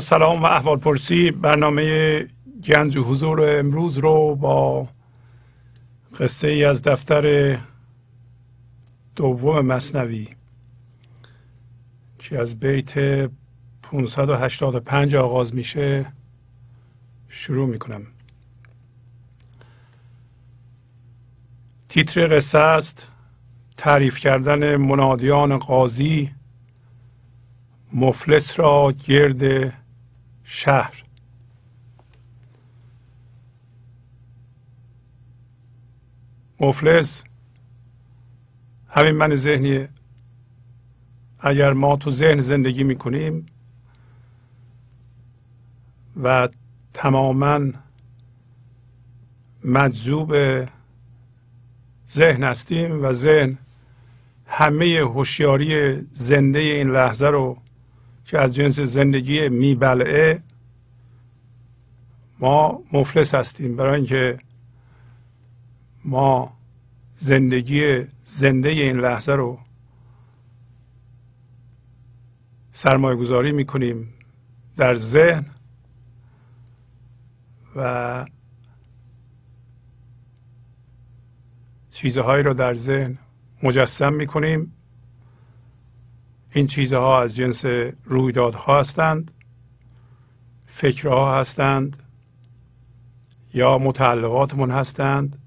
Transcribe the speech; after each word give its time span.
سلام 0.00 0.42
و 0.42 0.46
احوال 0.46 0.78
پرسی. 0.78 1.30
برنامه 1.30 2.26
گنج 2.64 2.98
حضور 2.98 3.58
امروز 3.58 3.98
رو 3.98 4.34
با 4.34 4.88
قصه 6.20 6.48
ای 6.48 6.64
از 6.64 6.82
دفتر 6.82 7.58
دوم 9.16 9.60
مصنوی 9.60 10.28
که 12.18 12.38
از 12.38 12.60
بیت 12.60 12.94
585 13.82 15.16
آغاز 15.16 15.54
میشه 15.54 16.12
شروع 17.28 17.68
می‌کنم. 17.68 18.06
تیتر 21.88 22.36
قصه 22.36 22.58
است 22.58 23.10
تعریف 23.76 24.18
کردن 24.18 24.76
منادیان 24.76 25.58
قاضی 25.58 26.30
مفلس 27.92 28.58
را 28.58 28.94
گرد 29.06 29.72
شهر. 30.44 31.04
مفلس 36.60 37.24
همین 38.88 39.10
من 39.10 39.34
ذهنیه 39.34 39.88
اگر 41.40 41.72
ما 41.72 41.96
تو 41.96 42.10
ذهن 42.10 42.40
زندگی 42.40 42.84
می‌کنیم 42.84 43.46
و 46.22 46.48
تماما 46.94 47.60
مجذوب 49.64 50.34
ذهن 52.10 52.44
هستیم 52.44 53.04
و 53.04 53.12
ذهن 53.12 53.58
همه 54.46 54.86
هوشیاری 54.86 56.00
زنده 56.12 56.58
این 56.58 56.90
لحظه 56.90 57.26
رو 57.26 57.58
که 58.24 58.38
از 58.38 58.54
جنس 58.54 58.80
زندگی 58.80 59.48
میبلعه 59.48 60.42
ما 62.38 62.82
مفلس 62.92 63.34
هستیم. 63.34 63.76
برای 63.76 63.96
اینکه 63.96 64.38
ما 66.04 66.56
زندگی 67.16 68.04
زنده 68.24 68.68
این 68.68 69.00
لحظه 69.00 69.32
رو 69.32 69.58
سرمایه 72.72 73.16
گذاری 73.16 73.52
می‌کنیم 73.52 74.14
در 74.76 74.94
ذهن 74.94 75.46
و 77.76 78.26
چیزهایی 81.90 82.42
رو 82.42 82.54
در 82.54 82.74
ذهن 82.74 83.18
مجسم 83.62 84.12
می‌کنیم 84.12 84.73
این 86.54 86.66
چیزها 86.66 87.22
از 87.22 87.36
جنس 87.36 87.64
رویدادها 88.04 88.80
هستند 88.80 89.30
فکرها 90.66 91.40
هستند 91.40 92.02
یا 93.54 93.78
متعلقاتمون 93.78 94.70
هستند 94.70 95.38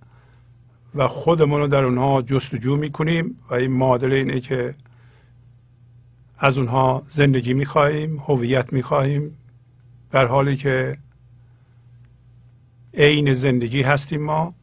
و 0.95 1.07
خودمون 1.07 1.59
رو 1.59 1.67
در 1.67 1.83
اونها 1.83 2.21
جستجو 2.21 2.75
می‌کنیم 2.75 3.37
و 3.49 3.53
این 3.53 3.71
معادل 3.71 4.11
اینه 4.11 4.39
که 4.39 4.75
از 6.37 6.57
اونها 6.57 7.03
زندگی 7.07 7.53
می‌خواهیم 7.53 8.17
هویت 8.17 8.73
می‌خواهیم 8.73 9.37
در 10.11 10.25
حالی 10.25 10.55
که 10.55 10.97
عین 12.93 13.33
زندگی 13.33 13.81
هستیم 13.81 14.23
ما 14.23 14.53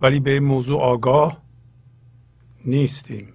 ولی 0.00 0.20
به 0.20 0.30
این 0.30 0.44
موضوع 0.44 0.80
آگاه 0.80 1.42
نیستیم. 2.64 3.32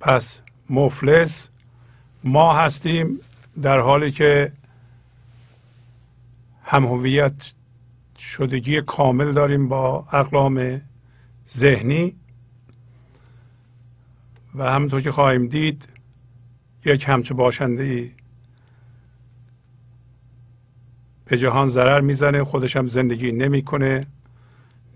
پس 0.00 0.42
مفلس. 0.70 1.48
ما 2.24 2.54
هستیم 2.54 3.18
در 3.62 3.78
حالی 3.78 4.10
که 4.10 4.52
هم 6.64 6.84
هویت 6.84 7.52
شدگی 8.18 8.80
کامل 8.80 9.32
داریم 9.32 9.68
با 9.68 10.08
اقلام 10.12 10.80
ذهنی 11.48 12.16
و 14.54 14.70
همونطور 14.70 15.00
که 15.00 15.12
خواهیم 15.12 15.46
دید 15.46 15.88
یک 16.84 17.04
همچو 17.08 17.34
باشنده 17.34 17.82
ای 17.82 18.10
به 21.24 21.38
جهان 21.38 21.68
ضرر 21.68 22.00
می‌زنه 22.00 22.44
خودش 22.44 22.76
هم 22.76 22.86
زندگی 22.86 23.32
نمی‌کنه 23.32 24.06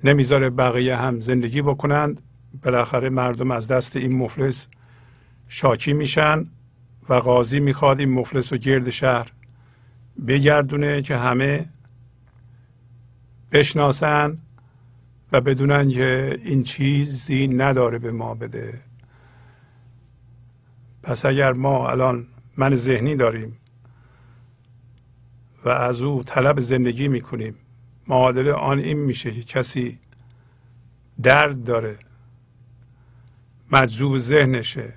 نمی‌ذاره 0.04 0.50
بقیه 0.50 0.96
هم 0.96 1.20
زندگی 1.20 1.62
بکنند. 1.62 2.20
بالاخره 2.62 3.08
مردم 3.08 3.50
از 3.50 3.66
دست 3.66 3.96
این 3.96 4.16
مفلس 4.16 4.68
شاکی 5.48 5.92
میشن 5.92 6.46
و 7.08 7.14
قاضی 7.14 7.60
می‌خواد 7.60 8.00
این 8.00 8.10
مفلس 8.10 8.52
و 8.52 8.56
گرد 8.56 8.90
شهر 8.90 9.32
بگردونه 10.26 11.02
که 11.02 11.16
همه 11.16 11.68
بشناسن 13.52 14.38
و 15.32 15.40
بدونن 15.40 15.90
که 15.90 16.40
این 16.44 16.62
چیزی 16.62 17.48
نداره 17.48 17.98
به 17.98 18.12
ما 18.12 18.34
بده. 18.34 18.80
پس 21.02 21.24
اگر 21.24 21.52
ما 21.52 21.90
الان 21.90 22.26
من 22.56 22.74
ذهنی 22.74 23.16
داریم 23.16 23.56
و 25.64 25.68
از 25.68 26.02
او 26.02 26.22
طلب 26.22 26.60
زندگی 26.60 27.08
می‌کنیم 27.08 27.54
معادل 28.08 28.48
آن 28.48 28.78
این 28.78 28.98
میشه 28.98 29.30
که 29.30 29.42
کسی 29.42 29.98
درد 31.22 31.64
داره 31.64 31.98
مجذوب 33.72 34.18
ذهنشه 34.18 34.92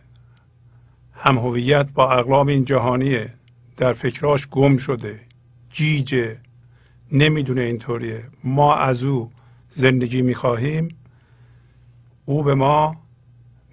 هم 1.18 1.38
هویت 1.38 1.94
با 1.94 2.12
اقلام 2.12 2.48
این 2.48 2.66
جهانیه. 2.66 3.34
در 3.78 3.94
فکراش 3.94 4.48
گم 4.48 4.78
شده 4.78 5.20
جیجه. 5.70 6.40
نمی‌دونه 7.12 7.62
اینطوریه. 7.62 8.24
ما 8.44 8.76
از 8.76 9.04
او 9.04 9.32
زندگی 9.70 10.22
می‌خواهیم. 10.22 10.98
او 12.26 12.44
به 12.44 12.56
ما 12.56 12.96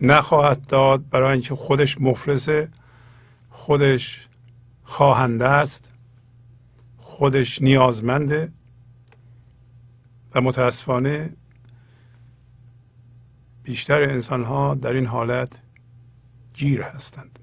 نخواهد 0.00 0.66
داد 0.66 1.08
برای 1.08 1.32
اینکه 1.32 1.54
خودش 1.54 2.00
مفلسه 2.00 2.69
خودش 3.50 4.28
خواهنده 4.82 5.48
است 5.48 5.92
خودش 6.96 7.62
نیازمنده 7.62 8.52
و 10.34 10.40
متاسفانه 10.40 11.36
بیشتر 13.62 14.02
انسان 14.02 14.44
ها 14.44 14.74
در 14.74 14.92
این 14.92 15.06
حالت 15.06 15.60
گیر 16.54 16.82
هستند. 16.82 17.38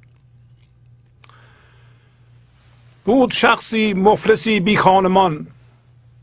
بود 3.05 3.31
شخصی 3.31 3.93
مفلسی 3.93 4.59
بی 4.59 4.77
خانمان 4.77 5.47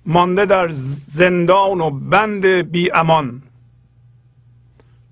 مانده 0.06 0.46
در 0.46 0.68
زندان 0.68 1.80
و 1.80 1.90
بند 1.90 2.46
بی 2.46 2.90
امان. 2.92 3.42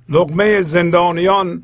لغمه 0.09 0.63
زندانیان 0.63 1.63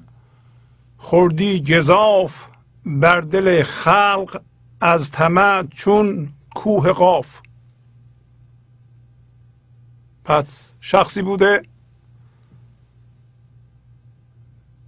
خوردی 0.98 1.62
گذاف 1.62 2.46
بر 2.86 3.20
دل 3.20 3.62
خلق 3.62 4.42
از 4.80 5.10
طمع 5.10 5.62
چون 5.62 6.32
کوه 6.54 6.92
قاف. 6.92 7.40
پس 10.24 10.74
شخصی 10.80 11.22
بوده 11.22 11.62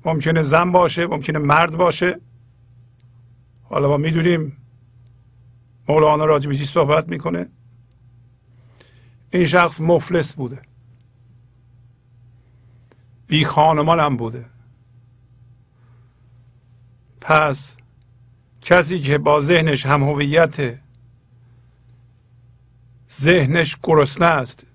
ممکنه 0.04 0.42
زن 0.42 0.72
باشه 0.72 1.06
ممکنه 1.06 1.38
مرد 1.38 1.76
باشه. 1.76 2.20
حالا 3.62 3.88
ما 3.88 3.96
می‌دونیم 3.96 4.56
مولانا 5.88 6.24
راجع 6.24 6.48
به 6.48 6.56
صحبت 6.56 7.08
می‌کنه. 7.08 7.48
این 9.30 9.46
شخص 9.46 9.80
مفلس 9.80 10.32
بوده. 10.32 10.62
بی 13.26 13.44
خانمان 13.44 14.00
هم 14.00 14.16
بوده. 14.16 14.46
پس 17.20 17.76
کسی 18.60 19.00
که 19.00 19.18
با 19.18 19.40
ذهنش 19.40 19.86
هم 19.86 20.02
هویت 20.02 20.78
ذهنش 23.10 23.76
گرسنه 23.82 24.26
است 24.26 24.66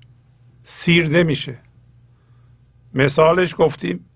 سیر 0.64 1.08
نمیشه. 1.08 1.58
مثالش 2.94 3.56
گفتیم 3.58 4.09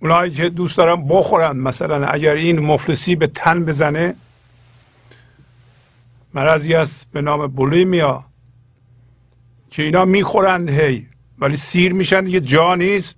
اونایی 0.00 0.32
که 0.32 0.48
دوست 0.48 0.76
دارن 0.76 1.08
بخورن 1.08 1.56
مثلا 1.56 2.06
اگر 2.06 2.32
این 2.32 2.60
مفلسی 2.60 3.16
به 3.16 3.26
تن 3.26 3.64
بزنه 3.64 4.14
مرضی 6.34 6.74
است 6.74 7.06
به 7.12 7.20
نام 7.22 7.46
بولیمیا 7.46 8.24
که 9.70 9.82
اینا 9.82 10.04
می‌خورند 10.04 10.70
هی 10.70 11.06
ولی 11.38 11.56
سیر 11.56 11.92
میشن 11.92 12.24
دیگه 12.24 12.40
جا 12.40 12.74
نیست 12.74 13.16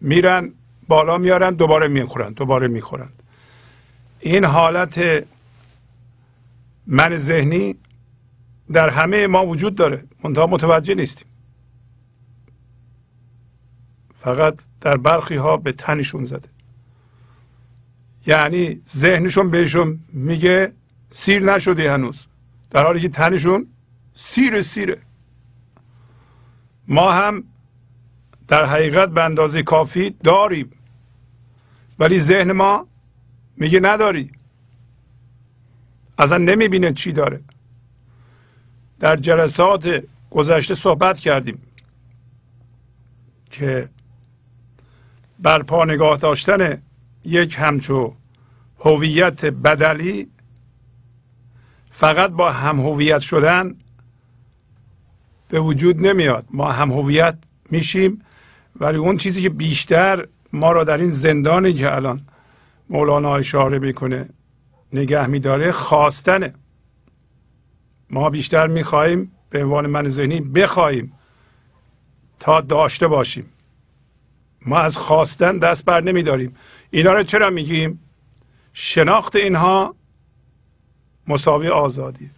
میرن 0.00 0.52
بالا 0.88 1.18
میارن 1.18 1.54
دوباره 1.54 1.88
می‌خورن 1.88 2.32
دوباره 2.32 2.68
می‌خورند 2.68 3.22
این 4.20 4.44
حالت 4.44 5.24
من 6.86 7.16
ذهنی 7.16 7.74
در 8.72 8.88
همه 8.88 9.26
ما 9.26 9.46
وجود 9.46 9.74
داره. 9.74 10.04
منتها 10.24 10.46
متوجه 10.46 10.94
نیستیم. 10.94 11.28
فقط 14.20 14.54
در 14.86 14.96
برخی 14.96 15.36
ها 15.36 15.56
به 15.56 15.72
تنشون 15.72 16.24
زده. 16.24 16.48
یعنی 18.26 18.82
ذهنشون 18.88 19.50
بهشون 19.50 20.00
میگه 20.12 20.72
سیر 21.10 21.42
نشده 21.42 21.92
هنوز. 21.92 22.26
در 22.70 22.84
حالی 22.84 23.00
که 23.00 23.08
تنشون 23.08 23.66
سیر 24.14 24.62
سیره. 24.62 24.98
ما 26.88 27.12
هم 27.12 27.44
در 28.48 28.64
حقیقت 28.64 29.08
به 29.08 29.22
اندازه 29.22 29.62
کافی 29.62 30.10
داریم. 30.10 30.70
ولی 31.98 32.18
ذهن 32.18 32.52
ما 32.52 32.86
میگه 33.56 33.80
نداری. 33.80 34.30
اصلا 36.18 36.38
نمی‌بینه 36.38 36.92
چی 36.92 37.12
داره. 37.12 37.40
در 39.00 39.16
جلسات 39.16 40.02
گذشته 40.30 40.74
صحبت 40.74 41.20
کردیم 41.20 41.62
که 43.50 43.88
بر 45.38 45.62
پا 45.62 45.84
نگاه 45.84 46.16
داشتن 46.16 46.82
یک 47.24 47.56
همچو 47.58 48.14
هویت 48.80 49.44
بدلی 49.44 50.28
فقط 51.90 52.30
با 52.30 52.52
هم 52.52 52.80
هویت 52.80 53.18
شدن 53.18 53.74
به 55.48 55.60
وجود 55.60 56.06
نمیاد. 56.06 56.44
ما 56.50 56.72
هم 56.72 56.92
هویت 56.92 57.38
میشیم 57.70 58.22
ولی 58.80 58.98
اون 58.98 59.16
چیزی 59.16 59.42
که 59.42 59.48
بیشتر 59.48 60.26
ما 60.52 60.72
را 60.72 60.84
در 60.84 60.98
این 60.98 61.10
زندانی 61.10 61.72
که 61.72 61.94
الان 61.94 62.20
مولانا 62.90 63.36
اشاره 63.36 63.78
می‌کنه 63.78 64.28
نگه 64.92 65.26
میداره 65.26 65.72
خواستنه. 65.72 66.54
ما 68.10 68.30
بیشتر 68.30 68.66
می‌خواهیم 68.66 69.32
به 69.50 69.64
عنوان 69.64 69.86
من 69.86 70.08
ذهنی 70.08 70.40
بخواهیم 70.40 71.12
تا 72.38 72.60
داشته 72.60 73.06
باشیم. 73.06 73.46
ما 74.66 74.78
از 74.78 74.96
خواستن 74.96 75.58
دست 75.58 75.84
بر 75.84 76.00
نمیداریم. 76.00 76.56
اینا 76.90 77.12
رو 77.12 77.22
چرا 77.22 77.50
میگیم؟ 77.50 78.00
شناخت 78.72 79.36
اینها 79.36 79.94
مساوی 81.26 81.68
آزادی 81.68 82.30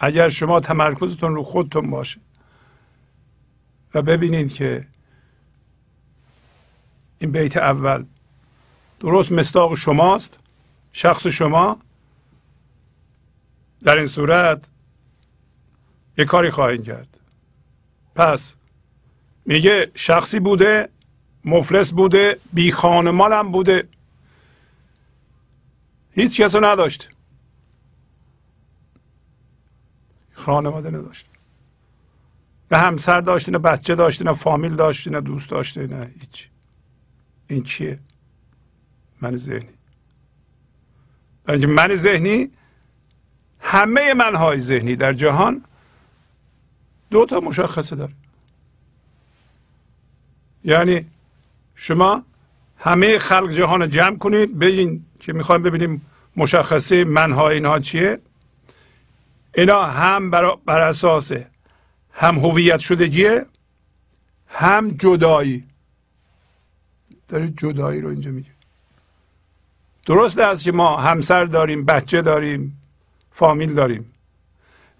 اگر 0.00 0.28
شما 0.28 0.60
تمرکزتون 0.60 1.34
رو 1.34 1.42
خودتون 1.42 1.90
باشه 1.90 2.20
و 3.94 4.02
ببینید 4.02 4.54
که 4.54 4.86
این 7.18 7.32
بیت 7.32 7.56
اول 7.56 8.04
درست 9.00 9.32
مستاق 9.32 9.74
شماست 9.74 10.38
شخص 10.92 11.26
شما 11.26 11.78
در 13.82 13.96
این 13.96 14.06
صورت 14.06 14.64
یه 16.18 16.24
کاری 16.24 16.50
خواهید 16.50 16.84
کرد. 16.84 17.20
پس 18.14 18.56
میگه 19.46 19.90
شخصی 19.94 20.40
بوده 20.40 20.88
مفلس 21.44 21.92
بوده 21.92 22.40
بی 22.52 22.72
خانمان 22.72 23.32
هم 23.32 23.52
بوده. 23.52 23.88
هیچ 26.10 26.36
چیز 26.36 26.54
رو 26.54 26.64
نداشت. 26.64 27.10
خانواده 30.32 30.90
نداشت. 30.90 31.26
نه 32.72 32.78
همسر 32.78 33.20
داشته 33.20 33.52
نه 33.52 33.58
بچه 33.58 33.94
داشته 33.94 34.24
نه 34.24 34.32
فامیل 34.34 34.76
داشته 34.76 35.10
نه 35.10 35.20
دوست 35.20 35.50
داشته 35.50 35.86
نه 35.86 36.10
هیچ. 36.20 36.48
این 37.48 37.62
چیه؟ 37.62 37.98
من 39.20 39.36
ذهنی. 39.36 39.68
من 41.48 41.94
ذهنی 41.94 42.50
همه 43.60 44.14
منهای 44.14 44.58
ذهنی 44.58 44.96
در 44.96 45.12
جهان 45.12 45.64
دو 47.10 47.26
تا 47.26 47.40
مشخصه 47.40 47.96
داره. 47.96 48.12
یعنی 50.64 51.06
شما 51.74 52.24
همه 52.78 53.18
خلق 53.18 53.50
جهان 53.50 53.88
جمع 53.88 54.16
کنید 54.16 54.58
بگین 54.58 55.04
که 55.20 55.32
می‌خوایم 55.32 55.62
ببینیم 55.62 56.02
مشخصه 56.36 57.04
منهای 57.04 57.54
اینها 57.54 57.78
چیه. 57.78 58.20
اینا 59.54 59.84
هم 59.84 60.30
بر, 60.30 60.56
بر 60.66 60.80
اساس 60.80 61.32
هم 62.12 62.38
هویت 62.38 62.78
شدگیه 62.78 63.46
هم 64.48 64.90
جدایی. 64.90 65.64
داره 67.28 67.48
جدایی 67.48 68.00
رو 68.00 68.08
اینجا 68.08 68.30
میگه. 68.30 68.50
درست 70.06 70.38
است 70.38 70.64
که 70.64 70.72
ما 70.72 70.96
همسر 70.96 71.44
داریم 71.44 71.84
بچه 71.84 72.22
داریم 72.22 72.82
فامیل 73.32 73.74
داریم. 73.74 74.12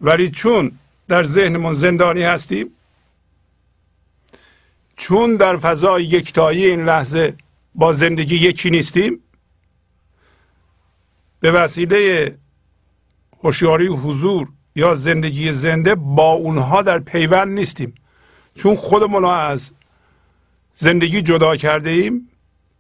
ولی 0.01 0.31
چون 0.31 0.79
در 1.09 1.25
ذهنمون 1.25 1.73
زندانی 1.73 2.23
هستیم 2.23 2.71
چون 4.97 5.37
در 5.37 5.57
فضای 5.57 6.05
یکتایی 6.05 6.67
این 6.67 6.85
لحظه 6.85 7.37
با 7.75 7.93
زندگی 7.93 8.37
یکی 8.37 8.71
نیستیم 8.71 9.21
به 11.41 11.51
وسیله 11.51 12.39
هوشیاری 13.43 13.87
حضور 13.87 14.49
یا 14.77 14.95
زندگی 14.95 15.53
زنده 15.53 15.95
با 15.95 16.33
اونها 16.33 16.83
در 16.83 16.99
پیوند 16.99 17.59
نیستیم. 17.59 17.95
چون 18.55 18.75
خودمون 18.75 19.25
از 19.25 19.73
زندگی 20.75 21.23
جدا 21.23 21.57
کرده 21.57 21.91
ایم 21.91 22.29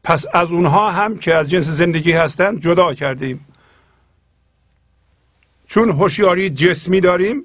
پس 0.04 0.26
از 0.34 0.52
اونها 0.52 0.90
هم 0.90 1.18
که 1.18 1.34
از 1.34 1.50
جنس 1.50 1.68
زندگی 1.68 2.12
هستند 2.12 2.60
جدا 2.60 2.94
کرده 2.94 3.26
ایم 3.26 3.46
چون 5.66 5.90
هوشیاری 5.90 6.50
جسمی 6.50 7.00
داریم 7.00 7.44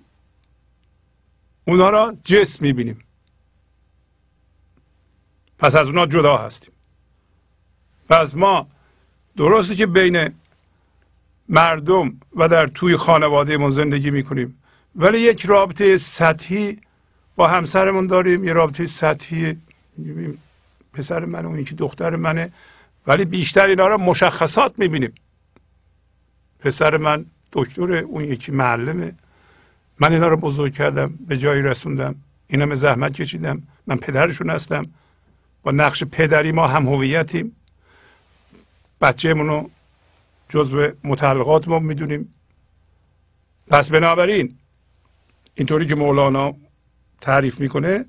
اونها 1.68 1.90
را 1.90 2.18
جسم 2.24 2.66
می‌بینیم. 2.66 3.04
پس 5.60 5.76
از 5.76 5.88
اونها 5.88 6.06
جدا 6.06 6.38
هستیم. 6.38 6.74
پس 8.10 8.36
ما 8.36 8.68
درسته 9.38 9.76
که 9.76 9.86
بین 9.86 10.30
مردم 11.50 12.20
و 12.36 12.48
در 12.48 12.68
توی 12.68 12.98
خانواده 12.98 13.70
زندگی 13.70 14.12
می‌کنیم 14.12 14.62
ولی 14.96 15.20
یک 15.20 15.46
رابطه 15.46 15.98
سطحی 15.98 16.82
با 17.36 17.48
همسرمون 17.48 18.08
داریم 18.08 18.44
یه 18.44 18.54
رابطه 18.54 18.86
سطحی 18.86 19.58
پسر 20.94 21.26
من 21.26 21.46
و 21.46 21.60
یکی 21.60 21.76
دختر 21.76 22.16
منه 22.16 22.52
ولی 23.08 23.26
بیشتر 23.26 23.68
اینا 23.68 23.88
رو 23.88 23.98
مشخصات 23.98 24.80
می‌بینیم. 24.80 25.14
پسر 26.60 26.98
من 26.98 27.26
دکتر 27.52 27.94
اون 27.94 28.24
یکی 28.24 28.52
معلمه. 28.52 29.16
من 30.00 30.14
اینا 30.14 30.28
رو 30.28 30.38
بزرگ 30.38 30.74
کردم 30.74 31.14
به 31.28 31.38
جایی 31.38 31.62
رسوندم. 31.62 32.16
اینا 32.48 32.76
زحمت 32.76 33.14
کشیدم. 33.14 33.64
من 33.88 33.98
پدرشون 33.98 34.50
هستم. 34.50 34.86
با 35.64 35.72
نقش 35.72 36.04
پدری 36.04 36.52
ما 36.52 36.68
هم 36.68 36.88
هویتیم. 36.88 37.56
بچه 39.02 39.34
رو 39.34 39.70
جزو 40.50 40.92
متعلقات 41.04 41.68
ما 41.68 41.80
می‌دونیم. 41.80 42.34
پس 43.68 43.90
بنابراین 43.90 44.58
اینطوری 45.56 45.86
که 45.86 45.96
مولانا 45.96 46.56
تعریف 47.22 47.60
می‌کنه 47.60 48.06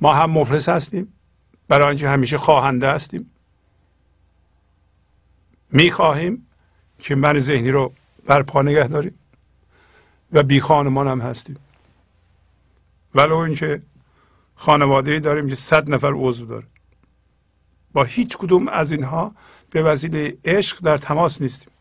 ما 0.00 0.14
هم 0.14 0.30
مفلس 0.30 0.68
هستیم. 0.68 1.12
برای 1.68 1.88
اینکه 1.88 2.08
همیشه 2.08 2.38
خواهنده 2.38 2.90
هستیم. 2.90 3.30
می‌خواهیم 5.72 6.46
که 6.98 7.14
من 7.14 7.38
ذهنی 7.38 7.70
رو 7.70 7.92
بر 8.26 8.42
پا 8.42 8.62
نگه 8.62 8.88
داریم 8.88 9.18
و 10.32 10.42
بی 10.42 10.60
خانمان 10.60 11.08
هم 11.08 11.20
هستیم. 11.20 11.56
ولو 13.14 13.36
اینکه 13.36 13.82
خانواده 14.60 15.20
داریم 15.20 15.48
که 15.48 15.54
صد 15.54 15.90
نفر 15.90 16.12
عضو 16.12 16.46
داره. 16.46 16.66
با 17.92 18.04
هیچ 18.04 18.36
کدوم 18.36 18.68
از 18.68 18.92
اینها 18.92 19.34
به 19.70 19.82
وسیله 19.82 20.36
عشق 20.44 20.80
در 20.80 20.98
تماس 20.98 21.40
نیستیم. 21.40 21.72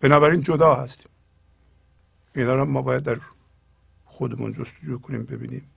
بنابراین 0.00 0.42
جدا 0.42 0.74
هستیم. 0.74 1.10
اینا 2.34 2.64
ما 2.64 2.82
باید 2.82 3.02
در 3.02 3.18
خودمون 4.04 4.52
جستجو 4.52 4.98
کنیم 4.98 5.22
ببینیم. 5.22 5.70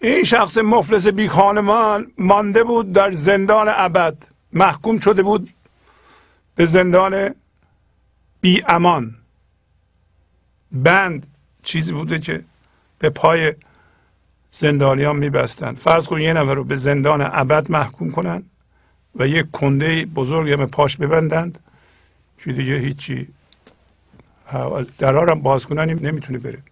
این 0.00 0.24
شخص 0.24 0.58
مفلس 0.58 1.06
بی 1.06 1.28
خانمان 1.28 2.12
مانده 2.18 2.64
بود 2.64 2.92
در 2.92 3.12
زندان 3.12 3.66
ابد. 3.68 4.16
محکوم 4.52 4.98
شده 4.98 5.22
بود 5.22 5.50
به 6.54 6.64
زندان 6.64 7.34
بی 8.40 8.62
امان. 8.68 9.14
بند 10.72 11.26
چیزی 11.64 11.92
بوده 11.92 12.18
که 12.18 12.44
به 12.98 13.10
پای 13.10 13.54
زندانیان 14.54 15.16
میبستند. 15.16 15.78
فرض 15.78 16.06
کن 16.06 16.20
یه 16.20 16.32
نفر 16.32 16.54
رو 16.54 16.64
به 16.64 16.76
زندان 16.76 17.20
ابد 17.20 17.70
محکوم 17.70 18.10
کنند 18.10 18.50
و 19.14 19.26
یک 19.26 19.50
کنده 19.50 20.04
بزرگ 20.04 20.52
هم 20.52 20.66
پاش 20.66 20.96
ببندند 20.96 21.58
که 22.38 22.52
دیگه 22.52 22.78
هیچی. 22.78 23.28
درارم 24.98 25.40
باز 25.40 25.66
کنن 25.66 25.84
نمی‌تونه 25.84 26.38
بره. 26.38 26.62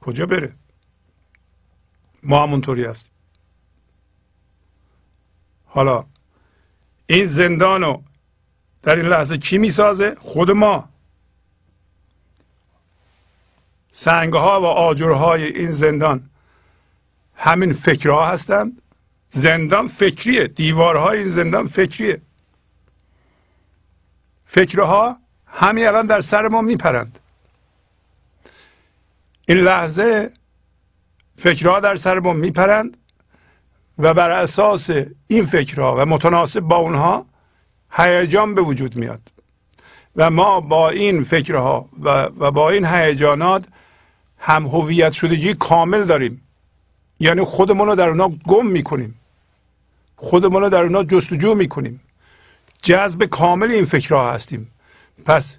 کجا 0.00 0.26
بره؟ 0.26 0.52
ما 2.22 2.42
همونطوری 2.42 2.84
هستیم. 2.84 3.10
حالا 5.66 6.04
این 7.06 7.26
زندان 7.26 7.82
رو 7.82 8.02
در 8.82 8.96
این 8.96 9.06
لحظه 9.06 9.38
کی 9.38 9.58
می‌سازه؟ 9.58 10.16
خود 10.20 10.50
ما. 10.50 10.88
سنگها 13.90 14.60
و 14.60 14.64
آجرهای 14.64 15.44
این 15.44 15.72
زندان. 15.72 16.30
همین 17.36 17.72
فکرها 17.72 18.26
هستند 18.26 18.82
زندان 19.30 19.86
فکریه. 19.86 20.46
دیوارهای 20.46 21.18
این 21.18 21.30
زندان 21.30 21.66
فکریه. 21.66 22.20
فکرها 24.46 25.16
همین 25.46 25.86
الان 25.86 26.06
در 26.06 26.20
سر 26.20 26.48
ما 26.48 26.60
میپرند. 26.62 27.18
این 29.48 29.58
لحظه 29.58 30.32
فکرها 31.36 31.80
در 31.80 31.96
سر 31.96 32.18
ما 32.18 32.32
میپرند 32.32 32.96
و 33.98 34.14
بر 34.14 34.30
اساس 34.30 34.90
این 35.26 35.46
فکرها 35.46 35.96
و 35.96 36.06
متناسب 36.06 36.60
با 36.60 36.76
اونها 36.76 37.26
هیجان 37.90 38.54
به 38.54 38.60
وجود 38.60 38.96
میاد. 38.96 39.20
و 40.16 40.30
ما 40.30 40.60
با 40.60 40.90
این 40.90 41.24
فکرها 41.24 41.88
و, 42.00 42.08
و 42.38 42.50
با 42.50 42.70
این 42.70 42.84
هیجانات 42.84 43.64
هم 44.38 44.66
هویت 44.66 45.12
شدگی 45.12 45.54
کامل 45.54 46.04
داریم. 46.04 46.43
یعنی 47.24 47.44
خودمون 47.44 47.88
رو 47.88 47.94
در 47.94 48.08
اونا 48.08 48.28
گم 48.28 48.66
می‌کنیم. 48.66 49.20
خودمون 50.16 50.62
رو 50.62 50.68
در 50.68 50.82
اونا 50.82 51.04
جستجو 51.04 51.54
می‌کنیم. 51.54 52.00
جذب 52.82 53.24
کامل 53.24 53.70
این 53.70 53.84
فکرها 53.84 54.32
هستیم. 54.32 54.70
پس 55.26 55.58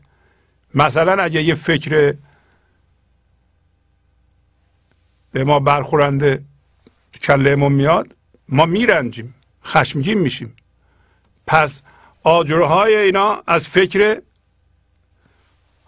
مثلا 0.75 1.23
اگه 1.23 1.43
یه 1.43 1.55
فکر 1.55 2.15
به 5.31 5.43
ما 5.43 5.59
برخورنده 5.59 6.43
کلهمون 7.21 7.71
میاد 7.71 8.15
ما 8.49 8.65
میرنجیم 8.65 9.35
خشمگین 9.65 10.17
میشیم. 10.17 10.55
پس 11.47 11.81
آجرهای 12.23 12.95
اینا 12.95 13.43
از 13.47 13.67
فکر 13.67 14.21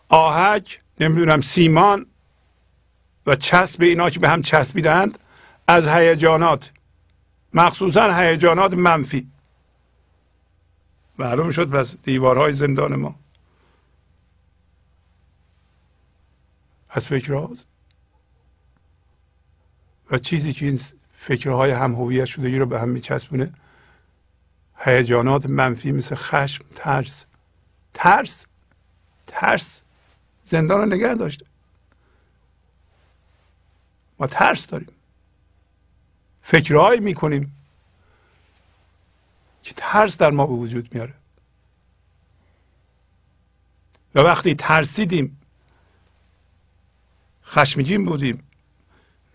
آهک 0.10 0.80
نمی‌دونم 1.00 1.42
سیمان 1.42 2.06
و 3.26 3.36
چسب 3.36 3.82
اینا 3.82 4.10
که 4.10 4.20
به 4.20 4.30
هم 4.30 4.42
چسبیدند 4.42 5.20
از 5.68 5.88
هیجانات 5.88 6.72
مخصوصا 7.54 8.14
هیجانات 8.14 8.74
منفی. 8.74 9.32
معلوم 11.20 11.52
شد 11.52 11.70
پس 11.70 11.98
دیوارهای 12.04 12.54
زندان 12.54 12.96
ما. 12.96 13.16
از 16.90 17.08
فکر 17.08 17.58
و 20.12 20.18
چیزی 20.18 20.54
که 20.54 20.66
این 20.66 20.80
فکرهای 21.18 21.72
هم 21.72 21.96
هویت 21.96 22.26
شدگی 22.26 22.58
رو 22.58 22.66
به 22.66 22.80
هم 22.80 22.90
میچسبونه 22.90 23.54
هیجانات 24.78 25.46
منفی 25.46 25.92
مثل 25.92 26.16
خشم 26.16 26.66
ترس. 26.76 27.26
ترس؟ 27.94 28.46
ترس. 29.28 29.84
زندان 30.46 30.80
رو 30.80 30.86
نگه 30.86 31.14
داشته 31.16 31.46
ما 34.20 34.28
ترس 34.28 34.68
داریم. 34.68 34.97
فکرهایی 36.48 37.00
می‌کنیم 37.00 37.56
که 39.64 39.74
ترس 39.78 40.18
در 40.18 40.32
ما 40.32 40.48
به 40.48 40.54
وجود 40.54 40.94
میاره. 40.94 41.14
و 44.16 44.20
وقتی 44.20 44.56
ترسیدیم 44.56 45.42
خشمگین 47.46 48.06
بودیم 48.06 48.44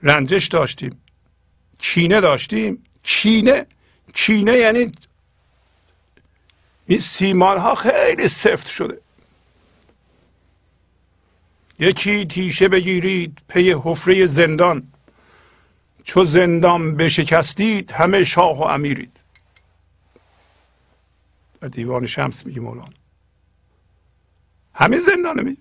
رنجش 0.02 0.47
داشتیم 0.47 1.02
کینه 1.78 2.21
داشتیم. 2.21 2.85
کینه؟ 3.02 3.66
کینه 4.14 4.52
یعنی 4.52 4.92
این 6.87 6.99
سیمان 6.99 7.59
ها 7.59 7.75
خیلی 7.75 8.28
سفت 8.28 8.66
شده. 8.66 9.00
یکی 11.78 12.25
تیشه 12.25 12.69
بگیرید 12.69 13.38
پی 13.49 13.73
حفره 13.73 14.26
زندان. 14.26 14.91
چو 16.04 16.25
زندان 16.25 16.97
بشکستید 16.97 17.90
همه 17.92 18.25
شاه 18.25 18.59
و 18.59 18.62
امیرید. 18.62 19.21
در 21.61 21.68
دیوان 21.68 22.06
شمس 22.06 22.47
میگه 22.47 22.61
مولانا. 22.61 22.92
همین 24.75 24.99
زندان 24.99 25.44
میگه 25.44 25.61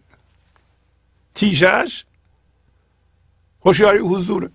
تیشش 1.36 2.06
هوشیاری 3.66 3.98
حضوره 4.00 4.50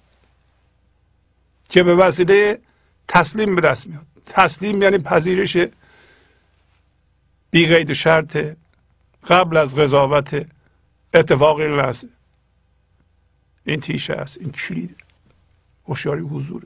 که 1.68 1.82
به 1.82 1.94
وسیله 1.94 2.60
تسلیم 3.08 3.54
به 3.54 3.60
دست 3.60 3.86
میاد. 3.86 4.06
تسلیم 4.26 4.82
یعنی 4.82 4.98
پذیرش 4.98 5.56
بی 7.50 7.66
قید 7.66 7.92
شرط 7.92 8.56
قبل 9.28 9.56
از 9.56 9.76
قضاوت 9.76 10.46
اتفاق 11.14 11.60
لحظه. 11.60 12.08
این 13.64 13.80
تیشه 13.80 14.12
است 14.12 14.38
این 14.40 14.52
کلید. 14.52 15.05
هوشیاری 15.88 16.20
حضور. 16.20 16.62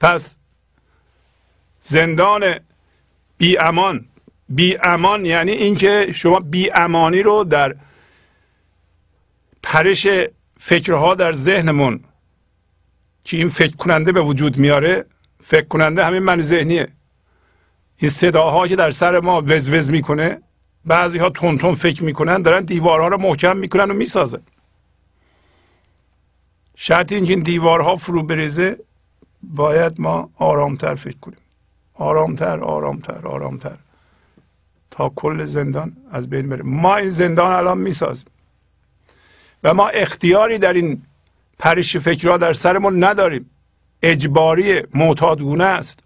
پس 0.00 0.36
زندان 1.80 2.60
بی 3.38 3.58
امان 3.58 4.06
بی 4.48 4.76
امان 4.82 5.26
یعنی 5.26 5.52
اینکه 5.52 6.12
شما 6.12 6.40
بی 6.40 6.70
امانی 6.70 7.22
رو 7.22 7.44
در 7.44 7.76
پرش 9.62 10.06
فکرها 10.58 11.14
در 11.14 11.32
ذهنمون 11.32 12.04
که 13.24 13.36
این 13.36 13.48
فکر 13.48 13.76
کننده 13.76 14.12
به 14.12 14.20
وجود 14.20 14.56
میاره 14.56 15.06
فکر 15.42 15.66
کننده 15.66 16.04
همین 16.04 16.22
من 16.22 16.42
ذهنیه. 16.42 16.88
این 17.96 18.10
صداها 18.10 18.68
که 18.68 18.76
در 18.76 18.90
سر 18.90 19.20
ما 19.20 19.42
وزوز 19.46 19.90
می‌کنه 19.90 20.40
بعضی 20.84 21.18
ها 21.18 21.30
تون 21.30 21.58
تون 21.58 21.74
فکر 21.74 22.04
می‌کنن 22.04 22.42
دارن 22.42 22.64
دیوارها 22.64 23.08
رو 23.08 23.20
محکم 23.20 23.56
می‌کنن 23.56 23.90
و 23.90 23.94
می‌سازن. 23.94 24.42
شرط 26.76 27.12
اینکه 27.12 27.32
این 27.32 27.42
دیوارها 27.42 27.96
فرو 27.96 28.22
بریزه 28.22 28.78
باید 29.42 30.00
ما 30.00 30.30
آرامتر 30.36 30.94
فکر 30.94 31.16
کنیم. 31.20 31.38
آرامتر 31.94 32.60
آرامتر 32.60 33.26
آرامتر. 33.26 33.76
تا 34.90 35.08
کل 35.08 35.44
زندان 35.44 35.96
از 36.10 36.30
بین 36.30 36.48
بره. 36.48 36.62
ما 36.62 36.96
این 36.96 37.10
زندان 37.10 37.52
الان 37.52 37.78
می‌سازیم. 37.78 38.26
و 39.62 39.74
ما 39.74 39.88
اختیاری 39.88 40.58
در 40.58 40.72
این 40.72 41.02
پریش 41.58 41.96
فکرها 41.96 42.36
در 42.36 42.52
سرمون 42.52 43.04
نداریم. 43.04 43.50
اجباری 44.02 44.82
معتادگونه 44.94 45.64
است. 45.64 46.00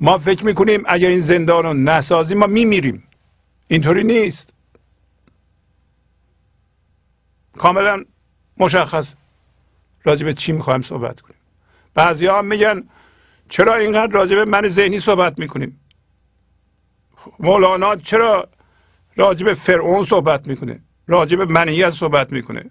ما 0.00 0.18
فکر 0.18 0.44
می‌کنیم 0.44 0.82
اگر 0.86 1.08
این 1.08 1.20
زندان 1.20 1.64
رو 1.64 1.72
نسازیم 1.72 2.38
ما 2.38 2.46
میمیریم. 2.46 3.08
اینطوری 3.68 4.04
نیست. 4.04 4.50
کاملا 7.56 8.04
مشخص 8.56 9.14
راجع 10.04 10.26
به 10.26 10.32
چی 10.32 10.52
می‌خوایم 10.52 10.82
صحبت 10.82 11.20
کنیم. 11.20 11.36
بعضی 11.94 12.26
هم 12.26 12.46
میگن 12.46 12.84
چرا 13.48 13.74
اینقدر 13.74 14.12
راجع 14.12 14.36
به 14.36 14.44
من 14.44 14.68
ذهنی 14.68 15.00
صحبت 15.00 15.38
می‌کنیم؟ 15.38 15.80
مولانا 17.40 17.96
چرا 17.96 18.48
راجع 19.16 19.46
به 19.46 19.54
فرعون 19.54 20.04
صحبت 20.04 20.48
می‌کنه؟ 20.48 20.80
راجع 21.06 21.36
به 21.36 21.44
منیت 21.44 21.90
صحبت 21.90 22.32
می‌کنه؟ 22.32 22.70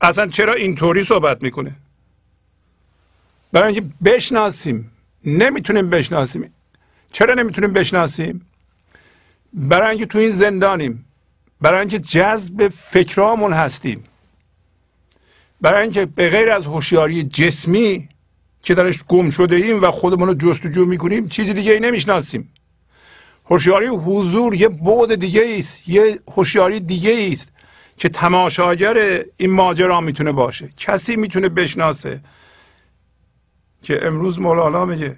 اصلا 0.00 0.26
چرا 0.26 0.52
اینطوری 0.52 1.04
صحبت 1.04 1.42
می‌کنه؟ 1.42 1.72
برای 3.52 3.74
اینکه 3.74 3.94
بشناسیم. 4.04 4.92
نمی‌تونیم 5.24 5.90
بشناسیم. 5.90 6.54
چرا 7.12 7.34
نمی‌تونیم 7.34 7.72
بشناسیم؟ 7.72 8.46
برای 9.52 9.90
اینکه 9.90 10.06
تو 10.06 10.18
این 10.18 10.30
زندانیم. 10.30 11.04
برای 11.60 11.80
اینکه 11.80 11.98
جذب 11.98 12.68
فکرامون 12.68 13.52
هستیم. 13.52 14.04
برای 15.60 15.82
اینکه 15.82 16.06
به 16.06 16.28
غیر 16.28 16.50
از 16.50 16.66
هوشیاری 16.66 17.22
جسمی 17.22 18.08
که 18.62 18.74
درش 18.74 19.04
گم 19.04 19.30
شده 19.30 19.56
ایم 19.56 19.82
و 19.82 19.90
خودمون 19.90 20.28
رو 20.28 20.34
جستجو 20.34 20.84
می‌کنیم 20.84 21.28
چیزی 21.28 21.52
دیگه 21.52 21.72
ای 21.72 21.80
نمی‌شناسیم. 21.80 22.52
هوشیاری 23.50 23.86
حضور 23.86 24.54
یه 24.54 24.68
بعد 24.68 25.14
دیگه 25.14 25.56
است 25.58 25.88
یه 25.88 26.20
هوشیاری 26.28 26.80
دیگه 26.80 27.28
است 27.32 27.52
که 27.96 28.08
تماشاگر 28.08 29.24
این 29.36 29.50
ماجرا 29.50 30.00
می‌تونه 30.00 30.32
باشه. 30.32 30.68
کسی 30.76 31.16
می‌تونه 31.16 31.48
بشناسه 31.48 32.20
که 33.82 34.06
امروز 34.06 34.40
مولانا 34.40 34.84
میگه 34.84 35.16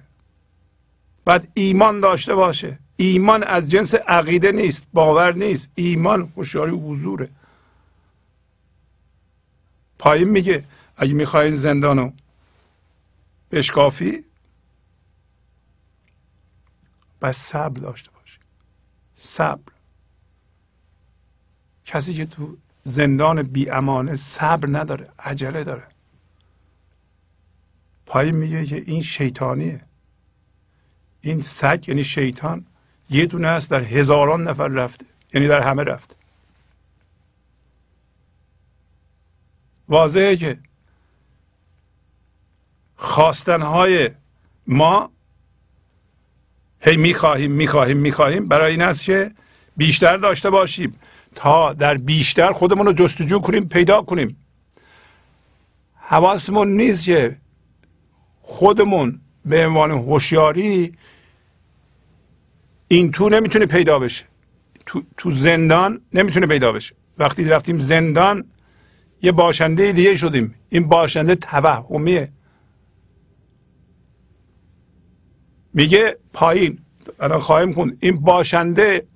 بعد 1.25 1.49
ایمان 1.55 2.01
داشته 2.01 2.35
باشه. 2.35 2.79
ایمان 2.97 3.43
از 3.43 3.71
جنس 3.71 3.95
عقیده 3.95 4.53
نیست 4.53 4.87
باور 4.93 5.35
نیست. 5.35 5.71
ایمان 5.75 6.33
هوشیاری 6.37 6.73
حضوره. 6.73 7.29
پایین 9.99 10.29
میگه 10.29 10.65
اگه 10.97 11.13
می‌خواین 11.13 11.57
زندانو 11.57 12.13
بشکافی 13.51 14.25
بس 17.23 17.37
صبر 17.39 17.81
داشته 17.81 18.11
باشی. 18.11 18.39
صبر. 19.15 19.73
کسی 21.85 22.15
که 22.15 22.27
تو 22.27 22.57
زندان 22.85 23.43
بی 23.43 23.71
امانه 23.71 24.15
صبر 24.15 24.79
نداره 24.79 25.09
عجله 25.19 25.65
داره. 25.65 25.89
پایین 28.07 28.35
میگه 28.35 28.67
که 28.67 28.77
این 28.87 29.03
شیطانیه. 29.03 29.81
این 31.21 31.43
سگ 31.43 31.85
یعنی 31.89 32.05
شیطان 32.05 32.67
یه 33.11 33.27
دونه 33.27 33.49
است 33.49 33.71
در 33.71 33.81
هزاران 33.81 34.49
نفر 34.49 34.69
رفته 34.69 35.07
یعنی 35.35 35.49
در 35.49 35.61
همه 35.61 35.85
رفته. 35.85 36.17
واضحه 39.89 40.37
که 40.37 40.59
خواستنهای 42.97 44.11
ما 44.67 45.11
هی 46.81 46.97
می‌خواهیم 46.97 47.53
می‌خواهیم 47.53 47.97
می‌خواهیم. 47.97 48.49
برای 48.49 48.71
این 48.71 48.83
است 48.83 49.05
که 49.05 49.33
بیشتر 49.77 50.17
داشته 50.17 50.51
باشیم 50.51 51.01
تا 51.35 51.73
در 51.73 51.97
بیشتر 51.97 52.53
خودمون 52.53 52.87
رو 52.87 52.93
جستجو 52.93 53.39
کنیم 53.39 53.69
پیدا 53.69 54.03
کنیم. 54.03 54.37
حواسمون 55.95 56.69
نیست 56.69 57.05
که 57.05 57.37
خودمون 58.43 59.21
به 59.45 59.67
عنوان 59.67 59.91
هوشیاری 59.91 60.93
این 62.89 63.11
تو 63.11 63.29
نمی‌تونه 63.29 63.67
پیدا 63.67 63.99
بشه. 63.99 64.25
تو, 64.87 65.03
تو 65.17 65.31
زندان 65.31 66.01
نمی‌تونه 66.13 66.47
پیدا 66.47 66.73
بشه. 66.73 66.95
وقتی 67.19 67.45
رفتیم 67.45 67.79
زندان 67.79 68.45
یه 69.23 69.33
باشنده 69.33 69.93
دیگه 69.93 70.17
شدیم. 70.17 70.55
این 70.69 70.89
باشنده 70.89 71.35
توهمیه. 71.35 72.33
میگه 75.75 76.19
پایین. 76.33 76.79
الان 77.21 77.41
خواهیم 77.41 77.75
کن 77.75 77.97
این 78.01 78.21
باشنده 78.21 79.07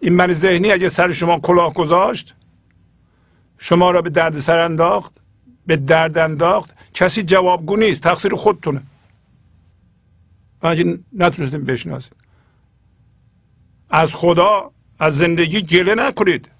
این 0.00 0.12
من 0.12 0.32
ذهنی 0.32 0.72
اگه 0.72 0.88
سر 0.88 1.12
شما 1.12 1.40
کلاه 1.40 1.74
گذاشت 1.74 2.34
شما 3.58 3.90
را 3.90 4.02
به 4.02 4.10
درد 4.10 4.40
سر 4.40 4.58
انداخت 4.58 5.20
به 5.66 5.76
درد 5.76 6.18
انداخت 6.18 6.74
کسی 6.94 7.22
جوابگو 7.22 7.76
نیست. 7.76 8.02
تقصیر 8.02 8.34
خودتونه. 8.34 8.82
اگه 10.60 10.98
نتونستیم 11.12 11.64
بشناسیم. 11.64 12.16
از 13.90 14.14
خدا 14.14 14.70
از 14.98 15.16
زندگی 15.18 15.62
گله 15.62 15.94
نکنید. 15.94 16.50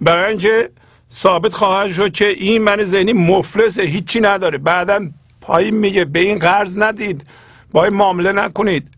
برای 0.00 0.30
اینکه 0.30 0.70
ثابت 1.12 1.54
خواهد 1.54 1.92
شد 1.92 2.12
که 2.12 2.26
این 2.26 2.62
من 2.62 2.84
ذهنی 2.84 3.12
مفلسه 3.12 3.82
هیچی 3.82 4.20
نداره. 4.20 4.58
بعدا 4.58 5.10
پایین 5.40 5.74
میگه 5.76 6.04
به 6.04 6.18
این 6.18 6.38
قرض 6.38 6.78
ندید. 6.78 7.26
با 7.70 7.84
این 7.84 7.94
معامله 7.94 8.32
نکنید. 8.32 8.88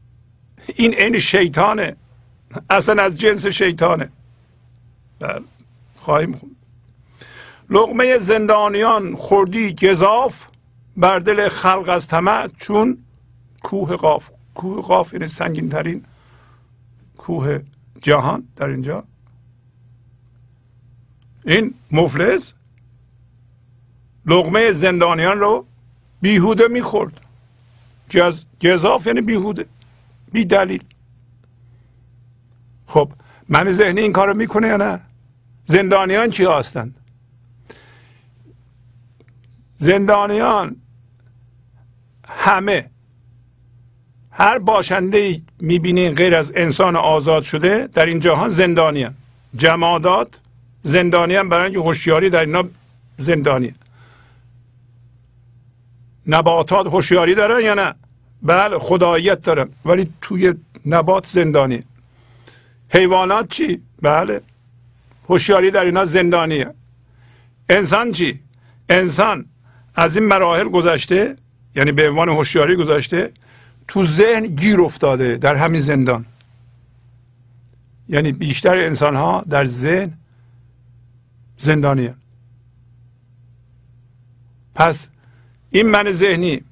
این 0.77 0.95
عین 0.95 1.19
شیطانه. 1.19 1.97
اصلا 2.71 3.03
از 3.03 3.21
جنس 3.21 3.47
شیطانه. 3.47 4.09
بله. 5.21 5.41
خواهیم 5.97 6.57
لغمه 7.71 8.19
زندانیان 8.19 9.15
خوردی 9.15 9.75
گذاف 9.75 10.45
بر 10.97 11.19
دل 11.19 11.49
خلق 11.49 11.89
از 11.89 12.09
طمع 12.09 12.49
چون 12.57 12.99
کوه 13.63 13.97
قاف. 13.97 14.31
کوه 14.55 14.83
قاف 14.83 15.15
این 15.15 15.27
سنگین 15.27 15.69
ترین 15.69 16.05
کوه 17.19 17.61
جهان 18.03 18.49
در 18.57 18.67
اینجا. 18.67 19.05
این 21.49 21.75
مفلس 21.91 22.53
لغمه 24.27 24.73
زندانیان 24.73 25.41
رو 25.41 25.67
بیهوده 26.21 26.69
می‌خورد. 26.69 27.21
گذاف 28.63 29.07
یعنی 29.07 29.21
بیهوده 29.21 29.67
بی 30.33 30.45
دلیل 30.45 30.85
خب 32.87 33.13
من 33.49 33.73
ذهنی 33.73 34.01
این 34.01 34.13
کارو 34.13 34.35
می‌کنه 34.35 34.69
یا 34.69 34.77
نه؟ 34.77 35.01
زندانیان 35.65 36.31
چی 36.31 36.45
هستند؟ 36.45 36.95
زندانیان 39.79 40.77
همه 42.29 42.91
هر 44.31 44.59
باشنده 44.59 45.43
می‌بینین 45.61 46.15
غیر 46.15 46.35
از 46.35 46.53
انسان 46.57 46.97
آزاد 46.97 47.43
شده 47.43 47.87
در 47.87 48.07
این 48.07 48.21
جهان 48.21 48.49
زندانیان. 48.49 49.15
جمادات 49.57 50.41
زندانیان 50.83 51.49
برای 51.49 51.65
اینکه 51.65 51.81
هوشیاری 51.81 52.31
در 52.31 52.41
اینا 52.41 52.65
زندانی 53.19 53.75
نباتات 56.27 56.87
هوشیاری 56.87 57.35
دارن 57.35 57.65
یا 57.65 57.75
نه؟ 57.75 57.95
بله 58.43 58.79
خداییت 58.79 59.43
دارن 59.43 59.69
ولی 59.85 60.13
توی 60.23 60.55
نبات 60.87 61.27
زندانی 61.27 61.83
حیوانات 62.89 63.49
چی؟ 63.49 63.83
بله 64.03 64.41
هوشیاری 65.29 65.71
در 65.71 65.85
اینا 65.85 66.05
زندانیه. 66.05 66.75
انسان 67.69 68.13
چی؟ 68.13 68.41
انسان 68.89 69.45
از 69.95 70.17
این 70.17 70.27
مراحل 70.27 70.69
گذشته 70.69 71.37
یعنی 71.77 71.93
به 71.93 72.09
عنوان 72.09 72.29
هوشیاری 72.29 72.77
گذاشته 72.77 73.33
تو 73.89 74.07
ذهن 74.07 74.47
گیر 74.47 74.81
افتاده 74.81 75.37
در 75.37 75.55
همین 75.55 75.81
زندان. 75.81 76.27
یعنی 78.09 78.33
بیشتر 78.33 78.79
انسان 78.79 79.17
ها 79.17 79.43
در 79.51 79.65
ذهن 79.65 80.13
زندانی 81.59 82.11
پس 84.75 85.09
این 85.71 85.91
من 85.91 86.13
ذهنی. 86.13 86.65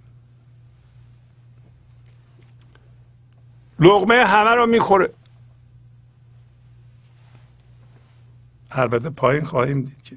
لغمه 3.81 4.15
همه 4.15 4.51
رو 4.51 4.67
می‌خوره. 4.67 5.13
البته 8.71 9.11
پایین 9.11 9.45
خواهیم 9.45 9.83
دید 9.83 10.03
که 10.03 10.17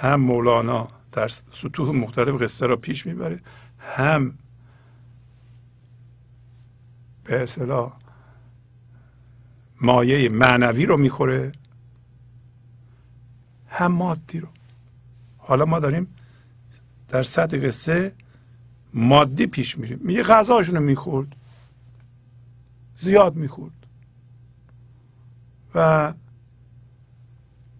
هم 0.00 0.20
مولانا 0.20 0.88
در 1.12 1.28
سطوح 1.28 1.90
مختلف 1.90 2.42
قصه 2.42 2.66
را 2.66 2.76
پیش 2.76 3.06
می‌بره 3.06 3.40
هم 3.78 4.38
به 7.24 7.42
اصطلاح 7.42 7.92
مایه 9.80 10.28
معنوی 10.28 10.86
رو 10.86 10.96
می‌خوره. 10.96 11.52
هم 13.72 13.92
مادی 13.92 14.40
رو. 14.40 14.48
حالا 15.38 15.64
ما 15.64 15.80
داریم 15.80 16.06
در 17.08 17.22
سطح 17.22 17.66
قصه 17.66 18.12
مادی 18.94 19.46
پیش 19.46 19.78
میریم. 19.78 19.98
میگه 20.02 20.22
غذاشون 20.22 20.74
رو 20.76 20.82
می‌خورد. 20.82 21.36
زیاد 22.96 23.36
می‌خورد. 23.36 23.72
و 25.74 26.12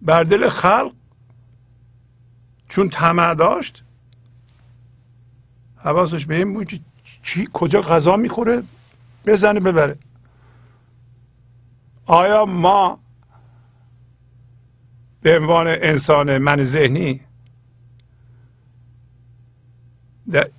بر 0.01 0.23
دل 0.23 0.49
خلق 0.49 0.93
چون 2.69 2.89
طمع 2.89 3.33
داشت 3.33 3.83
حواسش 5.77 6.25
به 6.25 6.35
این 6.35 6.53
بود 6.53 6.67
که 6.67 6.79
چی 7.23 7.49
کجا 7.53 7.81
غذا 7.81 8.17
می‌خوره؟ 8.17 8.63
بزنه 9.25 9.59
ببره. 9.59 9.97
آیا 12.05 12.45
ما 12.45 12.99
به 15.23 15.39
عنوان 15.39 15.67
انسان 15.67 16.37
من 16.37 16.63
ذهنی 16.63 17.21
در, 20.31 20.49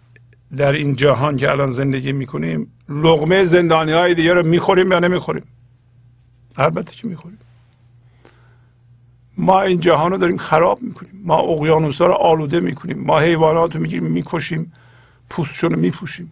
در 0.57 0.73
این 0.73 0.97
جهان 0.97 1.37
که 1.37 1.51
الان 1.51 1.71
زندگی 1.71 2.13
می‌کنیم 2.13 2.73
لغمه 2.89 3.45
زندانی 3.45 3.93
های 3.93 4.15
دیگه 4.15 4.33
رو 4.33 4.47
می‌خوریم 4.47 4.93
یا 4.93 4.99
نمی‌خوریم؟ 4.99 5.45
البته 6.57 6.95
که 6.95 7.09
می‌خوریم. 7.09 7.39
ما 9.37 9.63
این 9.63 9.81
جهان 9.81 10.13
رو 10.13 10.19
داریم 10.19 10.37
خراب 10.37 10.83
می‌کنیم. 10.83 11.21
ما 11.25 11.39
اقیانوس 11.39 12.01
رو 12.01 12.13
آلوده 12.13 12.61
می‌کنیم. 12.61 12.99
ما 12.99 13.19
حیوانات 13.19 13.77
رو 13.77 13.83
می‌گیریم 13.83 14.11
می‌کشیم 14.11 14.73
پوستشون 15.31 15.71
رو 15.71 15.81
میپوشیم. 15.81 16.31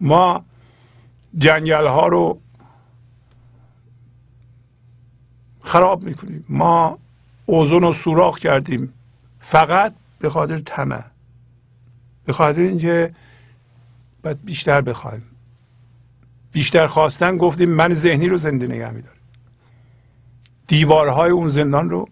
ما 0.00 0.44
جنگل 1.38 1.86
ها 1.86 2.06
رو 2.06 2.40
خراب 5.60 6.02
می‌کنیم. 6.02 6.44
ما 6.48 6.98
اوزون 7.50 7.82
رو 7.82 7.92
سوراخ 7.92 8.38
کردیم. 8.38 8.92
فقط 9.40 9.94
به 10.18 10.30
خاطر 10.30 10.58
طمع. 10.58 11.04
به 12.24 12.32
خاطر 12.32 12.60
اینکه 12.60 13.14
باید 14.22 14.44
بیشتر 14.44 14.80
بخوایم. 14.80 15.22
بیشتر 16.52 16.86
خواستن 16.86 17.36
گفتیم 17.36 17.70
من 17.70 17.94
ذهنی 17.94 18.28
رو 18.28 18.36
زنده 18.36 18.66
نگه 18.66 18.90
میداره 18.90 19.16
دیوارهای 20.68 21.30
اون 21.30 21.48
زندان 21.48 21.90
رو 21.90 22.08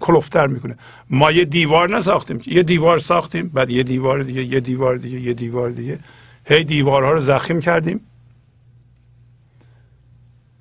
کلوفتر 0.00 0.46
می‌کنه. 0.46 0.76
ما 1.10 1.30
یه 1.30 1.44
دیوار 1.44 1.96
نساختیم 1.96 2.40
یه 2.46 2.62
دیوار 2.62 2.98
ساختیم 2.98 3.48
بعد 3.48 3.70
یه 3.70 3.82
دیوار 3.82 4.22
دیگه 4.22 4.44
یه 4.44 4.60
دیوار 4.60 4.96
دیگه 4.96 5.20
یه 5.20 5.34
دیوار 5.34 5.70
دیگه. 5.70 5.98
هی 6.44 6.64
دیوارها 6.64 7.10
رو 7.10 7.20
زخیم 7.20 7.60
کردیم. 7.60 8.00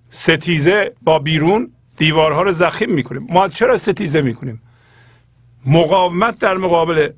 ستیزه 0.10 0.94
با 1.02 1.20
بیرون 1.20 1.72
دیوارها 1.98 2.42
رو 2.42 2.52
زخیم 2.52 2.94
می‌کنیم. 2.94 3.28
ما 3.30 3.48
چرا 3.48 3.78
ستیزه 3.78 4.22
می‌کنیم؟ 4.22 4.62
مقاومت 5.66 6.40
در 6.40 6.58
مقابل 6.58 7.10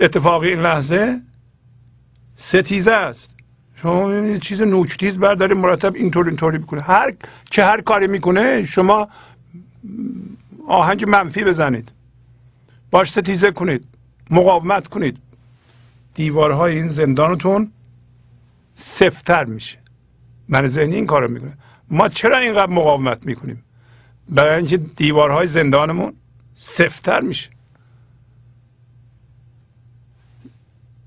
اتفاقی 0.00 0.48
این 0.48 0.60
لحظه 0.60 1.20
ستیزه 2.36 2.92
است. 2.92 3.36
شما 3.76 4.38
چیز 4.38 4.62
نوچتیز 4.62 5.18
برداری 5.18 5.54
مرتب 5.54 5.94
اینطور 5.94 6.26
اینطوری 6.26 6.58
می‌کنه. 6.58 6.80
هر 6.80 7.12
چه 7.50 7.64
هر 7.64 7.80
کاری 7.80 8.06
می‌کنه 8.06 8.64
شما 8.64 9.08
آهنگ 10.68 11.08
منفی 11.08 11.44
بزنید. 11.44 11.92
باش 12.90 13.10
ستیزه 13.10 13.50
کنید. 13.50 13.84
مقاومت 14.30 14.86
کنید. 14.86 15.16
دیوارهای 16.14 16.76
این 16.76 16.88
زندانتون 16.88 17.72
سفتر 18.74 19.44
میشه. 19.44 19.78
من 20.48 20.66
ذهنی 20.66 20.94
این 20.94 21.06
کارو 21.06 21.30
می‌کنه 21.30 21.52
ما 21.90 22.08
چرا 22.08 22.38
اینقدر 22.38 22.72
مقاومت 22.72 23.26
می‌کنیم؟ 23.26 23.64
برای 24.28 24.56
اینکه 24.56 24.76
دیوارهای 24.76 25.46
زندانمون 25.46 26.12
سفتر 26.54 27.20
میشه. 27.20 27.50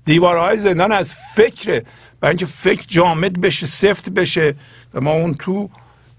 دیوارهای 0.04 0.58
زندان 0.58 0.92
از 0.92 1.14
فکره 1.14 1.84
برای 2.20 2.30
اینکه 2.30 2.46
فکر 2.46 2.84
جامد 2.88 3.40
بشه 3.40 3.66
سفت 3.66 4.10
بشه 4.10 4.54
و 4.94 5.00
ما 5.00 5.12
اون 5.12 5.34
تو 5.34 5.70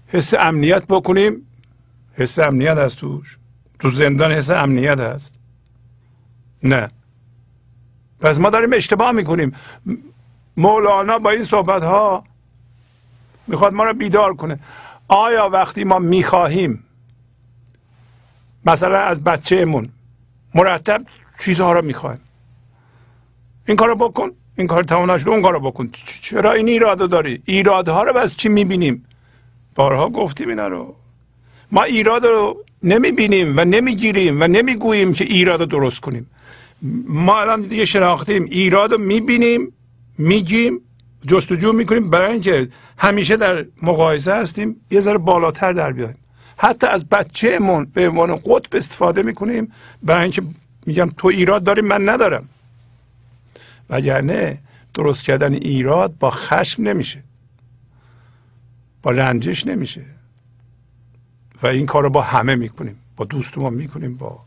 حس 0.06 0.34
امنیت 0.34 0.86
بکنیم. 0.86 1.46
حس 2.14 2.38
امنیت 2.38 2.78
هست 2.78 2.98
توش. 2.98 3.38
تو 3.78 3.90
زندان 3.90 4.32
حس 4.32 4.50
امنیت 4.50 5.00
هست. 5.00 5.34
نه. 6.62 6.90
پس 8.20 8.38
ما 8.38 8.50
داریم 8.50 8.72
اشتباه 8.72 9.12
می‌کنیم. 9.12 9.52
مولانا 10.56 11.18
با 11.18 11.30
این 11.30 11.44
صحبت 11.44 11.82
ها 11.82 12.24
می‌خواد 13.46 13.74
ما 13.74 13.84
رو 13.84 13.94
بیدار 13.94 14.34
کنه. 14.34 14.58
آیا 15.08 15.48
وقتی 15.48 15.84
ما 15.84 15.98
می‌خواهیم 15.98 16.84
مثلا 18.66 18.98
از 18.98 19.24
بچهمون 19.24 19.88
مرتب 20.54 21.04
چیزها 21.40 21.72
رو 21.72 21.84
می‌خوایم 21.84 22.20
این 23.66 23.76
کارو 23.76 23.94
بکن 23.94 24.30
این 24.56 24.66
کار 24.66 24.84
تمام 24.84 25.10
نشده 25.10 25.30
اون 25.30 25.42
کارو 25.42 25.60
بکن. 25.60 25.90
چرا 26.20 26.52
این 26.52 26.68
ایراد 26.68 27.10
داری؟ 27.10 27.42
ایرادها 27.44 28.02
رو 28.02 28.12
بس 28.12 28.36
چی 28.36 28.48
می‌بینیم؟ 28.48 29.04
بارها 29.74 30.08
گفتیم 30.08 30.48
اینا 30.48 30.68
رو. 30.68 30.94
ما 31.72 31.82
ایراد 31.82 32.26
رو 32.26 32.64
نمی‌بینیم 32.82 33.56
و 33.56 33.64
نمی‌گیریم 33.64 34.40
و 34.40 34.44
نمی‌گوییم 34.44 35.12
که 35.12 35.24
ایراد 35.24 35.60
رو 35.60 35.66
درست 35.66 36.00
کنیم. 36.00 36.30
ما 37.08 37.40
الان 37.40 37.60
دیگه 37.60 37.84
شناختیم 37.84 38.44
ایراد 38.44 38.92
رو 38.92 38.98
می‌بینیم 38.98 39.72
میگیم 40.18 40.80
جستجو 41.26 41.72
می‌کنیم 41.72 42.10
برای 42.10 42.32
اینکه 42.32 42.68
همیشه 42.98 43.36
در 43.36 43.66
مقایسه 43.82 44.34
هستیم 44.34 44.76
یه 44.90 45.00
ذره 45.00 45.18
بالاتر 45.18 45.72
در 45.72 45.92
بیایم. 45.92 46.16
حتی 46.56 46.86
از 46.86 47.08
بچهمون 47.08 47.84
به 47.84 48.08
عنوان 48.08 48.36
قطب 48.36 48.76
استفاده 48.76 49.22
می‌کنیم 49.22 49.72
برای 50.02 50.22
اینکه 50.22 50.42
میگم 50.86 51.10
تو 51.16 51.28
ایراد 51.28 51.64
داری 51.64 51.82
من 51.82 52.08
ندارم. 52.08 52.48
وگرنه 53.90 54.58
درست 54.94 55.24
کردن 55.24 55.52
ایراد 55.52 56.18
با 56.18 56.30
خشم 56.30 56.82
نمیشه. 56.82 57.22
با 59.02 59.10
رنجش 59.10 59.66
نمیشه. 59.66 60.04
و 61.62 61.66
این 61.66 61.86
کار 61.86 62.02
رو 62.02 62.10
با 62.10 62.22
همه 62.22 62.54
می‌کنیم. 62.54 62.98
با 63.16 63.24
دوستمون 63.24 63.74
می‌کنیم 63.74 64.16
با 64.16 64.38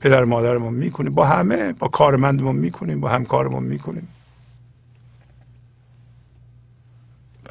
پدر 0.00 0.24
مادرمون 0.24 0.74
می‌کنیم. 0.74 1.14
با 1.14 1.26
همه 1.26 1.72
با 1.72 1.88
کارمندمون 1.88 2.56
می‌کنیم 2.56 3.00
با 3.00 3.08
همکارمون 3.08 3.62
می‌کنیم. 3.62 4.08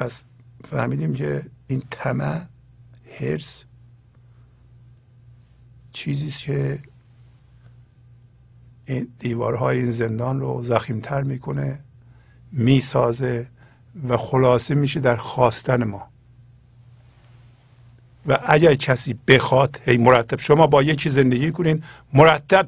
پس 0.00 0.24
فهمیدیم 0.70 1.14
که 1.14 1.42
این 1.66 1.82
طمع 1.90 2.40
هرس 3.20 3.64
چیزی 5.92 6.30
که 6.30 6.78
این 8.86 9.08
دیوارهای 9.18 9.78
این 9.78 9.90
زندان 9.90 10.40
رو 10.40 10.62
زخیمتر 10.62 11.22
می‌کنه 11.22 11.78
می‌سازه 12.52 13.46
و 14.08 14.16
خلاصه 14.16 14.74
میشه 14.74 15.00
در 15.00 15.16
خواستن 15.16 15.84
ما. 15.84 16.08
و 18.26 18.38
اگر 18.46 18.74
کسی 18.74 19.18
بخواد 19.28 19.80
هی 19.84 19.96
مرتب 19.96 20.40
شما 20.40 20.66
با 20.66 20.82
یکی 20.82 21.10
زندگی 21.10 21.52
کنین 21.52 21.82
مرتب 22.12 22.66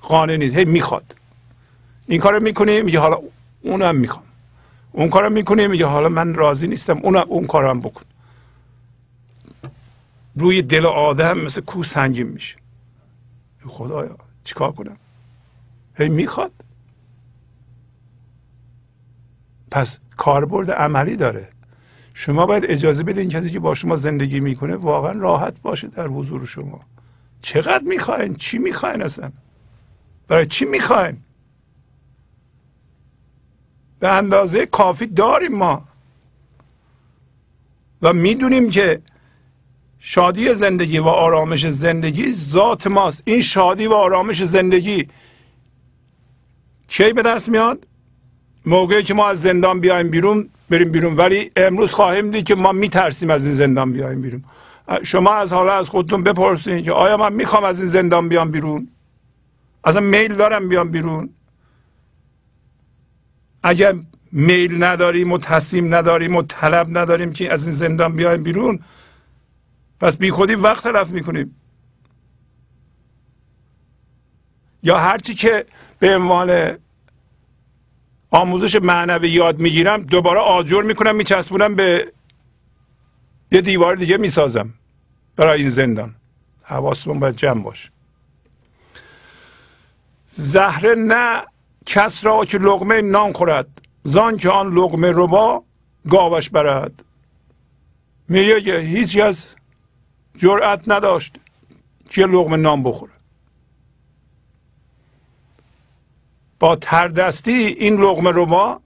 قانع 0.00 0.36
نیست 0.36 0.56
هی 0.56 0.64
می‌خواد. 0.64 1.16
این 2.06 2.20
کارو 2.20 2.42
می‌کنیم 2.42 2.84
میگه 2.84 3.00
حالا 3.00 3.18
اونم 3.62 3.96
می‌خوام. 3.96 4.25
اون 4.96 5.08
کارو 5.08 5.30
می‌کنیم 5.30 5.70
میگه 5.70 5.86
حالا 5.86 6.08
من 6.08 6.34
راضی 6.34 6.68
نیستم. 6.68 6.98
اون 6.98 7.16
اون 7.16 7.46
کارم 7.46 7.80
بکن. 7.80 8.02
روی 10.36 10.62
دل 10.62 10.86
آدم 10.86 11.38
مثل 11.38 11.60
کو 11.60 11.82
سنگین 11.82 12.26
میشه. 12.26 12.56
خدایا 13.66 14.16
چیکار 14.44 14.72
کنم؟ 14.72 14.96
هی 15.98 16.08
می‌خواد. 16.08 16.52
پس 19.70 19.98
کاربرد 20.16 20.70
عملی 20.70 21.16
داره. 21.16 21.48
شما 22.14 22.46
باید 22.46 22.64
اجازه 22.66 23.02
بدین 23.02 23.28
کسی 23.28 23.50
که 23.50 23.60
با 23.60 23.74
شما 23.74 23.96
زندگی 23.96 24.40
می‌کنه 24.40 24.76
واقعا 24.76 25.12
راحت 25.12 25.62
باشه 25.62 25.88
در 25.88 26.06
حضور 26.06 26.46
شما. 26.46 26.80
چقدر 27.42 27.84
می‌خواین؟ 27.84 28.34
چی 28.34 28.58
می‌خواین 28.58 29.02
اصلا؟ 29.02 29.32
برای 30.28 30.46
چی 30.46 30.64
می‌خواین؟ 30.64 31.16
به 33.98 34.08
اندازه 34.08 34.66
کافی 34.66 35.06
داریم 35.06 35.56
ما. 35.56 35.84
و 38.02 38.12
می‌دونیم 38.12 38.70
که 38.70 39.00
شادی 39.98 40.54
زندگی 40.54 40.98
و 40.98 41.06
آرامش 41.06 41.66
زندگی 41.66 42.32
ذات 42.32 42.86
ماست. 42.86 43.22
این 43.24 43.40
شادی 43.40 43.86
و 43.86 43.92
آرامش 43.92 44.44
زندگی 44.44 45.08
کی 46.88 47.12
به 47.12 47.22
دست 47.22 47.48
میاد؟ 47.48 47.86
موقعی 48.66 49.02
که 49.02 49.14
ما 49.14 49.28
از 49.28 49.42
زندان 49.42 49.80
بیایم 49.80 50.10
بیرون 50.10 50.48
بریم 50.70 50.92
بیرون. 50.92 51.16
ولی 51.16 51.50
امروز 51.56 51.92
خواهیم 51.92 52.30
دید 52.30 52.44
که 52.44 52.54
ما 52.54 52.72
میترسیم 52.72 53.30
از 53.30 53.46
این 53.46 53.54
زندان 53.54 53.92
بیایم 53.92 54.22
بیرون. 54.22 54.44
شما 55.02 55.34
از 55.34 55.52
حالا 55.52 55.72
از 55.72 55.88
خودتون 55.88 56.22
بپرسین 56.22 56.82
که 56.82 56.92
آیا 56.92 57.16
من 57.16 57.32
می‌خوام 57.32 57.64
از 57.64 57.78
این 57.80 57.88
زندان 57.88 58.28
بیام 58.28 58.50
بیرون؟ 58.50 58.88
اصلا 59.84 60.00
میل 60.00 60.34
دارم 60.34 60.68
بیام 60.68 60.90
بیرون. 60.90 61.30
اگر 63.66 63.94
میل 64.32 64.84
نداریم 64.84 65.32
و 65.32 65.38
تصمیم 65.38 65.94
نداریم 65.94 66.36
و 66.36 66.42
طلب 66.42 66.98
نداریم 66.98 67.32
که 67.32 67.52
از 67.52 67.66
این 67.66 67.76
زندان 67.76 68.16
بیایم 68.16 68.42
بیرون 68.42 68.80
پس 70.00 70.16
بی 70.16 70.30
خودی 70.30 70.54
وقت 70.54 70.82
تلف 70.82 71.10
می‌کنیم. 71.10 71.56
یا 74.82 74.98
هرچی 74.98 75.34
که 75.34 75.66
به 75.98 76.16
عنوان 76.16 76.78
آموزش 78.30 78.76
معنوی 78.76 79.30
یاد 79.30 79.58
می‌گیرم 79.58 80.02
دوباره 80.02 80.40
آجر 80.40 80.82
می‌کنم 80.82 81.16
میچسبونم 81.16 81.74
به 81.74 82.12
یه 83.52 83.60
دیوار 83.60 83.96
دیگه 83.96 84.16
می‌سازم 84.16 84.74
برای 85.36 85.60
این 85.60 85.70
زندان. 85.70 86.14
حواستون 86.62 87.20
باید 87.20 87.36
جمع 87.36 87.62
باش 87.62 87.90
زهره 90.26 90.94
نه 90.94 91.42
کس 91.86 92.24
را 92.24 92.44
که 92.44 92.58
لغمه 92.58 93.02
نان 93.02 93.32
خورد 93.32 93.68
زان 94.04 94.36
که 94.36 94.50
آن 94.50 94.74
لغمه 94.74 95.12
ربا 95.14 95.64
گاوش 96.08 96.50
برد. 96.50 97.04
میگه 98.28 98.80
هیچ 98.80 99.18
از 99.18 99.56
جرأت 100.36 100.88
نداشت 100.88 101.36
که 102.10 102.26
لغمه 102.26 102.56
نان 102.56 102.82
بخوره. 102.82 103.12
با 106.58 106.76
تردستی 106.76 107.52
این 107.52 107.96
لغمه 107.96 108.30
رو 108.30 108.46
ما 108.46 108.80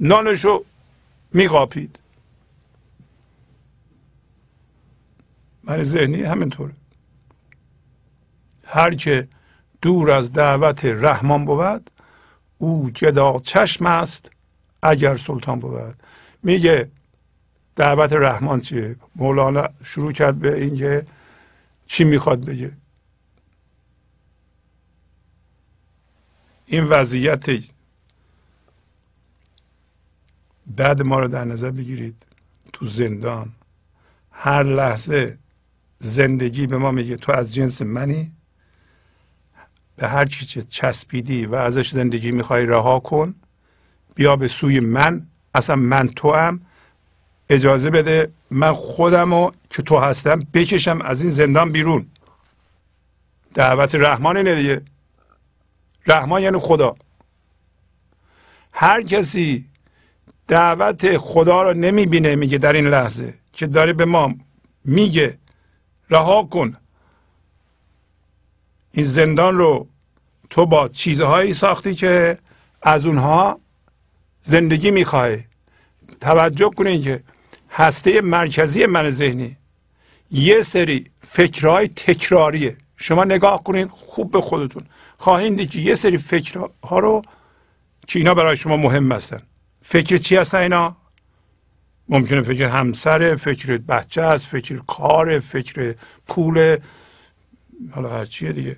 نانشو 0.00 0.64
میقاپید. 1.32 1.98
من 5.64 5.82
ذهنی 5.82 6.22
همینطوره. 6.22 6.72
هر 8.64 8.94
که 8.94 9.28
دور 9.82 10.10
از 10.10 10.32
دعوت 10.32 10.84
رحمان 10.84 11.44
بود 11.44 11.90
او 12.60 12.90
جدا 12.94 13.38
چشم 13.38 13.86
است 13.86 14.30
اگر 14.82 15.16
سلطان 15.16 15.60
بود. 15.60 15.94
میگه 16.42 16.90
دعوت 17.76 18.12
رحمان 18.12 18.60
چیه؟ 18.60 18.96
مولانا 19.16 19.68
شروع 19.84 20.12
کرد 20.12 20.38
به 20.38 20.62
اینکه 20.62 21.06
چی 21.86 22.04
می‌خواد 22.04 22.44
بگه. 22.44 22.72
این 26.66 26.84
وضعیت 26.84 27.46
بعد 30.66 31.02
ما 31.02 31.20
رو 31.20 31.28
در 31.28 31.44
نظر 31.44 31.70
بگیرید. 31.70 32.26
تو 32.72 32.86
زندان 32.86 33.52
هر 34.30 34.62
لحظه 34.62 35.38
زندگی 35.98 36.66
به 36.66 36.78
ما 36.78 36.90
میگه 36.90 37.16
تو 37.16 37.32
از 37.32 37.54
جنس 37.54 37.82
منی؟ 37.82 38.32
به 40.00 40.08
هر 40.08 40.24
چی 40.24 40.62
چسبیدی 40.62 41.46
و 41.46 41.54
ازش 41.54 41.90
زندگی 41.90 42.30
می‌خوای 42.30 42.66
رها 42.66 43.00
کن. 43.00 43.34
بیا 44.14 44.36
به 44.36 44.48
سوی 44.48 44.80
من. 44.80 45.26
اصلا 45.54 45.76
من 45.76 46.08
تو 46.08 46.32
هم 46.32 46.60
اجازه 47.48 47.90
بده 47.90 48.30
من 48.50 48.72
خودم 48.72 49.34
رو 49.34 49.52
که 49.70 49.82
تو 49.82 49.98
هستم 49.98 50.38
بکشم 50.54 51.00
از 51.02 51.22
این 51.22 51.30
زندان 51.30 51.72
بیرون. 51.72 52.06
دعوت 53.54 53.94
رحمان 53.94 54.36
اینه 54.36 54.54
دیگه. 54.54 54.82
رحمان 56.06 56.42
یعنی 56.42 56.58
خدا. 56.58 56.96
هر 58.72 59.02
کسی 59.02 59.64
دعوت 60.48 61.16
خدا 61.16 61.62
رو 61.62 61.74
نمی‌بینه 61.74 62.36
میگه 62.36 62.58
در 62.58 62.72
این 62.72 62.86
لحظه 62.86 63.34
که 63.52 63.66
داره 63.66 63.92
به 63.92 64.04
ما 64.04 64.34
میگه 64.84 65.38
رها 66.10 66.42
کن. 66.42 66.76
این 68.92 69.04
زندان 69.04 69.58
رو 69.58 69.88
تو 70.50 70.66
با 70.66 70.88
چیزهایی 70.88 71.52
ساختی 71.52 71.94
که 71.94 72.38
از 72.82 73.06
اونها 73.06 73.60
زندگی 74.42 74.90
می‌خوای. 74.90 75.40
توجه 76.20 76.70
کنین 76.70 77.02
که 77.02 77.22
هسته 77.70 78.20
مرکزی 78.20 78.86
من 78.86 79.10
ذهنی 79.10 79.56
یه 80.30 80.62
سری 80.62 81.10
فکرهای 81.20 81.88
تکراریه. 81.88 82.76
شما 82.96 83.24
نگاه 83.24 83.64
کنین 83.64 83.88
خوب 83.88 84.30
به 84.30 84.40
خودتون. 84.40 84.84
خواهید 85.18 85.56
دید 85.56 85.70
که 85.70 85.78
یه 85.78 85.94
سری 85.94 86.18
فکرها 86.18 86.98
رو 86.98 87.22
که 88.06 88.18
اینا 88.18 88.34
برای 88.34 88.56
شما 88.56 88.76
مهم 88.76 89.12
هستن. 89.12 89.42
فکر 89.82 90.16
چی 90.16 90.36
هستن 90.36 90.58
اینا؟ 90.58 90.96
ممکنه 92.08 92.42
فکر 92.42 92.64
همسر 92.64 93.36
فکر 93.36 93.78
بچه 93.78 94.22
است 94.22 94.44
فکر 94.44 94.78
کار 94.86 95.40
فکر 95.40 95.94
پول. 96.28 96.76
حالا 97.94 98.08
هر 98.08 98.24
چیه 98.24 98.52
دیگه. 98.52 98.76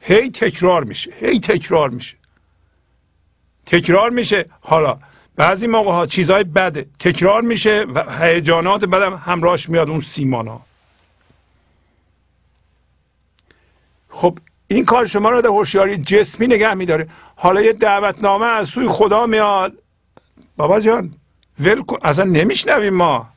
هی 0.00 0.30
تکرار 0.30 0.84
میشه 0.84 1.12
هی 1.20 1.40
تکرار 1.40 1.90
میشه. 1.90 2.16
تکرار 3.66 4.10
میشه. 4.10 4.46
حالا 4.60 4.98
بعضی 5.36 5.66
موقع 5.66 5.92
ها 5.92 6.06
چیزهای 6.06 6.44
بده 6.44 6.86
تکرار 6.98 7.42
میشه 7.42 7.86
و 7.94 8.24
هیجانات 8.24 8.84
بدم 8.84 9.14
همراهش 9.14 9.68
میاد 9.68 9.90
اون 9.90 10.00
سیمان 10.00 10.48
ها 10.48 10.66
خب 14.08 14.38
این 14.68 14.84
کار 14.84 15.06
شما 15.06 15.30
رو 15.30 15.42
در 15.42 15.48
هوشیاری 15.48 15.96
جسمی 15.96 16.46
نگه 16.46 16.74
میداره. 16.74 17.08
حالا 17.36 17.62
یه 17.62 17.72
دعوتنامه 17.72 18.46
از 18.46 18.68
سوی 18.68 18.88
خدا 18.88 19.26
میاد. 19.26 19.72
بابا 20.56 20.80
جان 20.80 21.14
ول 21.60 21.82
اصلا 22.02 22.24
نمیشنویم 22.24 22.94
ما. 22.94 23.28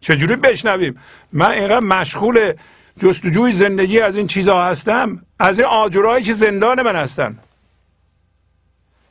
چجوری 0.00 0.36
بشنویم؟ 0.36 1.00
من 1.32 1.50
اینقدر 1.50 1.80
مشغول 1.80 2.52
جستجوی 2.98 3.52
زندگی 3.52 4.00
از 4.00 4.16
این 4.16 4.26
چیزها 4.26 4.66
هستم 4.66 5.26
از 5.38 5.58
این 5.58 5.68
آجرهایی 5.68 6.24
که 6.24 6.34
زندان 6.34 6.82
من 6.82 6.96
هستن 6.96 7.38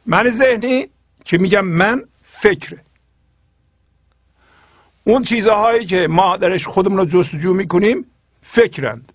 من 0.05 0.29
ذهنی 0.29 0.87
که 1.25 1.37
میگم 1.37 1.65
من 1.65 2.03
فکره. 2.21 2.81
اون 5.03 5.23
چیزهایی 5.23 5.85
که 5.85 6.07
ما 6.07 6.37
درش 6.37 6.67
خودمون 6.67 6.97
رو 6.97 7.05
جستجو 7.05 7.53
می‌کنیم 7.53 8.05
فکرند. 8.41 9.13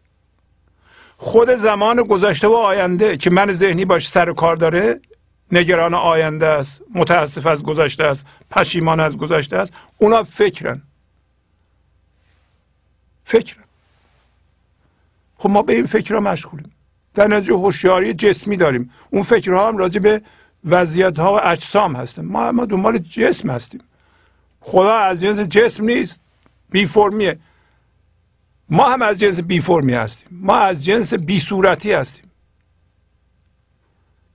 خود 1.16 1.50
زمان 1.50 2.02
گذشته 2.02 2.48
و 2.48 2.52
آینده 2.52 3.16
که 3.16 3.30
من 3.30 3.52
ذهنی 3.52 3.84
باش 3.84 4.08
سر 4.08 4.30
و 4.30 4.34
کار 4.34 4.56
داره 4.56 5.00
نگران 5.52 5.94
آینده 5.94 6.46
است 6.46 6.82
متاسف 6.94 7.46
از 7.46 7.62
گذشته 7.62 8.04
است 8.04 8.24
پشیمان 8.50 9.00
از 9.00 9.16
گذشته 9.16 9.56
است 9.56 9.72
اونا 9.98 10.22
فکرن. 10.22 10.82
فکرن. 13.24 13.64
خب 15.38 15.50
ما 15.50 15.62
به 15.62 15.74
این 15.74 15.86
فکر 15.86 16.18
مشغولیم. 16.18 16.72
در 17.14 17.26
نتیجه 17.26 17.54
هوشیاری 17.54 18.14
جسمی 18.14 18.56
داریم. 18.56 18.90
اون 19.10 19.22
فکرها 19.22 19.68
هم 19.68 19.76
راجع 19.76 20.00
به 20.00 20.22
وضعیت 20.64 21.18
ها 21.18 21.34
و 21.34 21.40
اجسام 21.42 21.96
هستن. 21.96 22.24
ما 22.24 22.52
ما 22.52 22.64
دنبال 22.64 22.98
جسم 22.98 23.50
هستیم. 23.50 23.80
خدا 24.60 24.96
از 24.96 25.20
جنس 25.20 25.38
جسم 25.38 25.84
نیست 25.84 26.20
بی 26.70 26.86
فرمیه. 26.86 27.38
ما 28.70 28.92
هم 28.92 29.02
از 29.02 29.18
جنس 29.18 29.40
بی 29.40 29.60
فرمی 29.60 29.94
هستیم. 29.94 30.28
ما 30.30 30.56
از 30.56 30.84
جنس 30.84 31.14
بی 31.14 31.38
صورتی 31.38 31.92
هستیم. 31.92 32.30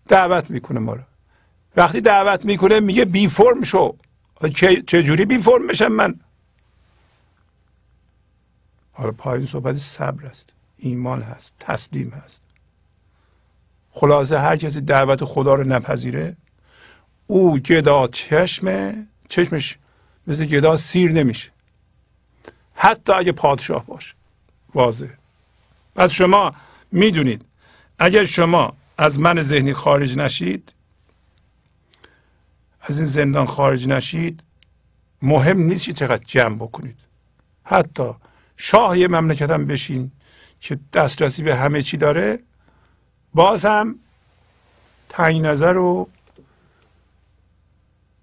دعوت 0.07 0.51
می‌کنه 0.51 0.79
ما 0.79 0.93
رو. 0.93 1.01
وقتی 1.75 2.01
دعوت 2.01 2.45
می‌کنه 2.45 2.79
میگه 2.79 3.05
بی 3.05 3.27
فرم 3.27 3.63
شو. 3.63 3.95
چه 4.87 5.03
جوری 5.03 5.25
بی 5.25 5.37
فرم 5.37 5.67
بشم 5.67 5.87
من؟ 5.87 6.19
حالا 8.91 9.11
پایین 9.11 9.45
صحبت 9.45 9.77
صبر 9.77 10.25
است. 10.25 10.52
ایمان 10.83 11.21
هست 11.21 11.53
تسلیم 11.59 12.09
هست. 12.09 12.41
خلاصه 13.91 14.39
هر 14.39 14.57
کسی 14.57 14.81
دعوت 14.81 15.23
خدا 15.23 15.55
رو 15.55 15.63
نپذیره 15.63 16.35
او 17.27 17.59
گدا 17.59 18.07
چشمه 18.07 19.07
چشمش 19.29 19.77
مثل 20.27 20.45
گدا 20.45 20.75
سیر 20.75 21.11
نمیشه. 21.11 21.51
حتی 22.75 23.13
اگه 23.13 23.31
پادشاه 23.31 23.85
باشه. 23.85 24.13
واضح. 24.75 25.07
پس 25.95 26.11
شما 26.11 26.51
می‌دونید 26.91 27.45
اگر 27.99 28.23
شما 28.23 28.73
از 28.97 29.19
من 29.19 29.41
ذهنی 29.41 29.73
خارج 29.73 30.17
نشید 30.17 30.75
از 32.81 32.99
این 32.99 33.09
زندان 33.09 33.45
خارج 33.45 33.87
نشید 33.87 34.43
مهم 35.21 35.59
نیست 35.59 35.89
چقدر 35.89 36.23
جمع 36.25 36.55
بکنید. 36.55 36.99
حتی 37.63 38.11
شاه 38.57 38.99
یه 38.99 39.07
مملکت 39.07 39.49
هم 39.49 39.67
بشین. 39.67 40.11
که 40.63 40.79
دسترسی 40.93 41.43
به 41.43 41.55
همه 41.55 41.81
چی 41.81 41.97
داره. 41.97 42.39
باز 43.33 43.65
هم 43.65 43.99
تنگ 45.09 45.41
نظر 45.41 45.77
و 45.77 46.09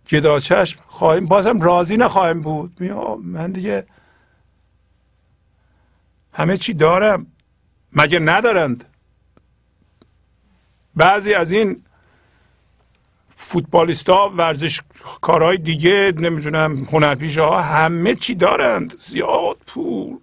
جدا 0.06 0.38
چشم 0.38 0.80
خواهیم 0.86 1.26
باز 1.26 1.46
هم 1.46 1.60
راضی 1.60 1.96
نخواهیم 1.96 2.40
بود. 2.40 2.82
من 3.22 3.52
دیگه 3.52 3.86
همه 6.32 6.56
چی 6.56 6.74
دارم. 6.74 7.26
مگه 7.92 8.18
ندارند؟ 8.18 8.84
بعضی 10.96 11.34
از 11.34 11.52
این 11.52 11.84
فوتبالیستا 13.36 14.28
ورزش 14.28 14.80
کارهای 15.20 15.56
دیگه 15.56 16.12
نمی‌دونم 16.16 16.84
هنرپیش 16.84 17.38
ها 17.38 17.62
همه 17.62 18.14
چی 18.14 18.34
دارند. 18.34 18.98
زیاد 18.98 19.56
پول. 19.66 20.18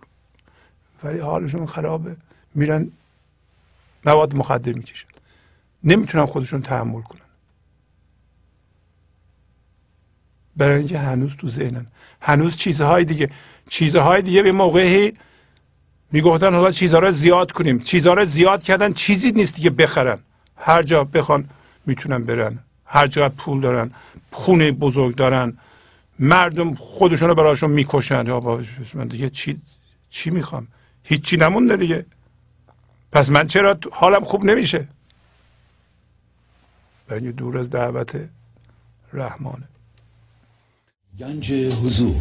ولی 1.03 1.19
حالشون 1.19 1.65
خرابه. 1.65 2.15
میرن 2.55 2.91
مواد 4.05 4.35
مخدر 4.35 4.73
می‌کشن. 4.73 5.07
نمی‌تونن 5.83 6.25
خودشون 6.25 6.61
تحمل 6.61 7.01
کنن. 7.01 7.21
برای 10.57 10.77
اینکه 10.77 10.99
هنوز 10.99 11.35
تو 11.35 11.49
ذهنن. 11.49 11.85
هنوز 12.21 12.55
چیزهای 12.55 13.05
دیگه 13.05 13.29
چیزهای 13.69 14.21
دیگه 14.21 14.41
به 14.43 14.51
موقعی 14.51 15.13
می‌گفتن 16.11 16.53
حالا 16.53 16.71
چیزها 16.71 16.99
رو 16.99 17.11
زیاد 17.11 17.51
کنیم. 17.51 17.79
چیزها 17.79 18.13
رو 18.13 18.25
زیاد 18.25 18.63
کردن 18.63 18.93
چیزی 18.93 19.31
نیست 19.31 19.61
که 19.61 19.69
بخرن. 19.69 20.19
هر 20.55 20.83
جا 20.83 21.03
بخوان 21.03 21.49
می‌تونن 21.85 22.23
برن. 22.23 22.59
هر 22.85 23.07
جا 23.07 23.29
پول 23.29 23.61
دارن 23.61 23.91
خونه 24.31 24.71
بزرگ 24.71 25.15
دارن. 25.15 25.57
مردم 26.19 26.75
خودشون 26.75 27.29
رو 27.29 27.35
براشون 27.35 27.71
می‌کشن. 27.71 28.25
یا 28.27 28.63
من 28.93 29.07
دیگه 29.07 29.29
چی 29.29 29.61
چی 30.09 30.29
می‌خوام؟ 30.29 30.67
هیچی 31.09 31.37
نمونده 31.37 31.77
دیگه. 31.77 32.05
پس 33.11 33.29
من 33.29 33.47
چرا 33.47 33.77
حالم 33.91 34.23
خوب 34.23 34.45
نمیشه؟ 34.45 34.87
برای 37.07 37.31
دور 37.31 37.57
از 37.57 37.69
دعوت 37.69 38.15
رحمانه 39.13 39.67
گنج 41.19 41.51
حضور. 41.53 42.15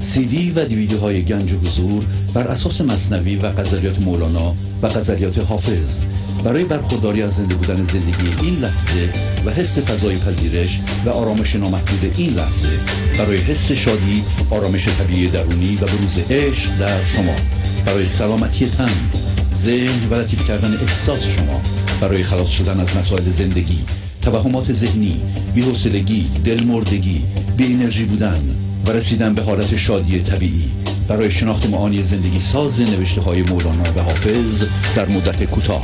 سی 0.00 0.26
دی 0.26 0.50
و 0.50 0.64
دیویدیو 0.64 0.98
های 0.98 1.24
گنج 1.24 1.52
حضور 1.52 2.04
بر 2.34 2.48
اساس 2.48 2.80
مصنوی 2.80 3.36
و 3.36 3.46
قذریات 3.46 3.98
مولانا 3.98 4.54
و 4.82 4.86
قذریات 4.86 5.38
حافظ. 5.38 6.02
برای 6.44 6.64
برخورداری 6.64 7.22
از 7.22 7.36
زنده 7.36 7.54
بودن 7.54 7.84
زندگی 7.84 8.46
این 8.46 8.58
لحظه 8.58 9.10
و 9.46 9.50
حس 9.50 9.78
فضای 9.78 10.16
پذیرش 10.16 10.80
و 11.04 11.10
آرامش 11.10 11.56
نامحدود 11.56 12.14
این 12.16 12.34
لحظه 12.34 12.78
برای 13.18 13.36
حس 13.36 13.72
شادی 13.72 14.24
آرامش 14.50 14.88
طبیعی 14.88 15.28
درونی 15.28 15.76
و 15.76 15.86
بروز 15.86 16.30
عشق 16.30 16.78
در 16.78 17.04
شما. 17.04 17.65
برای 17.86 18.06
سلامتی 18.06 18.66
تن 18.66 19.10
ذهن 19.54 20.08
و 20.10 20.14
لطیف 20.14 20.48
کردن 20.48 20.74
احساس 20.74 21.22
شما 21.22 21.60
برای 22.00 22.22
خلاص 22.22 22.48
شدن 22.48 22.80
از 22.80 22.96
مسائل 22.96 23.30
زندگی 23.30 23.84
توهمات 24.22 24.72
ذهنی 24.72 25.20
بی‌حوصلگی 25.54 26.30
دلمردگی 26.44 27.22
بی 27.56 27.74
انرژی 27.74 28.04
بودن 28.04 28.56
و 28.86 28.90
رسیدن 28.90 29.34
به 29.34 29.42
حالت 29.42 29.76
شادی 29.76 30.22
طبیعی. 30.22 30.70
برای 31.08 31.30
شناخت 31.30 31.66
معانی 31.66 32.02
زندگی 32.02 32.40
ساز 32.40 32.80
نوشته 32.80 33.20
های 33.20 33.42
مولانا 33.42 33.92
و 33.96 34.02
حافظ 34.02 34.64
در 34.94 35.08
مدت 35.08 35.44
کوتاه. 35.44 35.82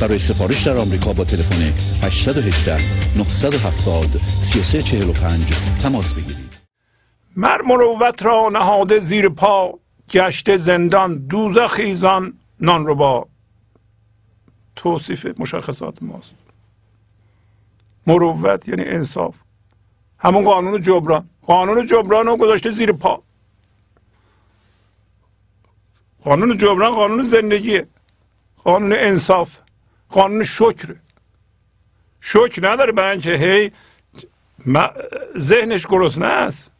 برای 0.00 0.18
سفارش 0.18 0.62
در 0.62 0.76
آمریکا 0.76 1.12
با 1.12 1.24
تلفن 1.24 1.72
818 2.02 2.78
970 3.16 4.20
3345 4.42 5.40
تماس 5.82 6.14
بگیرید. 6.14 6.36
مر 7.36 7.62
مروت 7.62 8.22
را 8.22 8.50
نهاده 8.52 8.98
زیر 8.98 9.28
پا. 9.28 9.83
گشته 10.10 10.56
زندان 10.56 11.18
دوزخ 11.18 11.66
خیزان 11.66 12.38
نان 12.60 12.86
رو 12.86 12.94
با 12.94 13.28
توصیف 14.76 15.26
مشخصات 15.38 16.02
ماست. 16.02 16.34
مروت 18.06 18.68
یعنی 18.68 18.84
انصاف. 18.84 19.34
همون 20.18 20.44
قانون 20.44 20.80
جبران. 20.80 21.28
قانون 21.42 21.86
جبران 21.86 22.26
رو 22.26 22.36
گذاشته 22.36 22.70
زیر 22.70 22.92
پا. 22.92 23.22
قانون 26.24 26.56
جبران 26.56 26.94
قانون 26.94 27.24
زندگیه. 27.24 27.86
قانون 28.64 28.92
انصاف. 28.92 29.56
قانون 30.08 30.44
شکر. 30.44 30.96
شکر 32.20 32.68
نداره 32.70 32.92
برای 32.92 33.10
اینکه 33.10 33.34
هی 33.34 33.72
ذهنش 35.38 35.86
گرسنه 35.86 36.26
است. 36.26 36.70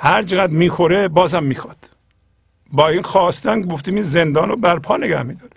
هر 0.00 0.22
چقدر 0.22 0.52
می‌خوره 0.52 1.08
بازم 1.08 1.44
می‌خواد. 1.44 1.90
با 2.72 2.88
این 2.88 3.02
خواستن 3.02 3.60
گفتیم 3.60 3.94
این 3.94 4.04
زندان 4.04 4.48
رو 4.48 4.56
برپا 4.56 4.96
نگه 4.96 5.22
میداره. 5.22 5.52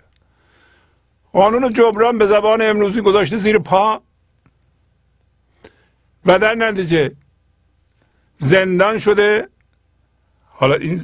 قانون 1.32 1.72
جبران 1.72 2.18
به 2.18 2.26
زبان 2.26 2.62
امروزی 2.62 3.00
گذاشته 3.00 3.36
زیر 3.36 3.58
پا. 3.58 4.02
و 6.26 6.38
در 6.38 6.54
نتیجه 6.54 7.12
زندان 8.36 8.98
شده. 8.98 9.48
حالا 10.48 10.74
این 10.74 11.00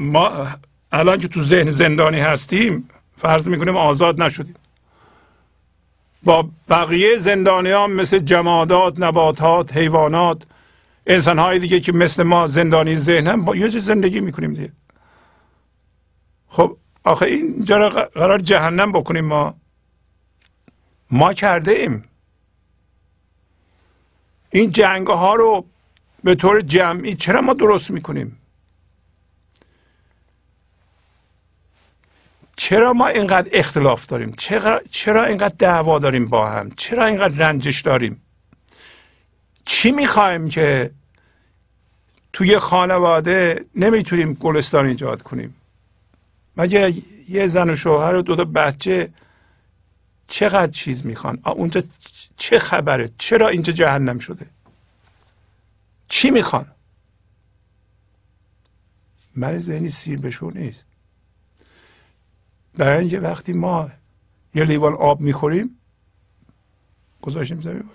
ما 0.00 0.46
الان 0.92 1.18
که 1.18 1.28
تو 1.28 1.40
ذهن 1.40 1.70
زندانی 1.70 2.20
هستیم 2.20 2.88
فرض 3.18 3.48
می‌کنیم 3.48 3.76
آزاد 3.76 4.22
نشدیم. 4.22 4.54
با 6.22 6.48
بقیه 6.68 7.16
زندانیان 7.18 7.90
مثل 7.90 8.18
جمادات 8.18 9.00
نباتات 9.00 9.76
حیوانات 9.76 10.42
انسان 11.06 11.38
های 11.38 11.58
دیگه 11.58 11.80
که 11.80 11.92
مثل 11.92 12.22
ما 12.22 12.46
زندانی 12.46 12.96
ذهن 12.96 13.26
هم 13.26 13.44
با 13.44 13.56
یه 13.56 13.68
زندگی 13.68 14.20
می‌کنیم 14.20 14.54
دیگه. 14.54 14.72
خب 16.48 16.76
آخه 17.04 17.26
اینجا 17.26 17.88
قرار 17.88 18.38
جهنم 18.38 18.92
بکنیم 18.92 19.24
ما. 19.24 19.54
ما 21.10 21.34
کرده 21.34 21.72
ایم 21.72 22.04
این 24.50 24.70
جنگ 24.70 25.06
ها 25.06 25.34
رو 25.34 25.66
به 26.24 26.34
طور 26.34 26.60
جمعی 26.60 27.14
چرا 27.14 27.40
ما 27.40 27.54
درست 27.54 27.90
می‌کنیم؟ 27.90 28.38
چرا 32.56 32.92
ما 32.92 33.06
اینقدر 33.06 33.48
اختلاف 33.52 34.06
داریم؟ 34.06 34.32
چرا, 34.32 34.80
چرا 34.90 35.24
اینقدر 35.24 35.54
دعوا 35.58 35.98
داریم 35.98 36.28
با 36.28 36.50
هم؟ 36.50 36.70
چرا 36.70 37.06
اینقدر 37.06 37.48
رنجش 37.48 37.80
داریم؟ 37.80 38.23
چی 39.64 39.92
می‌خوایم 39.92 40.48
که 40.48 40.90
توی 42.32 42.58
خانواده 42.58 43.64
نمی‌تونیم 43.74 44.32
گلستان 44.32 44.86
ایجاد 44.86 45.22
کنیم؟ 45.22 45.54
مگه 46.56 47.02
یه 47.28 47.46
زن 47.46 47.70
و 47.70 47.74
شوهر 47.74 48.14
و 48.14 48.22
دو 48.22 48.36
تا 48.36 48.44
بچه 48.44 49.10
چقدر 50.28 50.72
چیز 50.72 51.06
می‌خوان؟ 51.06 51.38
اونجا 51.44 51.82
چه 52.36 52.58
خبره؟ 52.58 53.10
چرا 53.18 53.48
اینجا 53.48 53.72
جهنم 53.72 54.18
شده؟ 54.18 54.46
چی 56.08 56.30
می‌خوان؟ 56.30 56.66
من 59.36 59.58
ذهنی 59.58 59.88
سیر 59.88 60.18
بشو 60.20 60.50
نیست. 60.54 60.84
برای 62.74 63.00
اینکه 63.00 63.20
وقتی 63.20 63.52
ما 63.52 63.90
یه 64.54 64.64
لیوان 64.64 64.94
آب 64.94 65.20
می‌خوریم 65.20 65.80
گذاشتیم 67.24 67.90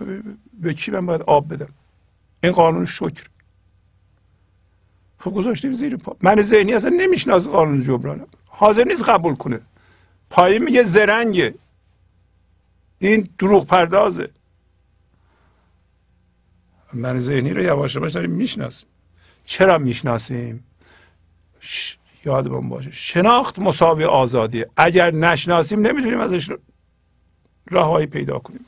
به 0.53 0.73
کی 0.73 0.91
من 0.91 1.05
باید 1.05 1.21
آب 1.21 1.53
بدم؟ 1.53 1.73
این 2.43 2.51
قانون 2.51 2.85
شکر. 2.85 3.23
خب 5.19 5.33
گذاشتیم 5.33 5.73
زیر 5.73 5.97
پا. 5.97 6.17
من 6.21 6.41
ذهنی 6.41 6.73
اصلا 6.73 6.89
نمیشناس 6.89 7.49
قانون 7.49 7.83
جبران 7.83 8.25
حاضر 8.47 8.83
نیست 8.83 9.09
قبول 9.09 9.35
کنه. 9.35 9.59
پایی 10.29 10.59
میگه 10.59 10.83
زرنگه. 10.83 11.55
این 12.99 13.29
دروغ 13.39 13.65
پردازه. 13.67 14.29
من 16.93 17.19
ذهنی 17.19 17.49
رو 17.49 17.61
یواش 17.61 17.95
یواش 17.95 18.11
داریم 18.13 18.31
می‌شناسیم. 18.31 18.89
چرا 19.45 19.77
می‌شناسیم؟ 19.77 20.63
یادمون 22.25 22.69
باشه. 22.69 22.91
شناخت 22.91 23.59
مساوی 23.59 24.03
آزادیه. 24.03 24.69
اگر 24.77 25.11
نشناسیم 25.11 25.87
نمی‌تونیم 25.87 26.19
ازش 26.19 26.49
راههایی 27.71 28.07
پیدا 28.07 28.39
کنیم. 28.39 28.65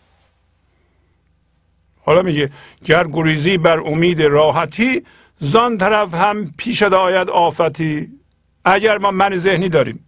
حالا 2.05 2.21
میگه 2.21 2.51
گر 2.85 3.07
گریزی 3.07 3.57
بر 3.57 3.79
امید 3.79 4.21
راحتی 4.21 5.05
زان 5.39 5.77
طرف 5.77 6.13
هم 6.13 6.53
پیش 6.57 6.83
آید 6.83 7.29
آفتی. 7.29 8.09
اگر 8.65 8.97
ما 8.97 9.11
من 9.11 9.37
ذهنی 9.37 9.69
داریم. 9.69 10.05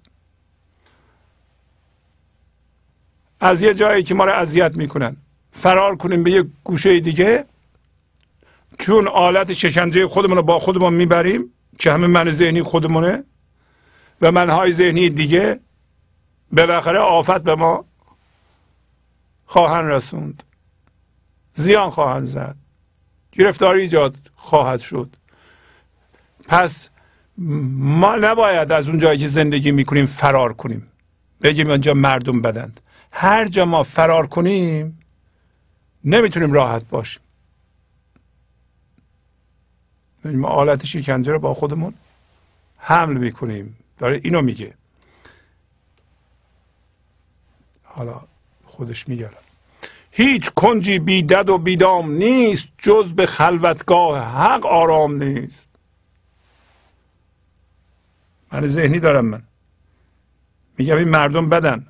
از 3.39 3.61
یه 3.61 3.73
جایی 3.73 4.03
که 4.03 4.13
ما 4.13 4.25
رو 4.25 4.31
اذیت 4.31 4.75
می‌کنن 4.75 5.17
فرار 5.51 5.95
کنیم 5.95 6.23
به 6.23 6.31
یه 6.31 6.45
گوشه 6.63 6.99
دیگه 6.99 7.45
چون 8.79 9.07
آلت 9.07 9.53
شکنجه 9.53 10.07
خودمون 10.07 10.37
رو 10.37 10.43
با 10.43 10.59
خودمون 10.59 10.93
می‌بریم 10.93 11.53
که 11.79 11.91
همه 11.91 12.07
من 12.07 12.31
ذهنی 12.31 12.63
خودمونه 12.63 13.23
و 14.21 14.31
منهای 14.31 14.71
ذهنی 14.71 15.09
دیگه 15.09 15.59
بالاخره 16.51 16.99
آفت 16.99 17.43
به 17.43 17.55
ما 17.55 17.85
خواهند 19.45 19.91
رسوند. 19.91 20.43
زیان 21.53 21.89
خواهند 21.89 22.25
زد. 22.25 22.55
گرفتاری 23.31 23.81
ایجاد 23.81 24.15
خواهد 24.35 24.79
شد. 24.79 25.15
پس 26.47 26.89
ما 27.37 28.15
نباید 28.15 28.71
از 28.71 28.89
اون 28.89 28.99
جایی 28.99 29.19
که 29.19 29.27
زندگی 29.27 29.71
می‌کنیم 29.71 30.05
فرار 30.05 30.53
کنیم. 30.53 30.87
بگیم 31.41 31.69
اونجا 31.69 31.93
مردم 31.93 32.41
بدند. 32.41 32.79
هر 33.11 33.45
جا 33.45 33.65
ما 33.65 33.83
فرار 33.83 34.27
کنیم 34.27 34.99
نمی‌تونیم 36.03 36.53
راحت 36.53 36.89
باشیم. 36.89 37.23
ما 40.25 40.47
آلت 40.47 40.85
شکنجه 40.85 41.31
رو 41.31 41.39
با 41.39 41.53
خودمون 41.53 41.93
حمل 42.77 43.17
می‌کنیم. 43.17 43.77
داره 43.97 44.21
اینو 44.23 44.41
میگه. 44.41 44.73
حالا 47.83 48.21
خودش 48.65 49.07
میگه. 49.07 49.29
هیچ 50.15 50.49
کنجی 50.49 50.99
بیدد 50.99 51.49
و 51.49 51.57
بیدام 51.57 52.11
نیست 52.11 52.67
جز 52.77 53.13
به 53.13 53.25
خلوتگاه 53.25 54.19
حق 54.19 54.65
آرام 54.65 55.23
نیست. 55.23 55.69
من 58.51 58.65
ذهنی 58.65 58.99
دارم 58.99 59.25
من. 59.25 59.43
میگم 60.77 60.97
این 60.97 61.09
مردم 61.09 61.49
بدن. 61.49 61.87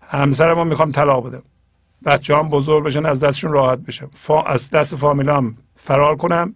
همسرم 0.00 0.58
رو 0.58 0.64
می‌خوام 0.64 0.92
طلاق 0.92 1.26
بدم. 1.26 1.42
بچه 2.04 2.36
هم 2.36 2.48
بزرگ 2.48 2.84
بشن 2.84 3.06
از 3.06 3.20
دستشون 3.20 3.52
راحت 3.52 3.78
بشم. 3.78 4.10
از 4.46 4.70
دست 4.70 4.96
فامیلام 4.96 5.56
فرار 5.76 6.16
کنم. 6.16 6.54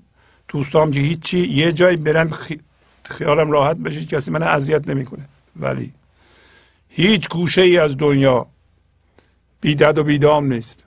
دوستام 0.48 0.90
که 0.90 1.01
هیچی 1.01 1.38
یه 1.38 1.72
جایی 1.72 1.96
برم 1.96 2.31
خیالم 3.05 3.51
راحت 3.51 3.77
بشه 3.77 4.05
کسی 4.05 4.31
من 4.31 4.42
اذیت 4.42 4.88
نمی‌کنه. 4.88 5.24
ولی 5.57 5.92
هیچ 6.88 7.29
گوشه 7.29 7.62
ای 7.62 7.79
از 7.79 7.96
دنیا 7.96 8.46
بیدد 9.61 9.98
و 9.98 10.04
بیدام 10.04 10.52
نیست. 10.52 10.85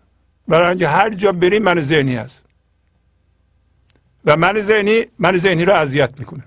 برای 0.47 0.69
اینکه 0.69 0.87
هر 0.87 1.09
جا 1.09 1.31
بریم 1.31 1.63
من 1.63 1.81
ذهنی 1.81 2.15
هست. 2.15 2.43
و 4.25 4.37
من 4.37 4.61
ذهنی 4.61 5.05
من 5.19 5.37
ذهنی 5.37 5.65
رو 5.65 5.73
اذیت 5.73 6.19
می‌کنه. 6.19 6.43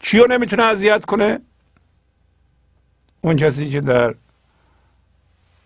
چی 0.00 0.18
رو 0.18 0.26
نمی‌تونه 0.26 0.62
اذیت 0.62 1.04
کنه؟ 1.04 1.40
اون 3.20 3.36
کسی 3.36 3.70
که 3.70 3.80
در 3.80 4.14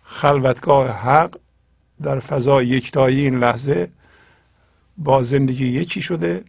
خلوتگاه 0.03 0.87
حق 0.89 1.37
در 2.01 2.19
فضای 2.19 2.67
یکتایی 2.67 3.19
این 3.19 3.39
لحظه 3.39 3.89
با 4.97 5.21
زندگی 5.21 5.65
یکی 5.65 6.01
شده 6.01 6.43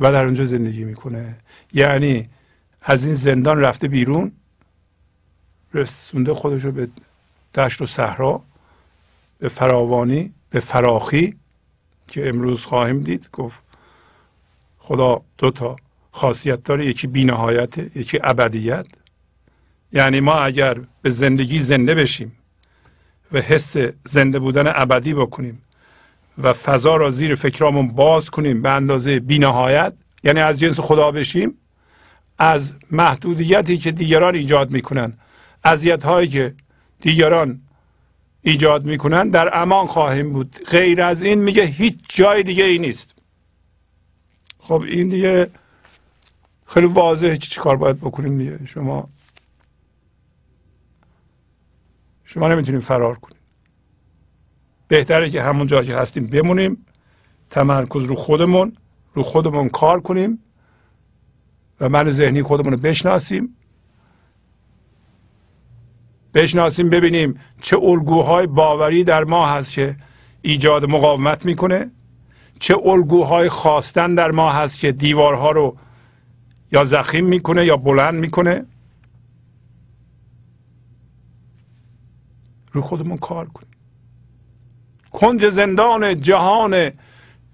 و 0.00 0.12
در 0.12 0.24
اونجا 0.24 0.44
زندگی 0.44 0.84
می‌کنه. 0.84 1.36
یعنی 1.72 2.28
از 2.82 3.04
این 3.04 3.14
زندان 3.14 3.60
رفته 3.60 3.88
بیرون 3.88 4.32
رسونده 5.74 6.34
خودش 6.34 6.64
رو 6.64 6.72
به 6.72 6.88
دشت 7.54 7.82
و 7.82 7.86
صحرا 7.86 8.42
به 9.38 9.48
فراوانی 9.48 10.32
به 10.50 10.60
فراخی 10.60 11.36
که 12.08 12.28
امروز 12.28 12.64
خواهیم 12.64 13.00
دید 13.00 13.28
گفت 13.32 13.60
خدا 14.78 15.22
دو 15.38 15.50
تا 15.50 15.76
خاصیت 16.12 16.62
داره 16.62 16.86
یکی 16.86 17.06
بینهایت 17.06 17.78
یکی 17.96 18.18
ابدیت. 18.22 18.86
یعنی 19.92 20.20
ما 20.20 20.34
اگر 20.34 20.80
به 21.02 21.10
زندگی 21.10 21.60
زنده 21.60 21.94
بشیم 21.94 22.32
و 23.32 23.40
حس 23.40 23.76
زنده 24.04 24.38
بودن 24.38 24.72
ابدی 24.74 25.14
بکنیم 25.14 25.62
و 26.38 26.52
فضا 26.52 26.96
را 26.96 27.10
زیر 27.10 27.34
فکرامون 27.34 27.88
باز 27.88 28.30
کنیم 28.30 28.62
به 28.62 28.70
اندازه 28.70 29.20
بینهایت 29.20 29.92
یعنی 30.24 30.40
از 30.40 30.60
جنس 30.60 30.80
خدا 30.80 31.10
بشیم 31.10 31.54
از 32.38 32.72
محدودیتی 32.90 33.78
که 33.78 33.92
دیگران 33.92 34.34
ایجاد 34.34 34.70
می‌کنن 34.70 35.12
اذیت 35.64 36.04
هایی 36.04 36.28
که 36.28 36.54
دیگران 37.00 37.60
ایجاد 38.42 38.86
می‌کنن 38.86 39.28
در 39.28 39.60
امان 39.62 39.86
خواهیم 39.86 40.32
بود. 40.32 40.60
غیر 40.70 41.02
از 41.02 41.22
این 41.22 41.38
میگه 41.38 41.64
هیچ 41.64 41.94
جای 42.08 42.42
دیگه 42.42 42.64
ای 42.64 42.78
نیست. 42.78 43.14
خب 44.58 44.82
این 44.82 45.08
دیگه 45.08 45.50
خیلی 46.66 46.86
واضحه 46.86 47.36
چی 47.36 47.60
کار 47.60 47.76
باید 47.76 47.96
بکنیم 47.96 48.38
دیگه. 48.38 48.66
شما 48.66 49.08
شما 52.24 52.48
نمی‌تونیم 52.48 52.80
فرار 52.80 53.14
کنیم. 53.14 53.40
بهتره 54.88 55.30
که 55.30 55.42
همون 55.42 55.66
جایی 55.66 55.86
که 55.86 55.96
هستیم 55.96 56.26
بمونیم 56.26 56.86
تمرکز 57.50 58.02
رو 58.02 58.16
خودمون 58.16 58.76
رو 59.14 59.22
خودمون 59.22 59.68
کار 59.68 60.00
کنیم 60.00 60.38
و 61.80 61.88
من 61.88 62.10
ذهنی 62.10 62.42
خودمون 62.42 62.72
رو 62.72 62.78
بشناسیم. 62.78 63.56
بشناسیم 66.34 66.90
ببینیم 66.90 67.40
چه 67.62 67.78
الگوهای 67.78 68.46
باوری 68.46 69.04
در 69.04 69.24
ما 69.24 69.46
هست 69.46 69.72
که 69.72 69.96
ایجاد 70.42 70.84
مقاومت 70.84 71.44
می‌کنه 71.44 71.90
چه 72.58 72.76
الگوهای 72.84 73.48
خواستن 73.48 74.14
در 74.14 74.30
ما 74.30 74.52
هست 74.52 74.80
که 74.80 74.92
دیوارها 74.92 75.50
رو 75.50 75.76
یا 76.72 76.84
زخیم 76.84 77.26
می‌کنه 77.26 77.66
یا 77.66 77.76
بلند 77.76 78.14
می‌کنه. 78.14 78.66
رو 82.72 82.82
خودمون 82.82 83.16
کار 83.16 83.48
کنیم. 83.48 83.70
کنج 85.12 85.48
زندان 85.48 86.20
جهان 86.20 86.90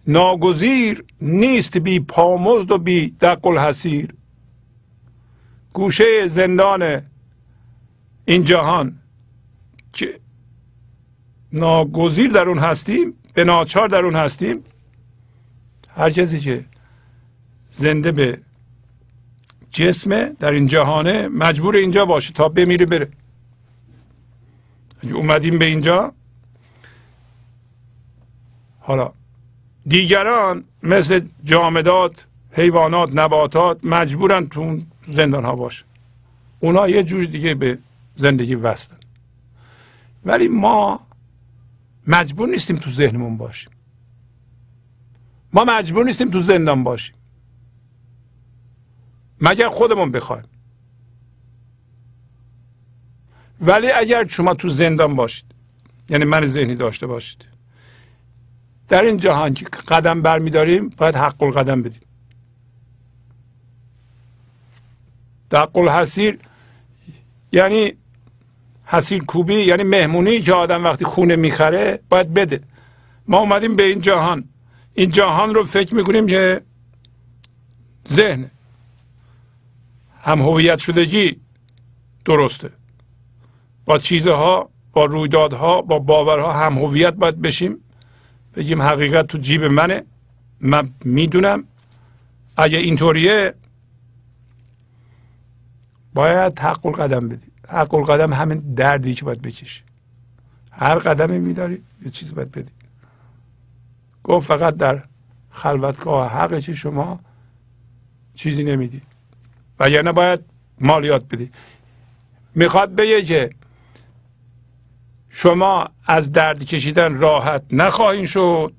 ناگزیر 0.06 1.04
نیست 1.20 1.78
بی 1.78 2.00
پامزد 2.00 2.70
و 2.70 2.78
بی 2.78 3.10
دقل 3.20 3.58
حسیر 3.58 4.14
گوشه 5.72 6.28
زندان 6.28 7.02
این 8.26 8.44
جهان 8.44 8.98
که 9.92 10.20
ناگزیر 11.52 12.30
در 12.30 12.48
اون 12.48 12.58
هستیم 12.58 13.14
به 13.34 13.44
ناچار 13.44 13.88
در 13.88 14.04
اون 14.04 14.16
هستیم 14.16 14.64
هر 15.96 16.10
کسی 16.10 16.40
که 16.40 16.64
زنده 17.70 18.12
به 18.12 18.40
جسمه 19.70 20.32
در 20.40 20.50
این 20.50 20.66
جهانه 20.66 21.28
مجبور 21.28 21.76
اینجا 21.76 22.04
باشه 22.04 22.32
تا 22.32 22.48
بمیره 22.48 22.86
بره. 22.86 23.08
اگه 25.02 25.14
اومدیم 25.14 25.58
به 25.58 25.64
اینجا 25.64 26.12
حالا 28.80 29.12
دیگران 29.86 30.64
مثل 30.82 31.20
جامدات 31.44 32.26
حیوانات 32.50 33.10
نباتات 33.14 33.84
مجبورن 33.84 34.46
تو 34.46 34.78
زندان 35.08 35.44
ها 35.44 35.56
باشه. 35.56 35.84
اونا 36.60 36.88
یه 36.88 37.02
جوری 37.02 37.26
دیگه 37.26 37.54
به 37.54 37.78
زندگی 38.16 38.54
وصلن 38.54 38.98
ولی 40.24 40.48
ما 40.48 41.06
مجبور 42.06 42.48
نیستیم 42.48 42.76
تو 42.76 42.90
ذهنمون 42.90 43.36
باشیم. 43.36 43.72
ما 45.52 45.64
مجبور 45.64 46.04
نیستیم 46.04 46.30
تو 46.30 46.40
زندان 46.40 46.84
باشیم. 46.84 47.16
مگر 49.40 49.68
خودمون 49.68 50.10
بخوایم. 50.10 50.44
ولی 53.60 53.90
اگر 53.90 54.26
شما 54.28 54.54
تو 54.54 54.68
زندان 54.68 55.16
باشید 55.16 55.44
یعنی 56.08 56.24
من 56.24 56.44
ذهنی 56.44 56.74
داشته 56.74 57.06
باشید 57.06 57.44
در 58.88 59.02
این 59.02 59.16
جهان 59.16 59.54
که 59.54 59.64
قدم 59.64 60.22
برمیداریم 60.22 60.88
باید 60.88 61.16
حق 61.16 61.42
القدم 61.42 61.82
بدیم. 61.82 62.00
دق 65.50 65.76
الحسیر 65.76 66.38
یعنی 67.52 67.92
حسیر 68.86 69.24
کوبی 69.24 69.54
یعنی 69.54 69.82
مهمونی 69.82 70.40
که 70.40 70.52
آدم 70.52 70.84
وقتی 70.84 71.04
خونه 71.04 71.36
می‌خره 71.36 72.00
باید 72.08 72.34
بده. 72.34 72.60
ما 73.28 73.38
اومدیم 73.38 73.76
به 73.76 73.82
این 73.82 74.00
جهان. 74.00 74.44
این 74.94 75.10
جهان 75.10 75.54
رو 75.54 75.64
فکر 75.64 75.94
می‌کنیم 75.94 76.26
که 76.26 76.60
ذهن 78.08 78.50
هم 80.22 80.40
هویت 80.40 80.78
شدگی 80.78 81.40
درسته. 82.24 82.70
با 83.84 83.98
چیزها 83.98 84.70
با 84.92 85.04
رویدادها 85.04 85.82
با 85.82 85.98
باورها 85.98 86.52
هم 86.52 86.78
هویت 86.78 87.14
باید 87.14 87.42
بشیم. 87.42 87.76
بگیم 88.56 88.82
حقیقت 88.82 89.26
تو 89.26 89.38
جیب 89.38 89.64
منه. 89.64 90.04
من 90.60 90.90
می‌دونم. 91.04 91.64
اگه 92.56 92.78
اینطوریه 92.78 93.54
باید 96.14 96.58
حق 96.58 97.00
قدم 97.00 97.28
بدی 97.28 97.45
حق 97.68 98.10
قدم 98.10 98.32
همین 98.32 98.58
دردی 98.58 99.14
که 99.14 99.24
باید 99.24 99.42
بکشی. 99.42 99.82
هر 100.72 100.94
قدمی 100.94 101.38
میداری 101.38 101.82
یه 102.04 102.10
چیز 102.10 102.34
باید 102.34 102.50
بدی. 102.50 102.72
گفت 104.24 104.48
فقط 104.48 104.76
در 104.76 105.02
خلوتگاه 105.50 106.32
حقی 106.32 106.60
که 106.60 106.74
شما 106.74 107.20
چیزی 108.34 108.64
نمیدی. 108.64 109.02
و 109.80 109.90
یعنی 109.90 110.12
باید 110.12 110.40
مالیات 110.80 111.24
بدی. 111.30 111.50
می‌خواد 112.54 112.94
بگه 112.94 113.22
که 113.22 113.50
شما 115.28 115.88
از 116.06 116.32
درد 116.32 116.64
کشیدن 116.64 117.14
راحت 117.14 117.62
نخواهید 117.72 118.26
شد 118.26 118.72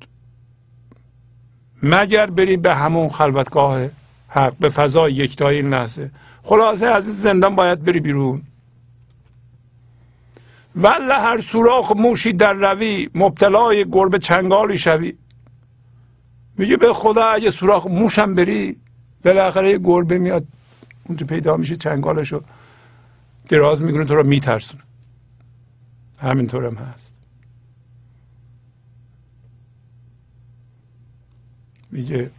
مگر 1.83 2.25
برید 2.25 2.61
به 2.61 2.75
همون 2.75 3.09
خلوتگاه 3.09 3.87
حق 4.27 4.53
به 4.59 4.69
فضای 4.69 5.13
یکتایی 5.13 5.61
لحظه 5.61 6.11
خلاصه 6.43 6.85
از 6.85 7.07
این 7.07 7.15
زندان 7.15 7.55
باید 7.55 7.83
بری 7.83 7.99
بیرون. 7.99 8.43
ولی 10.77 11.11
هر 11.11 11.41
سوراخ 11.41 11.91
موشی 11.91 12.33
در 12.33 12.53
روی 12.53 13.09
مبتلای 13.15 13.85
گربه 13.91 14.19
چنگالی 14.19 14.77
شوی. 14.77 15.17
میگه 16.57 16.77
به 16.77 16.93
خدا 16.93 17.25
اگه 17.25 17.49
سوراخ 17.49 17.87
موشم 17.87 18.35
بری 18.35 18.77
بالاخره 19.25 19.69
یه 19.69 19.77
گربه 19.77 20.17
میاد 20.17 20.45
اونجا 21.03 21.27
پیدا 21.27 21.57
میشه 21.57 21.75
چنگالشو 21.75 22.41
دراز 23.49 23.81
می‌کنه 23.81 24.05
تو 24.05 24.15
رو 24.15 24.23
میترسونه. 24.23 24.83
همینطور 26.19 26.65
هم 26.65 26.75
هست. 26.75 27.17
میگه 31.91 32.31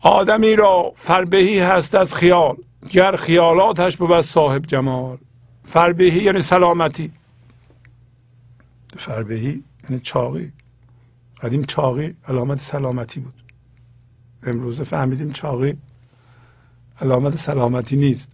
آدمی 0.00 0.56
را 0.56 0.92
فربهی 0.96 1.60
هست 1.60 1.94
از 1.94 2.14
خیال 2.14 2.56
گر 2.90 3.16
خیالاتش 3.16 3.96
بود 3.96 4.20
صاحب 4.20 4.66
جمال. 4.66 5.18
فربهی 5.68 6.22
یعنی 6.22 6.42
سلامتی 6.42 7.12
فربهی 8.98 9.64
یعنی 9.84 10.00
چاقی 10.02 10.52
قدیم 11.42 11.64
چاقی 11.64 12.16
علامت 12.28 12.60
سلامتی 12.60 13.20
بود 13.20 13.34
امروزه 14.42 14.84
فهمیدیم 14.84 15.32
چاقی 15.32 15.76
علامت 17.00 17.36
سلامتی 17.36 17.96
نیست 17.96 18.30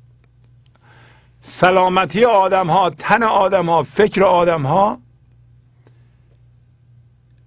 سلامتی 1.41 2.25
آدم 2.25 2.71
ها 2.71 2.91
تن 2.91 3.23
آدم 3.23 3.67
ها 3.67 3.83
فکر 3.83 4.23
آدم 4.23 4.63
ها 4.63 4.99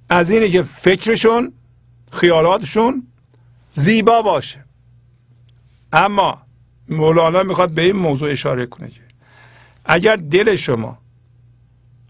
از 0.09 0.31
اینه 0.31 0.49
که 0.49 0.63
فکرشون 0.63 1.53
خیالاتشون 2.11 3.07
زیبا 3.71 4.21
باشه 4.21 4.65
اما 5.93 6.41
مولانا 6.89 7.43
می‌خواد 7.43 7.71
به 7.71 7.81
این 7.81 7.95
موضوع 7.95 8.31
اشاره 8.31 8.65
کنه 8.65 8.89
که 8.89 9.06
اگر 9.87 10.15
دل 10.15 10.55
شما 10.55 10.97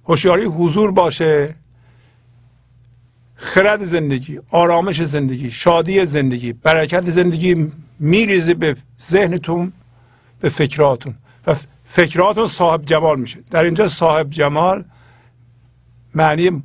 هوشیاری 0.05 0.45
حضور 0.45 0.91
باشه 0.91 1.55
خرد 3.35 3.83
زندگی 3.83 4.39
آرامش 4.49 5.03
زندگی 5.03 5.49
شادی 5.49 6.05
زندگی 6.05 6.53
برکت 6.53 7.09
زندگی 7.09 7.71
میریزه 7.99 8.53
به 8.53 8.75
ذهنتون 9.01 9.73
به 10.39 10.49
فکراتون. 10.49 11.15
و 11.47 11.55
فکراتون 11.85 12.47
صاحب 12.47 12.85
جمال 12.85 13.19
میشه. 13.19 13.39
در 13.51 13.63
اینجا 13.63 13.87
صاحب 13.87 14.29
جمال 14.29 14.85
معنی 16.15 16.63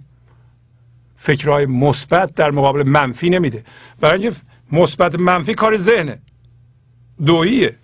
فکرهای 1.17 1.67
مثبت 1.67 2.35
در 2.35 2.51
مقابل 2.51 2.83
منفی 2.83 3.31
نمیده. 3.31 3.65
برای 4.01 4.21
اینکه 4.21 4.37
مثبت 4.73 5.15
منفی 5.15 5.55
کار 5.55 5.77
ذهنه. 5.77 6.19
دوییه. 7.27 7.77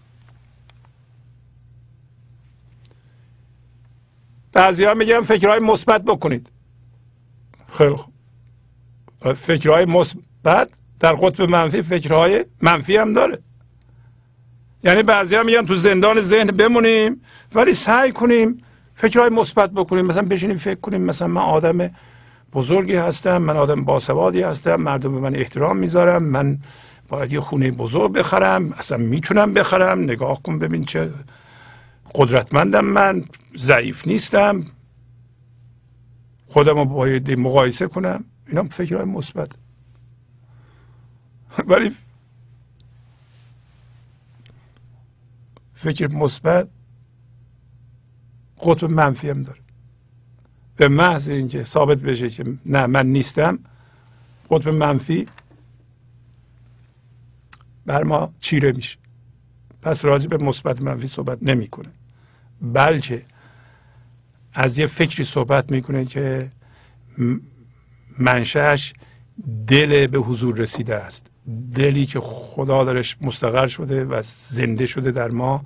بعضی 4.58 4.84
ها 4.84 4.94
میگن 4.94 5.20
فکرهای 5.20 5.60
مثبت 5.60 6.04
بکنید. 6.04 6.50
خیلی 7.72 7.94
خوب. 7.94 8.12
فکرهای 9.32 9.84
مثبت 9.84 10.68
در 11.00 11.12
قطب 11.12 11.42
منفی 11.42 11.82
فکرهای 11.82 12.44
منفی 12.62 12.96
هم 12.96 13.12
داره. 13.12 13.38
یعنی 14.84 15.02
بعضی 15.02 15.36
ها 15.36 15.42
میگن 15.42 15.66
تو 15.66 15.74
زندان 15.74 16.20
ذهن 16.20 16.46
بمونیم 16.46 17.22
ولی 17.54 17.74
سعی 17.74 18.12
کنیم 18.12 18.62
فکرهای 18.94 19.30
مثبت 19.30 19.70
بکنیم. 19.70 20.06
مثلا 20.06 20.22
بشینیم 20.22 20.58
فکر 20.58 20.80
کنیم 20.80 21.00
مثلا 21.00 21.28
من 21.28 21.42
آدم 21.42 21.90
بزرگی 22.52 22.96
هستم 22.96 23.38
من 23.38 23.56
آدم 23.56 23.84
باسوادی 23.84 24.42
هستم 24.42 24.76
مردم 24.76 25.12
به 25.14 25.20
من 25.20 25.34
احترام 25.34 25.76
می‌ذارم 25.76 26.22
من 26.22 26.58
باید 27.08 27.32
یه 27.32 27.40
خونه 27.40 27.70
بزرگ 27.70 28.12
بخرم 28.12 28.72
اصلا 28.72 28.98
می‌تونم 28.98 29.54
بخرم 29.54 30.00
نگاه 30.00 30.42
کن 30.42 30.58
ببین 30.58 30.84
چه 30.84 31.10
قدرتمندم 32.14 32.84
من 32.84 33.24
ضعیف 33.56 34.06
نیستم. 34.06 34.64
خودم 36.48 36.78
رو 36.78 36.84
باید 36.84 37.30
مقایسه 37.30 37.86
کنم. 37.88 38.24
اینا 38.46 38.64
فکرهای 38.64 39.04
مثبت. 39.04 39.52
ولی 41.66 41.94
فکر 45.74 46.06
مثبت 46.06 46.68
قطب 48.60 48.90
منفی 48.90 49.30
هم 49.30 49.42
داره. 49.42 49.60
به 50.76 50.88
محض 50.88 51.28
اینکه 51.28 51.64
ثابت 51.64 51.98
بشه 51.98 52.30
که 52.30 52.58
نه 52.66 52.86
من 52.86 53.06
نیستم 53.06 53.58
قطب 54.50 54.68
منفی 54.68 55.28
بر 57.86 58.02
ما 58.02 58.34
چیره 58.38 58.72
میشه. 58.72 58.98
پس 59.82 60.04
راجع 60.04 60.28
به 60.28 60.36
مثبت 60.36 60.82
منفی 60.82 61.06
صحبت 61.06 61.38
نمی‌کنه. 61.42 61.88
بلکه 62.62 63.22
از 64.54 64.78
یه 64.78 64.86
فکری 64.86 65.24
صحبت 65.24 65.70
می‌کنه 65.70 66.04
که 66.04 66.50
منشأش 68.18 68.92
دل 69.66 70.06
به 70.06 70.18
حضور 70.18 70.56
رسیده 70.56 70.94
است. 70.94 71.26
دلی 71.74 72.06
که 72.06 72.20
خدا 72.20 72.84
درش 72.84 73.16
مستقر 73.20 73.66
شده 73.66 74.04
و 74.04 74.22
زنده 74.24 74.86
شده 74.86 75.10
در 75.10 75.28
ما 75.28 75.64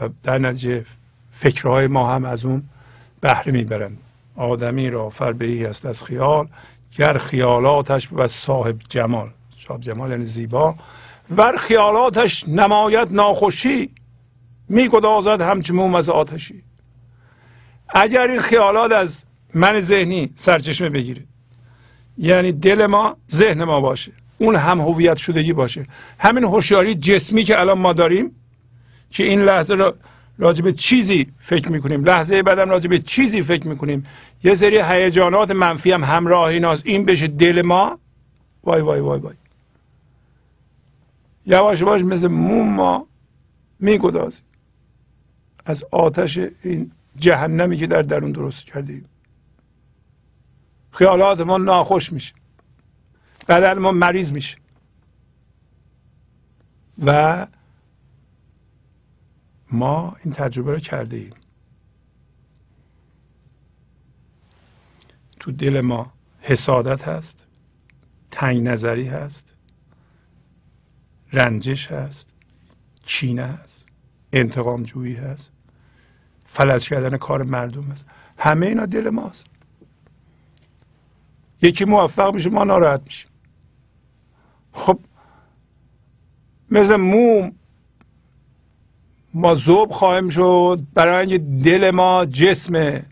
و 0.00 0.08
در 0.22 0.38
نتیجه 0.38 0.84
فکرهای 1.30 1.86
ما 1.86 2.14
هم 2.14 2.24
از 2.24 2.44
اون 2.44 2.62
بهره 3.20 3.52
می‌برند. 3.52 3.98
آدمی 4.36 4.90
را 4.90 5.10
فربهی 5.10 5.66
است 5.66 5.86
از 5.86 6.04
خیال 6.04 6.48
گر 6.96 7.18
خیالاتش 7.18 8.08
و 8.12 8.26
صاحب 8.26 8.76
جمال 8.88 9.30
صاحب 9.58 9.80
جمال 9.80 10.10
یعنی 10.10 10.24
زیبا 10.24 10.74
ور 11.36 11.56
خیالاتش 11.56 12.48
نماید 12.48 13.12
ناخوشی 13.12 13.90
میگدازد 14.68 15.40
همچون 15.40 15.76
موم 15.76 15.94
از 15.94 16.08
آتشی. 16.08 16.62
اگر 17.88 18.26
این 18.26 18.40
خیالات 18.40 18.92
از 18.92 19.24
من 19.54 19.80
ذهنی 19.80 20.32
سرچشمه 20.34 20.88
بگیره 20.90 21.24
یعنی 22.18 22.52
دل 22.52 22.86
ما 22.86 23.16
ذهن 23.30 23.64
ما 23.64 23.80
باشه 23.80 24.12
اون 24.38 24.56
هم 24.56 24.80
هویت 24.80 25.16
شدگی 25.16 25.52
باشه. 25.52 25.86
همین 26.18 26.44
هوشیاری 26.44 26.94
جسمی 26.94 27.44
که 27.44 27.60
الان 27.60 27.78
ما 27.78 27.92
داریم 27.92 28.36
که 29.10 29.24
این 29.24 29.40
لحظه 29.42 29.74
را 29.74 29.94
راجع 30.38 30.62
به 30.62 30.72
چیزی 30.72 31.32
فکر 31.38 31.72
می‌کنیم 31.72 32.04
لحظه 32.04 32.42
بعدم 32.42 32.70
راجع 32.70 32.88
به 32.88 32.98
چیزی 32.98 33.42
فکر 33.42 33.68
می‌کنیم. 33.68 34.06
یه 34.44 34.54
سری 34.54 34.80
هیجانات 34.80 35.50
منفی 35.50 35.92
هم 35.92 36.04
همراه 36.04 36.44
ایناست 36.44 36.86
این 36.86 37.04
بشه 37.04 37.26
دل 37.26 37.62
ما. 37.62 37.98
وای 38.64 38.80
وای 38.80 39.00
وای 39.00 39.20
وای. 39.20 39.34
یواش 41.46 41.80
یواش 41.80 42.02
مثل 42.02 42.26
موم 42.26 42.68
ما 42.68 43.06
میگدازیم. 43.80 44.44
از 45.64 45.84
آتش 45.90 46.38
این 46.38 46.92
جهنمی 47.16 47.76
که 47.76 47.86
در 47.86 48.02
درون 48.02 48.32
درست 48.32 48.64
کردیم 48.64 49.08
خیالات 50.92 51.40
ما 51.40 51.58
ناخوش 51.58 52.12
میشه. 52.12 52.34
بدن 53.48 53.78
ما 53.78 53.92
مریض 53.92 54.32
میشه. 54.32 54.58
و 57.04 57.46
ما 59.72 60.16
این 60.24 60.34
تجربه 60.34 60.72
رو 60.72 60.78
کرده 60.78 61.16
ایم. 61.16 61.34
تو 65.40 65.52
دل 65.52 65.80
ما 65.80 66.12
حسادت 66.40 67.08
هست 67.08 67.46
تنگ 68.30 68.68
نظری 68.68 69.08
هست 69.08 69.54
رنجش 71.32 71.92
هست 71.92 72.34
کینه 73.04 73.42
هست 73.42 73.86
انتقام 74.32 74.82
جویی 74.82 75.14
هست. 75.14 75.51
فلج 76.52 76.88
کردن 76.88 77.16
کار 77.16 77.42
مردم 77.42 77.82
هست 77.82 78.06
همه 78.38 78.66
اینا 78.66 78.86
دل 78.86 79.10
ماست. 79.10 79.46
یکی 81.62 81.84
موفق 81.84 82.34
میشه 82.34 82.50
ما 82.50 82.64
ناراحت 82.64 83.00
میشیم. 83.04 83.30
خب 84.72 85.00
مثل 86.70 86.96
موم 86.96 87.52
ما 89.34 89.54
زوب 89.54 89.90
خواهیم 89.90 90.28
شد 90.28 90.80
برای 90.94 91.26
اینکه 91.26 91.38
دل 91.38 91.90
ما 91.90 92.24
جسمه 92.24 93.04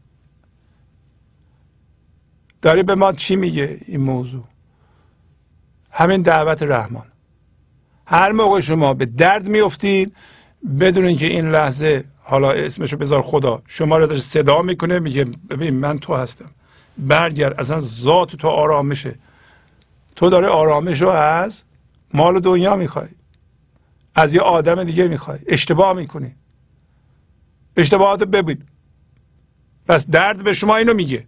داره 2.62 2.82
به 2.82 2.94
ما 2.94 3.12
چی 3.12 3.36
میگه 3.36 3.78
این 3.86 4.00
موضوع؟ 4.00 4.44
همین 5.90 6.22
دعوت 6.22 6.62
رحمان. 6.62 7.06
هر 8.06 8.32
موقع 8.32 8.60
شما 8.60 8.94
به 8.94 9.06
درد 9.06 9.48
میفتید 9.48 10.16
بدونین 10.80 11.16
که 11.16 11.26
این 11.26 11.50
لحظه 11.50 12.04
حالا 12.30 12.52
اسمشو 12.52 12.96
بذار 12.96 13.22
خدا. 13.22 13.62
شما 13.66 13.98
رو 13.98 14.06
داره 14.06 14.20
صدا 14.20 14.62
می‌کنه 14.62 14.98
میگه 14.98 15.24
ببین 15.24 15.74
من 15.74 15.98
تو 15.98 16.14
هستم. 16.14 16.50
برگرد 16.98 17.60
اصلا 17.60 17.80
ذات 17.80 18.36
تو 18.36 18.48
آرامشه. 18.48 19.14
تو 20.16 20.30
داره 20.30 20.48
آرامش 20.48 21.02
رو 21.02 21.08
از 21.08 21.64
مال 22.14 22.40
دنیا 22.40 22.76
می‌خوای. 22.76 23.08
از 24.14 24.34
یه 24.34 24.40
آدم 24.40 24.84
دیگه 24.84 25.08
می‌خوای. 25.08 25.38
اشتباه 25.46 25.92
می‌کنی. 25.92 26.34
اشتباهات 27.76 28.22
ببین. 28.22 28.62
پس 29.88 30.06
درد 30.06 30.44
به 30.44 30.54
شما 30.54 30.76
اینو 30.76 30.94
میگه. 30.94 31.26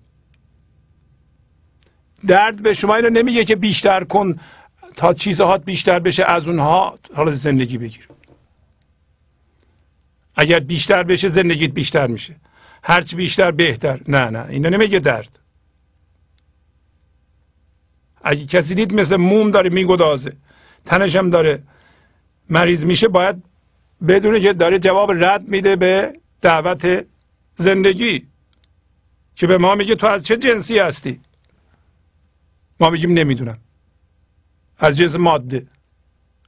درد 2.26 2.62
به 2.62 2.74
شما 2.74 2.94
اینو 2.94 3.11
نمیگه 3.11 3.44
که 3.44 3.57
بیشتر 3.57 4.05
کن 4.05 4.36
تا 4.96 5.12
چیزهات 5.12 5.64
بیشتر 5.64 5.98
بشه 5.98 6.24
از 6.28 6.48
اونها 6.48 6.98
حالا 7.14 7.32
زندگی 7.32 7.78
بگیر. 7.78 8.09
اگر 10.37 10.61
بیشتر 10.61 11.03
بشه 11.03 11.28
زندگیت 11.28 11.70
بیشتر 11.70 12.07
میشه. 12.07 12.37
هرچی 12.83 13.16
بیشتر 13.16 13.51
بهتر. 13.51 14.01
نه 14.09 14.30
نه 14.30 14.47
اینو 14.49 14.70
نمیگه 14.70 14.99
درد. 14.99 15.39
اگه 18.24 18.47
کسی 18.47 18.74
دید 18.74 18.95
مثل 18.95 19.16
موم 19.16 19.51
داره 19.51 19.70
میگدازه 19.70 20.33
تنش 20.85 21.16
هم 21.16 21.30
داره 21.30 21.62
مریض 22.51 22.85
میشه 22.85 23.09
باید 23.09 23.43
بدونه 24.09 24.41
که 24.41 24.53
داره 24.53 24.78
جواب 24.78 25.12
رد 25.24 25.49
میده 25.49 25.76
به 25.76 26.20
دعوت 26.41 27.07
زندگی. 27.55 28.26
که 29.37 29.47
به 29.47 29.59
ما 29.59 29.74
میگه 29.74 29.95
تو 29.95 30.07
از 30.07 30.22
چه 30.22 30.37
جنسی 30.37 30.78
هستی؟ 30.78 31.20
ما 32.80 32.91
میگیم 32.91 33.12
نمی‌دونم. 33.12 33.59
از 34.78 34.97
جنس 34.97 35.16
ماده. 35.16 35.66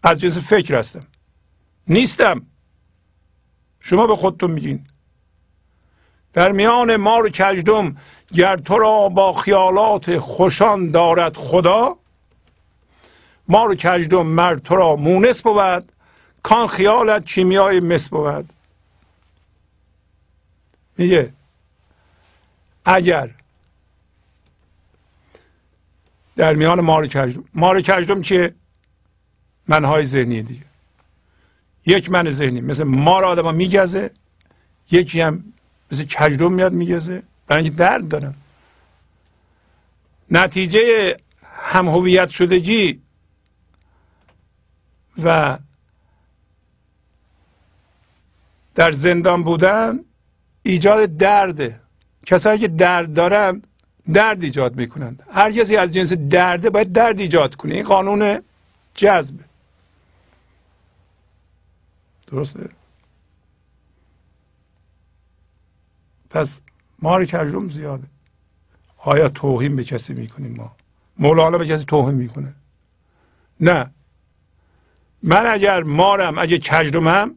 از 0.02 0.20
جنس 0.20 0.38
فکر 0.38 0.74
هستم. 0.74 1.06
نیستم. 1.88 2.46
شما 3.84 4.06
به 4.06 4.16
خودتون 4.16 4.50
میگین. 4.50 4.86
در 6.32 6.52
میان 6.52 6.96
ما 6.96 7.18
رو 7.18 7.28
کجدم 7.28 7.96
گر 8.34 8.56
تو 8.56 8.78
را 8.78 9.08
با 9.08 9.32
خیالات 9.32 10.18
خوشان 10.18 10.90
دارد 10.90 11.36
خدا 11.36 11.96
ما 13.48 13.64
رو 13.64 13.74
کجدم 13.74 14.26
مرد 14.26 14.62
تو 14.62 14.76
را 14.76 14.96
مونس 14.96 15.42
بود 15.42 15.92
کان 16.42 16.66
خیالت 16.66 17.24
چیمیای 17.24 17.80
مس 17.80 18.08
بود. 18.08 18.52
میگه 20.98 21.32
اگر 22.84 23.30
در 26.36 26.54
میان 26.54 26.80
مار 26.80 27.06
کجدم 27.06 27.44
مار 27.54 27.80
کجدم 27.80 28.22
که 28.22 28.54
منهای 29.68 30.04
ذهنی 30.04 30.42
دیگه. 30.42 30.73
یک 31.86 32.10
من 32.10 32.30
ذهنی 32.30 32.60
مثل 32.60 32.84
مار 32.84 33.24
آدم 33.24 33.54
میگزه 33.54 34.10
یکی 34.90 35.20
هم 35.20 35.44
مثل 35.92 36.04
کجدم 36.04 36.52
میاد 36.52 36.72
میگزه. 36.72 37.22
برای 37.46 37.62
اینکه 37.62 37.78
درد 37.78 38.08
دارن 38.08 38.34
نتیجه 40.30 41.16
هم 41.42 41.88
هویت 41.88 42.28
شدگی 42.28 43.00
و 45.22 45.58
در 48.74 48.92
زندان 48.92 49.42
بودن 49.42 50.00
ایجاد 50.62 51.16
درده 51.16 51.80
کسایی 52.26 52.58
که 52.58 52.68
درد 52.68 53.12
دارن 53.12 53.62
درد 54.12 54.42
ایجاد 54.44 54.76
می‌کنند. 54.76 55.22
هر 55.32 55.52
کسی 55.52 55.76
از 55.76 55.94
جنس 55.94 56.12
درده 56.12 56.70
باید 56.70 56.92
درد 56.92 57.20
ایجاد 57.20 57.54
کنه. 57.54 57.74
این 57.74 57.84
قانون 57.84 58.40
جذب. 58.94 59.36
درسته؟ 62.34 62.68
پس 66.30 66.60
ما 66.98 67.24
کجروم 67.24 67.68
زیاده. 67.68 68.06
آیا 68.98 69.28
توهین 69.28 69.76
به 69.76 69.84
کسی 69.84 70.14
می‌کنیم 70.14 70.56
ما؟ 70.56 70.76
مولانا 71.18 71.58
به 71.58 71.66
کسی 71.66 71.84
توهین 71.84 72.14
می‌کنه. 72.14 72.54
نه. 73.60 73.90
من 75.22 75.46
اگر 75.46 75.82
مارم 75.82 76.38
اگه 76.38 76.58
کجرومم 76.58 77.34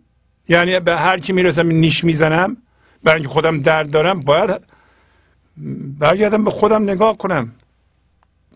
یعنی 0.47 0.79
به 0.79 0.97
هر 0.97 1.19
کی 1.19 1.33
می‌رسم 1.33 1.67
نیش 1.67 2.03
می‌زنم 2.03 2.57
برای 3.03 3.15
اینکه 3.15 3.33
خودم 3.33 3.61
درد 3.61 3.91
دارم 3.91 4.19
باید 4.19 4.61
برگردم 5.99 6.43
به 6.43 6.51
خودم 6.51 6.83
نگاه 6.83 7.17
کنم. 7.17 7.51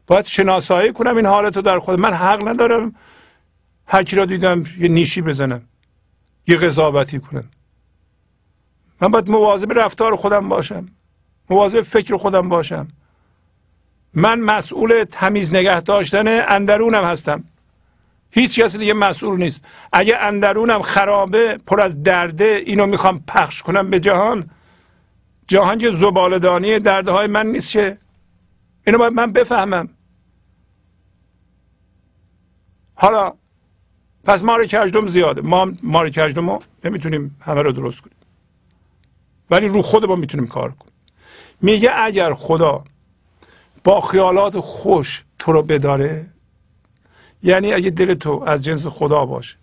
باید 0.08 0.26
شناسایی 0.26 0.94
کنم 0.94 1.18
این 1.18 1.26
حالت 1.26 1.56
رو 1.56 1.62
در 1.62 1.80
خود 1.80 2.00
من 2.00 2.14
حق 2.14 2.48
ندارم 2.48 2.96
هر 3.88 4.04
کی 4.04 4.16
را 4.16 4.26
دیدم 4.26 4.64
یه 4.80 4.88
نیشی 4.88 5.22
بزنم. 5.22 5.62
یه 6.48 6.58
قضاوتی 6.58 7.20
کنم 7.20 7.50
من 9.02 9.08
باید 9.08 9.30
مواظب 9.30 9.80
رفتار 9.80 10.16
خودم 10.16 10.50
باشم. 10.50 10.86
مواظب 11.50 11.82
فکر 11.82 12.18
خودم 12.18 12.50
باشم. 12.50 12.88
من 14.14 14.40
مسئول 14.40 15.04
تمیز 15.04 15.54
نگه 15.54 15.82
داشتن 15.82 16.28
اندرونم 16.28 17.04
هستم. 17.04 17.44
هیچ 18.32 18.60
کسی 18.60 18.78
دیگه 18.78 18.94
مسئول 18.94 19.40
نیست. 19.40 19.66
اگه 19.94 20.18
اندرونم 20.18 20.82
خرابه 20.82 21.58
پر 21.68 21.82
از 21.82 22.04
درده 22.04 22.62
اینو 22.66 22.86
می‌خوام 22.86 23.24
پخش 23.28 23.62
کنم 23.62 23.90
به 23.90 24.00
جهان 24.00 24.50
جهان 25.48 25.78
که 25.78 25.92
زبالدانی 25.92 26.80
درده 26.80 27.12
های 27.12 27.28
من 27.28 27.48
نیست 27.48 27.72
که. 27.72 27.98
اینو 28.88 28.98
باید 28.98 29.14
من 29.14 29.32
بفهمم. 29.32 29.90
حالا 32.96 33.34
پس 34.24 34.44
مار 34.44 34.64
کجدم 34.64 35.08
زیاده. 35.08 35.42
ما 35.42 35.72
مار 35.84 36.10
کجدم 36.10 36.50
رو 36.50 36.64
نمی‌تونیم 36.84 37.38
همه 37.42 37.62
رو 37.62 37.72
درست 37.72 38.02
کنیم. 38.02 38.16
ولی 39.50 39.68
رو 39.68 39.82
خودمون 39.82 40.20
می‌تونیم 40.20 40.48
کار 40.48 40.72
کنیم. 40.72 40.94
میگه 41.62 41.92
اگر 41.96 42.34
خدا 42.34 42.84
با 43.84 44.02
خیالات 44.02 44.60
خوش 44.60 45.24
تو 45.40 45.52
رو 45.52 45.64
بداره 45.64 46.28
یعنی 47.44 47.74
اگه 47.74 47.90
دل 47.90 48.14
تو 48.14 48.44
از 48.48 48.64
جنس 48.64 48.88
خدا 48.88 49.26
باشه 49.26 49.58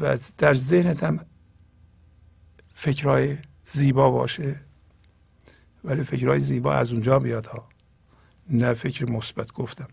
و 0.00 0.18
در 0.38 0.54
ذهنت 0.54 1.04
هم 1.04 1.20
فکرهای 2.74 3.36
زیبا 3.66 4.10
باشه 4.10 4.60
ولی 5.84 6.04
فکرهای 6.04 6.40
زیبا 6.40 6.74
از 6.74 6.92
اونجا 6.92 7.18
بیاد 7.18 7.46
ها. 7.46 7.68
نه 8.50 8.74
فکر 8.74 9.10
مثبت 9.10 9.52
گفتم. 9.52 9.88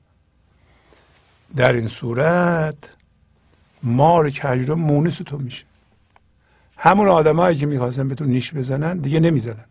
در 1.56 1.74
این 1.74 1.88
صورت 1.88 2.76
مار 3.84 4.30
کجرو 4.30 4.76
مونس 4.76 5.18
تو 5.18 5.38
میشه. 5.38 5.66
همون 6.78 7.08
آدمایی 7.08 7.58
که 7.58 7.66
می‌خواستن 7.66 8.08
به 8.08 8.16
تو 8.16 8.26
نیش 8.26 8.54
بزنن 8.54 8.98
دیگه 8.98 9.20
نمی‌زنن. 9.20 9.66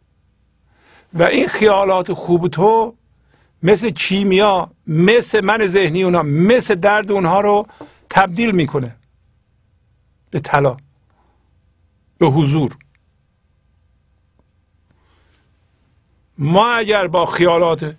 و 1.14 1.22
این 1.22 1.49
خیالات 1.49 2.12
خوب 2.12 2.49
تو 2.49 2.95
مثل 3.62 3.91
کیمیا 3.91 4.70
مثل 4.87 5.45
من 5.45 5.66
ذهنی 5.66 6.03
اونا 6.03 6.22
مثل 6.22 6.74
درد 6.74 7.12
اونها 7.12 7.41
رو 7.41 7.66
تبدیل 8.11 8.51
می‌کنه 8.51 8.97
به 10.31 10.41
طلا 10.41 10.76
به 12.18 12.26
حضور. 12.26 12.76
ما 16.39 16.70
اگر 16.70 17.07
با 17.07 17.26
خیالات 17.26 17.97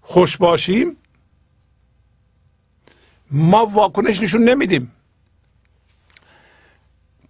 خوش 0.00 0.36
باشیم 0.36 0.96
ما 3.30 3.66
واکنش 3.66 4.22
نشون 4.22 4.44
نمیدیم. 4.44 4.92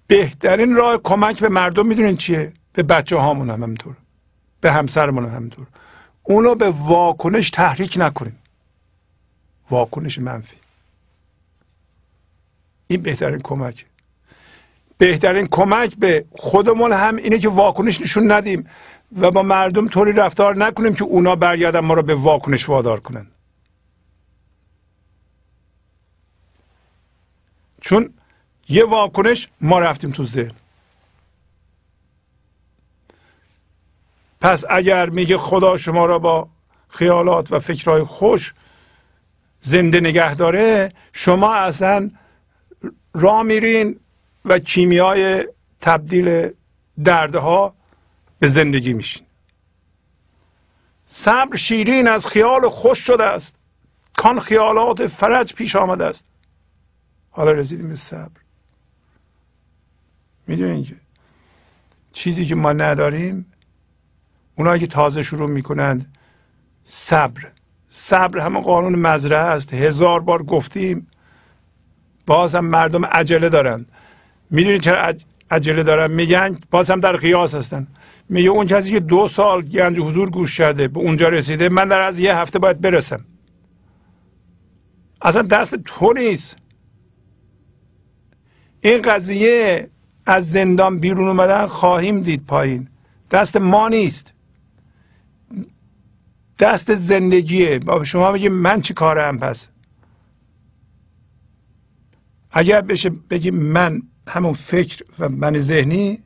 بهترین 0.06 0.74
راه 0.74 0.98
کمک 0.98 1.40
به 1.40 1.48
مردم 1.48 1.86
می‌دونین 1.86 2.16
چیه؟ 2.16 2.52
به 2.72 2.82
بچه 2.82 3.16
هامون 3.16 3.50
هم 3.50 3.62
همینطور. 3.62 3.96
به 4.60 4.72
همسرمون 4.72 5.24
هم 5.24 5.34
همینطور. 5.34 5.66
اونو 6.22 6.54
به 6.54 6.70
واکنش 6.70 7.50
تحریک 7.50 7.96
نکنیم. 8.00 8.38
واکنش 9.70 10.18
منفی. 10.18 10.56
این 12.86 13.02
بهترین 13.02 13.40
کمک. 13.40 13.86
بهترین 14.98 15.46
کمک 15.46 15.96
به 15.96 16.24
خودمون 16.32 16.92
هم 16.92 17.16
اینه 17.16 17.38
که 17.38 17.48
واکنش 17.48 18.00
نشون 18.00 18.32
ندیم 18.32 18.66
و 19.18 19.30
با 19.30 19.42
مردم 19.42 19.88
طوری 19.88 20.12
رفتار 20.12 20.56
نکنیم 20.56 20.94
که 20.94 21.04
اونا 21.04 21.36
برگردن 21.36 21.80
ما 21.80 21.94
رو 21.94 22.02
به 22.02 22.14
واکنش 22.14 22.68
وادار 22.68 23.00
کنن. 23.00 23.26
چون 27.80 28.14
یه 28.68 28.84
واکنش 28.84 29.48
ما 29.60 29.78
رفتیم 29.78 30.10
تو 30.10 30.24
ذهن. 30.24 30.54
پس 34.40 34.64
اگر 34.70 35.08
میگه 35.08 35.38
خدا 35.38 35.76
شما 35.76 36.06
را 36.06 36.18
با 36.18 36.48
خیالات 36.88 37.52
و 37.52 37.58
فکرهای 37.58 38.02
خوش 38.02 38.54
زنده 39.60 40.00
نگه 40.00 40.34
داره 40.34 40.92
شما 41.12 41.54
اصلا 41.54 42.10
را 43.14 43.42
میرین 43.42 44.00
و 44.44 44.58
کیمیای 44.58 45.48
تبدیل 45.80 46.50
دردها 47.04 47.74
به 48.38 48.48
زندگی 48.48 48.92
میشین. 48.92 49.26
صبر 51.06 51.56
شیرین 51.56 52.08
از 52.08 52.26
خیال 52.26 52.68
خوش 52.68 52.98
شده 52.98 53.24
است. 53.24 53.54
کان 54.16 54.40
خیالات 54.40 55.06
فرج 55.06 55.54
پیش 55.54 55.76
آمده 55.76 56.04
است. 56.04 56.24
حالا 57.30 57.52
رسیدیم 57.52 57.88
به 57.88 57.94
صبر. 57.94 58.40
می‌دونین 60.46 60.84
که 60.84 60.94
چیزی 62.12 62.46
که 62.46 62.54
ما 62.54 62.72
نداریم 62.72 63.46
اونایی 64.56 64.80
که 64.80 64.86
تازه 64.86 65.22
شروع 65.22 65.48
می‌کنن 65.48 66.06
صبر. 66.84 67.46
صبر 67.88 68.38
همه 68.38 68.60
قانون 68.60 68.98
مزرعه 68.98 69.38
است. 69.38 69.74
هزار 69.74 70.20
بار 70.20 70.42
گفتیم 70.42 71.06
باز 72.26 72.54
هم 72.54 72.64
مردم 72.64 73.04
عجله 73.04 73.48
دارن. 73.48 73.86
می‌دونید 74.50 74.80
چرا 74.80 75.14
عجله 75.50 75.82
دارن؟ 75.82 76.10
میگن 76.10 76.58
باز 76.70 76.90
هم 76.90 77.00
در 77.00 77.16
قیاس 77.16 77.54
هستن. 77.54 77.86
میگه 78.28 78.48
اون 78.48 78.66
کسی 78.66 78.90
که 78.90 79.00
دو 79.00 79.28
سال 79.28 79.62
گنج 79.62 79.98
حضور 79.98 80.30
گوش 80.30 80.58
کرده 80.58 80.88
به 80.88 81.00
اونجا 81.00 81.28
رسیده 81.28 81.68
من 81.68 81.88
در 81.88 82.00
از 82.00 82.18
یه 82.18 82.36
هفته 82.36 82.58
باید 82.58 82.80
برسم. 82.80 83.24
اصلا 85.22 85.42
دست 85.42 85.74
تو 85.74 86.12
نیست. 86.12 86.56
این 88.80 89.02
قضیه 89.02 89.90
از 90.26 90.50
زندان 90.50 90.98
بیرون 90.98 91.28
اومدن 91.28 91.66
خواهیم 91.66 92.22
دید 92.22 92.46
پایین. 92.46 92.88
دست 93.30 93.56
ما 93.56 93.88
نیست. 93.88 94.32
دست 96.58 96.94
زندگیه. 96.94 97.78
با 97.78 98.04
شما 98.04 98.32
بگیم 98.32 98.52
من 98.52 98.82
چی 98.82 98.94
کارم 98.94 99.38
پس؟ 99.38 99.68
اگر 102.50 102.80
بشه 102.80 103.10
بگیم 103.10 103.54
من 103.54 104.02
همون 104.28 104.52
فکر 104.52 105.04
و 105.18 105.28
من 105.28 105.58
ذهنی 105.58 106.22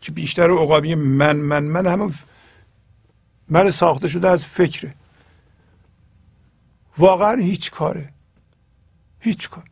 که 0.00 0.12
بیشتر 0.12 0.50
اوقابی 0.50 0.94
من 0.94 1.36
من 1.36 1.64
من 1.64 1.86
همون 1.86 2.14
من 3.48 3.70
ساخته 3.70 4.08
شده 4.08 4.28
از 4.28 4.44
فکره. 4.44 4.94
واقعا 6.98 7.36
هیچ 7.36 7.70
کاره. 7.70 8.12
هیچ 9.20 9.48
کار 9.50 9.64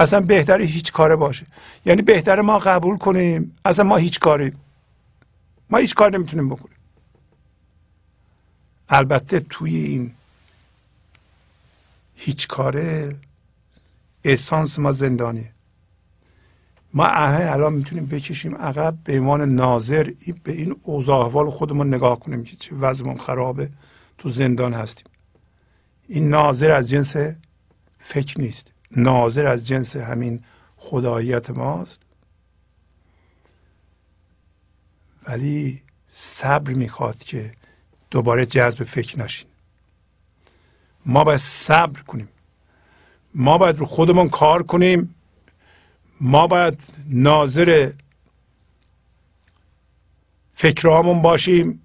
اصلا 0.00 0.20
بهتره 0.20 0.64
هیچ 0.64 0.92
کاره 0.92 1.16
باشه. 1.16 1.46
یعنی 1.84 2.02
بهتره 2.02 2.42
ما 2.42 2.58
قبول 2.58 2.98
کنیم. 2.98 3.56
اصلا 3.64 3.84
ما 3.84 3.96
هیچ 3.96 4.20
کاری 4.20 4.52
ما 5.70 5.78
هیچ 5.78 5.94
کار 5.94 6.12
نمی‌تونیم 6.12 6.48
بکنیم. 6.48 6.76
البته 8.88 9.40
توی 9.40 9.76
این 9.76 10.12
هیچ 12.16 12.48
کاره 12.48 13.16
احسانس 14.24 14.78
ما 14.78 14.92
زندانیه. 14.92 15.52
ما 16.94 17.04
اهه 17.04 17.52
الان 17.52 17.72
می‌تونیم 17.72 18.06
بکشیم 18.06 18.56
عقب 18.56 18.98
به 19.04 19.20
عنوان 19.20 19.54
ناظر. 19.54 20.12
به 20.44 20.52
این 20.52 20.76
اوضاع 20.82 21.26
احوال 21.26 21.50
خودمون 21.50 21.94
نگاه 21.94 22.20
کنیم 22.20 22.44
که 22.44 22.56
چه 22.56 22.74
وضعمون 22.74 23.18
خرابه. 23.18 23.70
تو 24.18 24.30
زندان 24.30 24.74
هستیم. 24.74 25.06
این 26.08 26.28
ناظر 26.28 26.70
از 26.70 26.90
جنس 26.90 27.16
فکر 27.98 28.40
نیست. 28.40 28.72
ناظر 28.96 29.46
از 29.46 29.66
جنس 29.66 29.96
همین 29.96 30.44
خداییت 30.76 31.50
ماست. 31.50 32.00
ولی 35.28 35.82
صبر 36.08 36.72
می‌خواد 36.72 37.18
که 37.18 37.52
دوباره 38.10 38.46
جذب 38.46 38.84
فکر 38.84 39.18
نشین. 39.18 39.48
ما 41.06 41.24
باید 41.24 41.38
صبر 41.38 42.00
کنیم. 42.00 42.28
ما 43.34 43.58
باید 43.58 43.78
رو 43.78 43.86
خودمون 43.86 44.28
کار 44.28 44.62
کنیم. 44.62 45.14
ما 46.20 46.46
باید 46.46 46.82
ناظر 47.08 47.92
فکرهامون 50.54 51.22
باشیم. 51.22 51.82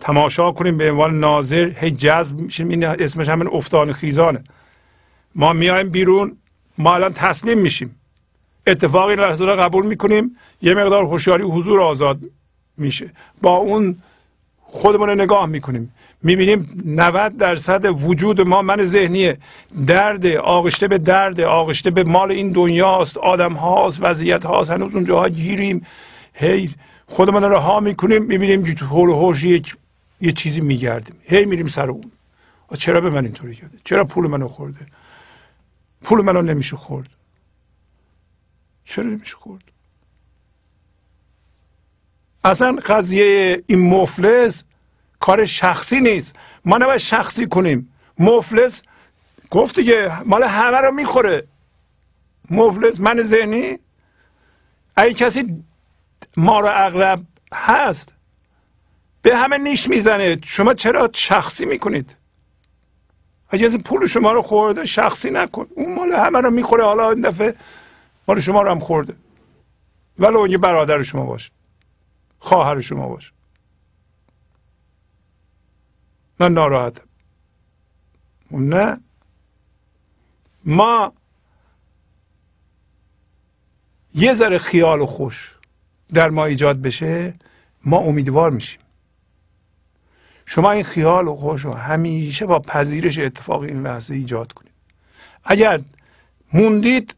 تماشا 0.00 0.52
کنیم. 0.52 0.76
به 0.78 0.90
عنوان 0.90 1.20
ناظر 1.20 1.72
هی 1.76 1.90
جذب 1.90 2.36
میشیم. 2.36 2.68
این 2.68 2.84
اسمش 2.84 3.28
همین 3.28 3.48
افتان 3.52 3.92
خیزانه 3.92 4.44
ما 5.36 5.52
میایم 5.52 5.88
بیرون 5.88 6.36
ما 6.78 6.94
الان 6.94 7.12
تسلیم 7.12 7.58
میشیم. 7.58 7.96
اتفاقی 8.66 9.16
لحظه 9.16 9.44
را 9.44 9.56
قبول 9.56 9.86
می‌کنیم 9.86 10.36
یه 10.62 10.74
مقدار 10.74 11.04
هوشیاری 11.04 11.42
حضور 11.42 11.80
آزاد 11.80 12.18
میشه. 12.76 13.10
با 13.42 13.56
اون 13.56 13.96
خودمون 14.60 15.08
رو 15.08 15.14
نگاه 15.14 15.46
می‌کنیم. 15.46 15.92
می‌بینیم 16.22 16.82
90 16.84 17.36
درصد 17.36 17.84
وجود 18.06 18.40
ما 18.40 18.62
من 18.62 18.84
ذهنیه. 18.84 19.38
درد 19.86 20.26
آغشته 20.26 20.88
به 20.88 20.98
درد 20.98 21.40
آغشته 21.40 21.90
به 21.90 22.04
مال 22.04 22.30
این 22.30 22.52
دنیاست. 22.52 23.18
آدم 23.18 23.52
هاست 23.52 23.98
وضعیت 24.00 24.44
هاست 24.46 24.70
هنوز 24.70 24.94
اونجاها 24.94 25.28
گیریم. 25.28 25.86
هی 26.34 26.70
خودمون 27.06 27.42
رو 27.42 27.52
رها 27.52 27.80
می‌کنیم 27.80 28.22
می‌بینیم 28.22 28.64
که 28.64 28.74
تو 28.74 28.86
هوش 28.86 29.44
یه 30.20 30.32
چیزی 30.32 30.60
میگردیم. 30.60 31.16
هی 31.24 31.44
میریم 31.44 31.66
سر 31.66 31.90
اون. 31.90 32.10
چرا 32.78 33.00
به 33.00 33.10
من 33.10 33.24
اینطوری 33.24 33.54
کرده؟ 33.54 33.78
چرا 33.84 34.04
پول 34.04 34.26
منو 34.26 34.48
خورده؟ 34.48 34.86
پول 36.06 36.20
منو 36.20 36.42
نمیشه 36.42 36.76
خورد. 36.76 37.08
چرا 38.84 39.04
نمیشه 39.04 39.36
خورد؟ 39.36 39.62
اصلا 42.44 42.76
قضیه 42.86 43.62
این 43.66 43.78
مفلس 43.78 44.64
کار 45.20 45.44
شخصی 45.44 46.00
نیست. 46.00 46.34
ما 46.64 46.78
نباید 46.78 46.98
شخصی 46.98 47.46
کنیم. 47.46 47.92
مفلس 48.18 48.82
گفت 49.50 49.76
دیگه 49.76 50.22
مال 50.22 50.42
همه 50.42 50.76
رو 50.76 50.92
می‌خوره. 50.92 51.46
مفلس 52.50 53.00
من 53.00 53.22
ذهنی؟ 53.22 53.78
اگه 54.96 55.14
کسی 55.14 55.64
ما 56.36 56.60
رو 56.60 56.68
اغرب 56.70 57.26
هست 57.54 58.14
به 59.22 59.36
همه 59.36 59.58
نیش 59.58 59.88
می‌زنه. 59.88 60.38
شما 60.44 60.74
چرا 60.74 61.10
شخصی 61.14 61.64
می‌کنید؟ 61.64 62.16
اگه 63.48 63.66
از 63.66 63.78
پول 63.78 64.06
شما 64.06 64.32
رو 64.32 64.42
خورده 64.42 64.84
شخصی 64.84 65.30
نکن. 65.30 65.66
اون 65.74 65.94
مال 65.94 66.12
همه 66.12 66.40
رو 66.40 66.50
می‌خوره 66.50 66.84
حالا 66.84 67.10
این 67.10 67.20
دفعه 67.20 67.54
مال 68.28 68.40
شما 68.40 68.62
رو 68.62 68.70
هم 68.70 68.78
خورده. 68.78 69.16
ولی 70.18 70.34
اون 70.34 70.50
یه 70.50 70.58
برادر 70.58 71.02
شما 71.02 71.26
باشه. 71.26 71.50
خواهر 72.38 72.80
شما 72.80 73.08
باشه. 73.08 73.32
من 76.40 76.52
ناراحتم 76.52 77.06
نه. 78.50 79.00
ما 80.64 81.12
یه 84.14 84.34
ذره 84.34 84.58
خیال 84.58 85.00
و 85.00 85.06
خوش 85.06 85.54
در 86.12 86.30
ما 86.30 86.44
ایجاد 86.44 86.82
بشه 86.82 87.34
ما 87.84 87.98
امیدوار 87.98 88.50
میشیم. 88.50 88.80
شما 90.46 90.70
این 90.70 90.84
خیال 90.84 91.28
و 91.28 91.36
خوش 91.36 91.64
رو 91.64 91.72
همیشه 91.72 92.46
با 92.46 92.58
پذیرش 92.58 93.18
اتفاق 93.18 93.60
این 93.60 93.82
لحظه 93.82 94.14
ایجاد 94.14 94.52
کنید. 94.52 94.72
اگر 95.44 95.80
موندید 96.52 97.14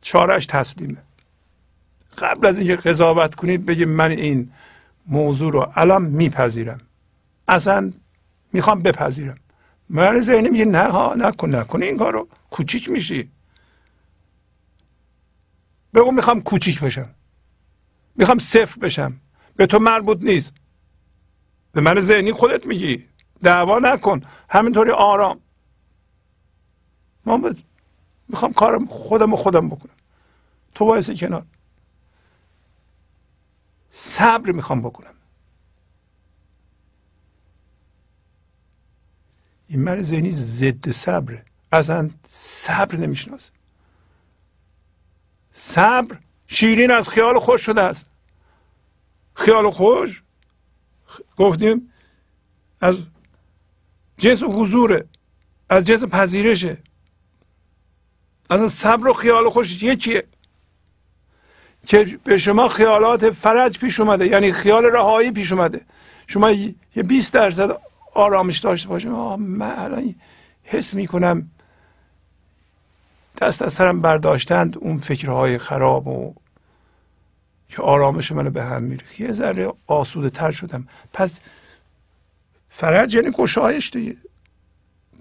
چارش 0.00 0.46
تسلیمه. 0.46 0.96
قبل 2.18 2.46
از 2.46 2.58
اینکه 2.58 2.76
قضاوت 2.76 3.34
کنید 3.34 3.66
بگید 3.66 3.88
من 3.88 4.10
این 4.10 4.52
موضوع 5.06 5.52
رو 5.52 5.72
الان 5.74 6.02
میپذیرم. 6.02 6.80
اصلا 7.48 7.92
می‌خوام 8.52 8.82
بپذیرم. 8.82 9.38
من 9.88 10.20
ذهنی 10.20 10.48
میگه 10.48 10.64
نه 10.64 10.82
ها 10.82 11.14
نکن 11.14 11.54
نکن. 11.54 11.82
این 11.82 11.96
کار 11.96 12.12
رو 12.12 12.28
کوچیک 12.50 12.90
میشی. 12.90 13.30
بگو 15.94 16.10
می‌خوام 16.10 16.42
کوچیک 16.42 16.80
بشم. 16.80 17.10
می‌خوام 18.16 18.38
صفر 18.38 18.80
بشم. 18.80 19.20
به 19.56 19.66
تو 19.66 19.78
مربوط 19.78 20.22
نیست. 20.22 20.52
به 21.74 21.80
من 21.80 22.00
ذهنی 22.00 22.32
خودت 22.32 22.66
میگی. 22.66 23.08
دعوا 23.42 23.78
نکن. 23.78 24.22
همینطوری 24.50 24.90
آرام. 24.90 25.40
من 27.26 27.56
می‌خوام 28.28 28.52
کارم 28.52 28.86
خودم 28.86 29.32
و 29.32 29.36
خودم 29.36 29.68
بکنم. 29.68 29.94
تو 30.74 30.84
وایسی 30.84 31.16
کنار. 31.16 31.46
صبر 33.90 34.52
می‌خوام 34.52 34.82
بکنم. 34.82 35.14
این 39.68 39.80
من 39.80 40.02
ذهنی 40.02 40.32
ضد 40.32 40.90
صبره. 40.90 41.44
اصلا 41.72 42.10
صبر 42.26 42.96
نمی‌شناسه 42.96 43.52
صبر 45.52 46.18
شیرین 46.46 46.90
از 46.90 47.08
خیال 47.08 47.38
خوش 47.38 47.66
شده 47.66 47.82
است. 47.82 48.06
خیال 49.34 49.70
خوش 49.70 50.23
گفتیم 51.36 51.92
از 52.80 52.96
جنس 54.18 54.42
حضوره 54.42 55.04
از 55.70 55.84
جنس 55.84 56.04
پذیرشه. 56.04 56.78
اصلا 58.50 58.68
صبر 58.68 59.08
و 59.08 59.12
خیال 59.12 59.50
خوش 59.50 59.82
یکیه 59.82 60.24
که 61.86 62.18
به 62.24 62.38
شما 62.38 62.68
خیالات 62.68 63.30
فرج 63.30 63.78
پیش 63.78 64.00
اومده 64.00 64.26
یعنی 64.26 64.52
خیال 64.52 64.84
رهایی 64.84 65.30
پیش 65.30 65.52
اومده. 65.52 65.80
شما 66.26 66.50
یه 66.50 67.02
20 67.02 67.32
درصد 67.32 67.80
آرامش 68.14 68.58
داشته 68.58 68.88
باشید 68.88 69.10
من 69.10 69.78
الان 69.78 70.14
حس 70.62 70.94
می‌کنم 70.94 71.50
دست 73.40 73.62
از 73.62 73.72
سرم 73.72 74.00
برداشتند 74.00 74.78
اون 74.78 74.98
فکرهای 74.98 75.58
خراب 75.58 76.06
و 76.06 76.34
که 77.76 77.82
آرامش 77.82 78.32
منو 78.32 78.50
به 78.50 78.64
هم 78.64 78.82
میره 78.82 79.04
یه 79.18 79.32
ذره 79.32 79.72
آسوده 79.86 80.30
تر 80.30 80.52
شدم. 80.52 80.88
پس 81.12 81.40
فرج 82.70 83.14
یعنی 83.14 83.30
گشایش 83.30 83.90
دیگه. 83.90 84.16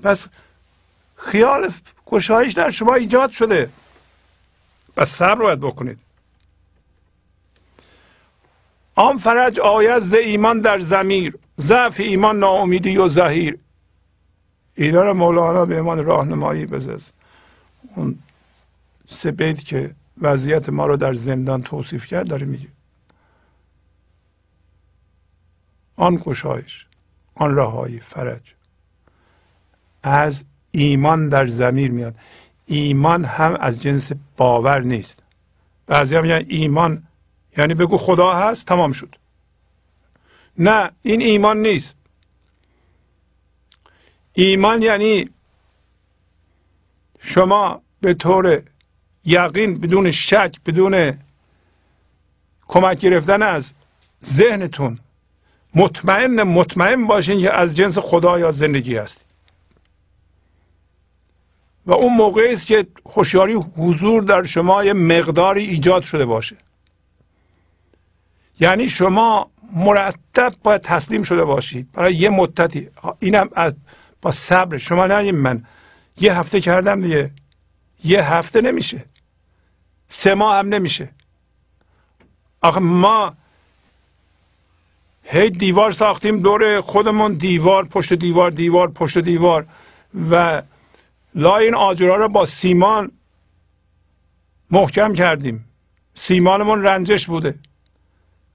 پس 0.03 0.27
خیال 1.15 1.71
گشایش 2.05 2.53
در 2.53 2.69
شما 2.69 2.93
ایجاد 2.93 3.29
شده. 3.29 3.69
و 4.97 5.05
صبر 5.05 5.35
باید 5.41 5.59
بکنید. 5.59 5.99
آن 8.95 9.17
فرج 9.17 9.59
آید 9.59 9.99
ز 9.99 10.13
ایمان 10.13 10.61
در 10.61 10.79
زمیر 10.79 11.37
ضعف 11.59 11.99
ایمان 11.99 12.39
ناامیدی 12.39 12.97
و 12.97 13.07
زهیر 13.07 13.57
اینا 14.75 15.13
مولانا 15.13 15.65
به 15.65 15.75
ایمان 15.75 16.03
راهنمایی 16.03 16.65
بزرز. 16.65 17.09
اون 17.95 18.19
سه 19.07 19.31
بیت 19.31 19.65
که 19.65 19.95
وضعیت 20.21 20.69
ما 20.69 20.85
رو 20.85 20.97
در 20.97 21.13
زندان 21.13 21.61
توصیف 21.61 22.05
کرد 22.05 22.27
داره 22.27 22.45
میگه. 22.45 22.67
آن 25.95 26.15
گشایش 26.15 26.85
آن 27.35 27.55
رهایی 27.55 27.99
فرج. 27.99 28.53
از 30.03 30.43
ایمان 30.71 31.29
در 31.29 31.47
زمیر 31.47 31.91
میاد. 31.91 32.15
ایمان 32.65 33.25
هم 33.25 33.57
از 33.59 33.81
جنس 33.81 34.11
باور 34.37 34.81
نیست. 34.81 35.23
بعضی 35.87 36.15
هم 36.15 36.21
میگن 36.21 36.45
ایمان 36.47 37.07
یعنی 37.57 37.73
بگو 37.73 37.97
خدا 37.97 38.33
هست 38.33 38.65
تمام 38.65 38.91
شد. 38.91 39.15
نه 40.57 40.91
این 41.01 41.21
ایمان 41.21 41.57
نیست. 41.57 41.95
ایمان 44.33 44.81
یعنی 44.81 45.29
شما 47.19 47.81
به 48.01 48.13
طور 48.13 48.63
یقین 49.25 49.79
بدون 49.79 50.11
شک 50.11 50.55
بدون 50.65 51.17
کمک 52.67 52.99
گرفتن 52.99 53.41
از 53.41 53.73
ذهنتون. 54.25 54.99
مطمئن 55.75 56.43
مطمئن 56.43 57.07
باشین 57.07 57.41
که 57.41 57.53
از 57.53 57.75
جنس 57.75 57.97
خدا 57.97 58.39
یا 58.39 58.51
زندگی 58.51 58.97
هست. 58.97 59.27
و 61.85 61.93
اون 61.93 62.13
موقعی 62.13 62.53
است 62.53 62.67
که 62.67 62.85
هوشیاری 63.15 63.53
حضور 63.53 64.23
در 64.23 64.43
شما 64.43 64.83
یه 64.83 64.93
مقداری 64.93 65.63
ایجاد 65.63 66.03
شده 66.03 66.25
باشه. 66.25 66.55
یعنی 68.59 68.89
شما 68.89 69.51
مرتب 69.73 70.53
باید 70.63 70.81
تسلیم 70.81 71.23
شده 71.23 71.43
باشید. 71.43 71.91
برای 71.91 72.15
یه 72.15 72.29
مدتی. 72.29 72.89
اینم 73.19 73.49
با 74.21 74.31
صبر. 74.31 74.77
شما 74.77 75.07
نه 75.07 75.31
من. 75.31 75.65
یه 76.17 76.39
هفته 76.39 76.61
کردم 76.61 77.01
دیگه. 77.01 77.31
یه 78.03 78.33
هفته 78.33 78.61
نمیشه. 78.61 79.05
سه 80.07 80.33
ماه 80.35 80.57
هم 80.57 80.67
نمیشه. 80.67 81.09
آخه 82.61 82.79
ما 82.79 83.35
هی 85.23 85.49
دیوار 85.49 85.91
ساختیم 85.91 86.39
دور 86.39 86.81
خودمون 86.81 87.33
دیوار 87.33 87.87
پشت 87.87 88.13
دیوار 88.13 88.51
دیوار 88.51 88.91
پشت 88.91 89.17
دیوار. 89.17 89.65
و 90.31 90.61
لای 91.35 91.65
این 91.65 91.75
آجرها 91.75 92.15
رو 92.15 92.27
با 92.27 92.45
سیمان 92.45 93.11
محکم 94.71 95.13
کردیم. 95.13 95.65
سیمانمون 96.15 96.83
رنجش 96.83 97.25
بوده. 97.25 97.55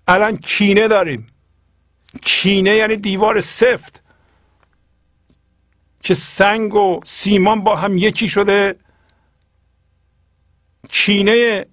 الان 0.08 0.36
کینه 0.36 0.88
داریم. 0.88 1.26
کینه 2.22 2.70
یعنی 2.70 2.96
دیوار 2.96 3.40
سفت. 3.40 4.02
که 6.00 6.14
سنگ 6.14 6.74
و 6.74 7.00
سیمان 7.04 7.64
با 7.64 7.76
هم 7.76 7.98
یکی 7.98 8.28
شده. 8.28 8.76
کینه 10.88 11.66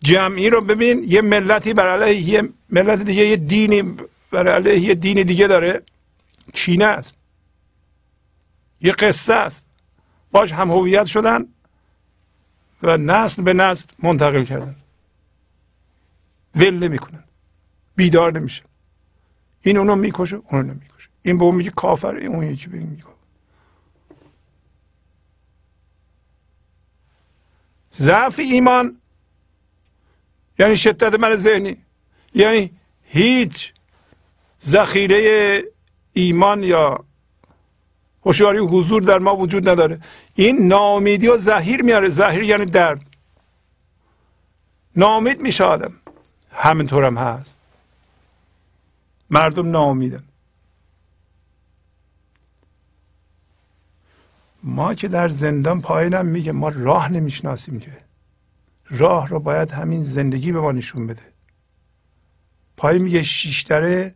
جمعی 0.00 0.50
رو 0.50 0.60
ببین 0.60 1.04
یه 1.08 1.22
ملتی 1.22 1.74
بر 1.74 1.88
علیه 1.88 2.20
یه 2.20 2.48
ملت 2.70 3.02
دیگه 3.02 3.26
یه 3.26 3.36
دینی 3.36 3.82
بر 4.30 4.48
علیه 4.48 4.78
یه 4.78 4.94
دین 4.94 5.22
دیگه 5.22 5.46
داره. 5.46 5.82
کینه 6.52 6.84
است. 6.84 7.16
یه 8.80 8.92
قصه 8.92 9.34
است. 9.34 9.66
باش 10.32 10.52
هم 10.52 10.70
هویت 10.70 11.06
شدن 11.06 11.48
و 12.82 12.96
نسل 12.96 13.42
به 13.42 13.52
نسل 13.52 13.88
منتقل 13.98 14.44
کردن. 14.44 14.76
ول 16.54 16.74
نمی‌کنن. 16.74 17.24
بیدار 17.96 18.38
نمیشه 18.38 18.62
این 19.62 19.76
اونو 19.76 19.96
می‌کشه 19.96 20.36
اونو 20.36 20.62
نمی‌کشه. 20.62 21.08
این 21.22 21.38
به 21.38 21.44
اون 21.44 21.54
میگه 21.54 21.70
کافر 21.70 22.16
اون 22.16 22.42
یکی 22.46 22.68
به 22.68 22.78
این 22.78 22.86
میگه. 22.86 23.04
ضعف 27.94 28.38
ایمان. 28.38 28.96
یعنی 30.58 30.76
شدت 30.76 31.14
من 31.14 31.34
ذهنی. 31.34 31.76
یعنی 32.34 32.70
هیچ 33.04 33.72
ذخیره 34.64 35.62
ایمان 36.12 36.62
یا 36.64 37.04
هوشیاری 38.24 38.58
حضور 38.58 39.02
در 39.02 39.18
ما 39.18 39.36
وجود 39.36 39.68
نداره. 39.68 40.00
این 40.34 40.66
ناامیدی 40.66 41.28
و 41.28 41.36
زهیر 41.36 41.82
میاره. 41.82 42.08
زهیر 42.08 42.42
یعنی 42.42 42.64
درد. 42.64 43.06
ناامید 44.96 45.40
میشه 45.40 45.64
آدم. 45.64 45.92
همینطور 46.52 47.04
هم 47.04 47.16
هست. 47.18 47.54
مردم 49.30 49.70
ناامیدن. 49.70 50.22
ما 54.64 54.94
که 54.94 55.08
در 55.08 55.28
زندان 55.28 55.80
پایینم 55.80 56.26
میگه 56.26 56.52
ما 56.52 56.68
راه 56.68 57.12
نمی‌شناسیم 57.12 57.80
که. 57.80 57.90
راه 58.90 59.28
رو 59.28 59.40
باید 59.40 59.70
همین 59.70 60.02
زندگی 60.02 60.52
به 60.52 60.60
ما 60.60 60.72
نشون 60.72 61.06
بده. 61.06 61.22
پایین 62.76 63.02
میگه 63.02 63.22
شیش 63.22 63.62
دره 63.62 64.14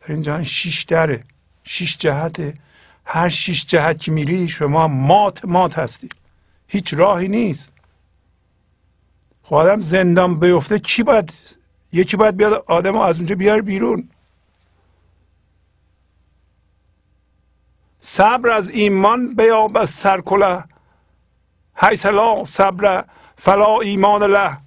در 0.00 0.12
این 0.12 0.22
جهان 0.22 0.42
شیش 0.42 0.82
دره 0.82 1.24
شیش 1.64 1.98
جهته. 1.98 2.54
هر 3.04 3.28
شیش 3.28 3.66
جهت 3.66 3.98
که 3.98 4.12
میری 4.12 4.48
شما 4.48 4.88
مات 4.88 5.44
مات 5.44 5.78
هستی. 5.78 6.08
هیچ 6.68 6.94
راهی 6.94 7.28
نیست. 7.28 7.72
خب 9.42 9.54
آدم 9.54 9.80
زندان 9.80 10.40
بیفته 10.40 10.78
کی 10.78 11.02
باید 11.02 11.32
یکی 11.92 12.16
باید 12.16 12.36
بیاد 12.36 12.64
آدم 12.66 12.96
از 12.96 13.16
اونجا 13.16 13.34
بیار 13.34 13.62
بیرون؟ 13.62 14.08
صبر 18.00 18.50
از 18.50 18.70
ایمان 18.70 19.34
بیاب 19.34 19.76
از 19.76 19.90
سرکله 19.90 20.64
حیث 21.74 22.06
لا 22.06 22.44
صبر 22.44 23.04
فلا 23.36 23.80
ایمان 23.80 24.22
له. 24.22 24.58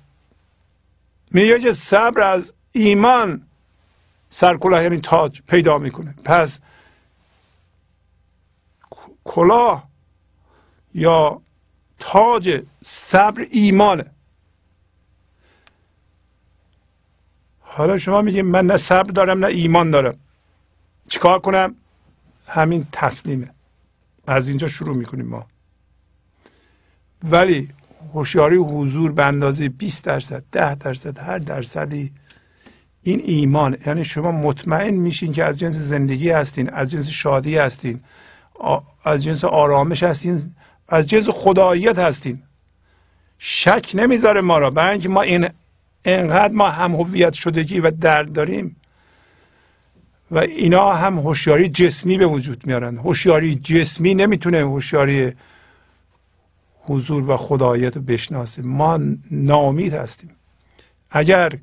میگه 1.31 1.59
که 1.59 1.73
صبر 1.73 2.21
از 2.21 2.53
ایمان 2.71 3.47
سرکله 4.29 4.83
یعنی 4.83 4.99
تاج 4.99 5.41
پیدا 5.41 5.77
می‌کنه. 5.77 6.15
پس 6.25 6.59
کلاه 9.23 9.87
یا 10.93 11.41
تاج 11.99 12.63
صبر 12.83 13.45
ایمانه. 13.51 14.05
حالا 17.61 17.97
شما 17.97 18.21
میگید 18.21 18.45
من 18.45 18.65
نه 18.65 18.77
صبر 18.77 19.11
دارم 19.11 19.39
نه 19.39 19.47
ایمان 19.47 19.91
دارم. 19.91 20.19
چیکار 21.09 21.39
کنم؟ 21.39 21.75
همین 22.45 22.87
تسلیمه. 22.91 23.49
از 24.27 24.47
اینجا 24.47 24.67
شروع 24.67 24.97
می‌کنیم 24.97 25.25
ما. 25.25 25.45
ولی 27.23 27.69
هوشیاری 28.13 28.55
حضور 28.55 29.11
به 29.11 29.25
اندازه 29.25 29.69
20 29.69 30.03
درصد 30.03 30.43
10 30.51 30.75
درصد 30.75 31.19
هر 31.19 31.37
درصدی 31.37 32.11
این 33.03 33.21
ایمان 33.25 33.77
یعنی 33.85 34.05
شما 34.05 34.31
مطمئن 34.31 34.93
میشین 34.93 35.31
که 35.31 35.43
از 35.43 35.59
جنس 35.59 35.73
زندگی 35.73 36.29
هستین 36.29 36.69
از 36.69 36.91
جنس 36.91 37.09
شادی 37.09 37.57
هستین 37.57 38.03
از 39.03 39.23
جنس 39.23 39.43
آرامش 39.43 40.03
هستین 40.03 40.55
از 40.87 41.07
جنس 41.07 41.29
خداییت 41.29 41.99
هستین. 41.99 42.43
شک 43.37 43.91
نمی‌ذاره 43.93 44.41
ما 44.41 44.57
را. 44.57 44.69
برای 44.69 44.91
اینکه 44.91 45.09
ما 45.09 45.21
این 45.21 45.49
انقدر 46.05 46.53
ما 46.53 46.69
هم 46.69 46.95
هویت 46.95 47.33
شدگی 47.33 47.79
و 47.79 47.91
درد 47.91 48.33
داریم 48.33 48.75
و 50.33 50.37
اینا 50.37 50.93
هم 50.93 51.19
هوشیاری 51.19 51.69
جسمی 51.69 52.17
به 52.17 52.25
وجود 52.25 52.67
میارن. 52.67 52.97
هوشیاری 52.97 53.55
جسمی 53.55 54.15
نمی‌تونه 54.15 54.57
هوشیاری 54.57 55.33
حضور 56.81 57.29
و 57.29 57.37
خداییت 57.37 57.97
بشناسه. 57.97 58.61
ما 58.61 58.99
ناامید 59.31 59.93
هستیم. 59.93 60.35
اگر 61.11 61.53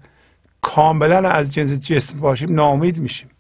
کاملا 0.63 1.29
از 1.29 1.53
جنس 1.53 1.73
جسم 1.73 2.21
باشیم 2.21 2.55
ناامید 2.55 2.99
میشیم. 2.99 3.31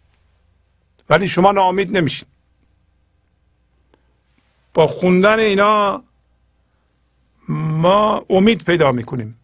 ولی 1.11 1.28
شما 1.28 1.53
ناامید 1.53 1.97
نمیشین. 1.97 2.28
با 4.74 4.87
خوندن 4.87 5.39
اینا 5.39 6.03
ما 7.49 8.24
امید 8.31 8.64
پیدا 8.64 8.93
می‌کنیم 8.93 9.37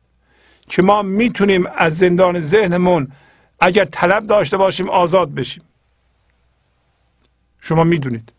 که 0.69 0.83
ما 0.83 1.03
می‌تونیم 1.03 1.67
از 1.67 1.99
زندان 1.99 2.41
ذهنمون 2.41 3.13
اگر 3.61 3.85
طلب 3.85 4.27
داشته 4.27 4.57
باشیم 4.57 4.91
آزاد 4.91 5.35
بشیم. 5.35 5.63
شما 7.67 7.85
می‌دونید. 7.85 8.33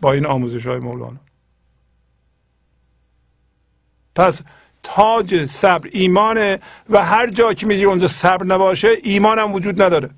با 0.00 0.12
این 0.12 0.26
آموزش 0.26 0.66
های 0.66 0.78
مولانا. 0.78 1.20
پس 4.14 4.42
تاج 4.82 5.44
صبر 5.44 5.88
ایمانه 5.92 6.60
و 6.90 7.04
هر 7.04 7.30
جا 7.30 7.52
که 7.52 7.66
میگه 7.66 7.84
اونجا 7.84 8.08
صبر 8.08 8.46
نباشه 8.46 8.88
ایمان 9.02 9.52
وجود 9.52 9.82
نداره. 9.82 10.10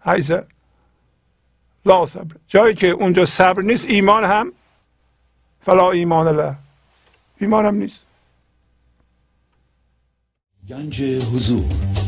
حیثه 0.00 0.46
لا 1.84 2.06
صبر. 2.06 2.36
جایی 2.48 2.74
که 2.74 2.86
اونجا 2.86 3.24
صبر 3.24 3.62
نیست 3.62 3.84
ایمان 3.84 4.24
هم 4.24 4.52
فلا 5.60 5.90
ایمان 5.90 6.28
له. 6.28 6.56
ایمان 7.40 7.66
هم 7.66 7.74
نیست. 7.74 8.04
گنج 10.68 11.02
حضور. 11.02 12.07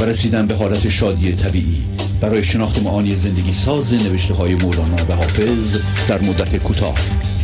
و 0.00 0.04
رسیدن 0.04 0.46
به 0.46 0.54
حالت 0.54 0.88
شادی 0.88 1.32
طبیعی. 1.32 1.84
برای 2.20 2.44
شناخت 2.44 2.82
معانی 2.82 3.14
زندگی 3.14 3.52
ساز 3.52 3.94
نوشته 3.94 4.34
های 4.34 4.54
مولانا 4.54 5.04
و 5.08 5.12
حافظ 5.12 5.78
در 6.08 6.20
مدت 6.20 6.56
کوتاه. 6.56 6.94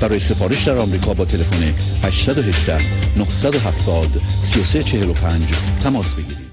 برای 0.00 0.20
سفارش 0.20 0.64
در 0.64 0.78
آمریکا 0.78 1.14
با 1.14 1.24
تلفن 1.24 1.62
818 2.04 2.78
970 3.16 4.06
3345 4.42 5.42
تماس 5.84 6.14
بگیرید. 6.14 6.46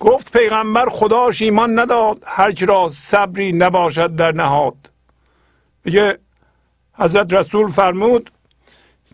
گفت 0.00 0.32
پیغمبر 0.38 0.88
خداش 0.88 1.42
ایمان 1.42 1.78
نداد 1.78 2.22
هر 2.26 2.54
را 2.68 2.88
صبری 2.88 3.52
نباشد 3.52 4.16
در 4.16 4.32
نهاد. 4.32 4.90
میگه 5.84 6.18
حضرت 6.92 7.32
رسول 7.32 7.70
فرمود 7.70 8.30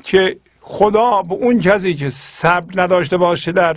که 0.05 0.37
خدا 0.61 1.23
به 1.23 1.35
اون 1.35 1.61
کسی 1.61 1.95
که 1.95 2.09
صبر 2.09 2.83
نداشته 2.83 3.17
باشه 3.17 3.53
در 3.53 3.77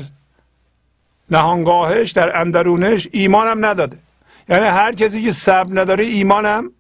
نهانگاهش 1.30 2.12
در 2.12 2.40
اندرونش 2.40 3.08
ایمانم 3.12 3.66
نداده. 3.66 4.00
یعنی 4.50 4.66
هر 4.66 4.92
کسی 4.92 5.24
که 5.24 5.32
صبر 5.32 5.82
نداره 5.82 6.04
ایمانم 6.04 6.72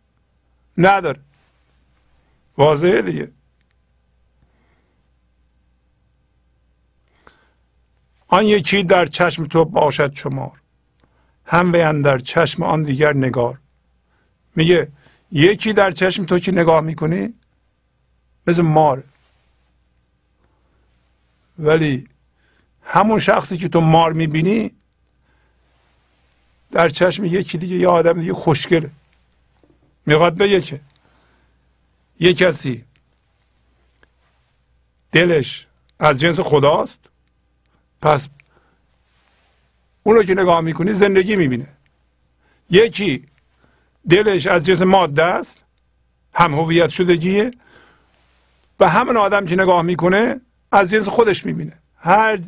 نداره. 0.77 1.19
واضحه 2.57 3.01
دیگه. 3.01 3.31
آن 8.27 8.45
یکی 8.45 8.83
در 8.83 9.05
چشم 9.05 9.45
تو 9.45 9.65
باشد 9.65 10.13
شمار. 10.15 10.61
هم 11.45 11.71
به 11.71 12.01
در 12.03 12.19
چشم 12.19 12.63
آن 12.63 12.83
دیگر 12.83 13.13
نگار. 13.13 13.59
میگه 14.55 14.87
یکی 15.31 15.73
در 15.73 15.91
چشم 15.91 16.25
تو 16.25 16.39
که 16.39 16.51
نگاه 16.51 16.81
می‌کنی 16.81 17.33
مثل 18.47 18.61
مار. 18.61 19.03
ولی 21.59 22.07
همون 22.85 23.19
شخصی 23.19 23.57
که 23.57 23.67
تو 23.67 23.81
مار 23.81 24.13
می‌بینی 24.13 24.71
در 26.71 26.89
چشم 26.89 27.25
یکی 27.25 27.57
دیگه 27.57 27.75
یه 27.75 27.87
آدم 27.87 28.19
دیگه 28.19 28.33
خوشگله. 28.33 28.89
می‌خواد 30.05 30.37
بگه 30.37 30.61
که 30.61 30.79
یه 32.19 32.33
کسی 32.33 32.85
دلش 35.11 35.67
از 35.99 36.19
جنس 36.19 36.39
خداست 36.39 36.99
پس 38.01 38.29
اونو 40.03 40.23
که 40.23 40.33
نگاه 40.33 40.61
می‌کنی 40.61 40.93
زندگی 40.93 41.35
می‌بینه. 41.35 41.67
یکی 42.69 43.27
دلش 44.09 44.47
از 44.47 44.65
جنس 44.65 44.81
ماده 44.81 45.23
است 45.23 45.63
هم 46.33 46.53
هویت 46.53 46.89
شدگیه 46.89 47.51
و 48.79 48.89
همون 48.89 49.17
آدم 49.17 49.45
که 49.45 49.55
نگاه 49.55 49.81
می‌کنه 49.81 50.41
از 50.71 50.91
جنس 50.91 51.07
خودش 51.07 51.45
می‌بینه. 51.45 51.73
هر 51.97 52.39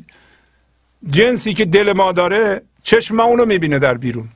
جنسی 1.10 1.54
که 1.54 1.66
دل 1.66 1.94
ما 1.94 2.12
داره 2.12 2.62
چشم 2.84 3.16
ما 3.16 3.24
اونو 3.24 3.46
می‌بینه 3.46 3.80
در 3.80 3.98
بیرون. 3.98 4.30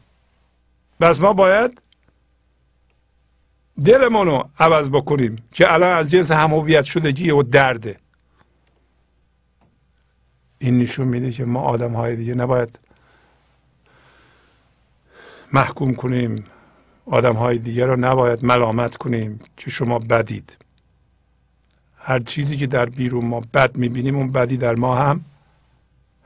بس 0.99 1.22
ما 1.22 1.34
باید 1.34 1.82
دلمون 3.86 4.28
رو 4.28 4.49
عوض 4.59 4.89
بکنیم 4.89 5.36
که 5.51 5.74
الان 5.74 5.97
از 5.97 6.12
جنس 6.12 6.32
هم 6.32 6.82
شدگی 6.82 7.32
و 7.32 7.43
درده. 7.43 7.97
این 10.59 10.78
نشون 10.78 11.07
میده 11.07 11.32
که 11.32 11.45
ما 11.45 11.62
آدم 11.62 11.93
های 11.93 12.16
دیگه 12.16 12.36
نباید 12.36 12.80
محکوم 15.53 15.93
کنیم. 15.93 16.45
آدم 17.05 17.36
های 17.36 17.57
دیگه 17.57 17.86
رو 17.86 17.95
نباید 17.95 18.45
ملامت 18.45 18.97
کنیم 18.97 19.39
که 19.57 19.72
شما 19.72 19.99
بدید. 19.99 20.57
هر 21.97 22.20
چیزی 22.20 22.57
که 22.57 22.68
در 22.68 22.86
بیرون 22.86 23.26
ما 23.26 23.39
بد 23.53 23.78
می‌بینیم 23.78 24.16
اون 24.16 24.32
بدی 24.32 24.57
در 24.57 24.76
ما 24.76 24.95
هم 24.95 25.26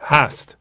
هست. 0.06 0.58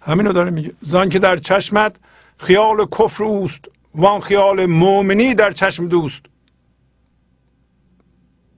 همینو 0.00 0.32
داره 0.32 0.50
میگه. 0.50 0.72
زان 0.80 1.08
که 1.08 1.18
در 1.18 1.36
چشمت 1.36 1.96
خیال 2.38 2.86
کفر 2.86 3.24
اوست 3.24 3.60
وان 3.94 4.20
خیال 4.20 4.66
مؤمنی 4.66 5.34
در 5.34 5.52
چشم 5.52 5.88
دوست. 5.88 6.22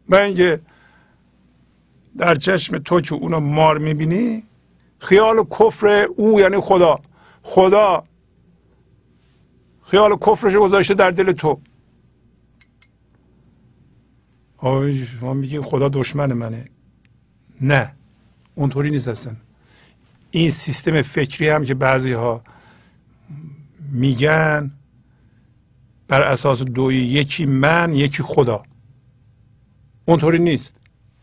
و 0.08 0.16
اینکه 0.16 0.60
در 2.18 2.34
چشم 2.34 2.78
تو 2.78 3.00
که 3.00 3.14
اونو 3.14 3.40
مار 3.40 3.78
می‌بینی 3.78 4.42
خیال 4.98 5.44
کفر 5.44 5.86
او 6.16 6.40
یعنی 6.40 6.60
خدا. 6.60 7.00
خدا 7.42 8.04
خیال 9.82 10.16
کفرش 10.16 10.54
گذاشته 10.54 10.94
در 10.94 11.10
دل 11.10 11.32
تو. 11.32 11.60
ما 15.20 15.34
میگیم 15.34 15.62
خدا 15.62 15.88
دشمن 15.88 16.32
منه. 16.32 16.64
نه. 17.60 17.92
اونطوری 18.54 18.90
نیست 18.90 19.08
اصلا. 19.08 19.36
این 20.30 20.50
سیستم 20.50 21.02
فکری 21.02 21.48
هم 21.48 21.64
که 21.64 21.74
بعضی 21.74 22.12
ها 22.12 22.42
میگن 23.92 24.70
بر 26.08 26.22
اساس 26.22 26.62
دوی 26.62 26.96
یکی 26.96 27.46
من 27.46 27.94
یکی 27.94 28.22
خدا. 28.22 28.62
اونطوری 30.04 30.38
نیست. 30.38 30.74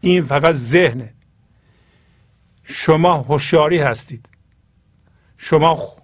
این 0.02 0.26
فقط 0.26 0.56
ذهنه. 0.56 1.14
شما 2.64 3.14
هوشیاری 3.14 3.80
هستید. 3.80 4.30
شما 5.38 5.96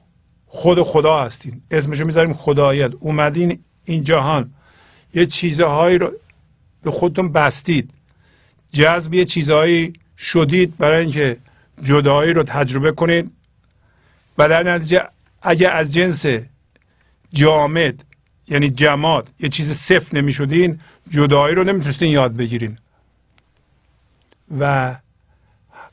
خود 0.45 0.84
خدا 0.84 1.23
هستید 1.23 1.63
اسمشو 1.71 2.05
می‌ذاریم 2.05 2.34
خدایت. 2.34 2.91
اومدین 2.99 3.59
این 3.86 4.03
جهان. 4.03 4.53
یه 5.13 5.25
چیزهایی 5.25 5.97
رو 5.97 6.11
به 6.84 6.91
خودتون 6.91 7.32
بستید. 7.32 7.93
جذب 8.71 9.13
یه 9.13 9.25
چیزهایی 9.25 9.93
شدید 10.22 10.78
برای 10.78 11.01
اینکه 11.01 11.38
جدایی 11.82 12.34
رو 12.34 12.43
تجربه 12.43 12.91
کنید 12.91 13.32
و 14.38 14.49
در 14.49 14.63
نتیجه 14.63 15.07
اگه 15.41 15.69
از 15.69 15.93
جنس 15.93 16.26
جامد 17.34 18.03
یعنی 18.47 18.69
جماد 18.69 19.28
یه 19.39 19.49
چیز 19.49 19.72
صفر 19.72 20.17
نمی 20.17 20.32
شدین 20.32 20.80
جدایی 21.09 21.55
رو 21.55 21.63
نمی‌تونستین 21.63 22.09
یاد 22.09 22.36
بگیرین. 22.36 22.78
و 24.59 24.95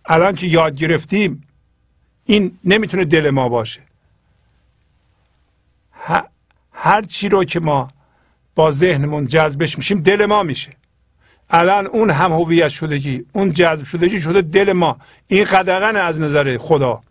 الان 0.04 0.34
که 0.34 0.46
یاد 0.46 0.76
گرفتیم 0.76 1.48
این 2.24 2.58
نمی‌تونه 2.64 3.04
دل 3.04 3.30
ما 3.30 3.48
باشه. 3.48 3.80
هر 6.72 7.02
چی 7.02 7.28
رو 7.28 7.44
که 7.44 7.60
ما 7.60 7.88
با 8.54 8.70
ذهنمون 8.70 9.26
جذبش 9.26 9.78
میشیم 9.78 10.00
دل 10.00 10.26
ما 10.26 10.42
میشه. 10.42 10.72
الان 11.50 11.86
اون 11.86 12.10
هم 12.10 12.32
هویت 12.32 12.68
شدگی 12.68 13.24
اون 13.32 13.52
جذب 13.52 13.86
شدگی 13.86 14.20
شده 14.20 14.42
دل 14.42 14.72
ما. 14.72 14.98
این 15.28 15.44
قدغن 15.44 15.96
از 15.96 16.20
نظر 16.20 16.58
خدا. 16.58 17.02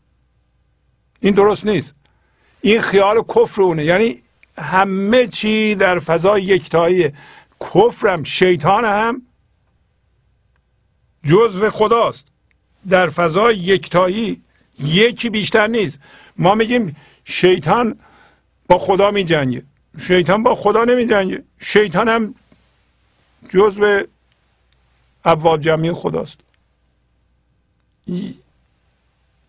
این 1.20 1.34
درست 1.34 1.66
نیست. 1.66 1.96
این 2.62 2.82
خیال 2.82 3.24
کفر 3.36 3.62
اونه. 3.62 3.86
یعنی 3.86 4.22
همه 4.58 5.28
چی 5.28 5.76
در 5.76 6.00
فضای 6.00 6.44
یکتایی 6.44 7.12
کفرم 7.62 8.24
شیطان 8.24 8.86
هم 8.86 9.22
جزو 11.24 11.70
خداست. 11.70 12.26
در 12.90 13.10
فضای 13.10 13.58
یکتایی 13.58 14.42
یکی 14.80 15.30
بیشتر 15.30 15.68
نیست. 15.68 16.00
ما 16.38 16.56
میگیم 16.56 16.96
شیطان 17.24 18.00
با 18.68 18.78
خدا 18.78 19.12
می 19.12 19.24
جنگه 19.24 19.64
شیطان 20.00 20.44
با 20.44 20.56
خدا 20.56 20.84
نمی 20.84 21.06
جنگه 21.06 21.44
شیطان 21.60 22.08
هم 22.08 22.36
جزو 23.50 24.04
ابواب 25.28 25.62
جمعی 25.62 25.92
خداست. 25.92 26.40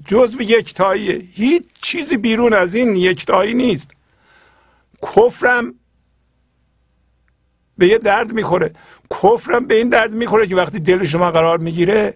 جزو 0.06 0.42
یکتاییه 0.42 1.14
هیچ 1.32 1.64
چیزی 1.82 2.16
بیرون 2.16 2.52
از 2.52 2.74
این 2.74 2.96
یکتایی 2.96 3.54
نیست. 3.54 3.90
کفرم 5.02 5.74
به 7.78 7.88
یه 7.88 7.98
درد 7.98 8.32
می‌خوره. 8.32 8.72
کفرم 9.10 9.66
به 9.66 9.74
این 9.74 9.88
درد 9.88 10.12
می‌خوره 10.12 10.46
که 10.46 10.56
وقتی 10.56 10.80
دل 10.80 11.04
شما 11.04 11.30
قرار 11.30 11.58
می‌گیره 11.58 12.14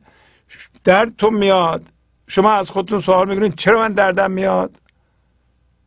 تو 1.19 1.31
میاد. 1.31 1.87
شما 2.27 2.53
از 2.53 2.71
خودتون 2.71 3.01
سوال 3.01 3.29
می‌کنید 3.29 3.55
چرا 3.55 3.79
من 3.79 3.93
دردم 3.93 4.31
میاد؟ 4.31 4.79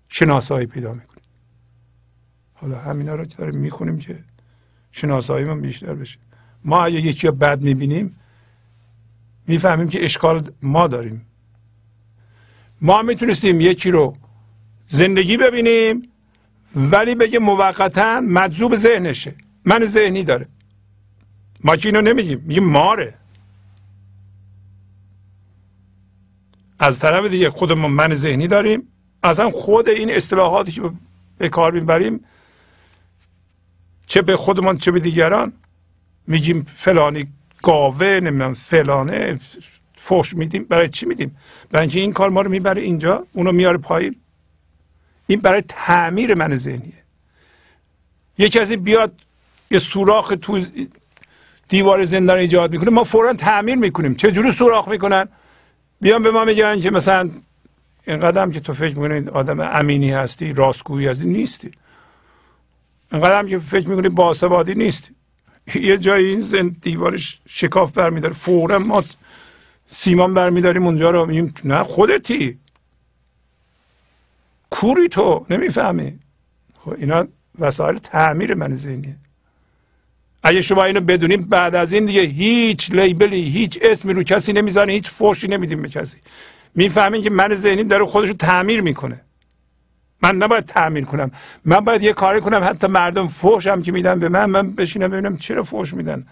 شناسایی 0.07 0.67
پیدا 0.67 0.93
می‌کنید. 0.93 1.25
حالا 2.53 2.79
همینا 2.79 3.15
رو 3.15 3.25
که 3.25 3.37
داریم 3.37 3.55
می‌خونیم 3.55 3.99
که 3.99 4.23
شناسایی 4.91 5.45
من 5.45 5.61
بیشتر 5.61 5.93
بشه. 5.93 6.19
ما 6.65 6.85
اگه 6.85 6.99
یکی 7.01 7.31
بد 7.31 7.61
می‌بینیم 7.61 8.19
می‌فهمیم 9.47 9.89
که 9.89 10.05
اشکال 10.05 10.51
ما 10.61 10.87
داریم. 10.87 11.25
ما 12.81 13.01
می‌تونستیم 13.01 13.61
یکی 13.61 13.91
رو 13.91 14.17
زندگی 14.87 15.37
ببینیم 15.37 16.11
ولی 16.75 17.15
بگه 17.15 17.39
موقتا 17.39 18.21
مجذوب 18.21 18.75
ذهنشه. 18.75 19.35
من 19.65 19.85
ذهنی 19.85 20.23
داره. 20.23 20.47
ما 21.63 21.75
که 21.75 21.89
اینو 21.89 22.01
نمیگیم 22.01 22.43
میگیم 22.45 22.63
ماره. 22.63 23.13
از 26.79 26.99
طرف 26.99 27.25
دیگه 27.25 27.49
خودمون 27.49 27.91
من 27.91 28.15
ذهنی 28.15 28.47
داریم. 28.47 28.87
اصلا 29.23 29.49
خود 29.49 29.89
این 29.89 30.11
اصطلاحاتی 30.11 30.71
که 30.71 30.91
به 31.37 31.49
کار 31.49 31.71
می‌بریم 31.71 32.19
چه 34.07 34.21
به 34.21 34.37
خودمان 34.37 34.77
چه 34.77 34.91
به 34.91 34.99
دیگران 34.99 35.53
میگیم 36.27 36.67
فلانی 36.75 37.27
گاوه 37.63 38.19
نمی‌دونم 38.23 38.53
فلانه 38.53 39.39
فوش 39.95 40.35
میدیم. 40.35 40.63
برای 40.63 40.89
چی 40.89 41.05
میدیم؟ 41.05 41.37
برای 41.71 41.81
اینکه 41.81 41.99
این 41.99 42.13
کار 42.13 42.29
ما 42.29 42.41
رو 42.41 42.51
می‌بره 42.51 42.81
اینجا 42.81 43.27
اونو 43.33 43.51
میاره 43.51 43.77
پایین. 43.77 44.15
این 45.27 45.39
برای 45.39 45.63
تعمیر 45.67 46.33
من 46.33 46.55
ذهنیه. 46.55 46.93
یه 48.37 48.49
کسی 48.49 48.77
بیاد 48.77 49.13
یه 49.71 49.79
سوراخ 49.79 50.33
تو 50.41 50.61
دیوار 51.69 52.05
زندان 52.05 52.37
ایجاد 52.37 52.71
می‌کنه 52.71 52.89
ما 52.89 53.03
فورا 53.03 53.33
تعمیر 53.33 53.75
می‌کنیم. 53.75 54.15
چه 54.15 54.31
جوری 54.31 54.51
سوراخ 54.51 54.87
می‌کنن؟ 54.87 55.27
بیان 56.01 56.23
به 56.23 56.31
ما 56.31 56.45
میگن 56.45 56.79
که 56.79 56.91
مثلا 56.91 57.29
این 58.07 58.19
قدم 58.19 58.51
که 58.51 58.59
تو 58.59 58.73
فکر 58.73 58.99
می‌کنی 58.99 59.29
آدم 59.29 59.59
امینی 59.59 60.11
هستی 60.11 60.53
راستگویی 60.53 61.07
هستی 61.07 61.25
نیستی. 61.25 61.71
این 63.11 63.21
قدم 63.21 63.47
که 63.47 63.57
فکر 63.59 63.89
می‌کنی 63.89 64.09
باسوادی 64.09 64.73
نیستی. 64.73 65.14
یه 65.75 65.97
جایی 65.97 66.27
این 66.27 66.75
دیوارش 66.81 67.39
شکاف 67.47 67.91
برمیداره. 67.91 68.33
فورا 68.33 68.79
ما 68.79 69.03
سیمان 69.87 70.33
برمیداریم 70.33 70.85
اونجا 70.85 71.09
رو. 71.09 71.25
میگیم 71.25 71.53
نه 71.63 71.83
خودتی. 71.83 72.57
کوری 74.69 75.09
تو 75.09 75.45
نمی‌فهمی. 75.49 76.19
خب 76.79 76.93
اینا 76.97 77.27
وسایل 77.59 77.97
تعمیر 77.97 78.53
من 78.53 78.75
ذهنیه. 78.75 79.15
اگه 80.43 80.61
شما 80.61 80.83
اینو 80.83 81.01
بدونیم 81.01 81.41
بعد 81.41 81.75
از 81.75 81.93
این 81.93 82.05
دیگه 82.05 82.21
هیچ 82.21 82.91
لیبلی 82.91 83.49
هیچ 83.49 83.79
اسمی 83.81 84.13
رو 84.13 84.23
کسی 84.23 84.53
نمی‌زنه 84.53 84.93
هیچ 84.93 85.09
فوشی 85.09 85.47
نمیدیم 85.47 85.81
به 85.81 85.89
کسی. 85.89 86.17
می‌فهمین 86.75 87.23
که 87.23 87.29
من 87.29 87.55
ذهنی 87.55 87.83
داره 87.83 88.05
خودش 88.05 88.27
رو 88.27 88.33
تعمیر 88.33 88.81
می‌کنه. 88.81 89.21
من 90.21 90.35
نباید 90.35 90.65
تعمیر 90.65 91.05
کنم. 91.05 91.31
من 91.65 91.79
باید 91.79 92.03
یه 92.03 92.13
کاری 92.13 92.41
کنم. 92.41 92.63
حتی 92.63 92.87
مردم 92.87 93.25
فوش 93.25 93.67
هم 93.67 93.81
که 93.81 93.91
میدن 93.91 94.19
به 94.19 94.29
من 94.29 94.45
من 94.45 94.71
بشینم 94.71 95.11
ببینم 95.11 95.37
چرا 95.37 95.63
فوش 95.63 95.93
میدن. 95.93 96.27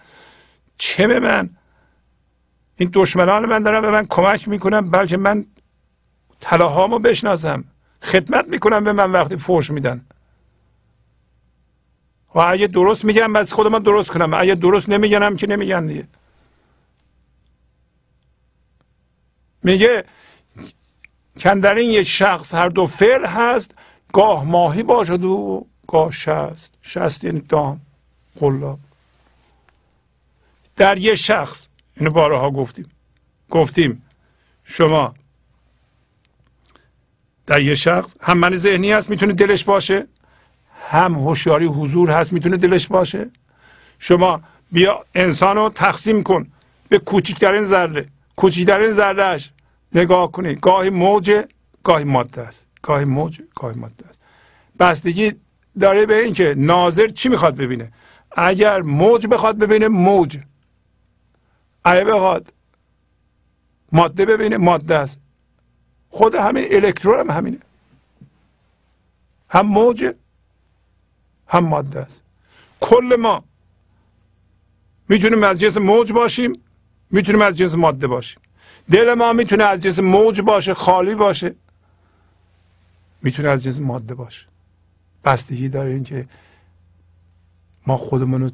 چه 0.78 1.08
به 1.08 1.20
من؟ 1.20 1.50
این 2.78 2.90
دشمنان 2.94 3.46
من 3.46 3.64
دارن 3.64 3.82
به 3.82 3.92
من 3.92 4.06
کمک 4.10 4.48
می‌کنم 4.48 4.92
بلکه 4.92 5.18
من 5.18 5.46
طلاهامو 6.40 7.00
بشناسم. 7.00 7.64
خدمت 8.02 8.48
می‌کنم 8.48 8.84
به 8.84 8.94
من 8.94 9.12
وقتی 9.12 9.38
فوش 9.38 9.72
میدن. 9.72 10.06
و 12.36 12.40
اگه 12.40 12.68
درست 12.68 13.06
میگم 13.06 13.34
بس 13.34 13.54
خودم 13.54 13.80
درست 13.80 14.12
کنم. 14.12 14.34
اگه 14.34 14.56
درست 14.56 14.90
نمیگنم 14.90 15.36
که 15.36 15.48
نمیگن 15.48 15.86
دیگه. 15.86 16.08
میگه 19.64 20.04
کندرین 21.40 21.92
یک 21.92 22.08
شخص 22.08 22.54
هر 22.54 22.70
دو 22.70 22.88
فعل 22.88 23.26
هست 23.26 23.72
گاه 24.14 24.46
ماهی 24.46 24.84
باشد 24.84 25.24
و 25.24 25.66
گاه 25.88 26.12
شست. 26.12 26.74
شست 26.82 27.24
یعنی 27.24 27.40
دام 27.40 27.82
قلاب. 28.40 28.80
در 30.76 30.98
یه 30.98 31.16
شخص 31.16 31.68
اینو 31.98 32.10
بارها 32.10 32.52
گفتیم. 32.52 32.90
گفتیم 33.50 34.04
شما 34.64 35.14
در 37.46 37.62
یه 37.62 37.76
شخص 37.76 38.14
هم 38.22 38.38
من 38.38 38.56
ذهنی 38.56 38.92
هست 38.92 39.10
می‌تونه 39.10 39.34
دلش 39.34 39.64
باشه 39.64 40.08
هم 40.90 41.14
هوشیاری 41.14 41.66
حضور 41.66 42.12
هست 42.12 42.34
می‌تونه 42.34 42.58
دلش 42.58 42.88
باشه. 42.88 43.30
شما 44.00 44.42
بیا 44.72 45.06
انسان 45.16 45.56
رو 45.56 45.70
تقسیم 45.70 46.24
کن. 46.24 46.48
به 46.90 47.00
کوچکترین 47.00 47.64
ذره. 47.64 48.10
کوچکترین 48.36 48.92
ذرهش 48.92 49.50
نگاه 49.96 50.32
کنید 50.32 50.60
گاهی 50.60 50.89
موج 50.89 51.46
گاهی 51.84 52.04
ماده 52.04 52.41
است. 52.41 52.68
گاهی 52.82 53.06
موج 53.06 53.41
گاهی 53.56 53.80
ماده 53.80 54.08
است. 54.10 54.20
بستگی 54.80 55.34
داره 55.80 56.06
به 56.06 56.24
اینکه 56.24 56.54
ناظر 56.58 57.08
چی 57.08 57.30
می‌خواد 57.30 57.56
ببینه؟ 57.56 57.91
اگر 58.32 58.82
موج 58.82 59.28
بخواد 59.28 59.58
ببینه 59.58 59.88
موج. 59.88 60.39
اگر 61.84 62.04
بخواد 62.06 62.54
ماده 63.91 64.26
ببینه 64.26 64.58
ماده 64.58 64.96
است. 64.96 65.20
خود 66.10 66.36
همین 66.36 66.66
الکترون 66.72 67.20
هم 67.20 67.32
همینه. 67.38 67.58
هم 69.50 69.66
موج 69.66 70.14
هم 71.48 71.66
ماده 71.66 72.00
است. 72.00 72.24
کل 72.82 73.16
ما 73.20 73.44
می‌تونیم 75.10 75.44
از 75.44 75.60
جنس 75.60 75.78
موج 75.78 76.14
باشیم 76.14 76.62
می‌تونیم 77.12 77.41
از 77.41 77.58
جنس 77.58 77.76
ماده 77.76 78.08
باشیم. 78.08 78.39
دل 78.92 79.14
ما 79.14 79.34
می‌تونه 79.34 79.64
از 79.64 79.84
جنس 79.84 80.00
موج 80.00 80.42
باشه 80.42 80.74
خالی 80.74 81.16
باشه. 81.16 81.56
می‌تونه 83.22 83.50
از 83.50 83.64
جنس 83.64 83.80
ماده 83.80 84.16
باشه. 84.16 84.46
بستگی 85.26 85.70
داره 85.70 85.90
اینکه 85.90 86.28
ما 87.88 87.98
خودمون 87.98 88.42
رو 88.42 88.50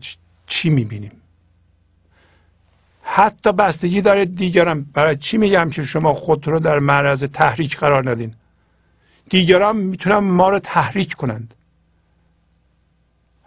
چی 0.48 0.70
می‌بینیم. 0.70 1.12
حتی 3.02 3.52
بستگی 3.52 4.02
داره 4.02 4.26
دیگران 4.26 4.82
برای 4.94 5.16
چی 5.16 5.38
میگم 5.38 5.70
که 5.70 5.84
شما 5.84 6.14
خود 6.14 6.48
رو 6.48 6.60
در 6.60 6.80
معرض 6.80 7.24
تحریک 7.24 7.78
قرار 7.78 8.10
ندین؟ 8.10 8.34
دیگران 9.30 9.76
می‌تونن 9.78 10.18
ما 10.18 10.50
رو 10.50 10.60
تحریک 10.60 11.14
کنند. 11.14 11.54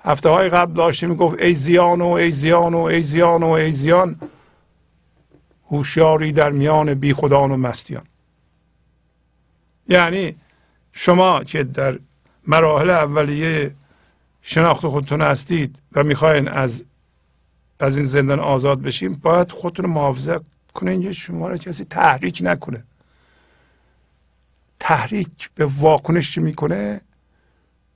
هفته 0.04 0.28
های 0.28 0.48
قبل 0.48 0.74
داشتیم 0.74 1.10
می‌گفت 1.10 1.38
ای 1.38 1.54
زیان 1.54 2.00
و 2.00 2.08
ای 2.08 2.30
زیان 2.30 2.74
و 2.74 2.78
ای 2.78 3.02
زیان 3.02 3.42
و 3.42 3.48
ای 3.48 3.72
زیان. 3.72 4.20
هوشیاری 5.72 6.32
در 6.32 6.50
میان 6.50 6.94
بی 6.94 7.12
خدان 7.12 7.50
و 7.50 7.56
مستیان. 7.56 8.04
یعنی 9.88 10.36
شما 10.92 11.44
که 11.44 11.62
در 11.64 11.98
مراحل 12.46 12.90
اولیه 12.90 13.74
شناخت 14.42 14.86
خودتون 14.86 15.22
هستید 15.22 15.78
و 15.92 16.04
می‌خواین 16.04 16.48
از 16.48 16.84
از 17.80 17.96
این 17.96 18.06
زندان 18.06 18.40
آزاد 18.40 18.82
بشیم 18.82 19.14
باید 19.14 19.52
خودتون 19.52 19.86
محافظت 19.86 20.40
کنین 20.74 21.02
که 21.02 21.12
شما 21.12 21.48
رو 21.48 21.56
کسی 21.56 21.84
تحریک 21.84 22.40
نکنه. 22.44 22.84
تحریک 24.80 25.50
به 25.54 25.66
واکنش 25.66 26.38
می‌کنه؟ 26.38 27.00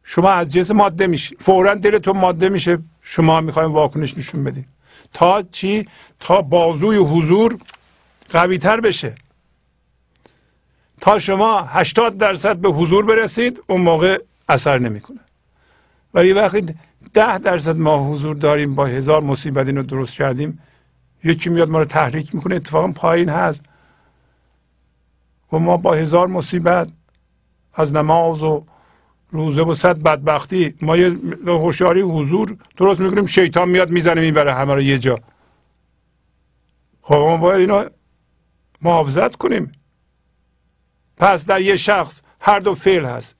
شما 0.03 0.31
از 0.31 0.53
جنس 0.53 0.71
ماده 0.71 1.07
میشی 1.07 1.37
فورا 1.39 1.75
دلتون 1.75 2.17
ماده 2.17 2.49
میشه 2.49 2.79
شما 3.03 3.41
می‌خوایم 3.41 3.73
واکنش 3.73 4.19
نشون 4.19 4.45
بدین. 4.45 4.67
تا 5.13 5.43
چی؟ 5.43 5.89
تا 6.21 6.43
بازوی 6.43 6.97
حضور 6.97 7.59
قوی 8.31 8.59
تر 8.59 8.81
بشه. 8.81 9.15
تا 11.01 11.19
شما 11.19 11.63
80 11.63 12.19
درصد 12.19 12.57
به 12.57 12.69
حضور 12.69 13.05
برسید 13.05 13.63
اون 13.67 13.81
موقع 13.81 14.23
اثر 14.49 14.79
نمی‌کنه. 14.79 15.21
ولی 16.15 16.33
وقتی 16.33 16.75
ده 17.15 17.39
درصد 17.39 17.77
ما 17.77 18.13
حضور 18.13 18.37
داریم 18.37 18.75
با 18.75 18.87
هزار 18.87 19.23
مصیبت 19.23 19.67
اینو 19.67 19.83
درست 19.83 20.15
کردیم 20.15 20.63
یکی 21.25 21.51
میاد 21.51 21.71
ما 21.71 21.79
رو 21.79 21.85
تحریک 21.85 22.35
می‌کنه 22.35 22.57
اتفاقا 22.57 22.93
پایین 22.93 23.29
هست. 23.29 23.63
و 25.53 25.59
ما 25.59 25.77
با 25.77 25.95
هزار 25.95 26.27
مصیبت 26.27 26.89
از 27.75 27.95
نماز 27.95 28.43
و 28.43 28.65
روزه 29.37 29.63
و 29.63 29.75
صد 29.75 30.03
بدبختی. 30.03 30.75
ما 30.83 30.97
یه 30.97 31.17
هوشیاری 31.47 32.01
حضور. 32.01 32.57
درست 32.77 33.01
می‌کنیم 33.01 33.27
شیطان 33.27 33.69
میاد 33.69 33.91
می‌زنه 33.91 34.21
می‌بره 34.21 34.55
همه 34.55 34.75
رو 34.75 34.83
یه 34.83 34.99
جا. 34.99 35.19
خب 37.03 37.15
ما 37.15 37.37
باید 37.37 37.61
اینا 37.61 37.87
محافظت 38.83 39.37
کنیم. 39.37 39.73
پس 41.17 41.47
در 41.47 41.61
یه 41.61 41.77
شخص 41.77 42.23
هر 42.41 42.61
دو 42.61 42.75
فعل 42.75 43.05
هست. 43.05 43.37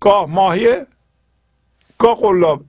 گاه 0.00 0.26
ماهیه 0.26 0.86
گاه 1.98 2.14
قلاب. 2.14 2.64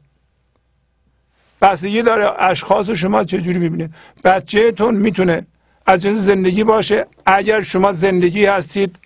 بستگی 1.62 2.02
داره 2.02 2.32
اشخاص 2.39 2.89
شما 2.89 3.24
چجوری 3.24 3.60
می‌بینید. 3.60 3.94
بچهتون 4.24 4.96
می‌تونه 4.96 5.46
از 5.86 6.02
جنس 6.02 6.18
زندگی 6.18 6.64
باشه. 6.64 7.06
اگر 7.26 7.62
شما 7.62 7.91
زندگی 7.91 8.46
هستید 8.46 9.00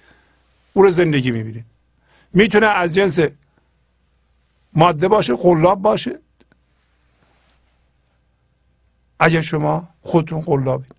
او 0.74 0.84
رو 0.84 0.92
زندگی 0.92 1.32
می‌بینید. 1.32 1.66
می‌تونه 2.38 2.66
از 2.66 2.94
جنس 2.94 3.20
ماده 4.74 5.08
باشه 5.08 5.36
قلاب 5.36 5.82
باشه. 5.82 6.20
اگر 9.20 9.42
شما 9.42 9.90
خودتون 10.02 10.42
قلابید 10.42 10.96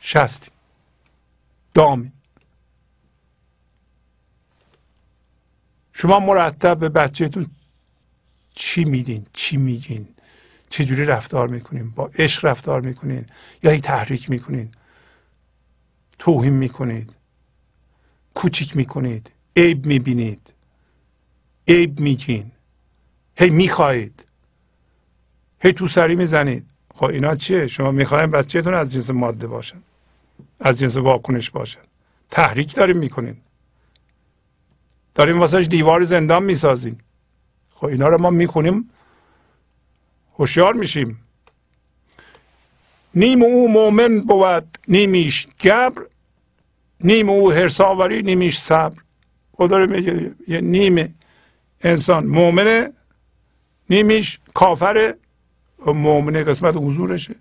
شستی 0.00 0.50
دامی 1.74 2.12
شما 5.92 6.20
مرتب 6.20 6.78
به 6.78 6.88
بچهتون 6.88 7.50
چی 8.54 8.84
میدین؟ 8.84 9.26
چی 9.32 9.56
میگین؟ 9.56 10.08
چجوری 10.70 11.04
رفتار 11.04 11.48
می‌کنین؟ 11.48 11.90
با 11.90 12.10
عشق 12.18 12.44
رفتار 12.44 12.80
می‌کنین؟ 12.80 13.26
یا 13.62 13.70
هی 13.70 13.80
تحریک 13.80 14.30
می‌کنین؟ 14.30 14.72
توهین 16.18 16.52
می‌کنید؟ 16.52 17.12
کوچیک 18.34 18.76
می‌کنید؟ 18.76 19.30
عیب 19.56 19.86
می‌بینید. 19.86 20.54
عیب 21.68 22.00
میگین. 22.00 22.50
هی 23.36 23.50
می‌خواهید. 23.50 24.24
هی 25.60 25.72
تو 25.72 25.88
سری 25.88 26.16
می‌زنید. 26.16 26.66
خب 26.94 27.04
اینا 27.04 27.34
چیه؟ 27.34 27.66
شما 27.66 27.90
می‌خواین 27.90 28.30
بچهتون 28.30 28.74
از 28.74 28.92
جنس 28.92 29.10
ماده 29.10 29.46
باشن. 29.46 29.82
از 30.60 30.78
جنس 30.78 30.96
واکنش 30.96 31.50
باشن. 31.50 31.80
تحریک 32.30 32.74
داریم 32.74 32.96
می‌کنین. 32.96 33.36
داریم 35.14 35.40
واسهش 35.40 35.66
دیوار 35.66 36.04
زندان 36.04 36.42
می‌سازیم 36.42 36.98
خب 37.74 37.86
اینا 37.86 38.08
رو 38.08 38.20
ما 38.20 38.30
می‌کنیم 38.30 38.90
هوشیار 40.38 40.74
میشیم. 40.74 41.20
نیم 43.14 43.42
او 43.42 43.72
مؤمن 43.72 44.20
بود 44.20 44.78
نیمیش 44.88 45.48
گبر 45.60 46.06
نیم 47.00 47.30
او 47.30 47.52
هرساوری 47.52 48.22
نیمیش 48.22 48.58
صبر. 48.58 49.02
خدا 49.60 49.78
رو 49.78 49.90
میگه 49.90 50.32
یه 50.48 50.60
نیم 50.60 51.14
انسان 51.80 52.26
مؤمنه 52.26 52.92
نیمیش 53.90 54.38
کافره 54.54 55.14
مؤمنه 55.86 56.44
قسمت 56.44 56.76
حضورشه. 56.76 57.34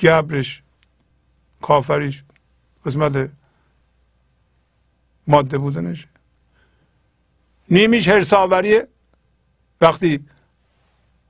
گبرش 0.00 0.62
کافریش 1.62 2.22
قسمت 2.86 3.30
ماده 5.26 5.58
بودنشه. 5.58 6.08
نیمیش 7.70 8.08
هرساوریه 8.08 8.88
وقتی 9.80 10.24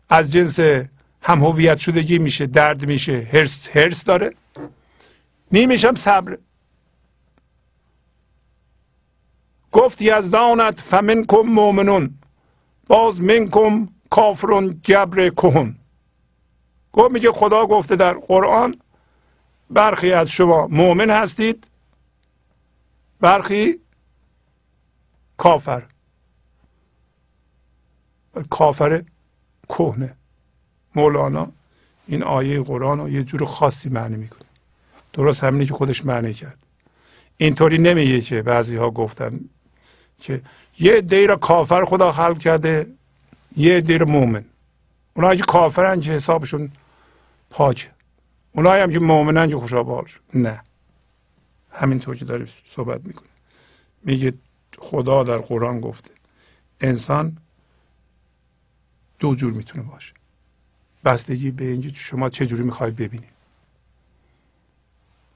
از 0.08 0.32
جنس 0.32 0.60
هم 1.22 1.44
هویت 1.44 1.78
شدگی 1.78 2.18
میشه 2.18 2.46
درد 2.46 2.86
میشه 2.86 3.28
هرس, 3.32 3.68
هرس 3.76 4.04
داره. 4.04 4.34
نیمیش 5.52 5.84
هم 5.84 5.94
صبر. 5.94 6.38
گفت 9.74 10.02
یزدانت 10.02 10.80
فمنکم 10.80 11.40
مؤمنون. 11.40 12.14
باز 12.86 13.20
منکم 13.20 13.88
کافرون 14.10 14.80
جبر 14.82 15.28
کهون 15.28 15.76
گفت 16.92 17.10
میگه 17.10 17.32
خدا 17.32 17.66
گفته 17.66 17.96
در 17.96 18.12
قرآن 18.12 18.80
برخی 19.70 20.12
از 20.12 20.28
شما 20.30 20.66
مؤمن 20.66 21.10
هستید 21.10 21.70
برخی 23.20 23.80
کافر. 25.36 25.82
کافر 28.50 29.02
کهنه. 29.68 30.16
مولانا 30.94 31.52
این 32.06 32.22
آیه 32.22 32.62
قرآن 32.62 32.98
رو 32.98 33.08
یه 33.08 33.24
جور 33.24 33.44
خاصی 33.44 33.88
معنی 33.88 34.16
می‌کنه. 34.16 34.48
درست 35.12 35.44
همینی 35.44 35.66
که 35.66 35.74
خودش 35.74 36.04
معنی 36.04 36.34
کرد. 36.34 36.58
اینطوری 37.36 37.78
نمیگه 37.78 38.20
که 38.20 38.42
بعضی 38.42 38.76
ها 38.76 38.90
گفتن 38.90 39.40
که 40.24 40.42
یه 40.78 41.00
دی 41.00 41.26
را 41.26 41.36
کافر 41.36 41.84
خدا 41.84 42.12
خلق 42.12 42.38
کرده 42.38 42.86
یه 43.56 43.80
دی 43.80 43.98
را 43.98 44.06
مومن. 44.06 44.44
اونایی 45.14 45.38
که 45.38 45.44
کافرن 45.44 46.00
که 46.00 46.12
حسابشون 46.12 46.70
پاکه 47.50 47.90
اونایی 48.52 48.82
هم 48.82 48.92
که 48.92 48.98
مؤمنن 48.98 49.50
که 49.50 49.56
خوشا 49.56 50.04
نه. 50.34 50.60
همینطور 51.72 52.16
که 52.16 52.24
داره 52.24 52.48
صحبت 52.76 53.00
می‌کنه 53.04 53.28
میگه 54.02 54.32
خدا 54.78 55.24
در 55.24 55.38
قرآن 55.38 55.80
گفته 55.80 56.10
انسان 56.80 57.36
دو 59.18 59.34
جور 59.34 59.52
می‌تونه 59.52 59.84
باشه. 59.84 60.12
بستگی 61.04 61.50
به 61.50 61.64
اینجا 61.64 61.90
شما 61.94 62.28
چه 62.28 62.46
جوری 62.46 62.62
می‌خوای 62.62 62.90
ببینید 62.90 63.34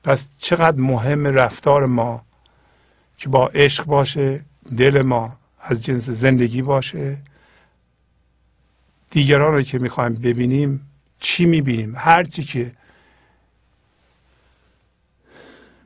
پس 0.05 0.29
چقدر 0.39 0.81
مهم 0.81 1.27
رفتار 1.27 1.87
ما 1.87 2.25
که 3.19 3.29
با 3.29 3.47
عشق 3.49 3.85
باشه 3.85 4.45
دل 4.77 5.03
ما 5.03 5.37
از 5.61 5.85
جنس 5.85 6.11
زندگی 6.11 6.63
باشه. 6.63 7.19
دیگران 9.11 9.55
رو 9.55 9.63
که 9.63 9.79
می‌خوایم 9.79 10.15
ببینیم 10.15 10.91
چی 11.21 11.47
می‌بینیم؟ 11.47 11.95
هرچی 11.97 12.43
که 12.43 12.73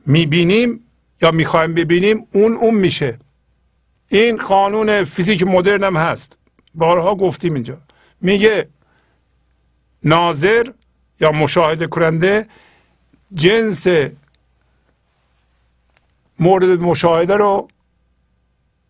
می‌بینیم 0.05 0.79
یا 1.21 1.31
می‌خوایم 1.31 1.73
ببینیم 1.73 2.27
اون 2.31 2.53
اون 2.53 2.75
میشه. 2.75 3.19
این 4.07 4.37
قانون 4.37 5.03
فیزیک 5.03 5.43
مدرن 5.43 5.83
هم 5.83 5.97
هست. 5.97 6.37
بارها 6.75 7.15
گفتیم 7.15 7.53
اینجا. 7.53 7.77
میگه 8.21 8.67
ناظر 10.03 10.71
یا 11.19 11.31
مشاهده 11.31 11.87
کننده 11.87 12.47
جنس 13.33 13.87
مورد 16.39 16.79
مشاهده 16.79 17.35
رو 17.35 17.67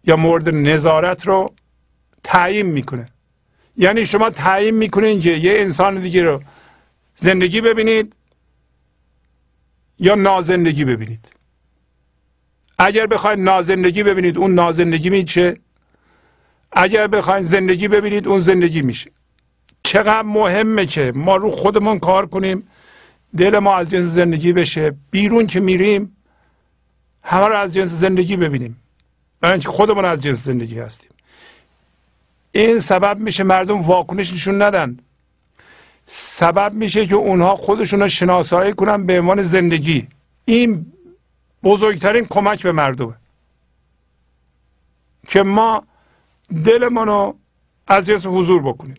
یا 0.03 0.15
مورد 0.15 0.49
نظارت 0.49 1.27
رو 1.27 1.53
تعیین 2.23 2.65
می‌کنه. 2.65 3.05
یعنی 3.77 4.05
شما 4.05 4.29
تعیین 4.29 4.75
می‌کنین 4.75 5.19
که 5.19 5.29
یه 5.31 5.59
انسان 5.59 5.99
دیگه 6.01 6.23
رو 6.23 6.41
زندگی 7.15 7.61
ببینید 7.61 8.15
یا 9.99 10.15
نازندگی 10.15 10.85
ببینید. 10.85 11.31
اگر 12.77 13.07
بخواید 13.07 13.39
نازندگی 13.39 14.03
ببینید 14.03 14.37
اون 14.37 14.53
نازندگی 14.53 15.09
میشه 15.09 15.57
اگر 16.71 17.07
بخواید 17.07 17.43
زندگی 17.43 17.87
ببینید 17.87 18.27
اون 18.27 18.39
زندگی 18.39 18.81
میشه. 18.81 19.11
چقدر 19.83 20.21
مهمه 20.21 20.85
که 20.85 21.11
ما 21.15 21.35
رو 21.35 21.49
خودمون 21.49 21.99
کار 21.99 22.25
کنیم 22.25 22.67
دل 23.37 23.59
ما 23.59 23.75
از 23.75 23.89
جنس 23.89 24.05
زندگی 24.05 24.53
بشه. 24.53 24.95
بیرون 25.11 25.47
که 25.47 25.59
میریم 25.59 26.17
همه 27.23 27.47
رو 27.47 27.55
از 27.55 27.73
جنس 27.73 27.89
زندگی 27.89 28.37
ببینیم. 28.37 28.82
برای 29.43 29.53
اینکه 29.53 29.69
خودمون 29.69 30.05
از 30.05 30.21
جنس 30.23 30.43
زندگی 30.43 30.79
هستیم. 30.79 31.11
این 32.51 32.79
سبب 32.79 33.17
میشه 33.19 33.43
مردم 33.43 33.81
واکنش 33.81 34.33
نشون 34.33 34.61
ندن. 34.61 34.97
سبب 36.05 36.73
میشه 36.73 37.07
که 37.07 37.15
اونها 37.15 37.55
خودشون 37.55 38.01
رو 38.01 38.07
شناسایی 38.07 38.73
کنن 38.73 39.05
به 39.05 39.19
عنوان 39.19 39.41
زندگی. 39.41 40.07
این 40.45 40.93
بزرگترین 41.63 42.25
کمک 42.25 42.63
به 42.63 42.71
مردمه. 42.71 43.13
که 45.27 45.43
ما 45.43 45.83
دلمون 46.65 47.07
رو 47.07 47.37
از 47.87 48.05
جنس 48.05 48.25
حضور 48.25 48.61
بکنیم. 48.61 48.97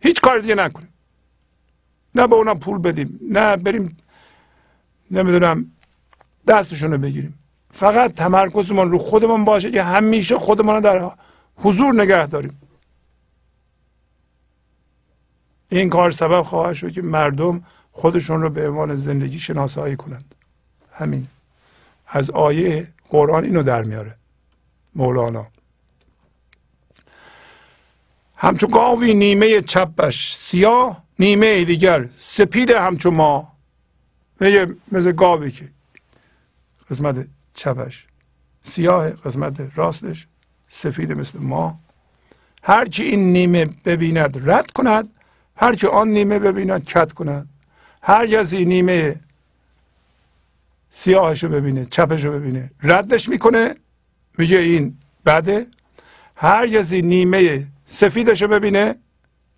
هیچ 0.00 0.20
کار 0.20 0.38
دیگه 0.38 0.54
نکنیم. 0.54 0.94
نه 2.14 2.26
به 2.26 2.34
اونم 2.34 2.58
پول 2.58 2.78
بدیم 2.78 3.20
نه 3.22 3.56
بریم 3.56 3.96
نمی‌دونم 5.10 5.72
دستشون 6.46 6.92
رو 6.92 6.98
بگیریم. 6.98 7.39
فقط 7.72 8.14
تمرکزمون 8.14 8.90
رو 8.90 8.98
خودمون 8.98 9.44
باشه 9.44 9.70
که 9.70 9.82
همیشه 9.82 10.38
خودمون 10.38 10.74
رو 10.74 10.80
در 10.80 11.10
حضور 11.56 11.94
نگه 11.94 12.26
داریم. 12.26 12.60
این 15.68 15.90
کار 15.90 16.10
سبب 16.10 16.42
خواهد 16.42 16.74
شد 16.74 16.92
که 16.92 17.02
مردم 17.02 17.64
خودشون 17.92 18.42
رو 18.42 18.50
به 18.50 18.68
عنوان 18.68 18.94
زندگی 18.94 19.38
شناسایی 19.38 19.96
کنند. 19.96 20.34
همین. 20.92 21.26
از 22.06 22.30
آیه 22.30 22.88
قرآن 23.08 23.44
اینو 23.44 23.62
در 23.62 23.82
میاره. 23.82 24.14
مولانا. 24.94 25.46
همچو 28.36 28.66
گاوی 28.66 29.14
نیمه 29.14 29.60
چپش 29.60 30.34
سیاه 30.34 31.02
نیمه 31.18 31.64
دیگر 31.64 32.08
سپید 32.16 32.70
همچو 32.70 33.10
ما 33.10 33.52
میگه 34.40 34.66
مثل 34.92 35.12
گاوی 35.12 35.50
که. 35.50 35.68
قسمت 36.90 37.26
چپش. 37.54 38.06
سیاه 38.62 39.10
قسمت 39.10 39.70
راستش 39.74 40.26
سفید 40.68 41.12
مثل 41.12 41.38
ما. 41.38 41.78
هرچی 42.62 43.02
این 43.02 43.32
نیمه 43.32 43.64
ببیند 43.64 44.50
رد 44.50 44.70
کند 44.70 45.08
هرچی 45.56 45.86
آن 45.86 46.08
نیمه 46.08 46.38
ببیند 46.38 46.84
کت 46.84 47.12
کند. 47.12 47.48
هر 48.02 48.26
کسی 48.26 48.64
نیمه 48.64 49.20
سیاهش 50.90 51.44
رو 51.44 51.50
ببینه 51.50 51.84
چپش 51.84 52.24
رو 52.24 52.32
ببینه 52.32 52.70
ردش 52.82 53.28
می‌کنه 53.28 53.76
میگه 54.38 54.58
این 54.58 54.98
بده. 55.26 55.66
هر 56.36 56.68
کسی 56.68 57.02
نیمه 57.02 57.66
سفیدش 57.84 58.42
رو 58.42 58.48
ببینه 58.48 58.96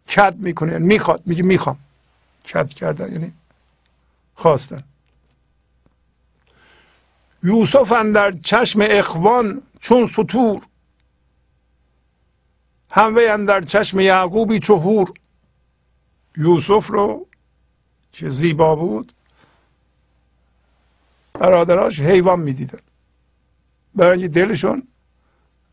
کت 0.09 0.35
می‌کنه 0.39 0.73
یعنی 0.73 0.86
می‌خواد 0.86 1.23
میگه 1.27 1.43
می‌خوام. 1.43 1.78
کت 2.44 2.69
کردن 2.69 3.12
یعنی 3.12 3.32
خواستن. 4.35 4.82
یوسف 7.43 7.93
در 7.93 8.32
چشم 8.32 8.81
اخوان 8.82 9.62
چون 9.81 10.06
سطور 10.06 10.62
هموه 12.90 13.36
در 13.36 13.60
چشم 13.60 14.01
یعقوبی 14.01 14.59
چهور 14.59 15.12
یوسف 16.36 16.86
رو 16.86 17.27
که 18.12 18.28
زیبا 18.28 18.77
بود 18.77 19.12
برادراش 21.35 22.01
حیوان 22.01 22.40
می‌دیدن. 22.40 22.78
برای 23.94 24.28
دلشون 24.28 24.89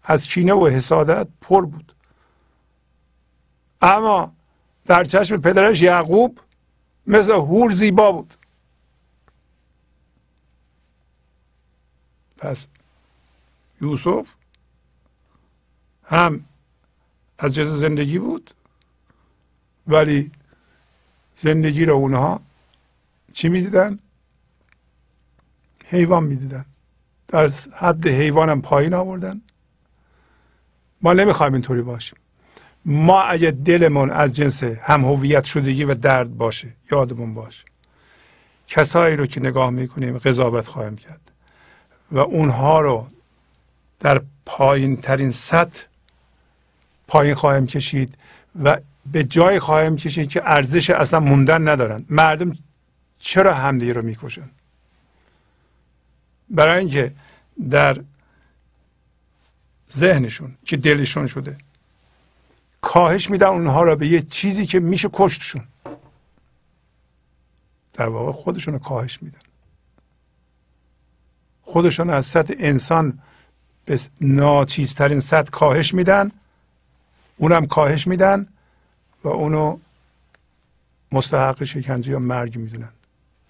از 0.04 0.28
کینه 0.28 0.54
و 0.54 0.68
حسادت 0.68 1.28
پر 1.41 1.66
بود. 1.66 1.94
اما 3.82 4.34
در 4.86 5.04
چشم 5.04 5.38
پدرش 5.38 5.82
یعقوب 5.82 6.40
مثل 7.08 7.32
هور 7.32 7.72
زیبا 7.74 8.12
بود. 8.12 8.34
پس 12.40 12.68
یوسف 13.82 14.28
هم 16.03 16.45
از 17.40 17.56
جز 17.56 17.80
زندگی 17.80 18.20
بود 18.20 18.52
ولی 19.88 20.32
زندگی 21.36 21.86
رو 21.86 21.95
اونها 21.95 22.41
چی 23.34 23.49
می‌دیدن؟ 23.49 23.99
حیوان 25.86 26.24
می‌دیدن. 26.24 26.66
در 27.28 27.52
حد 27.76 28.07
حیوانم 28.07 28.61
پایین 28.61 28.94
آوردن. 28.94 29.41
ما 31.02 31.14
نمی‌خوایم 31.14 31.53
اینطوری 31.53 31.82
باشیم. 31.82 32.20
ما 32.86 33.22
اگه 33.22 33.52
دلمون 33.52 34.10
از 34.10 34.36
جنس 34.36 34.64
هم 34.64 35.06
هویت 35.06 35.44
شدگی 35.44 35.84
و 35.84 35.95
درد 35.95 36.38
باشه 36.38 36.76
یادمون 36.91 37.34
باشه. 37.34 37.66
کسایی 38.68 39.16
رو 39.16 39.26
که 39.26 39.40
نگاه 39.40 39.70
می‌کنیم 39.70 40.18
قضاوت 40.18 40.68
خواهیم 40.68 40.95
کرد. 40.95 41.29
و 42.11 42.19
اونها 42.19 42.81
رو 42.81 43.07
در 43.99 44.22
پایین 44.45 44.98
ترین 44.98 45.31
سطح 45.31 45.84
پایین 47.07 47.36
خواهیم 47.36 47.68
کشید 47.68 48.18
و 48.64 48.80
به 49.11 49.23
جای 49.23 49.60
خواهیم 49.60 49.95
کشید 49.95 50.30
که 50.30 50.41
ارزش 50.45 50.90
اصلا 50.90 51.19
موندن 51.19 51.68
ندارن 51.68 52.06
مردم 52.10 52.57
چرا 53.19 53.53
همدیگه 53.53 53.94
رو 53.94 54.02
می‌کشن؟ 54.02 54.49
برای 56.49 56.80
اینکه 56.80 57.14
در 57.69 58.02
ذهنشون 59.91 60.57
که 60.65 60.77
دلشون 60.77 61.27
شده 61.27 61.57
کاهش 62.81 63.30
میدن 63.30 63.48
اونها 63.48 63.84
را 63.84 63.95
به 63.95 64.07
یه 64.07 64.22
چیزی 64.22 64.65
که 64.65 64.80
میشه 64.80 65.10
کشتشون. 65.14 65.64
در 67.94 68.07
واقع 68.07 68.31
خودشون 68.31 68.73
رو 68.73 68.80
کاهش 68.80 69.19
میدن. 69.22 69.40
خودشون 71.72 72.10
از 72.10 72.26
سطح 72.26 72.54
انسان 72.60 73.20
به 73.86 74.00
ناچیزترین 74.22 75.20
سطح 75.20 75.50
کاهش 75.50 75.94
میدن. 75.94 76.32
اونم 77.38 77.68
کاهش 77.68 78.08
میدن 78.08 78.48
و 79.24 79.28
اونو 79.28 79.80
مستحق 81.12 81.64
شکنجه 81.64 82.12
یا 82.12 82.20
مرگ 82.20 82.58
می‌دونن. 82.58 82.90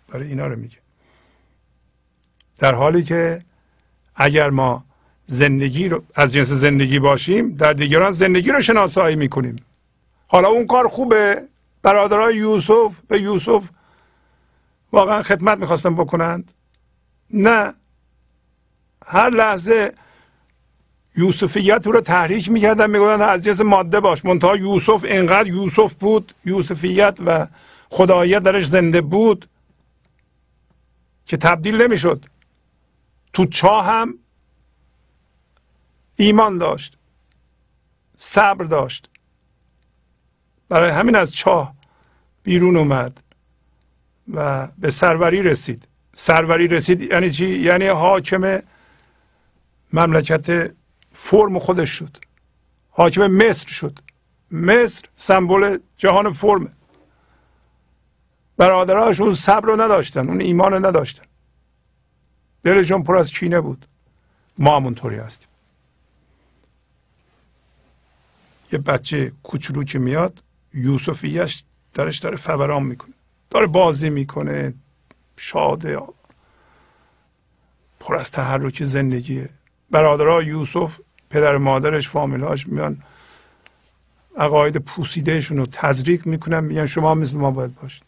برای 0.08 0.28
اینا 0.28 0.48
رو 0.48 0.56
میگه. 0.56 0.78
در 2.58 2.76
حالی 2.76 3.04
که 3.04 3.41
اگر 4.16 4.50
ما 4.50 4.84
زندگی 5.28 5.90
رو 5.90 6.04
از 6.16 6.34
جنس 6.34 6.48
زندگی 6.48 7.00
باشیم 7.00 7.56
در 7.56 7.74
دیگران 7.74 8.12
زندگی 8.12 8.52
رو 8.52 8.62
شناسایی 8.62 9.16
می‌کنیم. 9.16 9.56
حالا 10.28 10.48
اون 10.48 10.68
کار 10.68 10.88
خوبه؟ 10.88 11.44
برادرای 11.82 12.36
یوسف 12.36 13.00
به 13.08 13.22
یوسف 13.22 13.70
واقعا 14.91 15.24
خدمت 15.24 15.58
می‌خواستن 15.58 15.96
بکنند. 15.96 16.52
نه. 17.34 17.74
هر 19.10 19.30
لحظه 19.30 19.94
یوسفیت 21.15 21.88
رو 21.88 22.02
تحریک 22.02 22.52
می‌کردن 22.52 22.90
می‌گفتن 22.90 23.22
از 23.22 23.44
جنس 23.44 23.61
ماده 23.61 23.99
باش. 23.99 24.26
منتها 24.26 24.56
یوسف 24.56 25.03
اینقدر 25.03 25.48
یوسف 25.48 25.94
بود 25.94 26.36
یوسفیت 26.45 27.18
و 27.26 27.48
خداییت 27.90 28.40
درش 28.44 28.65
زنده 28.65 29.02
بود 29.02 29.49
که 31.26 31.38
تبدیل 31.38 31.81
نمی‌شد. 31.81 32.26
تو 33.34 33.45
چاه 33.45 33.86
هم 33.86 34.14
ایمان 36.15 36.57
داشت 36.57 36.98
صبر 38.18 38.65
داشت. 38.65 39.10
برای 40.69 40.91
همین 40.91 41.15
از 41.15 41.36
چاه 41.36 41.73
بیرون 42.44 42.77
اومد 42.77 43.23
و 44.34 44.68
به 44.77 44.90
سروری 44.90 45.44
رسید. 45.44 45.88
سروری 46.15 46.68
رسید 46.68 47.02
یعنی 47.02 47.31
چی؟ 47.31 47.60
یعنی 47.60 47.88
حاکم 47.88 48.61
مملکت 49.94 50.76
فرم 51.11 51.60
خودش 51.60 51.90
شد. 51.90 52.18
حاکم 52.90 53.28
مصر 53.28 53.68
شد. 53.68 53.99
مصر 54.52 55.06
سمبل 55.16 55.78
جهان 55.98 56.32
فرم. 56.32 56.74
برادرهاشون 58.57 59.34
صبر 59.34 59.68
رو 59.68 59.82
نداشتن 59.82 60.30
اون 60.30 60.41
ایمان 60.41 60.72
رو 60.72 60.86
نداشتن. 60.86 61.24
دلشون 62.64 63.03
پر 63.03 63.18
از 63.18 63.32
کینه 63.32 63.61
بود. 63.61 63.86
ما 64.57 64.76
همونطوری 64.76 65.16
هستیم. 65.16 65.48
یه 68.72 68.80
بچه 68.80 69.32
کوچولو 69.44 69.84
که 69.84 69.99
میاد 69.99 70.44
یوسفیش 70.74 71.64
درش 71.94 72.20
داره 72.20 72.38
فوران 72.38 72.84
می‌کنه. 72.84 73.14
داره 73.49 73.68
بازی 73.68 74.10
می‌کنه. 74.10 74.74
شاده 75.38 75.99
پر 77.99 78.16
از 78.16 78.32
تحرک 78.32 78.84
زندگیه. 78.84 79.49
برادرها 79.91 80.44
یوسف 80.44 80.99
پدر 81.30 81.57
مادرش 81.57 82.10
فامیلاش 82.10 82.68
میان 82.68 83.03
عقاید 84.38 84.78
پوسیدهشون 84.78 85.57
رو 85.57 85.66
تزریق 85.66 86.28
می‌کنن 86.28 86.60
میگن 86.60 86.86
شما 86.86 87.16
مثل 87.16 87.38
ما 87.38 87.52
باید 87.52 87.76
باشید. 87.76 88.03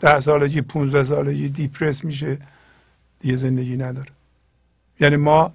ده 0.00 0.20
سالگی 0.20 0.60
پونزده 0.60 1.02
سالگی 1.02 1.48
دیپرس 1.48 2.04
میشه 2.04 2.38
دیگه 3.20 3.36
زندگی 3.36 3.76
نداره. 3.76 4.10
یعنی 5.00 5.16
ما 5.16 5.52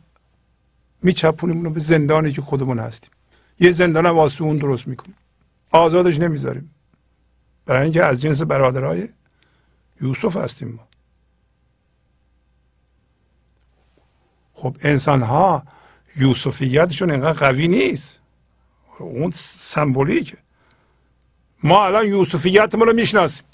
میچپونیم 1.01 1.63
رو 1.63 1.69
به 1.69 1.79
زندانی 1.79 2.31
که 2.31 2.41
خودمون 2.41 2.79
هستیم. 2.79 3.11
یه 3.59 3.71
زندان 3.71 4.05
هم 4.05 4.15
واسه 4.15 4.43
اون 4.43 4.57
درست 4.57 4.87
می‌کنیم. 4.87 5.15
آزادش 5.71 6.19
نمی‌ذاریم. 6.19 6.69
برای 7.65 7.83
اینکه 7.83 8.03
از 8.03 8.21
جنس 8.21 8.41
برادرای 8.41 9.09
یوسف 10.01 10.37
هستیم 10.37 10.67
ما. 10.67 10.87
خب 14.63 14.77
انسان 14.81 15.21
ها 15.21 15.63
یوسفیتشون 16.15 17.11
اینقدر 17.11 17.39
قوی 17.39 17.67
نیست. 17.67 18.19
اون 18.99 19.31
سمبولیکه 19.35 20.37
ما 21.63 21.85
الان 21.85 22.07
یوسفیتمون 22.07 22.87
رو 22.87 22.93
می‌شناسیم. 22.93 23.45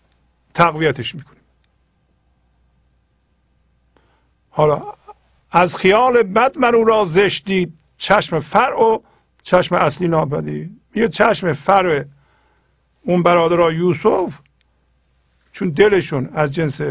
تقویتش 0.54 1.16
می‌کنیم. 1.16 1.42
حالا 4.50 4.84
از 5.52 5.76
خیال 5.76 6.24
بد 6.24 6.58
من 6.58 6.76
او 6.76 6.84
را 6.84 7.06
زشتی 7.06 7.74
چشم 7.98 8.40
فرع 8.40 8.82
و 8.82 9.00
چشم 9.44 9.76
اصلی 9.76 10.08
نابدی 10.08 10.80
یه 10.96 11.08
چشم 11.08 11.54
فرع 11.54 12.06
اون 13.02 13.24
برادرها 13.24 13.72
یوسف. 13.72 14.40
چون 15.52 15.70
دلشون 15.70 16.30
از 16.34 16.54
جنس 16.56 16.82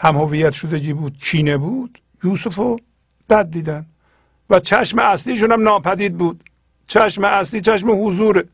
هم 0.00 0.16
هویت 0.16 0.50
شدگی 0.50 0.92
بود 0.92 1.18
کینه 1.18 1.56
بود 1.56 2.00
یوسف 2.24 2.54
رو 2.54 2.78
بد 3.28 3.50
دیدن. 3.50 3.86
و 4.50 4.60
چشم 4.60 4.98
اصلیشون 4.98 5.52
هم 5.52 5.62
ناپدید 5.62 6.18
بود. 6.18 6.50
چشم 6.86 7.24
اصلی 7.24 7.60
چشم 7.60 8.06
حضور. 8.06 8.44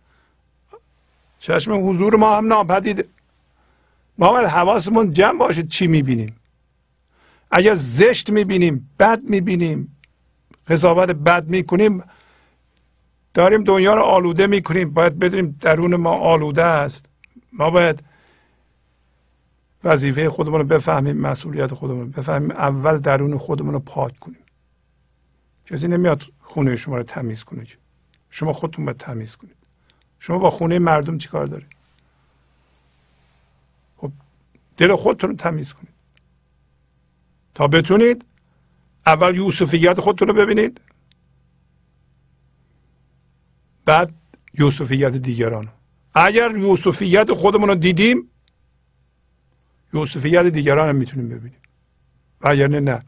چشم 1.38 1.88
حضور 1.88 2.16
ما 2.16 2.36
هم 2.36 2.46
ناپدیده. 2.46 3.04
ما 4.18 4.32
باید 4.32 4.46
حواسمون 4.46 5.12
جمع 5.12 5.38
باشه 5.38 5.62
چی 5.62 5.86
می‌بینیم. 5.86 6.36
اگر 7.50 7.74
زشت 7.74 8.30
می‌بینیم 8.30 8.90
بد 8.98 9.22
می‌بینیم 9.22 9.96
قضاوت 10.68 11.10
بد 11.10 11.48
می‌کنیم 11.48 12.02
داریم 13.34 13.64
دنیا 13.64 13.94
رو 13.94 14.02
آلوده 14.02 14.46
می‌کنیم. 14.46 14.90
باید 14.90 15.18
بدونیم 15.18 15.58
درون 15.60 15.96
ما 15.96 16.10
آلوده 16.10 16.64
است. 16.64 17.06
ما 17.52 17.70
باید 17.70 18.02
وظیفه 19.84 20.30
خودمون 20.30 20.60
رو 20.60 20.66
بفهمیم 20.66 21.16
مسئولیت 21.16 21.74
خودمون 21.74 22.00
رو 22.00 22.06
بفهمیم 22.06 22.50
اول 22.50 22.98
درون 22.98 23.38
خودمون 23.38 23.74
رو 23.74 23.80
پاک 23.80 24.18
کنیم. 24.18 24.44
کسی 25.66 25.88
نمیاد 25.88 26.22
خونه 26.40 26.76
شما 26.76 26.96
رو 26.96 27.02
تمیز 27.02 27.44
کنه 27.44 27.66
شما 28.30 28.52
خودتون 28.52 28.84
باید 28.84 28.96
تمیز 28.96 29.36
کنید. 29.36 29.56
شما 30.18 30.38
با 30.38 30.50
خونه 30.50 30.78
مردم 30.78 31.18
چیکار 31.18 31.46
دارید؟ 31.46 31.68
خب 33.96 34.12
دل 34.76 34.96
خودتون 34.96 35.30
رو 35.30 35.36
تمیز 35.36 35.72
کنید. 35.72 35.94
تا 37.54 37.68
بتونید 37.68 38.24
اول 39.06 39.36
یوسفیت 39.36 40.00
خودتون 40.00 40.28
رو 40.28 40.34
ببینید. 40.34 40.80
بعد 43.84 44.14
یوسفیت 44.54 45.12
دیگران 45.16 45.68
اگر 46.14 46.56
یوسفیت 46.56 47.32
خودمون 47.32 47.68
رو 47.68 47.74
دیدیم 47.74 48.30
یوسفیت 49.96 50.46
دیگران 50.46 50.88
هم 50.88 50.96
می‌تونیم 50.96 51.28
ببینیم. 51.28 51.60
و 52.40 52.48
اگر 52.48 52.68
نه. 52.68 52.80
نه 52.80 53.02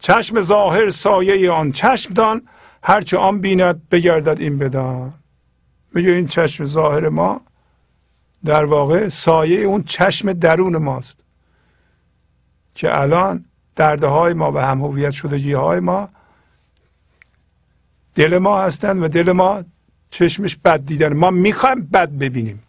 چشم 0.00 0.40
ظاهر 0.40 0.90
سایه 0.90 1.50
آن 1.50 1.72
چشم 1.72 2.14
دان 2.14 2.42
هرچه 2.82 3.16
آن 3.16 3.40
بیند 3.40 3.88
بگردد 3.88 4.40
این 4.40 4.58
بدان. 4.58 5.14
میگه 5.94 6.10
این 6.10 6.28
چشم 6.28 6.64
ظاهر 6.64 7.08
ما 7.08 7.40
در 8.44 8.64
واقع 8.64 9.08
سایه 9.08 9.60
اون 9.60 9.82
چشم 9.82 10.32
درون 10.32 10.76
ماست. 10.76 11.20
که 12.74 13.00
الان 13.00 13.44
درده 13.76 14.06
های 14.06 14.32
ما 14.32 14.52
و 14.52 14.58
هم 14.58 14.80
هویت 14.80 15.10
شدگی 15.10 15.52
های 15.52 15.80
ما 15.80 16.08
دل 18.14 18.38
ما 18.38 18.62
هستند 18.62 19.02
و 19.02 19.08
دل 19.08 19.32
ما 19.32 19.64
چشمش 20.10 20.56
بد 20.56 20.86
دیدن. 20.86 21.12
ما 21.12 21.30
می‌خوایم 21.30 21.80
بد 21.80 22.10
ببینیم. 22.10 22.62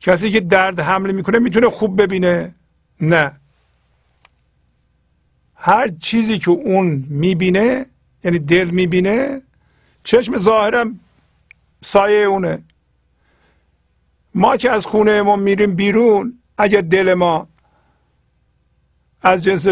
کسی 0.00 0.30
که 0.30 0.40
درد 0.40 0.80
حمله 0.80 1.12
می‌کنه 1.12 1.38
می‌تونه 1.38 1.70
خوب 1.70 2.02
ببینه؟ 2.02 2.54
نه. 3.00 3.32
هر 5.54 5.88
چیزی 5.88 6.38
که 6.38 6.50
اون 6.50 7.04
می‌بینه 7.08 7.86
یعنی 8.24 8.38
دل 8.38 8.70
می‌بینه 8.70 9.42
چشم 10.04 10.36
ظاهرم 10.38 11.00
سایه 11.84 12.24
اونه. 12.24 12.62
ما 14.34 14.56
که 14.56 14.70
از 14.70 14.86
خونه 14.86 15.22
ما 15.22 15.36
میریم 15.36 15.74
بیرون 15.74 16.38
اگر 16.58 16.80
دل 16.80 17.14
ما 17.14 17.48
از 19.22 19.44
جنس 19.44 19.68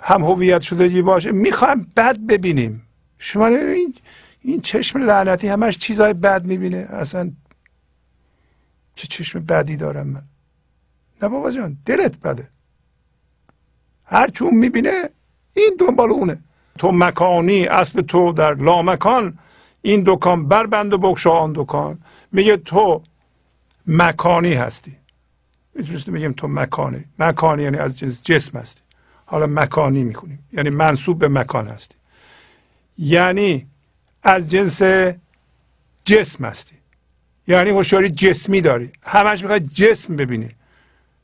هم 0.00 0.24
هویت 0.24 0.60
شدگی 0.60 1.02
باشه 1.02 1.32
می‌خوایم 1.32 1.92
بد 1.96 2.18
ببینیم. 2.18 2.82
شما 3.18 3.46
این 4.42 4.60
چشم 4.60 4.98
لعنتی 4.98 5.48
همش 5.48 5.78
چیزای 5.78 6.12
بد 6.12 6.44
می‌بینه. 6.44 6.76
اصلا 6.76 7.30
چه 8.94 9.06
چشم 9.06 9.40
بدی 9.40 9.76
دارم 9.76 10.06
من. 10.06 10.22
نه 11.22 11.28
بابا 11.28 11.50
جان 11.50 11.78
دلت 11.86 12.20
بده. 12.20 12.48
هر 14.04 14.28
چون 14.28 14.54
می‌بینه 14.54 15.10
این 15.54 15.76
دنبال 15.80 16.10
اونه. 16.10 16.38
تو 16.78 16.92
مکانی 16.92 17.66
اصل 17.66 18.00
تو 18.00 18.32
در 18.32 18.54
لامکان 18.54 19.38
این 19.82 20.02
دکان 20.06 20.48
بربند 20.48 20.92
و 20.92 20.98
بگشا 20.98 21.30
آن 21.30 21.52
دکان. 21.56 21.98
میگه 22.32 22.56
تو 22.56 23.02
مکانی 23.86 24.54
هستی. 24.54 24.96
می‌تونست 25.74 26.08
میگیم 26.08 26.32
تو 26.32 26.48
مکانی. 26.48 27.04
مکانی 27.18 27.62
یعنی 27.62 27.76
از 27.76 27.98
جنس 27.98 28.22
جسم 28.22 28.58
هستی. 28.58 28.80
حالا 29.26 29.46
مکانی 29.46 30.04
می‌کنیم 30.04 30.46
یعنی 30.52 30.70
منصوب 30.70 31.18
به 31.18 31.28
مکان 31.28 31.68
هستی. 31.68 31.96
یعنی 32.98 33.66
از 34.22 34.50
جنس 34.50 34.82
جسم 36.04 36.44
هستی. 36.44 36.74
یعنی 37.46 37.70
هوشیاری 37.70 38.10
جسمی 38.10 38.60
داری. 38.60 38.90
همش 39.02 39.42
می‌خوای 39.42 39.60
جسم 39.60 40.16
ببینی. 40.16 40.48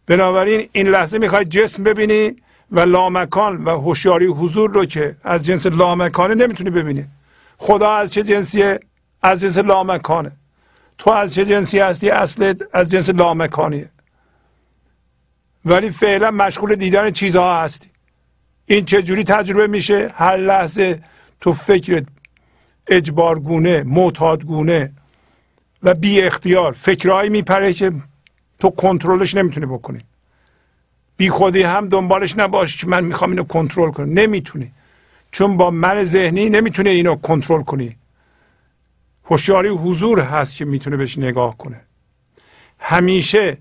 بنابراین 0.06 0.68
این 0.72 0.88
لحظه 0.88 1.18
می‌خوای 1.18 1.44
جسم 1.44 1.82
ببینی 1.82 2.36
و 2.70 2.80
لامکان 2.80 3.64
و 3.64 3.70
هوشیاری 3.70 4.26
حضور 4.26 4.70
رو 4.70 4.84
که 4.84 5.16
از 5.24 5.46
جنس 5.46 5.66
لامکانه 5.66 6.34
نمی‌تونی 6.34 6.70
ببینی. 6.70 7.04
خدا 7.58 7.90
از 7.90 8.12
چه 8.12 8.22
جنسیه؟ 8.22 8.80
از 9.22 9.40
جنس 9.40 9.58
لامکانه. 9.58 10.32
تو 10.98 11.10
از 11.10 11.34
چه 11.34 11.44
جنسی 11.44 11.78
هستی؟ 11.78 12.10
اصل 12.10 12.54
از 12.72 12.90
جنس 12.90 13.10
لامکانیه. 13.10 13.90
ولی 15.64 15.90
فعلا 15.90 16.30
مشغول 16.30 16.74
دیدن 16.74 17.10
چیزها 17.10 17.62
هستی. 17.62 17.88
این 18.66 18.84
چجوری 18.84 19.24
تجربه 19.24 19.66
میشه؟ 19.66 20.12
هر 20.14 20.36
لحظه 20.36 21.02
تو 21.40 21.52
فکر 21.52 22.04
اجبارگونه 22.86 23.82
معتادگونه 23.82 24.92
و 25.82 25.94
بی 25.94 26.20
اختیار 26.20 26.72
فکرهایی 26.72 27.30
میپره 27.30 27.72
که 27.72 27.92
تو 28.58 28.70
کنترلش 28.70 29.34
نمی‌تونی 29.34 29.66
بکنی. 29.66 30.00
بی 31.16 31.30
خودی 31.30 31.62
هم 31.62 31.88
دنبالش 31.88 32.36
نباشی 32.36 32.78
که 32.78 32.86
من 32.86 33.04
می‌خوام 33.04 33.30
اینو 33.30 33.44
کنترل 33.44 33.90
کنم. 33.90 34.12
نمی‌تونی. 34.12 34.72
چون 35.30 35.56
با 35.56 35.70
من 35.70 36.04
ذهنی 36.04 36.50
نمی‌تونه 36.50 36.90
اینو 36.90 37.16
کنترل 37.16 37.62
کنی. 37.62 37.96
هوشیاری 39.24 39.68
حضور 39.68 40.20
هست 40.20 40.56
که 40.56 40.64
می‌تونه 40.64 40.96
بهش 40.96 41.18
نگاه 41.18 41.56
کنه. 41.58 41.80
همیشه 42.78 43.58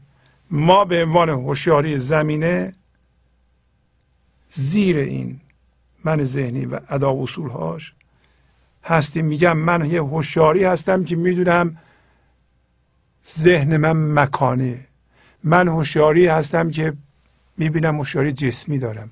ما 0.52 0.86
به 0.86 1.04
عنوان 1.04 1.30
هوشیاری 1.30 1.98
زمینه 1.98 2.74
زیر 4.52 4.98
این 4.98 5.40
من 6.06 6.24
ذهنی 6.24 6.66
و 6.66 6.80
ادا 6.90 7.14
اصولهاش 7.22 7.94
هستیم. 8.84 9.26
میگم 9.26 9.58
من 9.58 9.90
یه 9.90 10.02
هوشیاری 10.04 10.64
هستم 10.64 11.04
که 11.04 11.16
می‌دونم 11.16 11.78
ذهن 13.34 13.78
من 13.78 14.14
مکانه. 14.14 14.86
من 15.44 15.68
هوشیاری 15.68 16.28
هستم 16.28 16.72
که 16.72 16.94
می‌بینم 17.58 17.98
هوشیاری 17.98 18.32
جسمی 18.32 18.80
دارم. 18.80 19.12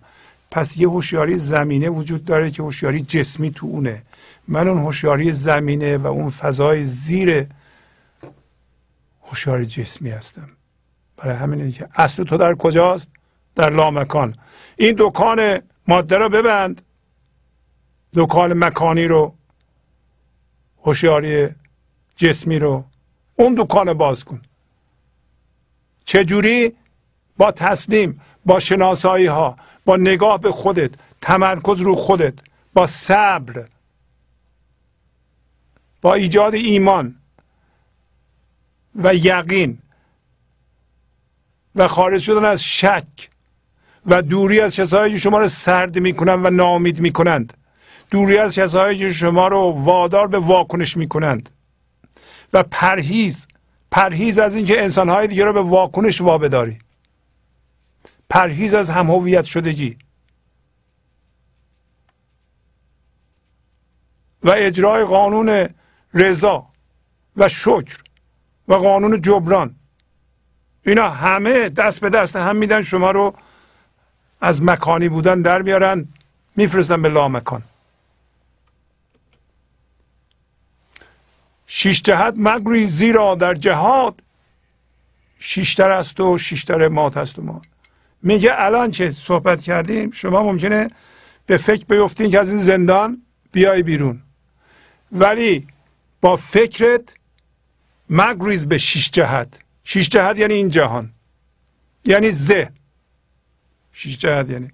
پس 0.52 0.78
یه 0.78 0.90
هوشیاری 0.90 1.38
زمینه 1.38 1.90
وجود 1.90 2.26
داره 2.26 2.52
که 2.52 2.64
هوشیاری 2.64 3.02
جسمی 3.02 3.52
تو 3.52 3.66
اونه. 3.68 4.04
من 4.48 4.68
اون 4.68 4.78
هوشیاری 4.78 5.32
زمینه 5.32 5.98
و 5.98 6.08
اون 6.08 6.30
فضای 6.30 6.86
زیر 6.86 7.48
هوشیاری 9.24 9.66
جسمی 9.66 10.10
هستم. 10.10 10.50
برای 11.18 11.36
همینه 11.36 11.72
که 11.72 11.88
اصل 11.96 12.24
تو 12.24 12.38
در 12.38 12.56
کجاست؟ 12.56 13.10
در 13.56 13.70
لامکان. 13.70 14.36
این 14.76 14.96
دکان 15.00 15.60
ماده 15.88 16.18
رو 16.18 16.30
ببند. 16.30 16.82
دکان 18.14 18.54
مکانی 18.54 19.06
رو 19.06 19.36
هوشیاری 20.84 21.50
جسمی 22.16 22.60
رو. 22.60 22.86
اون 23.36 23.56
دکان 23.56 23.94
باز 23.94 24.24
کن. 24.24 24.42
چجوری؟ 26.06 26.74
با 27.38 27.52
تسلیم 27.52 28.22
با 28.46 28.60
شناسایی 28.60 29.26
ها 29.26 29.56
با 29.86 29.98
نگاه 29.98 30.40
به 30.40 30.52
خودت 30.52 30.92
تمرکز 31.22 31.82
رو 31.82 31.96
خودت 31.96 32.34
با 32.74 32.88
صبر 32.88 33.66
با 36.02 36.14
ایجاد 36.14 36.56
ایمان 36.56 37.16
و 38.96 39.16
یقین 39.16 39.78
و 41.76 41.88
خارج 41.88 42.22
شدن 42.22 42.46
از 42.46 42.64
شک 42.64 43.30
و 44.06 44.22
دوری 44.22 44.62
از 44.62 44.76
کسایی 44.76 45.14
که 45.14 45.20
شما 45.20 45.40
رو 45.40 45.48
سرد 45.48 46.00
می‌کنند 46.00 46.46
و 46.46 46.50
نامید 46.50 47.00
می‌کنند. 47.00 47.54
دوری 48.12 48.38
از 48.38 48.56
کسایی 48.56 49.00
که 49.00 49.14
شما 49.14 49.48
رو 49.48 49.74
وادار 49.78 50.28
به 50.28 50.40
واکنش 50.40 50.98
می‌کنند. 50.98 51.50
و 52.54 52.64
پرهیز 52.64 53.48
پرهیز 53.92 54.40
از 54.40 54.56
اینکه 54.56 54.84
انسانهای 54.84 55.28
دیگه 55.28 55.46
رو 55.46 55.54
به 55.54 55.62
واکنش 55.62 56.22
وابداری 56.22 56.80
پرهیز 58.30 58.74
از 58.74 58.90
هم 58.90 59.44
شدگی. 59.44 59.98
و 64.44 64.52
اجرای 64.56 65.06
قانون 65.06 65.70
رضا 66.14 66.68
و 67.38 67.50
شکر 67.50 67.98
و 68.68 68.74
قانون 68.74 69.22
جبران. 69.22 69.76
اینا 70.86 71.10
همه 71.10 71.70
دست 71.70 72.00
به 72.00 72.10
دست 72.10 72.36
هم 72.36 72.56
میدن 72.56 72.82
شما 72.82 73.12
رو 73.12 73.34
از 74.42 74.64
مکانی 74.64 75.10
بودن 75.10 75.42
در 75.42 75.62
میارن 75.62 76.08
میفرستن 76.56 77.02
به 77.02 77.10
لامکان. 77.10 77.64
شیش 81.78 82.02
جهت 82.02 82.34
مگری 82.38 82.88
زیرا 82.88 83.36
در 83.36 83.54
جهاد. 83.54 84.24
شیشتر 85.40 85.90
است 85.92 86.20
و 86.20 86.38
شیشتر 86.38 86.88
مات 86.88 87.18
است 87.18 87.40
و 87.40 87.42
مات. 87.42 87.62
میگه 88.22 88.52
الان 88.54 88.92
که 88.92 89.12
صحبت 89.12 89.64
کردیم؟ 89.64 90.12
شما 90.12 90.44
ممکنه 90.44 90.90
به 91.46 91.58
فکر 91.58 91.86
بیفتین 91.86 92.32
که 92.32 92.40
از 92.40 92.52
این 92.52 92.62
زندان 92.62 93.22
بیای 93.52 93.84
بیرون. 93.84 94.22
ولی 95.12 95.68
با 96.22 96.36
فکرت 96.36 97.16
مگریز 98.10 98.68
به 98.68 98.78
شیش 98.78 99.12
جهت. 99.12 99.60
شیش 99.84 100.10
جهت 100.10 100.40
یعنی 100.40 100.54
این 100.54 100.70
جهان. 100.70 101.12
یعنی 102.06 102.32
زه. 102.32 102.72
شیش 103.92 104.18
جهت 104.18 104.50
یعنی 104.50 104.72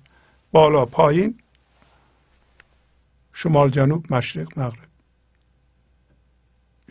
بالا 0.51 0.85
پایین 0.85 1.39
شمال 3.33 3.69
جنوب 3.69 4.13
مشرق 4.13 4.59
مغرب. 4.59 4.90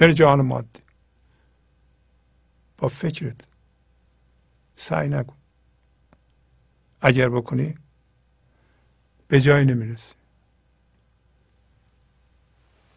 یعنی 0.01 0.15
جهان 0.15 0.41
مادی 0.41 0.81
با 2.79 2.89
فکرت 2.89 3.41
سعی 4.77 5.09
نکن. 5.09 5.37
اگر 7.01 7.29
بکنی 7.29 7.75
به 9.29 9.41
جایی 9.41 9.65
نمی‌رسی. 9.65 10.15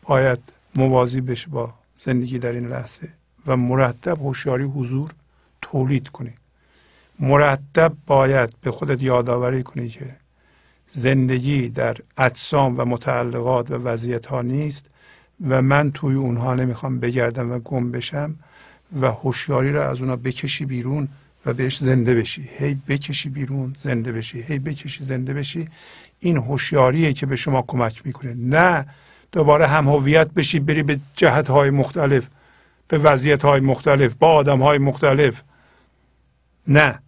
باید 0.01 0.39
موازی 0.75 1.21
بشه 1.21 1.47
با 1.47 1.73
زندگی 1.97 2.39
در 2.39 2.51
این 2.51 2.67
لحظه 2.67 3.13
و 3.45 3.57
مرتب 3.57 4.19
هوشیاری 4.19 4.63
حضور 4.63 5.11
تولید 5.61 6.09
کنی. 6.09 6.33
مرتب 7.19 7.93
باید 8.07 8.55
به 8.61 8.71
خودت 8.71 9.01
یادآوری 9.01 9.63
کنی 9.63 9.89
که 9.89 10.15
زندگی 10.87 11.69
در 11.69 11.97
اجسام 12.17 12.79
و 12.79 12.85
متعلقات 12.85 13.71
و 13.71 13.73
وضعیت 13.73 14.25
ها 14.25 14.41
نیست. 14.41 14.85
و 15.47 15.61
من 15.61 15.91
توی 15.91 16.15
اونها 16.15 16.55
نمی‌خوام 16.55 16.99
بگردم 16.99 17.51
و 17.51 17.59
گم 17.59 17.91
بشم 17.91 18.35
و 19.01 19.11
هوشیاری 19.11 19.71
را 19.71 19.89
از 19.89 19.99
اونها 19.99 20.15
بکشی 20.15 20.65
بیرون 20.65 21.07
و 21.45 21.53
بهش 21.53 21.77
زنده 21.77 22.15
بشی. 22.15 22.49
هی 22.57 22.77
بکشی 22.87 23.29
بیرون 23.29 23.75
زنده 23.77 24.11
بشی. 24.11 24.41
هی 24.41 24.59
بکشی 24.59 25.03
زنده 25.03 25.33
بشی. 25.33 25.69
این 26.19 26.37
هوشیاریه 26.37 27.13
که 27.13 27.25
به 27.25 27.35
شما 27.35 27.61
کمک 27.61 28.01
می‌کنه. 28.05 28.33
نه 28.33 28.85
دوباره 29.31 29.67
هم 29.67 29.87
هویت 29.87 30.31
بشی 30.31 30.59
بری 30.59 30.83
به 30.83 30.99
جهت 31.15 31.49
های 31.49 31.69
مختلف 31.69 32.27
به 32.87 32.97
وضعیت 32.97 33.45
های 33.45 33.59
مختلف 33.59 34.13
با 34.13 34.33
آدم 34.33 34.61
های 34.61 34.77
مختلف. 34.77 35.41
نه. 36.67 36.99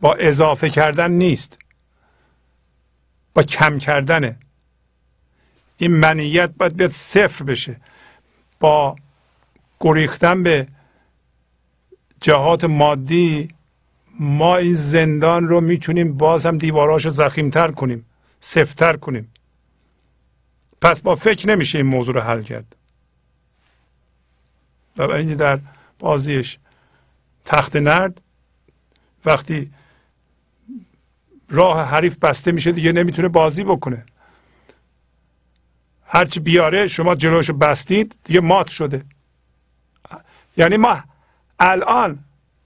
با 0.00 0.14
اضافه 0.14 0.70
کردن 0.70 1.10
نیست. 1.10 1.58
با 3.34 3.42
کم 3.42 3.78
کردنه. 3.78 4.36
این 5.76 5.90
منیت 5.90 6.50
باید 6.50 6.76
بیاد 6.76 6.90
صفر 6.90 7.44
بشه. 7.44 7.76
با 8.60 8.96
گریختن 9.80 10.42
به 10.42 10.68
جهات 12.20 12.64
مادی 12.64 13.48
ما 14.20 14.56
این 14.56 14.74
زندان 14.74 15.48
رو 15.48 15.60
می‌تونیم 15.60 16.16
باز 16.16 16.46
هم 16.46 16.58
دیواراشو 16.58 17.10
زخیمتر 17.10 17.70
کنیم 17.70 18.06
سفتر 18.40 18.96
کنیم. 18.96 19.32
پس 20.80 21.02
با 21.02 21.14
فکر 21.14 21.48
نمیشه 21.48 21.78
این 21.78 21.86
موضوع 21.86 22.14
رو 22.14 22.20
حل 22.20 22.42
کرد. 22.42 22.76
و 24.96 25.02
این 25.02 25.34
در 25.34 25.60
بازیش 25.98 26.58
تخت 27.44 27.76
نرد 27.76 28.20
وقتی 29.24 29.70
راه 31.48 31.88
حریف 31.88 32.18
بسته 32.18 32.52
میشه 32.52 32.72
دیگه 32.72 32.92
نمی‌تونه 32.92 33.28
بازی 33.28 33.64
بکنه. 33.64 34.06
هرچی 36.06 36.40
بیاره 36.40 36.86
شما 36.86 37.14
جلوشو 37.14 37.52
بستید 37.52 38.16
دیگه 38.24 38.40
مات 38.40 38.68
شده. 38.68 39.04
یعنی 40.56 40.76
ما 40.76 41.04
الان 41.58 42.18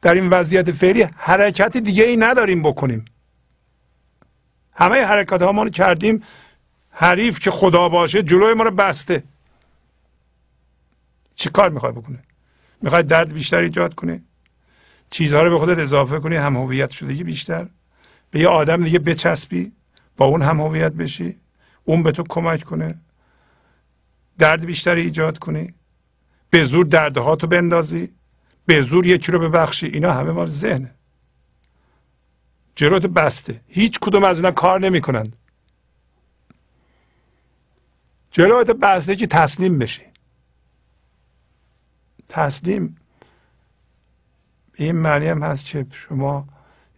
در 0.02 0.14
این 0.14 0.30
وضعیت 0.30 0.72
فعلی 0.72 1.02
حرکت 1.02 1.76
دیگه 1.76 2.04
ای 2.04 2.16
نداریم 2.16 2.62
بکنیم. 2.62 3.04
همه 4.72 5.04
حرکت 5.04 5.42
ها 5.42 5.52
ما 5.52 5.68
کردیم 5.68 6.22
حریف 6.90 7.38
که 7.38 7.50
خدا 7.50 7.88
باشه 7.88 8.22
جلوی 8.22 8.54
ما 8.54 8.64
رو 8.64 8.70
بسته. 8.70 9.22
چی 11.34 11.50
کار 11.50 11.70
می‌خوای 11.70 11.92
بکنه؟ 11.92 12.18
می‌خوای 12.82 13.02
درد 13.02 13.32
بیشتر 13.32 13.58
ایجاد 13.58 13.94
کنه 13.94 14.22
چیزها 15.10 15.42
رو 15.42 15.50
به 15.50 15.58
خودت 15.58 15.78
اضافه 15.78 16.20
کنی 16.20 16.36
هم 16.36 16.56
هویت 16.56 16.90
شدگی 16.90 17.24
بیشتر. 17.24 17.66
به 18.30 18.40
یه 18.40 18.48
آدم 18.48 18.84
دیگه 18.84 18.98
بچسبی 18.98 19.72
با 20.16 20.26
اون 20.26 20.42
هم 20.42 20.60
هویت 20.60 20.92
بشی. 20.92 21.36
اون 21.84 22.02
به 22.02 22.12
تو 22.12 22.24
کمک 22.28 22.64
کنه. 22.64 22.94
درد 24.38 24.66
بیشتری 24.66 25.00
ایجاد 25.02 25.38
کنی. 25.38 25.74
به 26.50 26.64
زور 26.64 26.86
دردها 26.86 27.36
تو 27.36 27.46
بندازی. 27.46 28.12
به 28.66 28.80
زور 28.80 29.06
یکی 29.06 29.32
رو 29.32 29.38
ببخشی. 29.38 29.86
اینا 29.86 30.12
همه 30.12 30.32
مال 30.32 30.46
ذهنه. 30.46 30.94
جلوت 32.76 33.06
بسته. 33.06 33.60
هیچ 33.68 33.98
کدوم 34.00 34.24
از 34.24 34.38
اینا 34.38 34.50
کار 34.50 34.80
نمی 34.80 35.00
کنند 35.00 35.36
جلوت 38.30 38.70
بسته 38.70 39.16
که 39.16 39.26
تسلیم 39.26 39.78
بشی. 39.78 40.02
تسلیم. 42.28 42.96
این 44.74 44.92
معنی 44.92 45.26
هم 45.26 45.42
هست 45.42 45.64
که 45.64 45.86
شما 45.90 46.48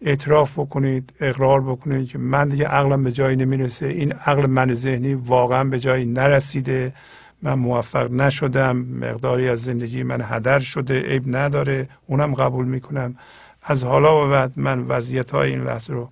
اعتراف 0.00 0.58
بکنید 0.58 1.12
اقرار 1.20 1.60
بکنید 1.60 2.08
که 2.08 2.18
من 2.18 2.48
دیگه 2.48 2.66
عقلم 2.66 3.04
به 3.04 3.12
جایی 3.12 3.36
نمی‌رسه. 3.36 3.86
این 3.86 4.12
عقل 4.12 4.46
من 4.46 4.74
ذهنی 4.74 5.14
واقعا 5.14 5.64
به 5.64 5.80
جایی 5.80 6.06
نرسیده. 6.06 6.94
من 7.42 7.54
موفق 7.54 8.10
نشدم 8.10 8.76
مقداری 8.76 9.48
از 9.48 9.62
زندگی 9.62 10.02
من 10.02 10.20
هدر 10.24 10.58
شده 10.58 11.00
عیب 11.00 11.22
نداره 11.26 11.88
اونم 12.06 12.34
قبول 12.34 12.66
می‌کنم. 12.66 13.16
از 13.62 13.84
حالا 13.84 14.26
و 14.26 14.30
بعد 14.30 14.52
من 14.56 14.80
وضعیت 14.80 15.30
های 15.30 15.50
این 15.50 15.64
لحظه 15.64 15.92
رو 15.92 16.08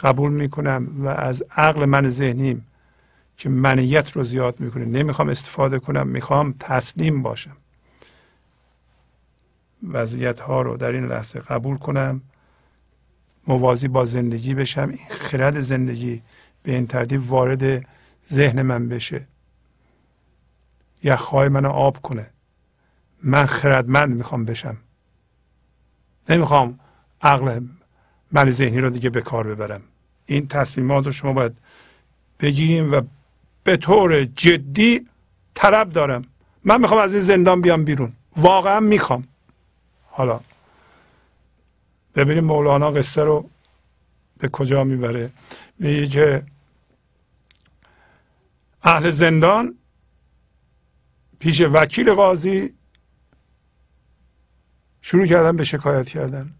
قبول 0.00 0.32
می‌کنم 0.32 0.88
و 0.98 1.08
از 1.08 1.44
عقل 1.56 1.84
من 1.84 2.08
ذهنیم 2.08 2.66
که 3.36 3.48
منیت 3.48 4.12
رو 4.12 4.24
زیاد 4.24 4.60
می‌کنه. 4.60 4.84
نمی‌خوام 4.84 5.28
استفاده 5.28 5.78
کنم 5.78 6.06
می‌خوام 6.08 6.54
تسلیم 6.60 7.22
باشم. 7.22 7.56
وضعیت 9.90 10.40
ها 10.40 10.62
رو 10.62 10.76
در 10.76 10.92
این 10.92 11.06
لحظه 11.06 11.40
قبول 11.40 11.76
کنم 11.76 12.20
موازی 13.46 13.88
با 13.88 14.04
زندگی 14.04 14.54
بشم. 14.54 14.88
این 14.88 15.08
خرد 15.10 15.60
زندگی 15.60 16.22
به 16.62 16.72
این 16.72 16.86
ترتیب 16.86 17.30
وارد 17.32 17.86
ذهن 18.32 18.62
من 18.62 18.88
بشه. 18.88 19.26
یخهای 21.02 21.48
منو 21.48 21.68
آب 21.68 22.02
کنه. 22.02 22.30
من 23.22 23.46
خردمند 23.46 24.16
می‌خوام 24.16 24.44
بشم. 24.44 24.76
نمی‌خوام 26.28 26.80
عقل 27.22 27.60
من 28.32 28.50
ذهنی 28.50 28.80
رو 28.80 28.90
دیگه 28.90 29.10
به 29.10 29.20
کار 29.20 29.46
ببرم. 29.46 29.82
این 30.26 30.48
تصمیمات 30.48 31.06
رو 31.06 31.12
شما 31.12 31.32
باید 31.32 31.58
بگیریم 32.40 32.92
و 32.92 33.00
به 33.64 33.76
طور 33.76 34.24
جدی 34.24 35.08
طلب 35.54 35.90
دارم. 35.90 36.24
من 36.64 36.80
می‌خوام 36.80 37.00
از 37.00 37.14
این 37.14 37.22
زندان 37.22 37.60
بیام 37.60 37.84
بیرون. 37.84 38.12
واقعا 38.36 38.80
می‌خوام. 38.80 39.24
حالا 40.10 40.40
ببینیم 42.14 42.44
مولانا 42.44 42.90
قصه 42.90 43.22
رو 43.22 43.50
به 44.38 44.48
کجا 44.48 44.84
می‌بره. 44.84 45.30
میگه 45.78 46.42
اهل 48.82 49.10
زندان 49.10 49.74
پیش 51.42 51.60
وکیل 51.60 52.14
قاضی 52.14 52.74
شروع 55.00 55.26
کردن 55.26 55.56
به 55.56 55.64
شکایت 55.64 56.08
کردن. 56.08 56.54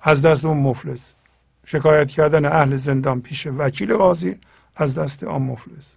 از 0.00 0.22
دست 0.22 0.44
اون 0.44 0.56
مفلس. 0.56 1.14
شکایت 1.66 2.08
کردن 2.08 2.44
اهل 2.44 2.76
زندان 2.76 3.20
پیش 3.20 3.46
وکیل 3.46 3.96
قاضی 3.96 4.40
از 4.76 4.94
دست 4.94 5.24
آن 5.24 5.42
مفلس. 5.42 5.96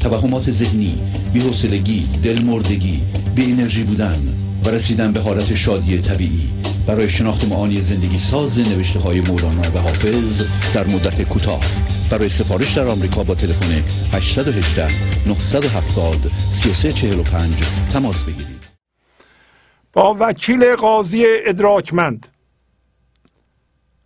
توهمات 0.00 0.50
ذهنی 0.50 0.98
بی‌حوصلگی 1.32 2.08
دلمردگی 2.24 3.02
بی 3.34 3.52
انرژی 3.52 3.82
بودن 3.82 4.18
و 4.64 4.68
رسیدن 4.68 5.12
به 5.12 5.20
حالت 5.20 5.54
شادی 5.54 5.98
طبیعی. 5.98 6.50
برای 6.86 7.10
شناخت 7.10 7.44
معانی 7.44 7.80
زندگی 7.80 8.18
ساز 8.18 8.58
نوشته 8.58 8.98
های 8.98 9.20
مولانا 9.20 9.70
و 9.74 9.78
حافظ 9.78 10.42
در 10.74 10.86
مدت 10.86 11.22
کوتاه. 11.22 11.60
برای 12.10 12.28
سفارش 12.28 12.72
در 12.72 12.86
آمریکا 12.86 13.22
با 13.22 13.34
تلفن 13.34 13.82
818 14.12 14.88
970 15.26 16.16
3345 16.38 17.54
تماس 17.92 18.24
بگیرید. 18.24 18.60
با 19.92 20.16
وکیل 20.20 20.76
قاضی 20.76 21.24
ادراکمند. 21.46 22.26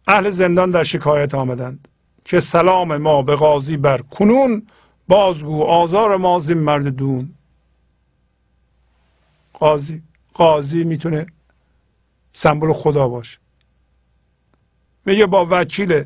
اهل 0.07 0.31
زندان 0.31 0.71
در 0.71 0.83
شکایت 0.83 1.35
آمدند 1.35 1.89
که 2.25 2.41
سلام 2.41 2.97
ما 2.97 3.23
به 3.23 3.37
قاضی 3.37 3.77
بر 3.77 3.99
کنون 3.99 4.67
بازگو 5.09 5.63
آزار 5.63 6.17
ما 6.17 6.39
زین 6.39 6.59
مرد 6.59 6.87
دون. 6.87 7.35
قاضی 9.53 10.03
قاضی 10.35 10.85
می‌تونه 10.85 11.27
سمبل 12.33 12.73
خدا 12.73 13.09
باشه. 13.09 13.39
میگه 15.07 15.27
با 15.27 15.47
وکیل 15.51 16.05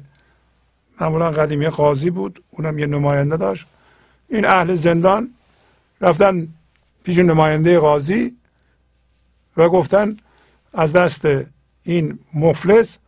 معمولا 1.00 1.30
قدیمی 1.30 1.68
قاضی 1.68 2.10
بود 2.10 2.44
اونم 2.50 2.78
یه 2.78 2.86
نماینده 2.86 3.36
داشت. 3.36 3.66
این 4.28 4.44
اهل 4.44 4.74
زندان 4.74 5.34
رفتن 6.00 6.48
پیش 7.04 7.18
نماینده 7.18 7.78
قاضی 7.78 8.36
و 9.56 9.68
گفتن 9.68 10.16
از 10.72 10.92
دست 10.92 11.28
این 11.82 12.18
مفلس 12.34 12.98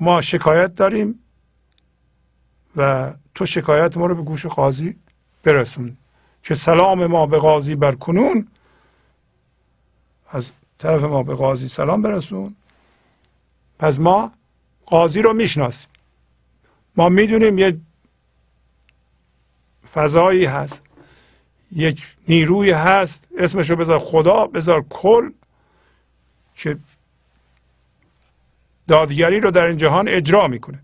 ما 0.00 0.20
شکایت 0.20 0.74
داریم 0.74 1.18
و 2.76 3.12
تو 3.36 3.46
شکایت 3.46 3.96
ما 3.96 4.06
رو 4.06 4.14
به 4.14 4.22
گوش 4.22 4.46
قاضی 4.46 4.96
برسون. 5.42 5.96
که 6.42 6.54
سلام 6.54 7.06
ما 7.06 7.26
به 7.26 7.38
قاضی 7.38 7.74
بر 7.74 7.94
کنون 7.94 8.48
از 10.28 10.52
طرف 10.78 11.02
ما 11.02 11.22
به 11.22 11.34
قاضی 11.34 11.68
سلام 11.68 12.02
برسون. 12.02 12.56
پس 13.78 13.98
ما 13.98 14.32
قاضی 14.86 15.22
رو 15.22 15.32
می‌شناسیم. 15.32 15.90
ما 16.96 17.08
می‌دونیم 17.08 17.58
یه 17.58 17.78
فضایی 19.92 20.44
هست. 20.44 20.82
یک 21.72 22.16
نیروی 22.28 22.70
هست. 22.70 23.28
اسمش 23.38 23.70
رو 23.70 23.76
بذار 23.76 23.98
خدا 23.98 24.46
بذار 24.46 24.84
کل 24.90 25.30
که 26.54 26.78
دادگری 28.88 29.40
رو 29.40 29.50
در 29.50 29.64
این 29.64 29.76
جهان 29.76 30.08
اجرا 30.08 30.48
می‌کنه. 30.48 30.78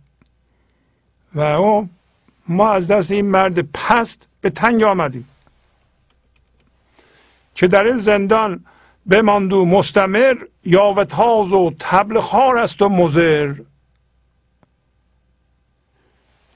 و 1.35 1.41
او 1.41 1.89
ما 2.49 2.71
از 2.71 2.89
دست 2.89 3.13
این 3.13 3.31
مرد 3.31 3.61
پست 3.61 4.29
به 4.41 4.51
تنگ 4.51 4.83
آمدیم 4.83 5.29
که 7.55 7.67
در 7.67 7.85
این 7.85 7.99
زندان 7.99 8.65
بماندو 9.11 9.65
مستمر 9.65 10.37
یا 10.65 11.05
تاز 11.05 11.53
و 11.53 11.75
تبل 11.79 12.21
خار 12.21 12.57
است 12.57 12.83
و 12.83 12.89
مزر 12.89 13.55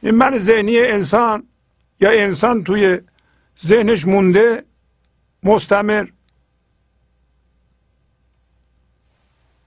این 0.02 0.14
من 0.14 0.38
ذهنی 0.38 0.78
انسان 0.78 1.48
یا 2.00 2.10
انسان 2.10 2.64
توی 2.64 3.00
ذهنش 3.60 4.06
مونده 4.06 4.64
مستمر. 5.42 6.08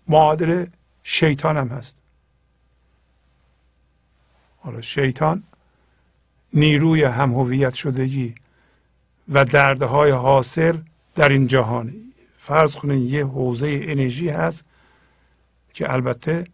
معادل 0.08 0.66
شیطان 1.04 1.58
هم 1.58 1.68
هست. 1.68 1.98
حالا 4.58 4.82
شیطان 4.82 5.44
نیروی 6.54 7.04
هم 7.04 7.34
هویت 7.34 7.74
شدگی 7.74 8.36
و 9.30 9.46
دردهای 9.46 10.12
حاصل 10.12 10.78
در 11.16 11.30
این 11.30 11.48
جهان. 11.48 11.94
فرض 12.38 12.76
کنین 12.76 13.10
یه 13.10 13.26
حوزه 13.26 13.80
انرژی 13.84 14.30
هست 14.30 14.64
که 15.74 15.94
البته 15.94 16.48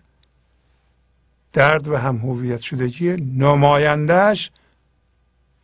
درد 1.53 1.87
و 1.87 1.97
هم 1.97 2.17
هویت 2.17 2.61
شدگی 2.61 3.09
نمایندهش 3.15 4.51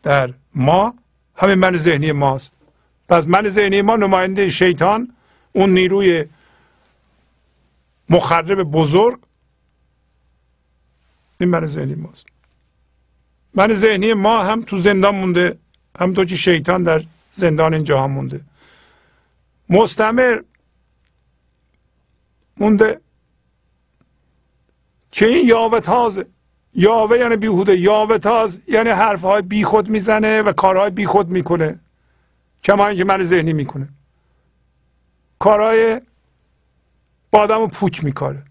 در 0.04 0.34
ما 0.56 0.96
همین 1.36 1.56
من 1.56 1.78
ذهنی 1.78 2.12
ماست. 2.12 2.52
پس 3.10 3.28
من 3.28 3.50
ذهنی 3.50 3.82
ما 3.82 3.96
نماینده 3.96 4.50
شیطان 4.50 5.14
اون 5.54 5.70
نیروی 5.70 6.26
مخرب 8.10 8.64
بزرگ 8.64 9.20
این 11.40 11.50
من 11.50 11.66
ذهنی 11.66 11.96
ماست. 11.96 12.31
من 13.54 13.74
ذهنی 13.74 14.14
ما 14.14 14.44
هم 14.44 14.62
تو 14.62 14.78
زندان 14.78 15.16
مونده 15.16 15.58
همونطور 16.00 16.26
که 16.26 16.36
شیطان 16.36 16.84
در 16.84 17.04
زندان 17.34 17.74
این 17.74 17.84
جهان 17.84 18.12
مونده 18.12 18.42
مستمر 19.70 20.42
مونده 22.58 23.02
که 25.12 25.26
این 25.28 25.48
یاوه 25.48 25.80
تازه 25.80 26.26
یاوه 26.74 27.18
یعنی 27.18 27.36
بیهوده 27.36 27.78
یاوه 27.78 28.18
تاز 28.18 28.60
یعنی 28.68 28.90
حرفهای 28.90 29.42
بیخود 29.42 29.90
می‌زنه 29.90 30.42
و 30.42 30.52
کارهای 30.52 30.90
بیخود 30.90 31.30
می‌کنه 31.30 31.80
کما 32.64 32.88
اینکه 32.88 33.04
من 33.04 33.24
ذهنی 33.24 33.54
می‌کنه 33.54 33.90
کارهای 35.40 36.02
با 37.32 37.40
آدم 37.40 37.68
پوچ 37.68 38.04
میکاره 38.04 38.44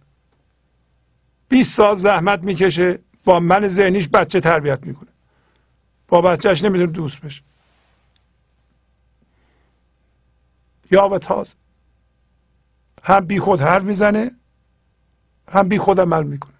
20 1.49 1.75
سال 1.75 1.97
زحمت 1.97 2.43
می‌کشه 2.43 2.99
با 3.25 3.41
من 3.41 3.69
ذهنیش 3.69 4.09
بچه 4.09 4.41
تربیت 4.41 4.87
می‌کنه. 4.87 5.11
با 6.09 6.21
بچهش 6.21 6.65
نمی‌دونه 6.65 6.93
دوست 6.93 7.21
بشه 7.21 7.43
یا 10.91 11.09
و 11.09 11.19
تاز. 11.19 11.55
هم 13.03 13.27
بی 13.27 13.41
خود 13.41 13.61
حرف 13.61 13.83
می‌زنه 13.83 14.31
هم 15.49 15.69
بی 15.69 15.79
خود 15.79 16.01
عمل 16.01 16.23
می‌کنه. 16.23 16.55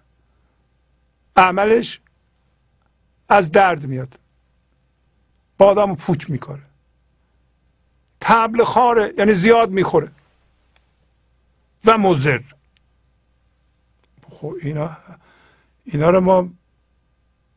عملش 1.35 1.99
از 3.29 3.51
درد 3.51 3.85
میاد. 3.85 4.19
با 5.57 5.65
آدم 5.65 5.95
پوچ 5.95 6.29
می‌کنه 6.29 6.61
تبل 8.19 8.63
خاره 8.63 9.13
یعنی 9.17 9.33
زیاد 9.33 9.71
می‌خوره. 9.71 10.11
و 11.85 11.97
مزر 11.97 12.41
خب 14.31 14.55
اینا 14.61 14.97
اینا 15.85 16.09
رو 16.09 16.21
ما 16.21 16.49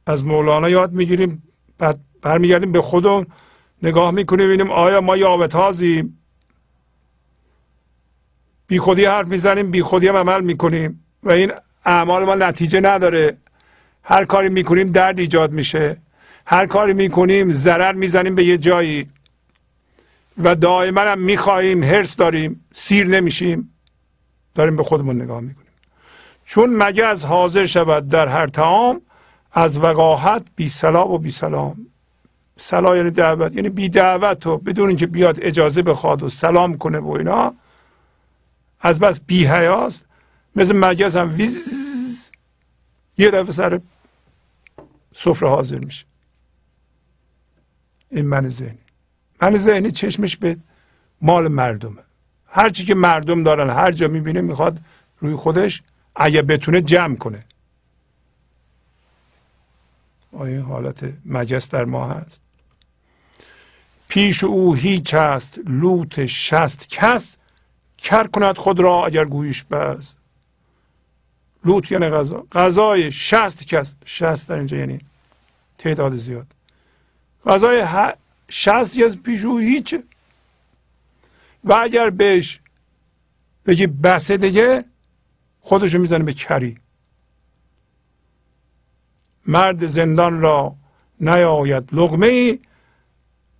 از 0.07 0.25
مولانا 0.25 0.69
یاد 0.69 0.93
می‌گیریم. 0.93 1.43
بعد 1.79 2.01
برمیگردیم 2.23 2.73
به 2.73 2.83
خودمون 2.83 3.27
نگاه 3.83 4.11
می‌کنیم 4.11 4.47
ببینیم 4.47 4.71
آیا 4.71 5.01
ما 5.01 5.17
یاوتازیم 5.17 6.19
بی 8.67 8.79
خودی 8.79 9.05
حرف 9.05 9.27
می‌زنیم 9.27 9.71
بی 9.71 9.83
خودی 9.83 10.09
هم 10.09 10.17
عمل 10.17 10.41
می‌کنیم 10.41 11.05
و 11.23 11.31
این 11.31 11.53
اعمال 11.85 12.25
ما 12.25 12.35
نتیجه 12.35 12.81
نداره. 12.81 13.37
هر 14.03 14.25
کاری 14.25 14.49
می‌کنیم 14.49 14.93
درد 14.93 15.19
ایجاد 15.19 15.53
میشه. 15.53 15.97
هر 16.47 16.67
کاری 16.67 16.93
می‌کنیم 16.93 17.53
ضرر 17.53 17.93
می‌زنیم 17.93 18.35
به 18.35 18.45
یه 18.45 18.59
جایی. 18.59 19.09
و 20.39 20.55
دائما 20.55 21.01
هم 21.01 21.19
می‌خواهیم 21.19 21.83
هرس 21.83 22.17
داریم 22.17 22.65
سیر 22.73 23.07
نمیشیم. 23.07 23.75
داریم 24.55 24.77
به 24.77 24.83
خودمون 24.83 25.23
نگاه 25.23 25.41
می‌کنیم. 25.41 25.64
چون 26.45 26.83
مگه 26.83 27.07
از 27.07 27.25
حاضر 27.25 27.67
شود 27.67 28.09
در 28.09 28.29
هر 28.29 28.47
تعام 28.47 29.01
از 29.53 29.79
وقاحت 29.79 30.43
بی 30.57 30.69
سلام 30.69 31.11
و 31.11 31.19
بی 31.19 31.31
سلام. 31.31 31.87
سلا 32.57 32.97
یعنی 32.97 33.11
دعوت 33.11 33.55
یعنی 33.55 33.69
بی 33.69 33.89
دعوت 33.89 34.47
و 34.47 34.59
بدون 34.59 34.89
اینکه 34.89 35.07
بیاد 35.07 35.39
اجازه 35.43 35.83
بخواد 35.83 36.23
و 36.23 36.29
سلام 36.29 36.79
کنه 36.79 36.99
و 36.99 37.11
اینا 37.11 37.55
از 38.81 39.01
بس 39.01 39.21
بی 39.21 39.47
حیاست. 39.47 40.07
مثل 40.57 40.77
مگس 40.77 41.17
هم 41.17 41.35
ویز 41.35 42.31
یه 43.19 43.31
دفعه 43.31 43.53
سر 43.53 43.81
سفره 45.15 45.49
حاضر 45.49 45.79
میشه. 45.79 46.07
این 48.11 48.27
من 48.27 48.49
ذهنی. 48.49 48.79
من 49.43 49.57
ذهنی 49.57 49.91
چشمش 49.91 50.37
به 50.37 50.57
مال 51.21 51.49
مردمه. 51.49 52.03
هرچی 52.47 52.85
که 52.85 52.95
مردم 52.95 53.43
دارن 53.43 53.71
هر 53.71 53.93
جا 53.93 54.09
می‌بینه 54.09 54.41
می‌خواد 54.41 54.79
روی 55.21 55.35
خودش 55.35 55.83
اگه 56.17 56.43
بتونه 56.43 56.81
جمع 56.81 57.17
کنه. 57.17 57.45
آیا 60.33 60.63
حالت 60.63 61.13
مجس 61.25 61.69
در 61.69 61.85
ما 61.85 62.07
هست. 62.07 62.41
پیش 64.09 64.45
او 64.45 64.75
هیچ 64.75 65.15
است 65.15 65.61
لوت 65.67 66.27
شست. 66.27 66.89
کس 66.89 67.37
کر 67.99 68.27
کند 68.27 68.57
خود 68.57 68.81
را 68.81 69.07
اگر 69.07 69.25
گویش 69.25 69.63
بز 69.63 70.15
لوت 71.65 71.93
یعنی 71.93 72.09
غذا. 72.09 72.47
غذای 72.53 73.13
شست 73.13 73.67
کس. 73.67 73.97
شست 74.05 74.49
در 74.49 74.55
اینجا 74.55 74.77
یعنی 74.77 75.01
تعداد 75.79 76.17
زیاد. 76.17 76.47
غذای 77.47 77.87
شست 78.49 78.99
کس 78.99 79.17
پیش 79.17 79.45
او 79.45 79.59
هیچه. 79.59 80.03
و 81.65 81.73
اگر 81.73 82.11
بهش 82.11 82.61
بگی 83.67 83.87
بسه 83.87 84.37
دیگه 84.37 84.85
خودشو 85.65 85.99
می‌زنه 85.99 86.25
به 86.25 86.33
کری. 86.33 86.79
مرد 89.47 89.87
زندان 89.87 90.41
را 90.41 90.75
نیاید 91.21 91.89
لغمه 91.93 92.27
ای 92.27 92.59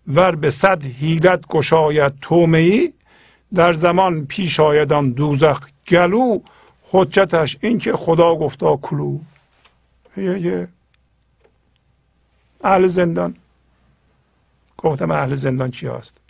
ور 0.07 0.37
به 0.37 0.51
صد 0.51 0.83
حیلت 0.85 1.47
گشاید 1.47 2.13
تومه 2.21 2.59
ای 2.59 2.93
در 3.55 3.73
زمان 3.73 4.27
پیش 4.27 4.61
آیدان 4.61 5.11
دوزخ 5.11 5.69
گلو 5.89 6.39
حجتش 6.91 7.57
این 7.61 7.79
که 7.79 7.93
خدا 7.93 8.35
گفتا 8.35 8.77
کلو. 8.77 9.19
یه 10.17 10.69
اهل 12.65 12.87
زندان. 12.87 13.37
گفتم 14.79 15.11
اهل 15.11 15.35
زندان 15.35 15.71
کی 15.71 15.87
هست 15.87 16.21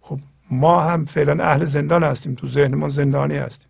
خب 0.00 0.18
ما 0.50 0.80
هم 0.80 1.04
فعلا 1.04 1.44
اهل 1.44 1.64
زندان 1.64 2.04
هستیم 2.04 2.34
تو 2.34 2.48
ذهنمون 2.48 2.88
زندانی 2.88 3.36
هستیم. 3.36 3.68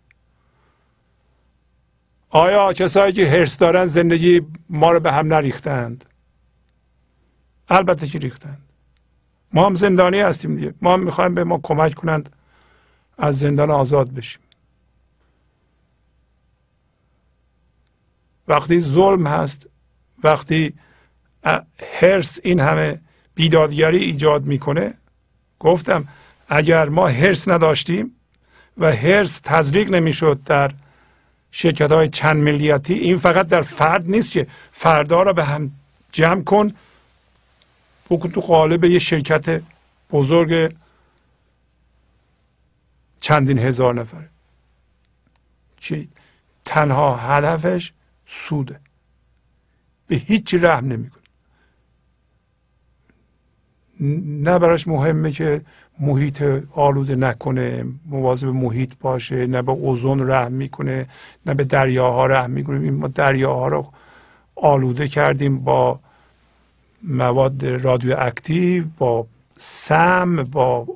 آیا 2.29 2.73
کسایی 2.73 3.13
که 3.13 3.29
هرس 3.29 3.57
دارن 3.57 3.85
زندگی 3.85 4.41
ما 4.69 4.91
رو 4.91 4.99
به 4.99 5.11
هم 5.11 5.33
نریختند؟ 5.33 6.05
البته 7.69 8.07
که 8.07 8.19
ریختند. 8.19 8.61
ما 9.53 9.65
هم 9.65 9.75
زندانی 9.75 10.19
هستیم 10.19 10.55
دیگه. 10.55 10.73
ما 10.81 10.93
هم 10.93 10.99
می‌خوایم 10.99 11.35
به 11.35 11.43
ما 11.43 11.59
کمک 11.63 11.93
کنند 11.93 12.29
از 13.17 13.39
زندان 13.39 13.71
آزاد 13.71 14.11
بشیم. 14.11 14.41
وقتی 18.47 18.79
ظلم 18.79 19.27
هست 19.27 19.67
وقتی 20.23 20.73
هرس 21.99 22.39
این 22.43 22.59
همه 22.59 23.01
بیدادگری 23.35 23.97
ایجاد 23.97 24.45
می‌کنه 24.45 24.93
گفتم 25.59 26.07
اگر 26.47 26.89
ما 26.89 27.07
هرس 27.07 27.47
نداشتیم 27.47 28.11
و 28.77 28.91
هرس 28.95 29.39
تزریق 29.43 29.89
نمی‌شد 29.89 30.39
در 30.45 30.71
شرکت 31.51 31.91
های 31.91 32.09
چند 32.09 32.43
ملیتی 32.43 32.93
این 32.93 33.17
فقط 33.17 33.47
در 33.47 33.61
فرد 33.61 34.09
نیست 34.09 34.31
که 34.31 34.47
فردا 34.71 35.23
را 35.23 35.33
به 35.33 35.43
هم 35.43 35.71
جمع 36.11 36.43
کن. 36.43 36.73
بکن 38.09 38.29
تو 38.29 38.41
قالب 38.41 38.83
یه 38.83 38.99
شرکت 38.99 39.61
بزرگ 40.11 40.75
چندین 43.21 43.59
هزار 43.59 43.93
نفره 43.93 44.29
که 45.77 46.07
تنها 46.65 47.15
هدفش 47.15 47.91
سوده. 48.25 48.79
به 50.07 50.15
هیچ 50.15 50.53
رحم 50.53 50.87
نمی‌کنه. 50.87 51.23
نه 54.43 54.59
براش 54.59 54.87
مهمه 54.87 55.31
که 55.31 55.61
محیط 55.99 56.43
آلوده 56.75 57.15
نکنه 57.15 57.85
مواظب 58.05 58.47
محیط 58.47 58.93
باشه 59.01 59.47
نه 59.47 59.61
به 59.61 59.71
اوزون 59.71 60.29
رحم 60.29 60.51
می‌کنه 60.51 61.07
نه 61.45 61.53
به 61.53 61.63
دریاها 61.63 62.25
رحم 62.25 62.51
می‌کنه. 62.51 62.91
ما 62.91 63.07
دریاها 63.07 63.67
رو 63.67 63.87
آلوده 64.55 65.07
کردیم 65.07 65.59
با 65.59 65.99
مواد 67.03 67.65
رادیو 67.65 68.15
اکتیو 68.19 68.83
با 68.97 69.27
سم 69.57 70.43
با 70.43 70.87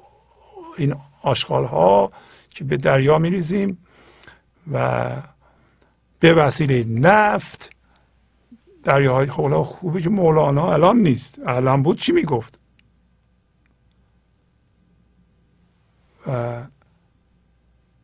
این 0.77 0.95
آشغال 1.23 1.65
ها 1.65 2.11
که 2.49 2.63
به 2.63 2.77
دریا 2.77 3.17
میریزیم 3.17 3.77
و 4.71 5.09
به 6.19 6.33
وسیله 6.33 6.83
نفت 6.83 7.69
دریاهای 8.83 9.27
خولا 9.27 9.63
خوبه 9.63 10.01
که 10.01 10.09
مولانا 10.09 10.73
الان 10.73 10.97
نیست. 10.97 11.39
الان 11.45 11.83
بود 11.83 11.99
چی 11.99 12.11
می‌گفت؟ 12.11 12.60
و 16.27 16.61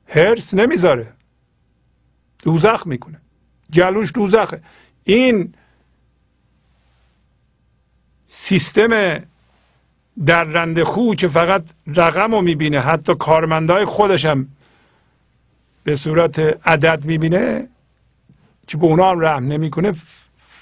هرس 0.08 0.54
نمی‌ذاره. 0.54 1.14
دوزخ 2.44 2.88
می‌کنه. 2.88 3.22
گلوش 3.74 4.12
دوزخه. 4.14 4.62
این 5.04 5.54
سیستم 8.26 9.20
در 10.26 10.44
رند 10.44 10.84
خو 10.84 11.16
که 11.16 11.28
فقط 11.28 11.64
رقم 11.88 12.36
رو 12.36 12.42
می‌بینه 12.42 12.80
حتی 12.80 13.16
کارمندای 13.16 13.86
خودش 13.86 14.26
هم 14.26 14.48
به 15.84 15.96
صورت 15.96 16.40
عدد 16.68 17.06
می‌بینه 17.06 17.70
که 18.68 18.78
به 18.78 18.86
اونا 18.86 19.12
هم 19.12 19.20
رحم 19.20 19.48
نمی‌کنه. 19.48 19.94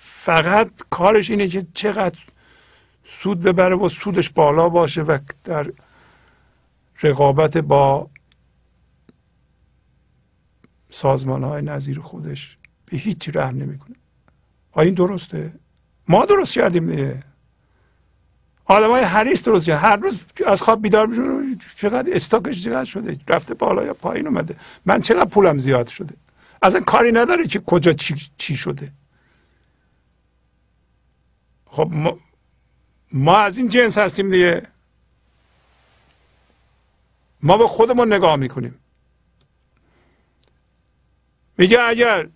فقط 0.02 0.72
کارش 0.90 1.30
اینه 1.30 1.48
که 1.48 1.66
چقدر 1.74 2.20
سود 3.06 3.42
ببره 3.42 3.76
و 3.76 3.90
سودش 3.90 4.30
بالا 4.30 4.70
باشه 4.70 5.02
و 5.02 5.18
در 5.44 5.72
رقابت 7.04 7.58
با 7.58 8.10
سازمان 10.90 11.44
های 11.44 11.62
نظیر 11.62 12.00
خودش 12.00 12.58
به 12.86 12.98
هیچ 12.98 13.30
رحم 13.34 13.58
نمی‌کنه. 13.58 13.96
آیا 14.72 14.86
این 14.86 14.96
درسته؟ 14.96 15.54
ما 16.08 16.26
درست 16.26 16.54
کردیم 16.54 16.90
دیگه. 16.90 17.24
آدم 18.66 18.90
های 18.90 19.04
حریص 19.04 19.44
درست 19.44 19.66
کردن. 19.66 19.82
هر 19.82 19.96
روز 19.96 20.20
از 20.48 20.62
خواب 20.62 20.82
بیدار 20.82 21.08
میشون 21.08 21.60
چقدر 21.78 22.16
استاکش 22.16 22.64
چقدر 22.64 22.86
شده؟ 22.86 23.18
رفته 23.28 23.54
بالا 23.54 23.84
یا 23.84 23.94
پایین 23.94 24.28
اومده. 24.28 24.56
من 24.86 25.02
چقدر 25.02 25.30
پولم 25.30 25.58
زیاد 25.58 25.88
شده؟ 25.88 26.16
اصلا 26.62 26.82
کاری 26.82 27.12
نداره 27.12 27.48
که 27.48 27.60
کجا 27.60 27.94
چی, 27.94 28.16
چی 28.38 28.56
شده. 28.56 28.92
خب 31.66 31.90
ما, 31.92 32.20
ما 33.12 33.38
از 33.38 33.58
این 33.58 33.68
جنس 33.68 33.98
هستیم 33.98 34.32
دیگه. 34.32 34.68
ما 37.46 37.58
به 37.58 37.68
خودمون 37.68 38.14
نگاه 38.14 38.36
می‌کنیم. 38.36 38.80
میگه 41.58 41.82
اگر 41.82 42.28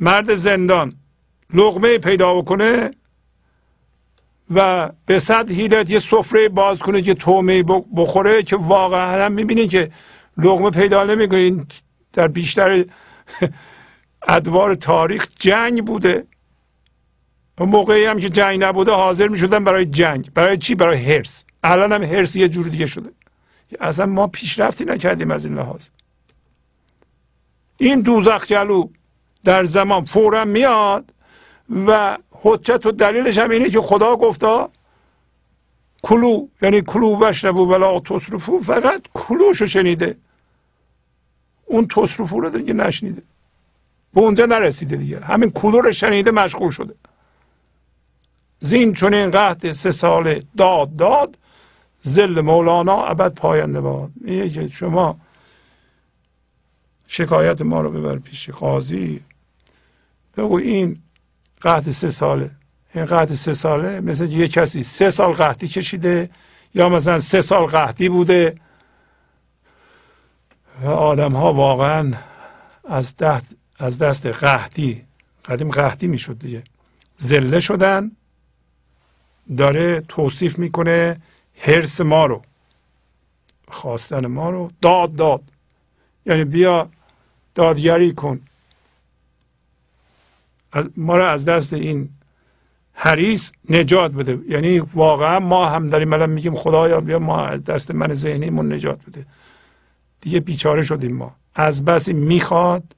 مرد 0.00 0.34
زندان 0.34 0.96
لغمه 1.54 1.98
پیدا 1.98 2.34
بکنه 2.34 2.90
و 4.54 4.90
به 5.06 5.18
صد 5.18 5.50
هیلت 5.50 5.90
یه 5.90 5.98
سفره 5.98 6.48
باز 6.48 6.78
کنه 6.78 7.02
که 7.02 7.14
تومه 7.14 7.62
بخوره 7.96 8.42
که 8.42 8.56
واقعا 8.56 9.24
هم 9.24 9.32
می‌بینید 9.32 9.70
که 9.70 9.90
لغمه 10.36 10.70
پیدا 10.70 11.04
نمی‌کنه 11.04 11.66
در 12.12 12.28
بیشتر 12.28 12.84
ادوار 14.28 14.74
تاریخ 14.74 15.28
جنگ 15.38 15.84
بوده. 15.86 16.26
اون 17.58 17.68
موقعی 17.68 18.04
هم 18.04 18.18
که 18.18 18.28
جنگ 18.28 18.64
نبوده 18.64 18.92
حاضر 18.92 19.28
می‌شدن 19.28 19.64
برای 19.64 19.86
جنگ. 19.86 20.32
برای 20.34 20.58
چی؟ 20.58 20.74
برای 20.74 20.98
هرس 21.04 21.44
الان 21.64 21.92
هم 21.92 22.02
هرس 22.02 22.36
یه 22.36 22.48
جور 22.48 22.68
دیگه 22.68 22.86
شده. 22.86 23.10
اصلا 23.80 24.06
ما 24.06 24.26
پیشرفتی 24.26 24.84
نکردیم 24.84 25.30
از 25.30 25.44
این 25.44 25.54
لحاظ. 25.54 25.88
این 27.78 28.00
دوزخ 28.00 28.44
جلو 28.46 28.88
در 29.44 29.64
زمان 29.64 30.04
فورا 30.04 30.44
میاد 30.44 31.12
و 31.86 32.18
حجت 32.30 32.86
و 32.86 32.92
دلیلش 32.92 33.38
هم 33.38 33.50
اینه 33.50 33.70
که 33.70 33.80
خدا 33.80 34.16
گفتا 34.16 34.70
کلو 36.02 36.46
یعنی 36.62 36.82
کلو 36.82 37.18
وشربو 37.20 37.66
بلا 37.66 38.00
تصرفو 38.00 38.58
فقط 38.58 39.02
کلوشو 39.14 39.66
شنیده. 39.66 40.16
اون 41.66 41.88
تصرفو 41.88 42.40
رو 42.40 42.50
دیگه 42.50 42.72
نشنیده. 42.72 43.22
به 44.14 44.20
اونجا 44.20 44.46
نرسیده 44.46 44.96
دیگه. 44.96 45.20
همین 45.20 45.50
کلو 45.50 45.80
رو 45.80 45.92
شنیده 45.92 46.30
مشغول 46.30 46.70
شده. 46.70 46.94
زین 48.60 48.94
چون 48.94 49.14
این 49.14 49.30
قهد 49.30 49.72
سه 49.72 49.90
ساله 49.90 50.40
داد 50.56 50.96
داد 50.96 51.38
زل 52.02 52.40
مولانا 52.40 53.04
ابد 53.04 53.34
پاینده 53.34 53.80
باد. 53.80 54.10
میگه 54.20 54.50
که 54.50 54.68
شما 54.68 55.20
شکایت 57.08 57.62
ما 57.62 57.80
رو 57.80 57.90
ببر 57.90 58.18
پیش 58.18 58.50
قاضی. 58.50 59.20
بگو 60.36 60.56
این 60.56 61.02
قحط 61.60 61.90
سه 61.90 62.10
ساله. 62.10 62.50
این 62.94 63.04
قحط 63.04 63.32
سه 63.32 63.52
ساله 63.52 64.00
مثل 64.00 64.30
یه 64.30 64.48
کسی 64.48 64.82
سه 64.82 65.10
سال 65.10 65.32
قحطی 65.32 65.68
کشیده 65.68 66.30
یا 66.74 66.88
مثلا 66.88 67.18
سه 67.18 67.40
سال 67.40 67.66
قحطی 67.66 68.08
بوده 68.08 68.56
و 70.82 70.86
آدم 70.86 71.32
ها 71.32 71.52
واقعا 71.52 72.12
از 72.84 73.14
از 73.78 73.98
دست 73.98 74.26
قحطی 74.26 75.04
قدیم 75.44 75.70
قحطی 75.70 76.06
می‌شد 76.06 76.38
دیگه. 76.38 76.62
زله 77.16 77.60
شدن 77.60 78.10
داره 79.56 80.00
توصیف 80.08 80.58
می‌کنه 80.58 81.20
حرس 81.64 82.00
ما 82.00 82.26
رو 82.26 82.42
خواستن 83.68 84.26
ما 84.26 84.50
رو 84.50 84.70
داد 84.80 85.16
داد. 85.16 85.42
یعنی 86.26 86.44
بیا 86.44 86.88
دادگری 87.54 88.12
کن. 88.14 88.40
ما 90.96 91.16
رو 91.16 91.24
از 91.24 91.44
دست 91.44 91.72
این 91.72 92.08
حریص 92.92 93.52
نجات 93.70 94.12
بده. 94.12 94.38
یعنی 94.48 94.78
واقعا 94.78 95.40
ما 95.40 95.68
هم 95.68 95.86
داریم 95.86 96.12
الان 96.12 96.30
میگیم 96.30 96.54
خدایا 96.54 97.00
بیا 97.00 97.18
ما 97.18 97.46
از 97.46 97.64
دست 97.64 97.90
من 97.90 98.14
ذهنیمون 98.14 98.72
نجات 98.72 99.04
بده. 99.06 99.26
دیگه 100.20 100.40
بیچاره 100.40 100.82
شدیم 100.82 101.16
ما. 101.16 101.36
از 101.54 101.84
بسی 101.84 102.12
می‌خواد 102.12 102.96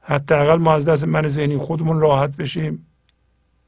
حداقل 0.00 0.56
ما 0.56 0.74
از 0.74 0.84
دست 0.84 1.04
من 1.04 1.28
ذهنی 1.28 1.56
خودمون 1.56 2.00
راحت 2.00 2.36
بشیم. 2.36 2.86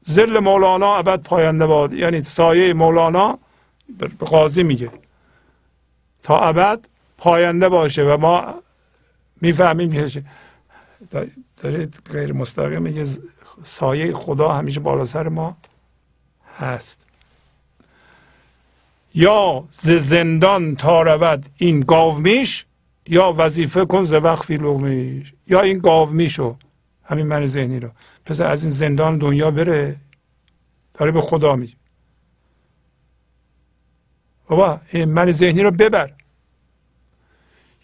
زل 0.07 0.39
مولانا 0.39 0.95
ابد 0.95 1.23
پاینده 1.23 1.65
باد. 1.65 1.93
یعنی 1.93 2.21
سایه 2.21 2.73
مولانا 2.73 3.39
به 3.97 4.07
قاضی 4.07 4.63
میگه. 4.63 4.89
تا 6.23 6.39
ابد 6.39 6.79
پاینده 7.17 7.69
باشه 7.69 8.03
و 8.03 8.17
ما 8.17 8.53
می‌فهمیم 9.41 9.91
که 9.91 10.23
داره 11.63 11.89
غیر 12.11 12.33
مستقیم 12.33 12.81
میگه 12.81 13.05
سایه 13.63 14.13
خدا 14.13 14.51
همیشه 14.51 14.79
بالا 14.79 15.05
سر 15.05 15.27
ما 15.27 15.57
هست. 16.57 17.05
یا 19.15 19.63
ز 19.71 19.91
زندان 19.91 20.75
تا 20.75 21.01
رود 21.01 21.45
این 21.57 21.79
گاومیش 21.79 22.65
یا 23.07 23.35
وظیفه 23.37 23.85
کن 23.85 24.03
ز 24.03 24.13
وقفی 24.13 24.57
لغمیش 24.57 25.33
یا 25.47 25.61
این 25.61 25.79
گاومیشو 25.79 26.55
همین 27.03 27.25
من 27.25 27.45
ذهنی 27.45 27.79
رو. 27.79 27.89
پس 28.27 28.41
از 28.41 28.63
این 28.63 28.71
زندان 28.71 29.17
دنیا 29.17 29.51
بره 29.51 29.95
داره 30.93 31.11
به 31.11 31.21
خدا 31.21 31.55
میگه. 31.55 31.73
بابا 34.47 34.79
من 34.93 35.31
ذهنی 35.31 35.61
رو 35.61 35.71
ببر. 35.71 36.11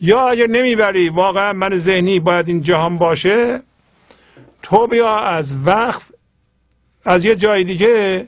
یا 0.01 0.29
اگر 0.29 0.47
نمی‌بری 0.47 1.09
واقعا 1.09 1.53
من 1.53 1.77
ذهنی 1.77 2.19
باید 2.19 2.47
این 2.47 2.61
جهان 2.61 2.97
باشه 2.97 3.61
تو 4.61 4.87
بیا 4.87 5.17
از 5.19 5.55
وقف 5.65 6.11
از 7.05 7.25
یه 7.25 7.35
جای 7.35 7.63
دیگه 7.63 8.27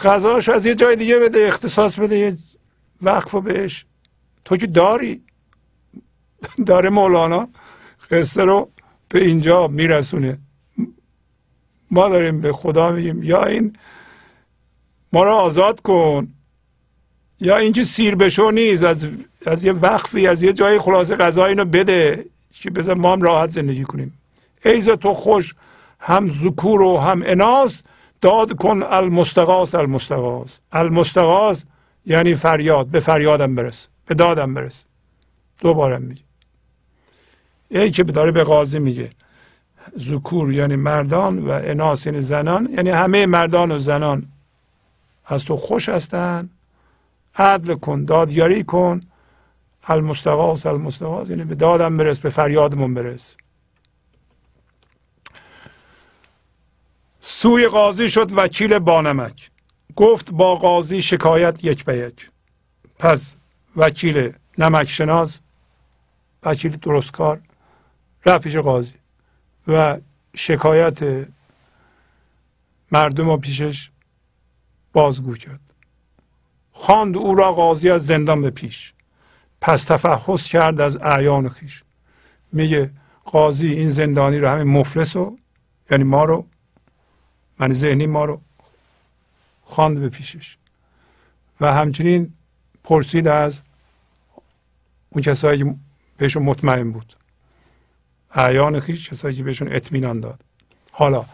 غذاش 0.00 0.48
از 0.48 0.66
یه 0.66 0.74
جای 0.74 0.96
دیگه 0.96 1.18
بده 1.18 1.48
اختصاص 1.48 1.98
بده 1.98 2.18
یه 2.18 2.36
وقف 3.02 3.34
بهش. 3.34 3.84
تو 4.44 4.56
که 4.56 4.66
داری. 4.66 5.22
داره 6.66 6.90
مولانا 6.90 7.48
قصه 8.10 8.44
رو 8.44 8.70
به 9.10 9.24
اینجا 9.24 9.66
میرسونه. 9.66 10.38
ما 11.90 12.08
داریم 12.08 12.40
به 12.40 12.52
خدا 12.52 12.90
میگیم 12.92 13.22
یا 13.22 13.44
این 13.44 13.76
ما 15.12 15.24
رو 15.24 15.30
آزاد 15.30 15.80
کن 15.80 16.28
یا 17.40 17.56
اینکه 17.56 17.84
سیر 17.84 18.14
بشو 18.14 18.50
نیست 18.50 18.84
از, 18.84 19.26
از 19.46 19.64
یه 19.64 19.72
وقفی 19.72 20.26
از 20.26 20.42
یه 20.42 20.52
جای 20.52 20.78
خلاصه 20.78 21.16
غذا 21.16 21.44
اینو 21.46 21.64
بده 21.64 22.24
که 22.52 22.70
بذار 22.70 22.94
ما 22.94 23.12
هم 23.12 23.22
راحت 23.22 23.48
زندگی 23.48 23.84
کنیم. 23.84 24.18
ایز 24.64 24.88
تو 24.88 25.14
خوش 25.14 25.54
هم 26.00 26.28
ذکور 26.28 26.82
و 26.82 26.96
هم 26.98 27.22
اناس 27.26 27.82
داد 28.20 28.56
کن 28.56 28.82
المستغاث 28.82 29.74
المستغاث. 29.74 30.58
المستغاث 30.72 31.64
یعنی 32.06 32.34
فریاد 32.34 32.86
به 32.86 33.00
فریادم 33.00 33.54
برس 33.54 33.88
به 34.06 34.14
دادم 34.14 34.54
برس. 34.54 34.86
دوباره 35.60 35.98
میگه 35.98 36.22
ای 37.70 37.90
که 37.90 38.04
داره 38.04 38.32
به 38.32 38.44
قاضی 38.44 38.78
میگه. 38.78 39.10
ذکور 39.98 40.52
یعنی 40.52 40.76
مردان 40.76 41.38
و 41.38 41.50
اناس 41.50 42.06
یعنی 42.06 42.20
زنان 42.20 42.68
یعنی 42.72 42.90
همه 42.90 43.26
مردان 43.26 43.72
و 43.72 43.78
زنان. 43.78 44.28
از 45.26 45.44
تو 45.44 45.56
خوش 45.56 45.88
هستند 45.88 46.50
عدل 47.34 47.74
کن 47.74 48.04
دادیاری 48.04 48.64
کن. 48.64 49.00
المستغاث 49.84 50.66
المستغاث 50.66 51.30
یعنی 51.30 51.44
به 51.44 51.54
دادم 51.54 51.96
برس 51.96 52.20
به 52.20 52.30
فریادمون 52.30 52.94
برس. 52.94 53.36
سوی 57.20 57.66
قاضی 57.66 58.10
شد 58.10 58.30
وکیل 58.32 58.78
بانمک. 58.78 59.50
گفت 59.96 60.32
با 60.32 60.56
قاضی 60.56 61.02
شکایت 61.02 61.64
یک 61.64 61.84
به 61.84 61.96
یک. 61.96 62.30
پس 62.98 63.36
وکیل 63.76 64.32
نمک 64.58 64.88
شناس 64.88 65.40
وکیل 66.42 66.76
درستکار. 66.76 67.40
رفت 68.26 68.44
پیش 68.44 68.56
قاضی 68.56 68.94
و 69.68 69.98
شکایت 70.36 71.26
مردم 72.92 73.28
و 73.28 73.36
پیشش 73.36 73.90
بازگو 74.92 75.34
کرد. 75.34 75.60
خواند 76.72 77.16
او 77.16 77.34
را 77.34 77.52
قاضی 77.52 77.90
از 77.90 78.06
زندان 78.06 78.42
به 78.42 78.50
پیش. 78.50 78.92
پس 79.60 79.84
تفحص 79.84 80.48
کرد 80.48 80.80
از 80.80 80.96
اعیان 80.96 81.48
خیش. 81.48 81.82
میگه 82.52 82.90
قاضی 83.24 83.68
این 83.72 83.90
زندانی 83.90 84.38
رو 84.38 84.48
همین 84.48 84.66
مفلس 84.66 85.16
رو 85.16 85.38
یعنی 85.90 86.04
ما 86.04 86.24
رو 86.24 86.46
من 87.58 87.72
ذهنی 87.72 88.06
ما 88.06 88.24
رو 88.24 88.40
خواند 89.64 90.00
به 90.00 90.08
پیشش. 90.08 90.56
و 91.60 91.74
همچنین 91.74 92.32
پرسید 92.84 93.28
از 93.28 93.62
اون 95.10 95.22
کسایی 95.22 95.58
که 95.58 95.74
بهشون 96.16 96.42
مطمئن 96.42 96.92
بود. 96.92 97.16
اعیان 98.34 98.80
خیش 98.80 99.10
کسایی 99.10 99.36
که 99.36 99.42
بهشون 99.42 99.72
اطمینان 99.72 100.20
داد. 100.20 100.40
حالا 100.92 101.24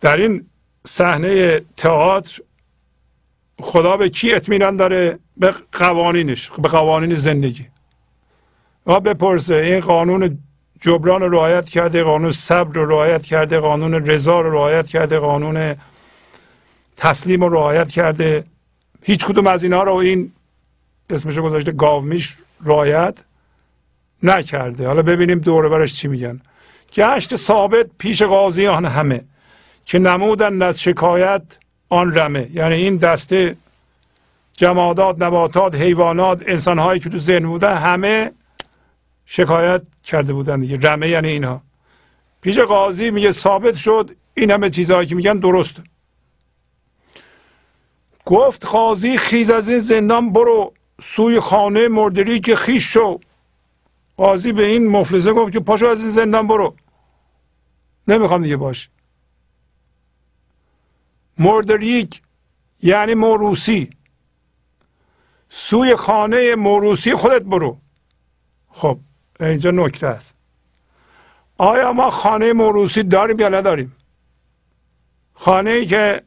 در 0.00 0.16
این 0.16 0.46
صحنه 0.86 1.60
تئاتر 1.76 2.42
خدا 3.60 3.96
به 3.96 4.08
کی 4.08 4.34
اطمینان 4.34 4.76
داره؟ 4.76 5.18
به 5.36 5.54
قوانینش 5.72 6.50
به 6.50 6.68
قوانین 6.68 7.14
زندگی. 7.14 7.66
و 8.86 9.00
بپرسه 9.00 9.54
این 9.54 9.80
قانون 9.80 10.38
جبران 10.80 11.20
رو 11.20 11.28
رعایت 11.28 11.70
کرده 11.70 12.02
قانون 12.02 12.30
صبر 12.30 12.74
رو 12.74 12.86
رعایت 12.86 13.22
کرده 13.22 13.58
قانون 13.58 13.94
رضا 13.94 14.40
رو 14.40 14.50
رعایت 14.52 14.86
کرده 14.86 15.18
قانون 15.18 15.76
تسلیم 16.96 17.44
رو 17.44 17.48
رعایت 17.48 17.92
کرده. 17.92 18.44
هیچ 19.02 19.26
کدوم 19.26 19.46
از 19.46 19.64
اینها 19.64 19.82
رو 19.82 19.94
این 19.94 20.32
اسمشو 21.10 21.42
گذاشته 21.42 21.72
گاومیش 21.72 22.36
رعایت 22.64 23.18
نکرده. 24.24 24.86
حالا 24.86 25.02
ببینیم 25.02 25.38
دور 25.38 25.68
برش 25.68 25.94
چی 25.94 26.08
میگن. 26.08 26.40
گشت 26.94 27.36
ثابت 27.36 27.86
پیش 27.98 28.22
قاضیان 28.22 28.84
همه 28.84 29.24
که 29.84 29.98
نمودن 29.98 30.62
از 30.62 30.82
شکایت 30.82 31.42
آن 31.88 32.18
رمه. 32.18 32.50
یعنی 32.52 32.74
این 32.74 32.96
دسته 32.96 33.56
جمادات 34.52 35.22
نباتات 35.22 35.74
حیوانات 35.74 36.42
انسانهایی 36.46 37.00
که 37.00 37.10
تو 37.10 37.18
ذهن 37.18 37.46
بودن 37.46 37.76
همه 37.76 38.32
شکایت 39.26 39.82
کرده 40.04 40.32
بودن 40.32 40.60
دیگه. 40.60 40.76
رمه 40.88 41.08
یعنی 41.08 41.28
اینها. 41.28 41.62
پیش 42.40 42.58
قاضی 42.58 43.10
میگه 43.10 43.32
ثابت 43.32 43.76
شد. 43.76 44.10
این 44.34 44.50
همه 44.50 44.70
چیزهایی 44.70 45.06
که 45.06 45.14
میگن 45.14 45.38
درست. 45.38 45.76
گفت 48.24 48.66
قاضی 48.66 49.18
خیز 49.18 49.50
از 49.50 49.68
این 49.68 49.80
زندان 49.80 50.32
برو. 50.32 50.72
سوی 51.02 51.40
خانه 51.40 51.88
مردری 51.88 52.40
که 52.40 52.56
خیش 52.56 52.92
شو. 52.92 53.20
قاضی 54.16 54.52
به 54.52 54.66
این 54.66 54.88
مفلسه 54.88 55.32
گفت 55.32 55.52
که 55.52 55.60
پاشو 55.60 55.86
از 55.86 56.02
این 56.02 56.10
زندان 56.10 56.46
برو. 56.46 56.76
نمی‌خوام 58.08 58.42
دیگه 58.42 58.56
باش. 58.56 58.90
مردریک 61.38 62.22
یعنی 62.82 63.14
موروسی. 63.14 63.90
سوی 65.48 65.96
خانه 65.96 66.54
موروسی 66.54 67.14
خودت 67.14 67.42
برو. 67.42 67.78
خب 68.68 68.98
اینجا 69.40 69.70
نکته 69.70 70.06
است. 70.06 70.34
آیا 71.58 71.92
ما 71.92 72.10
خانه 72.10 72.52
موروسی 72.52 73.02
داریم 73.02 73.38
یا 73.38 73.48
نداریم؟ 73.48 73.96
خانه 75.34 75.70
ای 75.70 75.86
که 75.86 76.22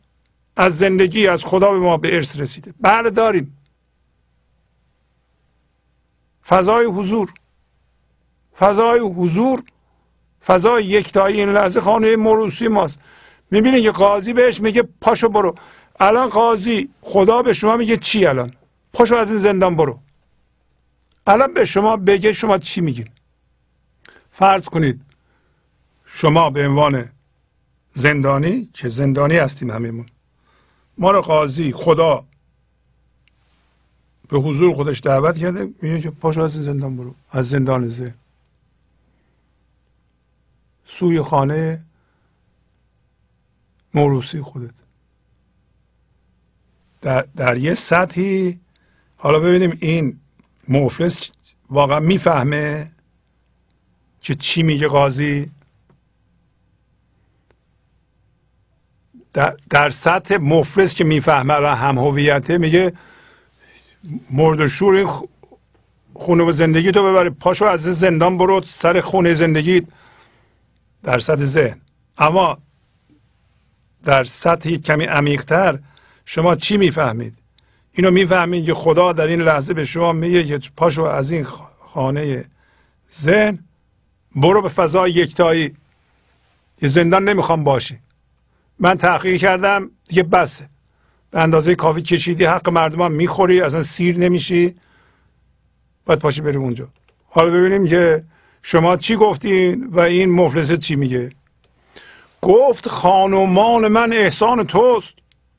از 0.56 0.78
زندگی 0.78 1.28
از 1.28 1.46
خدا 1.46 1.72
به 1.72 1.80
ما 1.80 1.98
به 1.98 2.16
ارث 2.16 2.40
رسیده. 2.40 2.74
بله 2.82 3.10
داریم. 3.10 3.58
فضای 6.48 6.86
حضور. 6.86 7.34
فضای 8.60 9.00
حضور 9.00 9.64
فضای 10.46 10.86
یکتایی 10.86 11.40
این 11.40 11.50
لحظه 11.50 11.82
خانه 11.82 12.16
موروسی 12.16 12.68
ماست. 12.68 13.00
می‌بینی 13.52 13.82
که 13.82 13.92
قاضی 13.92 14.34
بهش 14.34 14.62
میگه 14.62 14.84
پاشو 15.02 15.30
برو. 15.30 15.56
الان 16.00 16.30
قاضی 16.30 16.90
خدا 17.02 17.42
به 17.42 17.54
شما 17.54 17.78
میگه 17.78 17.98
چی 17.98 18.26
الان؟ 18.26 18.54
پاشو 18.94 19.16
از 19.16 19.32
این 19.32 19.40
زندان 19.40 19.76
برو. 19.76 20.00
الان 21.28 21.54
به 21.54 21.66
شما 21.66 21.98
بگه 21.98 22.34
شما 22.34 22.58
چی 22.58 22.82
میگین؟ 22.82 23.10
فرض 24.32 24.66
کنید 24.66 25.02
شما 26.06 26.50
به 26.50 26.68
عنوان 26.68 27.10
زندانی 27.94 28.70
که 28.74 28.90
زندانی 28.90 29.38
هستیم 29.38 29.72
هممون. 29.72 30.06
ما 30.98 31.12
رو 31.12 31.22
قاضی 31.22 31.72
خدا 31.72 32.26
به 34.30 34.38
حضور 34.38 34.76
خودش 34.76 35.02
دعوت 35.02 35.38
کرده 35.38 35.70
میگه 35.82 36.02
که 36.02 36.10
پاشو 36.10 36.42
از 36.42 36.54
زندان 36.54 36.98
برو 36.98 37.16
از 37.32 37.50
زندان 37.50 37.88
ذهن 37.88 38.14
سوی 40.88 41.22
خانه 41.22 41.82
موروسی 43.94 44.42
خودت. 44.42 44.74
در, 47.02 47.22
در 47.36 47.58
یه 47.58 47.74
سطحی 47.74 48.60
حالا 49.18 49.40
ببینیم 49.40 49.78
این 49.82 50.20
مفلس 50.70 51.32
واقعا 51.70 52.00
می‌فهمه 52.00 52.92
که 54.22 54.36
چی 54.36 54.64
میگه 54.64 54.88
قاضی. 54.88 55.52
در, 59.34 59.58
در 59.70 59.90
سطح 59.90 60.38
مفلس 60.38 60.96
که 60.96 61.04
می‌فهمه 61.04 61.54
الان 61.54 61.78
هم 61.78 61.98
هویته 61.98 62.58
میگه 62.58 62.94
مرد 64.30 64.68
شور 64.68 65.24
خونه 66.14 66.44
و 66.44 66.52
زندگی 66.52 66.92
تو 66.92 67.04
ببری 67.04 67.30
پاشو 67.30 67.66
از 67.66 67.82
زندان 67.84 68.38
برو 68.38 68.62
سر 68.62 69.02
خونه 69.02 69.34
زندگی 69.34 69.88
در 71.08 71.20
سطح 71.20 71.44
ذهن. 71.44 71.82
اما 72.18 72.58
در 74.06 74.24
سطحی 74.24 74.78
کمی 74.78 75.06
عمیقتر 75.06 75.80
شما 76.26 76.56
چی 76.56 76.78
می‌فهمید؟ 76.78 77.34
اینو 77.92 78.12
می‌فهمید 78.12 78.66
که 78.66 78.74
خدا 78.74 79.14
در 79.14 79.28
این 79.28 79.42
لحظه 79.42 79.74
به 79.74 79.86
شما 79.86 80.14
میگه 80.14 80.60
که 80.60 80.70
پاشو 80.78 81.04
از 81.04 81.32
این 81.32 81.48
خانه 81.80 82.46
ذهن 83.20 83.60
برو 84.36 84.62
به 84.62 84.70
فضای 84.70 85.12
یکتایی. 85.12 85.76
یه 86.82 86.90
زندان 86.90 87.30
نمی‌خوام 87.30 87.64
باشی. 87.64 88.00
من 88.80 88.98
تحقیق 88.98 89.42
کردم 89.42 89.92
دیگه 90.08 90.24
بسه. 90.24 90.70
به 91.32 91.40
اندازه 91.40 91.76
کافی 91.76 92.02
کشیدی 92.02 92.46
حق 92.46 92.70
مردم 92.70 93.02
هم 93.02 93.12
می‌خوری 93.12 93.62
اصلا 93.62 93.82
سیر 93.82 94.18
نمیشی. 94.18 94.76
باید 96.06 96.20
پاشی 96.20 96.42
بریم 96.42 96.62
اونجا. 96.62 96.88
حالا 97.30 97.52
ببینیم 97.52 97.88
که 97.88 98.24
شما 98.64 98.98
چی 98.98 99.16
گفتین 99.16 99.88
و 99.88 100.00
این 100.00 100.32
مفلسه 100.32 100.78
چی 100.78 100.96
میگه؟ 100.96 101.30
گفت 102.42 102.88
خانمان 102.88 103.88
من 103.88 104.14
احسان 104.14 104.64
توست 104.64 105.14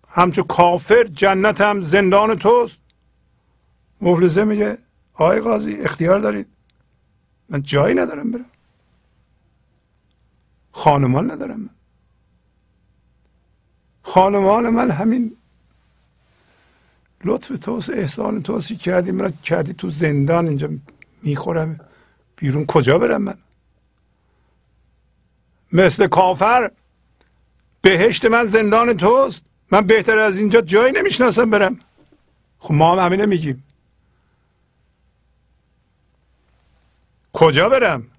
همچو 0.08 0.42
کافر 0.42 1.04
جنتم 1.04 1.80
زندان 1.80 2.34
توست. 2.38 2.80
مفلسه 4.00 4.44
میگه 4.44 4.78
آقای 5.14 5.40
قاضی 5.40 5.72
اختیار 5.72 6.18
دارید. 6.18 6.46
من 7.48 7.62
جایی 7.62 7.94
ندارم 7.94 8.30
برم. 8.30 8.44
خانمان 10.72 11.30
ندارم 11.30 11.60
من. 11.60 11.70
خانمان 14.02 14.68
من 14.68 14.90
همین 14.90 15.36
لطف 17.24 17.58
توست 17.58 17.90
احسان 17.90 18.42
توست 18.42 18.72
کردی 18.72 19.10
من 19.10 19.32
کردی 19.44 19.72
تو 19.72 19.90
زندان 19.90 20.48
اینجا 20.48 20.68
می‌خورم. 21.22 21.80
بیرون 22.38 22.66
کجا 22.66 22.98
برم 22.98 23.22
من؟ 23.22 23.38
مثل 25.72 26.06
کافر 26.06 26.70
بهشت 27.82 28.24
من 28.26 28.44
زندان 28.44 28.96
توست. 28.96 29.42
من 29.72 29.80
بهتر 29.86 30.18
از 30.18 30.38
اینجا 30.38 30.60
جایی 30.60 30.92
نمی‌شناسم 30.92 31.50
برم. 31.50 31.80
خب 32.58 32.74
ما 32.74 32.92
هم 32.92 33.06
همینه 33.06 33.26
میگیم. 33.26 33.64
کجا 37.32 37.68
برم؟ 37.68 38.10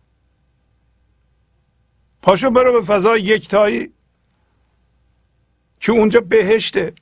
پاشو 2.22 2.50
برو 2.50 2.82
به 2.82 2.86
فضای 2.86 3.22
یکتایی. 3.22 3.94
که 5.80 5.92
اونجا 5.92 6.22
بهشته. 6.22 6.94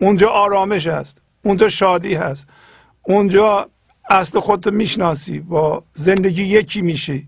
اونجا 0.00 0.28
آرامش 0.28 0.86
هست. 0.86 1.22
اونجا 1.42 1.68
شادی 1.68 2.14
هست. 2.14 2.46
اونجا 3.02 3.70
اصل 4.10 4.40
خودتو 4.40 4.70
می‌شناسی 4.70 5.40
با 5.40 5.84
زندگی 5.92 6.42
یکی 6.42 6.82
میشی. 6.82 7.26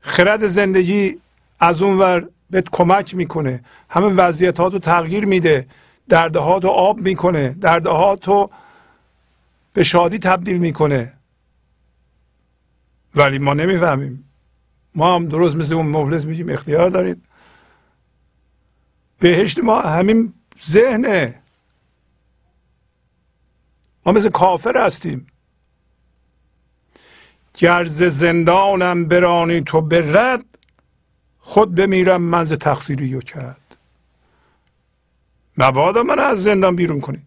خرد 0.00 0.46
زندگی 0.46 1.18
از 1.60 1.82
اونور 1.82 2.28
بهت 2.50 2.68
کمک 2.72 3.14
می‌کنه. 3.14 3.64
همه 3.88 4.06
وضعیت 4.06 4.54
تو 4.54 4.78
تغییر 4.78 5.26
میده 5.26 5.66
درده 6.08 6.38
ها 6.38 6.60
تو 6.60 6.68
آب 6.68 6.98
می‌کنه 6.98 7.48
درده 7.48 7.90
ها 7.90 8.16
تو 8.16 8.50
به 9.72 9.82
شادی 9.82 10.18
تبدیل 10.18 10.58
می‌کنه. 10.58 11.12
ولی 13.14 13.38
ما 13.38 13.54
نمی‌فهمیم. 13.54 14.24
ما 14.94 15.14
هم 15.14 15.28
درست 15.28 15.56
مثل 15.56 15.74
اون 15.74 15.86
مفلس 15.86 16.24
میگیم 16.24 16.48
اختیار 16.48 16.90
دارید 16.90 17.22
بهشت 19.18 19.58
ما 19.58 19.80
همین 19.80 20.34
ذهنه. 20.66 21.42
ما 24.06 24.12
مثل 24.12 24.28
کافر 24.28 24.86
هستیم. 24.86 25.26
گرز 27.60 28.02
زندانم 28.02 29.04
برانی 29.04 29.60
تو 29.60 29.80
به 29.80 30.12
رد 30.12 30.44
خود 31.38 31.74
بمیرم 31.74 32.22
منز 32.22 32.52
تقصیری 32.52 33.12
رو 33.12 33.20
کرد 33.20 33.76
مبادا 35.58 36.02
من 36.02 36.18
از 36.18 36.42
زندان 36.42 36.76
بیرون 36.76 37.00
کنی. 37.00 37.22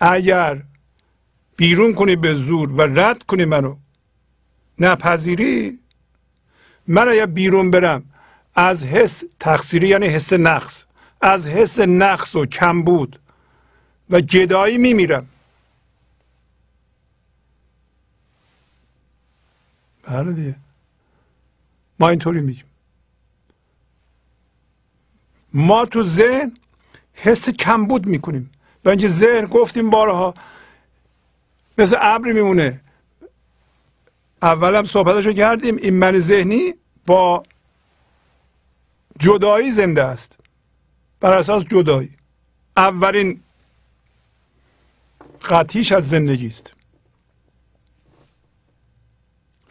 اگر 0.00 0.62
بیرون 1.56 1.94
کنی 1.94 2.16
به 2.16 2.34
زور 2.34 2.72
و 2.72 2.82
رد 2.82 3.22
کنی 3.22 3.44
منو 3.44 3.76
نپذیری؟ 4.78 5.78
من 6.88 7.08
اگر 7.08 7.26
بیرون 7.26 7.70
برم 7.70 8.04
از 8.54 8.86
حس 8.86 9.24
تقصیری 9.40 9.88
یعنی 9.88 10.06
حس 10.06 10.32
نقص 10.32 10.84
از 11.20 11.48
حس 11.48 11.80
نقص 11.80 12.34
و 12.34 12.46
کمبود 12.46 13.20
و 14.10 14.20
جدایی 14.20 14.78
میمیرم. 14.78 15.26
بله 20.06 20.32
دیگه. 20.32 20.56
ما 22.00 22.08
اینطوری 22.08 22.40
میگیم. 22.40 22.64
ما 25.52 25.86
تو 25.86 26.04
ذهن 26.04 26.56
حس 27.12 27.50
کمبود 27.50 28.06
می‌کنیم. 28.06 28.50
و 28.84 28.88
اینکه 28.88 29.08
ذهن 29.08 29.44
گفتیم 29.46 29.90
بارها 29.90 30.34
مثل 31.78 31.96
ابری 32.00 32.32
میمونه. 32.32 32.80
اولم 34.42 34.84
صحبتشو 34.84 35.32
کردیم 35.32 35.76
این 35.76 35.94
من 35.94 36.18
ذهنی 36.18 36.74
با 37.06 37.42
جدایی 39.18 39.70
زنده 39.72 40.04
است. 40.04 40.40
بر 41.20 41.38
اساس 41.38 41.64
جدایی. 41.64 42.16
اولین 42.76 43.40
قطیش 45.42 45.92
از 45.92 46.08
زندگی 46.08 46.46
است. 46.46 46.74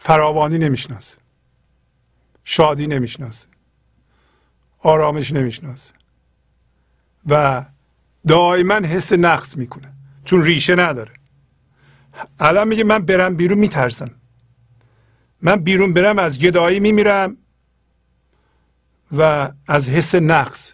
فراوانی 0.04 0.58
نمی‌شناسه 0.58 1.18
شادی 2.44 2.86
نمی‌شناسه 2.86 3.48
آرامش 4.78 5.32
نمی‌شناسه 5.32 5.94
و 7.26 7.64
دائما 8.26 8.74
حس 8.74 9.12
نقص 9.12 9.56
می‌کنه. 9.56 9.92
چون 10.24 10.42
ریشه 10.42 10.74
نداره. 10.74 11.12
الان 12.40 12.68
میگه 12.68 12.84
من 12.84 12.98
برم 12.98 13.36
بیرون 13.36 13.58
میترسم. 13.58 14.10
من 15.42 15.56
بیرون 15.56 15.92
برم 15.92 16.18
از 16.18 16.38
گدایی 16.38 16.80
میمیرم 16.80 17.36
و 19.12 19.50
از 19.66 19.88
حس 19.88 20.14
نقص. 20.14 20.72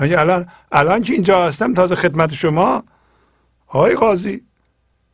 یعنی 0.00 0.14
الان 0.14 0.48
الان 0.72 1.02
که 1.02 1.12
اینجا 1.12 1.46
هستم 1.46 1.74
تازه 1.74 1.96
خدمت 1.96 2.34
شما 2.34 2.84
آقای 3.66 3.94
قاضی 3.94 4.47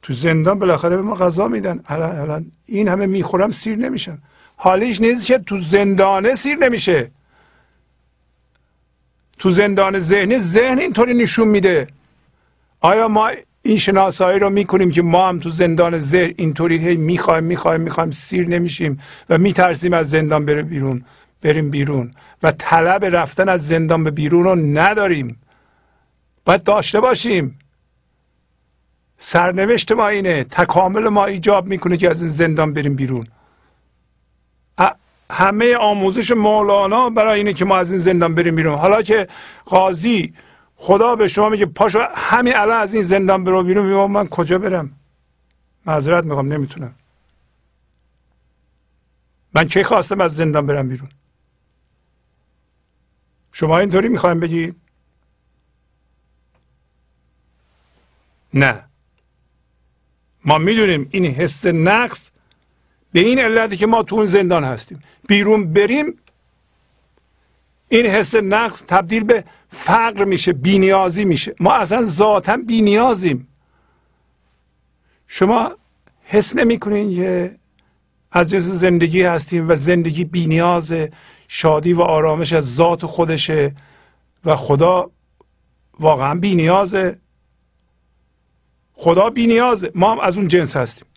تو 0.05 0.12
زندان 0.12 0.59
بالاخره 0.59 0.97
به 0.97 1.02
ما 1.02 1.14
غذا 1.14 1.48
میدن. 1.48 1.81
الان 1.86 2.18
الان 2.18 2.52
این 2.66 2.89
همه 2.89 3.06
می‌خورم 3.06 3.51
سیر 3.51 3.76
نمیشم 3.76 4.18
حالیش 4.56 5.01
نیست 5.01 5.26
که 5.26 5.39
تو 5.39 5.59
زندانه 5.59 6.35
سیر 6.35 6.56
نمیشه. 6.56 7.10
تو 9.39 9.51
زندان 9.51 9.98
ذهنی 9.98 10.39
ذهن 10.39 10.78
اینطوری 10.78 11.14
نشون 11.14 11.48
میده. 11.48 11.86
آیا 12.81 13.09
ما 13.09 13.31
این 13.62 13.76
شناسایی 13.76 14.39
رو 14.39 14.51
می‌کنیم 14.51 14.90
که 14.90 15.02
ما 15.02 15.28
هم 15.28 15.39
تو 15.39 15.51
زندان 15.51 15.98
ذهن 15.98 16.35
اینطوری 16.36 16.78
هی 16.78 16.97
می‌خوایم 16.97 17.44
می‌خوایم 17.44 17.81
می‌خوایم 17.81 18.10
سیر 18.10 18.48
نمیشیم 18.48 19.01
و 19.31 19.39
میترسیم 19.39 19.93
از 19.93 20.10
زندان 20.10 20.47
بره 20.47 20.62
بیرون 20.62 21.05
بریم 21.43 21.70
بیرون 21.70 22.14
و 22.43 22.52
طلب 22.52 23.05
رفتن 23.05 23.48
از 23.48 23.68
زندان 23.68 24.05
به 24.05 24.10
بیرون 24.10 24.44
رو 24.44 24.55
نداریم. 24.55 25.40
باید 26.44 26.62
داشته 26.62 27.01
باشیم. 27.01 27.59
سرنوشت 29.16 29.92
ما 29.92 30.08
اینه 30.08 30.44
تکامل 30.44 31.08
ما 31.08 31.24
ایجاب 31.24 31.66
می‌کنه 31.66 31.96
که 31.96 32.10
از 32.10 32.22
این 32.22 32.30
زندان 32.30 32.72
بریم 32.72 32.94
بیرون. 32.94 33.26
همه 35.30 35.76
آموزش 35.76 36.30
مولانا 36.30 37.10
برای 37.10 37.38
اینه 37.38 37.52
که 37.52 37.64
ما 37.64 37.76
از 37.76 37.92
این 37.92 38.00
زندان 38.00 38.34
بریم 38.34 38.56
بیرون. 38.56 38.78
حالا 38.78 39.02
که 39.02 39.28
قاضی 39.64 40.34
خدا 40.76 41.16
به 41.16 41.28
شما 41.28 41.48
میگه 41.48 41.66
پاشو 41.66 42.06
همین 42.14 42.56
الان 42.56 42.80
از 42.80 42.94
این 42.94 43.02
زندان 43.02 43.44
برو 43.44 43.62
بیرون 43.62 43.86
میگم 43.86 44.10
من 44.10 44.28
کجا 44.28 44.58
برم؟ 44.58 44.90
معذرت 45.86 46.24
می‌خوام 46.24 46.52
نمی‌تونم. 46.52 46.94
من 49.54 49.68
کی 49.68 49.84
خواستم 49.84 50.20
از 50.20 50.36
زندان 50.36 50.66
برم 50.66 50.88
بیرون؟ 50.88 51.08
شما 53.52 53.78
اینطوری 53.78 54.08
می‌خوایم 54.08 54.40
بگید 54.40 54.76
نه. 58.54 58.84
ما 60.44 60.58
می‌دونیم 60.58 61.08
این 61.10 61.26
حس 61.26 61.66
نقص 61.66 62.30
به 63.12 63.20
این 63.20 63.38
علتی 63.38 63.76
که 63.76 63.86
ما 63.86 64.02
تو 64.02 64.16
اون 64.16 64.26
زندان 64.26 64.64
هستیم. 64.64 65.02
بیرون 65.28 65.72
بریم 65.72 66.18
این 67.88 68.06
حس 68.06 68.34
نقص 68.34 68.82
تبدیل 68.88 69.24
به 69.24 69.44
فقر 69.68 70.24
میشه 70.24 70.52
بینیازی 70.52 71.24
میشه. 71.24 71.54
ما 71.60 71.72
اصلا 71.72 72.02
ذاتا 72.02 72.56
بینیازیم. 72.56 73.48
شما 75.26 75.76
حس 76.24 76.56
نمی‌کنین 76.56 77.14
که 77.16 77.56
از 78.32 78.50
جنس 78.50 78.64
زندگی 78.64 79.22
هستیم 79.22 79.68
و 79.68 79.74
زندگی 79.74 80.24
بینیاز 80.24 80.94
شادی 81.48 81.92
و 81.92 82.00
آرامش 82.00 82.52
از 82.52 82.74
ذات 82.74 83.06
خودشه 83.06 83.74
و 84.44 84.56
خدا 84.56 85.10
واقعا 86.00 86.34
بینیازه. 86.34 87.18
خدا 88.94 89.30
بینیازه 89.30 89.92
ما 89.94 90.12
هم 90.12 90.20
از 90.20 90.36
اون 90.36 90.48
جنس 90.48 90.76
هستیم. 90.76 91.08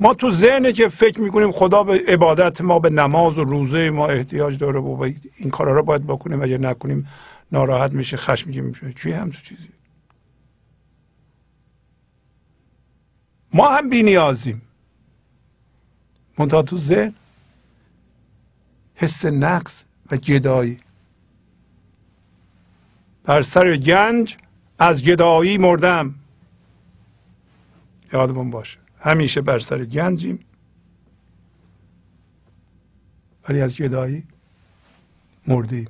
ما 0.00 0.14
تو 0.14 0.30
ذهنه 0.30 0.72
که 0.72 0.88
فکر 0.88 1.20
می‌کنیم 1.20 1.52
خدا 1.52 1.82
به 1.82 2.04
عبادت 2.08 2.60
ما 2.60 2.78
به 2.78 2.90
نماز 2.90 3.38
و 3.38 3.44
روزه 3.44 3.90
ما 3.90 4.08
احتیاج 4.08 4.58
داره 4.58 4.80
و 4.80 5.12
این 5.36 5.50
کارا 5.50 5.74
رو 5.74 5.82
باید 5.82 6.06
بکنیم. 6.06 6.42
اگر 6.42 6.58
نکنیم 6.58 7.08
ناراحت 7.52 7.92
میشه 7.92 8.16
خشمگین 8.16 8.64
میشه 8.64 8.92
چی 8.92 9.12
هم 9.12 9.30
تو 9.30 9.40
چیزی؟ 9.40 9.68
ما 13.54 13.68
هم 13.68 13.90
بی 13.90 14.02
نیازیم 14.02 14.62
منتها 16.38 16.62
تو 16.62 16.78
ذهن 16.78 17.14
حس 18.94 19.24
نقص 19.24 19.84
و 20.10 20.16
گدایی 20.16 20.80
بر 23.24 23.42
سر 23.42 23.76
گنج 23.76 24.36
از 24.82 25.04
گدایی 25.04 25.58
مردم. 25.58 26.14
یادمون 28.12 28.50
باشه. 28.50 28.78
همیشه 29.00 29.40
بر 29.40 29.58
سر 29.58 29.84
گنجیم. 29.84 30.38
ولی 33.48 33.60
از 33.60 33.76
گدایی 33.76 34.24
مردیم. 35.46 35.88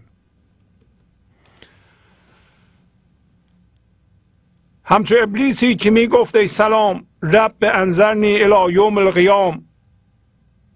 همچو 4.85 5.14
ابلیسی 5.23 5.74
که 5.74 5.90
می 5.90 6.06
گفت 6.06 6.36
ای 6.36 6.47
سلام 6.47 7.06
رب 7.23 7.55
به 7.59 7.77
انظرنی 7.77 8.43
الى 8.43 8.74
یوم 8.74 8.98
القیام. 8.98 9.64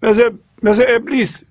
مثل, 0.03 0.37
مثل 0.63 0.83
ابلیس. 0.87 1.43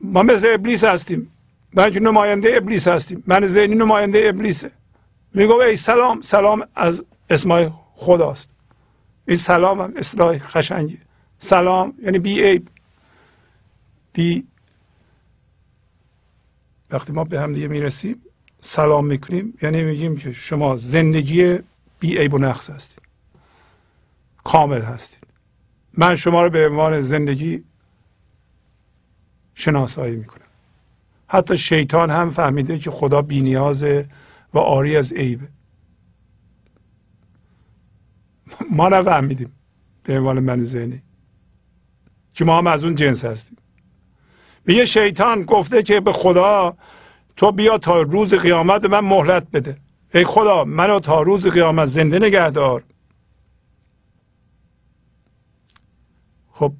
ما 0.00 0.22
مثل 0.22 0.46
ابلیس 0.54 0.84
هستیم. 0.84 1.30
من 1.74 1.90
نماینده 1.90 2.56
ابلیس 2.56 2.88
هستیم. 2.88 3.22
من 3.26 3.46
ذهنی 3.46 3.74
نماینده 3.74 4.22
ابلیسه. 4.24 4.70
میگو 5.34 5.54
ای 5.54 5.76
سلام 5.76 6.20
سلام 6.20 6.66
از 6.74 7.04
اسمای 7.30 7.70
خداست. 7.94 8.48
این 9.26 9.36
سلام 9.36 9.80
هم 9.80 9.92
اصلاح 9.96 10.38
خشنگی. 10.38 10.98
سلام 11.38 11.94
یعنی 12.02 12.18
بی 12.18 12.42
عیب. 12.42 12.68
بی 14.12 14.46
وقتی 16.90 17.12
ما 17.12 17.24
به 17.24 17.40
هم 17.40 17.52
دیگه 17.52 17.68
می‌رسیم 17.68 18.22
سلام 18.60 19.06
می‌کنیم. 19.06 19.58
یعنی 19.62 19.82
میگیم 19.82 20.16
که 20.16 20.32
شما 20.32 20.76
زندگی 20.76 21.58
بی 22.00 22.18
عیب 22.18 22.34
و 22.34 22.38
نقص 22.38 22.70
هستید. 22.70 23.02
کامل 24.44 24.82
هستید. 24.82 25.26
من 25.94 26.14
شما 26.14 26.42
رو 26.42 26.50
به 26.50 26.68
عنوان 26.68 27.00
زندگی 27.00 27.64
شناسایی 29.54 30.16
می‌کنم. 30.16 30.44
حتی 31.26 31.58
شیطان 31.58 32.10
هم 32.10 32.30
فهمیده 32.30 32.78
که 32.78 32.90
خدا 32.90 33.22
بینیازه 33.22 34.08
و 34.54 34.58
آری 34.58 34.96
از 34.96 35.12
عیبه 35.12 35.48
ما 38.70 38.88
نفهمیدیم 38.88 39.52
به 40.02 40.18
عنوان 40.18 40.40
من 40.40 40.64
ذهنی. 40.64 41.02
که 42.34 42.44
ما 42.44 42.58
هم 42.58 42.66
از 42.66 42.84
اون 42.84 42.94
جنس 42.94 43.24
هستیم 43.24 43.58
میگه 44.66 44.84
شیطان 44.84 45.42
گفته 45.42 45.82
که 45.82 46.00
به 46.00 46.12
خدا 46.12 46.76
تو 47.36 47.52
بیا 47.52 47.78
تا 47.78 48.02
روز 48.02 48.34
قیامت 48.34 48.84
من 48.84 49.00
مهلت 49.00 49.50
بده. 49.50 49.76
ای 50.14 50.24
خدا 50.24 50.64
منو 50.64 51.00
تا 51.00 51.22
روز 51.22 51.46
قیامت 51.46 51.84
زنده 51.84 52.18
نگه 52.18 52.50
دار 52.50 52.84
خب 56.52 56.72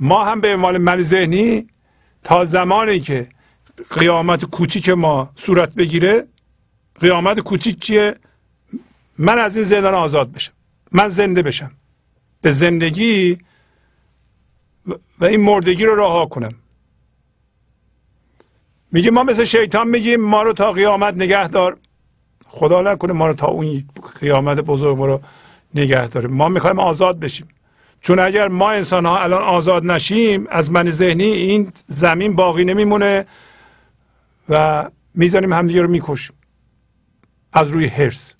ما 0.00 0.24
هم 0.24 0.40
به 0.40 0.54
عنوان 0.54 0.78
من 0.78 1.02
ذهنی 1.02 1.66
تا 2.24 2.44
زمانی 2.44 3.00
که 3.00 3.28
قیامت 3.90 4.44
کوچیک 4.44 4.88
ما 4.88 5.30
صورت 5.36 5.74
بگیره 5.74 6.26
قیامت 7.00 7.40
کوچیک 7.40 7.80
چیه؟ 7.80 8.16
من 9.18 9.38
از 9.38 9.56
این 9.56 9.66
زندان 9.66 9.94
آزاد 9.94 10.32
بشم. 10.32 10.52
من 10.92 11.08
زنده 11.08 11.42
بشم. 11.42 11.70
به 12.42 12.50
زندگی 12.50 13.38
و 15.20 15.24
این 15.24 15.40
مردگی 15.40 15.84
رو 15.84 15.94
رها 15.94 16.26
کنم. 16.26 16.54
میگه 18.92 19.10
ما 19.10 19.22
مثل 19.22 19.44
شیطان 19.44 19.88
میگیم 19.88 20.20
ما 20.20 20.42
رو 20.42 20.52
تا 20.52 20.72
قیامت 20.72 21.14
نگه 21.14 21.48
دار. 21.48 21.78
خدا 22.46 22.82
نکنه 22.82 23.12
ما 23.12 23.26
رو 23.26 23.34
تا 23.34 23.46
اون 23.46 23.84
قیامت 24.20 24.60
بزرگ 24.60 24.98
ما 24.98 25.06
رو 25.06 25.20
نگه 25.74 26.08
داره. 26.08 26.28
ما 26.28 26.48
می‌خوایم 26.48 26.78
آزاد 26.78 27.18
بشیم. 27.20 27.48
چون 28.00 28.18
اگر 28.18 28.48
ما 28.48 28.70
انسان 28.70 29.06
ها 29.06 29.18
الان 29.18 29.42
آزاد 29.42 29.86
نشیم 29.86 30.46
از 30.50 30.70
من 30.70 30.90
ذهنی 30.90 31.24
این 31.24 31.72
زمین 31.86 32.36
باقی 32.36 32.64
نمیمونه 32.64 33.26
و 34.48 34.84
می‌زنیم 35.14 35.52
همدیگه 35.52 35.82
رو 35.82 35.88
می‌کشیم. 35.88 36.36
از 37.52 37.68
روی 37.68 37.86
هرس 37.86 38.34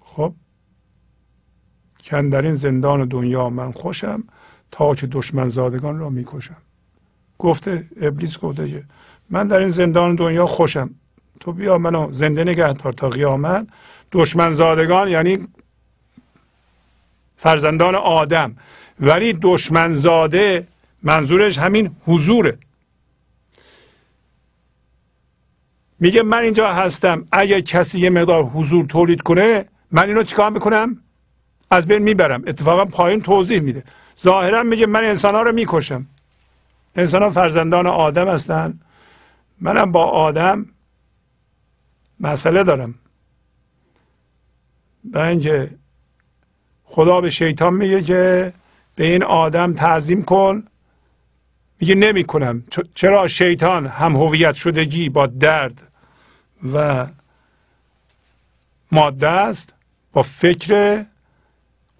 خب. 0.00 0.34
کن 2.04 2.28
در 2.28 2.42
این 2.42 2.54
زندان 2.54 3.04
دنیا 3.08 3.50
من 3.50 3.72
خوشم 3.72 4.24
تا 4.70 4.94
که 4.94 5.06
دشمن 5.06 5.48
زادگان 5.48 5.98
را 5.98 6.10
می‌کشم. 6.10 6.56
گفته 7.38 7.88
ابلیس 8.00 8.38
گفته 8.38 8.68
که 8.68 8.84
من 9.30 9.48
در 9.48 9.58
این 9.58 9.68
زندان 9.68 10.14
دنیا 10.14 10.46
خوشم. 10.46 10.90
تو 11.40 11.52
بیا 11.52 11.78
منو 11.78 12.12
زنده 12.12 12.44
نگه 12.44 12.72
دار 12.72 12.92
تا 12.92 13.10
قیامت. 13.10 13.66
دشمن 14.12 14.52
زادگان 14.52 15.08
یعنی 15.08 15.48
فرزندان 17.36 17.94
آدم. 17.94 18.56
ولی 19.00 19.32
دشمن 19.42 19.92
زاده 19.92 20.66
منظورش 21.04 21.58
همین 21.58 21.96
حضوره. 22.06 22.58
میگه 26.00 26.22
من 26.22 26.38
اینجا 26.38 26.72
هستم 26.72 27.28
اگر 27.32 27.60
کسی 27.60 28.00
یه 28.00 28.10
مقدار 28.10 28.42
حضور 28.42 28.86
تولید 28.86 29.22
کنه 29.22 29.68
من 29.90 30.08
اینو 30.08 30.22
چیکار 30.22 30.50
می‌کنم؟ 30.50 31.00
از 31.70 31.86
بین 31.86 31.98
می‌برم. 31.98 32.42
اتفاقا 32.46 32.84
پایین 32.84 33.20
توضیح 33.20 33.60
میده. 33.60 33.84
ظاهرا 34.20 34.62
میگه 34.62 34.86
من 34.86 35.04
انسان 35.04 35.34
ها 35.34 35.42
رو 35.42 35.52
می‌کشم. 35.52 36.06
انسان 36.96 37.22
ها 37.22 37.30
فرزندان 37.30 37.86
آدم 37.86 38.28
هستن. 38.28 38.80
منم 39.60 39.92
با 39.92 40.04
آدم 40.04 40.66
مسئله 42.20 42.64
دارم. 42.64 42.94
به 45.04 45.26
اینکه 45.26 45.70
خدا 46.84 47.20
به 47.20 47.30
شیطان 47.30 47.74
میگه 47.74 48.02
که 48.02 48.52
به 48.94 49.04
این 49.04 49.22
آدم 49.22 49.72
تعظیم 49.72 50.22
کن 50.22 50.64
میگه 51.84 51.94
نمی 51.94 52.24
کنم 52.24 52.64
چرا 52.94 53.28
شیطان 53.28 53.86
هم 53.86 54.16
هویت 54.16 54.54
شدگی 54.54 55.08
با 55.08 55.26
درد 55.26 55.92
و 56.72 57.06
ماده 58.92 59.28
است؟ 59.28 59.74
با 60.12 60.22
فکر 60.22 61.04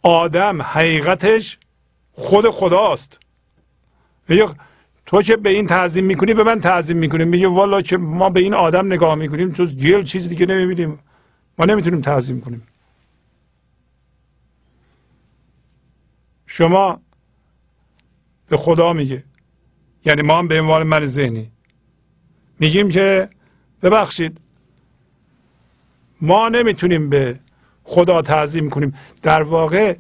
آدم 0.03 0.63
حقیقتش 0.63 1.59
خود 2.13 2.51
خداست. 2.51 3.21
میگه 4.29 4.47
تو 5.07 5.23
که 5.23 5.37
به 5.37 5.51
این 5.51 5.67
تعظیم 5.67 6.05
می‌کنی 6.05 6.35
به 6.35 6.45
من 6.45 6.61
تعظیم 6.61 6.97
می‌کنی. 6.97 7.25
میگه 7.25 7.49
والا 7.49 7.83
که 7.83 7.97
ما 7.97 8.31
به 8.31 8.41
این 8.41 8.55
آدم 8.55 8.87
نگاه 8.87 9.15
می‌کنیم 9.15 9.51
جز 9.53 9.77
گل 9.77 10.03
چیزی 10.03 10.29
دیگه 10.29 10.47
نمی‌بینیم. 10.47 10.99
ما 11.59 11.65
نمی‌تونیم 11.65 12.01
تعظیم 12.01 12.41
کنیم. 12.41 12.67
شما 16.47 17.01
به 18.49 18.57
خدا 18.57 18.93
میگه. 18.93 19.25
یعنی 20.05 20.23
ما 20.23 20.39
هم 20.39 20.49
به 20.49 20.61
عنوان 20.61 20.83
من 20.83 21.07
ذهنی. 21.07 21.51
میگیم 22.59 22.89
که 22.89 23.29
ببخشید 23.83 24.39
ما 26.21 26.49
نمی‌تونیم 26.49 27.11
به 27.11 27.39
خدا 27.85 28.23
تعظیم 28.23 28.71
کنیم. 28.71 28.95
در 29.23 29.43
واقع 29.43 29.97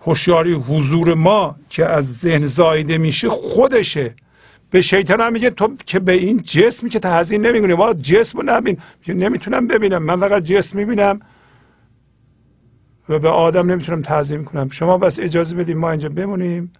هوشیاری 0.00 0.52
حضور 0.52 1.14
ما 1.14 1.56
که 1.68 1.86
از 1.86 2.18
ذهن 2.18 2.46
زایده 2.46 2.98
میشه 2.98 3.28
خودشه. 3.28 4.14
به 4.70 4.80
شیطان 4.80 5.20
هم 5.20 5.32
میگه 5.32 5.50
تو 5.50 5.76
که 5.86 5.98
به 5.98 6.12
این 6.12 6.42
جسمی 6.42 6.90
که 6.90 6.98
تعظیم 6.98 7.46
نمی‌کنی. 7.46 7.74
ما 7.74 7.94
جسم 7.94 8.38
رو 8.38 8.44
نبین. 8.46 8.78
نمی‌تونم 9.08 9.66
ببینم. 9.66 10.02
من 10.02 10.20
فقط 10.20 10.42
جسم 10.42 10.78
می‌بینم. 10.78 11.20
و 13.08 13.18
به 13.18 13.28
آدم 13.28 13.70
نمی‌تونم 13.70 14.02
تعظیم 14.02 14.44
کنم. 14.44 14.68
شما 14.70 14.98
بس 14.98 15.18
اجازه 15.18 15.56
بدیم 15.56 15.78
ما 15.78 15.90
اینجا 15.90 16.08
بمونیم. 16.08 16.72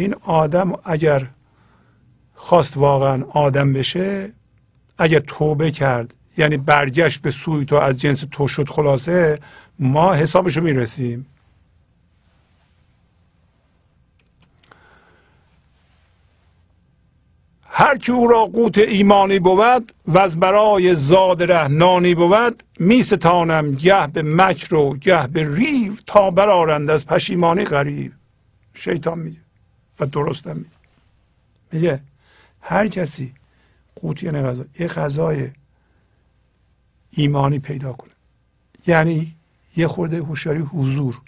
این 0.00 0.14
آدم 0.22 0.72
اگر 0.84 1.26
خواست 2.34 2.76
واقعا 2.76 3.24
آدم 3.24 3.72
بشه 3.72 4.32
اگر 4.98 5.18
توبه 5.18 5.70
کرد 5.70 6.14
یعنی 6.36 6.56
برگشت 6.56 7.22
به 7.22 7.30
سوی 7.30 7.64
تو 7.64 7.76
از 7.76 8.00
جنس 8.00 8.24
تو 8.30 8.48
شد 8.48 8.68
خلاصه 8.68 9.38
ما 9.78 10.14
حسابشو 10.14 10.60
می‌رسیم. 10.60 11.26
هر 17.80 17.98
که 17.98 18.12
او 18.12 18.28
را 18.28 18.46
قوت 18.46 18.78
ایمانی 18.78 19.38
بود 19.38 19.92
و 20.06 20.18
از 20.18 20.40
برای 20.40 20.94
زاد 20.94 21.52
ره 21.52 21.68
نانی 21.68 22.14
بود 22.14 22.62
می 22.78 23.02
ستانم 23.02 23.72
گه 23.72 24.06
به 24.06 24.22
مکر 24.22 24.74
و 24.74 24.96
گه 24.96 25.26
به 25.26 25.54
ریو 25.54 25.92
تا 26.06 26.30
برارند 26.30 26.90
از 26.90 27.06
پشیمانی 27.06 27.64
غریب. 27.64 28.12
شیطان 28.74 29.18
میگه. 29.18 29.49
و 30.00 30.06
درستم 30.06 30.56
میگه. 30.56 30.70
میگه 31.72 32.00
هر 32.60 32.88
کسی 32.88 33.34
قوت 33.94 34.22
یعنی 34.22 34.42
غذا 34.42 34.64
یه 34.78 34.86
غذای 34.86 35.50
ایمانی 37.10 37.58
پیدا 37.58 37.92
کنه. 37.92 38.10
یعنی 38.86 39.34
یه 39.76 39.88
خورده 39.88 40.18
هوشیاری 40.18 40.60
حضور 40.60 41.20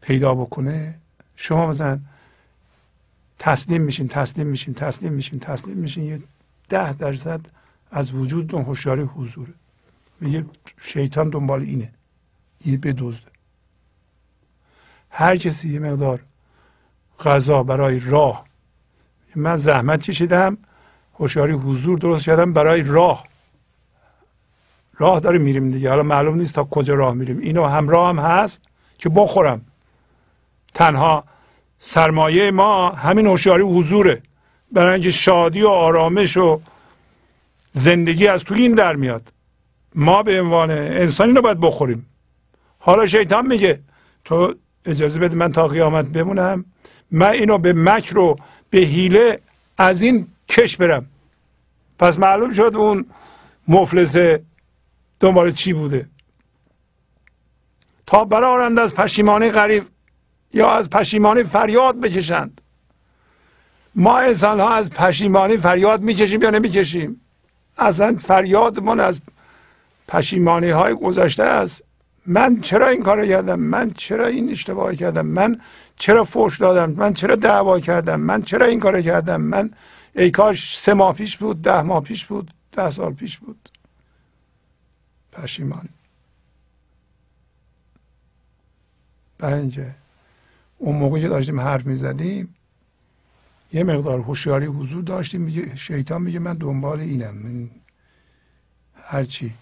پیدا 0.00 0.34
بکنه. 0.34 0.98
شما 1.36 1.66
مثلا 1.66 2.00
تسلیم 3.38 3.82
میشین 3.82 4.08
تسلیم 4.08 4.46
میشین 4.46 4.74
تسلیم 4.74 5.12
میشین 5.12 5.40
تسلیم 5.40 5.76
میشین 5.76 6.04
یه 6.04 6.22
ده 6.68 6.92
درصد 6.92 7.40
از 7.90 8.12
وجود 8.12 8.54
هوشیاری 8.54 9.02
حضوره. 9.02 9.52
میگه 10.20 10.44
شیطان 10.80 11.30
دنبال 11.30 11.62
اینه. 11.62 11.92
این 12.60 12.80
بدزده. 12.80 13.30
هر 15.10 15.36
کسی 15.36 15.72
یه 15.72 15.78
مقدار 15.78 16.22
غذا 17.24 17.62
برای 17.62 18.00
راه. 18.00 18.44
من 19.36 19.56
زحمت 19.56 20.02
کشیدم 20.02 20.58
هوشیاری 21.14 21.52
حضور 21.52 21.98
درست 21.98 22.24
کردم 22.24 22.52
برای 22.52 22.82
راه. 22.82 23.24
راه 24.98 25.20
داریم 25.20 25.42
میریم 25.42 25.70
دیگه. 25.70 25.90
حالا 25.90 26.02
معلوم 26.02 26.34
نیست 26.34 26.54
تا 26.54 26.64
کجا 26.64 26.94
راه 26.94 27.14
میریم. 27.14 27.38
اینو 27.38 27.66
همراه 27.66 28.08
هم 28.08 28.18
هست 28.18 28.60
که 28.98 29.08
بخورم. 29.08 29.60
تنها 30.74 31.24
سرمایه 31.78 32.50
ما 32.50 32.90
همین 32.90 33.26
هوشیاری 33.26 33.62
حضوره. 33.62 34.22
برای 34.72 34.92
اینکه 34.92 35.10
شادی 35.10 35.62
و 35.62 35.68
آرامش 35.68 36.36
و 36.36 36.60
زندگی 37.72 38.26
از 38.26 38.44
تو 38.44 38.54
این 38.54 38.72
در 38.72 38.96
میاد. 38.96 39.32
ما 39.94 40.22
به 40.22 40.40
عنوان 40.40 40.70
انسانی 40.70 41.32
رو 41.32 41.42
باید 41.42 41.60
بخوریم. 41.60 42.06
حالا 42.78 43.06
شیطان 43.06 43.46
میگه 43.46 43.80
تو 44.24 44.54
اجازه 44.84 45.20
بده 45.20 45.36
من 45.36 45.52
تا 45.52 45.68
قیامت 45.68 46.04
بمونم. 46.04 46.64
من 47.10 47.30
اینو 47.30 47.58
به 47.58 47.72
مکر 47.72 48.18
و 48.18 48.36
به 48.70 48.78
حیله 48.78 49.40
از 49.78 50.02
این 50.02 50.26
کش 50.48 50.76
برم. 50.76 51.06
پس 51.98 52.18
معلوم 52.18 52.52
شد 52.52 52.72
اون 52.76 53.06
مفلسه 53.68 54.42
دنبال 55.20 55.50
چی 55.50 55.72
بوده. 55.72 56.06
تا 58.06 58.24
برارند 58.24 58.78
از 58.78 58.94
پشیمانی 58.94 59.50
غریب 59.50 59.86
یا 60.54 60.70
از 60.70 60.90
پشیمانی 60.90 61.42
فریاد 61.42 62.00
بکشند. 62.00 62.60
ما 63.94 64.18
انسان 64.18 64.60
ها 64.60 64.70
از 64.70 64.90
پشیمانی 64.90 65.56
فریاد 65.56 66.02
می‌کشیم 66.02 66.42
یا 66.42 66.50
نمی‌کشیم؟ 66.50 67.20
اصلا 67.78 68.16
فریادمون 68.20 69.00
از 69.00 69.20
پشیمانی 70.08 70.70
های 70.70 70.94
گذشته 70.94 71.42
است. 71.42 71.82
من 72.26 72.60
چرا 72.60 72.88
این 72.88 73.02
کار 73.02 73.26
کردم؟ 73.26 73.60
من 73.60 73.90
چرا 73.90 74.26
این 74.26 74.50
اشتباه 74.50 74.94
کردم؟ 74.94 75.26
من 75.26 75.60
چرا 75.96 76.24
فوش 76.24 76.60
دادم؟ 76.60 76.92
من 76.92 77.14
چرا 77.14 77.36
دعوا 77.36 77.80
کردم؟ 77.80 78.20
من 78.20 78.42
چرا 78.42 78.66
این 78.66 78.80
کار 78.80 79.02
کردم؟ 79.02 79.40
من 79.40 79.70
ای 80.14 80.30
کاش 80.30 80.78
سه 80.78 80.94
ماه 80.94 81.14
پیش 81.14 81.36
بود 81.36 81.62
ده 81.62 81.82
ماه 81.82 82.02
پیش 82.02 82.26
بود 82.26 82.54
ده 82.72 82.90
سال 82.90 83.14
پیش 83.14 83.38
بود. 83.38 83.68
پشیمانی 85.32 85.88
اینجا 89.42 89.82
اون 90.78 90.96
موقع 90.96 91.20
که 91.20 91.28
داشتیم 91.28 91.60
حرف 91.60 91.86
می‌زدیم 91.86 92.54
یه 93.72 93.84
مقدار 93.84 94.20
هوشیاری 94.20 94.66
حضور 94.66 95.02
داشتیم. 95.02 95.40
میگه 95.40 95.76
شیطان 95.76 96.22
میگه 96.22 96.38
من 96.38 96.54
دنبال 96.54 97.00
اینم. 97.00 97.34
من 97.34 97.70
هرچی 99.02 99.54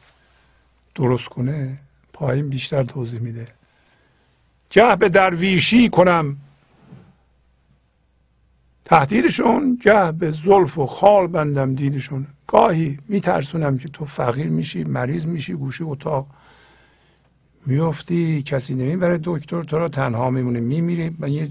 درست 0.94 1.28
کنه 1.28 1.78
پایین 2.18 2.48
بیشتر 2.48 2.84
توضیح 2.84 3.20
میده. 3.20 3.48
گه 4.70 4.96
به 4.96 5.08
درویشی 5.08 5.88
کنم. 5.88 6.36
تهدیدشون 8.84 9.78
گه 9.82 10.12
به 10.12 10.30
زلف 10.30 10.78
و 10.78 10.86
خال 10.86 11.26
بندم 11.26 11.74
دیدشون. 11.74 12.26
گاهی 12.46 12.98
میترسونم 13.08 13.78
که 13.78 13.88
تو 13.88 14.04
فقیر 14.04 14.46
میشی 14.48 14.84
مریض 14.84 15.26
میشی 15.26 15.52
گوشه 15.52 15.84
اتاق 15.84 16.26
میفتی 17.66 18.42
کسی 18.42 18.74
نمی‌بره 18.74 19.20
دکتر 19.24 19.62
تو 19.62 19.78
رو 19.78 19.88
تنها 19.88 20.30
میمونه 20.30 20.60
میمیری 20.60 21.16
من 21.18 21.32
یه, 21.32 21.48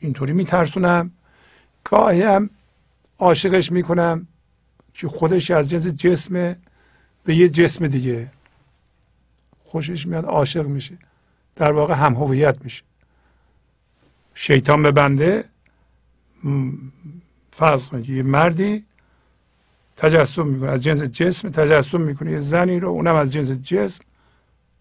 اینطوری 0.00 0.32
میترسونم. 0.32 1.10
گاهی 1.84 2.22
هم 2.22 2.50
عاشقش 3.18 3.72
می‌کنم 3.72 4.26
که 4.94 5.08
خودش 5.08 5.50
از 5.50 5.70
جنس 5.70 5.86
جسمه 5.86 6.56
به 7.24 7.34
یه 7.34 7.48
جسم 7.48 7.88
دیگه. 7.88 8.30
خوشش 9.74 10.06
میاد 10.06 10.24
عاشق 10.24 10.66
میشه. 10.66 10.98
در 11.56 11.72
واقع 11.72 11.94
هم 11.94 12.14
هویت 12.14 12.64
میشه. 12.64 12.82
شیطان 14.34 14.82
به 14.82 14.92
بنده 14.92 15.44
فرض 17.52 17.88
کنید 17.88 18.08
یه 18.08 18.22
مردی 18.22 18.84
تجسم 19.96 20.46
می‌کنه 20.46 20.70
از 20.70 20.82
جنس 20.82 21.02
جسم 21.02 21.48
تجسم 21.48 22.00
می‌کنه. 22.00 22.30
یه 22.30 22.38
زنی 22.38 22.80
رو 22.80 22.88
اونم 22.88 23.14
از 23.14 23.32
جنس 23.32 23.50
جسم 23.50 24.04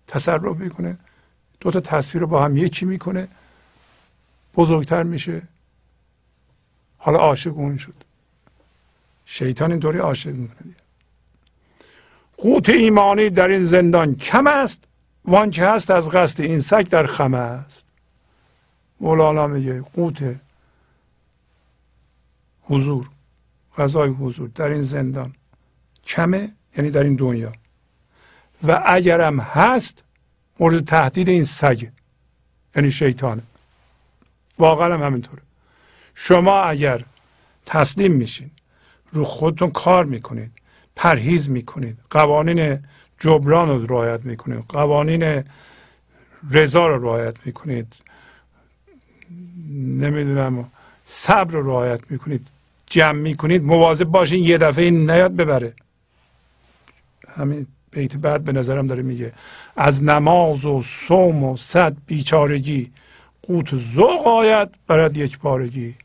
تصرف 0.07 0.57
می‌کنه. 0.57 0.98
دو 1.60 1.72
تا 1.72 1.80
تصویر 1.80 2.22
رو 2.22 2.28
با 2.28 2.45
هم 2.45 2.57
یکی 2.57 2.86
می‌کنه. 2.86 3.28
بزرگتر 4.56 5.03
میشه. 5.03 5.41
حالا 6.98 7.20
عاشق 7.20 7.57
اون 7.57 7.78
شد. 7.78 8.03
شیطان 9.26 9.72
اینطوری 9.72 9.98
عاشق 9.99 10.32
می‌کنه. 10.32 10.74
قوت 12.44 12.70
ایمانی 12.70 13.30
در 13.30 13.48
این 13.48 13.64
زندان 13.64 14.15
کم 14.15 14.48
است 14.48 14.84
وان 15.26 15.52
که 15.52 15.65
هست 15.65 15.91
از 15.91 16.10
قصد 16.10 16.41
این 16.41 16.60
سگ 16.60 16.88
در 16.88 17.06
خمه 17.06 17.38
است. 17.38 17.86
مولانا 18.99 19.48
میگه 19.48 19.82
قوت 19.82 20.36
حضور 22.64 23.10
غذای 23.78 24.10
حضور 24.10 24.49
در 24.56 24.68
این 24.68 24.82
زندان 24.82 25.34
کمه 26.06 26.52
یعنی 26.78 26.91
در 26.91 27.03
این 27.03 27.15
دنیا. 27.15 27.52
و 28.64 28.84
اگرم 28.86 29.40
هست 29.40 30.03
مورد 30.60 30.86
تهدید 30.86 31.30
این 31.30 31.44
سگ 31.44 31.88
یعنی 32.76 32.91
شیطانه 32.91 33.44
واقعا 34.60 34.94
هم 34.94 35.03
همینطوره. 35.03 35.41
شما 36.15 36.61
اگر 36.61 37.06
تسلیم 37.65 38.11
میشین 38.11 38.52
رو 39.11 39.26
خودتون 39.26 39.72
کار 39.72 40.06
می‌کنید 40.06 40.62
پرهیز 40.95 41.49
می‌کنید. 41.49 41.98
قوانین 42.10 42.80
جبران 43.20 43.70
رو 43.70 43.86
رعایت 43.86 44.26
می‌کنید. 44.26 44.64
قوانین 44.70 45.44
رضا 46.52 46.88
رو 46.88 47.03
رعایت 47.03 47.36
می‌کنید. 47.45 47.95
نمی‌دونم 49.74 50.72
صبر 51.06 51.52
رو 51.52 51.68
رعایت 51.68 52.11
می‌کنید. 52.11 52.48
جمع 52.86 53.20
می‌کنید. 53.20 53.64
مواظب 53.64 54.06
باشین 54.06 54.44
یه 54.44 54.57
دفعه 54.57 54.86
این 54.86 55.11
نیاد 55.11 55.36
ببره. 55.36 55.74
همین 57.30 57.68
بیت 57.91 58.18
بعد 58.18 58.44
به 58.44 58.52
نظرم 58.52 58.88
داره 58.88 59.03
میگه 59.03 59.34
از 59.76 60.03
نماز 60.03 60.65
و 60.65 60.82
صوم 60.82 61.44
و 61.44 61.57
صد 61.57 61.95
بیچارگی 62.06 62.91
قوت 63.41 63.76
ذوق 63.76 64.28
آید 64.28 64.70
برد 64.88 65.18
یک 65.18 65.40
پارگی 65.40 65.95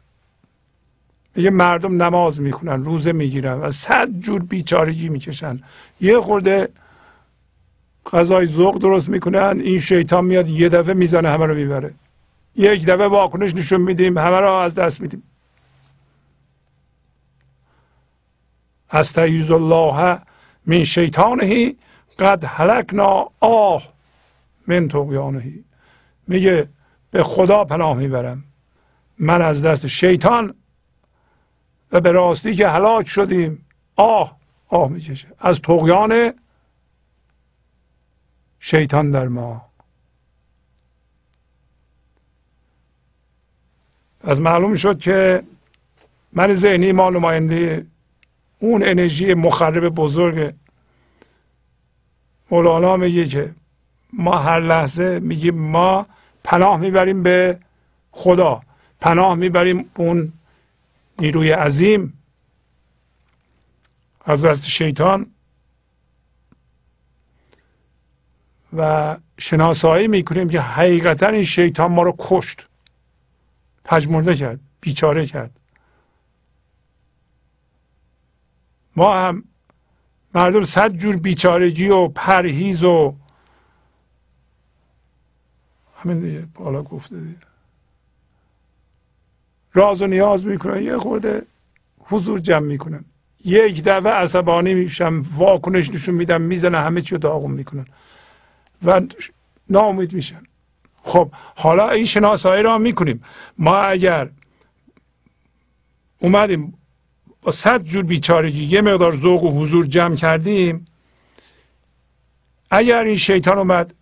میگه 1.39 1.51
مردم 1.51 2.03
نماز 2.03 2.41
می‌کنن 2.41 2.85
روزه 2.85 3.13
می‌گیرن 3.13 3.61
و 3.61 3.71
صد 3.71 4.09
جور 4.21 4.43
بیچارگی 4.43 5.09
می‌کشن. 5.09 5.61
یه 6.01 6.21
خورده 6.21 6.69
غذای 8.13 8.47
ذوق 8.47 8.79
درست 8.79 9.09
می‌کنن 9.09 9.61
این 9.61 9.81
شیطان 9.81 10.25
میاد 10.25 10.49
یه 10.49 10.69
دفعه 10.69 10.95
می‌زنه 10.95 11.31
همه 11.31 11.47
رو 11.47 11.55
می‌بره. 11.55 11.95
یک 12.57 12.87
دفعه 12.87 13.07
واکنش 13.07 13.55
نشون 13.55 13.81
میدیم 13.81 14.19
همه 14.19 14.41
رو 14.41 14.53
از 14.53 14.75
دست 14.75 15.01
میدیم. 15.01 15.23
استعیذ 18.91 19.51
الله 19.51 20.19
من 20.67 20.85
شیطانهی 20.85 21.77
قد 22.19 22.45
هلکنا 22.47 23.31
آه 23.41 23.83
من 24.67 24.89
تقیانهی 24.89 25.65
میگه 26.27 26.69
به 27.11 27.23
خدا 27.23 27.65
پناه 27.65 27.97
می‌برم. 27.97 28.45
من 29.19 29.43
از 29.43 29.63
دست 29.63 29.87
شیطان 29.87 30.55
و 31.93 32.01
به 32.01 32.13
راستی 32.13 32.55
که 32.55 32.69
هلاک 32.69 33.09
شدیم. 33.09 33.67
آه 33.97 34.37
آه 34.69 34.91
می‌کشه. 34.91 35.29
از 35.39 35.61
تقیان 35.61 36.33
شیطان 38.61 39.11
در 39.11 39.29
ما. 39.29 39.69
از 44.21 44.41
معلوم 44.41 44.77
شد 44.77 44.99
که 44.99 45.43
من 46.33 46.55
ذهنی 46.55 46.93
ما 46.93 47.11
نماینده 47.11 47.87
اون 48.59 48.83
انرژی 48.83 49.35
مخرب 49.35 49.89
بزرگ 49.89 50.55
مولانا 52.51 52.97
میگه 52.97 53.25
که 53.27 53.55
ما 54.13 54.39
هر 54.39 54.61
لحظه 54.61 55.19
میگیم 55.19 55.55
ما 55.55 56.07
پناه 56.45 56.77
می‌بریم 56.77 57.23
به 57.23 57.59
خدا. 58.11 58.63
پناه 59.01 59.35
می‌بریم 59.35 59.91
اون 59.97 60.33
نیروی 61.19 61.51
عظیم 61.51 62.23
از 64.25 64.45
دست 64.45 64.69
شیطان 64.69 65.35
و 68.77 69.17
شناسایی 69.39 70.09
می‌کنیم 70.09 70.49
که 70.49 70.61
حقیقتا 70.61 71.27
این 71.27 71.43
شیطان 71.43 71.93
ما 71.93 72.03
رو 72.03 72.15
کشت 72.19 72.69
پژمرده 73.85 74.37
کرد 74.37 74.61
بیچاره 74.81 75.27
کرد. 75.27 75.61
ما 78.97 79.15
هم 79.15 79.45
مردم 80.35 80.65
صد 80.65 80.93
جور 80.97 81.17
بیچارگی 81.17 81.89
و 81.89 82.09
پرهیز 82.09 82.85
و 82.85 83.17
همین 85.97 86.21
دیگه 86.21 86.47
بالا 86.55 86.83
گفته 86.83 87.21
دیگه. 87.21 87.48
راز 89.79 90.03
و 90.03 90.07
نیاز 90.07 90.47
می‌کنن 90.47 90.83
یه 90.83 90.99
خورده 90.99 91.43
حضور 92.01 92.39
جمع 92.39 92.67
می‌کنن. 92.67 93.05
یک 93.45 93.85
دفعه 93.85 94.13
عصبانی 94.13 94.75
میشم 94.75 95.25
واکنش 95.37 95.91
نشون 95.91 96.15
میدم 96.15 96.41
می‌زنه 96.41 96.79
همه 96.79 97.01
چی 97.01 97.15
رو 97.15 97.19
داغون 97.19 97.51
می‌کنن. 97.51 97.87
و 98.85 99.01
ناامید 99.71 100.13
میشن. 100.13 100.43
خب 101.03 101.31
حالا 101.57 101.89
این 101.91 102.05
شناسایی 102.05 102.63
را 102.63 102.79
می‌کنیم. 102.79 103.23
ما 103.59 103.77
اگر 103.77 104.31
اومدیم 106.19 106.75
با 107.43 107.53
صد 107.53 107.83
جور 107.83 108.03
بیچارگی 108.03 108.65
یه 108.65 108.81
مقدار 108.81 109.17
ذوق 109.17 109.45
و 109.45 109.61
حضور 109.61 109.87
جمع 109.87 110.17
کردیم 110.17 110.85
اگر 112.71 113.05
این 113.05 113.17
شیطان 113.17 113.59
اومد 113.59 113.95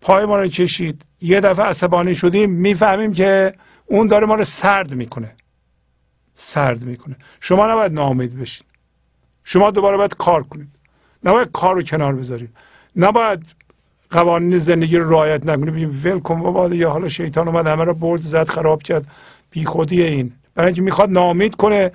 پای 0.00 0.24
ما 0.24 0.38
رو 0.38 0.48
کشید 0.48 1.02
یه 1.20 1.40
دفعه 1.40 1.64
عصبانی 1.64 2.14
شدیم 2.14 2.50
می‌فهمیم 2.50 3.12
که 3.12 3.54
اون 3.86 4.06
داره 4.06 4.26
ما 4.26 4.34
رو 4.34 4.44
سرد 4.44 4.94
می‌کنه. 4.94 5.34
سرد 6.34 6.82
می‌کنه. 6.82 7.16
شما 7.40 7.66
نباید 7.66 7.92
ناامید 7.92 8.38
بشین. 8.38 8.66
شما 9.44 9.70
دوباره 9.70 9.96
باید 9.96 10.14
کار 10.14 10.42
کنید. 10.42 10.68
نباید 11.24 11.52
کار 11.52 11.74
رو 11.74 11.82
کنار 11.82 12.14
بذارید. 12.14 12.50
نباید 12.96 13.42
قوانین 14.10 14.58
زندگی 14.58 14.96
رو 14.96 15.10
رعایت 15.10 15.46
نکنید. 15.46 15.74
بگیم 15.74 16.00
ول 16.04 16.20
کن 16.20 16.40
بابا 16.40 16.68
یا 16.68 16.90
حالا 16.90 17.08
شیطان 17.08 17.48
اومد 17.48 17.66
همه 17.66 17.84
رو 17.84 17.94
برد 17.94 18.22
زد 18.22 18.48
خراب 18.48 18.82
کرد. 18.82 19.06
بی 19.50 19.64
خودی 19.64 20.02
این. 20.02 20.32
برای 20.54 20.66
اینکه 20.66 20.82
می‌خواد 20.82 21.10
نامید 21.10 21.54
کنه. 21.54 21.92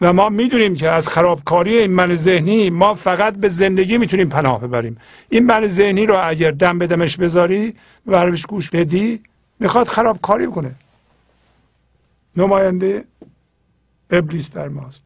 و 0.00 0.12
ما 0.12 0.28
می‌دونیم 0.28 0.74
که 0.74 0.90
از 0.90 1.08
خرابکاری 1.08 1.78
این 1.78 1.90
من 1.90 2.14
ذهنی 2.14 2.70
ما 2.70 2.94
فقط 2.94 3.34
به 3.34 3.48
زندگی 3.48 3.98
می‌تونیم 3.98 4.28
پناه 4.28 4.60
ببریم. 4.60 4.96
این 5.28 5.46
من 5.46 5.66
ذهنی 5.66 6.06
رو 6.06 6.28
اگر 6.28 6.50
دم 6.50 6.78
به 6.78 6.86
دمش 6.86 7.16
بذاری 7.16 7.74
و 8.06 8.30
گوش 8.48 8.70
بدی 8.70 9.20
می‌خواد 9.60 9.88
خرابکاری 9.88 10.46
کنه. 10.46 10.74
نماینده 12.36 13.04
ابلیس 14.10 14.50
در 14.50 14.68
ماست. 14.68 15.02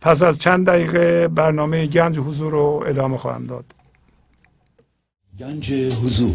پس 0.00 0.22
از 0.22 0.38
چند 0.38 0.66
دقیقه 0.66 1.28
برنامه 1.28 1.86
گنج 1.86 2.18
حضور 2.18 2.52
رو 2.52 2.84
ادامه 2.86 3.16
خواهم 3.16 3.46
داد. 3.46 3.64
گنج 5.38 5.72
حضور. 5.72 6.34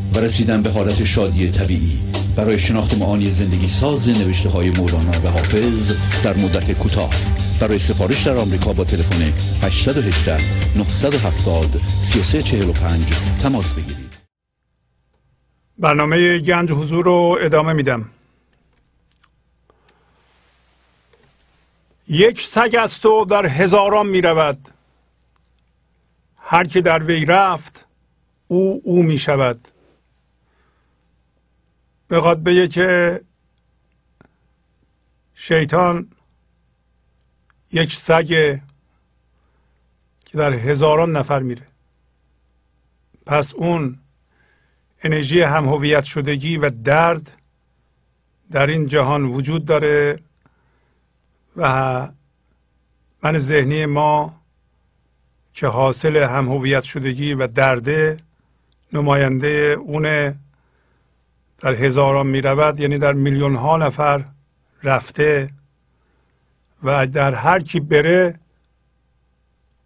و 0.13 0.19
رسیدن 0.19 0.61
به 0.61 0.69
حالت 0.69 1.03
شادی 1.03 1.51
طبیعی. 1.51 1.99
برای 2.35 2.59
شناخت 2.59 2.93
معانی 2.93 3.29
زندگی 3.29 3.67
ساز 3.67 4.09
نوشته 4.09 4.49
های 4.49 4.69
مولانا 4.69 5.11
و 5.23 5.27
حافظ 5.27 5.93
در 6.23 6.37
مدت 6.37 6.71
کوتاه. 6.71 7.13
برای 7.59 7.79
سفارش 7.79 8.23
در 8.23 8.37
آمریکا 8.37 8.73
با 8.73 8.83
تلفن 8.83 9.33
818 9.63 10.37
970 10.77 11.81
3345 11.87 13.01
تماس 13.43 13.73
بگیرید. 13.73 14.11
برنامه 15.77 16.39
گنج 16.39 16.71
حضور 16.71 17.05
رو 17.05 17.37
ادامه 17.41 17.73
میدم. 17.73 18.05
یک 22.07 22.41
سگ 22.41 22.75
است 22.79 23.05
و 23.05 23.25
در 23.25 23.45
هزاران 23.45 24.07
می 24.07 24.21
رود 24.21 24.69
هر 26.37 26.63
که 26.63 26.81
در 26.81 27.03
وی 27.03 27.25
رفت 27.25 27.85
او 28.47 28.81
او 28.83 29.03
می 29.03 29.19
شود 29.19 29.67
بخواد 32.11 32.43
بگه 32.43 32.67
که 32.67 33.21
شیطان 35.35 36.11
یک 37.71 37.93
سگ 37.93 38.27
که 40.25 40.37
در 40.37 40.53
هزاران 40.53 41.11
نفر 41.17 41.39
میره. 41.39 41.67
پس 43.25 43.53
اون 43.53 43.99
انرژی 45.03 45.41
هم 45.41 45.65
هویت 45.65 46.03
شدگی 46.03 46.57
و 46.57 46.69
درد 46.69 47.37
در 48.51 48.67
این 48.67 48.87
جهان 48.87 49.25
وجود 49.25 49.65
داره 49.65 50.19
و 51.57 52.09
من 53.23 53.37
ذهنی 53.37 53.85
ما 53.85 54.41
که 55.53 55.67
حاصل 55.67 56.17
هم 56.17 56.49
هویت 56.49 56.83
شدگی 56.83 57.33
و 57.33 57.47
درده 57.47 58.17
نماینده 58.93 59.77
اونه 59.79 60.35
در 61.61 61.73
هزاران 61.73 62.27
می 62.27 62.41
رود 62.41 62.79
یعنی 62.79 62.97
در 62.97 63.13
میلیون 63.13 63.55
ها 63.55 63.77
نفر 63.77 64.25
رفته 64.83 65.49
و 66.83 67.07
در 67.07 67.35
هر 67.35 67.59
کی 67.59 67.79
بره 67.79 68.39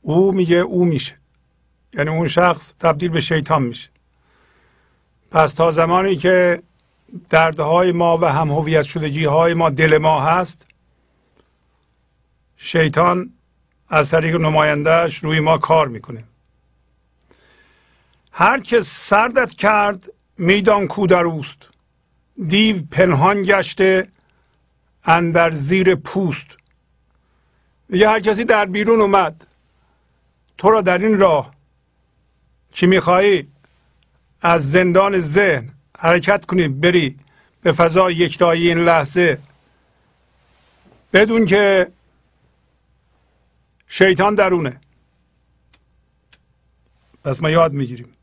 او 0.02 0.32
میگه 0.32 0.56
او 0.56 0.86
میشه. 0.86 1.16
یعنی 1.94 2.10
اون 2.10 2.28
شخص 2.28 2.74
تبدیل 2.80 3.10
به 3.10 3.22
شیطان 3.22 3.64
میشه. 3.64 3.90
پس 5.32 5.54
تا 5.54 5.72
زمانی 5.72 6.16
که 6.16 6.64
دردهای 7.30 7.92
ما 7.92 8.18
و 8.18 8.26
هم 8.26 8.52
هویت 8.52 8.82
شدگی 8.82 9.26
های 9.26 9.54
ما 9.54 9.70
دل 9.70 9.98
ما 9.98 10.22
هست 10.22 10.68
شیطان 12.58 13.34
از 13.90 14.10
طریق 14.10 14.36
نمایندهش 14.36 15.18
روی 15.18 15.40
ما 15.40 15.58
کار 15.58 15.88
می‌کنه. 15.88 16.24
هر 18.32 18.60
که 18.60 18.82
سردت 18.82 19.56
کرد 19.56 20.15
میدان 20.38 20.88
کو 20.88 21.08
در 21.08 21.24
اوست. 21.24 21.70
دیو 22.48 22.82
پنهان 22.92 23.44
گشته 23.44 24.08
اندر 25.04 25.52
زیر 25.52 25.96
پوست. 25.96 26.48
میگه 27.90 28.10
هر 28.10 28.20
کسی 28.20 28.44
در 28.44 28.66
بیرون 28.66 29.02
اومد. 29.02 29.48
تو 30.58 30.70
را 30.70 30.82
در 30.82 30.98
این 30.98 31.20
راه. 31.20 31.56
که 32.72 32.88
می‌خواهی 32.88 33.48
از 34.42 34.72
زندان 34.72 35.20
ذهن 35.20 35.70
حرکت 35.98 36.46
کنی 36.46 36.68
بری 36.68 37.18
به 37.62 37.72
فضای 37.72 38.16
یکتایی 38.16 38.68
این 38.68 38.78
لحظه. 38.78 39.40
بدون 41.14 41.46
که 41.46 41.92
شیطان 43.88 44.36
درونه. 44.36 44.82
پس 47.24 47.42
ما 47.42 47.50
یاد 47.50 47.74
می‌گیریم. 47.74 48.14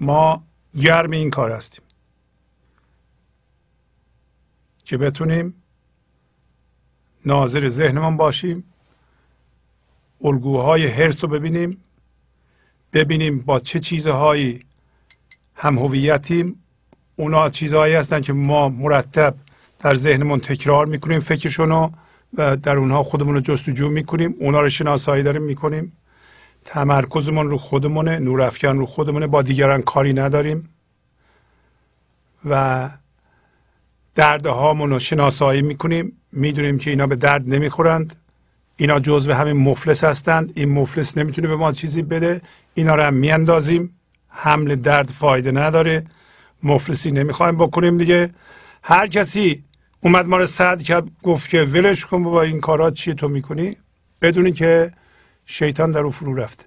ما 0.00 0.42
گرم 0.80 1.10
این 1.10 1.30
کار 1.30 1.52
هستیم. 1.52 1.84
که 4.84 4.96
بتونیم 4.96 5.54
ناظر 7.26 7.68
ذهنمان 7.68 8.16
باشیم 8.16 8.64
الگوهای 10.24 10.86
حرس 10.86 11.24
رو 11.24 11.30
ببینیم 11.30 11.84
ببینیم 12.92 13.40
با 13.40 13.60
چه 13.60 13.80
چیزهایی 13.80 14.64
هم 15.54 15.78
هویتیم. 15.78 16.62
اونا 17.16 17.48
چیزهایی 17.48 17.94
هستن 17.94 18.20
که 18.20 18.32
ما 18.32 18.68
مرتب 18.68 19.34
در 19.78 19.94
ذهنمون 19.94 20.40
تکرار 20.40 20.86
می‌کنیم 20.86 21.20
فکرشونو 21.20 21.90
و 22.34 22.56
در 22.56 22.76
اونها 22.76 23.02
خودمون 23.02 23.34
رو 23.34 23.40
جستجو 23.40 23.88
می‌کنیم. 23.88 24.34
اونا 24.40 24.60
رو 24.60 24.68
شناسایی 24.68 25.22
داریم 25.22 25.42
می‌کنیم. 25.42 25.92
تمرکزمون 26.70 27.50
رو 27.50 27.58
خودمونه 27.58 28.18
نورافکن 28.18 28.78
رو 28.78 28.86
خودمونه 28.86 29.26
با 29.26 29.42
دیگران 29.42 29.82
کاری 29.82 30.12
نداریم 30.12 30.68
و 32.44 32.88
دردهامون 34.14 34.90
رو 34.90 34.98
شناسایی 34.98 35.62
می‌کنیم. 35.62 36.12
می‌دونیم 36.32 36.78
که 36.78 36.90
اینا 36.90 37.06
به 37.06 37.16
درد 37.16 37.48
نمی‌خورند. 37.48 38.16
اینا 38.76 39.00
جزو 39.00 39.32
همین 39.32 39.56
مفلس 39.56 40.04
هستند. 40.04 40.52
این 40.54 40.68
مفلس 40.68 41.18
نمی‌تونه 41.18 41.48
به 41.48 41.56
ما 41.56 41.72
چیزی 41.72 42.02
بده. 42.02 42.40
اینا 42.74 42.94
رو 42.94 43.02
هم 43.02 43.14
میاندازیم. 43.14 43.98
حمل 44.28 44.74
درد 44.74 45.10
فایده 45.10 45.52
نداره. 45.52 46.04
مفلسی 46.62 47.10
نمی‌خوایم 47.10 47.56
بکنیم 47.56 47.98
دیگه. 47.98 48.30
هر 48.82 49.06
کسی 49.06 49.64
اومد 50.00 50.26
ما 50.26 50.36
رو 50.36 50.46
سرد 50.46 50.82
کرد 50.82 51.04
گفت 51.22 51.50
که 51.50 51.62
ولش 51.62 52.06
کن 52.06 52.24
با 52.24 52.42
این 52.42 52.60
کارات 52.60 52.94
چیه 52.94 53.14
تو 53.14 53.28
می‌کنی؟ 53.28 53.76
بدونی 54.22 54.52
که 54.52 54.92
شیطان 55.50 55.92
در 55.92 56.00
او 56.00 56.10
فرو 56.10 56.34
رفته 56.34 56.64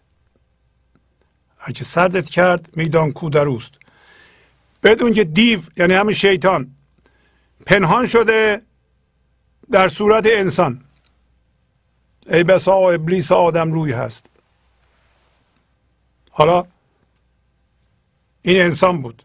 هر 1.58 1.72
که 1.72 1.84
سردت 1.84 2.30
کرد 2.30 2.70
میدان 2.76 3.12
کو 3.12 3.30
در 3.30 3.48
اوست. 3.48 3.74
بدون 4.84 5.14
که 5.14 5.24
دیو 5.24 5.60
یعنی 5.78 5.94
همین 5.94 6.16
شیطان 6.16 6.76
پنهان 7.66 8.06
شده 8.06 8.62
در 9.72 9.88
صورت 9.88 10.26
انسان. 10.26 10.84
ای 12.28 12.44
بسا 12.44 12.74
ابلیس 12.74 13.32
آدم 13.32 13.74
روی 13.74 13.92
هست. 13.92 14.26
حالا 16.32 16.66
این 18.42 18.62
انسان 18.62 19.02
بود. 19.02 19.24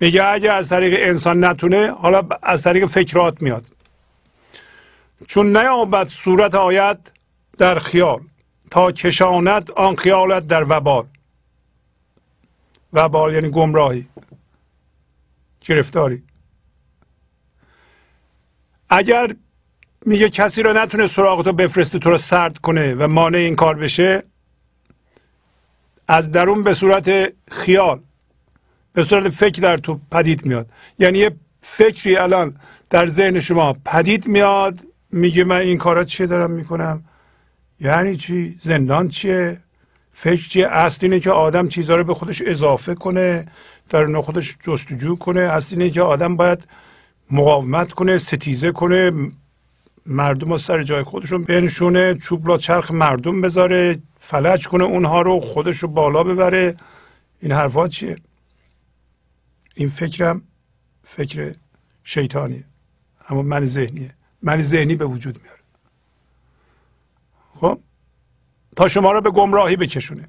میگه 0.00 0.24
اگه 0.24 0.52
از 0.52 0.68
طریق 0.68 1.08
انسان 1.08 1.44
نتونه 1.44 1.90
حالا 1.90 2.28
از 2.42 2.62
طریق 2.62 2.86
فکرات 2.86 3.42
میاد. 3.42 3.66
چون 5.26 5.56
نیابد 5.56 6.08
صورت 6.08 6.54
آید 6.54 7.12
در 7.58 7.78
خیال. 7.78 8.29
تا 8.70 8.92
کشاند 8.92 9.70
آن 9.70 9.96
خیالت 9.96 10.46
در 10.46 10.64
وبال. 10.68 11.06
وبال 12.92 13.34
یعنی 13.34 13.50
گمراهی. 13.50 14.08
گرفتاری. 15.60 16.22
اگر 18.90 19.36
میگه 20.06 20.28
کسی 20.28 20.62
رو 20.62 20.72
نتونه 20.72 21.06
سراغ 21.06 21.44
تو 21.44 21.52
بفرسته 21.52 21.98
تو 21.98 22.10
رو 22.10 22.18
سرد 22.18 22.58
کنه 22.58 22.94
و 22.94 23.08
مانع 23.08 23.38
این 23.38 23.56
کار 23.56 23.74
بشه 23.74 24.22
از 26.08 26.30
درون 26.30 26.62
به 26.62 26.74
صورت 26.74 27.32
خیال 27.50 28.00
به 28.92 29.04
صورت 29.04 29.28
فکر 29.28 29.62
در 29.62 29.76
تو 29.76 30.00
پدید 30.10 30.46
میاد. 30.46 30.70
یعنی 30.98 31.18
یه 31.18 31.36
فکری 31.62 32.16
الان 32.16 32.56
در 32.90 33.06
ذهن 33.06 33.40
شما 33.40 33.72
پدید 33.84 34.28
میاد 34.28 34.80
میگه 35.10 35.44
من 35.44 35.60
این 35.60 35.78
کارا 35.78 36.04
چیه 36.04 36.26
دارم 36.26 36.50
می‌کنم؟ 36.50 37.04
یعنی 37.80 38.16
چی؟ 38.16 38.58
زندان 38.62 39.08
چیه؟ 39.08 39.60
فکر 40.12 40.48
چیه؟ 40.48 40.68
اصل 40.68 40.98
اینه 41.02 41.20
که 41.20 41.30
آدم 41.30 41.68
چیزها 41.68 41.96
رو 41.96 42.04
به 42.04 42.14
خودش 42.14 42.42
اضافه 42.42 42.94
کنه 42.94 43.46
در 43.90 44.20
خودش 44.20 44.56
جستجو 44.62 45.16
کنه. 45.16 45.40
اصل 45.40 45.76
اینه 45.76 45.90
که 45.90 46.02
آدم 46.02 46.36
باید 46.36 46.64
مقاومت 47.30 47.92
کنه 47.92 48.18
ستیزه 48.18 48.72
کنه 48.72 49.12
مردم 50.06 50.50
رو 50.52 50.58
سر 50.58 50.82
جای 50.82 51.02
خودشون 51.02 51.44
بنشونه 51.44 52.14
چوب 52.14 52.48
را 52.48 52.56
چرخ 52.56 52.90
مردم 52.90 53.40
بذاره 53.40 53.96
فلج 54.20 54.68
کنه 54.68 54.84
اونها 54.84 55.22
رو 55.22 55.40
خودش 55.40 55.78
رو 55.78 55.88
بالا 55.88 56.22
ببره. 56.22 56.76
این 57.40 57.52
حرفات 57.52 57.90
چیه؟ 57.90 58.16
این 59.74 59.88
فکرم 59.88 60.42
فکر 61.04 61.54
شیطانیه 62.04 62.64
اما 63.28 63.42
من 63.42 63.64
ذهنیه. 63.64 64.14
من 64.42 64.62
ذهنی 64.62 64.96
به 64.96 65.04
وجود 65.04 65.42
میاره 65.42 65.59
خب؟ 67.60 67.80
تا 68.76 68.88
شما 68.88 69.12
رو 69.12 69.20
به 69.20 69.30
گمراهی 69.30 69.76
بکشونه. 69.76 70.28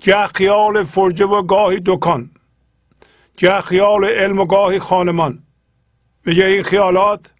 گه 0.00 0.26
خیال 0.26 0.84
فرجه 0.84 1.24
و 1.24 1.42
گاهی 1.42 1.80
دکان. 1.86 2.30
گه 3.36 3.60
خیال 3.60 4.04
علم 4.04 4.38
و 4.38 4.44
گاهی 4.44 4.78
خانمان. 4.78 5.42
میگه 6.24 6.44
این 6.44 6.62
خیالات 6.62 7.32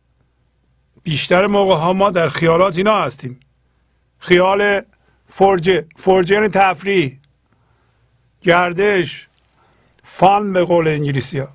بیشتر 1.03 1.47
موقع 1.47 1.75
ها 1.75 1.93
ما 1.93 2.11
در 2.11 2.29
خیالات 2.29 2.77
اینا 2.77 3.03
هستیم. 3.03 3.41
خیال 4.19 4.83
فرجه. 5.29 5.87
فرجه 5.97 6.35
یعنی 6.35 6.49
تفریح. 6.49 7.19
گردش. 8.43 9.29
فان 10.05 10.53
به 10.53 10.65
قول 10.65 10.89
انگلیسی 10.89 11.39
ها. 11.39 11.49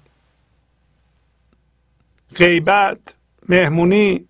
غیبت 2.36 3.00
مهمونی 3.50 4.28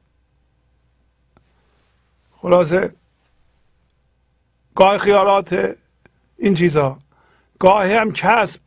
خلاصه. 2.42 2.94
گاه 4.76 4.98
خیالات 4.98 5.78
این 6.38 6.56
چیزها 6.56 7.00
گاهی 7.60 7.94
هم 7.94 8.12
کسب 8.12 8.62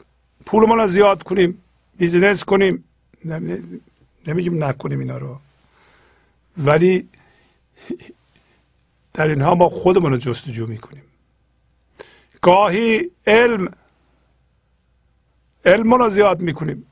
پولمون 0.46 0.78
رو 0.78 0.86
زیاد 0.86 1.22
کنیم. 1.22 1.62
بیزینس 1.96 2.44
کنیم. 2.44 2.84
نمیگیم 4.26 4.64
نکنیم 4.64 4.98
اینا 4.98 5.18
رو. 5.18 5.40
ولی 6.58 7.08
در 9.12 9.26
اینها 9.26 9.54
ما 9.54 9.68
خودمون 9.68 10.12
رو 10.12 10.18
جستجو 10.18 10.66
می‌کنیم. 10.66 11.04
گاهی 12.42 13.10
علم 13.26 13.68
علم 15.64 15.94
رو 15.94 16.08
زیاد 16.08 16.42
می‌کنیم 16.42 16.86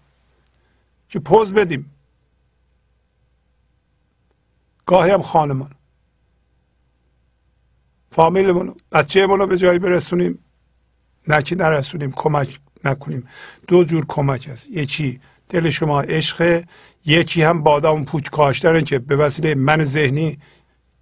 که 1.09 1.19
پوز 1.19 1.53
بدیم. 1.53 1.91
گاهی 4.87 5.11
هم 5.11 5.23
خانمان 5.23 5.75
فامیلمون 8.13 8.75
بچه 8.93 9.27
رو 9.27 9.47
به 9.47 9.57
جایی 9.57 9.79
برسونیم؟ 9.79 10.39
نکی 11.29 11.55
نرسونیم 11.55 12.13
کمک 12.13 12.59
نکنیم. 12.85 13.29
دو 13.69 13.85
جور 13.85 14.05
کمک 14.09 14.49
هست. 14.49 14.71
یکی 14.71 15.21
دل 15.49 15.71
شما 15.71 16.01
عشق 16.01 16.65
یکی 17.07 17.43
هم 17.43 17.63
بادام 17.63 18.05
پوچ 18.05 18.31
کاشتن 18.31 18.81
که 18.81 18.99
به 18.99 19.17
وسیله 19.17 19.55
من 19.55 19.85
ذهنی 19.85 20.39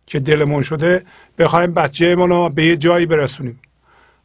که 0.07 0.21
دلمون 0.21 0.63
شده 0.63 1.05
بخوایم 1.39 1.75
بچه 1.75 2.15
رو 2.15 2.49
به 2.49 2.65
یه 2.65 2.77
جایی 2.77 3.07
برسونیم. 3.07 3.61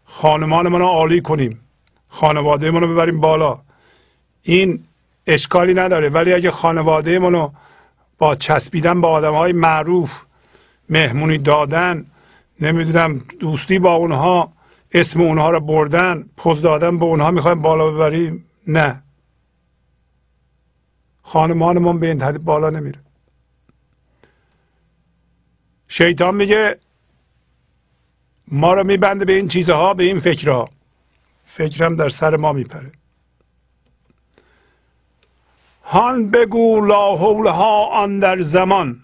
خانمانمون 0.06 0.82
رو 0.82 0.88
عالی 0.88 1.22
کنیم. 1.22 1.60
خانواده 2.08 2.70
رو 2.70 2.88
ببریم 2.88 3.20
بالا. 3.20 3.60
این 4.44 4.84
اشکالی 5.28 5.74
نداره. 5.74 6.10
ولی 6.10 6.34
اگه 6.34 6.52
خانواده 6.52 7.20
رو 7.20 7.52
با 8.18 8.36
چسبیدن 8.36 9.02
با 9.02 9.10
آدم 9.10 9.34
های 9.34 9.54
معروف 9.54 10.22
مهمونی 10.90 11.38
دادن 11.38 12.06
نمی‌دونم 12.60 13.20
دوستی 13.40 13.80
با 13.80 13.94
اونها 13.94 14.54
اسم 14.92 15.22
اونها 15.22 15.50
رو 15.50 15.60
بردن 15.60 16.30
پوز 16.38 16.62
دادن 16.62 16.98
به 17.00 17.06
اونها 17.06 17.32
می‌خوایم 17.32 17.62
بالا 17.62 17.92
ببریم؟ 17.92 18.46
نه. 18.68 19.04
خانمانمون 21.24 22.00
به 22.00 22.08
این 22.08 22.18
ترتیب 22.18 22.42
بالا 22.42 22.70
نمیره. 22.70 23.00
شیطان 25.88 26.36
میگه 26.36 26.80
ما 28.48 28.74
رو 28.74 28.84
میبنده 28.84 29.26
به 29.26 29.34
این 29.34 29.48
چیزها 29.48 29.94
به 29.94 30.04
این 30.04 30.20
فکرها. 30.20 30.70
فکرم 31.46 31.96
در 31.96 32.10
سر 32.10 32.36
ما 32.36 32.54
میپره. 32.54 32.92
هان 35.84 36.32
بگو 36.32 36.86
لا 36.86 37.16
حول 37.16 37.48
ها 37.48 37.86
آن 37.86 38.20
در 38.20 38.42
زمان. 38.42 39.04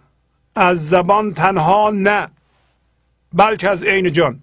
از 0.56 0.90
زبان 0.90 1.34
تنها 1.34 1.90
نه. 1.90 2.30
بلکه 3.34 3.70
از 3.70 3.84
عین 3.84 4.12
جان. 4.12 4.40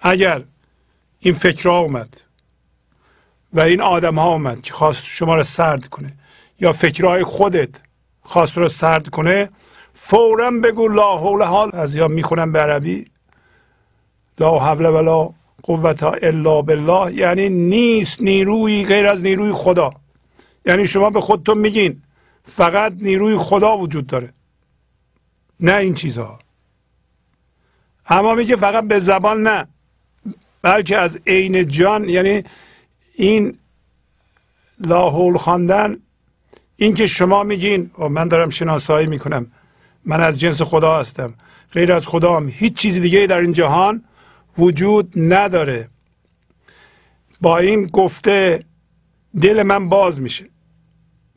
اگر 0.00 0.44
این 1.18 1.34
فکر 1.34 1.68
اومد 1.68 2.20
و 3.52 3.60
این 3.60 3.80
آدم 3.80 4.18
ها 4.18 4.32
اومد 4.32 4.62
که 4.62 4.74
خواست 4.74 5.04
شما 5.04 5.34
رو 5.34 5.42
سرد 5.42 5.88
کنه 5.88 6.12
یا 6.60 6.72
فکرهای 6.72 7.24
خودت 7.24 7.82
خواست 8.22 8.58
رو 8.58 8.68
سرد 8.68 9.08
کنه 9.08 9.50
فورا 9.94 10.50
بگو 10.50 10.88
لا 10.88 11.16
حول 11.16 11.42
حال. 11.42 11.70
از 11.74 11.94
یا 11.94 12.08
می‌خونم 12.08 12.52
به 12.52 12.60
عربی؟ 12.60 13.10
لا 14.38 14.58
حول 14.58 14.86
ولا 14.86 15.30
قوت 15.62 16.02
الا 16.02 16.62
بالله. 16.62 17.14
یعنی 17.14 17.48
نیست 17.48 18.22
نیروی 18.22 18.84
غیر 18.84 19.06
از 19.06 19.22
نیروی 19.22 19.52
خدا. 19.52 19.90
یعنی 20.66 20.86
شما 20.86 21.10
به 21.10 21.20
خودتون 21.20 21.58
میگین 21.58 22.02
فقط 22.44 22.94
نیروی 23.00 23.38
خدا 23.38 23.76
وجود 23.76 24.06
داره. 24.06 24.32
نه 25.60 25.74
این 25.74 25.94
چیزها. 25.94 26.38
اما 28.08 28.34
میگه 28.34 28.56
فقط 28.56 28.84
به 28.84 28.98
زبان 28.98 29.42
نه 29.42 29.68
بلکه 30.62 30.98
از 30.98 31.18
عین 31.26 31.68
جان 31.68 32.08
یعنی 32.08 32.42
این 33.14 33.58
لاحول 34.78 35.36
خواندن 35.36 35.96
این 36.76 36.94
که 36.94 37.06
شما 37.06 37.42
میگین 37.42 37.90
و 37.98 38.08
من 38.08 38.28
دارم 38.28 38.50
شناسایی 38.50 39.06
می‌کنم 39.06 39.46
من 40.04 40.20
از 40.20 40.40
جنس 40.40 40.62
خدا 40.62 40.98
هستم 40.98 41.34
غیر 41.72 41.92
از 41.92 42.06
خدا 42.06 42.36
هم 42.36 42.48
هیچ 42.48 42.74
چیز 42.74 43.00
دیگه 43.00 43.26
در 43.26 43.38
این 43.40 43.52
جهان 43.52 44.04
وجود 44.58 45.12
نداره. 45.16 45.88
با 47.40 47.58
این 47.58 47.86
گفته 47.86 48.64
دل 49.40 49.62
من 49.62 49.88
باز 49.88 50.20
میشه. 50.20 50.44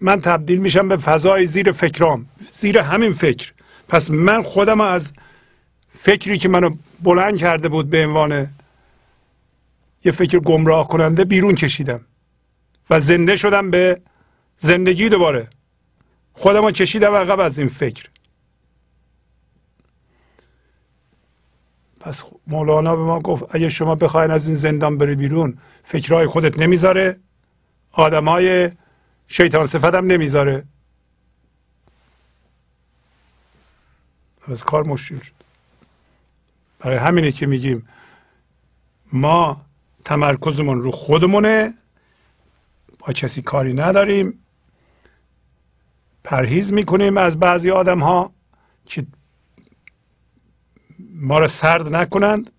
من 0.01 0.21
تبدیل 0.21 0.59
میشم 0.59 0.87
به 0.87 0.97
فضای 0.97 1.45
زیر 1.45 1.71
فکرام 1.71 2.25
زیر 2.53 2.79
همین 2.79 3.13
فکر. 3.13 3.53
پس 3.87 4.11
من 4.11 4.41
خودم 4.41 4.81
از 4.81 5.13
فکری 6.01 6.37
که 6.37 6.49
منو 6.49 6.75
بلند 7.03 7.37
کرده 7.37 7.69
بود 7.69 7.89
به 7.89 8.05
عنوان 8.05 8.49
یه 10.05 10.11
فکر 10.11 10.39
گمراه 10.39 10.87
کننده 10.87 11.25
بیرون 11.25 11.55
کشیدم 11.55 12.05
و 12.89 12.99
زنده 12.99 13.35
شدم 13.35 13.71
به 13.71 14.01
زندگی 14.57 15.09
دوباره. 15.09 15.47
خودم 16.33 16.65
رو 16.65 16.71
کشیدم 16.71 17.15
عقب 17.15 17.39
از 17.39 17.59
این 17.59 17.67
فکر. 17.67 18.09
پس 21.99 22.23
مولانا 22.47 22.95
به 22.95 23.01
ما 23.01 23.19
گفت 23.19 23.43
اگه 23.55 23.69
شما 23.69 23.95
بخواین 23.95 24.31
از 24.31 24.47
این 24.47 24.57
زندان 24.57 24.97
بری 24.97 25.15
بیرون 25.15 25.57
فکرهای 25.83 26.27
خودت 26.27 26.59
نمی‌ذاره 26.59 27.19
آدمای 27.91 28.71
شیطان 29.27 29.65
صفت 29.65 29.95
هم 29.95 30.05
نمی‌ذاره. 30.05 30.63
از 34.47 34.63
کار 34.63 34.83
مشکل 34.83 35.19
شد. 35.19 35.48
برای 36.79 36.97
همینه 36.97 37.31
که 37.31 37.45
میگیم 37.45 37.87
ما 39.13 39.61
تمرکزمون 40.05 40.81
رو 40.81 40.91
خودمونه 40.91 41.73
با 42.99 43.13
کسی 43.13 43.41
کاری 43.41 43.73
نداریم 43.73 44.45
پرهیز 46.23 46.73
می‌کنیم 46.73 47.17
از 47.17 47.39
بعضی 47.39 47.71
آدم 47.71 47.99
ها 47.99 48.31
که 48.85 49.05
ما 51.13 51.39
را 51.39 51.47
سرد 51.47 51.95
نکنند. 51.95 52.51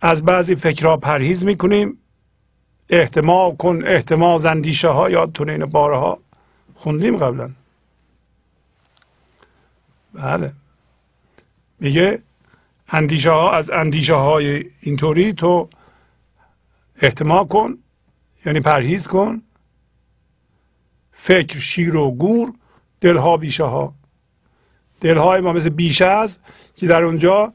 از 0.00 0.22
بعضی 0.24 0.54
فکرها 0.54 0.96
پرهیز 0.96 1.44
می‌کنیم. 1.44 1.98
احتمال 2.88 3.56
کن 3.56 3.82
احتمال 3.86 4.38
زندیشه 4.38 4.88
ها 4.88 5.10
یادتونه 5.10 5.52
این 5.52 5.66
بارها 5.66 6.18
خوندیم 6.74 7.16
قبلا. 7.16 7.50
بله. 10.14 10.52
میگه 11.80 12.22
اندیشه 12.88 13.30
ها 13.30 13.52
از 13.52 13.70
اندیشه 13.70 14.14
های 14.14 14.64
اینطوری 14.80 15.32
تو 15.32 15.68
احتمال 17.02 17.46
کن 17.46 17.78
یعنی 18.46 18.60
پرهیز 18.60 19.06
کن. 19.06 19.42
فکر 21.12 21.58
شیر 21.58 21.96
و 21.96 22.10
گور 22.10 22.52
دلها 23.00 23.36
بیشه 23.36 23.64
ها. 23.64 23.94
دلهای 25.00 25.40
ما 25.40 25.52
مثل 25.52 25.68
بیشه 25.68 26.04
است 26.04 26.40
که 26.76 26.86
در 26.86 27.02
اونجا 27.02 27.52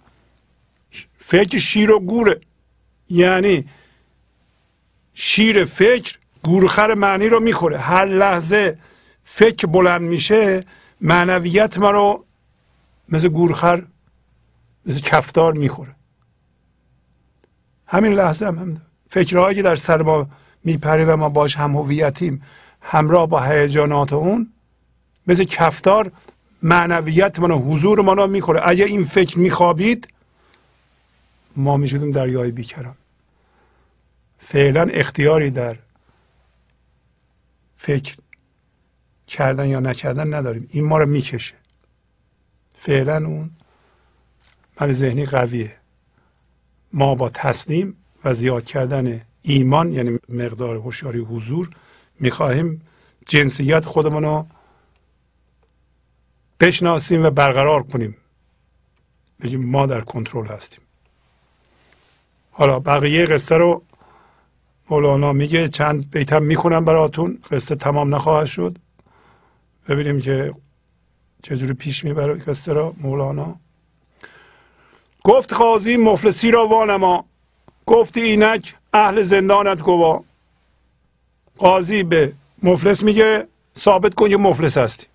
فکر 1.19 1.57
شیر 1.57 1.91
و 1.91 1.99
گوره. 1.99 2.39
یعنی 3.09 3.65
شیر 5.13 5.65
فکر 5.65 6.17
گورخر 6.43 6.93
معنی 6.93 7.27
رو 7.27 7.39
می‌خوره. 7.39 7.77
هر 7.77 8.05
لحظه 8.05 8.77
فکر 9.23 9.67
بلند 9.67 10.01
میشه 10.01 10.65
معنویت 11.01 11.77
ما 11.77 11.91
رو 11.91 12.25
مثل 13.09 13.29
گورخر 13.29 13.83
مثل 14.85 15.01
کفتار 15.01 15.53
می‌خوره. 15.53 15.95
همین 17.87 18.13
لحظه 18.13 18.45
هم, 18.45 18.81
فکرهایی 19.09 19.55
که 19.55 19.61
در 19.61 19.75
سر 19.75 20.01
ما 20.01 20.27
میپره 20.63 21.05
و 21.05 21.17
ما 21.17 21.29
باش 21.29 21.55
هم 21.57 21.75
هویتیم 21.75 22.43
همراه 22.81 23.27
با 23.27 23.41
هیجانات 23.43 24.13
اون 24.13 24.53
مثل 25.27 25.43
کفتار 25.43 26.11
معنویت 26.63 27.39
منو 27.39 27.59
حضور 27.59 28.01
منو 28.01 28.27
می‌خوره. 28.27 28.61
اگه 28.67 28.85
این 28.85 29.03
فکر 29.03 29.39
میخوابید 29.39 30.07
ما 31.55 31.77
می‌شدیم 31.77 32.11
دریای 32.11 32.51
بیکران. 32.51 32.95
فعلا 34.39 34.81
اختیاری 34.81 35.51
در 35.51 35.77
فکر 37.77 38.15
کردن 39.27 39.67
یا 39.67 39.79
نکردن 39.79 40.33
نداریم. 40.33 40.67
این 40.71 40.85
ما 40.85 40.97
رو 40.97 41.05
می‌کشه. 41.05 41.55
فعلا 42.79 43.25
اون 43.25 43.51
من 44.81 44.93
ذهنی 44.93 45.25
قویه. 45.25 45.75
ما 46.93 47.15
با 47.15 47.29
تسلیم 47.29 47.97
و 48.25 48.33
زیاد 48.33 48.65
کردن 48.65 49.21
ایمان 49.41 49.93
یعنی 49.93 50.19
مقدار 50.29 50.75
هوشیاری 50.75 51.19
حضور 51.19 51.69
می‌خواهیم 52.19 52.81
جنسیت 53.27 53.85
خودمون 53.85 54.23
رو 54.23 54.47
بشناسیم 56.59 57.23
و 57.23 57.29
برقرار 57.29 57.83
کنیم. 57.83 58.17
بگیم 59.41 59.65
ما 59.65 59.85
در 59.85 60.01
کنترل 60.01 60.47
هستیم. 60.47 60.81
حالا 62.51 62.79
بقیه 62.79 63.25
قصه 63.25 63.57
رو 63.57 63.83
مولانا 64.89 65.33
میگه 65.33 65.67
چند 65.67 66.11
بیتم 66.11 66.43
می‌خونم 66.43 66.85
براتون. 66.85 67.39
قصه 67.51 67.75
تمام 67.75 68.15
نخواهد 68.15 68.47
شد. 68.47 68.77
ببینیم 69.87 70.21
که 70.21 70.53
چجوری 71.43 71.73
پیش 71.73 72.03
می‌بره 72.03 72.33
قصه 72.33 72.73
را 72.73 72.93
مولانا. 72.97 73.59
گفت 75.23 75.53
قاضی 75.53 75.97
مفلسی 75.97 76.51
را 76.51 76.67
وانما. 76.67 77.25
گفتی 77.85 78.21
اینک 78.21 78.75
اهل 78.93 79.21
زندانت 79.21 79.81
گوا. 79.81 80.23
قاضی 81.57 82.03
به 82.03 82.33
مفلس 82.63 83.03
میگه 83.03 83.47
ثابت 83.77 84.13
کن 84.13 84.29
که 84.29 84.37
مفلس 84.37 84.77
هستی. 84.77 85.07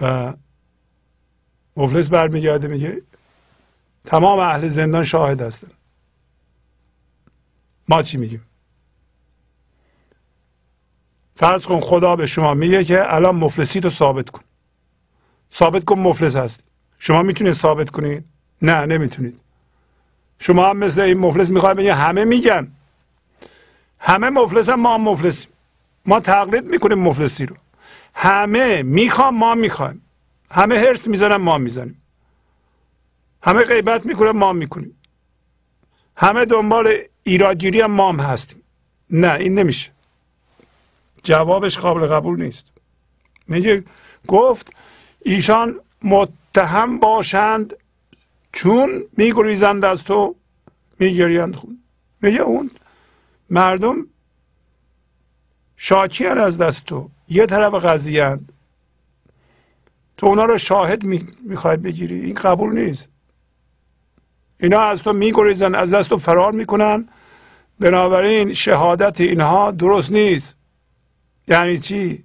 و 0.00 0.34
مفلس 1.76 2.08
برمیگرده 2.08 2.68
میگه 2.68 3.02
تمام 4.04 4.38
اهل 4.38 4.68
زندان 4.68 5.04
شاهد 5.04 5.40
هستن. 5.40 5.70
ما 7.88 8.02
چی 8.02 8.18
میگیم؟ 8.18 8.46
فرض 11.36 11.62
کن 11.62 11.80
خدا 11.80 12.16
به 12.16 12.26
شما 12.26 12.54
میگه 12.54 12.84
که 12.84 13.14
الان 13.14 13.34
مفلسی 13.34 13.80
رو 13.80 13.90
ثابت 13.90 14.30
کن. 14.30 14.42
ثابت 15.58 15.84
کن 15.84 15.98
مفلس 15.98 16.36
هست 16.36 16.64
شما 16.98 17.22
می‌تونید 17.22 17.52
ثابت 17.52 17.90
کنید؟ 17.90 18.24
نه 18.62 18.86
نمی‌تونید. 18.86 19.40
شما 20.38 20.68
هم 20.70 20.76
مثل 20.76 21.00
این 21.00 21.18
مفلس 21.18 21.50
می‌خواید 21.50 21.76
بگید 21.76 21.90
همه 21.90 22.24
میگن. 22.24 22.72
همه 23.98 24.30
مفلس 24.30 24.68
هم 24.68 24.80
ما 24.80 24.94
هم 24.94 25.00
مفلسیم. 25.00 25.50
ما 26.06 26.20
تقلید 26.20 26.64
می‌کنیم 26.64 26.98
مفلسی 26.98 27.46
رو. 27.46 27.56
همه 28.14 28.82
می‌خوام 28.82 29.36
ما 29.36 29.54
می‌خوایم. 29.54 30.02
همه 30.50 30.78
هرس 30.78 31.08
می‌زنن 31.08 31.36
ما 31.36 31.58
می‌زنیم. 31.58 32.02
همه 33.42 33.62
غیبت 33.62 34.06
می‌کنن 34.06 34.30
ما 34.30 34.52
می‌کنیم. 34.52 34.96
همه 36.16 36.44
دنبال 36.44 36.98
ایرادگیری 37.22 37.80
هم 37.80 37.90
ما 37.90 38.12
هستیم. 38.12 38.62
نه 39.10 39.34
این 39.34 39.58
نمیشه. 39.58 39.90
جوابش 41.22 41.78
قابل 41.78 42.06
قبول 42.06 42.42
نیست. 42.42 42.72
میگه 43.48 43.84
گفت 44.28 44.72
ایشان 45.28 45.80
متهم 46.02 46.98
باشند 46.98 47.76
چون 48.52 49.04
میگریزند 49.16 49.84
از 49.84 50.04
تو 50.04 50.34
میگریند 50.98 51.56
خون 51.56 51.78
میگه 52.22 52.40
اون 52.40 52.70
مردم 53.50 54.06
شاکی 55.76 56.26
از 56.26 56.58
دست 56.58 56.84
تو. 56.84 57.10
یه 57.28 57.46
طرف 57.46 57.74
قضیه 57.74 58.38
تو 60.16 60.26
اونا 60.26 60.44
رو 60.44 60.58
شاهد 60.58 61.04
می‌خواید 61.40 61.82
بگیری. 61.82 62.20
این 62.20 62.34
قبول 62.34 62.78
نیست. 62.78 63.08
اینا 64.60 64.80
از 64.80 65.02
تو 65.02 65.12
میگریزن 65.12 65.74
از 65.74 65.94
دست 65.94 66.08
تو 66.08 66.18
فرار 66.18 66.52
می‌کنن. 66.52 67.08
بنابراین 67.80 68.52
شهادت 68.52 69.20
اینها 69.20 69.70
درست 69.70 70.12
نیست. 70.12 70.56
یعنی 71.48 71.78
چی؟ 71.78 72.24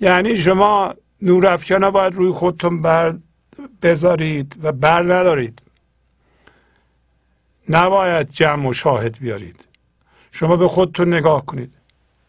یعنی 0.00 0.36
شما 0.36 0.94
نور 1.22 1.46
افکنه 1.46 1.90
باید 1.90 2.14
روی 2.14 2.32
خودتون 2.32 2.82
بر 2.82 3.14
بذارید 3.82 4.56
و 4.62 4.72
بر 4.72 5.02
ندارید. 5.02 5.62
نباید 7.68 8.28
جمع 8.28 8.68
و 8.68 8.72
شاهد 8.72 9.18
بیارید. 9.18 9.66
شما 10.32 10.56
به 10.56 10.68
خودتون 10.68 11.14
نگاه 11.14 11.46
کنید. 11.46 11.74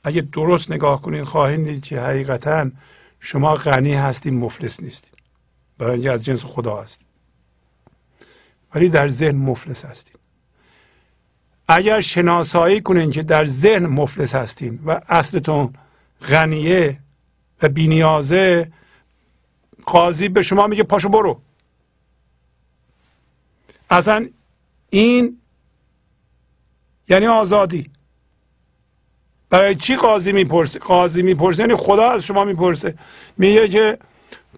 اگه 0.03 0.21
درست 0.21 0.71
نگاه 0.71 1.01
کنید 1.01 1.23
خواهید 1.23 1.63
دید 1.63 1.83
که 1.83 2.01
حقیقتا 2.01 2.71
شما 3.19 3.55
غنی 3.55 3.93
هستید 3.93 4.33
مفلس 4.33 4.79
نیستید. 4.79 5.13
برای 5.77 5.93
اینکه 5.93 6.11
از 6.11 6.25
جنس 6.25 6.45
خدا 6.45 6.81
هستید. 6.81 7.07
ولی 8.75 8.89
در 8.89 9.07
ذهن 9.07 9.35
مفلس 9.35 9.85
هستید. 9.85 10.19
اگر 11.67 12.01
شناسایی 12.01 12.81
کنین 12.81 13.11
که 13.11 13.23
در 13.23 13.45
ذهن 13.45 13.85
مفلس 13.85 14.35
هستین 14.35 14.79
و 14.85 15.01
اصلتون 15.09 15.73
غنیه 16.27 16.99
و 17.61 17.69
بینیازه 17.69 18.71
قاضی 19.85 20.29
به 20.29 20.41
شما 20.41 20.67
میگه 20.67 20.83
پاشو 20.83 21.09
برو. 21.09 21.41
اصلا 23.89 24.29
این 24.89 25.37
یعنی 27.09 27.27
آزادی. 27.27 27.91
برای 29.49 29.75
چی 29.75 29.95
قاضی 29.95 30.31
می‌پرسه؟ 30.31 30.79
قاضی 30.79 31.21
می‌پرسه 31.21 31.59
یعنی 31.59 31.75
خدا 31.75 32.11
از 32.11 32.23
شما 32.23 32.43
می‌پرسه. 32.43 32.95
میگه 33.37 33.67
که 33.69 33.97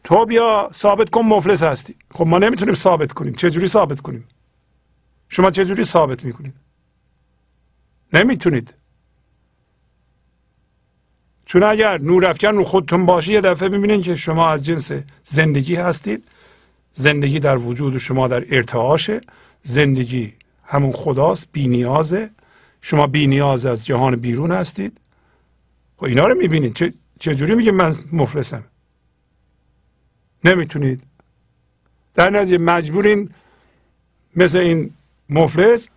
تو 0.04 0.26
بیا 0.26 0.70
ثابت 0.74 1.10
کن 1.10 1.22
مفلس 1.22 1.64
هستی. 1.64 1.96
خب 2.12 2.28
ما 2.28 2.38
نمی‌تونیم 2.38 2.74
ثابت 2.74 3.14
کنیم. 3.14 3.34
چجوری 3.34 3.68
ثابت 3.68 4.02
کنیم؟ 4.02 4.28
شما 5.30 5.52
چجوری 5.52 5.84
ثابت 5.84 6.24
می‌کنید؟ 6.26 6.54
نمی‌تونید. 8.14 8.74
چون 11.46 11.64
اگر 11.64 11.98
نورافکن 11.98 12.48
رو 12.56 12.64
خودتون 12.64 13.06
باشه 13.06 13.32
یه 13.32 13.42
دفعه 13.42 13.70
می‌بینین 13.70 14.02
که 14.02 14.16
شما 14.16 14.50
از 14.50 14.66
جنس 14.66 14.92
زندگی 15.24 15.76
هستید. 15.76 16.24
زندگی 16.94 17.40
در 17.40 17.58
وجود 17.58 17.98
شما 17.98 18.28
در 18.28 18.56
ارتعاشه. 18.56 19.22
زندگی 19.64 20.34
همون 20.66 20.92
خداست 20.92 21.48
بی 21.52 21.68
نیازه 21.68 22.30
شما 22.82 23.08
بی 23.08 23.28
نیاز 23.28 23.66
از 23.66 23.86
جهان 23.86 24.16
بیرون 24.16 24.52
هستید. 24.52 24.98
خب 25.98 26.04
اینا 26.04 26.28
رو 26.28 26.36
می‌بینید 26.40 26.74
چه 26.74 26.94
چجوری 27.20 27.56
میگه 27.56 27.72
من 27.72 27.96
مفلسم؟ 28.12 28.64
نمی‌تونید. 30.46 31.04
در 32.16 32.30
نتیجه 32.30 32.58
مجبورین 32.58 33.30
مثل 34.36 34.58
این 34.58 34.92
مفلس 35.30 35.90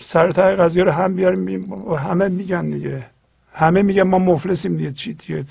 سر 0.00 0.30
تای 0.30 0.56
قضیه 0.56 0.84
رو 0.84 0.90
هم 0.90 1.14
بیاریم 1.14 1.72
همه 1.94 2.28
میگن 2.28 2.70
دیگه. 2.70 3.06
همه 3.52 3.82
میگن 3.82 4.02
ما 4.02 4.18
مفلسیم 4.18 4.76
دیگه. 4.76 4.92
چی 4.92 5.14
دیگه؟ 5.14 5.44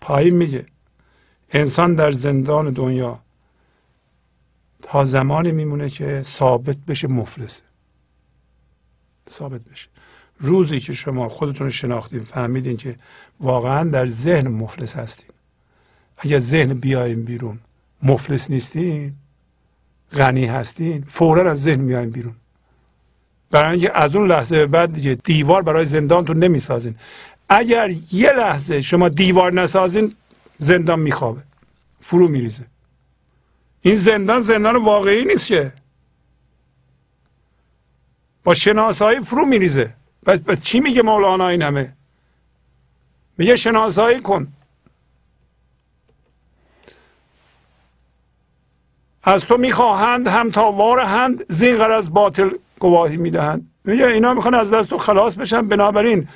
پایین 0.00 0.36
میگه. 0.36 0.66
انسان 1.50 1.94
در 1.94 2.12
زندان 2.12 2.70
دنیا 2.70 3.18
تا 4.82 5.04
زمانی 5.04 5.52
میمونه 5.52 5.90
که 5.90 6.22
ثابت 6.22 6.76
بشه 6.76 7.08
مفلسه 7.08 7.62
ثابت 9.30 9.60
بشه. 9.60 9.88
روزی 10.40 10.80
که 10.80 10.92
شما 10.92 11.28
خودتون 11.28 11.66
رو 11.66 11.70
شناختین 11.70 12.20
فهمیدین 12.20 12.76
که 12.76 12.96
واقعا 13.40 13.90
در 13.90 14.06
ذهن 14.06 14.48
مفلس 14.48 14.96
هستین. 14.96 15.30
اگر 16.18 16.38
ذهن 16.38 16.74
بیایم 16.74 17.24
بیرون 17.24 17.58
مفلس 18.02 18.50
نیستین؟ 18.50 19.14
غنی 20.12 20.46
هستین 20.46 21.04
فورا 21.08 21.50
از 21.50 21.62
ذهن 21.62 21.80
میایم 21.80 22.10
بیرون. 22.10 22.34
برای 23.50 23.70
اینکه 23.70 23.98
از 23.98 24.16
اون 24.16 24.28
لحظه 24.30 24.66
بعد 24.66 24.92
دیگه 24.92 25.14
دیوار 25.14 25.62
برای 25.62 25.84
زندانتون 25.84 26.38
نمی‌سازین. 26.38 26.94
اگر 27.48 27.90
یه 28.12 28.32
لحظه 28.32 28.80
شما 28.80 29.08
دیوار 29.08 29.52
نسازین 29.52 30.14
زندان 30.58 31.00
میخوابه. 31.00 31.42
فرو 32.00 32.28
میریزه. 32.28 32.64
این 33.82 33.94
زندان 33.94 34.40
زندان 34.40 34.76
واقعی 34.76 35.24
نیست 35.24 35.46
که. 35.46 35.72
با 38.44 38.54
شناسایی 38.54 39.20
فرو 39.20 39.44
میریزه. 39.44 39.94
و 40.26 40.54
چی 40.54 40.80
میگه 40.80 41.02
مولانا 41.02 41.48
این 41.48 41.62
همه؟ 41.62 41.92
میگه 43.38 43.56
شناسایی 43.56 44.20
کن. 44.20 44.52
از 49.22 49.46
تو 49.46 49.56
می‌خواهند 49.56 50.26
هم 50.26 50.50
تا 50.50 50.72
وارهند 50.72 51.52
زین 51.52 51.80
از 51.80 52.12
باطل 52.12 52.50
گواهی 52.78 53.16
می‌دهند. 53.16 53.70
میگه 53.84 54.06
اینا 54.06 54.34
می‌خوان 54.34 54.54
از 54.54 54.70
دست 54.70 54.90
تو 54.90 54.98
خلاص 54.98 55.36
بشن 55.36 55.68
بنابراین 55.68 56.28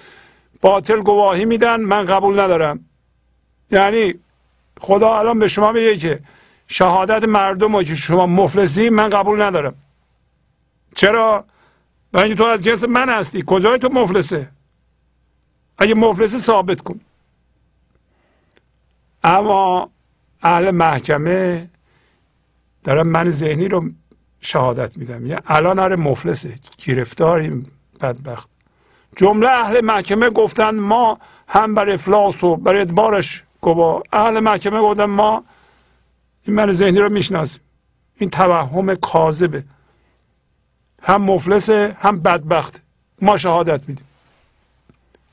باطل 0.61 1.01
گواهی 1.01 1.45
میدن 1.45 1.81
من 1.81 2.05
قبول 2.07 2.41
ندارم. 2.41 2.85
یعنی 3.71 4.15
خدا 4.81 5.19
الان 5.19 5.39
به 5.39 5.49
شما 5.49 5.73
میگه 5.73 5.97
که 5.97 6.21
شهادت 6.69 7.25
مردم 7.25 7.77
رو 7.77 7.83
که 7.83 7.95
شما 7.95 8.27
مفلسی 8.27 8.91
من 8.91 9.09
قبول 9.09 9.43
ندارم. 9.43 9.75
چرا؟ 10.95 11.45
برای 12.13 12.35
تو 12.35 12.45
از 12.45 12.63
جنس 12.63 12.85
من 12.85 13.09
هستی. 13.09 13.45
کجای 13.47 13.79
تو 13.79 13.89
مفلسه؟ 13.89 14.49
اگه 15.79 15.95
مفلسه 15.95 16.39
ثابت 16.39 16.81
کن. 16.81 17.01
اما 19.25 19.91
اهل 20.43 20.71
محکمه 20.71 21.69
دارم 22.87 23.07
من 23.07 23.31
ذهنی 23.31 23.69
رو 23.69 23.91
شهادت 24.41 24.99
میدم. 24.99 25.27
یه 25.27 25.39
الان 25.47 25.79
آره 25.79 25.97
مفلسه. 25.97 26.55
گرفتاریم 26.87 27.73
بدبخت. 28.01 28.49
جمله 29.17 29.49
اهل 29.49 29.85
محکمه 29.85 30.31
گفتن 30.31 30.71
ما 30.71 31.19
هم 31.49 31.75
بر 31.75 31.91
افلاس 31.91 32.45
و 32.45 32.57
بر 32.57 32.77
ادبارش 32.77 33.43
گوا. 33.61 34.03
اهل 34.13 34.41
محکمه 34.41 34.81
گفتن 34.81 35.05
ما 35.05 35.45
این 36.45 36.57
من 36.57 36.73
ذهنی 36.73 36.99
رو 36.99 37.09
می‌شناسیم. 37.09 37.63
این 38.19 38.31
توهم 38.31 38.95
کاذبه. 38.95 39.65
هم 41.03 41.23
مفلسه 41.23 41.97
هم 42.01 42.21
بدبخت. 42.21 42.83
ما 43.23 43.37
شهادت 43.37 43.89
میدیم. 43.89 44.07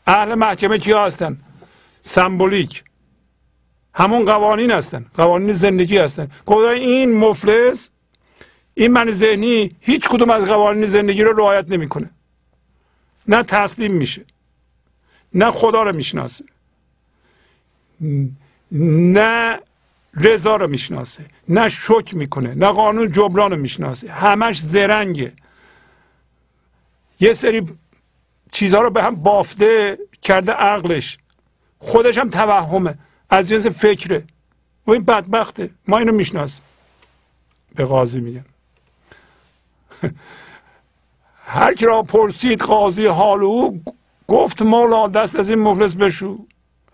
اهل 0.07 0.35
محکمه 0.35 0.77
کیا 0.77 1.05
هستن؟ 1.05 1.37
سمبولیک. 2.01 2.83
همون 3.93 4.25
قوانین 4.25 4.71
هستن 4.71 5.05
قوانین 5.15 5.53
زندگی 5.53 5.97
هستن. 5.97 6.31
گفت 6.45 6.67
این 6.67 7.17
مفلس 7.17 7.89
این 8.73 8.91
من 8.91 9.11
ذهنی 9.11 9.75
هیچ 9.79 10.09
کدوم 10.09 10.29
از 10.29 10.45
قوانین 10.45 10.85
زندگی 10.85 11.23
رو 11.23 11.33
رعایت 11.33 11.71
نمی‌کنه. 11.71 12.09
نه 13.27 13.43
تسلیم 13.43 13.93
میشه 13.93 14.25
نه 15.33 15.51
خدا 15.51 15.83
رو 15.83 15.95
می‌شناسه 15.95 16.45
نه 18.71 19.59
رضا 20.13 20.55
رو 20.55 20.67
می‌شناسه 20.67 21.25
نه 21.49 21.69
شک 21.69 22.13
می‌کنه 22.13 22.55
نه 22.55 22.67
قانون 22.67 23.11
جبران 23.11 23.51
رو 23.51 23.57
می‌شناسه. 23.57 24.11
همش 24.11 24.59
زرنگه. 24.59 25.33
یه 27.19 27.33
سری 27.33 27.67
چیزها 28.51 28.81
رو 28.81 28.89
به 28.89 29.03
هم 29.03 29.15
بافته 29.15 29.97
کرده 30.21 30.51
عقلش. 30.51 31.17
خودش 31.79 32.17
هم 32.17 32.29
توهمه. 32.29 32.97
از 33.33 33.49
جنس 33.49 33.67
فکره. 33.67 34.23
و 34.87 34.91
این 34.91 35.03
بدبخته. 35.03 35.69
ما 35.87 35.97
اینو 35.97 36.11
می‌شناسیم. 36.11 36.63
به 37.75 37.85
قاضی 37.85 38.19
میگن 38.19 38.45
هر 41.45 41.73
کی 41.73 41.85
را 41.85 42.03
پرسید 42.03 42.61
قاضی 42.61 43.05
حال 43.05 43.43
او 43.43 43.83
گفت 44.27 44.61
مولا 44.61 45.07
دست 45.07 45.35
از 45.35 45.49
این 45.49 45.59
مفلس 45.59 45.95
بشو. 45.95 46.45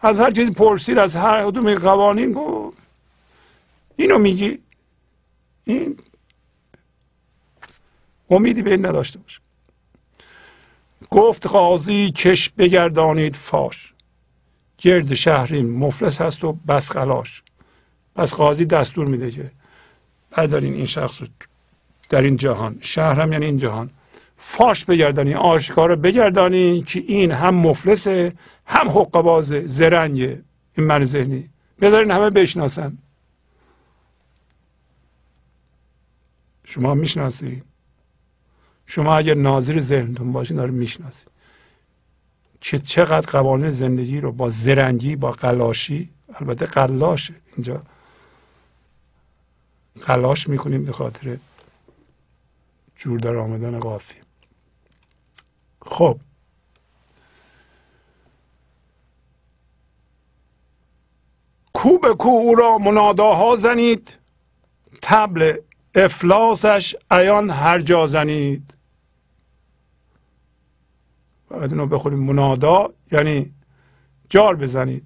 از 0.02 0.22
هر 0.22 0.32
چیزی 0.32 0.52
پرسید 0.52 0.98
از 0.98 1.16
هر 1.16 1.52
کدوم 1.52 1.76
قوانین 1.76 2.32
گفت. 2.32 2.78
اینو 3.96 4.18
میگی؟ 4.18 4.60
این 5.64 5.98
امیدی 8.30 8.62
به 8.62 8.72
این 8.72 8.86
نداشته 8.86 9.20
باشه 9.20 9.40
گفت 11.10 11.48
قاضی 11.48 12.12
کش 12.12 12.50
بگردانید 12.50 13.36
فاش. 13.36 13.89
گرد 14.80 15.14
شهرین 15.14 15.70
مفلس 15.70 16.22
هست 16.22 16.44
و 16.44 16.54
بس 16.54 16.92
قلاش 16.92 17.44
پس 18.16 18.34
قاضی 18.36 18.66
دستور 18.66 19.08
میده 19.08 19.32
که 19.32 19.52
بردارین 20.32 20.74
این 20.74 20.86
شخص 20.86 21.22
رو 21.22 21.28
در 22.10 22.22
این 22.22 22.38
جهان. 22.38 22.78
شهرم 22.82 23.32
یعنی 23.32 23.46
این 23.46 23.58
جهان. 23.58 23.90
فاش 24.38 24.86
بگردانی 24.86 25.34
آشکار 25.34 25.96
بگردانی 25.96 26.82
که 26.82 27.04
این 27.08 27.32
هم 27.32 27.56
مفلسه 27.56 28.34
هم 28.66 28.90
حقبازه 28.90 29.68
زرنگه. 29.68 30.44
این 30.78 30.88
من 30.88 31.04
ذهنی. 31.04 31.50
بذارین 31.82 32.12
همه 32.12 32.30
بشناسن. 32.30 32.98
شما 36.64 36.94
می‌شناسید 36.94 37.64
شما 38.86 39.18
اگر 39.18 39.34
ناظر 39.34 39.80
ذهنتون 39.80 40.32
باشین 40.32 40.58
داره 40.58 40.72
می‌شناسید 40.72 41.39
چه 42.62 42.80
چقدر 42.80 43.32
قوانین 43.32 43.70
زندگی 43.70 44.22
رو 44.22 44.32
با 44.32 44.50
زرنگی 44.50 45.16
با 45.16 45.32
قلاشی 45.32 46.10
البته 46.36 46.66
قلاشه 46.66 47.34
اینجا 47.56 47.82
قلاش 50.02 50.48
می‌کنیم 50.48 50.86
به 50.86 50.92
خاطر 50.92 51.38
جور 52.96 53.20
در 53.20 53.36
آمدن 53.36 53.80
قافی. 53.80 54.16
خب. 55.82 56.20
کو 61.74 61.98
به 61.98 62.14
کو 62.14 62.30
او 62.30 62.56
را 62.56 62.78
مناداها 62.78 63.56
زنید 63.56 64.18
تبل 65.02 65.58
افلاسش 65.96 66.96
ایان 67.12 67.50
هر 67.50 67.80
جا 67.82 68.06
زنید. 68.08 68.74
باید 71.50 71.72
اینو 71.72 71.86
بخوریم. 71.86 72.20
منادا 72.20 72.90
یعنی 73.12 73.52
جار 74.30 74.56
بزنید. 74.56 75.04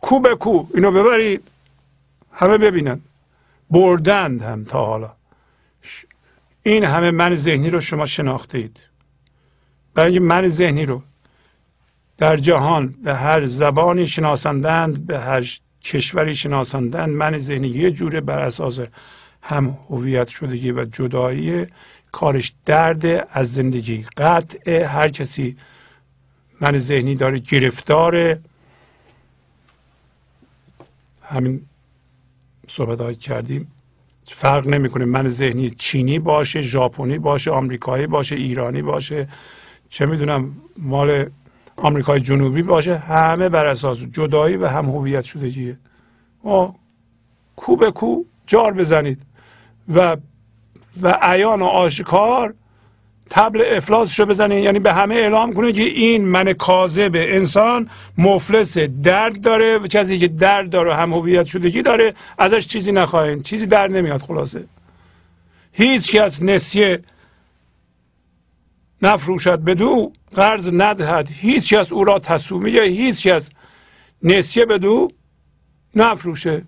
کو 0.00 0.20
به 0.20 0.34
کو. 0.34 0.66
اینو 0.74 0.90
ببرید. 0.90 1.42
همه 2.32 2.58
ببینند 2.58 3.02
بردند 3.70 4.42
هم 4.42 4.64
تا 4.64 4.84
حالا. 4.84 5.12
این 6.62 6.84
همه 6.84 7.10
من 7.10 7.36
ذهنی 7.36 7.70
رو 7.70 7.80
شما 7.80 8.06
شناخته 8.06 8.58
اید 8.58 8.80
برای 9.94 10.18
من 10.18 10.48
ذهنی 10.48 10.86
رو 10.86 11.02
در 12.18 12.36
جهان 12.36 12.94
به 13.04 13.14
هر 13.14 13.46
زبانی 13.46 14.06
شناسندند 14.06 15.06
به 15.06 15.20
هر 15.20 15.58
کشوری 15.84 16.34
شناسندند 16.34 17.08
من 17.08 17.38
ذهنی 17.38 17.68
یه 17.68 17.90
جوره 17.90 18.20
بر 18.20 18.38
اساس 18.38 18.80
هم 19.42 19.78
هویت 19.90 20.28
شدگی 20.28 20.72
و 20.72 20.84
جدایی 20.84 21.66
کارش 22.16 22.52
درد 22.66 23.28
از 23.30 23.54
زندگی. 23.54 24.06
قطع 24.16 24.82
هر 24.82 25.08
کسی 25.08 25.56
من 26.60 26.78
ذهنی 26.78 27.14
داره 27.14 27.38
گرفتار 27.38 28.38
همین 31.22 31.62
صحبت 32.68 33.00
های 33.00 33.14
کردیم 33.14 33.72
فرق 34.26 34.66
نمی‌کنه. 34.66 35.04
من 35.04 35.28
ذهنی 35.28 35.70
چینی 35.70 36.18
باشه 36.18 36.60
ژاپنی 36.60 37.18
باشه 37.18 37.50
آمریکایی 37.50 38.06
باشه 38.06 38.36
ایرانی 38.36 38.82
باشه 38.82 39.28
چه 39.88 40.06
می‌دونم 40.06 40.56
مال 40.78 41.30
آمریکای 41.76 42.20
جنوبی 42.20 42.62
باشه 42.62 42.96
همه 42.98 43.48
بر 43.48 43.66
اساس 43.66 43.98
جدایی 43.98 44.56
و 44.56 44.66
هم 44.66 44.86
هویت 44.86 45.24
شدگیه. 45.24 45.78
ما 46.44 46.76
کو 47.56 47.76
به 47.76 47.90
کو 47.90 48.24
جار 48.46 48.72
بزنید. 48.72 49.22
و 49.94 50.16
و 51.02 51.18
عیان 51.22 51.62
و 51.62 51.64
آشکار 51.64 52.54
تبل 53.30 53.76
افلاسش 53.76 54.20
رو 54.20 54.26
بزنید 54.26 54.64
یعنی 54.64 54.78
به 54.78 54.92
همه 54.92 55.14
اعلام 55.14 55.52
کنید 55.52 55.76
که 55.76 55.82
این 55.82 56.24
من 56.24 56.52
کاذب 56.52 57.10
انسان 57.14 57.90
مفلس 58.18 58.78
درد 58.78 59.40
داره 59.40 59.78
و 59.78 59.86
کسی 59.86 60.18
که 60.18 60.28
درد 60.28 60.70
داره 60.70 60.94
هم 60.94 61.12
هویت 61.12 61.44
شدگی 61.44 61.82
داره 61.82 62.14
ازش 62.38 62.66
چیزی 62.66 62.92
نخواهید 62.92 63.42
چیزی 63.42 63.66
در 63.66 63.88
نمیاد 63.88 64.22
خلاصه. 64.22 64.64
هیچ 65.72 66.16
کس 66.16 66.42
نسیه 66.42 67.02
نفروشد 69.02 69.58
بدو 69.60 70.12
قرض 70.34 70.70
ندهد. 70.72 71.28
هیچ 71.32 71.74
کس 71.74 71.92
او 71.92 72.04
را 72.04 72.18
تصومی 72.18 72.70
یا 72.70 72.82
هیچ 72.82 73.26
کس 73.26 73.50
نسیه 74.22 74.64
بدو 74.64 75.08
نفروشه. 75.94 76.62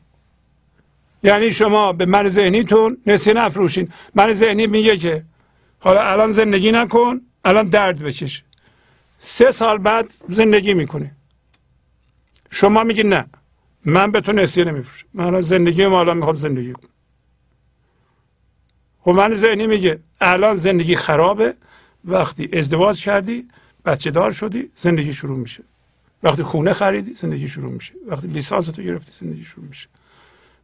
یعنی 1.23 1.53
شما 1.53 1.93
به 1.93 2.07
من 2.07 2.29
ذهنیتون 2.29 2.99
نسیه 3.07 3.35
نفروشین. 3.35 3.93
من 4.15 4.33
ذهنی 4.33 4.67
میگه 4.67 4.97
که 4.97 5.25
حالا 5.81 6.01
الان 6.01 6.31
زندگی 6.31 6.73
نکن 6.73 7.21
الان 7.45 7.69
درد 7.69 7.99
بکش. 7.99 8.45
سه 9.19 9.51
سال 9.51 9.79
بعد 9.79 10.15
زندگی 10.29 10.75
می‌کنه 10.75 11.11
شما 12.51 12.85
میگی 12.85 13.03
نه 13.03 13.25
من 13.85 14.11
به 14.11 14.21
تو 14.21 14.33
نسیه 14.33 14.65
نمیفروشم. 14.65 15.07
من 15.15 15.25
الان 15.25 15.41
زندگی 15.41 15.87
ما 15.87 16.01
الان 16.01 16.17
می‌خوام 16.17 16.37
زندگی 16.37 16.73
کنم. 16.73 16.91
خب 19.01 19.11
من 19.11 19.35
ذهنی 19.35 19.67
میگه 19.67 19.99
الان 20.21 20.55
زندگی 20.55 20.97
خرابه 20.97 21.55
وقتی 22.05 22.49
ازدواج 22.53 23.05
کردی 23.05 23.49
بچه 23.85 24.11
دار 24.11 24.33
شدی 24.33 24.71
زندگی 24.77 25.13
شروع 25.13 25.39
میشه. 25.39 25.65
وقتی 26.23 26.43
خونه 26.43 26.73
خریدی 26.73 27.15
زندگی 27.15 27.49
شروع 27.49 27.73
میشه. 27.73 27.95
وقتی 28.07 28.29
لیسانس 28.29 28.67
تو 28.67 28.83
گرفتی 28.83 29.13
زندگی 29.13 29.45
شروع 29.45 29.67
میشه. 29.67 29.89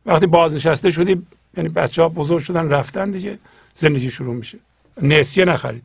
وقتی 0.06 0.26
بازنشسته 0.26 0.90
شدی 0.90 1.26
یعنی 1.56 1.68
بچه 1.68 2.02
ها 2.02 2.09
بزرگ 2.09 2.43
شدن 2.43 2.68
رفتن 2.68 3.10
دیگه 3.10 3.39
زندگی 3.74 4.10
شروع 4.10 4.35
میشه. 4.35 4.59
نسیه 5.02 5.44
نخرید. 5.44 5.82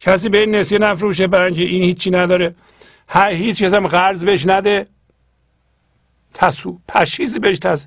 کسی 0.00 0.28
به 0.28 0.38
این 0.38 0.54
نسیه 0.54 0.78
نفروشه 0.78 1.26
برای 1.26 1.46
اینکه 1.46 1.62
این 1.62 1.82
هیچی 1.82 2.10
نداره. 2.10 2.54
هر 3.08 3.30
هیچ 3.30 3.62
کس 3.62 3.74
هم 3.74 3.86
قرض 3.86 4.24
بهش 4.24 4.46
نده. 4.46 4.86
تسو 6.34 6.78
پشیزی 6.88 7.38
بهش 7.38 7.58
تس 7.58 7.86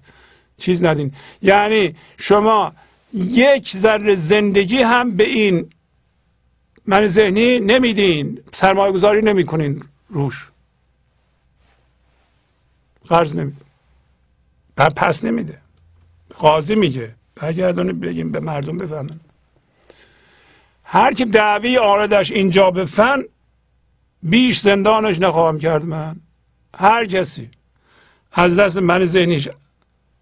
چیز 0.57 0.84
ندین. 0.84 1.13
یعنی 1.41 1.95
شما 2.17 2.73
یک 3.13 3.69
ذره 3.69 4.15
زندگی 4.15 4.77
هم 4.77 5.11
به 5.11 5.23
این 5.23 5.69
من 6.85 7.07
ذهنی 7.07 7.59
نمیدین 7.59 8.41
سرمایه 8.53 8.91
گذاری 8.91 9.22
نمی‌کنین 9.22 9.84
روش. 10.09 10.49
قرض 13.07 13.35
نمیده 14.77 14.89
پس 14.89 15.23
نمیده. 15.26 15.57
قاضی 16.38 16.76
میگه. 16.76 17.15
برگردانید 17.35 17.99
بگیم 17.99 18.31
به 18.31 18.39
مردم 18.39 18.77
بفهمن. 18.77 19.19
هر 20.84 21.14
که 21.14 21.26
دعوی 21.26 21.77
آردش 21.77 22.31
اینجا 22.31 22.72
بفن 22.72 23.23
بیش 24.23 24.60
زندانش 24.60 25.19
نخواهم 25.19 25.60
کرد 25.60 25.85
من. 25.85 26.15
هر 26.77 27.06
کسی 27.06 27.49
از 28.31 28.60
دست 28.60 28.77
من 28.77 29.06
ذهنیش 29.06 29.49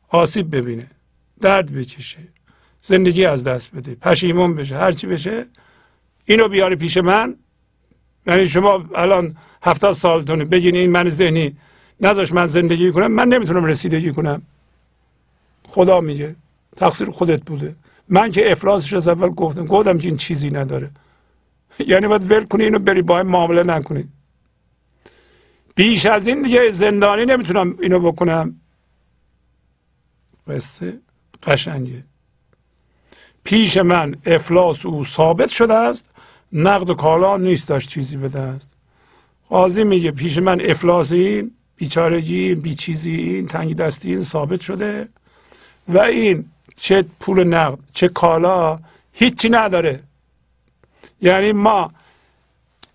آسیب 0.09 0.55
ببینه 0.55 0.87
درد 1.41 1.73
بکشه 1.73 2.19
زندگی 2.81 3.25
از 3.25 3.43
دست 3.43 3.75
بده 3.75 3.95
پشیمون 3.95 4.55
بشه 4.55 4.77
هرچی 4.77 5.07
بشه 5.07 5.45
اینو 6.25 6.47
بیاره 6.47 6.75
پیش 6.75 6.97
من. 6.97 7.35
یعنی 8.27 8.47
شما 8.47 8.85
الان 8.95 9.37
هفتاد 9.63 9.93
سالتونه 9.93 10.45
بگین 10.45 10.75
این 10.75 10.91
من 10.91 11.09
ذهنی 11.09 11.57
نذاش 12.03 12.33
من 12.33 12.45
زندگی 12.45 12.91
کنم 12.91 13.11
من 13.11 13.27
نمی‌تونم 13.27 13.65
رسیدگی 13.65 14.11
کنم. 14.11 14.41
خدا 15.67 16.01
میگه 16.01 16.35
تقصیر 16.75 17.09
خودت 17.09 17.43
بوده. 17.43 17.75
من 18.09 18.31
که 18.31 18.51
افلاسش 18.51 18.93
از 18.93 19.07
اول 19.07 19.29
گفتم 19.29 19.65
گفتم 19.65 19.97
که 19.97 20.07
این 20.07 20.17
چیزی 20.17 20.49
نداره. 20.49 20.91
یعنی 21.79 22.07
باید 22.07 22.31
ول 22.31 22.45
کنی 22.45 22.63
اینو 22.63 22.79
بری 22.79 23.01
با 23.01 23.17
این 23.17 23.27
معامله 23.27 23.63
نکنی. 23.63 24.07
بیش 25.75 26.05
از 26.05 26.27
این 26.27 26.41
دیگه 26.41 26.71
زندانی 26.71 27.25
نمی‌تونم 27.25 27.77
اینو 27.81 27.99
بکنم. 28.11 28.55
قصه 30.47 30.99
قشنگه. 31.43 32.03
پیش 33.43 33.77
من 33.77 34.15
افلاس 34.25 34.85
او 34.85 35.05
ثابت 35.05 35.49
شده 35.49 35.73
است. 35.73 36.09
نقد 36.53 36.89
و 36.89 36.93
کالا 36.93 37.37
نیستش 37.37 37.87
چیزی 37.87 38.17
به 38.17 38.27
دست. 38.27 38.73
قاضی 39.49 39.83
میگه 39.83 40.11
پیش 40.11 40.37
من 40.37 40.61
افلاس 40.61 41.11
این 41.11 41.51
بیچارگی 41.75 42.55
بی 42.55 42.75
چیزی 42.75 43.11
این 43.11 43.47
تنگ 43.47 43.75
دستی 43.75 44.09
این 44.11 44.21
ثابت 44.21 44.61
شده. 44.61 45.07
و 45.87 45.99
این 45.99 46.45
چه 46.75 47.05
پول 47.19 47.43
نقد 47.43 47.79
چه 47.93 48.07
کالا 48.07 48.79
هیچی 49.13 49.49
نداره. 49.49 50.03
یعنی 51.21 51.51
ما 51.51 51.91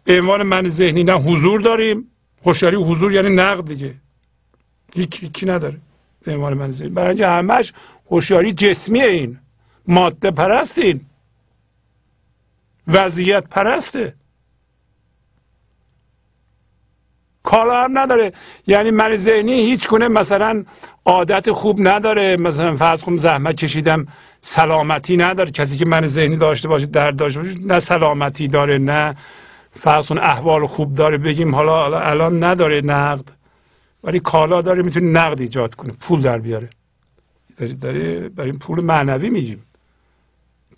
به 0.04 0.20
عنوان 0.20 0.42
من 0.42 0.68
ذهنی 0.68 1.04
نه 1.04 1.14
حضور 1.14 1.60
داریم. 1.60 2.10
هوشیاری 2.46 2.76
حضور 2.76 3.12
یعنی 3.12 3.28
نقد 3.28 3.68
دیگه. 3.68 3.94
هیچی 4.94 5.46
نداره 5.46 5.78
به 6.24 6.34
عنوان 6.34 6.54
من 6.54 6.70
ذهنی. 6.70 6.90
برای 6.90 7.22
همش 7.22 7.72
هوشیاری 8.10 8.52
جسمی 8.52 9.02
این. 9.02 9.38
ماده 9.86 10.30
پرست 10.30 10.78
این. 10.78 11.00
وضعیت 12.88 13.48
پرسته. 13.48 14.14
کالا 17.50 17.84
هم 17.84 17.98
نداره. 17.98 18.32
یعنی 18.66 18.90
من 18.90 19.16
ذهنی 19.16 19.52
هیچ 19.52 19.88
کنه 19.88 20.08
مثلا 20.08 20.64
عادت 21.04 21.52
خوب 21.52 21.88
نداره. 21.88 22.36
مثلا 22.36 22.76
فرض 22.76 23.02
کنم 23.02 23.16
زحمت 23.16 23.56
کشیدم 23.56 24.06
سلامتی 24.40 25.16
نداره. 25.16 25.50
کسی 25.50 25.78
که 25.78 25.86
من 25.86 26.06
ذهنی 26.06 26.36
داشته 26.36 26.68
باشه 26.68 26.86
درد 26.86 27.16
داشته 27.16 27.40
باشه 27.40 27.54
نه 27.64 27.78
سلامتی 27.80 28.48
داره 28.48 28.78
نه 28.78 29.14
فرض 29.72 30.12
احوال 30.12 30.66
خوب 30.66 30.94
داره. 30.94 31.18
بگیم 31.18 31.54
حالا 31.54 32.00
الان 32.00 32.44
نداره 32.44 32.80
نقد. 32.80 33.26
ولی 34.04 34.20
کالا 34.20 34.60
داره 34.62 34.82
می‌تونه 34.82 35.06
نقد 35.20 35.40
ایجاد 35.40 35.74
کنه 35.74 35.92
پول 36.00 36.20
در 36.20 36.38
بیاره. 36.38 36.70
داره 37.56 37.72
داره 37.72 38.28
برای 38.28 38.52
پول 38.52 38.80
معنوی 38.80 39.30
میگیم 39.30 39.64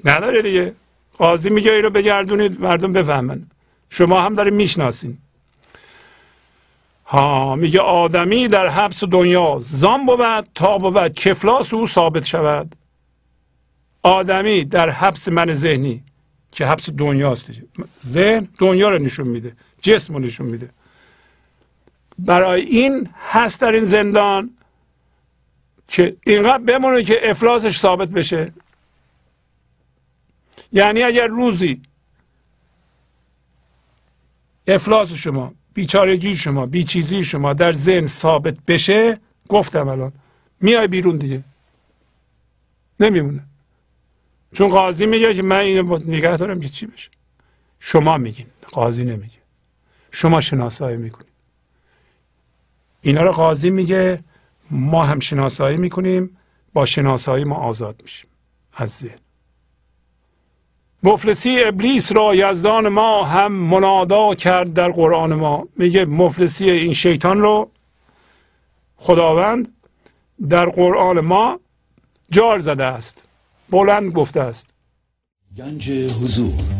نداره 0.05 0.43
دیگه. 0.43 0.73
قاضی 1.19 1.51
میگه 1.51 1.73
این 1.73 1.83
رو 1.83 1.91
بگردونید 1.91 2.61
مردم 2.61 2.93
بفهمن. 2.93 3.47
شما 3.91 4.21
هم 4.21 4.35
دارید 4.35 4.55
می‌شناسین. 4.55 5.19
ها 7.11 7.57
میگه 7.57 7.81
آدمی 7.81 8.49
در 8.49 8.69
حبس 8.69 9.05
دنیا 9.05 9.57
زان 9.61 10.07
بود 10.07 10.49
تا 10.55 10.79
بود 10.79 11.09
کفلاس 11.09 11.75
او 11.75 11.87
ثابت 11.87 12.25
شود. 12.25 12.77
آدمی 14.03 14.65
در 14.65 14.91
حبس 14.91 15.29
من 15.29 15.53
ذهنی 15.53 16.05
که 16.53 16.67
حبس 16.67 16.91
دنیاست. 16.91 17.51
ذهن 18.03 18.49
دنیا 18.59 18.89
رو 18.89 18.99
نشون 18.99 19.29
میده 19.29 19.57
جسم 19.81 20.15
رو 20.15 20.21
نشون 20.21 20.47
میده. 20.47 20.71
برای 22.19 22.61
این 22.61 23.09
هست 23.31 23.61
در 23.61 23.73
این 23.73 23.85
زندان 23.85 24.51
که 25.89 26.17
اینقدر 26.27 26.59
بمونه 26.59 27.03
که 27.03 27.31
افلاسش 27.31 27.79
ثابت 27.79 28.09
بشه. 28.09 28.53
یعنی 30.73 31.03
اگر 31.03 31.27
روزی 31.27 31.83
افلاس 34.67 35.13
شما 35.13 35.53
بیچارگی 35.81 36.35
شما 36.35 36.67
بیچیزی 36.67 37.25
شما 37.25 37.53
در 37.53 37.73
ذهن 37.73 38.07
ثابت 38.07 38.57
بشه 38.69 39.21
گفتم 39.49 39.89
الان. 39.89 40.13
میای 40.61 40.89
بیرون 40.89 41.17
دیگه. 41.17 41.45
نمیمونه. 43.01 43.43
چون 44.55 44.69
قاضی 44.69 45.07
میگه 45.07 45.35
که 45.35 45.43
من 45.43 45.59
اینو 45.59 45.99
نگه 46.07 46.37
دارم 46.37 46.61
که 46.61 46.69
چی 46.69 46.87
بشه. 46.87 47.11
شما 47.81 48.19
میگین. 48.19 48.47
قاضی 48.73 49.05
نمیگه. 49.05 49.39
شما 50.11 50.41
شناسایی 50.41 50.97
می‌کنید. 50.97 51.33
اینا 53.03 53.23
رو 53.23 53.33
قاضی 53.33 53.71
میگه 53.71 54.25
ما 54.71 55.05
هم 55.05 55.21
شناسایی 55.21 55.77
می‌کنیم 55.77 56.37
با 56.73 56.87
شناسایی 56.87 57.45
ما 57.45 57.57
آزاد 57.57 58.01
میشیم. 58.03 58.31
از 58.73 58.91
ذهن. 58.91 59.19
مفلسی 61.03 61.65
ابلیس 61.65 62.13
را 62.13 62.35
یزدان 62.35 62.89
ما 62.89 63.25
هم 63.25 63.53
منادا 63.53 64.35
کرد 64.35 64.73
در 64.73 64.91
قرآن 64.91 65.35
ما. 65.35 65.69
میگه 65.77 66.05
مفلسی 66.05 66.71
این 66.71 66.93
شیطان 66.93 67.41
رو 67.41 67.71
خداوند 68.97 69.75
در 70.49 70.67
قرآن 70.67 71.21
ما 71.21 71.61
جار 72.31 72.59
زده 72.59 72.85
است 72.85 73.25
بلند 73.71 74.13
گفته 74.13 74.41
است. 74.41 74.67
گنج 75.57 75.91
حضور. 75.91 76.80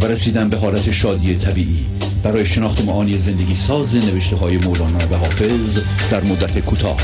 و 0.00 0.06
رسیدن 0.06 0.48
به 0.48 0.56
حالت 0.56 0.90
شادی 0.90 1.36
طبیعی. 1.36 1.86
برای 2.22 2.46
شناخت 2.46 2.84
معانی 2.84 3.18
زندگی 3.18 3.54
ساز 3.54 3.96
نوشته 3.96 4.36
های 4.36 4.58
مولانا 4.58 4.98
و 4.98 5.16
حافظ 5.16 5.78
در 6.10 6.24
مدت 6.24 6.58
کوتاه. 6.58 6.96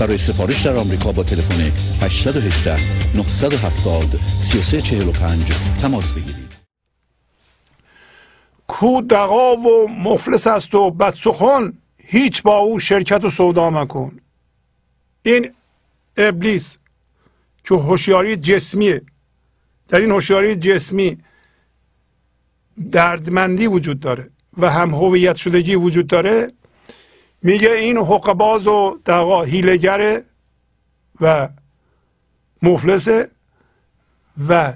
برای 0.00 0.18
سفارش 0.18 0.62
در 0.62 0.76
آمریکا 0.76 1.12
با 1.12 1.22
تلفن 1.22 1.72
818 2.02 2.76
970 3.16 4.04
3345 4.40 5.46
تماس 5.82 6.12
بگیرید. 6.12 6.48
کو 8.66 9.02
دقا 9.02 9.56
و 9.56 9.88
مفلس 9.88 10.46
است 10.46 10.74
و 10.74 10.90
بدسخن 10.90 11.72
هیچ 11.98 12.42
با 12.42 12.56
او 12.56 12.78
شرکت 12.78 13.24
و 13.24 13.30
سودا 13.30 13.70
مکن. 13.70 14.20
این 15.22 15.50
ابلیس 16.16 16.78
که 17.64 17.74
هوشیاری 17.74 18.36
جسمیه. 18.36 19.02
در 19.88 20.00
این 20.00 20.10
هوشیاری 20.10 20.56
جسمی 20.56 21.18
دردمندی 22.92 23.66
وجود 23.66 24.00
داره 24.00 24.30
و 24.58 24.70
هم 24.70 24.94
هویت 24.94 25.36
شدگی 25.36 25.74
وجود 25.74 26.06
داره. 26.06 26.52
میگه 27.42 27.70
این 27.70 27.96
حقباز 27.96 28.66
و 28.66 28.98
دقا 29.06 29.42
هیلگره 29.42 30.24
و 31.20 31.48
مفلسه 32.62 33.30
و 34.48 34.74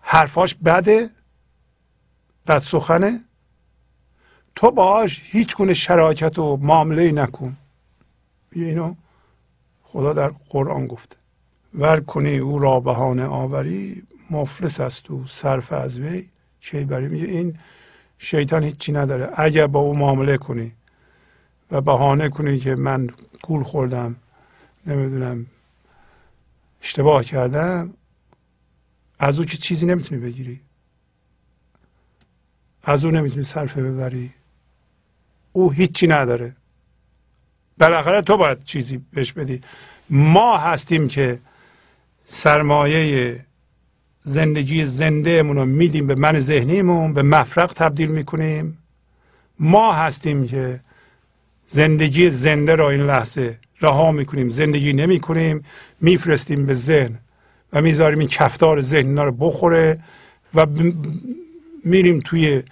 حرفاش 0.00 0.54
بده 0.54 1.10
بد 2.46 2.58
سخنه. 2.58 3.24
تو 4.56 4.70
باش 4.70 5.22
هیچ 5.24 5.56
گونه 5.56 5.74
شراکت 5.74 6.38
و 6.38 6.56
معامله 6.56 7.12
نکن. 7.12 7.56
یه 8.56 8.66
اینو 8.66 8.94
خدا 9.82 10.12
در 10.12 10.32
قرآن 10.48 10.86
گفته. 10.86 11.16
ور 11.74 12.00
کنی 12.00 12.38
او 12.38 12.58
را 12.58 12.80
بهانه 12.80 13.26
آوری 13.26 14.02
مفلس 14.30 14.80
است 14.80 15.10
و 15.10 15.26
صرف 15.26 15.72
از 15.72 15.98
وی. 15.98 16.28
چه 16.64 16.84
برای 16.84 17.08
میگه 17.08 17.26
این 17.26 17.58
شیطان 18.18 18.62
هیچی 18.64 18.92
نداره. 18.92 19.30
اگر 19.36 19.66
با 19.66 19.80
او 19.80 19.96
معامله 19.96 20.36
کنی 20.36 20.72
و 21.70 21.80
بهانه 21.80 22.28
کنی 22.28 22.58
که 22.58 22.74
من 22.74 23.10
گول 23.42 23.62
خوردم 23.62 24.16
نمی‌دونم 24.86 25.46
اشتباه 26.82 27.24
کردم 27.24 27.94
از 29.18 29.38
او 29.38 29.44
که 29.44 29.56
چیزی 29.56 29.86
نمی‌تونی 29.86 30.20
بگیری. 30.20 30.60
از 32.82 33.04
او 33.04 33.10
نمی‌تونی 33.10 33.42
صرفه 33.42 33.82
ببری. 33.82 34.32
او 35.52 35.72
هیچی 35.72 36.06
نداره. 36.06 36.56
بالاخره 37.78 38.22
تو 38.22 38.36
باید 38.36 38.64
چیزی 38.64 39.04
بهش 39.12 39.32
بدی. 39.32 39.62
ما 40.10 40.58
هستیم 40.58 41.08
که 41.08 41.38
سرمایه 42.24 43.44
زندگی 44.26 44.86
زنده 44.86 45.42
رو 45.42 45.64
میدیم 45.64 46.06
به 46.06 46.14
من 46.14 46.38
ذهنیمون 46.38 47.12
به 47.12 47.22
مفرق 47.22 47.72
تبدیل 47.72 48.08
می‌کنیم. 48.08 48.78
ما 49.58 49.92
هستیم 49.92 50.46
که 50.46 50.80
زندگی 51.66 52.30
زنده 52.30 52.74
را 52.74 52.90
این 52.90 53.00
لحظه 53.00 53.58
رها 53.80 54.12
می‌کنیم 54.12 54.48
زندگی 54.48 54.92
نمی‌کنیم 54.92 55.64
میفرستیم 56.00 56.66
به 56.66 56.74
ذهن 56.74 57.18
و 57.72 57.82
می‌ذاریم 57.82 58.18
این 58.18 58.28
کفتار 58.28 58.80
ذهن 58.80 59.18
رو 59.18 59.32
بخوره 59.32 59.98
و 60.54 60.66
میریم 61.84 62.20
توی 62.20 62.62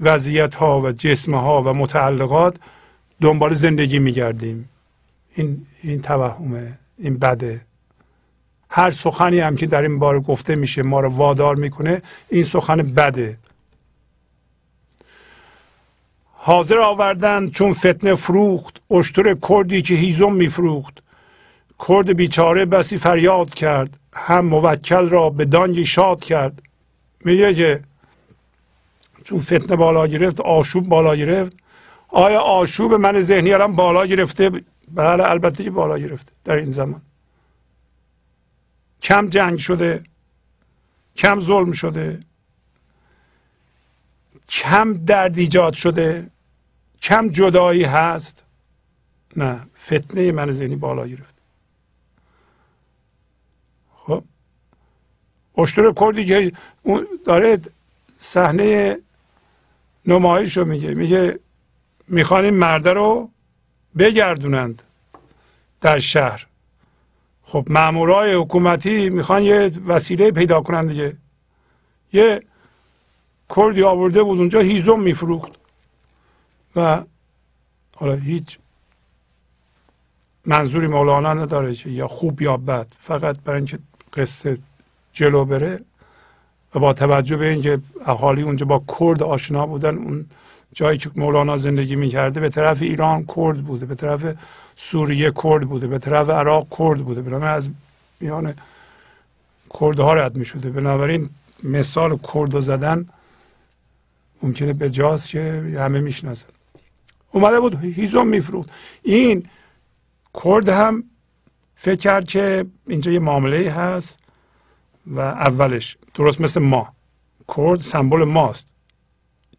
وضعیت 0.00 0.54
ها 0.54 0.80
و 0.80 0.92
جسم 0.92 1.34
ها 1.34 1.62
و 1.62 1.72
متعلقات 1.72 2.56
دنبال 3.20 3.54
زندگی 3.54 3.98
میگردیم. 3.98 4.68
این 5.34 5.66
این 5.82 6.02
توهمه 6.02 6.78
این 6.98 7.18
بده. 7.18 7.60
هر 8.74 8.90
سخنی 8.90 9.40
هم 9.40 9.56
که 9.56 9.66
در 9.66 9.82
این 9.82 9.98
بار 9.98 10.20
گفته 10.20 10.54
میشه 10.54 10.82
ما 10.82 11.00
رو 11.00 11.08
وادار 11.08 11.56
می‌کنه 11.56 12.02
این 12.28 12.44
سخن 12.44 12.76
بده. 12.76 13.38
حاضر 16.32 16.78
آوردن 16.78 17.50
چون 17.50 17.72
فتنه 17.72 18.14
فروخت 18.14 18.80
اشتر 18.90 19.36
کردی 19.48 19.82
که 19.82 19.94
هیزم 19.94 20.32
میفروخت. 20.32 21.02
کرد 21.78 22.12
بیچاره 22.12 22.64
بسی 22.64 22.98
فریاد 22.98 23.54
کرد 23.54 23.96
هم 24.12 24.46
موکل 24.46 25.08
را 25.08 25.30
به 25.30 25.44
دانگی 25.44 25.86
شاد 25.86 26.24
کرد. 26.24 26.62
میگه 27.24 27.54
که 27.54 27.80
چون 29.24 29.40
فتنه 29.40 29.76
بالا 29.76 30.06
گرفت 30.06 30.40
آشوب 30.40 30.88
بالا 30.88 31.16
گرفت. 31.16 31.52
آیا 32.08 32.40
آشوب 32.40 32.94
من 32.94 33.20
ذهنی 33.20 33.52
الان 33.52 33.76
بالا 33.76 34.06
گرفته؟ 34.06 34.50
بله 34.94 35.30
البته 35.30 35.64
که 35.64 35.70
بالا 35.70 35.98
گرفته 35.98 36.32
در 36.44 36.54
این 36.54 36.70
زمان. 36.70 37.02
کم 39.02 39.28
جنگ 39.28 39.58
شده 39.58 40.04
کم 41.16 41.40
ظلم 41.40 41.72
شده 41.72 42.20
کم 44.48 44.92
درد 44.92 45.38
ایجاد 45.38 45.74
شده 45.74 46.30
کم 47.02 47.28
جدایی 47.28 47.84
هست. 47.84 48.44
نه 49.36 49.60
فتنه 49.84 50.32
من 50.32 50.52
ذهنی 50.52 50.76
بالا 50.76 51.06
گرفت. 51.06 51.34
خب 53.94 54.24
اشتر 55.58 55.92
کردی 55.92 56.24
که 56.24 56.52
داره 57.24 57.60
صحنه 58.18 58.98
نمایش 60.06 60.56
رو 60.56 60.64
میگه. 60.64 60.94
میگه 60.94 61.38
می‌خوان 62.08 62.44
این 62.44 62.54
مرده 62.54 62.92
رو 62.92 63.30
بگردونند 63.98 64.82
در 65.80 65.98
شهر. 65.98 66.46
خب 67.52 67.66
مامورای 67.70 68.34
حکومتی 68.34 69.10
می‌خوان 69.10 69.42
یه 69.42 69.70
وسیله 69.86 70.30
پیدا 70.30 70.60
کنند 70.60 70.88
دیگه. 70.88 71.16
یه 72.12 72.42
کردی 73.56 73.82
آورده 73.82 74.22
بود 74.22 74.38
اونجا 74.38 74.60
هیزم 74.60 75.00
میفروخت. 75.00 75.52
و 76.76 77.02
حالا 77.96 78.14
هیچ 78.14 78.58
منظوری 80.46 80.86
مولانا 80.86 81.34
نداره 81.34 81.74
که 81.74 81.90
یا 81.90 82.08
خوب 82.08 82.42
یا 82.42 82.56
بد. 82.56 82.86
فقط 83.00 83.40
برای 83.40 83.56
اینکه 83.56 83.78
قصه 84.12 84.58
جلو 85.12 85.44
بره 85.44 85.80
و 86.74 86.78
با 86.78 86.92
توجه 86.92 87.36
به 87.36 87.48
اینکه 87.48 87.80
اهالی 88.06 88.42
اونجا 88.42 88.66
با 88.66 88.82
کرد 88.98 89.22
آشنا 89.22 89.66
بودن 89.66 89.96
اون 89.98 90.26
جایی 90.74 90.98
که 90.98 91.10
مولانا 91.16 91.56
زندگی 91.56 91.96
می‌کرده 91.96 92.40
به 92.40 92.48
طرف 92.48 92.82
ایران 92.82 93.24
کرد 93.36 93.64
بوده 93.64 93.86
به 93.86 93.94
طرف 93.94 94.36
سوریه 94.76 95.32
کرد 95.42 95.68
بوده 95.68 95.86
به 95.86 95.98
طرف 95.98 96.30
عراق 96.30 96.66
کرد 96.78 96.98
بوده. 96.98 97.22
بنابراین 97.22 97.54
از 97.54 97.70
میان 98.20 98.54
کردها 99.80 100.14
رد 100.14 100.36
می 100.36 100.44
شده 100.44 100.70
بنابراین 100.70 101.30
مثال 101.64 102.18
کرد 102.34 102.60
زدن 102.60 103.08
ممکنه 104.42 104.72
به 104.72 104.90
جاست 104.90 105.28
که 105.28 105.76
همه 105.78 106.00
می‌شناسن. 106.00 106.48
اومده 107.32 107.60
بود 107.60 107.84
هیزم 107.84 108.26
میفروخت. 108.26 108.70
این 109.02 109.48
کرد 110.44 110.68
هم 110.68 111.04
فکر 111.76 111.94
کرد 111.94 112.24
که 112.24 112.66
اینجا 112.86 113.12
یه 113.12 113.18
معامله 113.18 113.70
هست 113.70 114.18
و 115.06 115.20
اولش 115.20 115.96
درست 116.14 116.40
مثل 116.40 116.60
ما. 116.60 116.92
کرد 117.56 117.80
سمبل 117.80 118.24
ماست. 118.24 118.66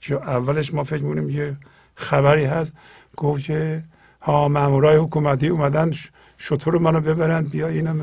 که 0.02 0.16
اولش 0.16 0.74
ما 0.74 0.84
فکر 0.84 1.02
می‌کنیم 1.04 1.30
یه 1.30 1.58
خبری 1.96 2.46
هست. 2.46 2.74
گفت 3.18 3.44
که 3.44 3.84
ها 4.24 4.48
مامورای 4.48 4.98
حکومتی 4.98 5.48
اومدن 5.48 5.92
شطور 6.38 6.78
منو 6.78 7.00
ببرن 7.02 7.44
بیا 7.44 7.68
اینم 7.68 8.00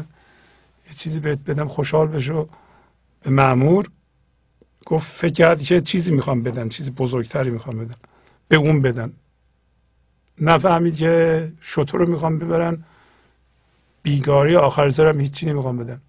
یه 0.87 0.93
چیزی 0.97 1.21
بهت 1.21 1.39
بدم 1.39 1.69
خوشحال 1.69 2.07
بشو. 2.07 2.49
به 3.23 3.31
مامور 3.31 3.91
گفت 4.87 5.13
فکر 5.13 5.33
کرد 5.33 5.63
که 5.63 5.81
چیزی 5.81 6.13
می‌خوام 6.13 6.43
بدن 6.43 6.69
چیزی 6.69 6.91
بزرگتری 6.91 7.51
می‌خوام 7.51 7.79
بدن. 7.79 7.95
به 8.49 8.57
اون 8.57 8.83
بدن. 8.83 9.13
نفهمید 10.39 10.97
که 10.97 11.53
شطور 11.61 12.01
رو 12.01 12.11
می‌خوام 12.11 12.39
ببرن. 12.39 12.85
بیگاری 14.03 14.57
آخر 14.57 14.91
سرم 14.91 15.21
هیچی 15.21 15.47
نمی‌خوام 15.47 15.77
بدن. 15.77 16.01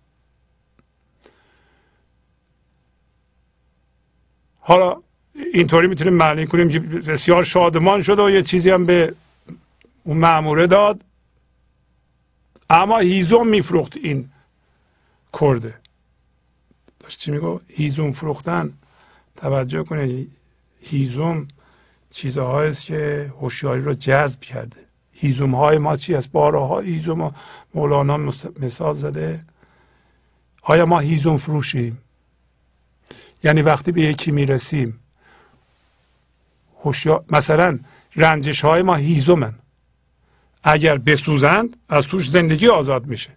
حالا 4.60 5.02
اینطوری 5.54 5.88
می‌تونیم 5.88 6.14
معنی 6.14 6.48
کنیم 6.48 6.70
که 6.70 6.80
بسیار 6.80 7.44
شادمان 7.44 8.02
شده 8.02 8.24
و 8.24 8.30
یه 8.30 8.42
چیزی 8.42 8.70
هم 8.70 8.86
به 8.86 9.14
اون 10.04 10.18
معموره 10.18 10.68
داد. 10.68 11.04
اما 12.70 12.98
هیزم 12.98 13.48
میفروخت 13.48 13.98
این 13.98 14.30
کرده. 15.40 15.76
داشت 17.00 17.20
چی 17.20 17.32
میگو 17.32 17.60
هیزم 17.68 18.12
فروختن. 18.12 18.74
توجه 19.36 19.84
کنید 19.84 20.32
هیزوم 20.82 21.48
چیزهایی 22.10 22.70
است 22.70 22.86
که 22.86 23.34
هوشیاری 23.42 23.82
رو 23.82 23.94
جذب 23.94 24.40
کرده. 24.40 24.78
هیزوم 25.12 25.56
های 25.56 25.78
ما 25.78 25.96
چی 25.96 26.16
است؟ 26.16 26.32
بارها 26.32 26.80
هیزوم 26.80 27.36
مولانا 27.74 28.18
مثال 28.60 28.94
زده. 28.94 29.46
آیا 30.62 30.86
ما 30.86 31.00
هیزوم 31.00 31.38
فروشیم؟ 31.38 31.98
یعنی 33.44 33.62
وقتی 33.62 33.92
به 33.92 34.02
یکی 34.02 34.32
می‌رسیم 34.32 35.00
مثلا 37.30 37.80
رنجش 38.16 38.66
های 38.66 38.82
ما 38.82 38.96
هیزومن 38.96 39.54
اگر 40.64 40.98
بسوزند 40.98 41.78
از 41.90 42.08
توش 42.08 42.30
زندگی 42.30 42.68
آزاد 42.68 43.06
میشه. 43.06 43.30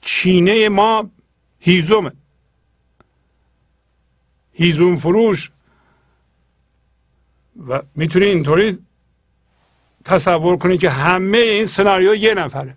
چینه 0.00 0.68
ما 0.68 1.10
هیزومه. 1.60 2.12
هیزوم 4.52 4.96
فروش. 4.96 5.50
و 7.68 7.82
می‌تونی 7.94 8.24
اینطوری 8.24 8.78
تصور 10.04 10.56
کنی 10.56 10.78
که 10.78 10.90
همه 10.90 11.38
این 11.38 11.66
سناریو 11.66 12.14
یه 12.14 12.34
نفره. 12.34 12.76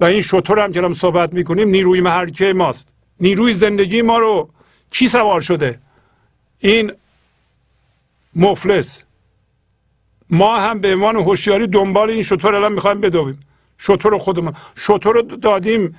و 0.00 0.04
این 0.04 0.22
شطور 0.22 0.58
هم 0.58 0.72
که 0.72 0.92
صحبت 0.94 1.32
می‌کنیم 1.32 1.68
نیروی 1.68 2.00
محرکه 2.00 2.52
ماست. 2.52 2.88
نیروی 3.20 3.54
زندگی 3.54 4.02
ما 4.02 4.18
رو 4.18 4.50
کی 4.90 5.08
سوار 5.08 5.40
شده؟ 5.40 5.80
این 6.58 6.92
مفلس. 8.34 9.04
ما 10.30 10.60
هم 10.60 10.80
به 10.80 10.92
عنوان 10.94 11.16
هوشیاری 11.16 11.66
دنبال 11.66 12.10
این 12.10 12.22
شطور 12.22 12.54
الان 12.54 12.72
می‌خوایم 12.72 13.00
بدویم 13.00 13.40
شطور 13.78 14.18
خودمون. 14.18 14.54
شطور 14.76 15.14
رو 15.14 15.22
دادیم. 15.22 15.96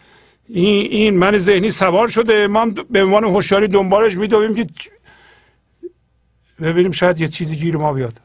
این, 0.47 0.91
این 0.91 1.17
من 1.17 1.37
ذهنی 1.37 1.71
سوار 1.71 2.07
شده. 2.07 2.47
ما 2.47 2.65
به 2.89 3.03
عنوان 3.03 3.23
هوشیاری 3.23 3.67
دنبالش 3.67 4.15
میدویم 4.17 4.53
که 4.53 4.67
ببینیم 6.61 6.91
شاید 6.91 7.21
یه 7.21 7.27
چیزی 7.27 7.55
گیر 7.55 7.77
ما 7.77 7.93
بیاد. 7.93 8.21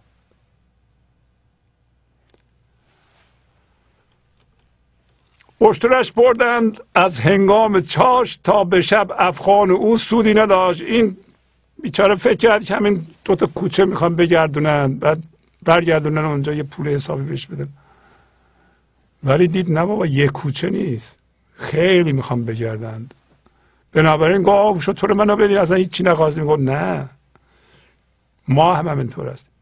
اشترش 5.61 6.13
بردند 6.13 6.81
از 6.95 7.21
هنگام 7.21 7.81
چاش 7.81 8.39
تا 8.45 8.65
به 8.65 8.83
شب 8.83 9.13
افغان 9.19 9.71
او 9.71 9.97
سودی 9.97 10.35
نداشت. 10.35 10.83
این 10.83 11.17
بیچاره 11.83 12.15
فکر 12.15 12.35
کرد 12.35 12.65
که 12.65 12.77
همین 12.77 13.07
دوتا 13.25 13.47
کوچه 13.47 13.85
می‌خوان 13.85 14.17
بگردونن. 14.17 14.99
بعد 14.99 15.23
برگردونن 15.67 16.25
اونجا 16.25 16.53
یه 16.53 16.63
پول 16.63 16.89
حسابی 16.89 17.25
بهش 17.25 17.47
بدن. 17.47 17.69
ولی 19.25 19.49
دید 19.49 19.73
نه 19.73 19.85
بابا 19.85 20.07
یه 20.07 20.29
کوچه 20.29 20.71
نیست. 20.71 21.19
خیلی 21.55 22.13
می‌خوام 22.13 22.45
بگردند. 22.45 23.15
بنابراین 23.93 24.43
گفت 24.43 24.83
شطور 24.83 25.13
منو 25.13 25.37
بدین. 25.37 25.59
اصلا 25.59 25.77
هیچی 25.77 26.05
نخواستیم. 26.05 26.45
گفت 26.45 26.61
نه. 26.61 27.09
ما 28.49 28.75
هم 28.75 28.89
همینطور 28.89 29.29
هستیم. 29.29 29.53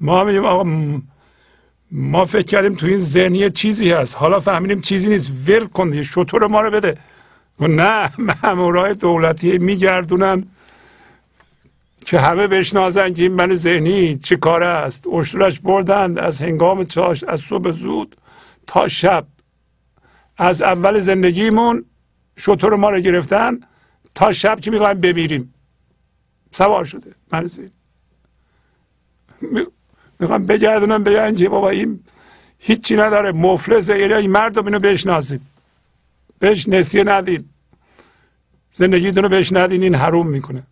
ما 0.00 0.24
میگیم 0.24 0.44
آقا 0.44 0.64
ما 1.90 2.24
فکر 2.24 2.46
کردیم 2.46 2.74
تو 2.74 2.86
این 2.86 2.98
ذهنی 2.98 3.50
چیزی 3.50 3.92
هست. 3.92 4.16
حالا 4.16 4.40
فهمیدیم 4.40 4.80
چیزی 4.80 5.08
نیست. 5.08 5.48
ول 5.48 5.66
کن 5.66 6.02
شطور 6.02 6.46
ما 6.46 6.60
رو 6.60 6.70
بده. 6.70 6.98
نه 7.60 8.10
مامورای 8.42 8.94
دولتی 8.94 9.58
میگردونن. 9.58 10.44
که 12.04 12.20
همه 12.20 12.46
بشناسن 12.46 13.12
که 13.12 13.22
این 13.22 13.32
من 13.32 13.54
ذهنی 13.54 14.16
چه 14.16 14.36
کاره 14.36 14.66
است. 14.66 15.06
اشترش 15.06 15.60
بردند 15.60 16.18
از 16.18 16.42
هنگام 16.42 16.84
چاش 16.84 17.24
از 17.24 17.40
صبح 17.40 17.70
زود 17.70 18.16
تا 18.66 18.88
شب. 18.88 19.26
از 20.36 20.62
اول 20.62 21.00
زندگیمون 21.00 21.84
شطور 22.36 22.76
ما 22.76 22.90
رو 22.90 23.00
گرفتن 23.00 23.60
تا 24.14 24.32
شب 24.32 24.60
که 24.60 24.70
می‌خوایم 24.70 25.00
بمیریم. 25.00 25.54
سوار 26.52 26.84
شده 26.84 27.14
من 27.32 27.46
ذهنی. 27.46 27.70
می‌خوام 30.20 30.42
بگردونم 30.42 31.04
بگن 31.04 31.34
که 31.34 31.48
بابا 31.48 31.70
این 31.70 32.00
هیچی 32.58 32.96
نداره. 32.96 33.32
مفلس 33.32 33.90
این 33.90 34.30
مردم 34.30 34.66
اینو 34.66 34.78
بشناسید. 34.78 35.40
بهش 36.38 36.68
نسیه 36.68 37.04
ندید 37.04 37.48
زندگیتون 38.70 39.22
رو 39.22 39.28
بهش 39.28 39.52
ندین 39.52 39.82
این 39.82 39.94
حروم 39.94 40.26
می‌کنه. 40.26 40.62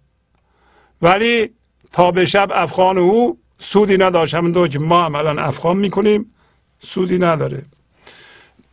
ولی 1.02 1.50
تا 1.92 2.10
به 2.10 2.24
شب 2.24 2.48
افغان 2.54 2.98
او 2.98 3.38
سودی 3.58 3.96
نداشت. 3.96 4.34
همون 4.34 4.68
که 4.68 4.78
ما 4.78 5.04
هم 5.04 5.14
الان 5.14 5.38
افغان 5.38 5.76
می‌کنیم 5.76 6.34
سودی 6.78 7.18
نداره. 7.18 7.64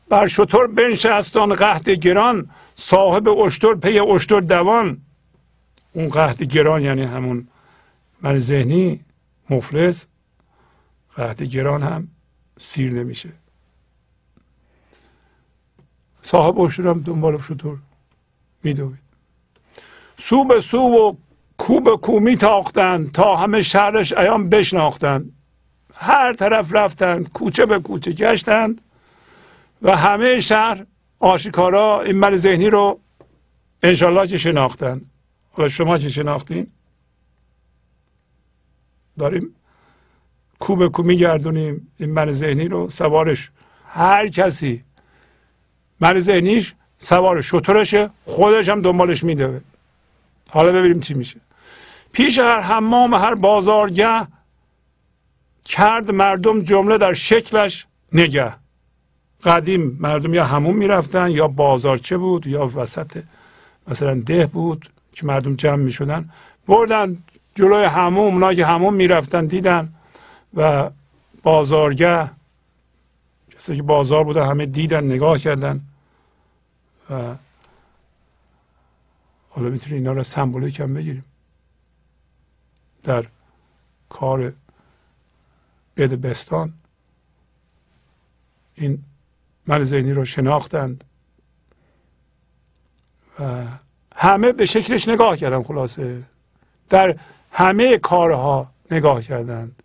بر 0.09 0.27
شطور 0.27 0.67
بنشستان 0.67 1.53
قهد 1.53 1.89
گران 1.89 2.49
صاحب 2.75 3.29
اشتر 3.29 3.75
پی 3.75 3.99
اشتر 3.99 4.39
دوان. 4.39 5.01
اون 5.93 6.09
قهد 6.09 6.43
گران 6.43 6.81
یعنی 6.81 7.03
همون 7.03 7.47
من 8.21 8.39
ذهنی 8.39 8.99
مفلس 9.49 10.07
قهد 11.15 11.43
گران 11.43 11.83
هم 11.83 12.07
سیر 12.59 12.93
نمیشه. 12.93 13.29
صاحب 16.21 16.59
اشتر 16.59 16.87
هم 16.87 17.01
دنبال 17.01 17.41
شطور 17.41 17.77
میدوید. 18.63 18.99
سو 20.17 20.43
به 20.43 20.61
سو 20.61 20.77
و 20.77 21.13
کو 21.59 21.79
به 21.79 21.97
کو 21.97 22.19
میتاختند 22.19 23.11
تا 23.11 23.35
همه 23.35 23.61
شهرش 23.61 24.13
ایام 24.13 24.49
بشناختند. 24.49 25.31
هر 25.93 26.33
طرف 26.33 26.75
رفتند 26.75 27.29
کوچه 27.29 27.65
به 27.65 27.79
کوچه 27.79 28.11
گشتند 28.11 28.81
و 29.81 29.97
همه 29.97 30.39
شهر 30.39 30.85
آشکارا 31.19 32.01
این 32.01 32.15
من 32.15 32.37
ذهنی 32.37 32.69
رو 32.69 32.99
انشالله 33.83 34.27
که 34.27 34.37
شناختن 34.37 35.01
حالا 35.51 35.69
شما 35.69 35.97
که 35.97 36.09
شناختین 36.09 36.67
داریم 39.19 39.55
کو 40.59 40.75
به 40.75 40.89
کو 40.89 41.03
میگردونیم 41.03 41.91
این 41.97 42.09
من 42.11 42.31
ذهنی 42.31 42.67
رو 42.67 42.89
سوارش 42.89 43.51
هر 43.85 44.27
کسی. 44.27 44.83
من 45.99 46.19
ذهنیش 46.19 46.73
سوار 46.97 47.41
شطورشه 47.41 48.09
خودش 48.25 48.69
هم 48.69 48.81
دنبالش 48.81 49.23
میده 49.23 49.61
حالا 50.49 50.71
ببینیم 50.71 50.99
چی 50.99 51.13
میشه. 51.13 51.39
پیش 52.11 52.39
هر 52.39 52.59
حمام 52.59 53.13
هر 53.13 53.35
بازارگه 53.35 54.27
کرد 55.65 56.11
مردم 56.11 56.61
جمله 56.61 56.97
در 56.97 57.13
شکلش 57.13 57.85
نگه. 58.13 58.53
قدیم 59.43 59.97
مردم 59.99 60.33
یا 60.33 60.45
همون 60.45 60.75
می‌رفتن 60.75 61.31
یا 61.31 61.47
بازارچه 61.47 62.17
بود 62.17 62.47
یا 62.47 62.71
وسط 62.75 63.23
مثلا 63.87 64.21
ده 64.25 64.45
بود 64.45 64.89
که 65.13 65.25
مردم 65.25 65.55
جمع 65.55 65.75
می‌شدن. 65.75 66.29
بردن 66.67 67.17
جلوی 67.55 67.83
هموم 67.83 68.33
اونا 68.33 68.53
که 68.53 68.65
همون 68.65 68.93
می‌رفتن 68.93 69.45
دیدن 69.45 69.93
و 70.53 70.89
بازارگه 71.43 72.29
کسی 73.51 73.75
که 73.75 73.83
بازار 73.83 74.23
بوده 74.23 74.45
همه 74.45 74.65
دیدن 74.65 75.03
نگاه 75.03 75.37
کردن 75.37 75.81
و 77.09 77.35
حالا 79.49 79.69
می‌تونی 79.69 79.95
اینا 79.95 80.11
رو 80.11 80.23
سمبولیک 80.23 80.79
هم 80.79 80.93
بگیریم. 80.93 81.25
در 83.03 83.25
کار 84.09 84.53
بد 85.97 86.09
بستان 86.09 86.73
این 88.75 89.03
من 89.67 89.83
ذهنی 89.83 90.11
رو 90.11 90.25
شناختند. 90.25 91.03
و 93.39 93.65
همه 94.15 94.51
به 94.51 94.65
شکلش 94.65 95.07
نگاه 95.07 95.37
کردن 95.37 95.63
خلاصه. 95.63 96.23
در 96.89 97.19
همه 97.51 97.97
کارها 97.97 98.71
نگاه 98.91 99.21
کردند. 99.21 99.83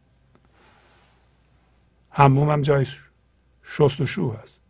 هموم 2.11 2.51
هم 2.51 2.63
جای 2.63 2.87
شست 3.63 4.01
و 4.01 4.07
شو 4.07 4.37
هست. 4.43 4.61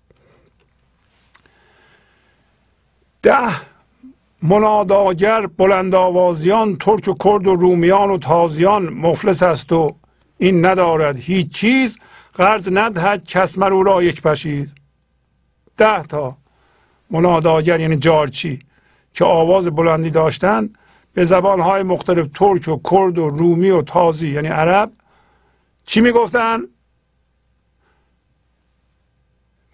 ده 3.22 3.73
مناداگر 4.44 5.46
بلند 5.46 5.94
آوازیان 5.94 6.76
ترک 6.76 7.08
و 7.08 7.14
کرد 7.24 7.46
و 7.46 7.54
رومیان 7.54 8.10
و 8.10 8.18
تازیان 8.18 8.88
مفلس 8.88 9.42
است 9.42 9.72
و 9.72 9.96
این 10.38 10.66
ندارد 10.66 11.16
هیچ 11.18 11.54
چیز 11.54 11.98
قرض 12.34 12.68
ندهد 12.72 13.24
کس 13.24 13.58
مرو 13.58 13.82
را 13.82 14.02
یک 14.02 14.22
پشیز. 14.22 14.74
ده 15.76 16.02
تا 16.02 16.36
مناداگر 17.10 17.80
یعنی 17.80 17.96
جارچی 17.96 18.58
که 19.14 19.24
آواز 19.24 19.68
بلندی 19.68 20.10
داشتند 20.10 20.78
به 21.12 21.24
زبانهای 21.24 21.82
مختلف 21.82 22.28
ترک 22.34 22.68
و 22.68 22.80
کرد 22.90 23.18
و 23.18 23.28
رومی 23.28 23.70
و 23.70 23.82
تازی 23.82 24.28
یعنی 24.28 24.48
عرب 24.48 24.92
چی 25.86 26.00
می‌گفتن 26.00 26.60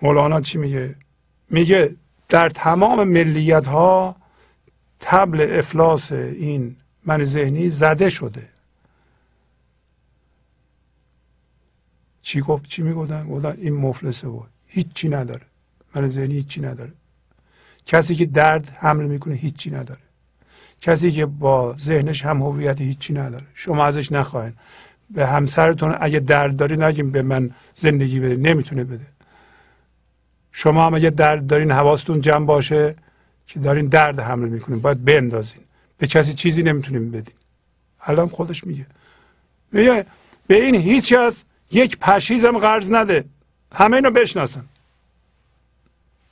مولانا 0.03 0.41
چی 0.41 0.59
میگه؟ 0.59 0.95
میگه 1.51 1.97
در 2.29 2.49
تمام 2.49 3.05
ملیت 3.05 3.67
ها 3.67 4.20
تبل 5.01 5.59
افلاس 5.59 6.13
این 6.13 6.77
من 7.05 7.25
ذهنی 7.25 7.69
زده 7.69 8.11
شده. 8.11 8.49
چی 12.23 12.41
گفت؟ 12.41 12.69
چی 12.69 12.83
می‌گفتن؟ 12.83 13.29
گفتن 13.29 13.55
این 13.59 13.75
مفلسه 13.75 14.29
بود. 14.29 14.49
هیچی 14.67 15.09
نداره. 15.09 15.43
من 15.95 16.09
ذهنی 16.09 16.35
هیچی 16.35 16.61
نداره. 16.61 16.93
کسی 17.87 18.15
که 18.15 18.27
درد 18.27 18.69
حمل 18.81 19.05
می‌کنه 19.05 19.35
هیچی 19.35 19.71
نداره. 19.71 20.01
کسی 20.81 21.13
که 21.13 21.27
با 21.27 21.77
ذهنش 21.79 22.25
هم 22.25 22.43
هویت 22.43 22.81
هیچی 22.81 23.13
نداره. 23.13 23.47
شما 23.55 23.85
ازش 23.85 24.13
نخواهید. 24.13 24.55
به 25.11 25.27
همسرتون 25.27 25.97
اگه 26.01 26.21
درد 26.21 26.57
داری 26.57 26.77
نگیم 26.77 27.11
به 27.11 27.23
من 27.23 27.51
زندگی 27.75 28.21
بده. 28.21 28.37
نمی‌تونه 28.37 28.85
بده. 28.85 29.07
شما 30.53 30.87
هم 30.87 30.95
اگه 30.95 31.11
درد 31.11 31.47
دارین 31.47 31.73
حواستون 31.73 32.21
جمع 32.21 32.47
باشه. 32.47 32.95
که 33.51 33.61
دارین 33.61 33.87
درد 33.87 34.21
حمل 34.21 34.49
می‌کنین 34.49 34.81
باید 34.81 35.05
بندازین. 35.05 35.61
به 35.99 36.07
کسی 36.07 36.35
چیزی 36.35 36.63
نمی‌تونیم 36.63 37.11
بدین. 37.11 37.35
الان 38.01 38.29
خودش 38.29 38.65
میگه. 38.65 38.87
میگه 39.73 40.07
به 40.47 40.65
این 40.65 40.75
هیچ 40.75 41.13
از 41.13 41.45
یک 41.71 41.99
پشیزم 41.99 42.59
قرض 42.59 42.91
نده. 42.91 43.25
همه 43.73 43.97
اینو 43.97 44.11
بشناسن. 44.11 44.65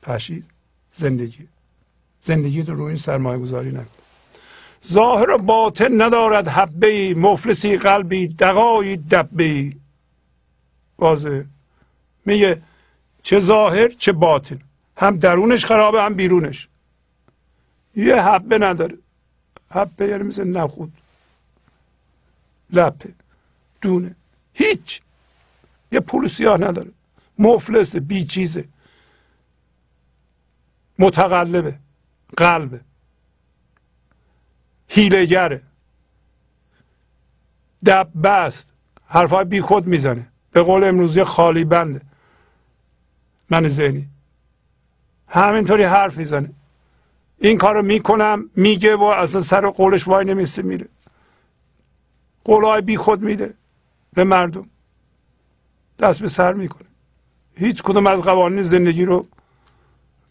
پشیز 0.02 0.48
زندگی. 0.92 1.48
زندگی 2.20 2.62
رو 2.62 2.74
روی 2.74 2.98
سرمایه 2.98 3.38
گذاری 3.38 3.70
نکن. 3.70 3.86
ظاهر 4.86 5.30
و 5.30 5.38
باطن 5.38 6.02
ندارد 6.02 6.48
حبه 6.48 7.14
مفلسی 7.14 7.76
قلبی 7.76 8.28
دقایی 8.28 8.96
دبه 8.96 9.72
بازه 10.96 11.46
میگه 12.24 12.62
چه 13.22 13.40
ظاهر 13.40 13.88
چه 13.88 14.12
باطن. 14.12 14.58
هم 14.96 15.18
درونش 15.18 15.66
خرابه 15.66 16.02
هم 16.02 16.14
بیرونش. 16.14 16.68
یه 17.98 18.22
حبه 18.22 18.58
نداره. 18.58 18.98
حبه 19.70 20.06
یعنی 20.06 20.22
مثل 20.22 20.48
نخود. 20.48 20.92
لپه. 22.70 23.12
دونه. 23.80 24.14
هیچ. 24.54 25.02
یه 25.92 26.00
پول 26.00 26.28
سیاه 26.28 26.56
نداره. 26.60 26.90
مفلس 27.38 27.96
بی 27.96 28.24
چیزه 28.24 28.64
متقلبه. 30.98 31.78
قلبه. 32.36 32.80
هیلگره 34.88 35.62
دبه 37.86 38.28
است 38.28 38.72
حرفای 39.06 39.44
بی 39.44 39.60
خود 39.60 39.86
می‌زنه. 39.86 40.26
به 40.52 40.62
قول 40.62 40.84
امروزی 40.84 41.24
خالی 41.24 41.64
بنده. 41.64 42.00
من 43.50 43.68
ذهنی. 43.68 44.08
همینطوری 45.28 45.84
حرف 45.84 46.16
می‌زنه. 46.16 46.50
این 47.40 47.58
کارو 47.58 47.82
می‌کنم 47.82 48.50
میگه 48.56 48.96
و 48.96 49.02
اصلا 49.02 49.40
سر 49.40 49.70
قولش 49.70 50.08
وای 50.08 50.24
نمیسته 50.24 50.62
میره. 50.62 50.88
قولای 52.44 52.80
بی 52.80 52.96
خود 52.96 53.22
میده 53.22 53.54
به 54.12 54.24
مردم. 54.24 54.66
دست 55.98 56.20
به 56.20 56.28
سر 56.28 56.52
می‌کنه. 56.52 56.88
هیچ 57.54 57.82
کدوم 57.82 58.06
از 58.06 58.22
قوانین 58.22 58.62
زندگی 58.62 59.04
رو 59.04 59.26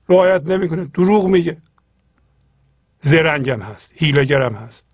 رعایت 0.10 0.48
نمی‌کنه. 0.48 0.86
دروغ 0.86 1.28
میگه. 1.28 1.58
زرنگم 3.00 3.60
هست 3.60 3.92
هیلگرم 3.96 4.54
هست. 4.54 4.86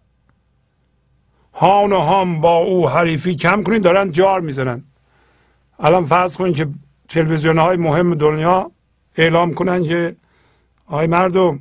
هان 1.53 1.93
و 1.93 1.97
هام 1.97 2.41
با 2.41 2.57
او 2.57 2.89
حریفی 2.89 3.35
کم 3.35 3.63
کنید 3.63 3.81
دارن 3.81 4.11
جار 4.11 4.41
می‌زنن. 4.41 4.83
الان 5.79 6.05
فرض 6.05 6.37
کنید 6.37 6.55
که 6.55 6.67
تلویزیون 7.09 7.57
های 7.57 7.77
مهم 7.77 8.15
دنیا 8.15 8.71
اعلام 9.15 9.53
کنن 9.53 9.83
که 9.83 10.15
آی 10.85 11.07
مردم 11.07 11.59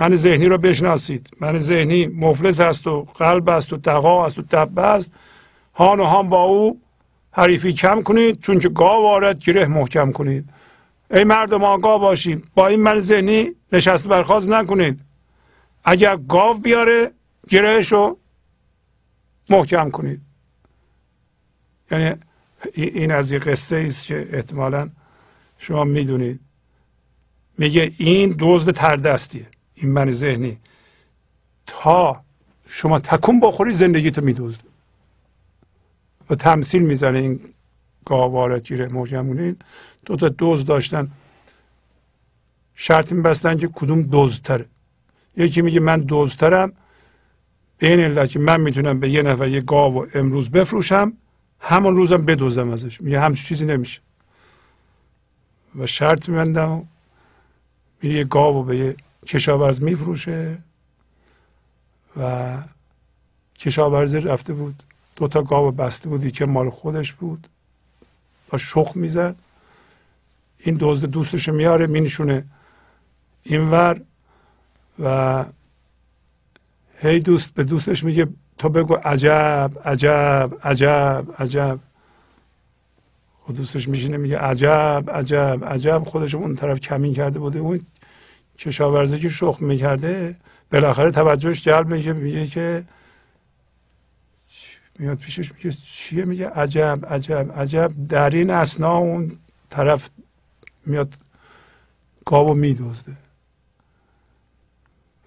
من 0.00 0.16
ذهنی 0.16 0.46
رو 0.46 0.58
بشناسید. 0.58 1.30
من 1.40 1.58
ذهنی 1.58 2.06
مفلس 2.06 2.60
است 2.60 2.86
و 2.86 3.02
قلب 3.02 3.48
است 3.48 3.72
و 3.72 3.76
دقا 3.76 4.26
است 4.26 4.38
و 4.38 4.42
دبه 4.42 4.82
است. 4.82 5.10
هان 5.74 6.00
و 6.00 6.04
هان 6.04 6.28
با 6.28 6.42
او 6.42 6.80
حریفی 7.32 7.72
کم 7.72 8.02
کنید 8.02 8.40
چون 8.40 8.58
که 8.58 8.68
گاو 8.68 9.02
وارد 9.02 9.38
گره 9.38 9.66
محکم 9.66 10.12
کنید. 10.12 10.48
ای 11.10 11.24
مردم 11.24 11.64
آگاه 11.64 12.00
باشید 12.00 12.44
با 12.54 12.66
این 12.66 12.80
من 12.80 13.00
ذهنی 13.00 13.50
نشست 13.72 14.08
برخواست 14.08 14.48
نکنید. 14.48 15.00
اگر 15.84 16.16
گاو 16.16 16.58
بیاره 16.58 17.10
گرهش 17.48 17.92
رو 17.92 18.18
محکم 19.50 19.90
کنید. 19.90 20.20
یعنی 21.90 22.14
این 22.74 23.10
از 23.10 23.32
یه 23.32 23.38
قصه 23.38 23.84
است 23.88 24.06
که 24.06 24.28
احتمالا 24.32 24.90
شما 25.58 25.84
می‌دونید. 25.84 26.40
میگه 27.58 27.92
این 27.98 28.36
دزد 28.38 28.70
تردستیه. 28.70 29.46
این 29.74 29.90
من 29.92 30.10
ذهنی. 30.10 30.58
تا 31.66 32.20
شما 32.66 33.00
تکون 33.00 33.40
بخوری 33.40 33.72
زندگی 33.72 34.10
تو 34.10 34.20
میدوزد 34.20 34.60
و 36.30 36.34
تمثیل 36.34 36.82
می‌زنه 36.82 37.18
این 37.18 37.40
گاوارت 38.04 38.68
گیره 38.68 38.88
محکم 38.88 39.56
دو 40.06 40.16
تا 40.16 40.28
دوز 40.28 40.64
داشتن. 40.64 41.10
شرط 42.74 43.12
میبستن 43.12 43.58
که 43.58 43.68
کدوم 43.68 44.02
دوزتره. 44.02 44.66
یکی 45.36 45.62
میگه 45.62 45.80
من 45.80 46.00
دوزترم. 46.00 46.72
به 47.78 47.88
این 47.88 48.00
علت 48.00 48.30
که 48.30 48.38
من 48.38 48.60
می‌تونم 48.60 49.00
به 49.00 49.10
یه 49.10 49.22
نفر 49.22 49.48
یه 49.48 49.60
گاو 49.60 50.06
امروز 50.14 50.50
بفروشم 50.50 51.12
همون 51.60 51.96
روزم 51.96 52.24
بدوزم 52.24 52.70
ازش. 52.70 53.00
میگه 53.00 53.20
همچین 53.20 53.44
چیزی 53.44 53.66
نمیشه. 53.66 54.00
و 55.78 55.86
شرط 55.86 56.28
میبندم 56.28 56.72
و 56.72 56.84
میره 58.02 58.16
یه 58.16 58.24
گاو 58.24 58.64
به 58.64 58.76
یه 58.76 58.96
کشاورز 59.26 59.82
میفروشه 59.82 60.58
و 62.16 62.56
کشاورزی 63.58 64.20
رفته 64.20 64.52
بود 64.52 64.82
دو 65.16 65.28
تا 65.28 65.42
گاو 65.42 65.70
بسته 65.70 66.08
بود 66.08 66.32
که 66.32 66.46
مال 66.46 66.70
خودش 66.70 67.12
بود. 67.12 67.46
با 68.48 68.58
شخ 68.58 68.92
می‌زد. 68.94 69.36
این 70.58 70.76
دزد 70.80 71.04
دوستش 71.04 71.48
میاره 71.48 71.86
مینشونه 71.86 72.44
اینور 73.42 74.00
و 74.98 75.44
هی 76.98 77.20
دوست 77.20 77.54
به 77.54 77.64
دوستش 77.64 78.04
میگه 78.04 78.28
تو 78.58 78.68
بگو 78.68 78.94
عجب 78.94 79.70
عجب 79.84 80.50
عجب 80.62 81.26
عجب. 81.38 81.78
خود 83.40 83.56
دوستش 83.56 83.88
میشینه 83.88 84.16
میگه 84.16 84.38
عجب 84.38 85.04
عجب 85.12 85.64
عجب. 85.64 86.02
خودش 86.06 86.34
اون 86.34 86.54
طرف 86.54 86.80
کمین 86.80 87.14
کرده 87.14 87.38
بوده. 87.38 87.58
اون 87.58 87.80
کشاورزی 88.58 89.18
که 89.18 89.28
شخ 89.28 89.56
می‌کرده 89.60 90.36
بالاخره 90.72 91.10
توجهش 91.10 91.64
جلب 91.64 91.94
میشه 91.94 92.12
میگه 92.12 92.46
که 92.46 92.84
میاد 94.98 95.18
پیشش 95.18 95.52
میگه 95.52 95.70
چیه؟ 95.70 96.24
میگه 96.24 96.48
عجب 96.48 96.98
عجب 97.10 97.52
عجب. 97.56 97.92
در 98.08 98.30
این 98.30 98.50
اسنا 98.50 98.96
اون 98.96 99.38
طرف 99.70 100.10
میاد 100.86 101.14
گاو 102.24 102.54
میدوزده 102.54 103.16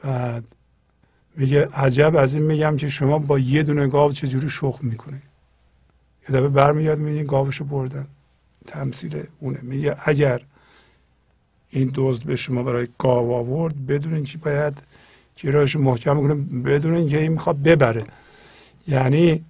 بعد 0.04 0.44
میگه 1.36 1.70
عجب 1.74 2.16
از 2.16 2.36
این 2.36 2.44
میگم 2.44 2.78
که 2.78 2.90
شما 2.90 3.20
با 3.20 3.40
یه 3.40 3.64
دونه 3.64 3.88
گاو 3.88 4.12
چجوری 4.12 4.50
شخ 4.50 4.80
می‌کنه 4.82 5.22
یه 6.30 6.36
دفعه 6.36 6.48
برمیاد 6.48 7.00
میگه 7.00 7.24
گاوشو 7.24 7.66
بردن. 7.66 8.08
تمثیل 8.68 9.24
اونه. 9.40 9.60
میگه 9.62 9.98
اگر 10.06 10.42
این 11.70 11.92
دزد 11.96 12.24
به 12.24 12.36
شما 12.36 12.64
برای 12.64 12.88
گاو 12.98 13.34
آورد 13.34 13.86
بدون 13.88 14.14
اینکه 14.14 14.38
باید 14.38 14.74
گیراش 15.36 15.76
محکم 15.76 16.22
کنه 16.22 16.34
بدون 16.62 16.94
اینکه 16.94 17.22
این 17.22 17.32
می‌خواد 17.32 17.58
ببره. 17.58 18.04
یعنی 18.88 19.46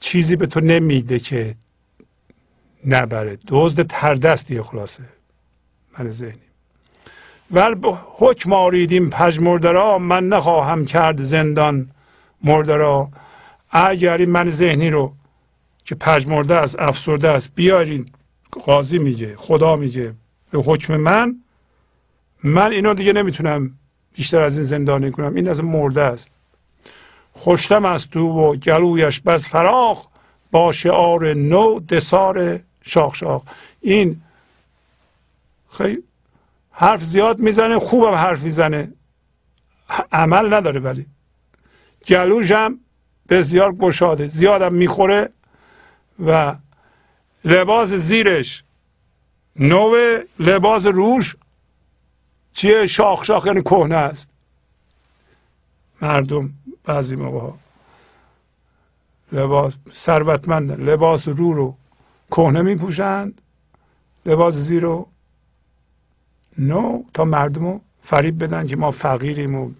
چیزی 0.00 0.36
به 0.36 0.46
تو 0.46 0.60
نمیده 0.60 1.18
که 1.18 1.54
نبره. 2.86 3.38
دزد 3.48 3.86
تردستیه 3.86 4.62
خلاصه. 4.62 5.02
من 5.98 6.10
ذهنی. 6.10 6.40
به 7.50 7.76
حکم 8.16 8.52
آریدیم 8.52 9.10
پژمرده 9.10 9.70
را 9.70 9.98
من 9.98 10.28
نخواهم 10.28 10.84
کرد 10.84 11.22
زندان 11.22 11.90
مرده 12.44 12.76
را. 12.76 13.08
اگر 13.70 14.16
این 14.16 14.30
من 14.30 14.50
ذهنی 14.50 14.90
رو 14.90 15.12
که 15.84 15.94
پژمرده 15.94 16.54
است 16.54 16.78
افسرده 16.78 17.28
است 17.28 17.52
بیارین 17.54 18.06
قاضی 18.50 18.98
میگه 18.98 19.36
خدا 19.36 19.76
میگه. 19.76 20.14
به 20.50 20.58
حکم 20.58 20.96
من 20.96 21.36
من 22.44 22.72
اینو 22.72 22.94
دیگه 22.94 23.12
نمی‌تونم 23.12 23.78
بیشتر 24.14 24.38
از 24.38 24.56
این 24.56 24.64
زندانی 24.64 25.10
کنم. 25.10 25.34
این 25.34 25.48
از 25.48 25.64
مرده 25.64 26.02
است. 26.02 26.30
خوشتم 27.32 27.84
از 27.84 28.08
تو 28.08 28.20
و 28.20 28.56
گلویش 28.56 29.20
بس 29.20 29.48
فراخ 29.48 30.06
با 30.50 30.72
شعار 30.72 31.34
نو 31.34 31.80
دسار 31.80 32.60
شاخ 32.82 33.14
شاخ. 33.14 33.42
این 33.80 34.22
خیلی 35.70 36.02
حرف 36.70 37.04
زیاد 37.04 37.40
می‌زنه 37.40 37.78
خوبم 37.78 38.14
حرف 38.14 38.42
می‌زنه. 38.42 38.92
عمل 40.12 40.54
نداره 40.54 40.80
ولی. 40.80 41.06
گلوش 42.06 42.52
هم 42.52 42.80
بسیار 43.28 43.72
گشاده. 43.72 44.26
زیادم 44.26 44.74
می‌خوره 44.74 45.28
و 46.26 46.56
لباس 47.44 47.88
زیرش 47.88 48.64
نو 49.56 49.94
لباس 50.38 50.86
روش 50.86 51.36
چیه؟ 52.52 52.86
شاخ 52.86 53.24
شاخ 53.24 53.46
یعنی 53.46 53.62
کهنه 53.62 53.96
است. 53.96 54.30
مردم 56.02 56.52
بعضی 56.84 57.16
موقع 57.16 57.38
ها 57.40 57.58
لباس 59.32 59.72
ثروتمند 59.92 60.80
لباس 60.80 61.28
رو 61.28 61.52
رو 61.52 61.76
کهنه 62.30 62.62
میپوشند 62.62 63.40
لباس 64.26 64.54
زیر 64.54 64.82
رو 64.82 65.08
نو 66.58 67.02
تا 67.14 67.24
مردم 67.24 67.66
رو 67.66 67.80
فریب 68.02 68.44
بدن 68.44 68.66
که 68.66 68.76
ما 68.76 68.90
فقیریم 68.90 69.54
و 69.54 69.70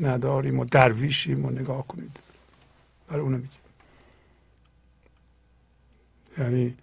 نداریم 0.00 0.58
و 0.60 0.64
درویشیم 0.64 1.44
و 1.44 1.50
نگاه 1.50 1.86
کنید. 1.86 2.22
برای 3.08 3.20
اونو 3.20 3.36
میگیم 3.36 3.60
یعنی 6.38 6.76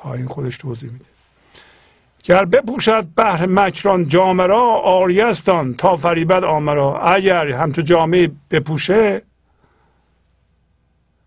پایین 0.00 0.26
خودش 0.26 0.58
توضیح 0.58 0.90
میده. 0.90 1.04
گر 2.24 2.44
بپوشد 2.44 3.06
بهر 3.16 3.46
مکران 3.46 4.08
جامه 4.08 4.46
را 4.46 4.62
آریستان 4.74 5.74
تا 5.74 5.96
فریبت 5.96 6.44
آمرا 6.44 7.00
اگر 7.00 7.52
همچون 7.52 7.84
جامعه 7.84 8.30
بپوشه 8.50 9.22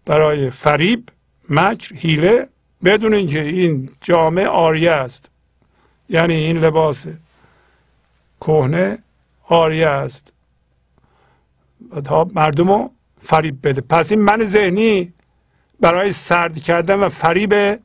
برای 0.06 0.50
فریب 0.50 1.10
مکر 1.50 1.96
هیله 1.96 2.48
بدون 2.84 3.14
اینکه 3.14 3.42
این 3.42 3.90
جامعه 4.02 4.48
آریه 4.48 4.92
است 4.92 5.32
یعنی 6.10 6.34
این 6.34 6.58
لباس 6.58 7.08
کهنه 8.42 8.98
آریه 9.48 9.88
است 9.88 10.34
و 11.92 12.02
تا 12.02 12.28
مردم 12.36 12.72
رو 12.72 12.92
فریب 13.22 13.68
بده. 13.68 13.82
پس 13.82 14.12
این 14.12 14.22
من 14.22 14.46
ذهنی 14.46 15.14
برای 15.80 16.12
سرد 16.12 16.60
کردن 16.60 16.96
و 16.96 17.10
فریب 17.10 17.80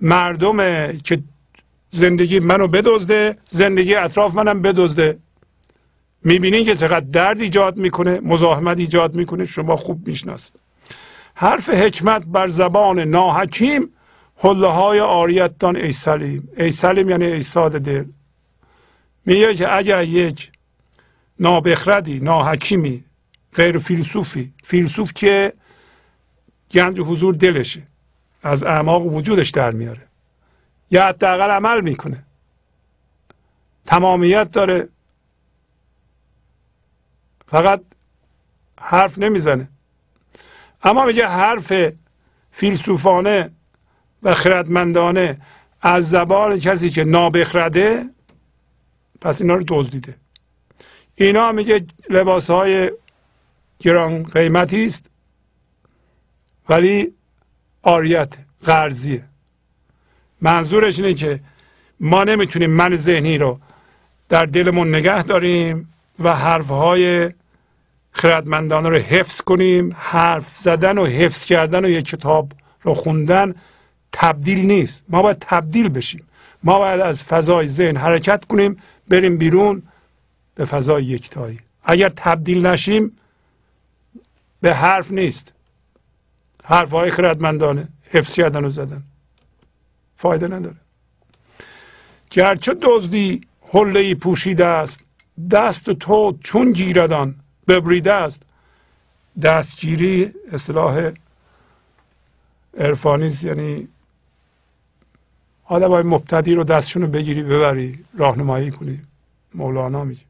مردمه 0.00 0.98
که 1.04 1.22
زندگی 1.90 2.40
منو 2.40 2.68
بدزده 2.68 3.36
زندگی 3.48 3.94
اطراف 3.94 4.34
منم 4.34 4.62
بدزده. 4.62 5.18
می‌بینین 6.24 6.64
که 6.64 6.74
چقدر 6.74 7.06
درد 7.12 7.40
ایجاد 7.40 7.76
می‌کنه 7.76 8.20
مزاحمت 8.20 8.78
ایجاد 8.78 9.14
می‌کنه 9.14 9.44
شما 9.44 9.76
خوب 9.76 10.08
می‌شناسید. 10.08 10.54
حرف 11.34 11.68
حکمت 11.68 12.24
بر 12.26 12.48
زبان 12.48 13.00
ناحکیم 13.00 13.88
حله 14.36 14.66
های 14.66 15.00
آریتان 15.00 15.76
ای 15.76 15.92
سلیم. 15.92 16.48
ای 16.56 16.70
سلیم 16.70 17.10
یعنی 17.10 17.24
ای 17.24 17.42
ساده 17.42 17.78
دل. 17.78 18.04
میگه 19.26 19.54
که 19.54 19.76
اگر 19.76 20.04
یک 20.04 20.50
نابخردی 21.40 22.20
ناحکیمی 22.20 23.04
غیر 23.54 23.78
فیلسوفی 23.78 24.52
فیلسوف 24.64 25.12
که 25.12 25.52
گنج 26.70 27.00
حضور 27.00 27.34
دلشه 27.34 27.82
از 28.44 28.64
اعماق 28.64 29.06
وجودش 29.06 29.50
در 29.50 29.70
میاره. 29.70 30.02
یا 30.90 31.06
حداقل 31.06 31.50
عمل 31.50 31.80
می‌کنه. 31.80 32.24
تمامیت 33.86 34.50
داره. 34.50 34.88
فقط 37.46 37.80
حرف 38.80 39.18
نمی‌زنه. 39.18 39.68
اما 40.82 41.04
میگه 41.04 41.28
حرف 41.28 41.72
فیلسوفانه 42.52 43.50
و 44.22 44.34
خردمندانه 44.34 45.40
از 45.82 46.10
زبان 46.10 46.58
کسی 46.58 46.90
که 46.90 47.04
نابخرده 47.04 48.04
پس 49.20 49.40
اینا 49.40 49.54
رو 49.54 49.64
دزدیده 49.68 50.16
اینا 51.14 51.52
میگه 51.52 51.86
لباس 52.10 52.50
های 52.50 52.90
گران 53.78 54.22
قیمتی 54.22 54.84
است 54.84 55.10
ولی 56.68 57.13
آریت 57.84 58.34
قرضیه 58.64 59.24
منظورش 60.40 60.98
اینه 60.98 61.14
که 61.14 61.40
ما 62.00 62.24
نمی‌تونیم 62.24 62.70
من 62.70 62.96
ذهنی 62.96 63.38
رو 63.38 63.60
در 64.28 64.46
دلمون 64.46 64.94
نگه 64.94 65.22
داریم 65.22 65.94
و 66.18 66.34
حرفهای 66.34 67.30
خردمندانه 68.12 68.88
رو 68.88 68.96
حفظ 68.96 69.40
کنیم. 69.40 69.96
حرف 69.98 70.56
زدن 70.56 70.98
و 70.98 71.06
حفظ 71.06 71.44
کردن 71.44 71.84
و 71.84 71.88
یک 71.88 72.04
کتاب 72.04 72.52
رو 72.82 72.94
خوندن 72.94 73.54
تبدیل 74.12 74.58
نیست. 74.58 75.04
ما 75.08 75.22
باید 75.22 75.36
تبدیل 75.40 75.88
بشیم. 75.88 76.24
ما 76.62 76.78
باید 76.78 77.00
از 77.00 77.24
فضای 77.24 77.68
ذهن 77.68 77.96
حرکت 77.96 78.44
کنیم 78.44 78.76
بریم 79.08 79.38
بیرون 79.38 79.82
به 80.54 80.64
فضای 80.64 81.04
یکتایی. 81.04 81.58
اگر 81.84 82.08
تبدیل 82.08 82.66
نشیم 82.66 83.16
به 84.60 84.74
حرف 84.74 85.12
نیست. 85.12 85.53
حرف 86.64 86.90
های 86.90 87.10
خردمندانه. 87.10 87.88
حفظ 88.10 88.34
کردن 88.34 88.64
و 88.64 88.70
زدن. 88.70 89.02
فایده 90.16 90.48
نداره. 90.48 90.76
گرچه 92.30 92.74
دزدی 92.74 93.40
حله 93.72 94.00
ای 94.00 94.14
پوشیده 94.14 94.66
است 94.66 95.00
دست 95.50 95.90
تو 95.90 96.38
چون 96.40 96.72
گیردان 96.72 97.34
ببریده 97.68 98.12
است. 98.12 98.42
دستگیری 99.42 100.32
اصلاح 100.52 101.10
عرفانی 102.78 103.32
یعنی 103.42 103.88
آدم 105.64 105.90
های 105.90 106.02
مبتدی 106.02 106.54
رو 106.54 106.64
دستشون 106.64 107.02
رو 107.02 107.08
بگیری 107.08 107.42
ببری 107.42 108.04
راهنمایی 108.14 108.70
کنی. 108.70 109.02
مولانا 109.54 110.04
میگه. 110.04 110.22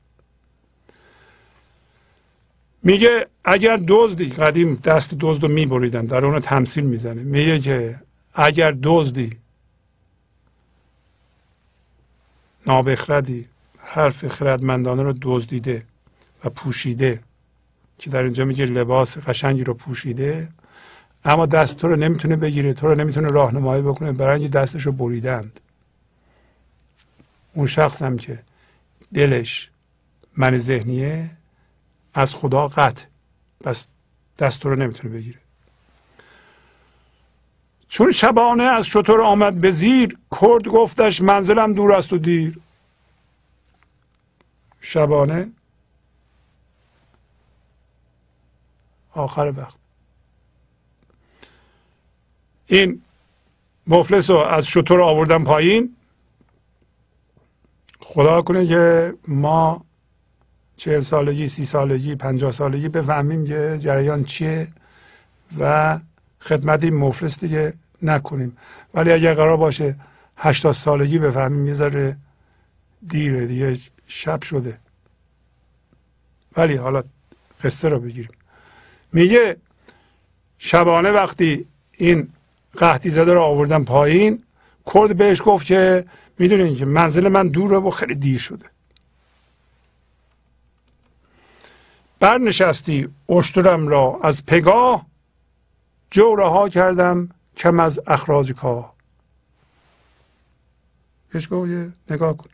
میگه 2.84 3.26
اگر 3.44 3.80
دزدی 3.88 4.28
قدیم 4.28 4.74
دست 4.74 5.14
دزد 5.20 5.42
رو 5.42 5.48
میبریدن 5.48 6.04
در 6.04 6.24
اون 6.26 6.40
تمثیل 6.40 6.84
می‌زنه. 6.84 7.22
میگه 7.22 7.58
که 7.58 8.00
اگر 8.34 8.76
دزدی 8.82 9.36
نابخردی 12.66 13.46
حرف 13.78 14.28
خردمندانه 14.28 15.02
رو 15.02 15.14
دزدیده 15.22 15.82
و 16.44 16.50
پوشیده 16.50 17.20
که 17.98 18.10
در 18.10 18.22
اینجا 18.22 18.44
میگه 18.44 18.66
لباس 18.66 19.18
قشنگی 19.18 19.64
رو 19.64 19.74
پوشیده 19.74 20.48
اما 21.24 21.46
دست 21.46 21.76
تو 21.76 21.88
رو 21.88 21.96
نمی‌تونه 21.96 22.36
بگیره 22.36 22.72
تو 22.72 22.88
رو 22.88 22.94
نمی‌تونه 22.94 23.28
راهنمایی 23.28 23.82
بکنه 23.82 24.12
برای 24.12 24.48
دستش 24.48 24.82
رو 24.82 24.92
بریدند. 24.92 25.60
اون 27.54 27.66
شخص 27.66 28.02
هم 28.02 28.16
که 28.16 28.38
دلش 29.14 29.70
من 30.36 30.58
ذهنیه 30.58 31.30
از 32.14 32.34
خدا 32.34 32.68
قطع. 32.68 33.04
پس 33.64 33.86
دست 34.38 34.64
رو 34.64 34.74
نمی‌تونه 34.74 35.14
بگیره. 35.14 35.38
چون 37.88 38.10
شبانه 38.10 38.62
از 38.62 38.86
شطور 38.86 39.20
آمد 39.20 39.60
به 39.60 39.70
زیر 39.70 40.18
کرد 40.40 40.68
گفتش 40.68 41.22
منزلم 41.22 41.72
دور 41.72 41.92
است 41.92 42.12
و 42.12 42.18
دیر. 42.18 42.58
شبانه. 44.80 45.50
آخر 49.12 49.52
وقت. 49.56 49.76
این 52.66 53.02
مفلس 53.86 54.30
رو 54.30 54.36
از 54.36 54.66
شطور 54.66 55.02
آوردن 55.02 55.44
پایین. 55.44 55.96
خدا 58.00 58.42
کنه 58.42 58.66
که 58.66 59.14
ما 59.28 59.83
چهل 60.76 61.00
سالگی 61.00 61.48
سی 61.48 61.64
سالگی 61.64 62.14
پنجاه 62.14 62.52
سالگی 62.52 62.88
بفهمیم 62.88 63.46
که 63.46 63.78
جریان 63.80 64.24
چیه 64.24 64.68
و 65.58 65.98
خدمت 66.40 66.84
این 66.84 66.94
مفلس 66.94 67.40
دیگه 67.40 67.72
نکنیم. 68.02 68.56
ولی 68.94 69.12
اگر 69.12 69.34
قرار 69.34 69.56
باشه 69.56 69.96
هشتاد 70.36 70.72
سالگی 70.72 71.18
بفهمیم 71.18 71.66
یه 71.66 71.72
ذره 71.72 72.16
دیره 73.08 73.46
دیگه 73.46 73.76
شب 74.06 74.42
شده. 74.42 74.78
ولی 76.56 76.74
حالا 76.74 77.02
قصه 77.64 77.88
رو 77.88 78.00
بگیریم. 78.00 78.32
میگه 79.12 79.56
شبانه 80.58 81.10
وقتی 81.10 81.66
این 81.98 82.28
قحطی 82.76 83.10
زده 83.10 83.32
رو 83.32 83.40
آوردن 83.40 83.84
پایین 83.84 84.42
کرد 84.94 85.16
بهش 85.16 85.42
گفت 85.44 85.66
که 85.66 86.04
می‌دونین 86.38 86.76
که 86.76 86.84
منزل 86.84 87.28
من 87.28 87.48
دوره 87.48 87.76
و 87.76 87.90
خیلی 87.90 88.14
دیر 88.14 88.38
شده. 88.38 88.66
برنشستی 92.24 93.08
اشترم 93.28 93.88
را 93.88 94.20
از 94.22 94.46
پگاه 94.46 95.06
جو 96.10 96.34
رها 96.36 96.68
کردم 96.68 97.28
کم 97.56 97.80
از 97.80 98.00
اخراج 98.06 98.52
کاه 98.52 98.94
بهش 101.32 101.48
گفت 101.50 101.70
نگاه 102.10 102.36
کن. 102.36 102.50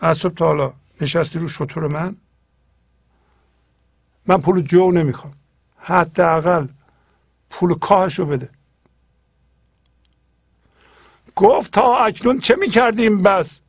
از 0.00 0.16
صبح 0.16 0.34
تا 0.34 0.46
حالا 0.46 0.72
نشستی 1.00 1.38
رو 1.38 1.48
شطور 1.48 1.86
من؟ 1.86 2.16
من 4.26 4.40
پول 4.40 4.60
جو 4.60 4.90
نمی‌خوام. 4.90 5.34
حداقل 5.76 6.66
پول 7.50 7.78
کاهش 7.78 8.18
رو 8.18 8.26
بده. 8.26 8.50
گفت 11.36 11.72
تا 11.72 11.96
اکنون 11.96 12.40
چه 12.40 12.56
می‌کردیم 12.56 13.22
بس؟ 13.22 13.60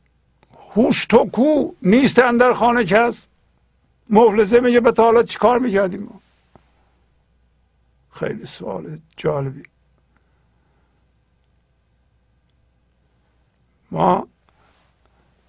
هوش 0.74 1.06
تو 1.06 1.24
کو 1.24 1.72
نیست 1.82 2.18
اندر 2.18 2.54
خانه 2.54 2.84
کس؟ 2.84 3.26
مفلسه 4.10 4.60
میگه 4.60 4.80
به 4.80 4.92
تا 4.92 5.04
حالا 5.04 5.22
چیکار 5.22 5.58
می‌کردیم 5.58 6.08
خیلی 8.10 8.46
سوال 8.46 8.98
جالبی. 9.16 9.62
ما 13.90 14.28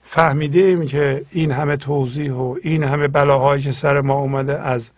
فهمیدیم 0.04 0.88
که 0.88 1.26
این 1.32 1.52
همه 1.52 1.78
توضیح 1.78 2.34
و 2.34 2.58
این 2.62 2.84
همه 2.84 3.08
بلاهایی 3.08 3.64
که 3.64 3.72
سر 3.72 4.02
ما 4.02 4.14
اومده 4.16 4.62
از 4.62 4.92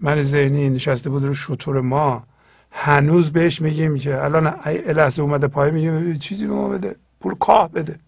من 0.00 0.22
ذهنی 0.22 0.70
نشسته 0.70 1.10
بود 1.10 1.24
رو 1.24 1.34
شطور 1.34 1.80
ما 1.80 2.26
هنوز 2.70 3.30
بهش 3.30 3.60
میگیم 3.60 3.98
که 3.98 4.24
الان 4.24 4.46
لحظه 4.86 5.22
اومده 5.22 5.46
پای 5.46 5.70
میگیم 5.70 6.18
چیزی 6.18 6.46
به 6.46 6.52
ما 6.52 6.68
بده 6.68 6.96
پول 7.20 7.34
کاه 7.34 7.72
بده. 7.72 7.98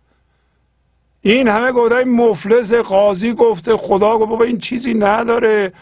این 1.27 1.49
همه 1.49 1.73
گفته 1.73 2.05
مفلس 2.05 2.75
قاضی 2.75 3.33
گفته 3.33 3.77
خدا 3.77 4.19
گفت 4.19 4.29
بابا 4.29 4.45
این 4.45 4.59
چیزی 4.59 4.95
نداره. 4.95 5.73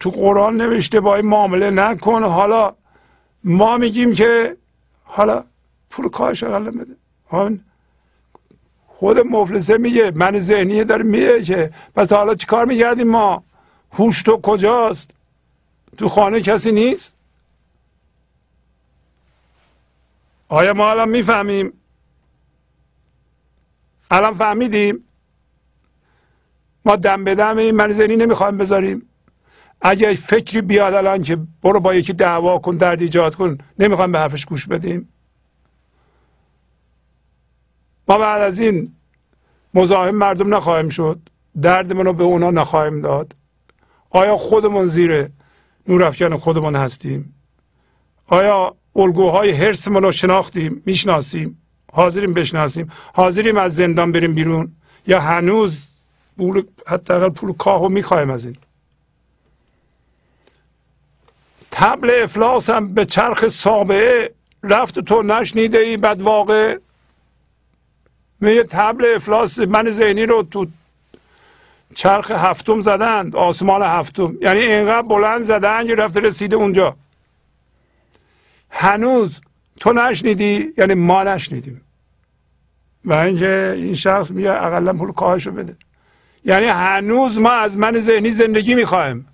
تو 0.00 0.10
قرآن 0.10 0.56
نوشته 0.56 1.00
با 1.00 1.16
این 1.16 1.26
معامله 1.26 1.70
نکن. 1.70 2.24
حالا 2.24 2.74
ما 3.44 3.76
میگیم 3.78 4.14
که 4.14 4.56
حالا 5.04 5.44
پول 5.90 6.08
کارش 6.08 6.42
اقل 6.42 6.70
بده. 6.70 6.96
خود 8.86 9.18
مفلسه 9.18 9.78
میگه 9.78 10.12
من 10.14 10.38
ذهنیه 10.38 10.84
داره 10.84 11.02
میگه 11.02 11.42
که 11.42 11.70
پس 11.94 12.12
حالا 12.12 12.34
چیکار 12.34 12.66
میگردیم 12.66 13.08
ما؟ 13.08 13.44
هوش 13.92 14.22
تو 14.22 14.40
کجاست؟ 14.40 15.10
تو 15.96 16.08
خانه 16.08 16.40
کسی 16.40 16.72
نیست؟ 16.72 17.16
آیا 20.48 20.74
ما 20.74 20.90
الان 20.90 21.08
می‌فهمیم؟ 21.08 21.72
الان 24.10 24.34
فهمیدیم 24.34 25.04
ما 26.84 26.96
دم 26.96 27.24
به 27.24 27.34
دم 27.34 27.58
این 27.58 27.74
من 27.74 27.92
ذهنی 27.92 28.16
نمی‌خوایم 28.16 28.58
بذاریم. 28.58 29.08
اگه 29.80 30.14
فکری 30.14 30.60
بیاد 30.60 30.94
الان 30.94 31.22
که 31.22 31.38
برو 31.62 31.80
با 31.80 31.94
یکی 31.94 32.12
دعوا 32.12 32.58
کن 32.58 32.76
درد 32.76 33.00
ایجاد 33.00 33.34
کن 33.34 33.58
نمی‌خوایم 33.78 34.12
به 34.12 34.18
حرفش 34.18 34.46
گوش 34.46 34.66
بدیم. 34.66 35.08
ما 38.08 38.18
بعد 38.18 38.42
از 38.42 38.60
این 38.60 38.94
مزاحم 39.74 40.14
مردم 40.14 40.54
نخواهیم 40.54 40.88
شد. 40.88 41.18
دردمون 41.62 42.06
رو 42.06 42.12
به 42.12 42.24
اونا 42.24 42.50
نخواهیم 42.50 43.00
داد. 43.00 43.32
آیا 44.10 44.36
خودمون 44.36 44.86
زیر 44.86 45.28
نور 45.88 46.36
خودمون 46.36 46.76
هستیم؟ 46.76 47.34
آیا 48.26 48.76
الگوهای 48.96 49.50
حرسمون 49.50 50.02
رو 50.02 50.12
شناختیم؟ 50.12 50.82
می‌شناسیم. 50.86 51.63
حاضریم 51.94 52.32
بشناسیم. 52.34 52.92
حاضریم 53.14 53.56
از 53.56 53.76
زندان 53.76 54.12
بریم 54.12 54.34
بیرون. 54.34 54.72
یا 55.06 55.20
هنوز 55.20 55.82
پول 56.38 56.62
حداقل 56.86 57.28
پول 57.28 57.52
کاهو 57.52 57.88
می‌خوایم 57.88 58.30
از 58.30 58.46
این. 58.46 58.56
تبل 61.70 62.22
افلاس 62.22 62.70
هم 62.70 62.94
به 62.94 63.04
چرخ 63.04 63.48
سابعه 63.48 64.34
رفت 64.62 64.98
تو 64.98 65.22
نشنیده 65.22 65.78
ای 65.78 65.96
بعد 65.96 66.22
واقع 66.22 66.78
یه 68.42 68.62
تبل 68.62 69.12
افلاس 69.16 69.58
من 69.58 69.90
ذهنی 69.90 70.26
رو 70.26 70.42
تو 70.42 70.66
چرخ 71.94 72.30
هفتم 72.30 72.80
زدند 72.80 73.36
آسمان 73.36 73.82
هفتم. 73.82 74.34
یعنی 74.40 74.60
اینقدر 74.60 75.02
بلند 75.02 75.42
زدن 75.42 75.86
که 75.86 75.94
رفته 75.94 76.20
رسیده 76.20 76.56
اونجا. 76.56 76.96
هنوز 78.70 79.40
تو 79.80 79.92
نشنیدی؟ 79.92 80.68
یعنی 80.78 80.94
ما 80.94 81.22
نشنیدیم. 81.22 81.83
و 83.04 83.12
اینکه 83.14 83.72
این 83.76 83.94
شخص 83.94 84.30
میگه 84.30 84.50
اقلا 84.50 84.92
پول 84.92 85.12
کاهشو 85.12 85.50
بده. 85.50 85.76
یعنی 86.44 86.66
هنوز 86.66 87.38
ما 87.38 87.50
از 87.50 87.78
من 87.78 88.00
ذهنی 88.00 88.30
زندگی 88.30 88.74
می‌خوایم. 88.74 89.26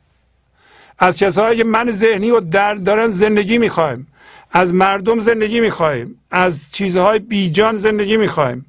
از 0.98 1.18
کسایی 1.18 1.58
که 1.58 1.64
من 1.64 1.90
ذهنی 1.90 2.30
و 2.30 2.40
درد 2.40 2.84
دارن 2.84 3.06
زندگی 3.06 3.58
می‌خوایم. 3.58 4.06
از 4.50 4.74
مردم 4.74 5.18
زندگی 5.18 5.60
می‌خوایم. 5.60 6.20
از 6.30 6.72
چیزهای 6.72 7.18
بیجان 7.18 7.76
زندگی 7.76 8.16
می‌خوایم. 8.16 8.66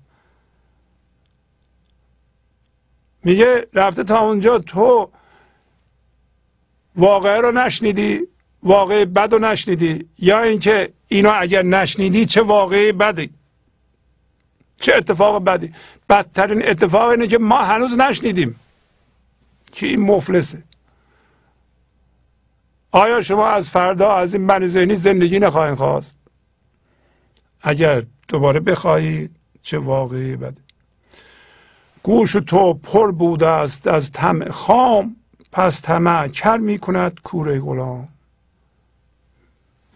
میگه 3.23 3.67
رفته 3.73 4.03
تا 4.03 4.19
اونجا 4.19 4.59
تو 4.59 5.09
واقعه 6.95 7.41
رو 7.41 7.51
نشنیدی 7.51 8.27
واقع 8.63 9.05
بد 9.05 9.33
رو 9.33 9.39
نشنیدی. 9.39 10.05
یا 10.19 10.41
اینکه 10.41 10.93
اینو 11.07 11.31
اگر 11.35 11.63
نشنیدی 11.63 12.25
چه 12.25 12.41
واقعی 12.41 12.91
بدی 12.91 13.29
چه 14.81 14.95
اتفاق 14.95 15.43
بدی؟ 15.43 15.73
بدترین 16.09 16.69
اتفاق 16.69 17.09
اینه 17.09 17.27
که 17.27 17.37
ما 17.37 17.57
هنوز 17.57 17.97
نشنیدیم. 17.97 18.59
که 19.71 19.87
این 19.87 20.01
مفلسه؟ 20.01 20.63
آیا 22.91 23.21
شما 23.21 23.47
از 23.47 23.69
فردا 23.69 24.15
از 24.15 24.33
این 24.33 24.43
من 24.43 24.67
ذهنی 24.67 24.95
زندگی 24.95 25.39
نخواهید 25.39 25.77
خواست؟ 25.77 26.17
اگر 27.61 28.03
دوباره 28.27 28.59
بخواهید 28.59 29.35
چه 29.61 29.77
واقعی 29.77 30.35
بده 30.35 30.61
گوش 32.03 32.33
تو 32.33 32.73
پر 32.73 33.11
بوده 33.11 33.47
است 33.47 33.87
از 33.87 34.11
طمع 34.11 34.49
خام 34.49 35.15
پس 35.51 35.81
طمع 35.81 36.27
کر 36.27 36.57
می 36.57 36.77
کند 36.77 37.19
کوره 37.23 37.59
غلام. 37.59 38.07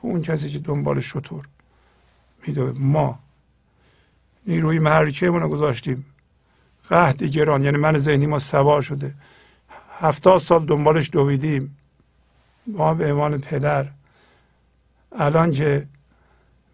اون 0.02 0.22
کسی 0.22 0.50
که 0.50 0.60
دنبال 0.60 1.02
شطور 1.02 1.48
میدوه 2.48 2.74
ما 2.80 3.20
نیروی 4.48 4.80
محرکه 4.80 5.28
رو 5.28 5.50
گذاشتیم 5.50 6.06
قهد 6.90 7.24
گران 7.24 7.64
یعنی 7.64 7.78
من 7.78 7.98
ذهنی 7.98 8.26
ما 8.26 8.40
سوار 8.40 8.82
شده. 8.82 9.14
هفتاد 10.00 10.38
سال 10.38 10.66
دنبالش 10.66 11.10
دویدیم. 11.12 11.78
ما 12.68 12.94
به 12.94 13.14
عنوان 13.14 13.42
پدر. 13.42 13.88
الان 15.12 15.52
که 15.52 15.88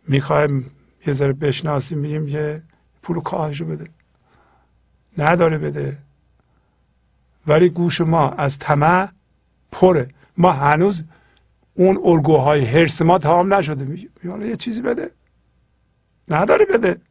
می‌خوایم 0.07 0.71
یه 1.07 1.13
ذره 1.13 1.33
بشناسیم 1.33 1.97
میگیم 1.97 2.27
که 2.27 2.61
پول 3.01 3.21
کاهشو 3.21 3.65
بده. 3.65 3.89
نداره 5.17 5.57
بده. 5.57 5.97
ولی 7.47 7.69
گوش 7.69 8.01
ما 8.01 8.29
از 8.29 8.59
طمع 8.59 9.09
پره. 9.71 10.07
ما 10.37 10.51
هنوز 10.51 11.03
اون 11.73 11.99
الگوهای 12.03 12.65
هرس 12.65 13.01
ما 13.01 13.17
تمام 13.17 13.53
نشده. 13.53 13.85
میگه 13.85 14.09
حالا 14.27 14.45
یه 14.45 14.55
چیزی 14.55 14.81
بده. 14.81 15.11
نداره 16.27 16.65
بده. 16.65 17.01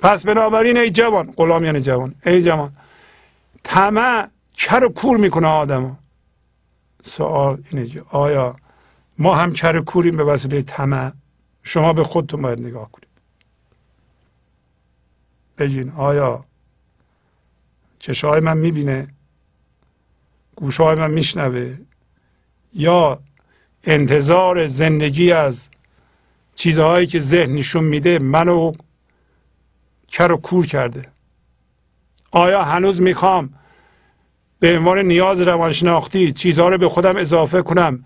پس 0.00 0.26
بنابراین 0.26 0.76
ای 0.76 0.90
جوان 0.90 1.32
غلام 1.36 1.64
یعنی 1.64 1.80
جوان 1.80 2.14
ای 2.26 2.42
جوان 2.42 2.76
طمع 3.62 4.28
کر 4.54 4.84
و 4.84 4.88
کور 4.88 5.16
می‌کنه 5.16 5.46
آدم 5.46 5.98
سوال 7.02 7.62
اینه 7.70 8.02
آیا 8.10 8.56
ما 9.18 9.34
هم 9.34 9.52
کر 9.52 9.80
کوریم 9.80 10.16
به 10.16 10.24
وسیله 10.24 10.62
طمع؟ 10.62 11.12
شما 11.62 11.92
به 11.92 12.04
خودتون 12.04 12.42
باید 12.42 12.60
نگاه 12.60 12.90
کنید. 12.90 13.08
بگین 15.58 15.92
آیا 15.96 16.44
چشای 17.98 18.40
من 18.40 18.58
می‌بینه؟ 18.58 19.08
گوشهای 20.56 20.94
من 20.96 21.10
میشنوه؟ 21.10 21.78
یا 22.74 23.20
انتظار 23.84 24.66
زندگی 24.66 25.32
از 25.32 25.68
چیزهایی 26.54 27.06
که 27.06 27.20
ذهن 27.20 27.52
نشون 27.52 27.84
میده 27.84 28.18
منو 28.18 28.72
کر 30.10 30.32
و 30.32 30.36
کور 30.36 30.66
کرده. 30.66 31.04
آیا 32.30 32.64
هنوز 32.64 33.00
می‌خوام 33.00 33.50
به 34.58 34.78
عنوان 34.78 34.98
نیاز 34.98 35.40
روانشناختی 35.40 36.32
چیزها 36.32 36.68
رو 36.68 36.78
به 36.78 36.88
خودم 36.88 37.16
اضافه 37.16 37.62
کنم 37.62 38.04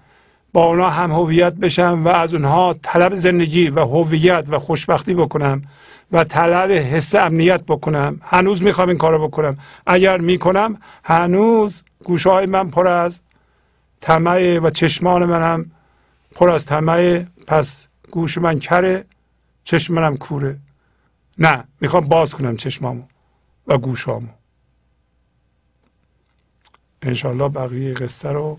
با 0.52 0.64
اونا 0.64 0.90
هم 0.90 1.12
هویت 1.12 1.54
بشم 1.54 2.02
و 2.04 2.08
از 2.08 2.34
اونها 2.34 2.76
طلب 2.82 3.14
زندگی 3.14 3.70
و 3.70 3.80
هویت 3.80 4.44
و 4.48 4.58
خوشبختی 4.58 5.14
بکنم 5.14 5.62
و 6.12 6.24
طلب 6.24 6.70
حس 6.70 7.14
امنیت 7.14 7.62
بکنم؟ 7.62 8.20
هنوز 8.22 8.62
می‌خوام 8.62 8.88
این 8.88 8.98
کارو 8.98 9.28
بکنم. 9.28 9.58
اگر 9.86 10.18
می‌کنم 10.18 10.78
هنوز 11.04 11.82
گوشهای 12.04 12.46
من 12.46 12.70
پر 12.70 12.86
از 12.86 13.20
طمع 14.00 14.58
و 14.58 14.70
چشمان 14.70 15.24
منم 15.24 15.70
پر 16.34 16.50
از 16.50 16.66
طمع 16.66 17.24
پس 17.46 17.88
گوش 18.10 18.38
من 18.38 18.58
کره 18.58 19.04
چشم 19.64 19.94
منم 19.94 20.16
کوره. 20.16 20.56
نه 21.38 21.64
می‌خوام 21.80 22.08
باز 22.08 22.34
کنم 22.34 22.56
چشمامو 22.56 23.02
و 23.66 23.78
گوشامو. 23.78 24.28
انشالله 27.02 27.48
بقیه 27.48 27.94
قصه 27.94 28.28
رو 28.28 28.58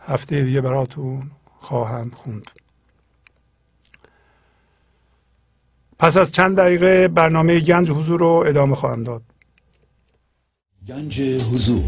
هفته 0.00 0.44
دیگه 0.44 0.60
براتون 0.60 1.30
خواهم 1.60 2.10
خوند. 2.10 2.50
پس 5.98 6.16
از 6.16 6.32
چند 6.32 6.56
دقیقه 6.56 7.08
برنامه 7.08 7.60
گنج 7.60 7.90
حضور 7.90 8.20
رو 8.20 8.44
ادامه 8.46 8.74
خواهم 8.74 9.04
داد. 9.04 9.22
گنج 10.88 11.20
حضور. 11.20 11.84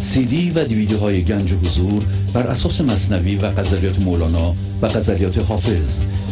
سی 0.00 0.26
دی 0.26 0.50
و 0.50 0.64
دیویدیو 0.64 0.98
های 0.98 1.24
گنج 1.24 1.52
حضور 1.52 2.04
بر 2.34 2.46
اساس 2.46 2.80
مصنوی 2.80 3.36
و 3.36 3.46
قذریات 3.46 3.98
مولانا 3.98 4.54
و 4.82 4.86
قذریات 4.86 5.38
حافظ 5.38 6.04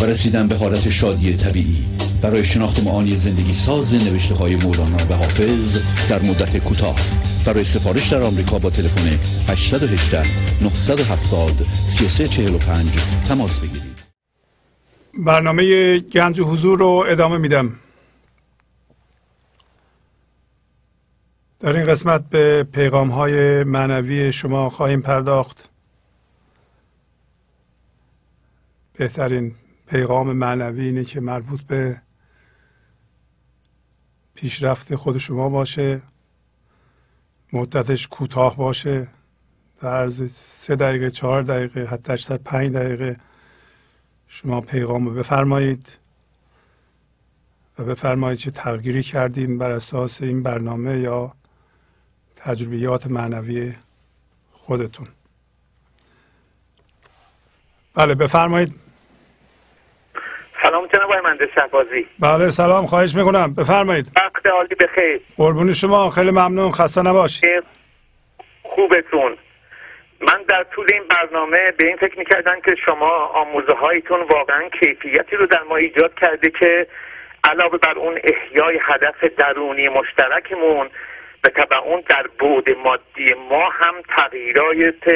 و 0.00 0.04
رسیدن 0.04 0.48
به 0.48 0.56
حالت 0.56 0.90
شادی 0.90 1.36
طبیعی. 1.36 1.86
برای 2.22 2.44
شناخت 2.44 2.82
معانی 2.82 3.16
زندگی 3.16 3.54
ساز 3.54 3.94
نوشته 3.94 4.34
های 4.34 4.56
مولانا 4.56 4.96
و 5.10 5.14
حافظ 5.14 5.78
در 6.08 6.22
مدت 6.22 6.58
کوتاه. 6.58 6.96
برای 7.46 7.64
سفارش 7.64 8.12
در 8.12 8.22
آمریکا 8.22 8.58
با 8.58 8.70
تلفن 8.70 9.18
818 9.48 10.22
970 10.62 11.50
3345 11.72 12.86
تماس 13.28 13.58
بگیرید. 13.58 13.96
برنامه 15.18 15.98
گنج 15.98 16.40
حضور 16.40 16.78
رو 16.78 17.04
ادامه 17.08 17.38
میدم. 17.38 17.72
در 21.60 21.76
این 21.76 21.86
قسمت 21.86 22.28
به 22.30 22.66
پیغام 22.72 23.08
های 23.08 23.64
معنوی 23.64 24.32
شما 24.32 24.70
خواهیم 24.70 25.00
پرداخت. 25.00 25.68
بهترین 28.98 29.54
پیغام 29.86 30.32
معنوی 30.32 30.84
اینه 30.84 31.04
که 31.04 31.20
مربوط 31.20 31.62
به 31.62 32.02
پیشرفت 34.34 34.94
خود 34.94 35.18
شما 35.18 35.48
باشه 35.48 36.02
مدتش 37.52 38.08
کوتاه 38.08 38.56
باشه 38.56 39.08
در 39.80 39.88
عرض 39.88 40.32
سه 40.32 40.76
دقیقه 40.76 41.10
چهار 41.10 41.42
دقیقه 41.42 41.84
حتی 41.84 42.12
اکثر 42.12 42.36
پنج 42.36 42.72
دقیقه 42.72 43.16
شما 44.28 44.60
پیغام 44.60 45.06
رو 45.06 45.14
بفرمایید 45.14 45.98
و 47.78 47.84
بفرمایید 47.84 48.38
چه 48.38 48.50
تغییری 48.50 49.02
کردین 49.02 49.58
بر 49.58 49.70
اساس 49.70 50.22
این 50.22 50.42
برنامه 50.42 50.98
یا 50.98 51.34
تجربیات 52.36 53.06
معنوی 53.06 53.74
خودتون. 54.52 55.08
بله 57.94 58.14
بفرمایید. 58.14 58.85
سلام 60.66 60.86
جناب 60.86 61.02
آقای 61.02 61.20
مهندس 61.20 61.48
شهبازی. 61.54 62.06
بله 62.18 62.50
سلام 62.50 62.86
خواهش 62.86 63.14
می‌کنم. 63.14 63.54
بفرمایید. 63.54 64.06
وقت 64.16 64.46
عالی 64.46 64.74
بخیر 64.74 65.20
قربون 65.36 65.72
شما 65.72 66.10
خیلی 66.10 66.30
ممنون 66.30 66.72
خسته 66.72 67.02
نباش 67.02 67.40
خوبتون. 68.62 69.36
من 70.20 70.42
در 70.48 70.64
طول 70.74 70.86
این 70.92 71.02
برنامه 71.10 71.72
به 71.78 71.86
این 71.86 71.96
فکر 71.96 72.18
می‌کردم 72.18 72.60
که 72.60 72.74
شما 72.84 73.10
آموزه 73.16 73.72
هایتون 73.72 74.20
واقعا 74.20 74.68
کیفیتی 74.80 75.36
رو 75.36 75.46
در 75.46 75.62
ما 75.62 75.76
ایجاد 75.76 76.14
کرده 76.20 76.50
که 76.60 76.86
علاوه 77.44 77.78
بر 77.78 77.98
اون 77.98 78.18
احیای 78.24 78.80
هدف 78.82 79.24
درونی 79.38 79.88
مشترکمون 79.88 80.88
به 81.42 81.48
طبع 81.48 81.76
اون 81.76 82.02
در 82.08 82.26
بود 82.38 82.70
مادی 82.84 83.34
ما 83.50 83.68
هم 83.70 83.94
تغییرات 84.16 85.08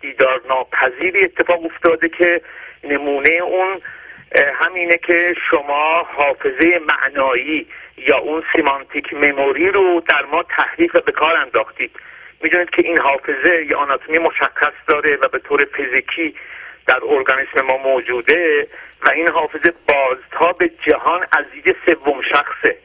دیدار 0.00 0.40
ناپذیری 0.48 1.24
اتفاق 1.24 1.64
افتاده 1.64 2.08
که 2.08 2.40
نمونه 2.84 3.30
اون 3.30 3.80
همینه 4.34 4.98
که 4.98 5.34
شما 5.50 6.02
حافظه 6.02 6.80
معنایی 6.88 7.66
یا 7.96 8.18
اون 8.18 8.42
سیمانتیک 8.56 9.14
مموری 9.14 9.70
رو 9.70 10.02
در 10.08 10.24
ما 10.24 10.42
تحریف 10.42 10.96
به 10.96 11.12
کار 11.12 11.36
انداختید. 11.36 11.90
می‌دونید 12.42 12.70
که 12.70 12.82
این 12.82 12.98
حافظه 13.00 13.66
یا 13.68 13.78
آناتومی 13.78 14.18
مشخص 14.18 14.72
داره 14.88 15.16
و 15.16 15.28
به 15.28 15.38
طور 15.38 15.64
فیزیکی 15.64 16.34
در 16.86 16.98
ارگانیسم 17.08 17.60
ما 17.66 17.76
موجوده 17.76 18.66
و 19.06 19.10
این 19.10 19.28
حافظه 19.28 19.72
بازتاب 19.88 20.62
جهان 20.66 21.26
از 21.32 21.44
دید 21.52 21.76
سوم 21.86 22.22
شخصه. 22.22 22.76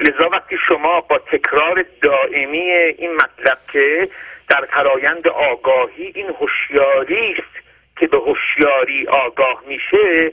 لذا 0.00 0.28
وقتی 0.28 0.58
شما 0.68 1.00
با 1.00 1.18
تکرار 1.18 1.84
دائمی 2.02 2.70
این 2.70 3.14
مطلب 3.14 3.58
که 3.72 4.08
در 4.48 4.64
فرایند 4.70 5.28
آگاهی 5.28 6.12
این 6.14 6.26
هوشیاری 6.40 7.32
است 7.32 7.66
که 7.96 8.06
به 8.06 8.18
هوشیاری 8.18 9.06
آگاه 9.06 9.62
میشه 9.66 10.32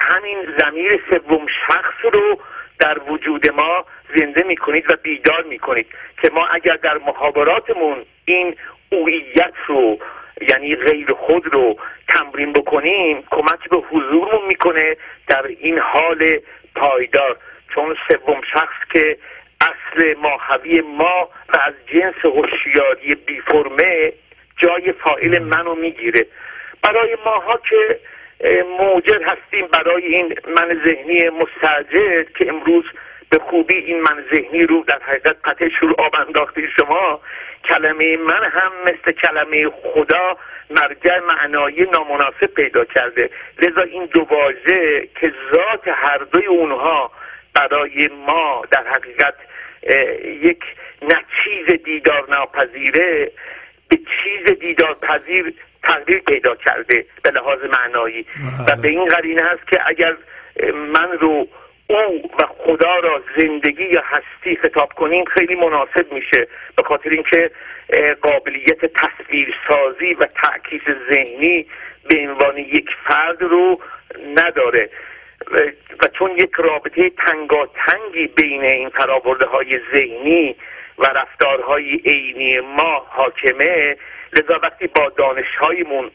همین 0.00 0.38
زمیر 0.58 1.00
سوم 1.10 1.46
شخص 1.66 2.04
رو 2.12 2.38
در 2.78 2.98
وجود 2.98 3.50
ما 3.50 3.84
زنده 4.16 4.42
می‌کنید 4.42 4.90
و 4.90 4.96
بیدار 5.02 5.42
می‌کنید 5.42 5.86
که 6.22 6.30
ما 6.30 6.46
اگر 6.46 6.76
در 6.76 6.98
محاوراتمون 6.98 8.04
این 8.24 8.56
اویت 8.90 9.54
رو 9.66 9.98
یعنی 10.50 10.76
غیر 10.76 11.12
خود 11.12 11.54
رو 11.54 11.76
تمرین 12.08 12.52
بکنیم 12.52 13.24
کمک 13.30 13.68
به 13.70 13.76
حضورمون 13.76 14.46
می‌کنه 14.48 14.96
در 15.26 15.46
این 15.46 15.78
حال 15.78 16.38
پایدار. 16.74 17.36
چون 17.74 17.96
سوم 18.08 18.40
شخص 18.52 18.92
که 18.92 19.18
اصل 19.60 20.14
ماهوی 20.18 20.80
ما 20.80 21.28
و 21.48 21.58
از 21.66 21.74
جنس 21.86 22.14
هوشیاری 22.24 23.14
بی 23.14 23.40
فرمه 23.40 24.12
جای 24.56 24.92
فائل 24.92 25.38
منو 25.38 25.74
می‌گیره. 25.74 26.26
برای 26.82 27.16
ماها 27.24 27.60
که 27.68 28.00
موجر 28.78 29.22
هستیم 29.22 29.66
برای 29.66 30.04
این 30.04 30.34
من 30.56 30.80
ذهنی 30.84 31.28
مستجد 31.28 32.32
که 32.32 32.48
امروز 32.48 32.84
به 33.30 33.38
خوبی 33.38 33.74
این 33.74 34.00
من 34.00 34.24
ذهنی 34.34 34.66
رو 34.66 34.84
در 34.86 34.98
حقیقت 35.02 35.36
قطع 35.44 35.68
شروع 35.68 35.94
آب 35.98 36.14
انداختی 36.14 36.68
شما. 36.76 37.20
کلمه 37.64 38.16
من 38.16 38.44
هم 38.44 38.72
مثل 38.84 39.12
کلمه 39.12 39.70
خدا 39.70 40.36
مرجع 40.70 41.20
معنایی 41.20 41.86
نامناسب 41.92 42.46
پیدا 42.46 42.84
کرده. 42.84 43.30
لذا 43.58 43.82
این 43.82 44.06
دو 44.06 44.26
واژه 44.30 45.08
که 45.20 45.32
ذات 45.52 45.88
هر 45.88 46.18
دوی 46.18 46.46
اونها 46.46 47.10
برای 47.54 48.08
ما 48.26 48.62
در 48.70 48.84
حقیقت 48.86 49.34
یک 50.42 50.64
نچیز 51.02 51.82
دیدار 51.84 52.26
ناپذیره 52.30 53.30
به 53.88 53.96
چیز 53.96 54.58
دیدار 54.58 54.94
پذیر 54.94 55.54
تغییر 55.82 56.18
پیدا 56.18 56.54
کرده 56.54 57.06
به 57.22 57.30
لحاظ 57.30 57.58
معنایی. 57.64 58.26
و 58.68 58.76
به 58.76 58.88
این 58.88 59.04
قرینه 59.04 59.42
هست 59.42 59.66
که 59.66 59.80
اگر 59.86 60.16
من 60.74 61.08
رو 61.20 61.48
او 61.86 62.30
و 62.40 62.46
خدا 62.46 62.98
را 62.98 63.22
زندگی 63.36 63.84
یا 63.84 64.02
هستی 64.04 64.56
خطاب 64.56 64.92
کنیم 64.92 65.24
خیلی 65.24 65.54
مناسب 65.54 66.12
میشه. 66.12 66.48
به 66.76 66.82
خاطر 66.82 67.10
اینکه 67.10 67.50
قابلیت 68.22 68.84
تصویر 68.84 69.54
سازی 69.68 70.14
و 70.14 70.26
تعکیس 70.26 70.82
ذهنی 71.12 71.66
به 72.08 72.18
عنوان 72.18 72.58
یک 72.58 72.88
فرد 73.06 73.42
رو 73.42 73.80
نداره. 74.36 74.90
و 76.02 76.08
چون 76.18 76.30
یک 76.30 76.50
رابطه 76.58 77.10
تنگاتنگی 77.10 78.26
بین 78.26 78.64
این 78.64 78.88
فراورده 78.88 79.46
های 79.46 79.80
ذهنی 79.94 80.56
و 80.98 81.04
رفتارهای 81.06 81.96
عینی 81.96 82.60
ما 82.60 83.06
حاکمه 83.08 83.96
لذا 84.32 84.60
وقتی 84.62 84.86
با 84.86 85.08
دانشهایمون 85.08 86.10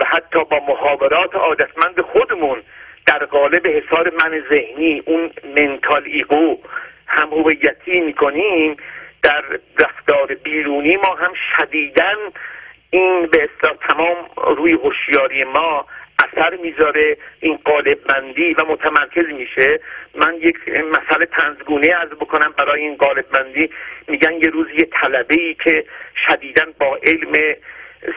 و 0.00 0.04
حتی 0.04 0.44
با 0.44 0.60
محاورات 0.68 1.34
عادتمند 1.34 2.00
خودمون 2.00 2.62
در 3.06 3.24
قالب 3.24 3.66
حصار 3.66 4.12
من 4.24 4.42
ذهنی 4.50 5.02
اون 5.06 5.30
منتال 5.56 6.02
ایگو 6.06 6.58
هم 7.06 7.28
هویتی 7.28 8.00
می‌کنیم 8.00 8.76
در 9.22 9.44
رفتار 9.78 10.34
بیرونی 10.34 10.96
ما 10.96 11.14
هم 11.14 11.32
شدیدن 11.56 12.16
این 12.90 13.26
به 13.26 13.48
اصطلاح 13.52 13.76
تمام 13.88 14.16
روی 14.56 14.72
هوشیاری 14.72 15.44
ما 15.44 15.86
اثر 16.32 16.56
می‌ذاره 16.56 17.16
این 17.40 17.58
قالب 17.64 18.04
بندی 18.04 18.54
و 18.54 18.64
متمرکز 18.64 19.26
میشه. 19.26 19.80
من 20.14 20.34
یک 20.34 20.56
مسئله 20.68 21.26
تنزگونه 21.26 21.94
از 22.00 22.08
بکنم 22.08 22.54
برای 22.56 22.80
این 22.80 22.96
قالب 22.96 23.28
بندی. 23.28 23.70
میگن 24.08 24.32
یه 24.32 24.50
روز 24.50 24.66
یه 24.76 24.88
طلبه 25.02 25.40
ای 25.40 25.54
که 25.54 25.84
شدیدا 26.26 26.64
با 26.78 26.98
علم 27.02 27.54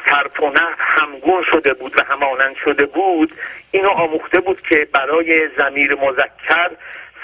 صرف 0.05 0.39
و 0.39 0.51
همگون 0.77 1.43
شده 1.43 1.73
بود 1.73 1.97
و 1.97 2.03
همانند 2.03 2.55
شده 2.55 2.85
بود 2.85 3.31
اینو 3.71 3.89
آموخته 3.89 4.39
بود 4.39 4.61
که 4.61 4.87
برای 4.93 5.49
زمیر 5.57 5.95
مذکر 5.95 6.71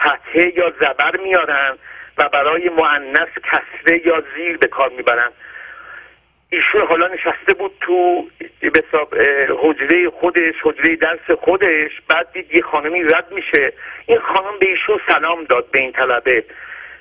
فتحه 0.02 0.58
یا 0.58 0.74
زبر 0.80 1.18
میارن 1.24 1.78
و 2.18 2.30
برای 2.30 2.70
معنس 2.70 3.30
کسره 3.44 4.08
یا 4.08 4.24
زیر 4.36 4.58
به 4.58 4.68
کار 4.68 4.90
می‌برن. 4.90 5.30
ایشون 6.52 6.88
حالا 6.88 7.08
نشسته 7.08 7.54
بود 7.54 7.72
تو 7.82 8.28
به 8.62 8.84
حجره 9.60 10.10
خودش 10.10 10.56
حجره 10.64 10.96
درس 10.96 11.32
خودش. 11.40 11.92
بعد 12.08 12.32
دید 12.34 12.56
یه 12.56 12.62
خانمی 12.62 13.04
رد 13.04 13.32
میشه. 13.32 13.74
این 14.06 14.20
خانم 14.20 14.60
به 14.60 14.70
ایشون 14.70 15.00
سلام 15.08 15.44
داد 15.44 15.72
به 15.72 15.80
این 15.80 15.92
طلبه. 15.92 16.44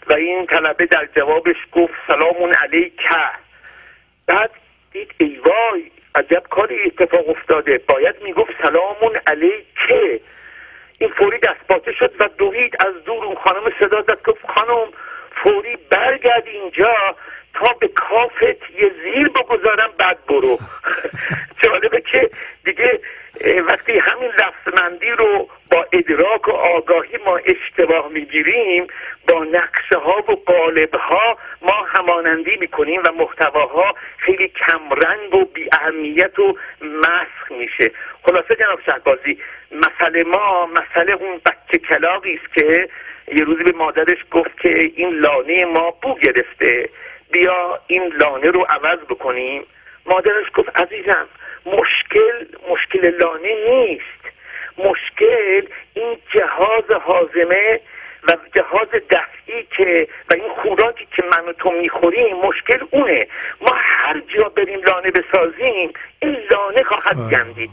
و 0.06 0.14
این 0.14 0.46
طلبه 0.46 0.86
در 0.86 1.08
جوابش 1.16 1.56
گفت 1.72 1.94
سلامون 2.06 2.52
علیکه. 2.62 3.30
بعد 4.28 4.50
دید 4.92 5.14
ای 5.18 5.40
وای 5.44 5.90
عجب 6.14 6.42
کاری 6.50 6.82
اتفاق 6.82 7.28
افتاده. 7.28 7.80
باید 7.88 8.22
می‌گفت 8.22 8.52
سلامون 8.62 9.16
علیکه. 9.26 10.20
این 10.98 11.10
فوری 11.10 11.38
دست 11.38 11.90
شد 11.98 12.14
و 12.20 12.28
دوید 12.38 12.76
از 12.86 13.04
دور 13.04 13.24
اون 13.24 13.36
خانم 13.36 13.72
صدا 13.80 14.02
زد. 14.02 14.22
گفت 14.22 14.46
خانم 14.46 14.88
فوری 15.42 15.76
برگرد 15.90 16.46
اینجا. 16.46 16.94
تا 17.58 17.72
به 17.80 17.88
کافت 17.88 18.42
یه 18.42 18.90
زیر 19.02 19.28
بگذارم 19.28 19.90
بعد 19.98 20.18
برو. 20.26 20.58
جالبه 21.62 22.00
که 22.00 22.30
دیگه 22.64 23.00
وقتی 23.68 23.98
همین 23.98 24.30
لفظمندی 24.30 25.10
رو 25.10 25.48
با 25.70 25.86
ادراک 25.92 26.48
و 26.48 26.50
آگاهی 26.50 27.18
ما 27.26 27.36
اشتباه 27.36 28.08
می‌گیریم 28.08 28.86
با 29.28 29.44
نقشه 29.44 29.98
ها 29.98 30.18
و 30.18 30.32
قالب 30.46 30.94
ها 30.94 31.38
ما 31.62 31.86
همانندی 31.88 32.56
می‌کنیم 32.56 33.02
و 33.06 33.12
محتواها 33.12 33.94
خیلی 34.16 34.48
کمرنگ 34.48 35.34
و 35.34 35.44
بی 35.44 35.68
اهمیت 35.72 36.38
و 36.38 36.56
مسخ 36.82 37.50
میشه. 37.50 37.90
خلاصه 38.22 38.56
جناب 38.56 38.80
شهبازی 38.86 39.38
مسئله 39.72 40.24
ما 40.24 40.66
مسئله 40.66 41.12
اون 41.12 41.40
بچه 41.46 41.78
کلاقی 41.88 42.40
است 42.44 42.54
که 42.54 42.88
یه 43.34 43.44
روزی 43.44 43.62
به 43.62 43.72
مادرش 43.72 44.18
گفت 44.30 44.60
که 44.60 44.90
این 44.96 45.10
لانه 45.10 45.64
ما 45.64 45.90
بو 45.90 46.14
گرفته. 46.14 46.88
بیا 47.30 47.80
این 47.86 48.12
لانه 48.20 48.50
رو 48.50 48.66
عوض 48.68 48.98
بکنیم. 48.98 49.66
مادرش 50.06 50.46
گفت 50.54 50.76
عزیزم 50.76 51.28
مشکل 51.66 52.46
مشکل 52.70 53.16
لانه 53.16 53.70
نیست. 53.70 54.36
مشکل 54.78 55.66
این 55.94 56.18
جهاز 56.34 56.90
حازمه 56.90 57.80
و 58.28 58.36
جهاز 58.54 58.88
دفعی 59.10 59.62
که 59.76 60.08
و 60.30 60.34
این 60.34 60.48
خوراکی 60.48 61.06
که 61.16 61.22
من 61.32 61.48
و 61.48 61.52
تو 61.52 61.70
می‌خوریم 61.70 62.36
مشکل 62.36 62.86
اونه. 62.90 63.26
ما 63.60 63.72
هر 63.74 64.20
جا 64.20 64.48
بریم 64.48 64.80
لانه 64.82 65.10
بسازیم 65.10 65.92
این 66.20 66.36
لانه 66.50 66.82
خواهد 66.82 67.16
گندید. 67.30 67.70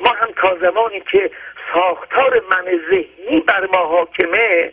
ما 0.00 0.10
هم 0.10 0.28
تا 0.36 0.56
زمانی 0.60 1.00
که 1.00 1.30
ساختار 1.72 2.42
من 2.50 2.64
ذهنی 2.90 3.40
بر 3.40 3.66
ما 3.66 3.78
حاکمه 3.78 4.72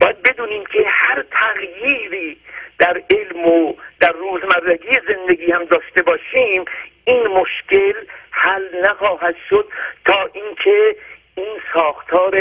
باید 0.00 0.22
بدونیم 0.22 0.64
که 0.72 0.78
هر 0.86 1.24
تغییری 1.30 2.36
در 2.78 3.02
علم 3.10 3.46
و 3.48 3.74
در 4.00 4.12
روزمرگی 4.12 4.98
زندگی 5.08 5.52
هم 5.52 5.64
داشته 5.64 6.02
باشیم 6.02 6.64
این 7.04 7.26
مشکل 7.26 7.94
حل 8.30 8.62
نخواهد 8.90 9.34
شد 9.50 9.64
تا 10.04 10.28
اینکه 10.32 10.96
این 11.34 11.58
ساختار 11.74 12.34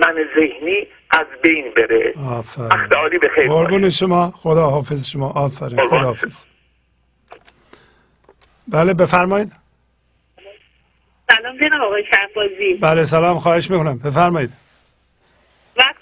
من 0.00 0.14
ذهنی 0.36 0.86
از 1.10 1.26
بین 1.42 1.70
بره. 1.76 2.14
آفرین. 2.30 3.18
به 3.20 3.28
خیر 3.34 3.48
قربون 3.48 3.90
شما. 3.90 4.30
خدا 4.30 4.70
حافظ 4.70 5.08
شما. 5.08 5.30
آفرین. 5.30 5.88
خدا 5.88 5.98
حافظ. 5.98 6.44
بله 8.68 8.94
بفرمایید. 8.94 9.52
سلام 11.30 11.58
جناب 11.58 11.82
آقای 11.82 12.04
شهبازی. 12.14 12.74
بله 12.74 13.04
سلام. 13.04 13.38
خواهش 13.38 13.70
می‌کنم. 13.70 13.98
بفرمایید. 13.98 14.50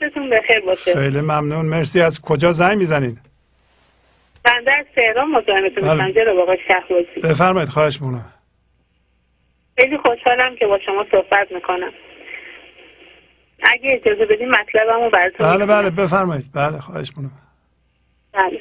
وقتتون 0.00 0.30
بخیر 0.30 0.60
باشه. 0.60 0.94
خیلی 0.94 1.20
ممنون. 1.20 1.66
مرسی. 1.66 2.00
از 2.00 2.20
کجا 2.20 2.52
زنگ 2.52 2.78
می‌زنید؟ 2.78 3.18
بنده 4.44 4.72
از 4.78 4.86
تهران 4.94 5.30
مزاحمتون 5.30 5.88
بله. 5.88 6.06
میشم 6.06 6.20
جناب 6.20 6.38
آقای 6.38 6.58
شهبازی. 6.68 7.20
بفرمایید. 7.34 7.68
خواهش 7.68 8.02
می‌کنم. 8.02 8.32
خیلی 9.78 9.98
خوشحالم 9.98 10.56
که 10.56 10.66
با 10.66 10.78
شما 10.86 11.06
صحبت 11.10 11.52
می‌کنم. 11.52 11.92
اگه 13.62 14.00
اجازه 14.04 14.26
بدین 14.26 14.48
مطلبمو 14.48 15.10
براتون 15.10 15.46
بله 15.46 15.66
بله. 15.66 15.90
بفرمایید. 15.90 16.44
بله 16.54 16.78
خواهش 16.78 17.08
می‌کنم. 17.08 17.30
بله. 18.32 18.60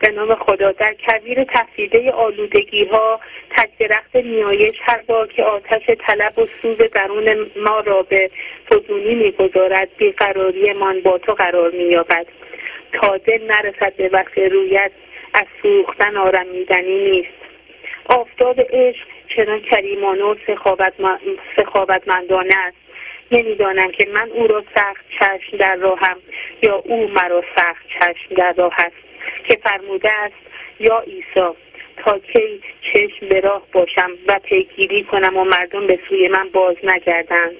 به 0.00 0.10
نام 0.10 0.34
خدا. 0.34 0.72
در 0.72 0.94
کویر 1.08 1.44
تفریده 1.44 2.10
آلودگی 2.10 2.84
ها 2.84 3.20
تک 3.50 3.78
درخت 3.78 4.16
نیایش 4.16 4.76
هر 4.82 5.00
بار 5.06 5.26
که 5.26 5.44
آتش 5.44 5.90
طلب 5.98 6.38
و 6.38 6.46
سوز 6.62 6.76
درون 6.76 7.50
ما 7.56 7.80
را 7.80 8.02
به 8.02 8.30
فزونی 8.70 9.14
می‌گذارد 9.14 9.88
بیقراری 9.96 10.72
من 10.72 11.00
با 11.00 11.18
تو 11.18 11.32
قرار 11.32 11.70
مییابد. 11.70 12.26
تا 12.92 13.16
دل 13.16 13.46
نرسد 13.46 13.96
به 13.96 14.08
وقت 14.08 14.38
رویت 14.38 14.90
از 15.34 15.46
سوختن 15.62 16.16
آرمیدنی 16.16 17.10
نیست. 17.10 17.40
آفتاب 18.08 18.60
عشق 18.60 19.06
چنان 19.36 19.60
کریمانه 19.60 20.22
و 20.22 20.34
سخاوتمندانه 21.56 22.54
است. 22.58 22.76
نمی‌دانم 23.32 23.90
که 23.90 24.08
من 24.14 24.30
او 24.30 24.46
را 24.46 24.64
سخت 24.74 25.04
چشم 25.18 25.56
در 25.56 25.76
راهم 25.76 26.16
یا 26.62 26.74
او 26.74 27.08
مرا 27.08 27.44
سخت 27.56 27.86
چشم 27.88 28.34
در 28.34 28.54
راه 28.56 28.74
است. 28.78 29.09
که 29.48 29.56
فرموده 29.56 30.12
است 30.12 30.34
یا 30.80 31.00
عیسی 31.00 31.54
تا 31.96 32.18
کی 32.18 32.60
چشم 32.80 33.28
به 33.28 33.40
راه 33.40 33.62
باشم 33.72 34.10
و 34.26 34.38
پیگیری 34.38 35.04
کنم 35.04 35.36
و 35.36 35.44
مردم 35.44 35.86
به 35.86 35.98
سوی 36.08 36.28
من 36.28 36.48
باز 36.52 36.76
نگردند. 36.82 37.56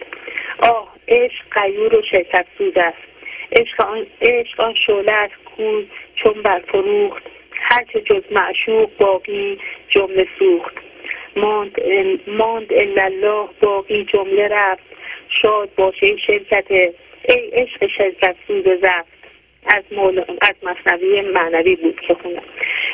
آه 0.63 0.95
عشق 1.09 1.45
قیور 1.51 1.95
و 1.95 2.03
شرکت 2.03 2.47
سود 2.59 2.79
است. 2.79 2.99
عشق 3.53 3.81
آن, 3.81 4.07
عشق 4.23 4.61
آن 4.61 4.75
شعله 4.75 5.13
است 5.13 5.35
کو 5.45 5.83
چون 6.15 6.33
برفروخت. 6.33 7.23
هرچه 7.53 8.01
جز 8.01 8.23
معشوق 8.31 8.91
باقی 8.99 9.59
جمله 9.89 10.27
سوخت. 10.39 10.75
ماند, 11.37 11.81
ماند 12.27 12.73
الله 12.73 13.49
باقی 13.61 14.05
جمله 14.05 14.49
رفت. 14.49 14.83
شاد 15.29 15.71
باشه 15.77 16.17
شرکت 16.17 16.67
ای 16.71 17.51
عشق 17.53 17.87
شرکت 17.87 18.37
سود 18.47 18.81
زفت 18.81 19.20
از, 19.67 19.85
مول... 19.91 20.25
از 20.41 20.55
مصنوی 20.63 21.21
معنوی 21.21 21.77
بود 21.77 22.01
که 22.01 22.15
خونم 22.15 22.43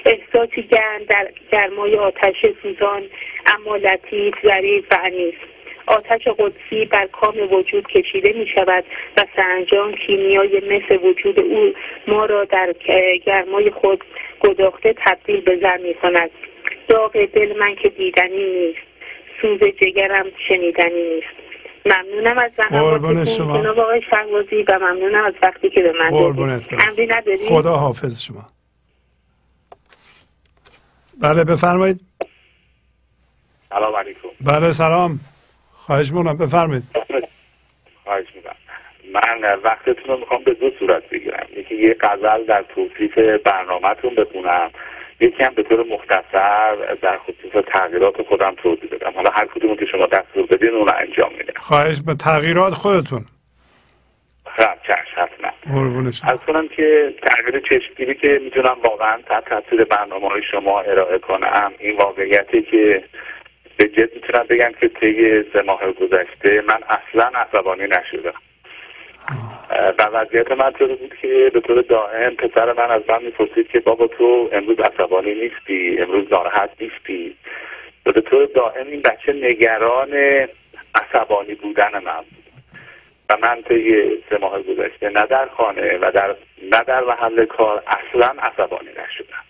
احساسی 0.05 0.63
گرم 0.63 1.05
در 1.09 1.29
گرمای 1.53 1.97
آتش 1.97 2.47
سوزان 2.63 3.03
اما 3.47 3.77
لطیف 3.77 4.35
ظریف 4.43 4.85
و 4.91 4.99
انیس 5.05 5.35
آتش 5.87 6.29
قدسی 6.29 6.85
بر 6.85 7.07
کام 7.07 7.53
وجود 7.53 7.87
کشیده 7.87 8.33
می 8.33 8.47
شود 8.47 8.85
و 9.17 9.25
سرانجام 9.37 9.95
کیمیای 9.95 10.61
مثل 10.61 10.99
وجود 11.03 11.41
او 11.41 11.75
ما 12.07 12.25
را 12.25 12.45
در 12.45 12.75
گرمای 13.27 13.71
خود 13.71 14.05
گداخته 14.41 14.95
تبدیل 15.07 15.41
به 15.41 15.57
زر 15.57 15.77
می 15.77 15.95
کند 15.95 16.31
داغ 16.89 17.25
دل 17.25 17.59
من 17.59 17.75
که 17.75 17.89
دیدنی 17.89 18.45
نیست 18.45 18.87
سوز 19.43 19.61
جگرم 19.61 20.27
شنیدنی 20.49 21.03
نیست. 21.15 21.46
ممنونم 21.87 22.39
از 22.39 22.51
زحماتتون. 22.57 23.25
جناب 23.25 23.79
آقای 23.79 24.03
شهبازی 24.11 24.63
و 24.69 24.79
ممنونم 24.79 25.25
از 25.25 25.35
وقتی 25.43 25.71
که 25.71 25.83
به 25.83 25.93
من 25.93 26.11
دادید. 27.21 27.49
خدا 27.49 27.77
حافظ 27.77 28.23
شما. 28.23 28.45
بله 31.23 31.45
بفرمایید. 31.45 32.01
سلام 33.69 33.97
علیکم. 33.97 34.29
بله 34.41 34.73
سلام. 34.73 35.21
خواهش 35.73 36.13
می‌کنم 36.13 36.37
بفرمایید. 36.37 36.83
خواهش 38.05 38.27
می‌کنم. 38.35 38.57
من 39.13 39.61
وقتتون 39.65 40.05
رو 40.07 40.17
می‌خوام 40.17 40.45
به 40.45 40.55
دو 40.55 40.71
صورت 40.79 41.09
بگیرم. 41.11 41.47
یکی 41.57 41.75
یه 41.75 41.97
غزل 42.01 42.45
در 42.45 42.65
توصیف 42.75 43.19
برنامهتون 43.45 44.15
بخونم. 44.15 44.71
یکی 45.21 45.43
هم 45.43 45.55
به 45.55 45.63
طور 45.63 45.85
مختصر 45.93 46.97
در 47.03 47.19
خصوص 47.19 47.65
تغییرات 47.73 48.23
خودم 48.23 48.55
توضیح 48.63 48.91
بدم 48.91 49.13
حالا 49.15 49.31
هر 49.31 49.47
کدوم 49.47 49.77
که 49.77 49.87
شما 49.87 50.07
دستور 50.07 50.47
بدین 50.47 50.71
اون 50.75 50.89
انجام 50.99 51.33
میدم. 51.39 51.53
خواهش 51.57 51.97
به 52.07 52.15
تغییرات 52.15 52.75
خودتون. 52.75 53.25
خب 54.45 54.77
چشم 54.83 55.23
حتما. 55.23 55.51
از 56.33 56.39
کنم 56.47 56.69
که 56.69 57.15
تغییر 57.23 57.61
چشمگیری 57.61 58.15
که 58.15 58.41
می‌تونم 58.45 58.77
واقعا 58.85 59.19
تحت 59.29 59.45
تاثیر 59.45 59.85
برنامه 59.85 60.29
های 60.29 60.43
شما 60.51 60.81
ارائه 60.81 61.19
کنم 61.19 61.73
این 61.79 61.97
واقعیتی 61.97 62.63
که 62.63 63.05
به 63.77 63.85
جد 63.85 64.15
می‌تونم 64.15 64.45
بگم 64.49 64.73
که 64.81 64.89
طی 64.89 65.43
سه 65.53 65.63
ماه 65.63 65.93
گذشته 65.93 66.63
من 66.69 66.79
اصلا 66.89 67.31
عصبانی 67.35 67.85
نشدم. 67.85 68.35
و 69.99 70.03
وضعیت 70.13 70.53
من 70.53 70.73
طور 70.73 70.95
بود 70.95 71.15
که 71.23 71.51
به 71.55 71.61
طور 71.61 71.83
دائم 71.83 72.35
پسر 72.35 72.73
من 72.73 72.91
از 72.91 73.03
من 73.09 73.23
می‌پرسید 73.23 73.69
که 73.69 73.81
بابا 73.81 74.07
تو 74.07 74.49
امروز 74.53 74.79
عصبانی 74.81 75.35
نیستی 75.35 75.99
امروز 76.03 76.33
ناراحت 76.33 76.71
نیستی. 76.81 77.37
و 78.07 78.13
به 78.13 78.21
طور 78.21 78.47
دائم 78.47 78.87
این 78.87 79.03
بچه 79.03 79.33
نگران 79.33 80.13
عصبانی 80.95 81.55
بودن 81.55 81.91
من. 82.05 82.21
بود 82.21 82.47
و 83.31 83.37
من 83.43 83.63
طی 83.63 84.07
سه 84.31 84.39
ماه 84.41 84.63
گذشته 84.63 85.09
نه 85.09 85.27
در 85.27 85.49
خانه 85.57 85.99
و 85.99 86.11
در 86.15 86.35
نه 86.73 86.83
در 86.87 87.01
محل 87.01 87.45
کار 87.45 87.83
اصلا 87.87 88.27
عصبانی 88.27 88.89
نشدم. 88.89 89.45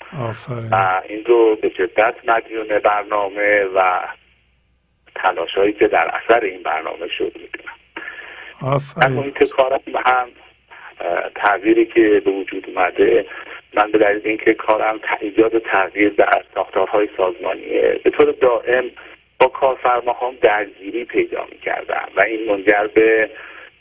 و 0.72 1.02
این 1.08 1.24
رو 1.24 1.56
به 1.56 1.68
شدت 1.76 2.14
مدیون 2.28 2.78
برنامه 2.78 3.64
و 3.74 4.00
تلاشهایی 5.14 5.72
که 5.72 5.88
در 5.88 6.10
اثر 6.14 6.40
این 6.40 6.62
برنامه 6.62 7.08
شد 7.08 7.32
می‌دونم. 7.34 7.74
در 9.00 9.08
محیط 9.08 9.44
کارم 9.44 9.80
هم 10.04 10.28
تغییری 11.34 11.86
که 11.86 12.22
به 12.24 12.30
وجود 12.30 12.66
اومده 12.68 13.26
من 13.74 13.90
به 13.90 13.98
دلیل 13.98 14.20
اینکه 14.24 14.54
کارم 14.54 15.00
ایجاد 15.20 15.58
تغییر 15.58 16.08
در 16.08 16.42
ساختارهای 16.54 17.08
سازمانیه 17.16 18.00
به 18.04 18.10
طور 18.10 18.32
دائم 18.32 18.84
با 19.40 19.46
کارفرماهام 19.46 20.34
درگیری 20.42 21.04
پیدا 21.04 21.46
می‌کردم 21.52 22.08
و 22.16 22.20
این 22.20 22.50
منجر 22.50 22.86
به 22.86 23.30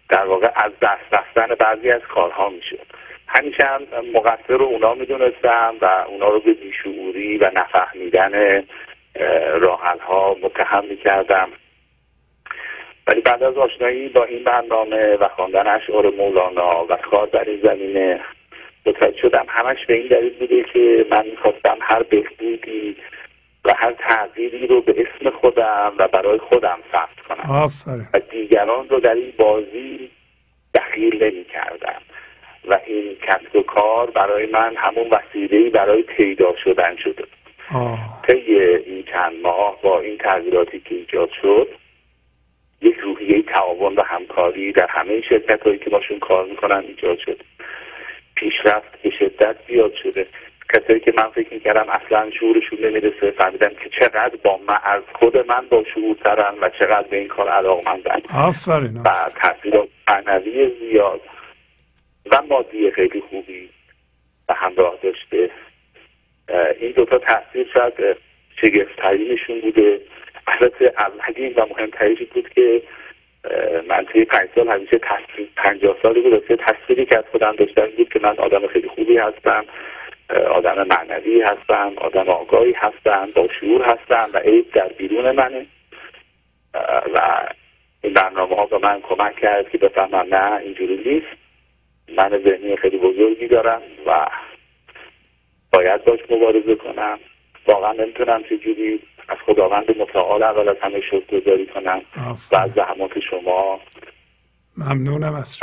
در 0.10 0.26
واقع 0.26 0.52
از 0.56 0.72
دست 0.82 1.14
رفتن 1.14 1.56
بعضی 1.56 1.92
از 1.92 2.02
کارها 2.02 2.50
می‌شد. 2.50 2.86
همیشه 3.28 3.64
هم 3.64 3.82
مقصر 4.14 4.58
رو 4.58 4.66
اونا 4.66 4.94
می‌دونستم 4.94 5.76
و 5.82 6.06
اونا 6.08 6.30
رو 6.30 6.40
به 6.40 6.54
بیشعوری 6.54 7.38
و 7.38 7.52
نفهمیدن 7.54 8.64
راحل 9.60 10.00
ها 10.00 10.38
متهم 10.42 10.86
می‌کردم. 10.86 11.50
ولی 13.08 13.22
بعد 13.22 13.43
از 13.43 13.58
آشنایی 13.58 14.09
با 14.09 14.24
این 14.24 14.43
برنامه 14.43 15.17
و 15.17 15.27
خواندن 15.27 15.67
اشعار 15.67 16.09
مولانا 16.09 16.85
و 16.90 16.95
کار 16.95 17.27
در 17.27 17.50
این 17.50 17.61
زمینه 17.64 18.19
متوجه 18.85 19.17
شدم. 19.22 19.45
همش 19.48 19.85
به 19.85 19.93
این 19.93 20.08
دلیل 20.08 20.34
بوده 20.34 20.64
که 20.64 21.06
من 21.09 21.25
می‌خواستم 21.25 21.77
هر 21.82 22.03
بهبودی 22.03 22.95
و 23.66 23.74
هر 23.75 23.92
تغییری 23.92 24.67
رو 24.67 24.82
به 24.82 24.95
اسم 25.08 25.30
خودم 25.30 25.93
و 25.98 26.08
برای 26.08 26.38
خودم 26.38 26.80
ثبت 26.92 27.25
کنم. 27.27 27.43
و 28.14 28.19
دیگران 28.19 28.90
رو 28.90 29.00
در 29.00 29.14
این 29.14 29.34
بازی 29.38 30.09
دخیل 30.75 31.24
نمی 31.24 31.43
کردم 31.43 32.01
و 32.67 32.80
این 32.85 33.16
کسب 33.22 33.56
و 33.56 33.61
کار 33.61 34.11
برای 34.11 34.45
من 34.45 34.75
همون 34.75 35.08
وسیله 35.09 35.69
برای 35.69 36.01
پیدا 36.01 36.56
شدن 36.64 36.95
شده. 36.95 37.24
طی 38.27 38.59
این 38.59 39.03
چند 39.03 39.34
ماه 39.43 39.82
با 39.82 40.00
این 40.00 40.17
تغییراتی 40.17 40.80
که 40.80 40.95
ایجاد 40.95 41.30
شد 41.42 41.67
یک 42.82 42.95
روحیه 42.95 43.42
تعاون 43.42 43.95
و 43.95 44.02
همکاری 44.02 44.72
در 44.72 44.88
همه 44.90 45.22
شرکت 45.22 45.64
هایی 45.64 45.78
که 45.78 45.90
باشون 45.90 46.20
کار 46.20 46.45
می‌کنن 46.45 46.84
ایجاد 46.88 47.20
شده. 47.20 47.44
پیشرفت 48.36 49.02
به 49.02 49.10
شدت 49.10 49.56
زیاد 49.68 49.94
شده. 50.04 50.28
کسایی 50.74 51.00
که 51.00 51.14
من 51.18 51.30
فکر 51.30 51.54
می‌کردم 51.54 51.86
اصلا 51.90 52.32
شعورشون 52.32 52.80
نمی‌رسه 52.80 53.32
فهمیدم 53.32 53.70
که 53.70 53.90
چقدر 54.00 54.36
با 54.44 54.60
من 54.68 54.80
از 54.84 55.04
خود 55.14 55.38
من 55.38 55.66
با 55.70 55.84
شعورترن 55.94 56.54
و 56.62 56.70
چقدر 56.70 57.08
به 57.08 57.18
این 57.18 57.28
کار 57.28 57.50
علاقمندن. 57.50 58.22
آفرین. 58.36 58.98
و 59.06 59.10
تاثیرات 59.42 59.90
معنوی 60.08 60.72
زیاد 60.80 61.22
و 62.32 62.42
مادی 62.50 62.92
خیلی 62.92 63.24
خوبی 63.30 63.70
و 64.50 64.54
همراه 64.54 65.00
داشته. 65.04 65.50
این 66.80 66.92
دوتا 66.92 67.18
تاثیر 67.18 67.68
شاید 67.74 67.94
شگفتترینشون 68.62 69.62
بوده. 69.62 70.00
البته 70.48 70.93
اولین 70.98 71.53
و 71.56 71.65
مهمترینش 71.65 72.24
بود 72.33 72.49
که 72.49 72.82
من 73.88 74.06
توی 74.06 74.25
پنج 74.25 74.49
سال 74.56 74.67
همیشه 74.67 74.98
تصویر 74.98 75.49
پنجاه 75.56 75.98
سالی 76.03 76.22
بود 76.22 76.56
تصویری 76.56 77.06
که 77.06 77.17
از 77.17 77.24
خودم 77.32 77.56
داشتم 77.56 77.88
بود 77.98 78.09
که 78.09 78.19
من 78.19 78.38
آدم 78.38 78.67
خیلی 78.67 78.88
خوبی 78.88 79.17
هستم 79.17 79.65
آدم 80.30 80.88
معنوی 80.91 81.41
هستم 81.41 81.93
آدم 81.98 82.30
آگاهی 82.30 82.72
هستم 82.72 83.30
با 83.35 83.48
شعور 83.59 83.82
هستم 83.82 84.30
و 84.33 84.38
عیب 84.38 84.72
در 84.72 84.88
بیرون 84.88 85.32
منه. 85.32 85.65
و 87.14 87.48
این 88.01 88.14
برنامه 88.14 88.56
ها 88.56 88.65
به 88.65 88.77
من 88.77 89.01
کمک 89.01 89.35
کرد 89.35 89.69
که 89.69 89.77
بفهمم 89.77 90.35
نه 90.35 90.56
اینجوری 90.56 90.98
نیست. 90.98 91.38
من 92.17 92.41
ذهنی 92.43 92.75
خیلی 92.75 92.98
بزرگی 92.98 93.48
دارم 93.48 93.82
و 94.06 94.27
باید 95.74 96.03
باش 96.03 96.19
مبارزه 96.30 96.75
کنم. 96.75 97.19
واقعا 97.67 97.91
نمی‌تونم 97.91 98.43
چجوری 98.43 98.99
از 99.28 99.38
خداوند 99.45 99.98
متعال 99.98 100.44
اول 100.44 100.70
از 100.70 100.78
همه 100.82 101.02
شکر 101.02 101.40
گذاری 101.40 101.66
کنم 101.66 102.02
و 102.52 102.56
از 102.58 102.72
زحمات 102.72 103.20
شما. 103.30 103.80
ممنونم 104.78 105.36
از 105.36 105.60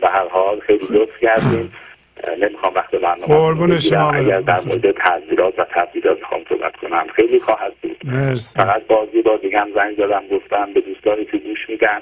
به 0.00 0.08
هر 0.08 0.28
حال 0.28 0.60
خیلی 0.60 0.86
لطف 0.90 1.18
کردیم 1.22 1.72
نمی‌خوام 2.38 2.74
وقت 2.74 2.90
برنامه 2.90 3.34
قربون 3.34 3.78
شما 3.78 4.12
اگر 4.12 4.40
در 4.40 4.60
مورد 4.60 4.90
تعذیرات 4.92 5.58
و 5.58 5.64
تبدیلات 5.64 6.18
می‌خوام 6.18 6.44
صحبت 6.48 6.76
کنم 6.76 7.06
خیلی 7.16 7.40
خواهد 7.40 7.72
بود. 7.82 7.96
مرسی. 8.04 8.58
فقط 8.58 8.86
بازی 8.86 9.22
با 9.22 9.36
دیگه 9.36 9.64
زنگ 9.74 9.96
زدم 9.96 10.28
گفتم 10.28 10.72
به 10.72 10.80
دوستانی 10.80 11.24
که 11.24 11.38
گوش 11.38 11.68
میدن. 11.68 12.00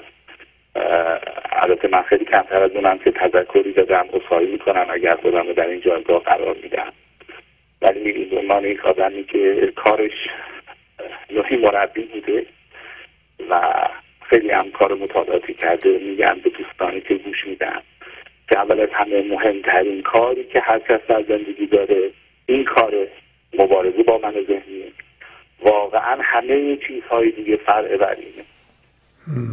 البته 1.51 1.87
من 1.87 2.01
خیلی 2.01 2.25
کمتر 2.25 2.63
از 2.63 2.71
اونم 2.71 2.97
که 2.97 3.11
تذکری 3.11 3.73
دادم 3.73 4.05
اصحایی 4.13 4.51
می‌کنم 4.51 4.85
اگر 4.89 5.15
خودم 5.15 5.47
رو 5.47 5.53
در 5.53 5.67
این 5.67 5.81
جایگاه 5.81 6.19
قرار 6.19 6.55
میدم. 6.63 6.93
ولی 7.81 7.99
می‌بینید 7.99 8.35
عنوان 8.35 8.65
یک 8.65 8.85
آدمی 8.85 9.23
که 9.23 9.73
کارش 9.75 10.11
نوعی 11.31 11.57
مربی 11.57 12.01
بوده 12.01 12.45
و 13.49 13.71
خیلی 14.29 14.51
هم 14.51 14.71
کار 14.71 14.93
مطالعاتی 14.93 15.53
کرده. 15.53 15.97
میگم 15.97 16.39
به 16.43 16.49
دوستانی 16.49 17.01
که 17.01 17.13
گوش 17.13 17.47
میدن 17.47 17.81
که 18.49 18.59
اول 18.59 18.79
از 18.79 18.89
همه 18.91 19.21
مهمترین 19.21 20.01
کاری 20.01 20.43
که 20.43 20.59
هر 20.59 20.79
کس 20.79 20.99
در 21.07 21.23
زندگی 21.23 21.65
داره 21.65 22.11
این 22.45 22.63
کار 22.63 22.93
مبارزه 23.53 24.03
با 24.03 24.17
من 24.17 24.31
ذهنی 24.31 24.91
واقعا 25.61 26.17
همه 26.21 26.77
چیزهای 26.87 27.31
دیگه 27.31 27.55
فرع 27.55 27.97
بر 27.97 28.15
اینه 28.15 28.45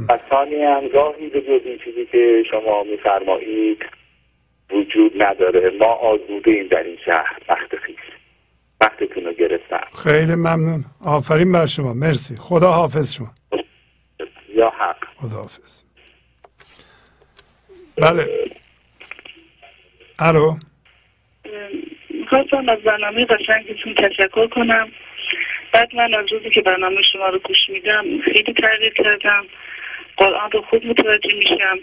و 0.08 0.18
ثانی 0.30 0.62
هم 0.62 0.88
گاهی 0.88 1.28
به 1.28 1.40
جز 1.40 1.60
این 1.64 1.78
چیزی 1.78 2.06
که 2.06 2.44
شما 2.50 2.82
میفرمایید 2.82 3.84
وجود 4.70 5.22
نداره. 5.22 5.70
ما 5.70 5.86
آزوده 5.86 6.50
این 6.50 6.66
در 6.66 6.82
این 6.82 6.98
شهر 7.04 7.38
وقت 7.48 7.76
خیش 7.76 7.96
وقتتون 8.80 9.24
رو 9.24 9.32
گرفتم. 9.32 9.84
خیلی 10.02 10.34
ممنون. 10.34 10.84
آفرین 11.04 11.52
بر 11.52 11.66
شما. 11.66 11.94
مرسی. 11.94 12.36
خدا 12.36 12.72
حافظ 12.72 13.14
شما. 13.14 13.30
یا 14.54 14.70
حق. 14.70 15.04
خدا 15.16 15.36
حافظ. 15.36 15.84
بله. 17.96 18.50
الو. 20.18 20.56
می‌خواستم 22.10 22.68
از 22.68 22.78
برنامه 22.78 23.24
قشنگتون 23.24 23.94
تشکر 23.94 24.46
کنم. 24.46 24.88
بعد 25.72 25.94
من 25.94 26.14
از 26.14 26.32
روزی 26.32 26.50
که 26.50 26.62
برنامه 26.62 27.02
شما 27.12 27.28
رو 27.28 27.38
گوش 27.38 27.68
میدم 27.68 28.04
خیلی 28.24 28.52
تغییر 28.52 28.92
کردم. 28.94 29.44
قرآن 30.16 30.50
رو 30.50 30.62
خود 30.62 30.86
متوجه 30.86 31.34
میشم. 31.34 31.78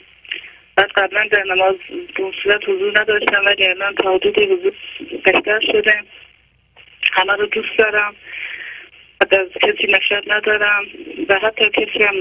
بعد 0.75 0.91
قبلا 0.95 1.27
در 1.31 1.43
نماز 1.43 1.75
به 2.15 2.31
صورت 2.43 2.61
حضور 2.69 3.01
نداشتم 3.01 3.45
ولی 3.45 3.67
الان 3.67 3.95
تا 3.95 4.13
حدود 4.15 4.39
حضور 4.39 4.73
بهتر 5.25 5.59
شده. 5.59 6.03
همه 7.13 7.33
رو 7.33 7.45
دوست 7.45 7.77
دارم 7.77 8.15
و 9.21 9.35
از 9.35 9.47
کسی 9.63 9.87
نفرت 9.87 10.23
ندارم 10.27 10.85
و 11.29 11.39
حتی 11.39 11.69
کسی 11.69 12.03
هم 12.03 12.15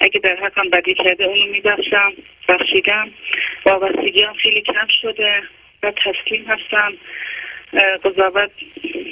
اگه 0.00 0.20
در 0.20 0.36
حقم 0.36 0.70
بدی 0.70 0.94
کرده 0.94 1.24
اونو 1.24 1.46
میبخشم 1.46 2.12
بخشیدم. 2.48 3.10
وابستگی 3.66 4.22
هم 4.22 4.34
خیلی 4.34 4.60
کم 4.60 4.86
شده 5.02 5.42
و 5.82 5.90
تسلیم 5.90 6.44
هستم. 6.44 6.92
قضاوت 8.04 8.50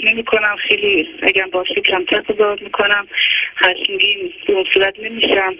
نمی 0.05 0.25
کنم 0.25 0.57
خیلی 0.57 1.09
اگر 1.23 1.47
باشه 1.47 1.75
کمتر 1.75 2.21
قضاوت 2.21 2.63
می‌کنم. 2.63 3.09
خشمگین 3.57 4.33
به 4.47 4.53
اون 4.53 4.65
صورت 4.73 5.01
نمیشم. 5.01 5.55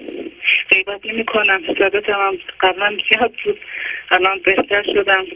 غیبت 0.71 1.07
نمی 1.07 1.25
کنم 1.25 1.63
حسادتم 1.69 2.13
هم 2.13 2.39
قبلا 2.61 2.99
زیاد 3.11 3.33
بود. 3.45 3.61
الان 4.11 4.41
بهتر 4.45 4.83
شدم. 4.83 5.27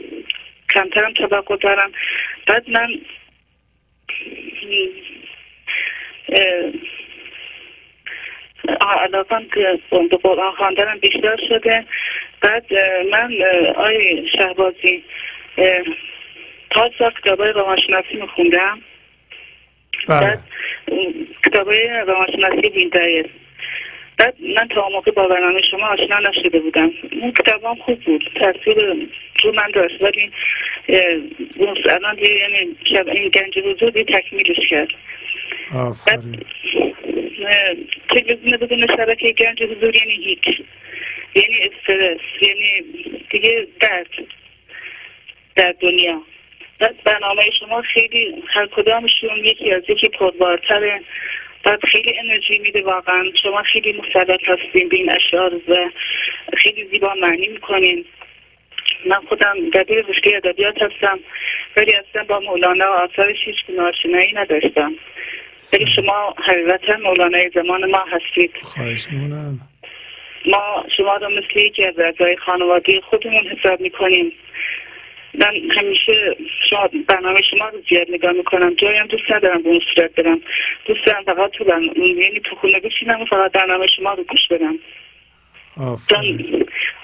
کمترم 0.75 1.13
توقع 1.13 1.57
دارم. 1.57 1.93
بعد 2.47 2.71
من 2.71 2.89
علاقم 8.81 9.45
که 9.55 9.79
به 9.91 10.17
قرآن 10.17 10.53
خواندنم 10.53 10.99
بیشتر 10.99 11.37
شده. 11.49 11.85
بعد 12.41 12.75
من 13.11 13.33
آی 13.77 14.29
شهبازی 14.29 15.05
تا 16.71 16.91
سال 16.99 17.11
کتابای 17.11 17.53
روانشناسی 17.53 18.17
میخوندم. 18.17 18.83
بله. 20.09 20.21
بعد 20.21 20.43
کتابای 21.45 21.89
روانشناسی 21.89 22.69
بیندایه 22.69 23.25
بعد 24.19 24.35
من 24.57 24.69
تا 24.69 24.89
موقع 24.89 25.11
با 25.11 25.29
برنامه 25.29 25.63
شما 25.63 25.87
آشنا 25.87 26.19
نشده 26.19 26.59
بودم. 26.59 26.91
اون 27.21 27.33
کتاب 27.33 27.65
هم 27.65 27.75
خوب 27.75 28.01
بود. 28.01 28.31
تاثیر 28.35 28.77
رو 29.43 29.53
من 29.53 29.71
داشت. 29.75 30.03
ولی 30.03 30.31
الان 31.91 32.19
یعنی 32.19 32.77
این 33.07 33.29
گنج 33.29 33.59
وجودی 33.67 34.05
تکمیلش 34.05 34.69
کرد. 34.69 34.89
آفرین. 35.75 36.43
تلویزیون 38.09 38.57
بدون 38.57 38.87
شبکه 38.87 39.33
گنج 39.33 39.63
حضور 39.63 39.97
یعنی 39.97 40.25
هیچ. 40.25 40.61
یعنی 41.35 41.57
استرس. 41.59 42.21
یعنی 42.43 42.85
دیگه 43.31 43.67
درد. 43.81 44.09
در 45.57 45.75
دنیا. 45.81 46.23
برنامه 47.05 47.51
شما 47.51 47.83
خیلی 47.83 48.43
هر 48.47 48.67
کدامشون 48.67 49.37
یکی 49.37 49.73
از 49.73 49.83
یکی 49.89 50.09
پربارتره. 50.09 51.01
بعد 51.67 51.81
خیلی 51.85 52.19
انرژی 52.19 52.59
میده 52.59 52.83
واقعا. 52.83 53.25
شما 53.43 53.63
خیلی 53.63 53.93
مسلط 53.93 54.41
هستین 54.47 54.89
به 54.89 54.97
این 54.97 55.11
اشعار 55.11 55.55
و 55.55 55.91
خیلی 56.59 56.85
زیبا 56.85 57.15
معنی 57.15 57.49
می‌کنین. 57.49 58.05
من 59.07 59.21
خودم 59.29 59.71
دبیر 59.75 60.07
رشته 60.07 60.37
ادبیات 60.37 60.83
هستم 60.83 61.19
ولی 61.77 61.93
اصلا 61.95 62.25
با 62.25 62.41
مولانا 62.41 62.85
و 62.85 62.95
آثارش 62.95 63.37
هیچ 63.45 63.57
آشنایی 63.81 64.33
نداشتم. 64.33 64.95
ولی 65.73 65.87
شما 65.87 66.35
حقیقتا 66.45 66.97
مولانای 66.97 67.51
زمان 67.55 67.91
ما 67.91 68.05
هستید. 68.11 68.51
خواهش 68.63 69.07
ما 70.47 70.85
شما 70.97 71.17
رو 71.17 71.29
مثل 71.29 71.59
یکی 71.59 71.85
از 71.85 71.99
اعضای 71.99 72.37
خانواده 72.37 73.01
خودمون 73.01 73.47
حساب 73.47 73.81
می‌کنیم. 73.81 74.33
من 75.35 75.55
همیشه 75.71 76.37
شما 76.71 76.89
برنامه 77.09 77.43
شما 77.43 77.69
رو 77.69 77.79
زیاد 77.89 78.11
نگاه 78.11 78.33
می‌کنم. 78.33 78.75
جایم 78.75 79.07
دوست 79.07 79.31
ندارم 79.31 79.63
به 79.63 79.69
اون 79.69 79.81
صورت 79.95 80.15
برم. 80.15 80.41
دوست 80.85 81.05
دارم 81.07 81.23
فقط 81.23 81.51
تو 81.51 81.65
یعنی 81.97 82.41
تو 82.41 82.57
خونه 82.57 82.81
بشینم 82.81 83.23
و 83.23 83.25
فقط 83.25 83.53
برنامه 83.53 83.87
شما 83.87 84.15
رو 84.15 84.25
گوش 84.25 84.49
بدم. 84.49 84.79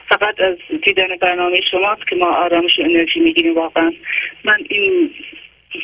فقط 0.08 0.40
از 0.40 0.56
دیدن 0.82 1.16
برنامه 1.16 1.60
شماست 1.60 2.08
که 2.08 2.16
ما 2.16 2.26
آرامش 2.26 2.78
و 2.78 2.82
انرژی 2.82 3.20
می‌گیریم 3.20 3.54
واقعا. 3.54 3.92
من 4.44 4.58
این 4.68 5.10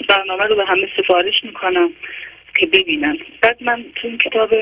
برنامه 0.08 0.44
رو 0.44 0.56
به 0.56 0.64
همه 0.64 0.88
سفارش 0.96 1.44
می‌کنم 1.44 1.92
که 2.58 2.66
ببینن. 2.66 3.18
بعد 3.42 3.62
من 3.62 3.84
تو 3.94 4.08
این 4.08 4.18
کتاب 4.18 4.54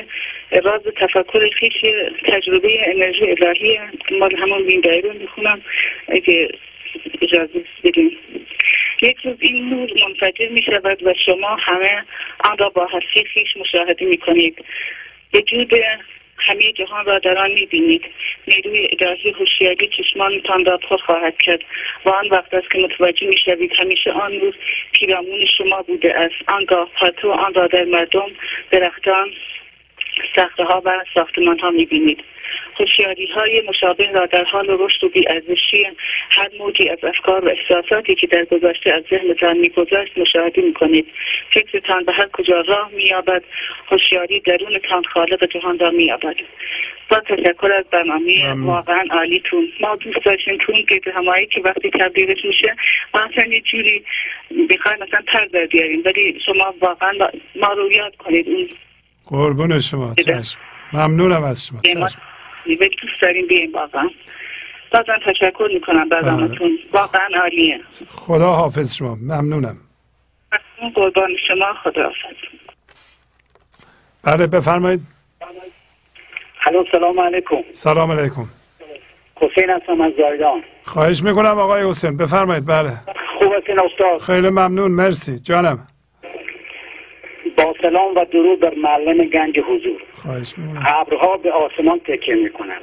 راز 0.62 0.82
تفکر 0.96 1.50
خیش 1.50 1.84
تجربه 2.24 2.90
انرژی 2.90 3.30
الهی 3.30 3.78
مال 4.20 4.36
همون 4.36 4.66
بیندایی 4.66 5.00
رو 5.00 5.12
می‌خونم. 5.12 5.62
اگه 6.08 6.48
اجازه 7.22 7.64
بدیم 7.84 8.18
یک 9.02 9.16
روز 9.24 9.36
این 9.40 9.68
نور 9.68 9.90
منفجر 10.06 10.48
می 10.48 10.62
شود 10.62 11.06
و 11.06 11.14
شما 11.26 11.56
همه 11.56 12.04
آن 12.44 12.58
را 12.58 12.68
با 12.68 12.86
هستی 12.86 13.24
خیش 13.24 13.56
مشاهده 13.56 14.06
می 14.06 14.16
کنید 14.16 14.64
وجود 15.34 15.72
همه 16.38 16.72
جهان 16.72 17.04
را 17.04 17.18
در 17.18 17.38
آن 17.38 17.50
می‌بینید. 17.50 18.02
نیروی 18.48 18.88
الهی 19.00 19.30
هوشیاری 19.30 19.88
چشمانتان 19.88 20.64
را 20.64 20.76
پر 20.76 20.96
خواهد 20.96 21.38
کرد 21.38 21.60
و 22.04 22.08
آن 22.08 22.28
وقت 22.28 22.54
است 22.54 22.70
که 22.70 22.78
متوجه 22.78 23.26
می‌شوید 23.26 23.72
همیشه 23.78 24.12
آن 24.12 24.32
نور 24.32 24.54
پیرامون 24.92 25.46
شما 25.58 25.82
بوده 25.82 26.14
است. 26.14 26.34
آنگاه 26.48 26.90
پتو 27.00 27.30
آن 27.30 27.54
را 27.54 27.66
در 27.66 27.84
مردم 27.84 28.30
درختان 28.70 29.30
سخته 30.36 30.64
ها 30.64 30.82
و 30.84 31.04
ساختمان 31.14 31.58
ها 31.58 31.70
می‌بینید. 31.70 32.24
هوشیاری 32.80 33.26
های 33.26 33.62
مشابه 33.68 34.10
را 34.12 34.26
در 34.26 34.44
حال 34.44 34.66
رشد 34.68 35.04
و 35.04 35.08
بیارزشی 35.08 35.86
هر 36.30 36.48
موجی 36.58 36.88
از 36.88 37.04
افکار 37.04 37.44
و 37.44 37.48
احساساتی 37.48 38.14
که 38.14 38.26
در 38.26 38.44
گذشته 38.44 38.92
از 38.92 39.04
ذهنتان 39.10 39.58
میگذشت 39.58 40.18
مشاهده 40.18 40.62
می‌کنید. 40.62 41.06
فکرتان 41.50 42.04
به 42.04 42.12
هر 42.12 42.28
کجا 42.32 42.60
راه 42.60 42.90
مییابد. 42.92 43.42
هوشیاری 43.88 44.40
درونتان 44.40 45.04
خالق 45.04 45.44
جهان 45.44 45.78
را 45.78 45.90
مییابد. 45.90 46.36
با 47.10 47.20
تشکر 47.20 47.72
از 47.72 47.84
برنامه 47.90 48.52
واقعا 48.52 49.04
عالیتون. 49.10 49.68
ما 49.80 49.96
دوست 49.96 50.24
داشتیم 50.24 50.58
تو 50.58 50.72
این 50.72 50.86
همایی 51.14 51.46
که 51.46 51.60
وقتی 51.60 51.90
تبدیلش 51.90 52.44
میشه 52.44 52.76
ما 53.14 53.20
اصلا 53.20 53.46
یه 53.46 53.60
جوری 53.60 54.04
می‌خوایم 54.50 54.98
مثلا 54.98 55.20
پر 55.26 55.44
در 55.44 55.66
بیاریم. 55.66 56.02
ولی 56.06 56.40
شما 56.46 56.74
واقعا 56.80 57.12
ما 57.56 57.72
رو 57.72 57.92
یاد 57.92 58.16
کنید. 58.16 58.48
اون 58.48 58.68
قربون 59.26 59.78
شما 59.78 60.14
چشم. 60.14 60.58
ممنونم 60.92 61.44
از 61.44 61.66
شما. 61.66 61.80
چشم. 61.80 62.20
دوست 62.66 63.22
داریم 63.22 63.46
بیایم 63.46 63.72
واقعا 63.72 64.08
بازم 64.92 65.18
تشکر 65.26 65.68
می‌کنم 65.74 66.08
برنامهتون 66.08 66.68
بله. 66.68 66.92
واقعا 66.92 67.28
عالیه. 67.42 67.80
خدا 68.10 68.52
حافظ 68.52 68.94
شما. 68.94 69.14
ممنونم. 69.14 69.76
قربان 70.94 71.30
شما. 71.48 71.74
خدا 71.84 72.02
حافظ. 72.02 72.36
بله 74.22 74.46
بفرمایید. 74.46 75.00
الو 76.66 76.84
سلام 76.92 77.20
علیکم. 77.20 77.56
سلام 77.72 78.12
علیکم. 78.12 78.48
حسین 79.36 79.70
هستم 79.70 80.00
از 80.00 80.12
زایدان. 80.18 80.62
خواهش 80.84 81.22
می‌کنم 81.22 81.58
آقای 81.58 81.88
حسین. 81.88 82.16
بفرمایید 82.16 82.66
بله. 82.66 82.92
خوب 83.38 83.52
هستین 83.58 83.78
استاد؟ 83.80 84.20
خیلی 84.20 84.48
ممنون. 84.48 84.90
مرسی. 84.90 85.38
جانم. 85.38 85.86
با 87.56 87.74
سلام 87.82 88.14
و 88.14 88.24
درود 88.24 88.60
بر 88.60 88.74
معلم 88.74 89.24
گنج 89.24 89.58
حضور. 89.58 90.02
ابرها 90.86 91.36
به 91.36 91.52
آسمان 91.52 91.98
تکیه 91.98 92.34
می‌کنند. 92.34 92.82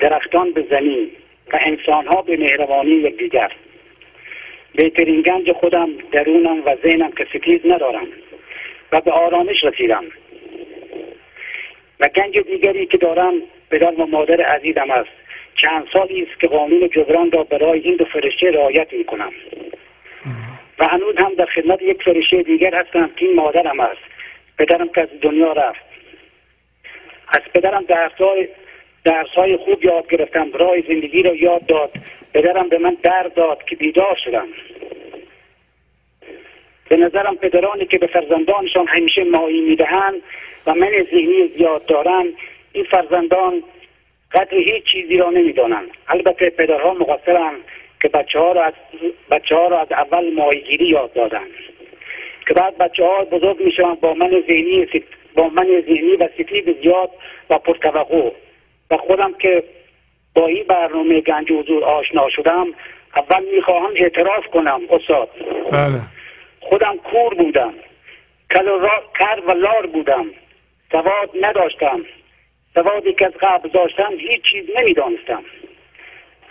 درختان 0.00 0.52
به 0.52 0.66
زمین 0.70 1.10
و 1.52 1.58
انسانها 1.60 2.22
به 2.22 2.36
مهربانی 2.36 2.90
یکدیگر 2.90 3.52
بهترین 4.74 5.22
گنج 5.22 5.52
خودم 5.52 5.88
درونم 6.12 6.62
و 6.66 6.76
ذهنم 6.82 7.10
که 7.10 7.26
ستیز 7.34 7.60
ندارم 7.64 8.06
و 8.92 9.00
به 9.00 9.10
آرامش 9.10 9.64
رسیدم. 9.64 10.04
و 12.00 12.08
گنج 12.08 12.38
دیگری 12.38 12.86
که 12.86 12.98
دارم 12.98 13.34
پدر 13.70 13.94
و 13.94 14.06
مادر 14.06 14.40
عزیزم 14.40 14.90
است. 14.90 15.10
چند 15.56 15.86
سالی 15.92 16.22
است 16.22 16.40
که 16.40 16.48
قانون 16.48 16.88
جبران 16.88 17.30
را 17.30 17.42
برای 17.42 17.80
این 17.80 17.96
دو 17.96 18.04
فرشته 18.04 18.50
رعایت 18.50 18.92
می‌کنم. 18.92 19.32
و 20.82 20.84
هنوز 20.84 21.16
هم 21.16 21.34
در 21.34 21.44
خدمت 21.44 21.82
یک 21.82 22.02
فرشته 22.02 22.42
دیگر 22.42 22.74
هستم 22.74 23.10
که 23.16 23.26
این 23.26 23.36
مادرم 23.36 23.80
است. 23.80 24.00
پدرم 24.58 24.88
که 24.88 25.00
از 25.00 25.08
دنیا 25.20 25.52
رفت. 25.52 25.84
از 27.28 27.40
پدرم 27.54 27.82
درسای 27.82 28.48
درسای 29.04 29.56
خوب 29.56 29.84
یاد 29.84 30.08
گرفتم. 30.08 30.50
برای 30.50 30.82
زندگی 30.82 31.22
را 31.22 31.34
یاد 31.34 31.66
داد. 31.66 31.90
پدرم 32.34 32.68
به 32.68 32.78
من 32.78 32.96
درد 33.02 33.34
داد 33.34 33.64
که 33.64 33.76
بیدار 33.76 34.16
شدم. 34.24 34.48
به 36.88 36.96
نظرم 36.96 37.36
پدرانی 37.36 37.86
که 37.86 37.98
به 37.98 38.06
فرزندانشان 38.06 38.86
همیشه 38.86 39.24
مایی 39.24 39.60
می‌دهند 39.60 40.22
و 40.66 40.74
من 40.74 40.90
ذهنی 41.10 41.48
زیاد 41.56 41.86
دارند 41.86 42.32
این 42.72 42.84
فرزندان 42.84 43.62
قدر 44.32 44.58
هیچ 44.58 44.84
چیزی 44.84 45.16
را 45.16 45.30
نمی‌دانند. 45.30 45.90
البته 46.08 46.50
پدرها 46.50 46.94
مقصرند. 46.94 47.60
که 48.02 48.08
بچه 48.08 48.38
ها 48.38 48.52
را 48.52 48.64
از, 48.64 48.72
بچه 49.30 49.56
ها 49.56 49.68
را 49.68 49.80
از 49.80 49.92
اول 49.92 50.34
ماهیگیری 50.34 50.86
یاد 50.86 51.12
دادن. 51.12 51.46
که 52.48 52.54
بعد 52.54 52.78
بچه 52.78 53.04
ها 53.04 53.24
بزرگ 53.24 53.62
می‌شوند 53.62 54.00
با 54.00 54.14
من 54.14 54.30
ذهنی 54.48 54.86
با 55.34 55.48
من 55.48 55.66
ذهنی 55.86 56.16
و 56.16 56.28
سفید 56.38 56.82
زیاد 56.82 57.10
و 57.50 57.58
پرتوقع. 57.58 58.30
و 58.90 58.96
خودم 58.96 59.32
که 59.32 59.64
با 60.34 60.46
این 60.46 60.64
برنامه 60.64 61.20
گنج 61.20 61.52
حضور 61.52 61.84
آشنا 61.84 62.28
شدم 62.28 62.66
اول 63.16 63.44
می‌خواهم 63.54 63.90
اعتراف 63.96 64.46
کنم 64.46 64.80
استاد. 64.90 65.28
بله. 65.72 66.00
خودم 66.60 66.96
کور 66.96 67.34
بودم. 67.34 67.74
کر 68.50 69.42
و 69.46 69.50
لار 69.50 69.86
بودم. 69.86 70.26
سواد 70.92 71.30
نداشتم. 71.40 72.00
سوادی 72.74 73.12
که 73.12 73.26
از 73.26 73.32
قبل 73.40 73.68
داشتم 73.68 74.12
هیچ 74.18 74.42
چیز 74.42 74.64
نمی‌دانستم. 74.76 75.44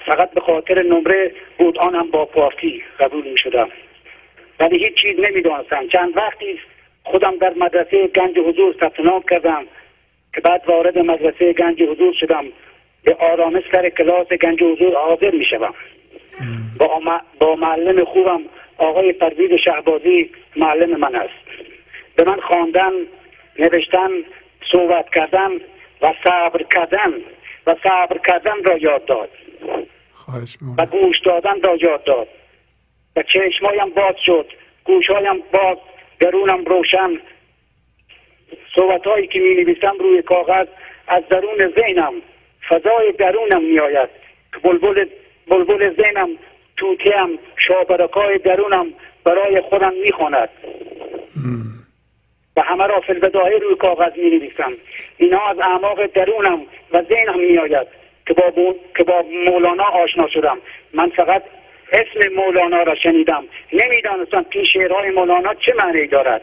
فقط 0.05 0.31
به 0.31 0.41
خاطر 0.41 0.83
نمره 0.83 1.31
بود 1.57 1.77
آنم 1.77 2.11
با 2.11 2.25
پارتی 2.25 2.83
قبول 2.99 3.27
می 3.27 3.37
شدم 3.37 3.69
ولی 4.59 4.85
هیچ 4.85 4.95
چیز 5.01 5.19
نمی‌دانستم 5.19 5.87
چند 5.87 6.17
وقتی 6.17 6.59
خودم 7.03 7.37
در 7.37 7.53
مدرسه 7.53 8.07
گنج 8.07 8.39
حضور 8.39 8.75
ثبت 8.79 9.29
کردم 9.29 9.65
که 10.33 10.41
بعد 10.41 10.63
وارد 10.67 10.97
مدرسه 10.97 11.53
گنج 11.53 11.83
حضور 11.83 12.13
شدم. 12.13 12.45
به 13.03 13.15
آرامش 13.19 13.63
سر 13.71 13.89
کلاس 13.89 14.27
گنج 14.27 14.63
حضور 14.63 14.95
حاضر 14.95 15.31
می 15.31 15.45
شدم 15.45 15.73
با, 16.77 17.01
با 17.39 17.55
معلم 17.55 18.03
خوبم 18.03 18.41
آقای 18.77 19.13
پروید 19.13 19.55
شهبازی 19.55 20.31
معلم 20.55 20.99
من 20.99 21.15
است. 21.15 21.33
به 22.15 22.23
من 22.23 22.39
خواندن 22.39 22.91
نوشتن 23.59 24.09
صحبت 24.71 25.09
کردن 25.09 25.51
و 26.01 26.13
صبر 26.23 26.63
کردن 26.63 27.13
و 27.67 27.75
صبر 27.83 28.17
کردن 28.27 28.63
را 28.63 28.77
یاد 28.77 29.05
داد. 29.05 29.29
و 30.77 30.85
گوش 30.85 31.19
دادن 31.19 31.61
را 31.61 31.75
یاد 31.75 32.03
داد. 32.03 32.27
و 33.15 33.23
چشمایم 33.23 33.89
باز 33.89 34.15
شد. 34.25 34.45
گوشهایم 34.83 35.43
باز 35.53 35.77
درونم 36.19 36.65
روشن. 36.65 37.09
صحبت 38.75 39.07
هایی 39.07 39.27
که 39.27 39.39
می 39.39 39.55
نویسم 39.55 39.93
روی 39.99 40.21
کاغذ 40.21 40.67
از 41.07 41.23
درون 41.29 41.73
ذهنم. 41.75 42.13
فضای 42.69 43.11
درونم 43.11 43.63
می 43.63 43.79
آید 43.79 44.09
که 44.53 44.59
بلبل, 44.59 45.05
بلبل 45.47 45.95
ذهنم 45.95 46.29
توتیم 46.77 47.39
شابرکای 47.57 48.37
درونم 48.37 48.93
برای 49.23 49.61
خودم 49.61 49.93
می 50.03 50.11
خواند 50.11 50.49
و 52.55 52.61
همه 52.61 52.87
را 52.87 53.01
فلبداهی 53.01 53.59
روی 53.59 53.75
کاغذ 53.75 54.17
می 54.17 54.29
نویسم 54.29 54.73
اینا 55.17 55.39
از 55.39 55.59
اعماق 55.59 56.05
درونم 56.05 56.61
و 56.91 57.03
ذهنم 57.03 57.39
می 57.39 57.57
آید 57.57 57.87
که 58.27 58.33
با, 58.33 58.75
که 58.97 59.03
با 59.03 59.23
مولانا 59.45 59.83
آشنا 59.83 60.27
شدم. 60.27 60.57
من 60.93 61.09
فقط 61.09 61.43
اسم 61.91 62.33
مولانا 62.35 62.83
را 62.83 62.95
شنیدم. 62.95 63.43
نمی‌دانستم 63.73 64.45
که 64.51 64.63
شعرهای 64.63 65.09
مولانا 65.09 65.53
چه 65.53 65.73
معنی 65.73 66.07
دارد. 66.07 66.41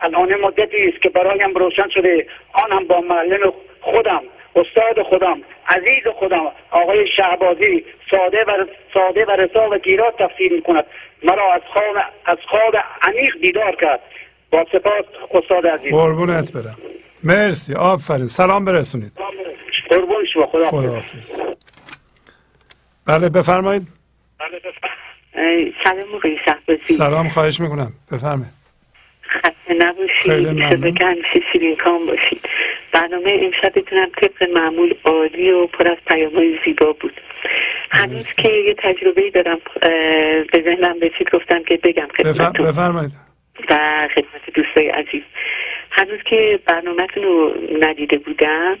الان 0.00 0.34
مدتی 0.40 0.88
است 0.88 1.02
که 1.02 1.08
برایم 1.08 1.54
روشن 1.54 1.88
شده. 1.88 2.26
آن 2.52 2.72
هم 2.72 2.84
با 2.84 3.00
معلم 3.00 3.52
خودم 3.80 4.22
استاد 4.56 5.02
خودم 5.02 5.42
عزیز 5.68 6.06
خودم 6.14 6.52
آقای 6.70 7.08
شهبازی 7.16 7.84
ساده 8.10 8.44
و 8.44 8.66
ساده 8.94 9.24
و 9.24 9.30
رسا 9.30 9.70
و 9.70 9.78
گیرات 9.78 10.22
تفسیر 10.22 10.52
می 10.52 10.62
کند 10.62 10.84
مرا 11.24 11.52
از 11.52 11.62
خواب 11.72 11.96
از 12.26 12.38
خواب 12.48 12.76
عمیق 13.02 13.38
بیدار 13.40 13.76
کرد. 13.76 14.00
با 14.50 14.66
سپاس 14.72 15.04
استاد 15.30 15.66
عزیز. 15.66 15.92
قربونت 15.92 16.52
برم. 16.52 16.76
مرسی. 17.24 17.74
آفرین. 17.74 18.26
سلام 18.26 18.64
برسونید. 18.64 19.12
قربون 19.90 20.24
شما 20.32 20.46
خدا, 20.46 20.70
خدا 20.70 21.02
بله 23.06 23.28
بفرمایید. 23.28 23.88
سلام 25.84 26.08
موقعی 26.12 26.38
سلام 26.84 27.28
خواهش 27.28 27.60
می‌کنم. 27.60 27.92
بفرمایید. 28.12 28.52
خسته 29.28 29.74
نباشید. 29.78 30.80
بگن 30.80 31.16
کام 31.84 32.06
باشید. 32.06 32.48
برنامه 32.92 33.40
امشب 33.42 33.78
بتونم 33.78 34.08
طبق 34.20 34.50
معمول 34.54 34.94
عالی 35.04 35.50
و 35.50 35.66
پر 35.66 35.88
از 35.88 35.96
پیام 36.06 36.58
زیبا 36.64 36.92
بود. 36.92 37.20
هنوز 37.90 38.34
که 38.34 38.48
یه 38.48 38.74
تجربه 38.78 39.30
دارم 39.30 39.58
به 40.52 40.62
ذهنم 40.64 40.94
رسید 41.02 41.30
گفتم 41.32 41.62
که 41.62 41.76
بگم 41.76 42.08
خدمتتون. 42.18 42.66
بفرمایید. 42.66 43.12
و 43.70 44.08
خدمت 44.14 44.50
دوستای 44.54 44.88
عزیز. 44.88 45.22
هنوز 45.98 46.22
که 46.24 46.58
برنامهتون 46.66 47.22
رو 47.22 47.54
ندیده 47.80 48.18
بودم 48.18 48.78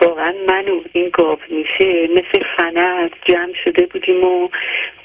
واقعا 0.00 0.34
من 0.48 0.68
و 0.68 0.80
این 0.92 1.10
گاو 1.12 1.38
میشه 1.48 2.08
مثل 2.08 2.44
فنر 2.56 3.08
جمع 3.24 3.54
شده 3.64 3.86
بودیم 3.86 4.24
و 4.24 4.48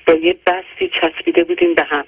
با 0.07 0.13
یه 0.13 0.35
بستی 0.45 0.91
چسبیده 1.01 1.43
بودیم 1.43 1.73
به 1.73 1.85
هم. 1.89 2.05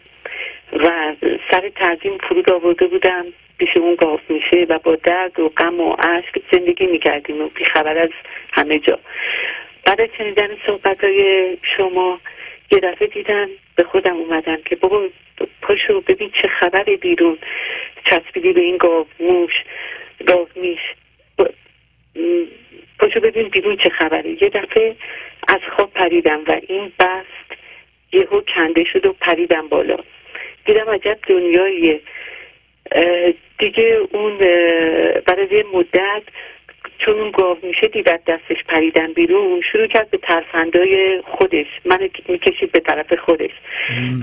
و 0.74 1.16
سر 1.52 1.70
تعظیم 1.70 2.18
فرود 2.18 2.52
آورده 2.52 2.88
بودم 2.88 3.26
پیش 3.58 3.78
اون 3.78 3.96
گاف 3.96 4.20
میشه 4.30 4.66
و 4.70 4.80
با 4.80 4.96
درد 4.96 5.40
و 5.40 5.50
غم 5.50 5.80
و 5.80 5.94
عشق 5.94 6.42
زندگی 6.52 6.86
می‌کردیم 6.86 7.42
و 7.42 7.48
بیخبر 7.48 7.98
از 7.98 8.10
همه 8.54 8.80
جا. 8.80 9.00
بعد 9.86 10.02
از 10.02 10.10
شنیدن 10.18 10.48
صحبت 10.66 11.04
های 11.04 11.58
شما 11.78 12.20
یه 12.72 12.80
دفعه 12.80 13.08
دیدم 13.08 13.50
به 13.80 13.86
خودم 13.86 14.18
اومدم 14.18 14.58
که 14.66 14.76
بابا 14.76 15.10
پاشو 15.62 16.02
ببین 16.02 16.32
چه 16.42 16.48
خبری 16.48 16.98
بیرون. 16.98 17.38
چسبیدی 18.06 18.54
به 18.54 18.62
این 18.62 18.78
گاو 18.78 19.06
موش 19.20 19.52
گاو 20.28 20.48
میش 20.56 20.80
پاشو 23.00 23.20
ببین 23.20 23.48
بیرون 23.48 23.78
چه 23.78 23.90
خبری 23.90 24.38
یه 24.42 24.50
دفعه 24.50 24.96
از 25.48 25.60
خواب 25.76 25.94
پریدم 25.94 26.40
و 26.48 26.60
این 26.68 26.92
بست 27.00 27.60
یهو 28.12 28.42
کنده 28.42 28.84
شد 28.84 29.06
و 29.06 29.14
پریدم 29.14 29.68
بالا. 29.68 29.98
دیدم 30.66 30.90
عجب 30.90 31.18
دنیاییه. 31.28 32.00
دیگه 33.60 34.00
اون 34.12 34.38
برای 35.26 35.64
مدت 35.74 36.24
چون 37.00 37.20
اون 37.20 37.32
گاو 37.32 37.58
میشه 37.64 37.88
دیدت 37.88 38.22
دستش 38.28 38.64
پریدن 38.68 39.14
بیرون 39.14 39.62
شروع 39.72 39.88
کرد 39.88 40.10
به 40.10 40.18
ترفندای 40.18 41.22
خودش. 41.26 41.66
من 41.86 42.10
می‌کشید 42.28 42.72
به 42.72 42.80
طرف 42.80 43.14
خودش. 43.14 43.52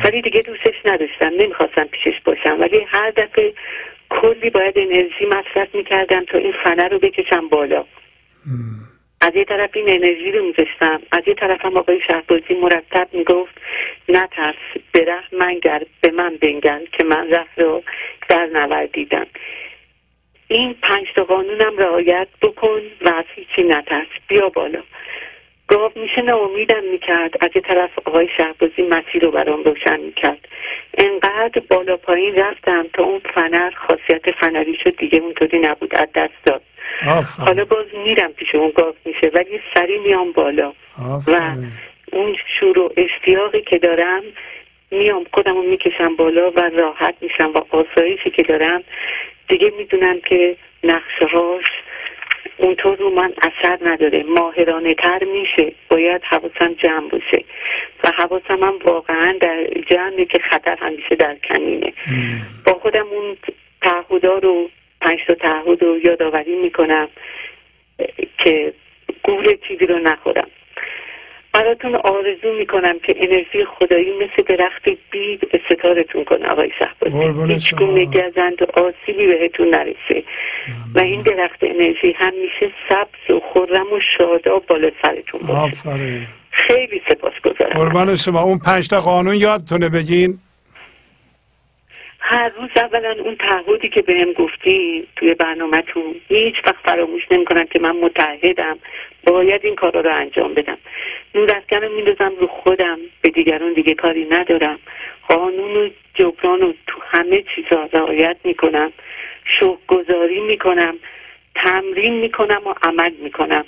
ولی 0.04 0.22
دیگه 0.22 0.42
دوستش 0.42 0.74
نداشتم. 0.84 1.32
نمی‌خواستم 1.38 1.84
پیشش 1.84 2.20
باشم. 2.24 2.60
ولی 2.60 2.80
هر 2.88 3.10
دفعه 3.10 3.52
کلی 4.10 4.50
باید 4.50 4.78
انرژی 4.78 5.26
مصرف 5.26 5.74
می‌کردم 5.74 6.24
تا 6.24 6.38
این 6.38 6.54
فنه 6.64 6.88
رو 6.88 6.98
بکشم 6.98 7.48
بالا. 7.48 7.84
از 9.20 9.36
یه 9.36 9.44
طرف 9.44 9.70
این 9.74 9.88
انرژی 9.88 10.32
رو 10.32 10.44
میذاشتم. 10.44 11.00
از 11.12 11.22
یه 11.26 11.34
طرف 11.34 11.64
هم 11.64 11.76
آقای 11.76 12.00
شهبازی 12.06 12.54
مرتب 12.62 13.08
می‌گفت 13.12 13.60
نترس 14.08 14.54
به 14.92 15.06
منگر 15.32 15.82
به 16.00 16.10
من 16.10 16.36
بنگن 16.36 16.80
که 16.92 17.04
من 17.04 17.30
رفت 17.30 17.58
رو 17.58 17.82
در 18.28 18.46
نوردیدم 18.46 19.26
این 20.48 20.74
پنج 20.82 21.06
تا 21.14 21.24
قانونم 21.24 21.78
رعایت 21.78 22.28
بکن 22.42 22.80
و 23.00 23.08
از 23.08 23.24
هیچی 23.34 23.62
نترس. 23.62 24.06
بیا 24.28 24.48
بالا. 24.48 24.82
گاو 25.68 25.92
میشه 25.96 26.22
ناامیدم 26.22 26.84
می‌کرد. 26.92 27.44
از 27.44 27.50
یه 27.54 27.62
طرف 27.62 27.90
آقای 28.04 28.28
شهبازی 28.36 28.82
مسیر 28.82 29.22
رو 29.24 29.30
برام 29.30 29.62
روشن 29.62 30.00
می‌کرد. 30.00 30.48
انقدر 30.98 31.62
بالا 31.70 31.96
پایین 31.96 32.34
رفتم 32.34 32.86
تا 32.92 33.04
اون 33.04 33.20
فنر 33.34 33.70
خاصیت 33.70 34.30
فنری 34.30 34.78
شد 34.84 34.96
دیگه 34.96 35.18
اونطوری 35.18 35.58
نبود 35.58 35.94
از 35.94 36.08
دست 36.14 36.44
داد. 36.44 36.62
حالا 37.38 37.64
باز 37.64 37.86
میرم 38.04 38.32
پیش 38.32 38.54
اون 38.54 38.70
گاو 38.70 38.94
میشه 39.04 39.30
ولی 39.34 39.60
سری 39.74 39.98
میام 39.98 40.32
بالا. 40.32 40.72
و 41.26 41.56
اون 42.12 42.36
شور 42.58 42.78
و 42.78 42.92
اشتیاقی 42.96 43.62
که 43.62 43.78
دارم 43.78 44.22
میام 44.90 45.26
خودم 45.32 45.54
رو 45.54 45.62
می‌کشم 45.62 46.16
بالا 46.16 46.50
و 46.50 46.60
راحت 46.60 47.14
میشم 47.20 47.52
و 47.54 47.60
آسایشی 47.70 48.30
که 48.30 48.42
دارم 48.42 48.84
دیگه 49.48 49.72
می‌دونم 49.78 50.20
که 50.20 50.56
نقشه 50.84 51.26
هاش 51.26 51.64
اونطور 52.56 52.96
رو 52.96 53.10
من 53.10 53.34
اثر 53.42 53.78
نداره 53.82 54.22
ماهرانه 54.22 54.94
تر 54.94 55.24
میشه 55.24 55.72
باید 55.88 56.22
حواسم 56.24 56.74
جمع 56.74 57.08
باشه. 57.08 57.44
و 58.04 58.10
حواسم 58.10 58.64
هم 58.64 58.78
واقعا 58.84 59.36
در 59.40 59.66
جمعه 59.90 60.24
که 60.24 60.38
خطر 60.38 60.76
همیشه 60.80 61.14
در 61.14 61.34
کمینه. 61.34 61.92
با 62.66 62.72
خودم 62.74 63.06
اون 63.06 63.36
تعهدا 63.82 64.38
رو 64.38 64.70
پنج 65.00 65.18
تا 65.26 65.34
تعهد 65.34 65.82
رو 65.82 65.98
یادآوری 66.04 66.56
می‌کنم 66.56 67.08
که 68.38 68.72
گول 69.22 69.56
چیزی 69.68 69.86
رو 69.86 69.98
نخورم. 69.98 70.48
براتون 71.58 71.94
آرزو 71.94 72.52
می‌کنم 72.58 72.98
که 72.98 73.14
انرژی 73.16 73.64
خدایی 73.64 74.12
مثل 74.16 74.56
درخت 74.56 74.88
بید 75.10 75.40
ستارتون 75.70 76.24
کنه 76.24 76.48
آقای 76.48 76.70
شهبازی. 76.78 77.52
هیچ 77.52 77.74
گونه 77.74 78.04
گزند 78.04 78.62
و 78.62 78.66
آسیبی 78.80 79.26
بهتون 79.26 79.68
نرسه. 79.74 80.24
و 80.94 81.00
این 81.00 81.22
درخت 81.22 81.58
انرژی 81.62 82.12
همیشه 82.12 82.72
سبز 82.88 83.36
و 83.36 83.40
خورم 83.40 83.92
و 83.92 84.00
شاداب 84.18 84.66
بالا 84.66 84.90
سرتون 85.02 85.40
باشه. 85.40 86.26
خیلی 86.50 87.02
سپاس 87.08 87.32
گذارم 87.44 87.78
قربان 87.78 88.14
شما. 88.14 88.42
اون 88.42 88.58
پنجتا 88.58 89.00
قانون 89.00 89.34
یادتونه 89.34 89.88
بگین؟ 89.88 90.38
هر 92.28 92.48
روز 92.48 92.70
اولا 92.76 93.16
اون 93.24 93.36
تعهدی 93.36 93.88
که 93.88 94.02
بهم 94.02 94.32
گفتی 94.32 95.06
توی 95.16 95.34
برنامهتون 95.34 96.14
هیچ 96.28 96.54
وقت 96.66 96.76
فراموش 96.84 97.22
نمی‌کنم 97.30 97.64
که 97.66 97.78
من 97.78 97.96
متحدم 97.96 98.78
باید 99.26 99.64
این 99.64 99.74
کارا 99.74 100.00
رو 100.00 100.14
انجام 100.14 100.54
بدم. 100.54 100.78
نور 101.34 101.62
رو 101.70 101.92
میندازم 101.92 102.32
رو 102.40 102.46
خودم. 102.46 102.98
به 103.20 103.30
دیگران 103.30 103.72
دیگه 103.72 103.94
کاری 103.94 104.24
ندارم. 104.30 104.78
قانون 105.28 105.76
و 105.76 105.88
جبران 106.14 106.60
رو 106.60 106.74
تو 106.86 107.00
همه 107.06 107.44
چیزا 107.54 107.88
رعایت 107.92 108.36
می‌کنم. 108.44 108.92
شوق 109.44 109.78
گذاری 109.88 110.40
می‌کنم. 110.40 110.94
تمرین 111.54 112.14
می‌کنم 112.14 112.66
و 112.66 112.74
عمل 112.82 113.12
می‌کنم. 113.22 113.64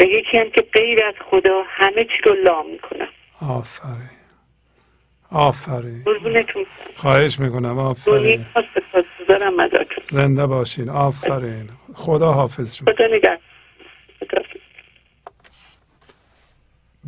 و 0.00 0.04
یکی 0.04 0.38
هم 0.38 0.50
که 0.50 0.62
غیر 0.72 1.04
از 1.04 1.14
خدا 1.30 1.62
همه 1.68 2.04
چی 2.04 2.22
رو 2.24 2.34
لا 2.34 2.62
می‌کنم. 2.62 3.08
آفرین. 3.50 4.23
آفرین. 5.34 6.04
خواهش 6.96 7.38
می‌کنم. 7.40 7.78
آفرین. 7.78 8.46
زنده 10.02 10.46
باشین. 10.46 10.90
آفرین. 10.90 11.70
خدا 11.94 12.32
حافظ 12.32 12.76
شما. 12.76 12.92
خدا 12.94 13.06
نگه 13.06 13.38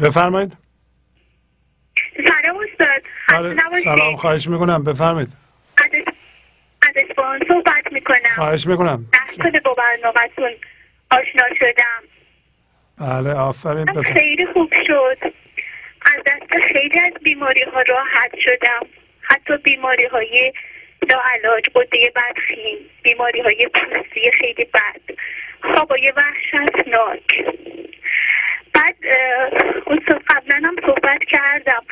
بفرمایید. 0.01 0.53
سلام 2.17 2.57
استاد. 2.57 3.03
بله، 3.29 3.81
سلام. 3.85 4.17
خواهش 4.17 4.49
می‌کنم. 4.49 4.85
بفرمایید. 4.85 5.33
از 5.79 6.93
صحبت 7.49 7.93
می‌کنم. 7.93 8.19
خواهش 8.35 8.67
می‌کنم. 8.67 9.07
کنه 9.43 9.61
با 9.61 9.75
برنامهتون 9.75 10.53
آشنا 11.11 11.45
شدم. 11.59 12.03
بله 12.99 13.33
آفرین. 13.33 14.03
خیلی 14.03 14.47
خوب 14.53 14.73
شد. 14.87 15.46
از 16.15 16.23
دست 16.27 16.73
خیلی 16.73 17.01
از 17.01 17.13
بیماری 17.23 17.63
ها 17.63 17.83
راحت 17.83 18.39
شدم. 18.39 18.87
حتی 19.23 19.57
بیماری 19.57 20.05
های 20.05 20.53
لاعلاج 21.11 21.65
قده 21.75 22.13
بدخیم 22.17 22.79
بیماری 23.03 23.41
های 23.41 23.69
پوستی 23.75 24.31
خیلی 24.31 24.65
بد 24.65 25.17
خوابای 25.63 26.13
وحشتناک. 26.17 27.45
بعد 28.75 28.97
استاد 29.87 30.23
قبلا 30.29 30.61
هم 30.69 30.77
صحبت 30.87 31.25
کردم. 31.25 31.83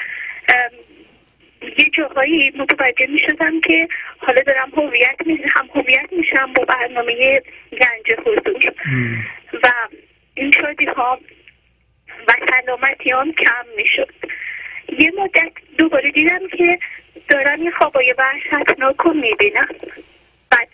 یه 1.78 1.90
جاهایی 1.92 2.52
متوجه 2.56 3.06
می 3.06 3.18
شدم 3.18 3.60
که 3.60 3.88
حالا 4.18 4.42
دارم 4.42 4.70
هویت 4.76 5.16
هم 5.54 5.68
هویت 5.74 6.12
میشم 6.12 6.52
با 6.52 6.64
برنامه 6.64 7.42
گنج 7.72 8.18
حضور. 8.18 8.74
و 9.62 9.72
این 10.34 10.50
شادی 10.50 10.84
ها 10.84 11.18
و 12.28 12.32
سلامتی 12.50 13.10
هم 13.10 13.32
کم 13.32 13.66
می‌شد. 13.76 14.14
یه 14.98 15.12
مدت 15.18 15.52
دوباره 15.78 16.10
دیدم 16.10 16.48
که 16.48 16.78
دارم 17.28 17.62
یه 17.62 17.70
خوابای 17.70 18.14
وحشتناک 18.18 18.96
رو 18.96 19.12
می‌بینم. 19.12 19.68
بعد 20.50 20.68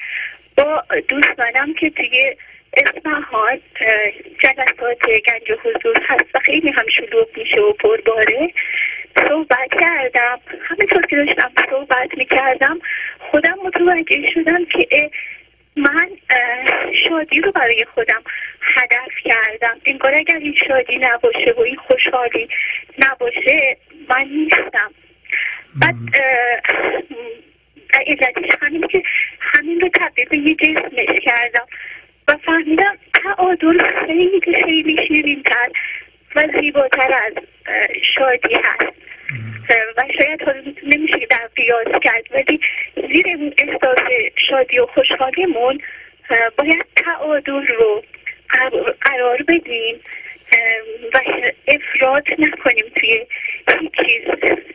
با 0.56 0.84
دوستانم 1.08 1.74
که 1.74 1.90
توی 1.90 2.36
اصفهان 2.76 3.60
جلسات 4.38 5.06
گنج 5.26 5.50
و 5.50 5.56
حضور 5.64 6.00
هست 6.06 6.34
و 6.34 6.38
خیلی 6.38 6.70
هم 6.70 6.84
شلوغ 6.88 7.28
میشه 7.36 7.60
و 7.60 7.72
پرباره 7.72 8.52
صحبت 9.28 9.70
کردم. 9.80 10.40
همینطور 10.62 11.06
که 11.06 11.16
داشتم 11.16 11.52
صحبت 11.70 12.18
می‌کردم 12.18 12.80
خودم 13.18 13.58
متوجه 13.64 14.30
شدم 14.34 14.64
که 14.64 15.10
من 15.80 16.08
شادی 17.08 17.40
رو 17.40 17.52
برای 17.52 17.86
خودم 17.94 18.22
هدف 18.62 19.12
کردم. 19.24 19.80
انگار 19.84 20.14
اگر 20.14 20.36
این 20.36 20.54
شادی 20.68 20.98
نباشه 20.98 21.54
و 21.56 21.60
این 21.60 21.76
خوشحالی 21.76 22.48
نباشه 22.98 23.76
من 24.08 24.28
نیستم. 24.28 24.90
بعد 25.80 25.96
علتش 28.06 28.56
همین 28.60 28.86
که 28.86 29.02
همین 29.40 29.80
رو 29.80 29.88
تبدیل 29.94 30.24
به 30.24 30.38
یه 30.38 30.54
جسمش 30.54 31.20
کردم 31.22 31.66
و 32.28 32.36
فهمیدم 32.36 32.98
تعادل 33.24 34.06
خیلی 34.06 34.40
خیلی 34.64 35.06
شیرینتر 35.08 35.68
و 36.34 36.48
زیباتر 36.60 37.14
از 37.26 37.32
شادی 38.02 38.54
هست. 38.54 38.92
و 39.96 40.04
شاید 40.18 40.40
نمیشه 40.82 41.26
در 41.30 41.48
قیاس 41.56 42.02
کرد 42.02 42.24
ولی 42.30 42.60
زیر 42.94 43.26
اون 43.28 43.54
احساس 43.58 43.98
شادی 44.36 44.78
و 44.78 44.86
خوشحالیمون 44.86 45.80
باید 46.58 46.86
تعادل 46.96 47.66
رو 47.66 48.02
قرار 49.00 49.42
بدیم 49.48 50.00
و 51.14 51.20
افراد 51.68 52.26
نکنیم 52.38 52.84
توی 53.00 53.26
هیچ 53.80 53.92
چیز. 54.06 54.28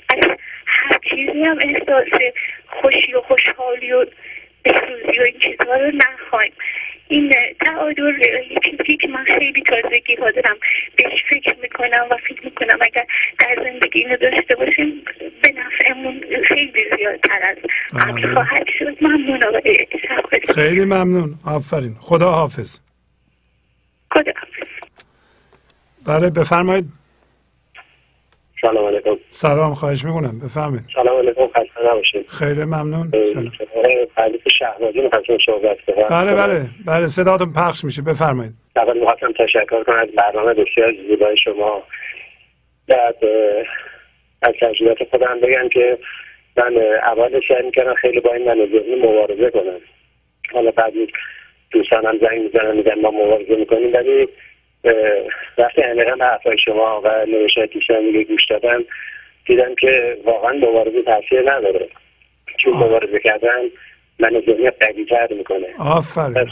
از 0.09 0.37
هر 0.65 0.99
چیزی 1.09 1.43
هم 1.43 1.57
احساس 1.61 2.07
خوشی 2.67 3.13
و 3.13 3.21
خوشحالی 3.21 3.91
و 3.91 4.05
بسوزی 4.65 5.19
و 5.19 5.21
این 5.21 5.39
چیزها 5.39 5.75
رو 5.75 5.91
نخواهیم. 5.91 6.53
این 7.07 7.35
تعادل 7.59 8.13
یه 8.51 8.59
چیزی 8.63 8.97
که 8.97 9.07
من 9.07 9.23
خیلی 9.23 9.63
تازگی 9.63 10.15
ها 10.15 10.31
دارم 10.31 10.55
بهش 10.97 11.23
فکر 11.29 11.55
می‌کنم 11.61 12.07
و 12.11 12.17
فکر 12.29 12.45
می‌کنم 12.45 12.77
اگر 12.81 13.05
در 13.39 13.55
زندگی 13.63 13.99
اینو 13.99 14.17
داشته 14.17 14.55
باشیم 14.55 15.03
به 15.43 15.51
نفعمون 15.51 16.21
خیلی 16.47 16.85
زیادتر 16.97 17.39
از 17.43 17.57
قبل. 18.01 18.33
خواهد 18.33 18.65
شد. 18.79 18.97
ممنون 19.01 19.43
آقای 19.43 19.87
خیلی 20.55 20.85
ممنون. 20.85 21.35
آفرین. 21.45 21.95
خدا 22.01 22.31
حافظ 22.31 22.79
خدا 24.11 24.31
حافظ 24.39 24.69
بله 26.05 26.29
بفرمایید. 26.29 26.85
سلام 28.65 28.85
علیکم. 28.87 29.17
سلام 29.31 29.73
خواهش 29.73 30.05
می‌کنم. 30.05 30.39
بفهمید 30.39 30.81
سلام 30.95 31.17
علیکم 31.17 31.47
خسته 31.47 31.91
نباشید. 31.91 32.27
خیلی 32.27 32.63
ممنون. 32.63 33.11
خلیف 34.15 34.47
شهبازی 34.59 35.01
می‌خواستم 35.01 35.37
صحبت 35.45 35.77
کنم. 35.87 36.07
بله 36.09 36.33
بله 36.33 36.65
بله 36.85 37.07
صداتون 37.07 37.53
پخش 37.53 37.83
میشه. 37.83 38.01
بفرمایید. 38.01 38.53
اول 38.75 38.99
می‌خواستم 38.99 39.31
تشکر 39.31 39.83
کنم 39.83 39.95
از 39.95 40.07
برنامه 40.17 40.53
بسیار 40.53 40.93
زیبای 41.09 41.37
شما. 41.37 41.83
بعد 42.87 43.15
از 44.41 44.53
تجربیات 44.61 44.97
خودم 45.11 45.39
بگم 45.39 45.69
که 45.69 45.97
من 46.57 46.77
اول 47.03 47.41
سعی 47.47 47.65
می‌کردم 47.65 47.93
خیلی 47.93 48.19
با 48.19 48.33
این 48.33 48.45
من 48.47 48.55
ذهنی 48.55 48.95
مبارزه 48.95 49.49
کنم. 49.49 49.79
حالا 50.53 50.71
بعد 50.71 50.93
دوستان 51.71 52.05
هم 52.05 52.17
زنگ 52.21 52.41
می‌زنن 52.41 52.77
میگن 52.77 53.01
ما 53.01 53.11
مبارزه 53.11 53.55
می‌کنیم 53.55 53.93
ولی 53.93 54.27
وقتی 55.57 55.81
عمیقا 55.81 56.15
به 56.15 56.25
حرفای 56.25 56.57
شما 56.57 57.01
و 57.03 57.25
نوشته 57.25 57.65
دیشب 57.65 57.97
میگه 57.97 58.23
گوش 58.23 58.45
دادن 58.45 58.83
دیدم 59.45 59.75
که 59.75 60.17
واقعا 60.23 60.53
مبارزه 60.53 61.03
تاثیر 61.03 61.51
نداره. 61.51 61.87
چون 62.57 62.73
مبارزه 62.73 63.19
کردن 63.19 63.61
من 64.19 64.41
ذهنی 64.45 64.69
قوی 64.69 65.05
تر 65.05 65.27
می‌کنه. 65.33 65.67
آفرین. 65.79 66.47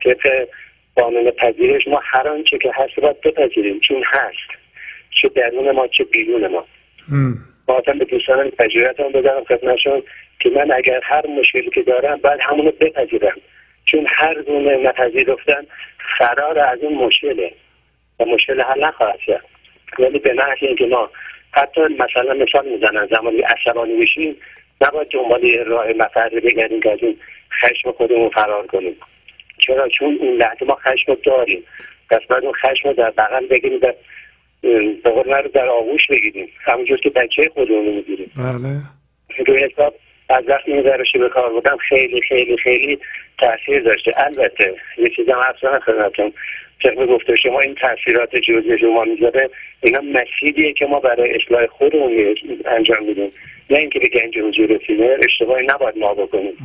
که 0.00 0.16
قانون 0.96 1.30
پذیرش 1.30 1.88
ما 1.88 2.00
هر 2.04 2.28
آنچه 2.28 2.58
که 2.58 2.70
هست 2.74 3.00
باید 3.00 3.20
بپذیریم. 3.20 3.80
چون 3.80 4.02
هست. 4.06 4.60
چه 5.10 5.28
درون 5.28 5.70
ما 5.70 5.86
چه 5.86 6.04
بیرون 6.04 6.46
ما. 6.46 6.64
ما 7.68 7.80
به 7.80 8.04
دوستانم 8.04 8.50
تجربتان 8.58 9.12
بدارم 9.12 9.44
خدمتشون 9.44 10.02
که 10.40 10.50
من 10.50 10.72
اگر 10.72 11.00
هر 11.02 11.26
مشکلی 11.26 11.70
که 11.70 11.82
دارم 11.82 12.16
بعد 12.16 12.38
همونو 12.42 12.70
بپذیرم. 12.70 13.36
چون 13.90 14.06
هر 14.08 14.42
گونه 14.42 14.76
نپذیرفتن 14.76 15.66
فرار 16.18 16.58
از 16.58 16.78
اون 16.78 16.94
مشکله. 16.94 17.52
و 18.20 18.24
مشکل 18.24 18.60
حل 18.60 18.84
نخواهد 18.84 19.18
شد. 19.18 19.40
ولی 19.98 20.18
به 20.18 20.32
نحو 20.32 20.56
اینکه 20.60 20.86
ما 20.86 21.10
حتی 21.52 21.80
مثلا 21.80 22.34
مثال 22.34 22.68
می‌زنن 22.68 23.08
زمانی 23.10 23.40
عصبانی 23.40 23.92
میشیم 23.92 24.36
نباید 24.80 25.08
دنبال 25.08 25.58
راه 25.66 25.86
مفر 25.92 26.28
بگردیم 26.28 26.80
که 26.80 26.92
از 26.92 26.98
اون 27.02 27.16
خشم 27.62 27.92
خودمون 27.92 28.28
فرار 28.28 28.66
کنیم. 28.66 28.96
چرا؟ 29.58 29.88
چون 29.88 30.18
اون 30.20 30.36
لحظه 30.36 30.64
ما 30.64 30.74
خشم 30.74 31.14
داریم. 31.14 31.62
پس 32.10 32.20
باید 32.28 32.44
اون 32.44 32.52
خشم 32.52 32.88
رو 32.88 32.94
در 32.94 33.10
بغل 33.10 33.46
بگیریم 33.46 33.78
در 33.78 33.94
رو 35.42 35.48
در 35.54 35.68
آغوش 35.68 36.06
بگیریم. 36.06 36.48
همونجور 36.64 37.00
که 37.00 37.10
بچه 37.10 37.50
خودمون 37.54 37.84
می‌گیریم. 37.84 38.30
بله. 38.36 38.80
روی 39.46 39.64
حساب 39.64 39.94
از 40.30 40.44
وقتی 40.48 40.72
این 40.72 40.84
روشی 40.84 41.18
به 41.18 41.28
کار 41.28 41.52
بودم 41.52 41.76
خیلی 41.76 42.20
خیلی 42.20 42.56
خیلی 42.56 42.98
تاثیر 43.38 43.80
داشته. 43.80 44.12
البته 44.16 44.74
یه 44.98 45.10
چیزم 45.10 45.38
اصلا 45.38 45.80
خدمتتون. 45.80 46.32
طبق 46.82 47.06
گفته 47.06 47.34
شما 47.34 47.60
این 47.60 47.74
تاثیرات 47.74 48.36
جزئی 48.36 48.78
که 48.78 48.86
ما 48.86 49.04
می‌ذاره 49.04 49.50
اینا 49.82 50.00
مسیریه 50.00 50.72
که 50.72 50.86
ما 50.86 51.00
برای 51.00 51.34
اصلاح 51.34 51.66
خودمون 51.66 52.36
انجام 52.64 53.04
میدیم. 53.04 53.32
نه 53.70 53.78
اینکه 53.78 53.98
به 53.98 54.08
گنج 54.08 54.38
حضور 54.38 54.66
رسیده 54.66 55.18
اشتباهی 55.24 55.66
نباید 55.66 55.98
ما 55.98 56.14
بکنیم. 56.14 56.56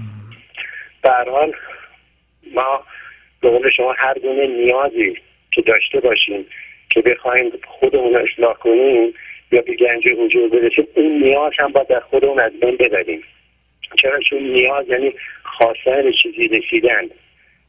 به 1.04 1.12
حال 1.32 1.54
ما 2.54 2.84
به 3.42 3.50
قول 3.50 3.70
شما 3.70 3.94
هر 3.98 4.20
گونه 4.20 4.48
نیازی 4.48 5.18
که 5.52 5.62
داشته 5.62 6.00
باشیم 6.00 6.46
که 6.90 7.02
بخوایم 7.02 7.52
خودمون 7.68 8.16
اصلاح 8.16 8.54
کنیم 8.54 9.14
یا 9.52 9.62
به 9.62 9.76
گنج 9.76 10.08
حضور 10.08 10.50
برسیم 10.50 10.88
اون 10.96 11.24
نیاز 11.24 11.52
هم 11.60 11.72
باید 11.72 11.88
در 11.88 12.00
خودمون 12.00 12.40
از 12.40 12.52
بین 12.60 12.76
ببریم. 12.78 13.24
چرا 13.96 14.20
چون 14.20 14.44
نیاز 14.44 14.90
یعنی 14.90 15.14
خواستن 15.44 16.12
چیزی 16.12 16.48
رسیدن. 16.48 17.04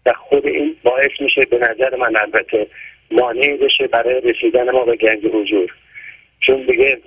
و 0.07 0.13
خود 0.13 0.47
این 0.47 0.77
باعث 0.83 1.11
میشه 1.21 1.41
به 1.41 1.59
نظر 1.59 1.97
من 1.97 2.17
البته 2.17 2.67
مانع 3.11 3.57
بشه 3.57 3.87
برای 3.87 4.21
رسیدن 4.21 4.71
ما 4.71 4.85
به 4.85 4.97
گنج 4.97 5.27
حضور. 5.27 5.73
چون 6.41 6.67
بگه 6.67 6.99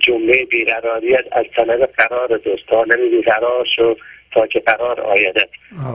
جمله 0.00 0.44
بیقراریت 0.44 1.24
از 1.32 1.44
طلب 1.56 1.90
قرار 1.96 2.36
دوست 2.36 2.66
تا 2.66 2.84
بیقرار 3.10 3.66
شو 3.76 3.96
تا 4.32 4.46
که 4.46 4.60
قرار 4.60 5.00
آیدت 5.00 5.48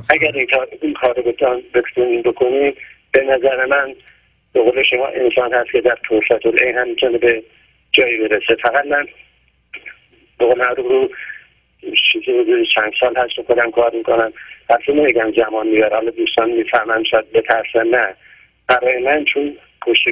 اگر 0.10 0.32
این, 0.32 0.48
این 0.82 0.94
کار 0.94 1.14
بتونیم 1.74 2.22
بکنیم 2.22 2.74
به 3.12 3.24
نظر 3.24 3.66
من 3.66 3.96
به 4.54 4.62
قول 4.62 4.84
شما 4.84 5.08
انسان 5.08 5.54
هست 5.54 5.72
که 5.72 5.82
در 5.82 5.98
توفت 6.04 6.46
العین 6.46 6.78
هم 6.78 6.88
می‌تونه 6.88 7.18
به 7.18 7.44
جایی 7.92 8.18
برسه. 8.18 8.56
فقط 8.56 8.86
من 8.86 9.08
به 10.40 10.46
قول 10.46 10.62
رو 10.62 11.10
چیزی 12.12 12.40
حدود 12.40 12.68
چند 12.76 12.94
سال 13.00 13.18
هست 13.18 13.42
خودم 13.48 13.72
کار 13.72 13.92
می‌کنم. 13.92 14.34
اصلا 14.70 14.96
نمیگم 14.96 15.32
جوان 15.32 15.68
میبر 15.68 15.90
حالا 15.90 16.12
دوستان 16.12 16.56
می‌فهمن 16.56 17.04
شاید 17.04 17.32
بترسن. 17.32 17.88
نه. 17.88 18.16
برای 18.68 19.04
من 19.04 19.26
چون 19.26 19.58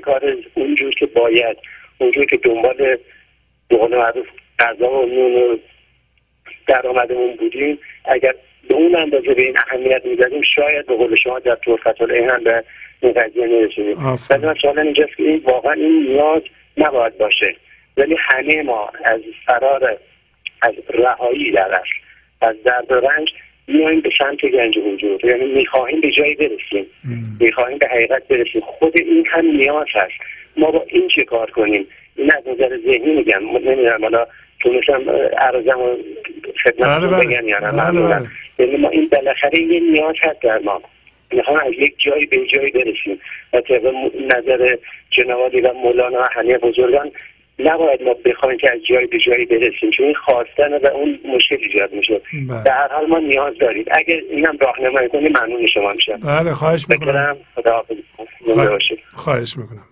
کار 0.03 0.33
اونجور 0.53 0.93
که 0.93 1.05
باید 1.05 1.57
اونجور 1.97 2.25
که 2.25 2.37
دنبال 2.37 2.97
به 3.67 3.77
قول 3.77 3.97
معروف 3.97 4.27
غذا 4.59 4.89
و 4.89 5.05
نون 5.05 5.33
و 5.33 5.57
درآمدمون 6.67 7.35
بودیم 7.35 7.79
اگر 8.05 8.35
به 8.69 8.75
اون 8.75 8.95
اندازه 8.95 9.33
به 9.33 9.41
این 9.41 9.55
اهمیت 9.67 10.05
می‌دادیم 10.05 10.41
شاید 10.41 10.85
به 10.85 10.95
قول 10.95 11.15
شما 11.15 11.39
در 11.39 11.55
طرفت 11.55 12.01
هم 12.01 12.43
به 12.43 12.63
این 13.01 13.11
قضیه 13.11 13.47
نرسیدیم. 13.47 13.97
ولی 14.29 14.45
من 14.45 14.55
سوال 14.61 14.79
اینجاست 14.79 15.17
که 15.17 15.23
این 15.23 15.41
واقعا 15.45 15.73
این 15.73 16.07
نیاز 16.07 16.41
نباید 16.77 17.17
باشه. 17.17 17.55
ولی 17.97 18.15
همه 18.19 18.63
ما 18.63 18.91
از 19.05 19.21
فرار 19.45 19.97
از 20.63 20.73
رهایی 20.89 21.51
در 21.51 21.81
از 22.41 22.55
درد 22.65 22.91
و 22.91 22.95
رنج 22.95 23.33
میایم 23.67 24.01
به 24.01 24.09
سمت 24.17 24.45
گنج 24.45 24.77
وجود 24.77 25.25
یعنی 25.25 25.45
می‌خواهیم 25.45 26.01
به 26.01 26.11
جایی 26.11 26.35
برسیم. 26.35 26.85
می‌خواهیم 27.39 27.77
به 27.77 27.87
حقیقت 27.87 28.27
برسیم. 28.27 28.61
خود 28.61 28.93
این 29.01 29.27
هم 29.27 29.45
نیاز 29.45 29.87
هست. 29.93 30.13
ما 30.57 30.71
با 30.71 30.85
این 30.87 31.07
چه 31.07 31.23
کار 31.23 31.51
کنیم؟ 31.51 31.87
این 32.15 32.31
از 32.37 32.47
نظر 32.47 32.77
ذهنی 32.85 33.13
میگم. 33.15 33.57
نمی‌دونم 33.57 34.01
حالا 34.01 34.27
تونستم 34.59 35.09
عرضم 35.37 35.79
و 35.79 35.97
خدمت 36.63 36.87
بله 36.87 37.07
بله. 37.07 37.25
بگم 37.25 37.47
یا 37.47 37.59
نه. 37.59 38.01
بله. 38.01 38.27
یعنی 38.59 38.77
ما 38.77 38.89
این 38.89 39.07
بالاخره 39.11 39.61
یه 39.61 39.79
نیاز 39.79 40.15
هست 40.25 40.41
در 40.41 40.59
ما. 40.59 40.81
می‌خوام 41.31 41.59
از 41.59 41.73
یک 41.77 41.95
جایی 41.97 42.25
به 42.25 42.47
جایی 42.47 42.71
برسیم. 42.71 43.19
و 43.53 43.61
طبق 43.61 43.93
نظر 44.35 44.77
جنوالی 45.09 45.61
و 45.61 45.73
مولانا 45.73 46.19
و 46.19 46.27
همه 46.31 46.57
بزرگان 46.57 47.11
نباید 47.59 48.01
ما 48.01 48.13
بخوایم 48.25 48.57
که 48.57 48.71
از 48.73 48.79
جایی 48.85 49.07
به 49.07 49.17
جایی 49.17 49.45
برسیم 49.45 49.91
چون 49.91 50.05
این 50.05 50.15
خواستن 50.15 50.77
و 50.83 50.87
اون 50.87 51.19
مشکل 51.35 51.57
ایجاد 51.59 51.93
میشه. 51.93 52.21
بله. 52.49 52.63
در 52.63 52.77
هر 52.77 52.93
حال 52.93 53.05
ما 53.05 53.19
نیاز 53.19 53.53
داریم. 53.61 53.85
اگه 53.91 54.23
اینم 54.31 54.57
راهنمایی 54.61 55.09
کنی 55.09 55.29
ممنون 55.29 55.65
شما 55.65 55.91
میشم. 55.91 56.17
بله 56.17 56.53
خواهش 56.53 56.85
می‌کنم. 56.89 57.37
خدا 57.55 57.85
خواهش 59.15 59.57
می‌کنم. 59.57 59.83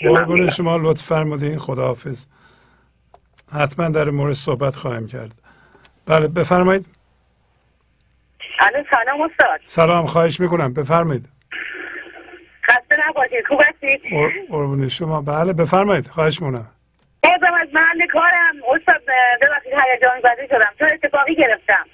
قربون 0.00 0.50
شما 0.50 0.76
لطف 0.76 1.02
فرمودین. 1.02 1.58
خداحافظ. 1.58 2.26
حتما 3.52 3.88
در 3.88 4.10
مورد 4.10 4.32
صحبت 4.32 4.74
خواهیم 4.74 5.06
کرد. 5.06 5.32
بله 6.06 6.28
بفرمایید. 6.28 6.86
سلام 8.90 9.20
استاد. 9.20 9.60
سلام 9.64 10.06
خواهش 10.06 10.40
می‌کنم. 10.40 10.74
بفرمایید. 10.74 11.28
نباشید 13.08 13.46
خوب 13.48 13.62
هستید 13.68 14.00
قربون 14.50 14.88
شما. 14.88 15.20
بله 15.22 15.52
بفرمایید. 15.52 16.06
خواهش 16.06 16.42
می‌کنم. 16.42 16.68
بازم 17.22 17.54
از 17.62 17.68
محل 17.72 18.06
کارم. 18.06 18.54
استاد 18.74 19.02
ببخشید 19.42 19.72
هیجان 19.72 20.20
زده 20.22 20.46
شدم. 20.46 20.72
چون 20.78 20.88
اتفاقی 20.92 21.34
گرفتم؟ 21.34 21.86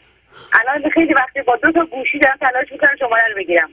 الان 0.53 0.91
خیلی 0.91 1.15
وقتی 1.15 1.43
با 1.43 1.57
دو 1.57 1.73
تا 1.73 1.85
گوشی 1.85 2.19
دارم 2.19 2.37
تلاش 2.41 2.73
می‌کنم 2.73 2.97
شماره 2.99 3.23
رو 3.29 3.37
بگیرم. 3.37 3.69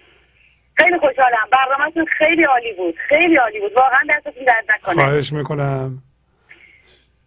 خیلی 0.78 1.00
خوشحالم. 1.00 1.48
برنامهتون 1.52 2.06
خیلی 2.18 2.44
عالی 2.44 2.74
بود. 2.74 2.96
خیلی 3.10 3.36
عالی 3.36 3.60
بود. 3.60 3.74
واقعا 3.74 4.00
دستتون 4.10 4.44
درد 4.44 4.66
نکنه. 4.70 5.04
خواهش 5.04 5.34
می‌کنم. 5.34 6.04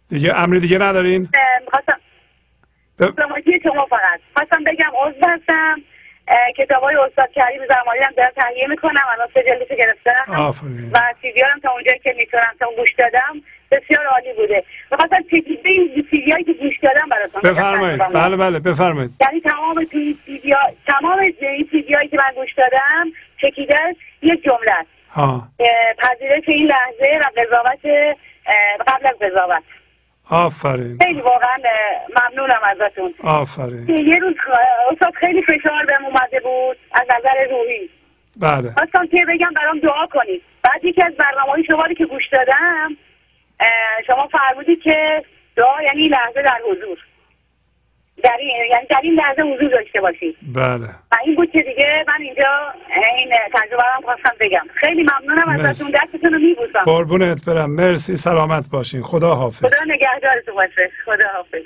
دیگه 0.09 0.33
امری 0.35 0.59
دیگه 0.59 0.77
ندارین؟ 0.77 1.29
می‌خواستم 1.65 1.99
شما 3.63 3.85
فقط. 3.85 4.19
خواستم 4.33 4.63
بگم 4.63 4.91
عضو 5.01 5.27
هستم. 5.27 5.81
کتاب 6.57 6.83
های 6.83 6.95
استاد 6.95 7.31
کریم 7.31 7.61
زمانی 7.67 7.99
هم 7.99 8.11
دارم 8.17 8.31
تهیه 8.35 8.67
می‌کنم. 8.67 9.01
الان 9.13 9.27
سه 9.33 9.43
جلدشو 9.43 9.75
گرفتم. 9.75 10.53
و 10.93 11.01
سیدی 11.21 11.41
هم 11.41 11.59
تا 11.59 11.71
اونجایی 11.71 11.99
که 11.99 12.13
می‌تونم 12.17 12.53
تا 12.59 12.65
گوش 12.77 12.93
دادم 12.93 13.41
بسیار 13.71 14.05
عالی 14.05 14.33
بوده. 14.33 14.63
می‌خواستم 14.91 15.21
تکیزه 15.21 15.69
این 15.69 16.07
سیدی 16.11 16.31
هایی 16.31 16.43
که 16.43 16.53
گوش 16.53 16.79
دادم 16.79 17.09
براتون 17.09 17.41
بفرمایید. 17.51 17.99
بله 18.13 18.37
بله 18.37 18.59
بفرمایید. 18.59 19.11
یعنی 19.21 19.41
تمام 19.41 19.85
سیدی 19.91 20.55
تمام 20.87 21.19
این 21.19 21.67
سیدی 21.71 21.93
هایی 21.93 22.07
که 22.07 22.17
من 22.17 22.33
گوش 22.35 22.53
دادم 22.53 23.05
چکیده 23.41 23.95
یک 24.21 24.43
جمله 24.43 24.71
است. 24.71 24.89
پذیرش 25.97 26.43
این 26.47 26.67
لحظه 26.67 27.19
و 27.21 27.41
قضاوت 27.41 27.85
قبل 28.87 29.07
از 29.07 29.15
قضاوت. 29.21 29.63
آفرین. 30.29 30.97
خیلی 31.01 31.21
واقعا 31.21 31.57
ممنونم 32.09 32.61
ازتون. 32.63 33.13
آفرین. 33.23 33.89
یه 33.89 34.19
روز 34.19 34.35
استاد 34.91 35.13
خیلی 35.13 35.41
فشار 35.41 35.85
بهم 35.85 36.05
اومده 36.05 36.39
بود 36.39 36.77
از 36.91 37.07
نظر 37.17 37.47
روحی. 37.51 37.89
بله. 38.37 38.71
خواستم 38.71 39.07
که 39.07 39.25
بگم 39.25 39.51
برام 39.55 39.79
دعا 39.79 40.07
کنید. 40.07 40.41
بعد 40.63 40.85
یکی 40.85 41.03
از 41.03 41.13
برنامه 41.13 41.63
شما 41.63 41.87
که 41.87 42.05
گوش 42.05 42.27
دادم 42.27 42.97
شما 44.07 44.27
فرمودید 44.27 44.81
که 44.81 45.23
دعا 45.55 45.81
یعنی 45.81 46.07
لحظه 46.07 46.41
در 46.41 46.59
حضور. 46.71 46.97
در 48.23 48.37
این 48.39 48.51
یعنی 48.71 48.85
در 48.89 48.99
این 49.03 49.13
لحظه 49.13 49.41
حضور 49.41 49.69
داشته 49.69 50.01
باشید 50.01 50.37
بله. 50.53 50.85
و 50.85 51.15
این 51.25 51.35
بود 51.35 51.51
که 51.51 51.61
دیگه 51.61 52.05
من 52.07 52.21
اینجا 52.21 52.73
این 53.17 53.29
تجربه 53.53 53.83
هم 53.95 54.01
خواستم 54.01 54.35
بگم. 54.39 54.65
خیلی 54.73 55.03
ممنونم 55.03 55.49
ازتون. 55.49 55.91
دستتون 55.91 56.33
رو 56.33 56.39
میبوسم. 56.39 56.83
قربونت 56.85 57.45
برم. 57.45 57.71
مرسی. 57.71 58.15
سلامت 58.15 58.69
باشین. 58.71 59.01
خدا 59.01 59.35
حافظ. 59.35 59.65
خدا 59.65 59.93
نگهدارتون 59.93 60.55
باشه. 60.55 60.91
خدا 61.05 61.27
حافظ. 61.35 61.63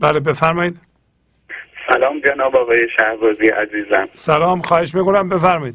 بله 0.00 0.20
بفرمایید. 0.20 0.76
سلام 1.88 2.20
جناب 2.20 2.56
آقای 2.56 2.88
شهبازی 2.96 3.46
عزیزم. 3.46 4.08
سلام. 4.12 4.60
خواهش 4.60 4.94
می‌کنم. 4.94 5.28
بفرمایید. 5.28 5.74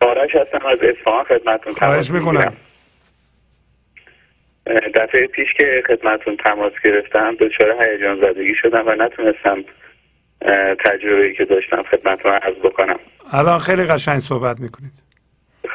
آرش 0.00 0.30
هستم 0.34 0.66
از 0.66 0.78
اصفهان 0.82 1.24
خدمتتون 1.24 1.72
خواهش 1.72 2.10
می‌کنم. 2.10 2.56
دفعه 4.94 5.26
پیش 5.26 5.52
که 5.58 5.82
خدمتون 5.86 6.36
تماس 6.36 6.72
گرفتم 6.84 7.34
دچار 7.40 7.82
هیجان 7.82 8.20
زدگی 8.20 8.54
شدم 8.62 8.82
و 8.86 8.94
نتونستم 8.94 9.64
تجربه 10.84 11.34
که 11.34 11.44
داشتم 11.44 11.82
خدمتون 11.82 12.32
عرض 12.32 12.56
بکنم. 12.56 12.98
الان 13.32 13.58
خیلی 13.58 13.84
قشنگ 13.84 14.18
صحبت 14.18 14.60
می‌کنید. 14.60 15.02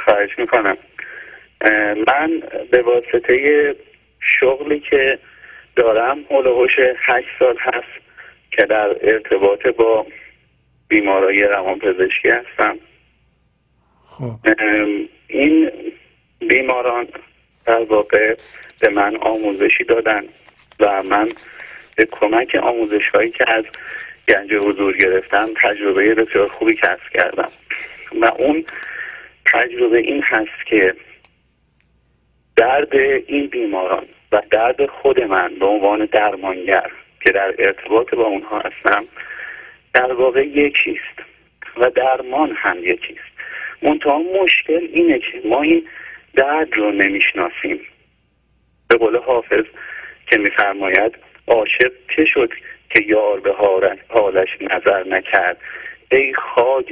خواهش 0.05 0.39
می‌کنم. 0.39 0.77
من 2.07 2.43
به 2.71 2.81
واسطه 2.81 3.75
شغلی 4.39 4.79
که 4.79 5.19
دارم 5.75 6.17
هلوهوش 6.29 6.71
هشت 6.79 7.27
سال 7.39 7.57
هست 7.59 8.05
که 8.51 8.65
در 8.65 8.95
ارتباط 9.01 9.67
با 9.67 10.05
بیمارای 10.87 11.43
روان 11.43 11.79
پزشکی 11.79 12.29
هستم. 12.29 12.77
خب. 14.05 14.31
این 15.27 15.71
بیماران 16.39 17.07
در 17.69 17.83
واقع 17.83 18.35
به 18.81 18.89
من 18.89 19.15
آموزشی 19.15 19.83
دادن 19.83 20.23
و 20.79 21.03
من 21.03 21.29
به 21.95 22.05
کمک 22.05 22.55
آموزش 22.55 23.09
هایی 23.13 23.31
که 23.31 23.51
از 23.51 23.65
گنج 24.27 24.53
حضور 24.53 24.97
گرفتم 24.97 25.49
تجربه 25.61 26.15
بسیار 26.15 26.47
خوبی 26.47 26.75
کسب 26.75 27.09
کردم. 27.13 27.49
و 28.21 28.25
اون 28.25 28.65
تجربه 29.53 29.97
این 29.97 30.21
هست 30.23 30.65
که 30.65 30.93
درد 32.55 32.95
این 33.27 33.47
بیماران 33.47 34.05
و 34.31 34.41
درد 34.51 34.85
خود 34.85 35.19
من 35.21 35.55
به 35.59 35.65
عنوان 35.65 36.05
درمانگر 36.05 36.91
که 37.21 37.31
در 37.31 37.55
ارتباط 37.59 38.15
با 38.15 38.23
اونها 38.23 38.59
هستم 38.59 39.05
در 39.93 40.13
واقع 40.13 40.45
یکیست 40.47 41.19
و 41.77 41.89
درمان 41.89 42.51
هم 42.55 42.77
یکیست. 42.83 43.29
منتها 43.81 44.19
مشکل 44.43 44.87
اینه 44.93 45.19
که 45.19 45.41
ما 45.45 45.61
این 45.61 45.83
درد 46.33 46.77
رو 46.77 46.91
نمی‌شناسیم. 46.91 47.79
به 48.87 48.97
قول 48.97 49.17
حافظ 49.17 49.63
که 50.27 50.37
میفرماید 50.37 51.17
عاشق 51.47 51.91
چه 52.15 52.25
شد 52.25 52.49
که 52.89 53.03
یار 53.07 53.39
به 53.39 53.53
حالش 54.09 54.49
نظر 54.61 55.03
نکرد؟ 55.03 55.57
ای 56.11 56.33
خاج 56.33 56.85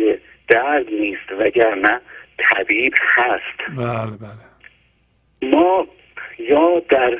درد 0.48 0.90
نیست 0.90 1.32
وگرنه 1.40 2.02
طبیب 2.38 2.94
هست. 3.00 3.78
بله 3.78 4.18
بله. 4.18 4.48
ما 5.52 5.88
یا 6.40 6.80
در 6.90 7.18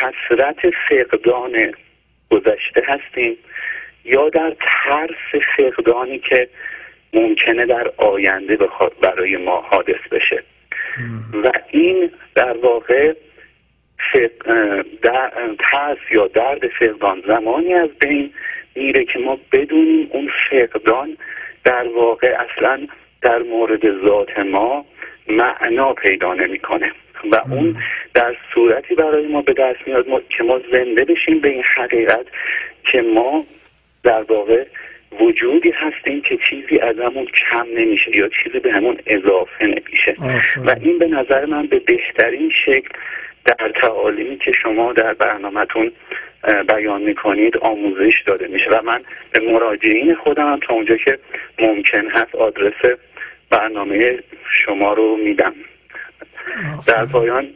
حسرت 0.00 0.56
فقدان 0.88 1.74
گذشته 2.30 2.82
هستیم 2.86 3.36
یا 4.04 4.28
در 4.28 4.56
ترس 4.60 5.42
فقدانی 5.56 6.18
که 6.18 6.48
ممکنه 7.12 7.66
در 7.66 7.92
آینده 7.96 8.58
برای 9.00 9.36
ما 9.36 9.60
حادث 9.60 10.08
بشه. 10.10 10.42
و 11.44 11.50
این 11.70 12.10
در 12.34 12.56
واقع 12.56 13.14
ترس 15.58 15.98
یا 16.10 16.26
درد 16.26 16.68
فقدان 16.68 17.22
زمانی 17.26 17.74
از 17.74 17.88
بین 18.00 18.30
میره 18.74 19.04
که 19.04 19.18
ما 19.18 19.38
بدونیم 19.52 20.08
اون 20.12 20.30
فقدان 20.50 21.16
در 21.64 21.88
واقع 21.88 22.36
اصلا 22.40 22.86
در 23.22 23.42
مورد 23.42 24.04
ذات 24.04 24.38
ما 24.38 24.84
معنا 25.28 25.92
پیدا 25.92 26.34
نمی‌کنه. 26.34 26.92
و 27.32 27.36
اون 27.50 27.76
در 28.14 28.36
صورتی 28.54 28.94
برای 28.94 29.26
ما 29.26 29.42
به 29.42 29.52
دست 29.52 29.78
میاد 29.86 30.06
که 30.28 30.42
ما 30.42 30.60
زنده 30.72 31.04
بشیم 31.04 31.40
به 31.40 31.50
این 31.50 31.62
حقیقت 31.76 32.26
که 32.84 33.02
ما 33.02 33.44
در 34.02 34.22
واقع 34.22 34.64
وجودی 35.20 35.70
هستیم 35.70 36.20
که 36.20 36.38
چیزی 36.50 36.78
ازمون 36.78 37.26
کم 37.26 37.66
نمیشه 37.76 38.16
یا 38.16 38.28
چیزی 38.28 38.58
به 38.58 38.72
همون 38.72 38.98
اضافه 39.06 39.66
نمیشه. 39.66 40.16
و 40.64 40.76
این 40.82 40.98
به 40.98 41.06
نظر 41.06 41.44
من 41.44 41.66
به 41.66 41.78
بهترین 41.78 42.50
شکل 42.64 42.88
در 43.44 43.72
تعالیمی 43.80 44.38
که 44.38 44.52
شما 44.62 44.92
در 44.92 45.14
برنامهتون 45.14 45.92
بیان 46.68 47.02
می‌کنید 47.02 47.56
آموزش 47.56 48.22
داده 48.26 48.46
میشه. 48.46 48.70
و 48.70 48.82
من 48.84 49.00
به 49.32 49.40
مراجعین 49.52 50.14
خودم 50.14 50.58
تا 50.62 50.74
اونجا 50.74 50.96
که 50.96 51.18
ممکن 51.58 52.10
هست 52.10 52.34
آدرس 52.34 52.98
برنامه 53.50 54.18
شما 54.64 54.92
رو 54.92 55.16
میدم. 55.16 55.54
در 56.86 57.06
پایان 57.06 57.48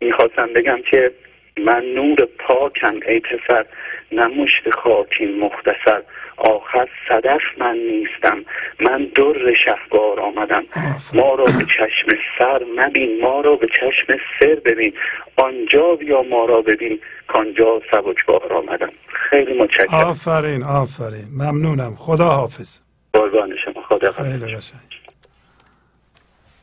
می‌خواستم 0.00 0.46
بگم 0.46 0.82
که 0.90 1.10
من 1.56 1.84
نور 1.84 2.28
پاکم 2.38 3.00
ای 3.08 3.20
پسر 3.20 3.64
نمشت 4.12 4.70
خاکین 4.70 5.38
مختصر 5.38 6.02
آخر 6.36 6.88
صدف 7.08 7.40
من 7.58 7.76
نیستم. 7.76 8.44
من 8.80 9.04
در 9.16 9.54
شهبار 9.64 10.20
آمدم. 10.20 10.64
ما 11.12 11.34
را 11.34 11.44
به 11.44 11.64
چشم 11.64 12.18
سر 12.38 12.62
مبین. 12.76 13.20
ما 13.22 13.40
را 13.40 13.56
به 13.56 13.66
چشم 13.66 14.18
سر 14.40 14.54
ببین. 14.64 14.92
آنجا 15.36 15.94
بیا 15.94 16.22
ما 16.22 16.44
را 16.44 16.62
ببین. 16.62 17.00
کانجا 17.28 17.80
سبکبار 17.90 18.52
آمدم. 18.52 18.92
خیلی 19.30 19.58
متشکرم. 19.58 19.94
آفرین 19.94 20.62
آفرین. 20.62 21.28
ممنونم. 21.32 21.94
خدا 21.98 22.28
حافظ. 22.28 22.80
قربان 23.12 23.56
شما. 23.64 23.82
خدا 23.82 24.12
خیلی 24.12 24.56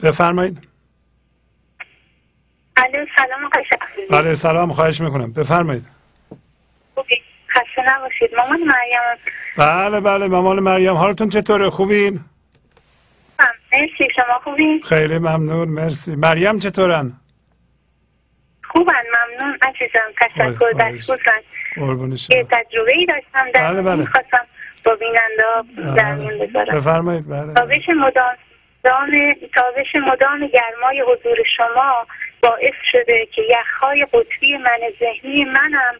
بفرمایید. 0.03 0.68
سلام 3.18 3.50
بله 4.11 4.35
سلام. 4.35 4.72
خواهش 4.72 5.02
می‌کنم. 5.02 5.34
بفرمایید. 5.34 5.88
خسته 7.53 7.95
نباشید. 7.95 8.35
مامان 8.35 8.59
مریم. 8.59 9.17
بله 9.57 9.99
بله 9.99 10.27
مامان 10.27 10.59
مریم. 10.59 10.93
حالتون 10.93 11.30
چطوره؟ 11.30 11.69
خوبین؟ 11.69 12.19
مرسی. 13.73 14.07
شما 14.15 14.33
خوبین؟ 14.43 14.82
خیلی 14.90 15.17
ممنون. 15.17 15.67
مرسی. 15.67 16.15
مریم 16.15 16.59
چطورن؟ 16.59 17.14
خوبن. 18.64 18.93
ممنون. 18.93 19.57
عزیزم 19.61 20.09
تشکر. 20.22 20.72
دستگوزن. 20.72 21.41
یه 22.30 22.43
تجربه 22.43 22.91
ای 22.91 23.06
داشتم. 23.06 23.51
در 23.53 23.73
بله 23.73 23.82
بله. 23.82 23.95
می‌خواستم 23.95 24.45
با 24.85 24.95
بیننده 24.95 25.95
در 25.95 26.15
میون 26.15 26.40
بذارم. 26.40 26.77
بفرمایید. 26.80 27.30
بله 27.30 27.53
تابش 27.53 27.90
مدام 27.90 28.35
تابش 29.56 29.95
مدام 30.07 30.48
گرمای 30.48 31.01
حضور 31.01 31.38
شما 31.57 32.07
باعث 32.43 32.73
شده 32.91 33.27
که 33.35 33.41
یخهای 33.41 34.07
قطبی 34.14 34.57
من 34.57 34.80
ذهنی 34.99 35.45
منم 35.45 35.95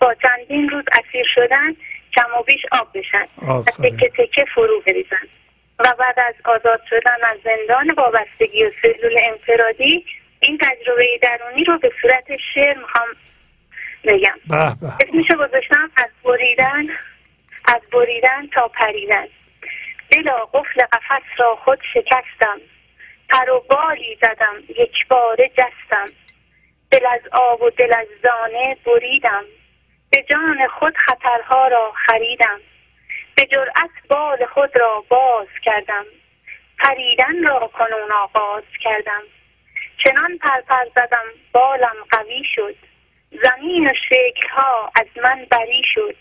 با 0.00 0.14
چندین 0.14 0.68
روز 0.68 0.84
اسیر 0.92 1.26
شدن 1.34 1.76
کم 2.16 2.38
و 2.38 2.42
بیش 2.42 2.62
آب 2.72 2.88
بشن 2.94 3.26
و 3.48 3.62
تکه 3.62 4.08
تکه 4.08 4.44
فرو 4.54 4.80
بریزن. 4.86 5.28
و 5.78 5.94
بعد 5.98 6.20
از 6.20 6.34
آزاد 6.44 6.80
شدن 6.90 7.24
از 7.24 7.38
زندان 7.44 7.90
وابستگی 7.90 8.64
و 8.64 8.70
سلول 8.82 9.18
انفرادی 9.24 10.04
این 10.40 10.58
تجربه 10.58 11.18
درونی 11.22 11.64
رو 11.64 11.78
به 11.78 11.92
صورت 12.02 12.24
شعر 12.54 12.78
می‌خوام 12.78 13.08
بگم. 14.04 14.38
اسمشو 15.00 15.36
گذاشتم 15.36 15.90
از 15.96 16.10
بریدن 16.24 16.86
از 17.64 17.82
بریدن 17.92 18.46
تا 18.46 18.68
پریدن. 18.68 19.26
دلا 20.10 20.36
قفل 20.52 20.80
قفس 20.92 21.22
را 21.38 21.56
خود 21.64 21.78
شکستم. 21.94 22.60
پر 23.28 23.50
و 23.50 23.64
بالی 23.70 24.18
زدم 24.22 24.54
یک 24.68 25.08
باره 25.08 25.48
جستم. 25.48 26.06
دل 26.90 27.06
از 27.06 27.20
آب 27.32 27.62
و 27.62 27.70
دل 27.70 27.92
از 27.92 28.06
دانه 28.22 28.76
بریدم. 28.86 29.44
به 30.10 30.22
جان 30.22 30.68
خود 30.68 30.96
خطرها 30.96 31.68
را 31.68 31.92
خریدم. 32.06 32.60
به 33.36 33.46
جرأت 33.46 33.90
بال 34.08 34.46
خود 34.46 34.76
را 34.76 35.04
باز 35.08 35.46
کردم. 35.62 36.04
پریدن 36.78 37.46
را 37.46 37.70
کنون 37.74 38.12
آغاز 38.12 38.64
کردم. 38.80 39.22
چنان 39.96 40.38
پرپر 40.38 40.84
زدم 40.94 41.24
بالم 41.52 41.96
قوی 42.10 42.42
شد. 42.54 42.76
زمین 43.42 43.90
و 43.90 43.92
شکلها 43.94 44.90
از 45.00 45.06
من 45.22 45.46
بری 45.50 45.82
شد. 45.94 46.16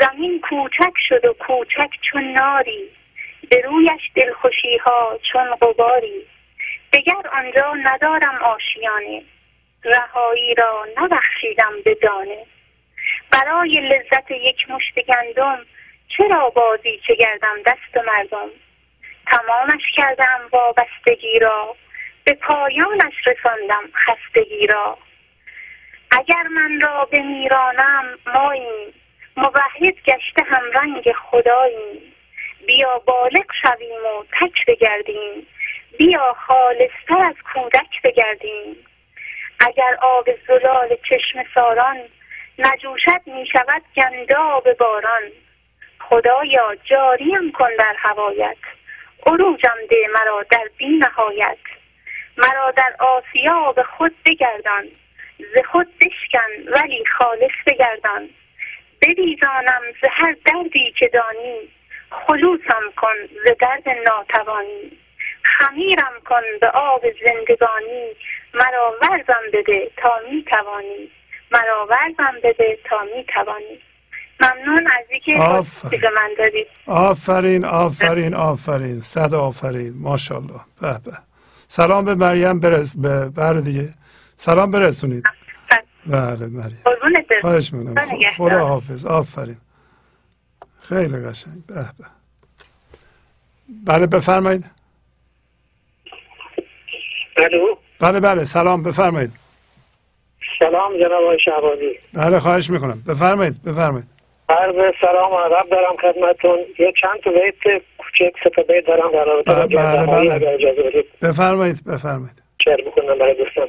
زمین 0.00 0.40
کوچک 0.40 0.92
شد 1.08 1.24
و 1.24 1.32
کوچک 1.32 1.90
چون 2.00 2.32
ناری. 2.32 2.90
به 3.50 3.60
رویش 3.60 4.10
دلخوشی 4.14 4.76
ها 4.76 5.18
چون 5.32 5.54
غباری. 5.54 6.26
دگر 6.92 7.28
آنجا 7.32 7.74
ندارم 7.74 8.42
آشیانه. 8.42 9.22
رهایی 9.84 10.54
را 10.54 10.86
نبخشیدم 10.96 11.72
به 11.84 11.94
دانه 11.94 12.46
برای 13.30 13.80
لذت 13.80 14.30
یک 14.30 14.70
مشت 14.70 15.00
گندم 15.00 15.66
چرا 16.08 16.50
بازی 16.50 17.00
چه 17.06 17.14
گردم 17.14 17.62
دست 17.66 18.06
مردم؟ 18.06 18.48
تمامش 19.26 19.82
کردم 19.96 20.40
وابستگی 20.52 21.38
را 21.38 21.76
به 22.24 22.34
پایانش 22.34 23.14
رساندم 23.26 23.82
خستگی 23.94 24.66
را. 24.66 24.98
اگر 26.10 26.42
من 26.42 26.80
را 26.80 27.04
به 27.04 27.22
میرانم 27.22 28.18
ماییم. 28.34 28.94
موحد 29.36 29.94
گشته 30.06 30.42
هم 30.46 30.62
رنگ 30.74 31.12
خداییم. 31.12 32.14
بیا 32.66 32.98
بالغ 32.98 33.46
شویم 33.62 34.04
و 34.04 34.24
تک 34.40 34.66
بگردیم. 34.66 35.46
بیا 35.98 36.36
خالصتر 36.46 37.26
از 37.26 37.34
کودک 37.52 38.02
بگردیم. 38.04 38.76
اگر 39.60 39.96
آب 40.02 40.28
زلال 40.46 40.96
چشم 41.08 41.44
ساران 41.54 41.98
نجوشد 42.58 43.20
می 43.26 43.46
شود 43.46 43.82
گنداب 43.96 44.72
باران. 44.72 45.22
خدایا 46.00 46.76
جاریم 46.84 47.52
کن 47.52 47.76
در 47.78 47.94
هوایت. 47.98 48.56
عروجم 49.26 49.76
ده 49.90 50.06
مرا 50.14 50.42
در 50.50 50.68
بی 50.76 50.88
نهایت. 50.88 51.58
مرا 52.36 52.70
در 52.70 52.96
آسیا 52.98 53.72
به 53.72 53.82
خود 53.82 54.14
بگردان. 54.26 54.88
ز 55.38 55.58
خود 55.72 55.88
بشکن 55.98 56.72
ولی 56.72 57.04
خالص 57.18 57.52
بگردان. 57.66 58.30
ببیزانم 59.02 59.82
ز 60.02 60.04
هر 60.10 60.36
دردی 60.44 60.92
که 60.98 61.08
دانی. 61.08 61.68
خلوصم 62.10 62.92
کن 62.96 63.26
ز 63.26 63.50
درد 63.60 63.88
ناتوانی. 63.88 64.98
خمیرم 65.42 66.20
کن 66.24 66.42
به 66.60 66.68
آب 66.68 67.02
زندگانی. 67.24 68.10
مرا 68.54 68.96
ورزم 69.02 69.42
بده 69.52 69.90
تا 69.96 70.20
می 70.30 70.44
توانی 70.44 71.10
مرا 71.54 71.86
ورزم 71.90 72.38
بده 72.44 72.78
تا 72.90 72.96
می 73.16 73.24
توانی 73.34 73.80
ممنون 74.40 74.86
از 74.86 75.04
اینکه 75.10 76.10
من 76.16 76.30
دادید. 76.38 76.66
آفرین 76.86 77.64
آفرین 77.64 78.34
آفرین. 78.34 79.00
صد 79.00 79.34
آفرین. 79.34 79.94
ماشاءالله. 79.96 80.60
به 80.80 80.98
به. 81.04 81.12
سلام 81.68 82.04
به 82.04 82.14
مریم 82.14 82.60
برس 82.60 82.96
به 82.96 83.28
بر 83.28 83.54
دیگه. 83.54 83.94
سلام 84.36 84.70
برسونید. 84.70 85.24
بله. 86.06 86.46
مریم. 86.46 86.82
خواهش 87.40 87.72
می‌کنم. 87.72 88.06
خدا 88.36 88.66
حافظ. 88.68 89.06
آفرین. 89.06 89.56
خیلی 90.80 91.16
قشنگ. 91.16 91.66
به 91.66 91.74
به. 91.74 92.04
بله 93.84 94.06
بفرمایید. 94.06 94.64
الو. 97.36 97.76
بله 98.00 98.20
بله. 98.20 98.44
سلام 98.44 98.82
بفرمایید. 98.82 99.43
سلام 100.64 100.98
جناب 100.98 101.22
آقای 101.22 101.38
شعبانی 101.38 101.98
بله 102.14 102.38
خواهش 102.38 102.70
می‌کنم. 102.70 103.02
بفرمایید 103.08 103.54
بفرمایید. 103.66 104.08
عرض 104.48 104.94
سلام 105.00 105.32
و 105.32 105.36
عرب 105.36 105.68
دارم 105.70 105.96
خدمتون 106.02 106.58
یه 106.78 106.92
چند 107.00 107.20
تا 107.24 107.30
بیت 107.30 107.82
کوچک 107.98 108.32
سه 108.44 108.62
بیت 108.62 108.86
دارم 108.86 109.12
در 109.12 109.24
رابطه 109.24 109.54
با 109.54 109.66
بله 109.66 110.38
بله. 110.38 111.04
بفرمایید 111.22 111.76
بفرمایید. 111.86 112.42
شعر 112.64 112.80
بکنم 112.80 113.18
برای 113.18 113.34
دوستان. 113.34 113.68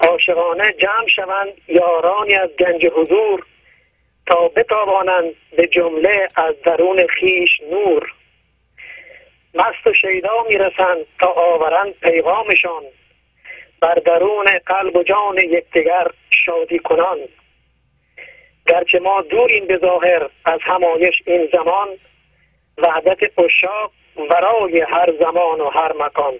عاشقانه 0.00 0.72
جمع 0.72 1.08
شوند 1.16 1.48
یارانی 1.68 2.34
از 2.34 2.50
گنج 2.58 2.86
حضور 2.86 3.46
تا 4.26 4.48
بتابانند 4.48 5.24
به 5.56 5.66
جمله 5.66 6.28
از 6.36 6.54
درون 6.64 7.06
خیش 7.20 7.60
نور. 7.70 8.12
مست 9.54 9.86
و 9.86 9.92
شیدا 9.92 10.44
می‌رسند 10.48 11.06
تا 11.20 11.26
آورند 11.26 11.92
پیغامشان. 12.02 12.82
بر 13.84 13.94
درون 13.94 14.46
قلب 14.66 14.96
و 14.96 15.02
جان 15.02 15.38
یکدیگر 15.38 16.06
شادی 16.30 16.78
کنان. 16.78 17.18
گرچه 18.66 18.98
ما 18.98 19.22
دوریم 19.30 19.66
به 19.66 19.78
ظاهر 19.78 20.28
از 20.44 20.60
همایش 20.62 21.14
این 21.26 21.48
زمان 21.52 21.88
وحدت 22.78 23.18
اشاق 23.38 23.92
ورای 24.30 24.80
هر 24.80 25.12
زمان 25.20 25.60
و 25.60 25.70
هر 25.74 25.92
مکان. 25.92 26.32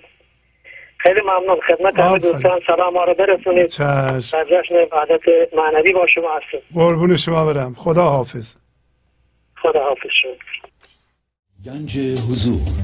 خیلی 0.98 1.20
ممنون 1.20 1.60
خدمت 1.68 1.98
همه 1.98 2.18
دوستان. 2.18 2.60
سلام 2.66 2.96
ها 2.96 3.04
رو 3.04 3.14
برسونید. 3.14 3.78
در 3.78 4.44
جشن 4.44 4.74
وحدت 4.92 5.54
معنوی 5.54 5.92
با 5.92 6.06
شما 6.06 6.36
هستیم. 6.36 6.60
قربون 6.74 7.16
شما 7.16 7.52
برم. 7.52 7.74
خدا 7.74 8.02
حافظ 8.02 8.56
خدا 9.56 9.84
حافظ 9.84 10.10
شد 10.10 10.38
گنج 11.66 11.98
حضور. 12.30 12.83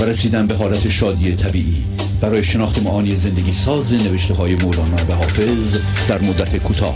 و 0.00 0.04
رسیدن 0.04 0.46
به 0.46 0.54
حالت 0.54 0.88
شادی 0.88 1.36
طبیعی. 1.36 1.84
برای 2.22 2.44
شناخت 2.44 2.82
معانی 2.82 3.14
زندگی 3.14 3.52
ساز 3.52 3.94
نوشته 3.94 4.34
های 4.34 4.54
مولانا 4.54 5.00
و 5.08 5.12
حافظ 5.12 5.78
در 6.08 6.20
مدت 6.28 6.62
کوتاه. 6.66 6.94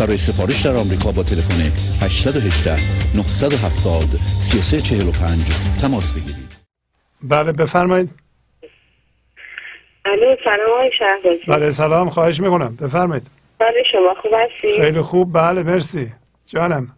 برای 0.00 0.18
سفارش 0.18 0.66
در 0.66 0.76
آمریکا 0.76 1.12
با 1.12 1.22
تلفن 1.22 1.60
818 2.04 2.70
970 3.16 4.02
3345 4.50 5.82
تماس 5.82 6.12
بگیرید. 6.12 6.50
بله 7.22 7.52
بفرمایید. 7.52 8.10
الو 10.04 10.36
سلام 10.44 10.90
بله 11.48 11.70
سلام 11.70 12.10
خواهش 12.10 12.40
می‌کنم. 12.40 12.76
بفرمایید. 12.82 13.26
بله 13.58 13.82
شما 13.92 14.14
خوب 14.22 14.32
هستی؟ 14.34 14.82
خیلی 14.82 15.00
خوب. 15.00 15.32
بله 15.32 15.62
مرسی. 15.62 16.06
جانم. 16.46 16.88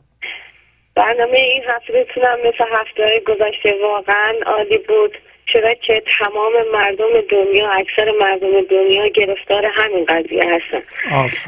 برنامه 0.94 1.39
این 1.39 1.62
هفته 1.68 1.93
بتونم 1.93 2.36
مثل 2.39 2.65
هفته 2.73 3.23
گذشته 3.26 3.75
واقعا 3.83 4.33
عالی 4.47 4.78
بود. 4.78 5.25
چرا 5.52 5.75
که 5.75 6.02
تمام 6.18 6.52
مردم 6.73 7.20
دنیا 7.20 7.70
اکثر 7.70 8.12
مردم 8.20 8.60
دنیا 8.60 9.07
گرفتار 9.07 9.66
همین 9.66 10.05
قضیه 10.05 10.42
هستن. 10.44 10.83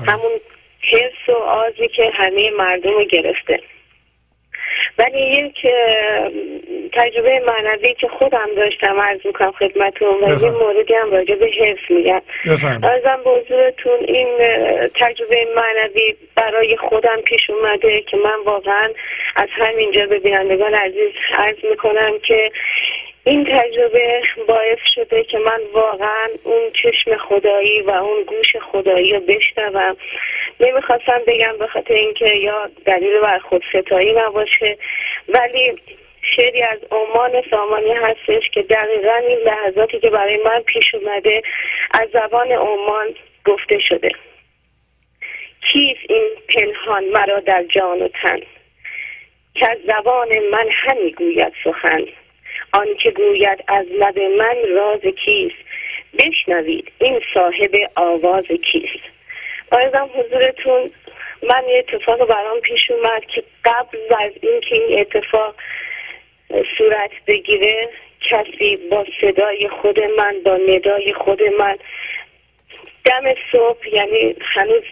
همون 0.07 0.33
حس 0.81 1.29
و 1.29 1.33
آزی 1.33 1.89
که 1.89 2.11
همه 2.15 2.51
مردم 2.51 2.93
رو 2.93 3.05
گرفته. 3.05 3.61
ولی 4.99 5.21
یک 5.21 5.67
تجربه 6.93 7.43
معنوی 7.47 7.95
که 7.95 8.09
خودم 8.09 8.49
داشتم 8.57 9.01
عرض 9.01 9.27
می‌کنم 9.27 9.53
خدمتون 9.53 10.09
و 10.23 10.45
یه 10.45 10.51
موردی 10.51 10.95
هم 10.95 11.11
راجع 11.11 11.35
به 11.35 11.47
حفظ 11.47 11.91
میگم. 11.91 12.23
ارزم 12.83 13.21
به 13.25 13.31
حضورتون 13.31 13.99
این 14.09 14.29
تجربه 14.95 15.47
معنوی 15.57 16.17
برای 16.37 16.77
خودم 16.77 17.21
پیش 17.25 17.51
اومده 17.51 18.01
که 18.01 18.17
من 18.17 18.45
واقعا 18.45 18.91
از 19.37 19.49
همینجا 19.53 20.07
به 20.07 20.19
بینندگان 20.19 20.75
عزیز 20.75 21.13
عرض 21.33 21.57
می‌کنم 21.71 22.19
که 22.19 22.51
این 23.29 23.45
تجربه 23.45 24.23
باعث 24.49 24.79
شده 24.95 25.25
که 25.25 25.39
من 25.39 25.61
واقعا 25.73 26.29
اون 26.45 26.71
چشم 26.73 27.17
خدایی 27.17 27.83
و 27.83 27.91
اون 27.91 28.23
گوش 28.23 28.57
خدایی 28.57 29.13
رو 29.13 29.21
بشنوم. 29.21 29.97
نمی‌خواستم 30.61 31.21
بگم 31.27 31.55
به 31.59 31.67
خاطر 31.67 31.95
اینکه 31.95 32.27
یا 32.27 32.71
دلیل 32.85 33.21
بر 33.21 33.39
خود 33.39 33.63
ستایی 33.73 34.13
نباشه 34.13 34.79
ولی 35.29 35.79
شعری 36.23 36.63
از 36.63 36.79
عمان 36.91 37.43
سامانی 37.51 37.93
هستش 37.93 38.51
که 38.51 38.63
دقیقا 38.63 39.15
این 39.15 39.39
لحظاتی 39.39 40.01
که 40.01 40.11
برای 40.11 40.41
من 40.45 40.61
پیش 40.61 40.95
اومده 40.95 41.43
از 41.91 42.09
زبان 42.13 42.53
عمان 42.53 43.15
گفته 43.47 43.79
شده. 43.79 44.11
کیست 45.61 46.01
این 46.09 46.29
پنهان 46.49 47.05
مرا 47.05 47.41
در 47.41 47.65
جان 47.69 48.03
و 48.03 48.09
تن؟ 48.09 48.41
که 49.55 49.71
از 49.71 49.79
زبان 49.87 50.29
من 50.53 50.69
همی 50.71 51.13
گوید 51.13 51.53
سخن. 51.65 52.05
آنکه 52.73 53.11
گوید 53.11 53.65
از 53.69 53.87
لب 53.87 54.19
من 54.19 54.57
راز 54.75 55.01
کیست 55.01 55.57
بشنوید 56.19 56.93
این 56.99 57.21
صاحب 57.35 57.71
آواز 57.95 58.45
کیست. 58.45 59.05
آیدم 59.73 60.11
حضورتون 60.15 60.91
من 61.43 61.69
یه 61.69 61.79
اتفاق 61.79 62.29
برام 62.29 62.61
پیش 62.61 62.91
اومد 62.91 63.25
که 63.25 63.43
قبل 63.65 63.99
از 64.19 64.33
اینکه 64.43 64.75
این 64.75 65.01
اتفاق 65.01 65.55
صورت 66.79 67.11
بگیره 67.27 67.89
کسی 68.21 68.77
با 68.77 69.07
صدای 69.21 69.69
خود 69.69 70.01
من 70.01 70.37
با 70.45 70.57
ندای 70.57 71.13
خود 71.13 71.43
من 71.43 71.77
دم 73.05 73.35
صبح 73.53 73.89
یعنی 73.95 74.37
هنوز 74.41 74.83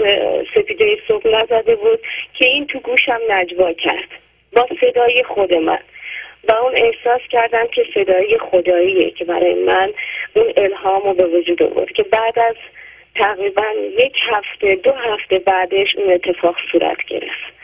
سپیده 0.55 0.99
صبح 1.09 1.29
نزده 1.29 1.77
بود 1.77 2.01
که 2.35 2.47
این 2.47 2.67
تو 2.67 2.79
گوشم 2.79 3.21
نجوا 3.29 3.73
کرد 3.73 4.09
با 4.53 4.69
صدای 4.81 5.23
خود 5.23 5.55
من. 5.55 5.79
و 6.49 6.53
اون 6.53 6.73
احساس 6.77 7.21
کردم 7.31 7.67
که 7.67 7.87
صدای 7.95 8.39
خداییه 8.39 9.11
که 9.11 9.25
برای 9.25 9.55
من 9.55 9.93
اون 10.35 10.53
الهام 10.57 11.03
رو 11.03 11.15
به 11.15 11.27
وجود 11.27 11.63
آورد 11.63 11.93
که 11.93 12.03
بعد 12.03 12.39
از 12.39 12.57
تقریبا 13.15 13.65
یک 13.99 14.17
هفته 14.31 14.75
دو 14.75 14.93
هفته 14.93 15.39
بعدش 15.39 15.97
اون 15.97 16.13
اتفاق 16.13 16.57
صورت 16.73 17.05
گرفت. 17.07 17.57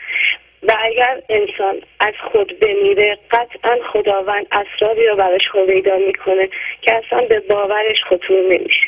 و 0.63 0.77
اگر 0.79 1.21
انسان 1.29 1.81
از 1.99 2.13
خود 2.31 2.59
بمیره 2.59 3.17
قطعا 3.31 3.77
خداوند 3.91 4.47
اسراری 4.51 5.07
رو 5.07 5.15
براش 5.15 5.47
هویدا 5.53 5.95
می‌کنه 5.95 6.49
که 6.81 6.93
اصلا 6.93 7.21
به 7.21 7.39
باورش 7.39 8.03
خطور 8.03 8.41
نمیشه. 8.41 8.87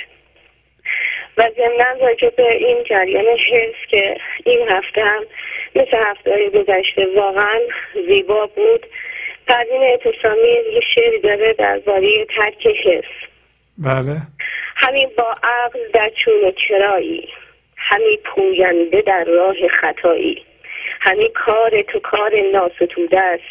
و 1.38 1.50
ضمنا 1.58 2.08
راجع 2.08 2.30
به 2.30 2.54
این 2.54 2.84
جریان 2.84 3.26
حس 3.26 3.76
که 3.90 4.18
این 4.46 4.70
هفته 4.70 5.04
هم 5.04 5.26
مثل 5.76 5.98
هفته 5.98 6.50
گذشته 6.50 7.08
واقعا 7.16 7.60
زیبا 8.08 8.46
بود. 8.46 8.86
پروین 9.48 9.82
اعتصامی 9.82 10.48
یه 10.74 10.82
شعری 10.96 11.20
داره 11.20 11.54
درباره 11.54 12.26
ترک 12.26 12.68
حس 12.68 13.04
بله. 13.78 14.18
همین 14.76 15.10
با 15.18 15.36
عقل 15.44 15.80
در 15.94 16.10
چون 16.10 16.34
و 16.34 16.52
چرایی 16.52 17.30
همین 17.78 18.18
پوینده 18.24 19.02
در 19.02 19.24
راه 19.24 19.56
خطایی 19.68 20.46
همین 21.02 21.30
کار 21.34 21.82
تو 21.82 22.00
کار 22.00 22.32
ناستوده 22.54 23.20
است 23.20 23.44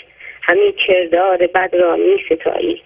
همین 0.42 0.72
کردار 0.86 1.36
بد 1.36 1.70
را 1.72 1.96
می 1.96 2.24
ستایی 2.30 2.82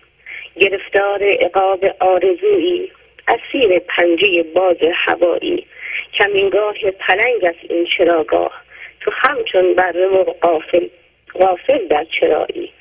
گرفتار 0.61 1.23
عقاب 1.23 1.85
آرزویی 2.01 2.93
اسیر 3.29 3.79
پنجه 3.79 4.43
باز 4.43 4.77
هوایی. 4.95 5.67
کمینگاه 6.15 6.75
پلنگ 6.99 7.45
است 7.45 7.59
این 7.71 7.87
چراگاه 7.97 8.53
تو 9.01 9.11
همچون 9.15 9.75
بره 9.75 10.07
و 10.07 10.25
قافل 10.25 10.87
غافل 11.35 11.87
در 11.87 12.07
چرایی. 12.21 12.73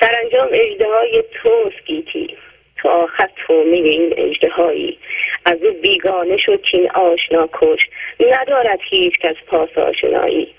سرانجام 0.00 0.48
اجده 0.52 0.88
های 0.88 1.24
توست 1.32 1.84
گیتی. 1.86 2.36
تو 2.76 2.88
آخر 2.88 3.28
تومه 3.36 3.76
این 3.76 4.14
اجده 4.16 4.48
هایی 4.48 4.98
از 5.44 5.62
او 5.62 5.72
بیگانه 5.72 6.36
شد 6.36 6.62
چین 6.62 6.90
آشنا 6.90 7.48
کش. 7.52 7.88
ندارد 8.20 8.78
هیچ 8.90 9.18
کس 9.18 9.36
پاس 9.46 9.78
آشنایی. 9.78 10.54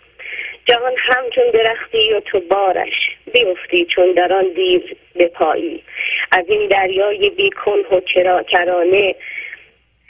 جهان 0.65 0.93
همچون 0.97 1.43
درختی 1.53 2.13
و 2.13 2.19
تو 2.19 2.39
بارش. 2.39 3.11
بیفتی 3.33 3.85
چون 3.85 4.11
در 4.11 4.33
آن 4.33 4.53
دیو 4.55 4.81
بپایی. 5.15 5.83
از 6.31 6.45
این 6.47 6.67
دریای 6.67 7.29
بیکن 7.29 7.79
و 7.91 7.99
چرا 7.99 8.43
کرانه 8.43 9.15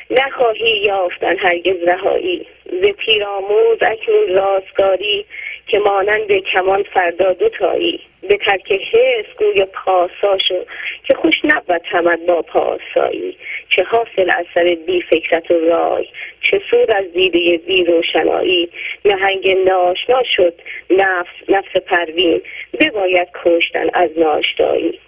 نخواهی 0.09 0.77
یافتن 0.77 1.37
هرگز 1.37 1.83
رهایی. 1.87 2.47
ز 2.65 2.85
پیراموز 2.85 3.77
اکنون 3.81 4.27
رازگاری 4.27 5.25
که 5.68 5.80
مانند 5.80 6.32
کمان 6.32 6.84
فردا 6.84 7.34
دوتایی 7.34 8.00
به 8.30 8.38
ترک 8.38 8.72
حس 8.72 9.26
گوی 9.38 9.66
پاسا 9.66 10.38
شو 10.38 10.66
که 11.03 11.14
خوش 11.14 11.35
نبود 11.44 11.82
تمد 11.92 12.26
با 12.26 12.42
پاسایی. 12.42 13.38
چه 13.69 13.84
حاصل 13.84 14.30
اثر 14.30 14.76
بی 14.76 15.02
فکرت 15.02 15.52
و 15.52 15.53
رای 15.53 16.08
چه 16.42 16.61
سود 16.69 16.92
از 16.92 17.14
دیده 17.14 17.58
بی 17.58 17.84
روشنایی. 17.84 18.69
نهنگ 19.06 19.58
ناشنا 19.66 20.24
شد 20.24 20.53
نفس 20.90 21.50
نفس 21.50 21.77
پروین 21.85 22.42
بباید 22.80 23.27
کشتن 23.44 23.90
از 23.94 24.10
ناشتایی. 24.18 25.00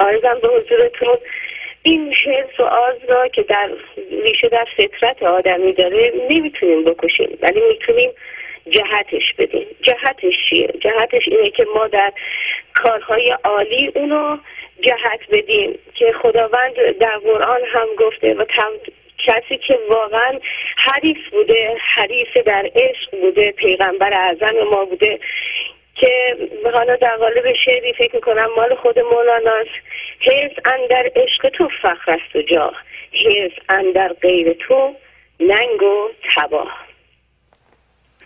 آرزم 0.00 0.38
به 0.42 0.48
حضورتون 0.48 1.18
این 1.82 2.12
حرس 2.12 2.60
و 2.60 2.62
آز 2.62 2.96
را 3.08 3.28
که 3.28 3.42
در 3.42 3.70
ریشه 4.22 4.48
در 4.48 4.66
فطرت 4.76 5.22
آدمی 5.22 5.72
داره 5.72 6.12
نمی‌تونیم 6.30 6.84
بکشیم 6.84 7.38
ولی 7.42 7.60
می‌تونیم 7.68 8.10
جهتش 8.70 9.34
بدیم. 9.38 9.66
جهتش 9.82 10.34
چیه؟ 10.48 10.74
جهتش 10.80 11.28
اینه 11.28 11.50
که 11.50 11.66
ما 11.74 11.86
در 11.86 12.12
کارهای 12.74 13.36
عالی 13.44 13.92
اونو 13.94 14.38
جهت 14.80 15.20
بدیم 15.30 15.78
که 15.94 16.12
خداوند 16.12 16.74
در 17.00 17.18
قرآن 17.18 17.60
هم 17.72 17.86
گفته 17.98 18.34
و 18.34 18.44
کسی 19.18 19.56
که 19.56 19.78
واقعا 19.88 20.38
حریف 20.76 21.28
بوده 21.30 21.76
حریف 21.80 22.36
در 22.36 22.70
عشق 22.74 23.20
بوده 23.20 23.52
پیغمبر 23.52 24.14
اعظم 24.14 24.64
ما 24.70 24.84
بوده 24.84 25.18
که 25.94 26.36
حالا 26.74 26.96
در 26.96 27.16
قالب 27.16 27.52
شعری 27.52 27.92
فکر 27.92 28.14
می‌کنم 28.14 28.48
مال 28.56 28.74
خود 28.74 28.98
مولاناست 28.98 29.70
حیز 30.20 30.50
اندر 30.64 31.10
عشق 31.16 31.48
تو 31.48 31.68
فخر 31.82 32.12
است 32.12 32.36
و 32.36 32.42
جا 32.42 32.72
حیز 33.12 33.52
اندر 33.68 34.12
غیر 34.12 34.52
تو 34.52 34.94
ننگ 35.40 35.82
و 35.82 36.08
تباه. 36.34 36.87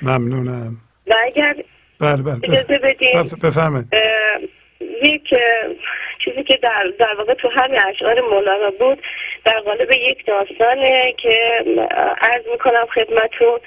ممنونم. 0.03 0.77
و 1.07 1.15
اگر 1.25 1.55
بله 1.99 2.23
بله 2.23 2.63
بدین 2.83 3.23
بفرمایید. 3.43 3.89
یک 5.02 5.35
چیزی 6.25 6.43
که 6.43 6.57
در, 6.57 6.93
در 6.99 7.15
واقع 7.15 7.35
تو 7.35 7.49
همین 7.49 7.81
اشعار 7.81 8.20
مولانا 8.20 8.70
بود 8.70 9.02
در 9.44 9.61
قالب 9.61 9.93
یک 9.93 10.27
داستانه 10.27 11.15
که 11.17 11.65
عرض 12.20 12.47
می‌کنم 12.52 12.86
خدمتون 12.94 13.61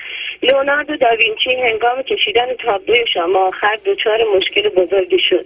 لوناردو 0.44 0.96
داوینچی 0.96 1.56
هنگام 1.56 2.02
کشیدن 2.02 2.54
تابلوی 2.54 3.08
شما 3.14 3.48
آخر 3.48 3.80
دچار 3.86 4.24
مشکل 4.38 4.70
بزرگی 4.70 5.20
شد. 5.20 5.46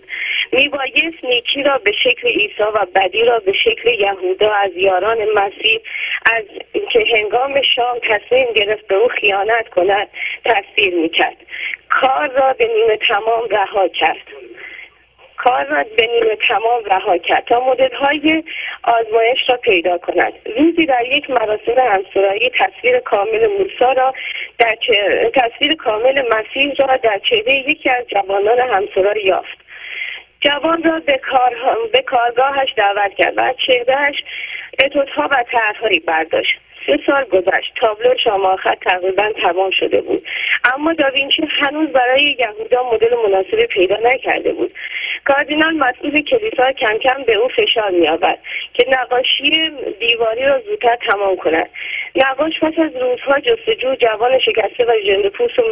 میبایست 0.52 1.24
نیکی 1.24 1.64
را 1.64 1.78
به 1.78 1.92
شکل 1.92 2.28
عیسی 2.28 2.64
و 2.76 2.86
بدی 2.96 3.24
را 3.24 3.40
به 3.40 3.54
شکل 3.54 3.90
یهودا 3.90 4.52
از 4.52 4.72
یاران 4.76 5.18
مسیح 5.36 5.80
از 6.26 6.44
که 6.92 7.04
هنگام 7.14 7.62
شام 7.62 8.00
تصمیم 8.00 8.48
گرفت 8.56 8.88
به 8.88 8.96
او 8.96 9.08
خیانت 9.08 9.70
کند 9.70 10.08
تصویر 10.46 10.94
می‌کرد. 10.94 11.38
کار 11.90 12.28
را 12.28 12.54
به 12.54 12.68
نیمه 12.68 12.98
تمام 12.98 13.48
رها 13.50 13.88
کرد. 13.88 14.28
کار 15.44 15.66
را 15.66 15.84
به 15.98 16.38
تمام 16.48 16.84
رها 16.86 17.18
کرد 17.18 17.46
تا 17.46 17.60
مدل 17.60 17.96
های 17.96 18.44
آزمایش 18.84 19.50
را 19.50 19.58
پیدا 19.58 19.98
کند. 19.98 20.34
روزی 20.58 20.86
در 20.86 21.06
یک 21.06 21.30
مراسم 21.30 21.78
همسرایی 21.78 22.52
تصویر 22.60 23.00
کامل 23.00 23.48
موسا 23.48 23.92
را 23.92 24.14
در 24.60 24.78
تصویر 25.36 25.76
کامل 25.76 26.24
مسیح 26.32 26.74
را 26.80 26.98
در 26.98 27.20
چهره 27.30 27.70
یکی 27.70 27.90
از 27.90 28.06
جوانان 28.08 28.60
همسرا 28.60 29.18
یافت. 29.18 29.58
جوان 30.42 30.84
را 30.84 31.00
به, 31.00 31.18
کار... 31.18 31.56
به 31.94 32.02
کارگاهش 32.02 32.74
دعوت 32.78 33.14
کرد 33.14 33.38
و 33.38 33.42
از 33.42 33.56
چهرهش 33.68 34.24
اتودها 34.86 35.28
و 35.32 35.44
طرحهایی 35.52 36.00
برداشت. 36.00 36.60
سه 36.86 37.00
سال 37.06 37.24
گذشت. 37.24 37.74
تابلو 37.76 38.18
شام 38.18 38.46
آخر 38.46 38.76
تقریبا 38.82 39.32
تمام 39.42 39.72
شده 39.72 40.02
بود. 40.02 40.28
اما 40.74 40.94
داوینچی 40.94 41.44
هنوز 41.50 41.90
برای 41.90 42.36
یهودا 42.40 42.90
مدل 42.94 43.16
مناسبی 43.26 43.66
پیدا 43.66 43.98
نکرده 44.04 44.52
بود. 44.52 44.72
کاردینال 45.26 45.74
مسئول 45.74 46.22
کلیسا 46.22 46.72
کم 46.72 46.98
کم 46.98 47.24
به 47.24 47.34
او 47.34 47.48
فشار 47.48 47.90
میآورد 47.90 48.40
که 48.74 48.86
نقاشی 48.90 49.72
دیواری 50.00 50.46
را 50.46 50.60
زودتر 50.60 50.96
تمام 50.96 51.36
کند. 51.36 51.70
نقاش 52.16 52.60
پس 52.60 52.80
از 52.80 52.96
روزها 52.96 53.40
جستجو 53.40 53.96
جوان 53.96 54.40
شکسته 54.40 54.86
و 54.86 55.30
پوش 55.30 55.60
و 55.60 55.64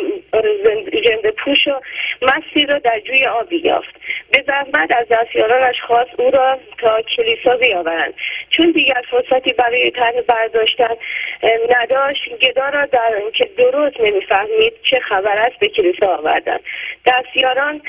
و 1.71 1.79
مستی 2.21 2.65
را 2.65 2.79
در 2.79 2.99
جوی 2.99 3.25
آبی 3.25 3.57
یافت. 3.57 3.95
به 4.31 4.43
زحمت 4.47 4.91
از 4.91 5.07
دستیارانش 5.09 5.81
خواست 5.81 6.19
او 6.19 6.31
را 6.31 6.59
تا 6.77 7.01
کلیسا 7.01 7.57
بیاورند. 7.57 8.13
چون 8.49 8.71
دیگر 8.71 9.01
فرصتی 9.11 9.53
برای 9.53 9.91
طرح 9.91 10.21
برداشتن 10.21 10.95
نداشت 11.69 12.29
گدا 12.41 12.69
را 12.69 12.85
در 12.85 13.21
که 13.33 13.49
درست 13.57 14.01
نمی‌فهمید 14.01 14.73
چه 14.83 14.99
خبر 14.99 15.37
است 15.37 15.59
به 15.59 15.69
کلیسا 15.69 16.17
آوردن 16.17 16.59
دستیاران 17.05 17.81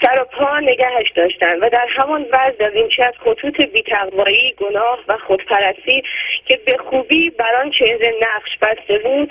سر 0.00 0.20
و 0.20 0.24
پا 0.24 0.60
نگهش 0.60 1.10
داشتن 1.14 1.58
و 1.58 1.68
در 1.68 1.86
همان 1.88 2.22
وضع 2.22 2.56
داوینچی 2.58 3.02
از 3.02 3.14
خطوط 3.24 3.60
بیتقوایی 3.60 4.54
گناه 4.58 4.98
و 5.08 5.18
خودپرستی 5.18 6.02
که 6.44 6.56
به 6.66 6.76
خوبی 6.76 7.30
بر 7.30 7.54
آن 7.54 7.70
چهره 7.70 8.14
نقش 8.22 8.58
بسته 8.58 8.98
بود 8.98 9.30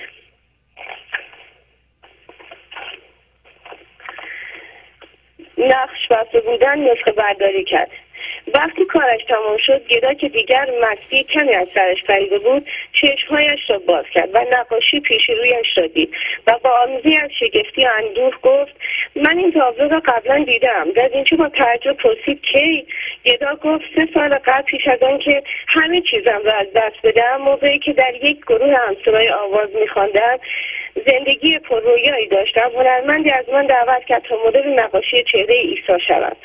نقش 5.58 6.08
بسته 6.08 6.40
بودن 6.40 6.80
نسخه 6.80 7.12
برداری 7.12 7.64
کرد. 7.64 7.92
وقتی 8.56 8.86
کارش 8.86 9.24
تمام 9.24 9.58
شد 9.58 9.88
گدا 9.88 10.14
که 10.14 10.30
دیگر 10.30 10.70
مستی 10.82 11.24
کمی 11.24 11.54
از 11.54 11.68
سرش 11.74 12.04
پریده 12.04 12.40
بود 12.40 12.68
چشمهایش 12.94 13.70
را 13.70 13.80
باز 13.80 14.06
کرد 14.14 14.30
و 14.34 14.46
نقاشی 14.54 15.00
پیش 15.00 15.30
رویش 15.30 15.78
را 15.78 15.88
دید 15.88 16.14
و 16.48 16.60
با 16.64 16.70
آمیزی 16.88 17.16
از 17.16 17.30
شگفتی 17.40 17.86
و 17.86 17.90
اندوه 17.98 18.34
گفت 18.42 18.76
من 19.16 19.38
این 19.38 19.52
تابلو 19.52 19.90
را 19.90 20.00
قبلا 20.00 20.44
دیدم. 20.44 20.88
اینجا 21.14 21.38
با 21.38 21.50
تعجب 21.50 21.94
پرسید 21.94 22.42
کی؟ 22.42 22.86
گدا 23.26 23.56
گفت 23.56 23.86
سه 23.96 24.08
سال 24.14 24.38
قبل 24.38 24.62
پیش 24.62 24.88
از 24.88 25.04
آن 25.04 25.20
که 25.20 25.44
همه 25.68 26.02
چیزم 26.02 26.42
را 26.46 26.54
از 26.54 26.68
دست 26.76 26.96
بدم 27.04 27.42
موقعی 27.42 27.80
که 27.80 27.94
در 27.94 28.14
یک 28.24 28.38
گروه 28.48 28.76
همسرای 28.88 29.30
آواز 29.30 29.70
میخواندم 29.82 30.40
زندگی 31.08 31.60
پررویایی 31.60 32.28
داشتم. 32.28 32.72
هنرمندی 32.76 33.32
از 33.32 33.50
من 33.50 33.66
دعوت 33.66 34.06
کرد 34.06 34.22
تا 34.22 34.36
مدل 34.48 34.80
نقاشی 34.80 35.24
چهره 35.24 35.56
عیسی 35.56 36.00
شوم. 36.08 36.36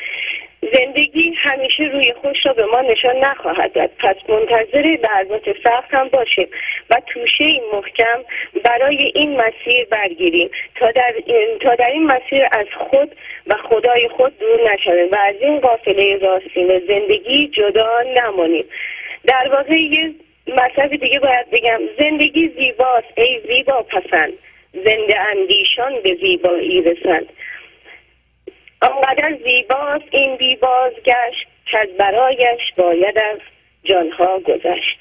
زندگی 0.72 1.32
همیشه 1.36 1.84
روی 1.84 2.12
خوش 2.12 2.46
را 2.46 2.52
به 2.52 2.66
ما 2.66 2.80
نشان 2.80 3.16
نخواهد 3.16 3.72
داد. 3.72 3.90
پس 3.98 4.16
منتظر 4.28 4.98
لحظات 5.02 5.56
سخت 5.64 5.94
هم 5.94 6.08
باشیم 6.08 6.48
و 6.90 7.00
توشه 7.06 7.60
محکم 7.72 8.24
برای 8.64 9.12
این 9.14 9.40
مسیر 9.40 9.86
برگیریم 9.90 10.50
تا 10.74 10.90
در, 10.90 11.14
تا 11.60 11.74
در 11.74 11.86
این 11.86 12.06
مسیر 12.06 12.44
از 12.52 12.66
خود 12.78 13.16
و 13.46 13.54
خدای 13.54 14.08
خود 14.08 14.38
دور 14.38 14.72
نشویم 14.72 15.08
و 15.12 15.16
از 15.16 15.34
این 15.40 15.60
قافله 15.60 16.18
راستین 16.18 16.82
زندگی 16.88 17.48
جدا 17.48 18.02
نمانیم. 18.16 18.64
در 19.26 19.48
واقع 19.52 19.74
یه 19.74 20.14
مطلب 20.48 20.96
دیگه 20.96 21.20
باید 21.20 21.50
بگم. 21.50 21.80
زندگی 21.98 22.48
زیباست 22.48 23.18
ای 23.18 23.40
زیبا 23.48 23.82
پسند. 23.82 24.32
زنده 24.72 25.20
اندیشان 25.20 25.92
به 26.04 26.16
زیبایی 26.20 26.82
رسند. 26.82 27.26
آنقدر 28.80 29.38
زیباست 29.44 30.04
این 30.10 30.36
بی 30.36 30.56
بازگشت 30.56 31.46
که 31.66 31.78
از 31.78 31.88
برایش 31.98 32.72
باید 32.76 33.18
از 33.18 33.38
جانها 33.84 34.38
گذشت. 34.38 34.98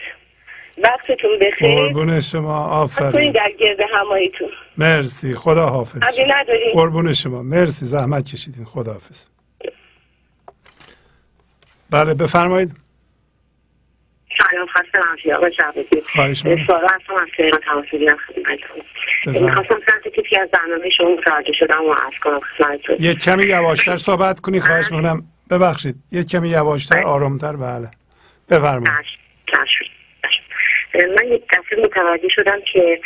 وقتتون 0.78 1.40
بخیر. 1.40 1.76
قربون 1.76 2.20
شما 2.20 2.66
آفرین. 2.68 3.32
در 3.32 3.52
گرد 3.60 3.80
هماییتون 3.94 4.50
مرسی 4.78 5.34
خدا 5.34 5.66
حافظ 5.66 6.20
قربون 6.74 7.14
شما. 7.14 7.44
مرسی 7.44 7.86
زحمت 7.86 8.26
کشیدین. 8.34 8.66
خدا 8.66 8.94
حافظ 8.94 9.28
بله 11.90 12.14
بفرمایید. 12.14 12.85
سلام 14.38 14.68
خسته 14.68 15.00
نباشید 15.08 15.32
آقای 15.32 15.54
شعبتی 15.54 16.04
سارا 16.68 16.88
هستم 16.88 17.14
از 17.16 17.28
تهران 17.38 17.62
تماس 17.66 17.86
می‌گیرم 17.94 18.18
خدمتتون 18.18 18.82
می‌خواستم 19.46 19.76
سمت 19.76 20.16
تیپی 20.16 20.38
از 20.38 20.50
برنامه 20.52 20.90
شما 20.90 21.10
متوجه 21.10 21.54
شدم 21.54 21.86
و 21.86 21.90
از 21.90 22.14
کنم 22.24 22.40
خدمتتون 22.40 22.96
یک 23.00 23.18
کمی 23.24 23.44
یواشتر 23.44 23.98
صحبت 23.98 24.40
کنی 24.40 24.60
خواهش 24.60 24.92
می‌کنم. 24.92 25.24
ببخشید. 25.50 25.96
یک 26.12 26.28
کمی 26.28 26.50
یواشتر 26.50 27.04
آرومتر 27.04 27.56
بله. 27.56 27.92
بفرمایید. 28.50 29.06
من 31.04 31.32
یک 31.32 31.44
دفعه 31.50 31.84
متوجه 31.84 32.30
شدم 32.30 32.62
که 32.62 33.00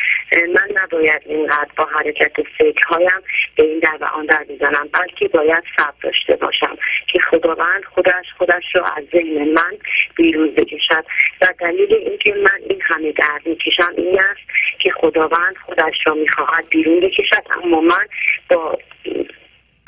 من 0.54 0.84
نباید 0.84 1.22
اینقدر 1.26 1.70
با 1.78 1.86
حرکت 1.86 2.32
فکرهایم 2.58 3.22
به 3.56 3.64
این 3.64 3.80
در 3.80 3.98
و 4.02 4.06
آن 4.06 4.26
در 4.26 4.44
بزنم 4.50 4.90
بلکه 4.94 5.28
باید 5.28 5.64
صبر 5.78 5.94
داشته 6.04 6.36
باشم 6.36 6.78
که 7.08 7.20
خداوند 7.20 7.84
خودش 7.84 8.26
خودش 8.38 8.76
رو 8.76 8.84
از 8.98 9.04
ذهن 9.12 9.50
من 9.54 9.78
بیرون 10.16 10.52
بکشد. 10.52 11.06
و 11.42 11.54
دلیل 11.60 11.94
اینکه 11.94 12.34
من 12.34 12.60
این 12.70 12.82
همه 12.82 13.12
درد 13.12 13.48
می‌کشم 13.48 13.94
این 13.98 14.20
است 14.20 14.42
که 14.80 14.92
خداوند 14.92 15.58
خودش 15.66 15.96
را 16.06 16.14
می‌خواهد 16.14 16.70
بیرون 16.70 17.00
بکشد 17.00 17.44
اما 17.64 17.82
من 17.82 18.06
با 18.50 18.78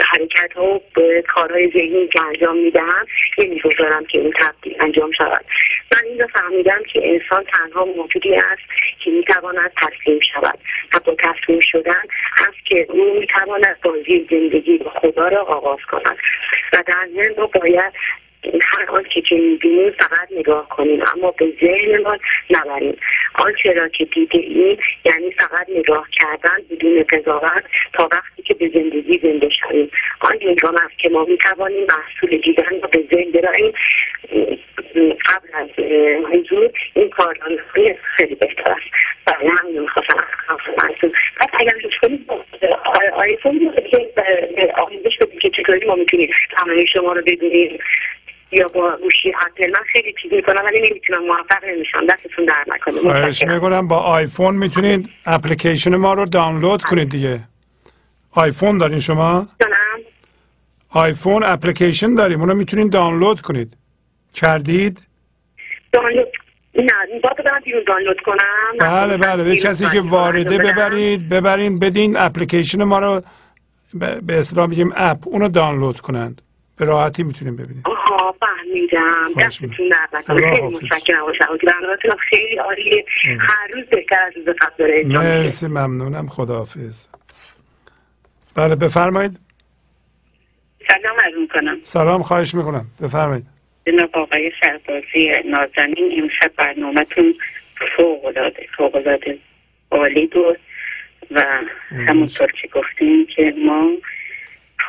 حرکت 0.05 0.53
ها 0.53 0.81
و 0.97 1.21
کارهای 1.27 1.71
ذهنی 1.71 2.07
که 2.07 2.21
انجام 2.21 2.57
می‌دهم 2.57 3.05
نمی‌گذارم 3.37 4.05
که 4.05 4.19
این 4.19 4.33
تبدیل 4.39 4.75
انجام 4.79 5.11
شود. 5.11 5.45
من 5.91 6.09
این 6.09 6.19
را 6.19 6.27
فهمیدم 6.27 6.83
که 6.93 7.01
انسان 7.03 7.43
تنها 7.43 7.85
موجودی 7.85 8.35
است 8.35 8.61
که 8.99 9.11
می‌تواند 9.11 9.71
تسلیم 9.81 10.19
شود. 10.33 10.59
و 10.93 10.99
با 10.99 11.15
تسلیم 11.19 11.59
شدن 11.59 12.03
است 12.47 12.65
که 12.65 12.85
او 12.89 13.19
می‌تواند 13.19 13.77
بازی 13.83 14.27
زندگی 14.31 14.77
با 14.77 14.89
خدا 14.89 15.27
را 15.27 15.41
آغاز 15.41 15.79
کند. 15.91 16.17
و 16.73 16.83
در 16.87 17.31
ما 17.37 17.45
باید 17.45 17.93
هر 18.61 18.85
آنچه 18.89 19.21
که 19.21 19.35
می‌بینیم 19.35 19.91
فقط 19.91 20.27
نگاه 20.31 20.69
کنیم 20.69 21.03
اما 21.15 21.31
به 21.31 21.53
ذهن 21.61 22.01
ما 22.01 22.17
نبریم. 22.49 22.97
آنچه 23.33 23.73
را 23.73 23.87
که 23.87 24.05
دیده 24.05 24.37
ایم 24.37 24.77
یعنی 25.05 25.31
فقط 25.31 25.67
نگاه 25.75 26.07
کردن 26.11 26.57
بدون 26.71 27.03
قضاوت 27.03 27.63
تا 27.93 28.09
وقتی 28.11 28.43
که 28.43 28.53
به 28.53 28.69
زندگی 28.73 29.19
زنده 29.23 29.49
شویم. 29.49 29.91
آن 30.19 30.37
هنگام 30.41 30.75
است 30.75 30.99
که 30.99 31.09
ما 31.09 31.25
می‌توانیم 31.25 31.87
محصول 31.89 32.37
دیدن 32.37 32.81
را 32.81 32.87
به 32.91 33.03
ذهن 33.11 33.31
براییم 33.31 33.73
قبل 35.29 35.47
از 35.53 35.69
حضور 36.33 36.69
این 36.93 37.09
کار 37.09 37.37
خیلی 38.17 38.35
بهتر 38.35 38.71
است. 38.71 38.91
برای 39.25 39.47
همین 39.47 39.79
می‌خواستم 39.79 40.17
از 40.49 40.57
پس 41.39 41.49
اگر 41.53 41.73
لطف 41.83 41.97
کنید 42.01 42.31
آیفون 43.13 43.73
که 43.91 44.11
آموزش 44.77 45.17
بدید 45.21 45.39
که 45.39 45.49
چطوری 45.49 45.87
ما 45.87 45.95
می‌تونیم 45.95 46.29
تمامی 46.51 46.87
شما 46.87 47.13
رو 47.13 47.21
ببینیم. 47.21 47.79
یا 48.51 48.67
با 48.67 48.97
گوشی 49.03 49.33
اپل 49.45 49.71
من 49.71 49.79
خیلی 49.91 50.13
چیز 50.21 50.33
می‌کنم 50.33 50.61
ولی 50.65 50.89
نمی‌تونم 50.89 51.25
موفق 51.27 51.65
نمیشم 51.67 52.05
دستتون 52.09 52.45
در 52.45 52.65
نکنه. 52.67 52.99
خواهش 52.99 53.43
می‌کنم 53.43 53.87
با 53.87 53.97
آیفون 53.97 54.55
می‌تونید 54.55 55.09
اپلیکیشن 55.25 55.95
ما 55.95 56.13
رو 56.13 56.25
دانلود 56.25 56.83
کنید 56.83 57.09
دیگه. 57.09 57.39
آیفون 58.31 58.77
دارین 58.77 58.99
شما؟ 58.99 59.47
دارم. 59.59 59.99
آیفون 60.89 61.43
اپلیکیشن 61.43 62.15
داریم 62.15 62.39
اونو 62.39 62.53
می‌تونید 62.53 62.91
دانلود 62.91 63.41
کنید. 63.41 63.77
کردید؟ 64.33 65.07
دانلود 65.91 66.27
نه 66.75 66.93
بیرون 67.65 67.83
دانلود 67.87 68.21
کنم. 68.21 68.77
بله 68.79 69.17
بله 69.17 69.43
به 69.43 69.57
کسی 69.57 69.85
که 69.89 70.01
وارده 70.01 70.57
ببرید 70.57 71.29
ببرین 71.29 71.79
بدین 71.79 72.17
اپلیکیشن 72.17 72.83
ما 72.83 72.99
رو 72.99 73.21
به 74.21 74.37
اصطلاح 74.37 74.69
میگیم 74.69 74.93
اپ 74.95 75.17
اونو 75.25 75.49
دانلود 75.49 75.99
کنند. 75.99 76.41
به 76.77 76.85
راحتی 76.85 77.23
می‌تونیم 77.23 77.55
ببینیم. 77.55 77.83
فهمیدم 78.39 79.29
دستتون 79.39 79.89
در 79.89 80.21
خیلی 80.27 80.61
متشکرم 80.61 81.25
برنامه‌تون 81.67 82.17
خیلی 82.29 82.57
عالیه. 82.57 83.05
هر 83.39 83.67
روز 83.73 83.85
بهتر 83.85 84.19
از 84.27 84.33
روز 84.35 84.45
قبل 84.45 84.73
داره 84.77 85.03
مرسی 85.03 85.67
ممنونم. 85.67 86.27
خداحافظ. 86.27 87.07
بله 88.55 88.75
بفرمایید. 88.75 89.39
سلام 90.87 91.19
عرض 91.19 91.33
می‌کنم. 91.41 91.77
سلام 91.83 92.23
خواهش 92.23 92.55
می‌کنم. 92.55 92.85
بفرمایید. 93.03 93.45
جناب 93.87 94.17
آقای 94.17 94.51
سربازی 94.63 95.29
نازنین 95.45 96.23
امشب 96.23 96.51
برنامهتون 96.57 97.35
فوق 97.97 98.25
العاده 98.25 98.67
فوق 98.77 98.95
العاده 98.95 99.37
عالی 99.91 100.27
بود 100.27 100.59
و 101.31 101.43
همونطور 102.07 102.51
که 102.51 102.67
گفتیم 102.67 103.27
که 103.35 103.53
ما 103.65 103.91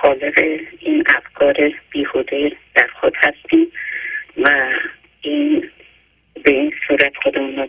خالق 0.02 0.38
این 0.80 1.04
افکار 1.06 1.72
بیهوده 1.90 2.52
در 2.74 2.86
خود 3.00 3.14
هستیم 3.16 3.72
و 4.36 4.72
این 5.20 5.70
به 6.44 6.52
این 6.52 6.72
صورت 6.88 7.12
خودمون 7.22 7.56
رو 7.56 7.68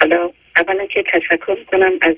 حالا 0.00 0.30
اولا 0.56 0.86
که 0.86 1.02
تشکر 1.02 1.64
کنم 1.64 1.92
از 2.00 2.16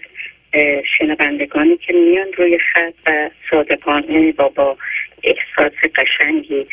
شنوندگانی 0.99 1.77
که 1.77 1.93
میان 1.93 2.33
روی 2.33 2.59
خط 2.59 2.95
و 3.07 3.31
صادقانه 3.51 4.33
با 4.33 4.49
با 4.49 4.77
احساس 5.23 5.73
قشنگی 5.95 6.67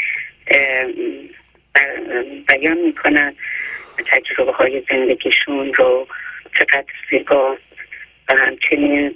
بیان 2.47 2.77
می‌کنن 2.77 3.35
تجربه 4.07 4.51
های 4.51 4.83
زندگیشون 4.89 5.73
رو 5.73 6.07
چقدر 6.59 6.93
زیبا 7.11 7.57
و 8.29 8.35
همچنین 8.35 9.15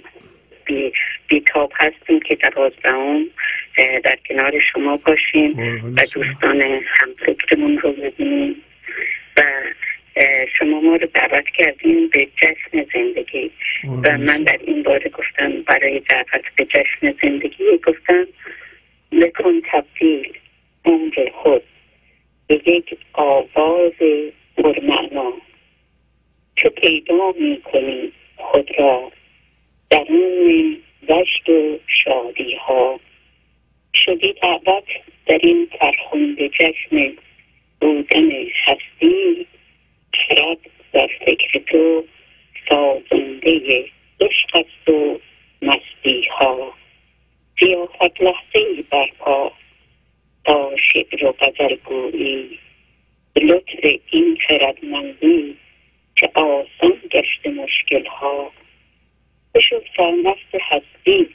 بی 0.64 0.92
بیتاب 1.28 1.72
هستیم 1.76 2.20
که 2.20 2.34
دوازدهم 2.34 3.26
در 4.04 4.18
کنار 4.28 4.52
شما 4.72 4.96
باشیم 4.96 5.58
و 5.96 6.00
دوستان 6.14 6.62
همفکرمون 6.84 7.78
رو 7.78 7.92
ببینیم 7.92 8.56
و 9.36 9.42
شما 10.58 10.80
ما 10.80 10.96
رو 10.96 11.06
دعوت 11.14 11.48
کردیم 11.48 12.08
به 12.08 12.28
جشن 12.36 12.86
زندگی. 12.94 13.50
و 14.04 14.18
من 14.18 14.42
در 14.42 14.58
این 14.66 14.82
باره 14.82 15.10
گفتم 15.10 15.62
برای 15.62 16.00
دعوت 16.00 16.44
به 16.56 16.64
جشن 16.64 17.14
زندگی 17.22 17.64
گفتم 17.86 18.26
بکن 19.12 19.60
تبدیل 19.72 20.32
عمر 20.84 21.30
خود 21.34 21.62
به 22.46 22.60
یک 22.66 22.98
آواز 23.12 23.92
پرمعنا. 24.56 25.32
چه 26.56 26.68
پیدا 26.68 27.32
می 27.40 27.60
کنی 27.72 28.12
خود 28.36 28.70
را؟ 28.78 29.12
درون 29.90 30.76
وجد 31.08 31.50
و 31.50 31.78
شادی 31.86 32.54
ها 32.54 33.00
شدی 33.94 34.32
دعوت 34.32 34.84
در 35.26 35.38
این 35.42 35.68
فرخنده 35.80 36.48
جشن 36.48 37.12
بودن 37.80 38.30
هستی 38.64 39.46
خرد 40.14 40.58
در 40.92 41.10
فکر 41.26 41.58
تو 41.66 42.04
سازنده 42.68 43.84
عشق 44.20 44.56
است 44.56 44.88
و 44.88 45.20
مستی 45.62 46.28
ها 46.30 46.72
زیافت 47.60 48.22
لحظه 48.22 48.58
ای 48.58 48.84
برپا 48.90 49.52
تا 50.44 50.70
شعر 50.76 51.24
و 51.24 51.32
غزل 51.32 51.76
گویی 51.84 52.58
لطف 53.36 54.00
این 54.10 54.38
خردمندی 54.48 55.56
که 56.16 56.30
آسان 56.34 56.98
گشت 57.10 57.46
مشکل 57.46 58.06
ها 58.06 58.52
بشو 59.54 59.80
سرمست 59.96 60.54
هستی 60.60 61.28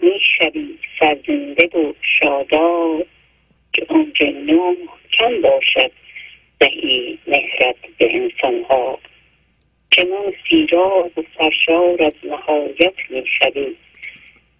می‌شوی 0.00 0.78
سرزنده 0.98 1.66
و 1.66 1.92
شاداب 2.00 3.06
که 3.72 3.86
آنج 3.88 4.22
نام 4.22 4.76
کم 5.12 5.40
باشد 5.40 5.90
دهی 6.60 7.18
مهرت 7.26 7.76
به 7.98 8.14
انسانها. 8.14 8.98
چنان 9.90 10.32
سیراب 10.48 11.18
و 11.18 11.22
سرشار 11.38 12.02
از 12.02 12.12
نهایت 12.24 12.94
می‌شوی. 13.10 13.76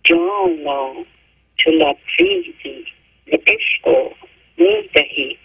جانا 0.04 0.94
چو 1.56 1.70
لبریزی 1.70 2.84
به 3.26 3.40
عشق 3.46 3.88
و 3.88 4.10
می‌دهی 4.56 5.36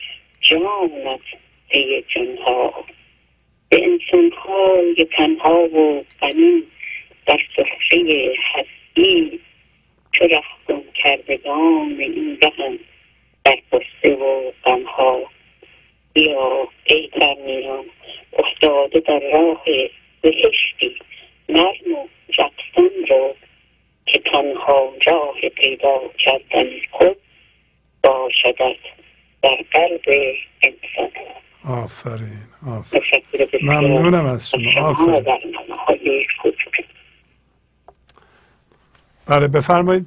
جانت 0.42 1.22
پی 1.70 2.04
جنها 2.08 2.86
به 3.70 3.84
انسانهای 3.84 5.08
تنها 5.18 5.64
و 5.64 6.04
غنی 6.22 6.64
در 7.26 7.40
صفحه 7.56 8.34
هستی 8.54 9.40
چو 10.12 10.26
رهگم 10.26 10.84
کردگان 10.94 11.96
این 12.00 12.38
دهن 12.42 12.80
در 13.46 13.58
قصه 13.72 14.16
و 14.16 14.52
غمها. 14.64 15.22
بیا 16.14 16.68
ای 16.86 17.10
ترمیان 17.20 17.86
افتاده 18.34 19.00
در 19.00 19.20
راه 19.34 19.64
بهشتی. 20.22 20.96
نرم 21.50 21.94
و 21.94 22.08
رقصان 22.30 23.06
رو 23.10 23.36
که 24.06 24.20
تنها 24.20 24.94
راه 25.06 25.50
پیدا 25.56 26.02
کردن 26.18 26.70
خود 26.92 27.18
باشدت 28.04 28.78
در 29.44 29.58
قلب 29.72 30.02
انسان. 30.64 31.12
آفرین 31.70 32.44
آفرین. 32.68 33.22
ممنونم 33.62 34.26
از 34.26 34.50
شما. 34.50 34.88
آفرین. 34.90 35.26
بله 39.30 39.48
بفرمایید. 39.48 40.06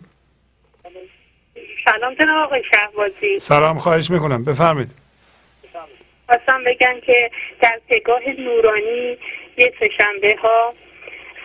سلام 1.84 2.14
جناب 2.14 2.46
آقای 2.46 2.62
شهبازی. 2.74 3.38
سلام 3.38 3.78
خواهش 3.78 4.10
می‌کنم. 4.10 4.44
بفرمایید. 4.44 4.94
خواستم 6.26 6.64
بگم 6.66 6.94
که 7.06 7.30
در 7.60 7.80
پگاه 7.88 8.20
نورانی 8.38 9.18
یه 9.56 9.72
سهشنبه 9.80 10.36
ها 10.42 10.74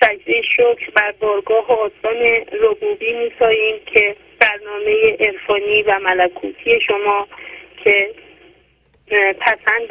سجده 0.01 0.41
شکر 0.41 0.91
بر 0.95 1.13
بارگاه 1.19 1.67
و 1.67 1.71
آسان 1.71 2.45
ربوبی 2.61 3.13
میساییم 3.13 3.75
که 3.85 4.15
برنامه 4.39 5.17
عرفانی 5.19 5.83
و 5.83 5.99
ملکوتی 5.99 6.81
شما 6.87 7.27
که 7.83 8.09
پسند 9.39 9.87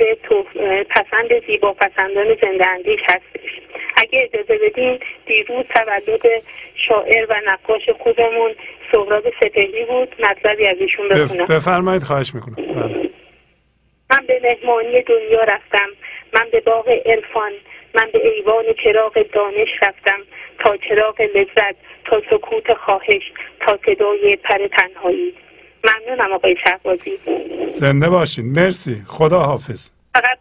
پسند 0.89 1.47
زیبا 1.47 1.73
پسندان 1.73 2.37
زنده 2.43 2.67
اندیش 2.67 3.01
هستش. 3.05 3.61
اگه 3.97 4.31
اجازه 4.33 4.59
بدین 4.59 4.99
دیروز 5.27 5.65
تولد 5.75 6.43
شاعر 6.75 7.27
و 7.29 7.41
نقاش 7.47 7.89
خوبمون 7.99 8.55
سهراب 8.93 9.25
سپهری 9.41 9.85
بود 9.85 10.15
مطلبی 10.19 10.67
از 10.67 10.77
ایشون 10.81 11.09
بخونم. 11.09 11.45
بفرمایید 11.45 12.03
خواهش 12.03 12.35
می‌کنم. 12.35 12.55
بله. 12.55 13.11
من 14.11 14.27
به 14.27 14.41
مهمانی 14.43 15.03
دنیا 15.03 15.41
رفتم 15.41 15.89
من 16.35 16.47
به 16.53 16.61
باغ 16.61 16.89
عرفان 16.89 17.53
من 17.95 18.11
به 18.13 18.29
ایوان 18.29 18.65
چراغ 18.85 19.23
دانش 19.33 19.69
رفتم 19.83 20.19
تا 20.59 20.77
چراغ 20.77 21.21
لذت 21.21 21.77
تا 22.05 22.23
سکوت 22.31 22.75
خواهش 22.75 23.23
تا 23.61 23.79
صدای 23.87 24.37
پر 24.37 24.67
تنهایی. 24.67 25.35
ممنونم 25.85 26.33
آقای 26.33 26.57
شهبازی. 26.65 27.19
زنده 27.71 28.09
باشین. 28.09 28.47
مرسی. 28.47 29.03
خدا 29.07 29.41
حافظ. 29.41 29.91
فقط 30.15 30.39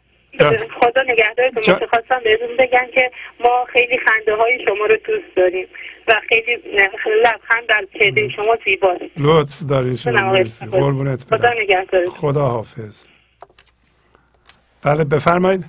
خدا 0.81 1.03
نگهدارتون 1.03 1.61
جا... 1.61 1.87
خواستم 1.89 2.19
بهتون 2.23 2.57
بگم 2.59 2.85
که 2.93 3.11
ما 3.39 3.65
خیلی 3.73 3.97
خنده 3.97 4.35
های 4.35 4.65
شما 4.65 4.85
رو 4.85 4.95
دوست 4.95 5.35
داریم 5.35 5.67
و 6.07 6.21
خیلی 6.29 6.55
لبخند 7.23 7.67
در 7.67 7.85
چهره 7.93 8.29
شما 8.29 8.57
زیباست. 8.65 9.03
لطف 9.17 9.59
دارین 9.69 9.95
شما. 9.95 10.31
مرسی. 10.31 10.65
خدا 11.29 11.53
نگهدارتون 11.53 12.13
خدا 12.13 12.47
حافظ. 12.47 13.07
بله 14.83 15.03
بفرمایید. 15.03 15.65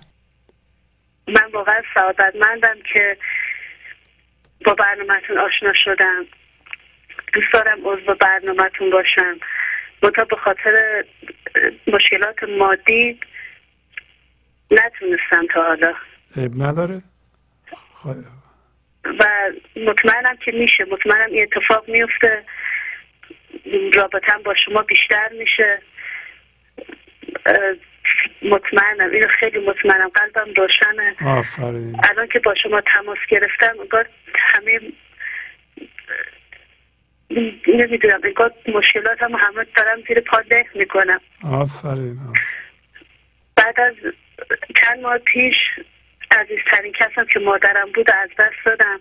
من 1.29 1.51
واقعا 1.53 1.83
سعادتمندم 1.95 2.77
که 2.93 3.17
با 4.65 4.75
برنامهتون 4.75 5.39
آشنا 5.39 5.73
شدم. 5.85 6.27
دوست 7.33 7.53
دارم 7.53 7.79
عضو 7.85 8.15
برنامهتون 8.15 8.91
باشم. 8.91 9.39
منتها 10.07 10.25
به 10.25 10.37
خاطر 10.37 11.05
مشکلات 11.87 12.43
مادی 12.59 13.21
نتونستم 14.71 15.47
تا 15.55 15.63
حالا. 15.63 15.95
نداره؟ 16.59 17.03
و 19.05 19.51
مطمئنم 19.77 20.37
که 20.45 20.53
میشه. 20.53 20.85
مطمئنم 20.85 21.31
این 21.33 21.43
اتفاق 21.43 21.89
میفته. 21.89 22.45
رابطم 23.95 24.43
با 24.45 24.55
شما 24.65 24.83
بیشتر 24.83 25.29
میشه. 25.39 25.83
مطمئنم. 28.43 29.11
اینو 29.13 29.29
خیلی 29.41 29.59
مطمئنم. 29.59 30.09
قلبم 30.09 30.53
روشنه. 30.57 31.17
آفرین. 31.27 31.97
الان 32.11 32.29
که 32.29 32.39
با 32.39 32.55
شما 32.55 32.81
تماس 32.81 33.19
گرفتم 33.29 33.81
انگار 33.81 34.09
همه 34.35 34.81
نمی‌دونم 37.67 38.21
انگار 38.25 38.53
مشکلات 38.69 39.23
هم 39.23 39.35
همه 39.35 39.67
دارم 39.77 40.03
زیر 40.09 40.21
پا 40.21 40.41
ده 40.41 40.67
می‌کنم. 40.75 41.21
آفرین. 41.45 42.19
بعد 43.57 43.81
از 43.81 43.95
چند 44.77 45.01
ماه 45.01 45.19
پیش 45.19 45.57
عزیزترین 46.31 46.93
کسم 46.93 47.25
که 47.25 47.41
مادرم 47.41 47.93
بود 47.93 48.11
از 48.11 48.31
دست 48.39 48.65
دادم. 48.65 49.01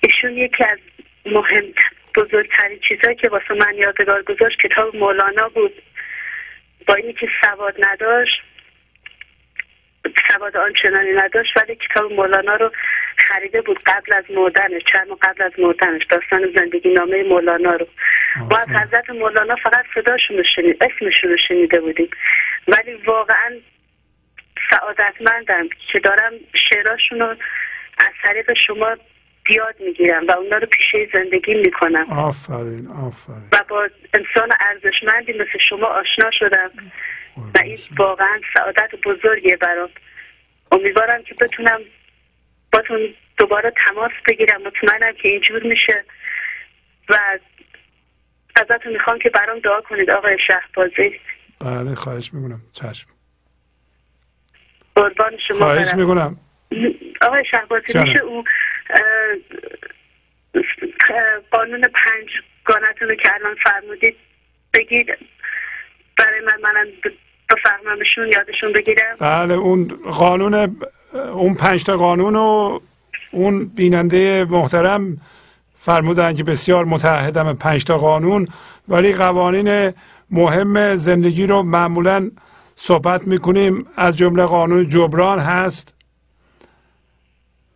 ایشون 0.00 0.32
یکی 0.32 0.64
از 0.64 0.78
مهم 1.26 1.64
بزرگترین 2.14 2.80
چیزهایی 2.88 3.16
که 3.16 3.28
واسه 3.28 3.54
من 3.54 3.74
یادگار 3.74 4.22
گذاشت 4.22 4.58
کتاب 4.58 4.96
مولانا 4.96 5.48
بود. 5.48 5.82
با 6.86 6.94
اینی 6.94 7.12
که 7.12 7.28
سواد 7.42 7.74
نداشت 7.84 8.42
سواد 10.28 10.56
آنچنانی 10.56 11.12
نداشت 11.12 11.56
ولی 11.56 11.76
کتاب 11.76 12.12
مولانا 12.12 12.56
رو 12.56 12.70
خریده 13.16 13.62
بود 13.62 13.82
قبل 13.86 14.12
از 14.12 14.24
مردنش 14.30 14.82
چند 14.92 15.08
قبل 15.22 15.42
از 15.42 15.52
مردنش 15.58 16.02
داستان 16.10 16.52
زندگی 16.56 16.94
نامه 16.94 17.22
مولانا 17.22 17.72
رو. 17.72 17.86
ما 18.50 18.56
از 18.56 18.68
حضرت 18.68 19.10
مولانا 19.10 19.56
فقط 19.56 19.84
صداشون 19.94 20.36
رو 20.36 20.44
شنید 20.56 20.84
اسمشون 20.84 21.30
رو 21.30 21.36
شنیده 21.48 21.80
بودیم. 21.80 22.10
ولی 22.68 22.94
واقعا 22.94 23.50
سعادتمندم 24.70 25.68
که 25.92 25.98
دارم 26.00 26.32
شعراشون 26.70 27.18
رو 27.18 27.26
از 27.98 28.12
طریق 28.22 28.52
شما 28.66 28.96
بیاد 29.44 29.74
می‌گیرم 29.80 30.22
و 30.26 30.30
اونا 30.30 30.56
رو 30.56 30.66
پیشه 30.66 31.08
زندگی 31.12 31.54
می‌کنم. 31.54 32.10
آفرین 32.10 32.88
آفرین. 33.06 33.48
و 33.52 33.64
با 33.68 33.88
انسان 34.14 34.48
ارزشمندی 34.60 35.32
مثل 35.32 35.58
شما 35.68 35.86
آشنا 35.86 36.30
شدم. 36.30 36.70
و 37.36 37.58
این 37.64 37.78
واقعا 37.96 38.40
سعادت 38.56 38.90
بزرگیه 39.04 39.56
برام. 39.56 39.90
امیدوارم 40.72 41.22
که 41.22 41.34
بتونم 41.34 41.80
باتون 42.72 43.14
دوباره 43.36 43.72
تماس 43.88 44.12
بگیرم. 44.28 44.62
مطمئنم 44.62 45.12
که 45.12 45.28
اینجور 45.28 45.62
میشه 45.62 46.04
و 47.08 47.18
ازتون 48.56 48.92
می‌خوام 48.92 49.18
که 49.18 49.30
برام 49.30 49.58
دعا 49.58 49.80
کنید 49.80 50.10
آقای 50.10 50.38
شهبازی. 50.46 51.20
بله 51.60 51.94
خواهش 51.94 52.34
می‌کنم. 52.34 52.60
چشم. 52.72 53.08
قربان 54.94 55.38
شما 55.48 55.58
خواهش 55.58 55.94
می‌کنم. 55.94 56.40
آقای 57.20 57.44
شهبازی 57.50 57.98
میشه 57.98 58.18
او 58.18 58.44
قانون 61.50 61.82
پنج 61.82 62.28
گانتون 62.64 63.08
رو 63.08 63.14
که 63.14 63.34
الان 63.34 63.54
فرمودید 63.54 64.16
بگید. 64.74 65.06
برای 66.18 66.40
من 66.46 66.52
منم 66.62 66.86
بفهممشون 67.50 68.28
یادشون 68.32 68.72
بگیرم. 68.72 69.16
بله 69.18 69.54
اون 69.54 69.88
قانون 70.10 70.76
اون 71.32 71.54
پنج 71.54 71.84
تا 71.84 71.96
قانون 71.96 72.36
و 72.36 72.80
اون 73.32 73.64
بیننده 73.64 74.44
محترم 74.44 75.20
فرمودن 75.78 76.34
که 76.34 76.44
بسیار 76.44 76.84
متحدم 76.84 77.52
پنج 77.52 77.84
تا 77.84 77.98
قانون 77.98 78.48
ولی 78.88 79.12
قوانین 79.12 79.92
مهم 80.30 80.94
زندگی 80.96 81.46
رو 81.46 81.62
معمولا 81.62 82.30
صحبت 82.76 83.26
می‌کنیم. 83.26 83.86
از 83.96 84.16
جمله 84.16 84.44
قانون 84.44 84.88
جبران 84.88 85.38
هست 85.38 85.94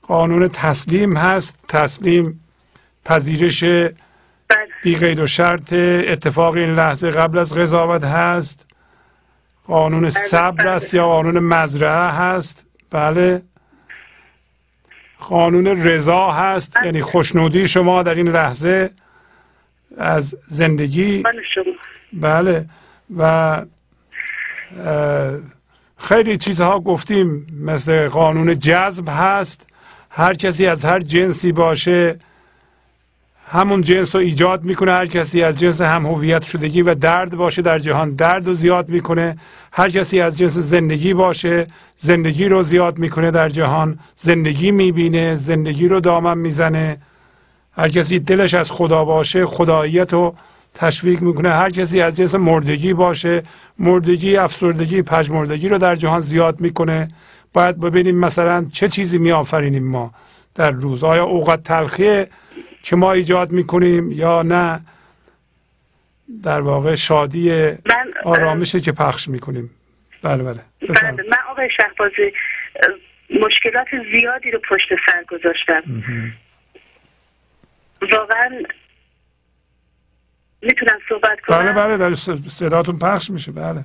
قانون 0.02 0.48
تسلیم 0.48 1.16
هست 1.16 1.58
تسلیم 1.68 2.44
پذیرش 3.04 3.64
بی 4.82 4.96
قید 4.96 5.20
و 5.20 5.26
شرط 5.26 5.72
اتفاق 5.72 6.54
این 6.54 6.74
لحظه 6.74 7.10
قبل 7.10 7.38
از 7.38 7.58
قضاوت 7.58 8.04
هست؟ 8.04 8.66
قانون 9.66 10.10
صبر 10.10 10.66
است 10.66 10.94
یا 10.94 11.06
قانون 11.06 11.38
مزرعه 11.38 12.10
هست؟ 12.10 12.66
بله. 12.90 13.42
قانون 15.18 15.66
رضا 15.66 16.30
هست 16.32 16.76
یعنی 16.84 17.02
خوشنودی 17.02 17.68
شما 17.68 18.02
در 18.02 18.14
این 18.14 18.28
لحظه 18.28 18.90
از 19.98 20.36
زندگی؟ 20.46 21.22
بله 22.12 22.66
و 23.16 23.62
خیلی 25.98 26.36
چیزها 26.36 26.80
گفتیم 26.80 27.46
مثل 27.62 28.08
قانون 28.08 28.58
جذب 28.58 29.08
هست. 29.08 29.66
هر 30.10 30.34
کسی 30.34 30.66
از 30.66 30.84
هر 30.84 30.98
جنسی 30.98 31.52
باشه 31.52 32.18
همون 33.50 33.82
جنس 33.82 34.14
رو 34.14 34.20
ایجاد 34.20 34.64
می‌کنه 34.64 34.92
هر 34.92 35.06
کسی 35.06 35.42
از 35.42 35.58
جنس 35.58 35.82
هم 35.82 36.06
هویت 36.06 36.42
شدگی 36.44 36.82
و 36.82 36.94
درد 36.94 37.36
باشه 37.36 37.62
در 37.62 37.78
جهان 37.78 38.14
درد 38.14 38.46
رو 38.46 38.54
زیاد 38.54 38.88
می‌کنه. 38.88 39.36
هر 39.72 39.90
کسی 39.90 40.20
از 40.20 40.38
جنس 40.38 40.52
زندگی 40.52 41.14
باشه 41.14 41.66
زندگی 41.96 42.48
رو 42.48 42.62
زیاد 42.62 42.98
می‌کنه 42.98 43.30
در 43.30 43.48
جهان. 43.48 43.98
زندگی 44.16 44.70
می‌بینه 44.70 45.34
زندگی 45.34 45.88
رو 45.88 46.00
دامن 46.00 46.38
می‌زنه. 46.38 46.96
هر 47.72 47.88
کسی 47.88 48.18
دلش 48.18 48.54
از 48.54 48.70
خدا 48.70 49.04
باشه 49.04 49.46
خداییت 49.46 50.12
رو 50.12 50.34
تشویق 50.74 51.20
می‌کنه. 51.20 51.50
هر 51.50 51.70
کسی 51.70 52.00
از 52.00 52.16
جنس 52.16 52.34
مردگی 52.34 52.94
باشه 52.94 53.42
مردگی 53.78 54.36
افسردگی 54.36 55.02
پژمردگی 55.02 55.68
رو 55.68 55.78
در 55.78 55.96
جهان 55.96 56.20
زیاد 56.20 56.60
می‌کنه. 56.60 57.08
باید 57.52 57.80
ببینیم 57.80 58.18
مثلا 58.18 58.66
چه 58.72 58.88
چیزی 58.88 59.18
میآفرینیم 59.18 59.88
ما 59.88 60.12
در 60.54 60.70
روز. 60.70 61.04
آیا 61.04 61.24
اوقات 61.24 61.62
تلخیه؟ 61.62 62.28
که 62.88 62.96
ما 62.96 63.12
ایجاد 63.12 63.50
می‌کنیم 63.50 64.12
یا 64.12 64.42
نه 64.42 64.80
در 66.42 66.60
واقع 66.60 66.94
شادی 66.94 67.72
آرامشه 68.24 68.80
که 68.80 68.92
پخش 68.92 69.28
می‌کنیم. 69.28 69.70
بله 70.22 70.42
بله. 70.42 70.60
بله 70.88 71.10
من 71.10 71.38
آقای 71.50 71.68
شهبازی 71.76 72.32
مشکلات 73.40 73.86
زیادی 74.12 74.50
رو 74.50 74.60
پشت 74.68 74.88
سر 75.06 75.24
گذاشتم. 75.28 75.82
واقعا 78.12 78.50
می‌تونم 80.62 80.98
صحبت 81.08 81.40
کنم؟ 81.40 81.58
بله 81.58 81.72
بله 81.72 81.96
در 81.96 82.14
صداتون 82.48 82.98
پخش 82.98 83.30
میشه. 83.30 83.52
بله. 83.52 83.84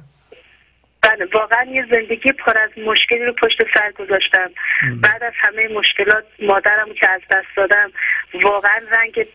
بله 1.04 1.26
واقعا 1.34 1.64
یه 1.64 1.86
زندگی 1.92 2.32
پر 2.32 2.58
از 2.58 2.70
مشکلی 2.78 3.26
رو 3.26 3.34
پشت 3.34 3.62
سر 3.74 3.92
گذاشتم. 3.92 4.52
بعد 5.02 5.24
از 5.24 5.34
همه 5.36 5.68
مشکلات 5.68 6.24
مادرم 6.40 6.94
که 6.94 7.10
از 7.10 7.22
دست 7.32 7.48
دادم 7.56 7.92
واقعا 8.44 8.82
رنگ 8.92 9.28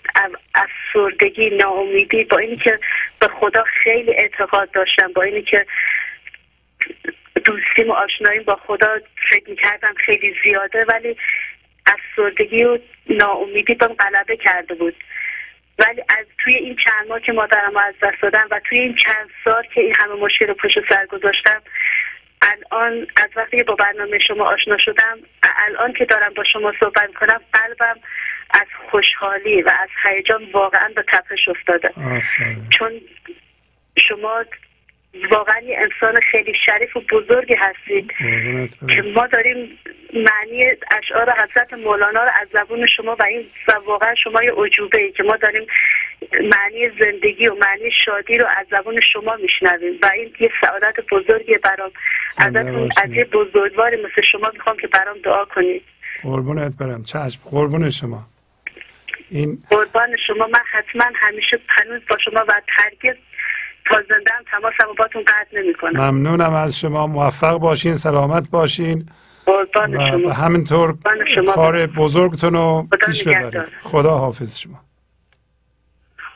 افسردگی 0.54 1.50
ناامیدی 1.50 2.24
با 2.24 2.38
اینی 2.38 2.56
که 2.56 2.78
به 3.20 3.28
خدا 3.28 3.62
خیلی 3.62 4.10
اعتقاد 4.10 4.70
داشتم 4.70 5.12
با 5.12 5.22
اینی 5.22 5.42
که 5.42 5.66
دوستیم 7.44 7.90
و 7.90 7.92
آشناییم 7.92 8.42
با 8.42 8.56
خدا 8.66 8.98
فکر 9.30 9.50
می‌کردم 9.50 9.94
خیلی 10.06 10.34
زیاده 10.44 10.84
ولی 10.84 11.16
افسردگی 11.86 12.64
و 12.64 12.78
ناامیدی 13.10 13.74
بهم 13.74 13.94
غلبه 13.94 14.36
کرده 14.36 14.74
بود. 14.74 14.94
ولی 15.78 16.02
از 16.08 16.26
توی 16.38 16.54
این 16.54 16.76
چند 16.76 17.08
ماه 17.08 17.20
که 17.20 17.32
مادرم 17.32 17.76
از 17.76 17.94
دست 18.02 18.22
دادم 18.22 18.48
و 18.50 18.60
توی 18.68 18.78
این 18.78 18.94
چند 18.94 19.30
سال 19.44 19.62
که 19.74 19.80
این 19.80 19.94
همه 19.94 20.14
مشکل 20.14 20.46
رو 20.46 20.54
پشت 20.54 20.78
سر 20.88 21.06
گذاشتم 21.06 21.62
الان 22.42 23.06
از 23.16 23.30
وقتی 23.36 23.56
که 23.56 23.64
با 23.64 23.74
برنامه 23.74 24.18
شما 24.18 24.44
آشنا 24.44 24.78
شدم 24.78 25.18
الان 25.66 25.92
که 25.92 26.04
دارم 26.04 26.34
با 26.34 26.44
شما 26.44 26.72
صحبت 26.80 27.14
کنم 27.14 27.40
قلبم 27.52 28.00
از 28.50 28.66
خوشحالی 28.90 29.62
و 29.62 29.68
از 29.68 29.88
هیجان 30.04 30.42
واقعا 30.52 30.88
به 30.96 31.04
تپش 31.12 31.48
افتاده. 31.48 31.90
چون 32.70 32.92
شما 33.98 34.44
واقعا 35.30 35.60
یه 35.60 35.78
انسان 35.78 36.20
خیلی 36.20 36.52
شریف 36.66 36.96
و 36.96 37.00
بزرگی 37.00 37.54
هستید 37.54 38.12
که 38.88 39.02
ما 39.14 39.26
داریم 39.26 39.78
معنی 40.14 40.64
اشعار 40.98 41.32
حضرت 41.32 41.72
مولانا 41.72 42.24
رو 42.24 42.30
از 42.40 42.48
زبون 42.52 42.86
شما 42.86 43.16
و 43.18 43.22
این 43.22 43.46
واقعا 43.86 44.14
شما 44.14 44.42
یه 44.42 44.52
عجوبه 44.56 45.02
ای 45.02 45.12
که 45.12 45.22
ما 45.22 45.36
داریم 45.36 45.66
معنی 46.32 46.90
زندگی 47.00 47.48
و 47.48 47.54
معنی 47.54 47.90
شادی 48.04 48.38
رو 48.38 48.46
از 48.56 48.66
زبون 48.70 49.00
شما 49.00 49.36
میشنویم 49.36 49.98
و 50.02 50.10
این 50.14 50.34
یه 50.40 50.50
سعادت 50.60 50.94
بزرگی 51.12 51.58
برام. 51.58 51.90
ازتون 52.38 52.88
از 53.04 53.12
یه 53.12 53.24
بزرگواری 53.24 53.96
مثل 53.96 54.22
شما 54.32 54.50
می‌خوام 54.54 54.76
که 54.76 54.86
برام 54.86 55.18
دعا 55.24 55.44
کنید. 55.44 55.82
قربونت 56.22 56.72
برم. 56.80 57.04
چشم. 57.04 57.40
قربون 57.50 57.90
شما. 57.90 58.26
این 59.30 59.58
قربان 59.70 60.16
شما. 60.26 60.46
من 60.46 60.60
حتما 60.70 61.04
همیشه 61.14 61.58
پنوز 61.68 62.00
با 62.08 62.18
شما 62.18 62.44
و 62.48 62.62
ترگز 62.76 63.16
تا 63.88 63.96
زنده 64.08 64.30
هم 64.32 64.44
تماسم 64.50 64.94
باتون 64.98 65.22
قطع 65.22 65.58
نمی 65.60 65.74
کنم 65.74 66.10
ممنونم 66.10 66.54
از 66.54 66.78
شما. 66.78 67.06
موفق 67.06 67.56
باشین 67.58 67.94
سلامت 67.94 68.50
باشین. 68.50 69.08
قربان 69.46 70.10
شما. 70.10 70.28
و 70.28 70.32
همینطور 70.32 70.96
کار 71.54 71.86
بزرگتون 71.86 72.54
رو 72.54 72.88
پیش 73.06 73.28
ببرید. 73.28 73.72
خدا 73.82 74.18
حافظ 74.18 74.58
شما. 74.58 74.80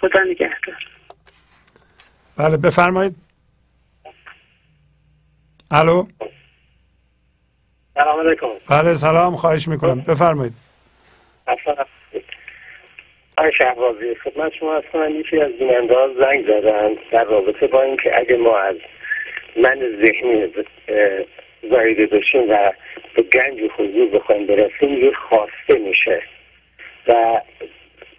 خدا 0.00 0.20
نگهدار. 0.30 0.86
بله 2.36 2.56
بفرمایید. 2.56 3.16
الو؟ 5.70 6.06
سلام 7.94 8.26
علیکم. 8.26 8.46
بله 8.68 8.94
سلام. 8.94 9.36
خواهش 9.36 9.68
می‌کنم. 9.68 10.00
بفرمایید. 10.00 10.54
آقای 13.36 13.52
شهبازی 13.52 14.14
خدمت 14.14 14.54
شما 14.54 14.76
هستم. 14.76 15.20
یکی 15.20 15.40
از 15.40 15.52
بیننده 15.52 15.94
ها 15.94 16.08
زنگ 16.20 16.46
زدن 16.46 16.96
در 17.10 17.24
رابطه 17.24 17.66
با 17.66 17.82
اینکه 17.82 18.18
اگه 18.18 18.36
ما 18.36 18.58
از 18.58 18.76
من 19.56 19.78
ذهنی 20.04 20.48
زایده 21.70 22.06
بشیم 22.06 22.50
و 22.50 22.72
به 23.14 23.22
گنج 23.22 23.60
حضور 23.78 24.08
بخوایم 24.08 24.46
برسیم 24.46 25.04
یه 25.04 25.12
خواسته 25.12 25.78
میشه. 25.78 26.22
و 27.08 27.40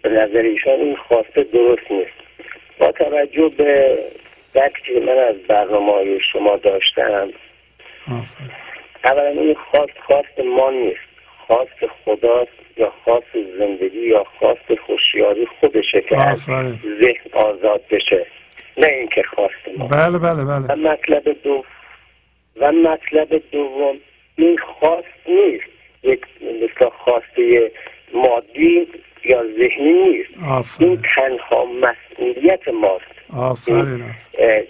به 0.02 0.08
نظر 0.08 0.38
ایشان 0.38 0.80
این 0.80 0.96
خواسته 0.96 1.42
درست 1.42 1.90
نیست. 1.90 2.12
با 2.78 2.92
توجه 2.92 3.48
به 3.48 3.98
درکی 4.54 4.82
که 4.94 5.00
من 5.00 5.18
از 5.18 5.36
برنامه 5.48 6.18
شما 6.18 6.56
داشتم 6.56 7.32
اولا 9.04 9.28
این 9.28 9.54
خواست 9.54 9.98
خواست 9.98 10.38
ما 10.38 10.70
نیست. 10.70 11.13
خواست 11.46 11.92
خداست 12.04 12.50
یا 12.76 12.92
خواست 13.04 13.26
زندگی 13.58 14.06
یا 14.08 14.24
خواست 14.38 14.74
خوشیاری 14.86 15.46
خودشه 15.60 16.00
که 16.00 16.18
از 16.18 16.38
ذهن 17.00 17.32
آزاد 17.32 17.80
بشه. 17.90 18.26
نه 18.76 18.86
اینکه 18.86 19.22
خواست 19.34 19.78
ما. 19.78 19.88
بله 19.88 20.18
بله 20.18 20.44
بله. 20.44 20.66
و 20.68 20.76
مطلب 20.76 21.42
دو 21.42 21.64
و 22.56 22.72
مطلب 22.72 23.42
دوم 23.52 23.96
این 24.36 24.58
خواست 24.58 25.28
نیست. 25.28 25.64
یک 26.02 26.20
مثل 26.42 26.88
خواسته 26.90 27.72
مادی 28.14 28.88
یا 29.24 29.42
ذهنی 29.42 29.92
نیست. 29.92 30.30
آفرین. 30.48 30.88
این 30.88 31.02
تنها 31.16 31.64
مسئولیت 31.64 32.68
ماست. 32.68 33.14
آفرین 33.36 34.04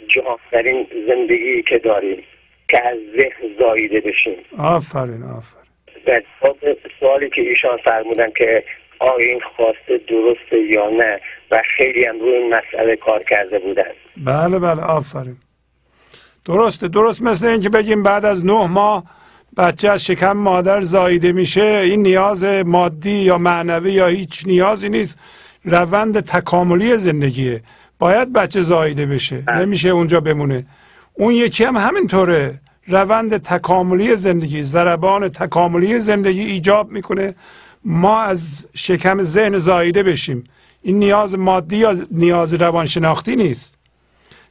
جافترین 0.09 0.87
زندگی 1.07 1.63
که 1.63 1.79
داریم 1.79 2.23
که 2.69 2.89
از 2.89 2.99
ذهن 3.17 3.57
زاییده 3.59 4.01
بشیم. 4.01 4.37
آفرین 4.59 5.23
آفرین. 5.23 5.64
در 6.07 6.23
سوالی 7.01 7.31
که 7.31 7.41
ایشان 7.41 7.77
فرمودن 7.85 8.31
که 8.31 8.65
آیا 8.99 9.29
این 9.29 9.41
خواسته 9.57 10.01
درسته 10.09 10.59
یا 10.71 10.91
نه 10.91 11.21
و 11.51 11.63
خیلی 11.77 12.05
هم 12.05 12.21
روی 12.21 12.35
این 12.35 12.55
مسئله 12.55 12.97
کار 12.97 13.23
کرده 13.23 13.59
بودن. 13.59 13.93
بله 14.17 14.59
بله 14.59 14.83
آفرین. 14.83 15.37
درسته 16.45 16.89
درست 16.89 17.23
مثل 17.23 17.47
اینکه 17.47 17.69
بگیم 17.69 18.03
بعد 18.03 18.25
از 18.25 18.47
نه 18.47 18.67
ماه 18.67 19.05
بچه 19.57 19.89
از 19.89 20.05
شکم 20.05 20.33
مادر 20.33 20.81
زاییده 20.81 21.33
میشه 21.33 21.63
این 21.63 22.03
نیاز 22.03 22.45
مادی 22.45 23.11
یا 23.11 23.39
معنوی 23.39 23.93
یا 23.93 24.07
هیچ 24.07 24.47
نیازی 24.47 24.89
نیست. 24.89 25.19
روند 25.65 26.21
تکاملی 26.21 26.97
زندگیه. 26.97 27.63
باید 27.99 28.33
بچه 28.33 28.61
زاییده 28.61 29.07
بشه. 29.07 29.37
بله. 29.37 29.59
نمیشه 29.59 29.89
اونجا 29.89 30.21
بمونه. 30.21 30.67
اون 31.15 31.33
یکی 31.35 31.65
هم 31.65 31.77
همینطوره. 31.77 32.61
روند 32.87 33.37
تکاملی 33.37 34.17
زندگی 34.17 34.63
ضربان 34.63 35.29
تکاملی 35.29 36.01
زندگی 36.01 36.41
ایجاب 36.41 36.91
می‌کنه. 36.91 37.35
ما 37.85 38.21
از 38.21 38.69
شکم 38.75 39.23
ذهن 39.23 39.59
زاییده 39.59 40.03
بشیم. 40.03 40.45
این 40.83 40.99
نیاز 40.99 41.39
مادی 41.39 41.77
یا 41.77 41.95
نیاز 42.11 42.55
روانشناختی 42.55 43.37
نیست. 43.37 43.79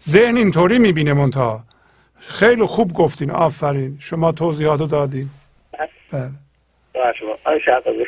ذهن 0.02 0.38
اینطوری 0.38 0.80
می‌بینه 0.80 1.14
منتها. 1.14 1.64
خیلی 2.20 2.66
خوب 2.66 2.94
گفتین. 2.94 3.32
آفرین. 3.32 3.98
شما 4.00 4.32
توضیحات 4.32 4.80
رو 4.80 4.88
دادین. 4.88 5.30
بله. 6.12 6.30
شما. 7.20 7.38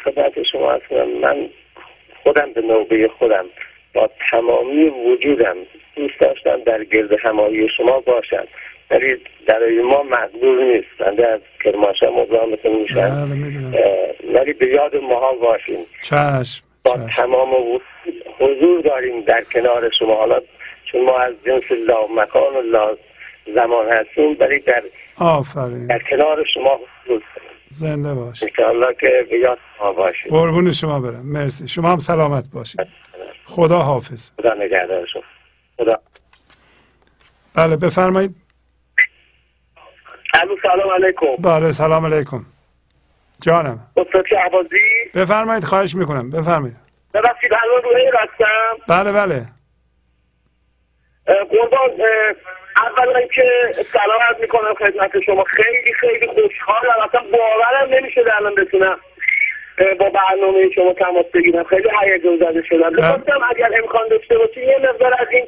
خدمت 0.04 0.44
شما 0.52 0.72
هستم. 0.72 1.20
من 1.22 1.50
خودم 2.24 2.54
به 2.54 2.62
نوبه 2.62 3.10
خودم. 3.20 3.46
با 3.94 4.10
تمامی 4.32 4.84
وجودم 4.84 5.56
دوست 5.96 6.20
داشتم 6.22 6.64
در 6.66 6.84
گرد 6.84 7.10
همایی 7.24 7.68
شما 7.78 8.00
باشم. 8.00 8.48
ولی 8.92 9.18
برای 9.48 9.82
ما 9.82 10.04
مقدور 10.04 10.64
نیست. 10.64 10.88
بنده 11.00 11.28
از 11.28 11.42
کرمانشاه 11.64 12.10
مزاحمتون 12.10 12.76
میشن 12.76 13.26
بله، 13.26 14.40
ولی 14.40 14.54
به 14.54 14.68
یاد 14.68 14.96
ماها 14.96 15.34
باشیم 15.34 15.80
چشم 16.02 16.64
با 16.84 16.98
تمام 17.16 17.50
حضور 18.40 18.82
داریم 18.82 19.22
در 19.22 19.42
کنار 19.54 19.90
شما. 20.00 20.16
حالا 20.16 20.42
چون 20.92 21.06
ما 21.06 21.20
از 21.20 21.34
جنس 21.46 21.64
لا 21.88 22.08
مکان 22.08 22.56
و 22.56 22.62
لا 22.62 22.98
زمان 23.56 23.90
هستیم 23.90 24.38
ولی 24.40 24.60
در 24.60 24.84
آفرین. 25.18 25.88
در 25.88 26.02
کنار 26.10 26.46
شما 26.54 26.80
حضور 27.06 27.22
زنده 27.70 28.14
باش. 28.14 28.44
انشاءالله 28.44 28.96
که 29.00 29.28
به 29.32 29.40
یاد 29.40 29.58
ما 29.80 30.06
قربون 30.30 30.72
شما 30.72 31.00
برم. 31.00 31.22
مرسی. 31.26 31.68
شما 31.68 31.90
هم 31.92 32.00
سلامت 32.00 32.44
باشید 32.54 32.88
خدا 33.46 33.80
حافظ. 33.80 34.32
خدا 34.38 34.54
نگهدار 34.54 35.06
شما. 35.06 35.24
خدا 35.78 36.00
بله 37.56 37.76
بفرمایید. 37.76 38.45
الو 40.42 40.56
سلام 40.62 40.94
علیکم. 40.94 41.36
بله 41.40 41.72
سلام 41.72 42.06
علیکم. 42.06 42.46
جانم. 43.42 43.80
استاد 43.98 44.26
شهبازی؟ 44.30 44.78
بفرمایید 45.16 45.64
خواهش 45.64 45.96
می‌کنم. 45.96 46.30
بفرمایید. 46.30 46.76
ببخشید 47.14 47.52
الان 47.54 47.84
روی 47.84 48.08
هستم 48.08 48.78
بله 48.88 49.12
بله. 49.12 49.46
قربان 51.26 51.90
اولا 52.78 53.22
که 53.36 53.44
سلام 53.94 54.20
عرض 54.30 54.42
می‌کنم 54.42 54.74
خدمت 54.80 55.20
شما. 55.26 55.44
خیلی 55.44 55.94
خیلی 55.94 56.28
خوشحالم. 56.28 57.08
اصلا 57.10 57.22
باورم 57.22 57.94
نمیشه 57.94 58.22
الان 58.38 58.56
بتونم 58.56 58.98
با 60.00 60.10
برنامه 60.10 60.70
شما 60.76 60.94
تماس 60.94 61.26
بگیرم. 61.34 61.64
خیلی 61.64 61.90
هیجان 62.02 62.38
زده 62.38 62.64
شدم. 62.70 62.96
می‌خواستم 62.96 63.40
اگر 63.50 63.70
امکان 63.84 64.08
داشته 64.10 64.38
باشی 64.38 64.62
یه 64.62 64.78
مقدار 64.90 65.14
از 65.20 65.28
این 65.32 65.48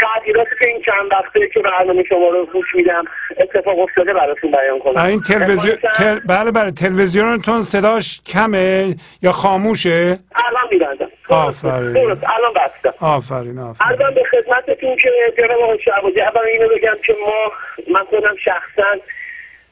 تغییراتی 0.00 0.50
که 0.58 0.68
این 0.68 0.82
چند 0.82 1.12
وقته 1.12 1.48
که 1.54 1.60
برنامه 1.60 2.04
شما 2.08 2.28
رو 2.28 2.46
گوش 2.46 2.74
میدم 2.74 3.04
اتفاق 3.40 3.78
افتاده 3.78 4.14
براتون 4.14 4.50
بیان 4.50 4.78
کنم. 4.78 5.04
این 5.04 5.22
تلویزیون 5.22 5.76
تل... 5.94 6.18
بله 6.18 6.50
بله 6.50 6.70
تلویزیونتون 6.70 7.62
صداش 7.62 8.20
کمه 8.26 8.94
یا 9.22 9.32
خاموشه؟ 9.32 10.18
الان 10.34 10.68
میبندم. 10.70 11.08
آفرین. 11.28 11.92
درست 11.92 12.24
الان 12.24 12.52
بستم. 12.56 12.94
آفرین 13.00 13.58
آفرین. 13.58 13.92
الان 13.92 14.14
به 14.14 14.22
خدمتتون 14.30 14.96
که 14.96 15.10
جناب 15.38 15.60
آقای 15.60 15.78
شعبازی 15.84 16.20
اول 16.20 16.40
اینو 16.52 16.68
بگم 16.68 16.96
که 17.06 17.14
ما 17.26 17.52
من 17.94 18.04
خودم 18.04 18.36
شخصا 18.44 18.84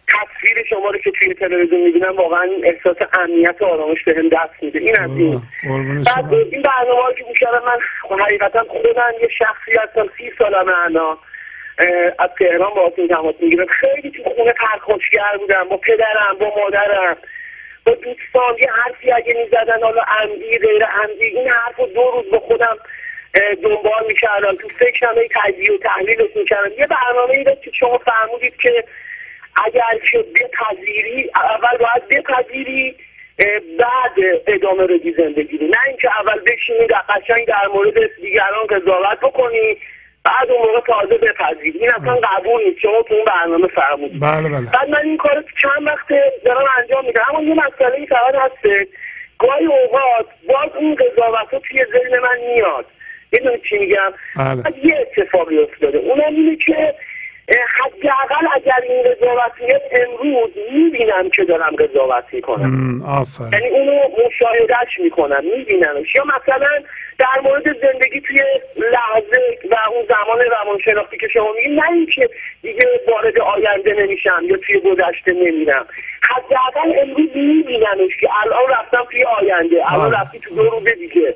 تصویر 0.09 0.67
شما 0.71 0.91
رو 0.91 0.99
که 0.99 1.11
توی 1.11 1.35
تلویزیون 1.35 1.81
می‌بینم 1.81 2.17
واقعا 2.17 2.51
احساس 2.63 2.97
امنیت 3.21 3.63
و 3.63 3.65
آرامش 3.65 4.05
بهم 4.05 4.29
دست 4.29 4.63
میده. 4.63 4.79
این 4.79 4.99
از 4.99 5.11
این. 5.11 5.43
بعد 6.07 6.35
این 6.35 6.63
برنامه 6.63 7.15
که 7.19 7.25
گوش 7.25 7.43
من 8.11 8.19
حقیقتا 8.19 8.65
خودم 8.69 9.13
یه 9.21 9.29
شخصی 9.39 9.73
هستم 9.83 10.11
سی 10.19 10.33
سالم 10.39 10.73
الان. 10.85 11.17
از 12.19 12.31
تهران 12.39 12.75
با 12.75 12.93
تماس 13.09 13.35
می‌گیرم. 13.41 13.67
خیلی 13.67 14.11
تو 14.11 14.23
خونه 14.23 14.53
پرخاشگر 14.53 15.37
بودم 15.39 15.65
با 15.69 15.77
پدرم 15.77 16.37
با 16.41 16.53
مادرم 16.57 17.17
با 17.87 17.93
دوستان 17.93 18.57
یه 18.63 18.71
حرفی 18.73 19.13
اگه 19.13 19.35
می‌زدن 19.35 19.83
حالا 19.83 20.03
عمدی 20.21 20.59
غیر 20.59 20.85
عمدی 20.85 21.25
این 21.25 21.49
حرف 21.49 21.77
رو 21.77 21.87
دو 21.87 22.11
روز 22.15 22.31
با 22.31 22.39
خودم 22.39 22.79
دنبال 23.63 24.07
می‌کردم. 24.09 24.57
تو 24.57 24.69
فکرم 24.69 25.15
تجزیه 25.35 25.75
و 25.75 25.79
تحلیلش 25.79 26.37
می‌کردم 26.37 26.71
یه 26.79 26.87
برنامه 26.87 27.35
ای 27.35 27.45
که 27.45 27.71
شما 27.79 27.99
فرمودید 27.99 28.57
که 28.57 28.85
اگر 29.67 29.99
که 30.11 30.19
بپذیری 30.19 31.31
اول 31.37 31.79
باید 31.79 32.09
بپذیری 32.09 32.97
بعد 33.79 34.43
ادامه 34.47 34.87
بدی 34.87 35.13
زندگی 35.13 35.59
رو. 35.59 35.67
نه 35.67 35.79
اینکه 35.87 36.09
اول 36.21 36.41
بشینی 36.41 36.87
در 36.87 36.99
قشنگ 37.09 37.47
در 37.47 37.67
مورد 37.75 37.95
دیگران 38.23 38.67
قضاوت 38.67 39.21
بکنی 39.23 39.77
بعد 40.25 40.51
اون 40.51 40.67
موقع 40.67 40.81
تازه 40.81 41.19
بپذیری. 41.19 41.79
این 41.79 41.91
اصلا 41.91 42.15
قبول 42.15 42.65
نیست. 42.65 42.79
شما 42.79 43.03
تو 43.09 43.15
اون 43.15 43.25
برنامه 43.25 43.67
فرمودید. 43.67 44.21
بله 44.21 44.49
بله. 44.49 44.71
بعد 44.71 44.89
من 44.89 45.03
این 45.05 45.17
کار 45.17 45.45
چند 45.63 45.87
وقت 45.87 46.09
دارم 46.45 46.65
انجام 46.79 47.07
میدم. 47.07 47.23
اما 47.29 47.43
یه 47.43 47.55
مسئله 47.55 47.95
این 47.95 48.07
فقط 48.07 48.35
هسته. 48.35 48.87
گاهی 49.39 49.67
اوقات 49.67 50.27
باز 50.49 50.71
اون 50.77 50.95
قضاوت 50.95 51.53
رو 51.53 51.59
توی 51.59 51.85
ذهن 51.93 52.19
من 52.19 52.55
میاد. 52.55 52.87
می‌دونی 53.33 53.59
چی 53.71 53.79
میگم؟ 53.79 54.13
بله. 54.37 54.63
یه 54.83 54.99
اتفاقی 55.01 55.59
افتاده. 55.59 55.99
اونم 55.99 56.35
اینه 56.35 56.57
که 56.57 56.95
حداقل 57.49 58.47
اگر 58.55 58.81
این 58.89 59.03
قضاوت 59.03 59.53
میاد 59.61 59.83
امروز 59.93 60.51
می‌بینم 60.73 61.31
که 61.31 61.45
دارم 61.45 61.77
قضاوت 61.77 62.25
می‌کنم. 62.33 63.03
یعنی 63.53 63.69
اونو 63.69 64.01
مشاهدهش 64.27 64.99
می‌کنم 64.99 65.45
میبینمش. 65.57 66.15
یا 66.15 66.25
مثلا 66.25 66.69
در 67.19 67.41
مورد 67.43 67.65
زندگی 67.65 68.21
توی 68.21 68.43
لحظه 68.77 69.59
و 69.71 69.77
اون 69.91 70.05
زمان 70.09 70.41
روانشناختی 70.41 71.17
که 71.19 71.29
شما 71.29 71.53
میگید 71.57 71.81
نه 71.81 71.93
اینکه 71.93 72.29
دیگه 72.63 72.83
وارد 73.09 73.39
آینده 73.39 73.93
نمیشم 73.93 74.43
یا 74.45 74.57
توی 74.57 74.81
گذشته 74.81 75.33
نمیرم. 75.33 75.87
حداقل 76.31 76.99
امروز 76.99 77.29
میبینمش 77.35 78.17
که 78.21 78.29
الان 78.43 78.71
رفتم 78.71 79.05
توی 79.11 79.25
آینده 79.25 79.93
الان 79.93 80.13
رفتی 80.13 80.39
تو 80.39 80.55
دو 80.55 80.71
روز 80.71 80.85
دیگه. 80.85 81.35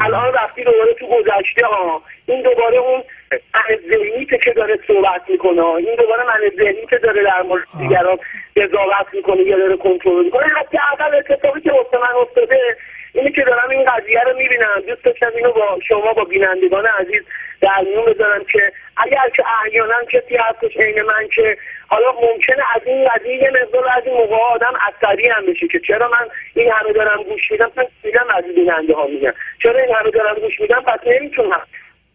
الان 0.00 0.34
رفتی 0.34 0.64
دوباره 0.64 0.94
تو 0.94 1.06
گذشته 1.06 1.66
ها 1.66 2.02
این 2.26 2.42
دوباره 2.42 2.76
اون 2.76 3.02
من 3.32 3.76
ذهنی 3.90 4.26
که 4.26 4.52
داره 4.56 4.78
صحبت 4.86 5.22
می‌کنه 5.28 5.64
این 5.64 5.94
دوباره 5.94 6.24
من 6.24 6.50
ذهنی 6.56 6.86
که 6.90 6.98
داره 6.98 7.22
در 7.22 7.42
مورد 7.42 7.64
دیگران 7.78 8.18
قضاوت 8.56 9.06
می‌کنه 9.12 9.42
یا 9.42 9.58
داره 9.58 9.76
کنترل 9.76 10.24
می‌کنه. 10.24 10.46
حتی 10.46 10.78
اول 10.92 11.14
اتفاقی 11.14 11.60
که 11.60 11.72
واسه 11.72 11.98
من 11.98 12.20
افتاده 12.20 12.76
اینی 13.12 13.32
که 13.32 13.42
دارم 13.42 13.70
این 13.70 13.84
قضیه 13.84 14.20
رو 14.20 14.36
می‌بینم. 14.36 14.82
دوست 14.86 15.04
داشتم 15.04 15.32
اینو 15.36 15.52
با 15.52 15.78
شما 15.88 16.12
با 16.12 16.24
بینندگان 16.24 16.86
عزیز 16.86 17.22
در 17.60 17.80
میون 17.86 18.04
بذارم 18.04 18.44
که 18.44 18.72
اگر 18.96 19.28
که 19.36 19.44
احیانا 19.64 20.04
کسی 20.04 20.36
هستش 20.36 20.76
عین 20.76 21.02
من 21.02 21.28
که 21.34 21.56
حالا 21.88 22.12
ممکنه 22.12 22.62
از 22.74 22.82
این 22.86 23.08
قضیه 23.08 23.34
یه 23.34 23.50
مقدار 23.50 23.88
از 23.96 24.06
این 24.06 24.14
موقع 24.14 24.36
آدم 24.36 24.72
عصبی 24.86 25.28
هم 25.28 25.46
بشه 25.46 25.68
که 25.68 25.78
چرا 25.78 26.08
من 26.08 26.28
این 26.54 26.72
همه 26.72 26.92
دارم 26.92 27.22
گوش 27.22 27.50
میدم؟ 27.50 27.72
پس 27.76 27.86
میدم 28.04 28.26
از 28.34 28.44
بیننده 28.54 28.94
ها 28.94 29.06
میگم 29.06 29.34
چرا 29.62 29.80
این 29.80 29.94
همه 29.94 30.10
دارم 30.10 30.34
گوش 30.34 30.60
میدم؟ 30.60 30.80
پس 30.80 31.00
نمی‌تونم. 31.06 31.62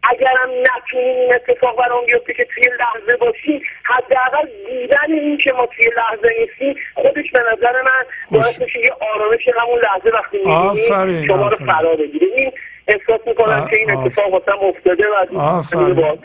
اگرم 0.02 0.50
نتونیم 0.60 1.16
این 1.16 1.34
اتفاق 1.34 1.78
برام 1.78 2.06
بیفته 2.06 2.34
که 2.34 2.46
توی 2.54 2.64
لحظه 2.80 3.16
باشیم 3.16 3.62
حداقل 3.84 4.48
دیدن 4.68 5.12
این 5.22 5.38
که 5.38 5.52
ما 5.52 5.66
توی 5.66 5.90
لحظه 5.96 6.28
نیستیم 6.40 6.74
خودش 6.94 7.30
به 7.32 7.40
نظر 7.52 7.82
من 7.82 8.04
باعث 8.30 8.60
میشه 8.60 8.80
یه 8.80 8.92
آرامش 9.14 9.48
همون 9.60 9.78
لحظه 9.78 10.10
وقتی 10.16 10.38
می‌بینی 10.38 11.26
شما 11.26 11.48
رو 11.48 11.56
فرا 11.56 11.96
بگیره 11.96 12.26
این 12.36 12.52
احساس 12.88 13.20
می‌کنم 13.26 13.66
که 13.70 13.76
این 13.76 13.90
اتفاق 13.90 14.32
واسم 14.32 14.58
افتاده 14.62 15.04
و 15.08 15.38
آفرین. 15.38 16.18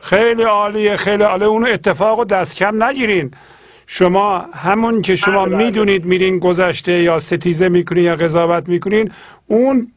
خیلی 0.00 0.42
عالیه 0.42 0.96
خیلی 0.96 1.22
عالیه. 1.22 1.46
اون 1.46 1.66
اتفاق 1.66 2.18
رو 2.18 2.24
دست 2.24 2.56
کم 2.56 2.82
نگیرین. 2.82 3.30
شما 3.86 4.38
همون 4.38 5.02
که 5.02 5.16
شما 5.16 5.44
بله، 5.44 5.54
بله. 5.54 5.64
می‌دونید 5.64 6.04
میرین 6.04 6.38
گذشته 6.38 6.92
یا 6.92 7.18
ستیزه 7.18 7.68
می‌کنین 7.68 8.04
یا 8.04 8.16
قضاوت 8.16 8.68
می‌کنین 8.68 9.12
اون 9.46 9.92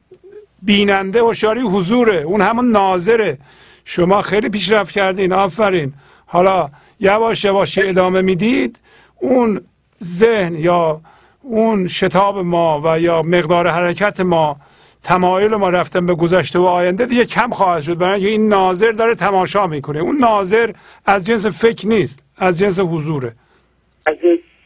بیننده 0.61 1.21
هوشیاری 1.21 1.61
حضوره. 1.61 2.21
اون 2.21 2.41
همون 2.41 2.71
ناظره. 2.71 3.37
شما 3.85 4.21
خیلی 4.21 4.49
پیشرفت 4.49 4.91
کردین 4.91 5.33
آفرین. 5.33 5.93
حالا 6.25 6.69
یواش 6.99 7.45
یواش 7.45 7.79
ادامه 7.83 8.21
می‌دید 8.21 8.79
اون 9.19 9.61
ذهن 10.03 10.55
یا 10.55 11.01
اون 11.41 11.87
شتاب 11.87 12.39
ما 12.39 12.81
و 12.83 12.99
یا 12.99 13.21
مقدار 13.21 13.67
حرکت 13.67 14.19
ما 14.19 14.57
تمایل 15.03 15.55
ما 15.55 15.69
رفتن 15.69 16.05
به 16.05 16.15
گذشته 16.15 16.59
و 16.59 16.63
آینده 16.63 17.05
دیگه 17.05 17.25
کم 17.25 17.49
خواهد 17.49 17.81
شد. 17.81 17.97
برای 17.97 18.27
این 18.27 18.47
ناظر 18.47 18.91
داره 18.91 19.15
تماشا 19.15 19.67
می‌کنه. 19.67 19.99
اون 19.99 20.17
ناظر 20.17 20.71
از 21.05 21.25
جنس 21.25 21.45
فکر 21.45 21.87
نیست 21.87 22.23
از 22.37 22.57
جنس 22.57 22.79
حضوره. 22.79 23.35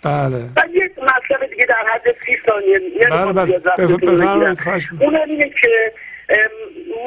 بله. 0.04 0.38
دیگه 0.38 0.83
در 1.74 1.86
حد 1.94 2.16
سی 2.26 2.38
ثانیه. 2.46 2.80
بله 3.12 3.34
بله. 3.34 3.62
اون 5.02 5.16
اینه 5.16 5.50
که 5.50 5.94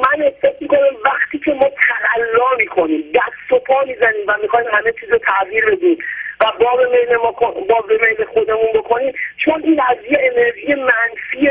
من 0.03 0.23
احساس 0.23 0.61
می‌کنم 0.61 0.95
وقتی 1.05 1.39
که 1.45 1.51
ما 1.51 1.69
تقلا 1.87 2.55
می‌کنیم 2.59 3.03
دست 3.13 3.51
و 3.51 3.59
پا 3.59 3.83
می‌زنیم 3.83 4.25
و 4.27 4.33
می‌خوایم 4.41 4.67
همه 4.73 4.93
چیز 4.99 5.09
رو 5.09 5.17
تغییر 5.17 5.65
بدیم 5.65 5.97
و 6.41 6.45
باب 6.59 6.79
میل 6.81 7.15
ما 7.15 7.31
باب 7.69 7.91
میل 7.91 8.25
خودمون 8.33 8.71
بکنیم 8.75 9.13
چون 9.37 9.63
این 9.63 9.81
از 9.89 9.97
یه 10.11 10.17
انرژی 10.21 10.73
منفی 10.75 11.49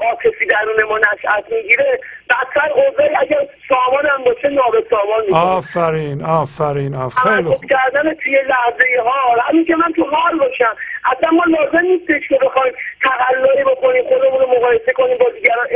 عاطفی 0.00 0.46
درون 0.46 0.82
ما 0.88 0.98
نشأت 0.98 1.44
می‌گیره 1.52 2.00
بدتر 2.30 2.72
اوضاعی 2.72 3.16
اگر 3.20 3.48
سامان 3.68 4.06
هم 4.06 4.24
باشه 4.24 4.48
نابه 4.48 4.84
سامان 4.90 5.24
می‌کنه 5.26 5.40
آفرین 5.40 6.24
آفرین 6.24 6.94
آفرین. 6.94 7.34
خیلی 7.34 7.68
کردن 7.70 8.14
توی 8.14 8.42
لحظه 8.42 8.84
حال. 9.04 9.40
همین 9.48 9.64
که 9.64 9.76
من 9.76 9.92
تو 9.96 10.04
حال 10.04 10.38
باشم. 10.38 10.76
اصلا 11.04 11.30
ما 11.30 11.44
لازم 11.44 11.86
نیستش 11.86 12.28
که 12.28 12.38
بخوایم 12.42 12.74
تقلایی 13.02 13.64
بکنیم 13.64 14.04
خودمون 14.04 14.40
رو 14.40 14.46
مقایسه 14.56 14.92
کنیم 14.92 15.16
با 15.20 15.26
دیگران. 15.30 15.66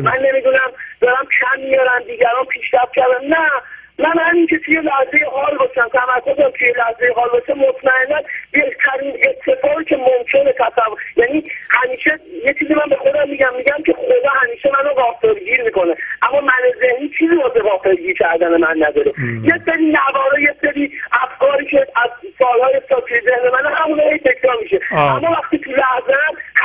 من 0.00 0.18
نمی‌دونم 0.28 0.70
دارم 1.00 1.26
کم 1.40 1.60
میارم 1.60 2.02
دیگران 2.06 2.44
پیشرفت 2.44 2.92
کردن. 2.94 3.26
نه. 3.28 3.50
من 3.98 4.18
همین 4.18 4.46
که 4.46 4.58
توی 4.58 4.74
لحظه 4.74 5.26
حال 5.32 5.56
باشم 5.56 5.88
تمرکزم 5.88 6.50
توی 6.50 6.72
لحظه 6.78 7.12
حال 7.16 7.28
باشه 7.28 7.54
مطمئنا 7.54 8.22
بهترین 8.52 9.16
اتفاقی 9.28 9.84
که 9.84 9.96
ممکنه 9.96 10.52
تصور 10.52 10.98
یعنی 11.16 11.44
همیشه 11.70 12.18
یه 12.46 12.54
چیزی 12.58 12.74
من 12.74 12.88
به 12.88 12.96
خودم 12.96 13.28
میگم 13.28 13.56
میگم 13.56 13.82
که 13.86 13.92
خدا 13.92 14.30
همیشه 14.42 14.70
منو 14.78 14.94
غافلگیر 14.94 15.62
می‌کنه. 15.62 15.94
اما 16.22 16.40
من 16.40 16.52
ذهنی 16.80 17.08
چیزی 17.18 17.34
واسه 17.36 17.60
غافلگیر 17.60 18.14
کردن 18.14 18.56
من 18.56 18.76
نداره. 18.78 19.12
یه 19.42 19.60
سری 19.66 19.86
نوارا 19.86 20.40
یه 20.40 20.54
سری 20.62 20.92
افکاری 21.12 21.66
که 21.66 21.86
از 21.96 22.10
سالهای 22.38 22.80
توی 22.88 23.20
ذهن 23.20 23.50
من 23.52 23.72
همون 23.74 24.18
تکرار 24.18 24.56
میشه. 24.62 24.80
اما 24.92 25.30
وقتی 25.30 25.58
تو 25.58 25.70
لحظه 25.70 26.14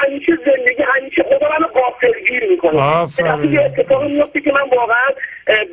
همیشه 0.06 0.32
زندگی 0.46 0.84
همیشه 0.96 1.24
خدا 1.24 1.48
منو 1.50 1.68
غافلگیر 1.68 2.50
می‌کنه. 2.50 2.76
یه 3.54 3.62
اتفاقی 3.62 4.08
میفته 4.08 4.42
که 4.42 4.52
من 4.52 4.78
واقعا 4.78 5.08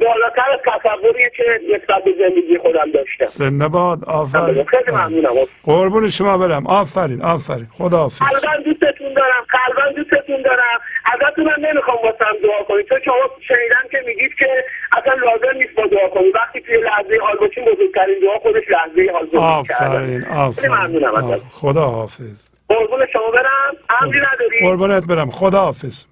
بالاتر 0.00 0.50
از 0.52 0.60
تصوری 0.66 1.30
که 1.36 1.44
نسبت 1.74 2.04
به 2.04 2.10
زندگی 2.18 2.58
خودم 2.58 2.90
داشتم. 2.94 3.26
سنه 3.26 3.68
باد. 3.68 4.04
آفرین. 4.04 4.64
خیلی 4.64 4.90
ممنونم. 4.90 5.30
قربون 5.64 6.08
شما 6.08 6.38
برم. 6.38 6.66
آفرین 6.66 7.22
آفرین. 7.22 7.66
خدا 7.78 7.98
حافظ 7.98 8.18
قلبا 8.18 8.62
دوستتون 8.64 9.12
دارم 9.14 9.44
قلبا 9.50 9.92
دوستتون 9.96 10.42
دارم. 10.42 10.80
ازتون 11.14 11.48
هم 11.48 11.66
نمی‌خوام 11.66 11.96
واسم 11.96 12.36
دعا 12.42 12.62
کنید 12.68 12.88
چون 12.88 12.98
شما 13.04 13.14
شنیدم 13.48 13.88
که 13.90 13.98
میگید 14.06 14.34
که 14.38 14.64
اصلا 14.98 15.14
لازم 15.14 15.58
نیست 15.58 15.74
با 15.76 15.86
دعا 15.86 16.08
کنید 16.08 16.34
وقتی 16.34 16.60
توی 16.60 16.76
لحظه 16.76 17.18
حال 17.22 17.36
باشیم 17.36 17.64
بزرگترین 17.64 18.20
دعا 18.22 18.38
خودش 18.38 18.64
لحظه 18.70 19.12
حال 19.12 19.26
آفرین 19.36 20.24
آفرین. 20.26 21.36
خدا 21.50 21.80
حافظ 21.80 22.55
قربون 22.68 23.06
شما 23.12 23.30
برم. 23.30 23.98
امری 24.02 24.18
نداری؟ 24.18 24.60
قربونت 24.60 25.06
برم. 25.06 25.30
خدا 25.30 25.60
حافظ 25.60 26.06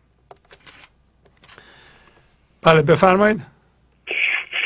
بله 2.62 2.82
بفرمایید. 2.82 3.40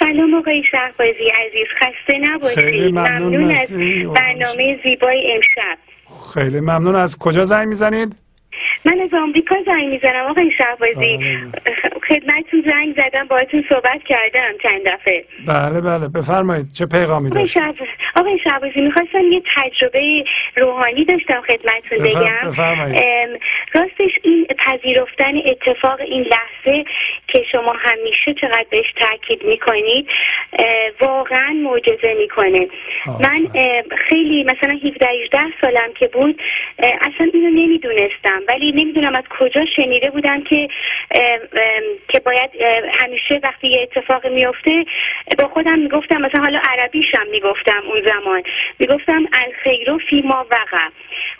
سلام 0.00 0.34
آقای 0.34 0.64
شهبازی 0.70 1.32
عزیز. 1.46 1.66
خسته 1.80 2.18
نباشید. 2.18 2.94
ممنون, 2.94 3.50
از 3.50 3.72
برنامه 4.14 4.80
زیبای 4.84 5.32
امشب. 5.32 5.78
خیلی 6.34 6.60
ممنون. 6.60 6.96
از 6.96 7.18
کجا 7.18 7.44
زنگ 7.44 7.68
می‌زنید؟ 7.68 8.16
من 8.84 9.00
از 9.00 9.14
آمریکا 9.22 9.56
زنگ 9.66 9.88
می‌زنم 9.88 10.26
آقای 10.30 10.50
شهبازی. 10.58 11.16
بله. 11.16 11.52
خدمتتون 12.08 12.64
زنگ 12.66 12.96
زدم 12.96 13.26
باهاتون 13.26 13.64
صحبت 13.68 14.00
کردم 14.06 14.52
چند 14.62 14.80
دفعه. 14.86 15.24
بله 15.46 15.80
بله. 15.80 16.08
بفرمایید. 16.08 16.72
چه 16.72 16.86
پیغامی 16.86 17.30
داشت 17.30 17.58
آقای 18.18 18.38
شهبازی 18.44 18.80
می‌خواستم 18.80 19.32
یه 19.32 19.42
تجربه 19.56 20.24
روحانی 20.56 21.04
داشتم 21.04 21.40
خدمتتون 21.40 21.98
بگم. 21.98 22.52
راستش 23.72 24.18
این 24.22 24.46
پذیرفتن 24.58 25.36
اتفاق 25.44 26.00
این 26.00 26.22
لحظه 26.22 26.84
که 27.28 27.44
شما 27.52 27.72
همیشه 27.78 28.34
چقدر 28.40 28.66
بهش 28.70 28.92
تاکید 28.96 29.44
می‌کنید 29.44 30.08
واقعا 31.00 31.50
معجزه 31.50 32.14
می‌کنه. 32.18 32.68
من 33.06 33.46
خیلی 34.08 34.44
مثلا 34.44 34.78
17 34.84 35.08
18 35.24 35.38
سالم 35.60 35.92
که 35.98 36.06
بود 36.08 36.42
اصلا 36.80 37.30
اینو 37.34 37.50
نمی‌دونستم. 37.50 38.42
ولی 38.48 38.72
نمی‌دونم 38.72 39.14
از 39.14 39.24
کجا 39.40 39.64
شنیده 39.76 40.10
بودم 40.10 40.44
که 40.44 40.68
که 42.08 42.20
باید 42.24 42.50
همیشه 42.92 43.40
وقتی 43.42 43.68
یه 43.68 43.82
اتفاق 43.82 44.26
میفته 44.26 44.84
با 45.38 45.48
خودم 45.48 45.78
می‌گفتم 45.78 46.20
مثلا 46.20 46.42
حالا 46.42 46.60
عربیشم 46.64 47.26
می‌گفتم 47.30 47.82
اون 47.88 48.02
زمان. 48.12 48.42
می‌گفتم 48.78 49.22
الخیر 49.32 49.98
فی 50.10 50.22
ما 50.22 50.46
وقع. 50.50 50.88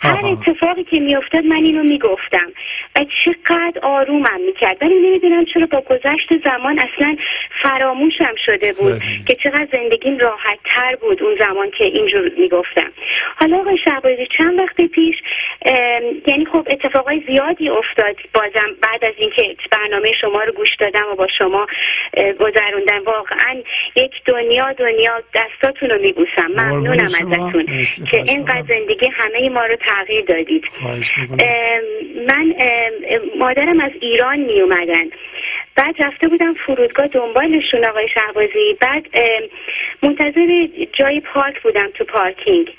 هر 0.01 0.25
اتفاقی 0.25 0.83
که 0.83 0.99
میافتاد 0.99 1.45
من 1.45 1.55
اینو 1.55 1.83
می‌گفتم. 1.83 2.51
و 2.95 3.05
چقدر 3.25 3.79
آرومم 3.81 4.41
می‌کرد. 4.45 4.77
ولی 4.81 4.95
نمی‌دونم 4.95 5.45
چرا 5.45 5.65
با 5.65 5.81
گذشت 5.81 6.29
زمان 6.43 6.79
اصلا 6.79 7.17
فراموشم 7.61 8.35
شده 8.45 8.73
بود 8.79 9.01
که 9.27 9.35
چقدر 9.35 9.67
زندگیم 9.71 10.17
راحت 10.17 10.59
تر 10.71 10.95
بود 10.95 11.23
اون 11.23 11.35
زمان 11.39 11.71
که 11.71 11.83
اینجور 11.83 12.31
می‌گفتم. 12.37 12.91
حالا 13.35 13.57
آقای 13.57 13.77
شهبازی 13.77 14.27
چند 14.37 14.59
وقت 14.59 14.81
پیش 14.81 15.15
یعنی 16.27 16.45
خب 16.45 16.67
اتفاقای 16.69 17.23
زیادی 17.27 17.69
افتاد. 17.69 18.15
بازم 18.33 18.75
بعد 18.81 19.05
از 19.05 19.13
اینکه 19.17 19.55
برنامه 19.71 20.11
شما 20.21 20.43
رو 20.43 20.51
گوش 20.51 20.75
دادم 20.75 21.05
و 21.11 21.15
با 21.15 21.27
شما 21.37 21.67
گذروندم. 22.39 23.03
واقعا 23.05 23.55
یک 23.95 24.11
دنیا 24.25 24.73
دنیا 24.73 25.21
دستاتون 25.33 25.89
رو 25.89 26.01
میبوسم. 26.01 26.47
ممنونم 26.47 27.03
ازتون 27.03 27.65
که 28.11 28.17
اینقدر 28.17 28.63
زندگی 28.67 29.07
همه 29.07 29.49
ما 29.49 29.65
رو 29.65 29.75
تغییر 29.89 30.25
دادید. 30.25 30.65
من 32.27 32.55
مادرم 33.37 33.79
از 33.79 33.91
ایران 34.01 34.39
می 34.39 34.61
اومدن 34.61 35.05
بعد 35.75 35.95
رفته 35.99 36.27
بودم 36.27 36.53
فرودگاه 36.53 37.07
دنبالشون 37.07 37.85
آقای 37.85 38.07
شهبازی. 38.13 38.77
بعد 38.81 39.07
منتظر 40.03 40.67
جای 40.93 41.19
پارک 41.19 41.61
بودم 41.61 41.89
تو 41.93 42.03
پارکینگ 42.03 42.73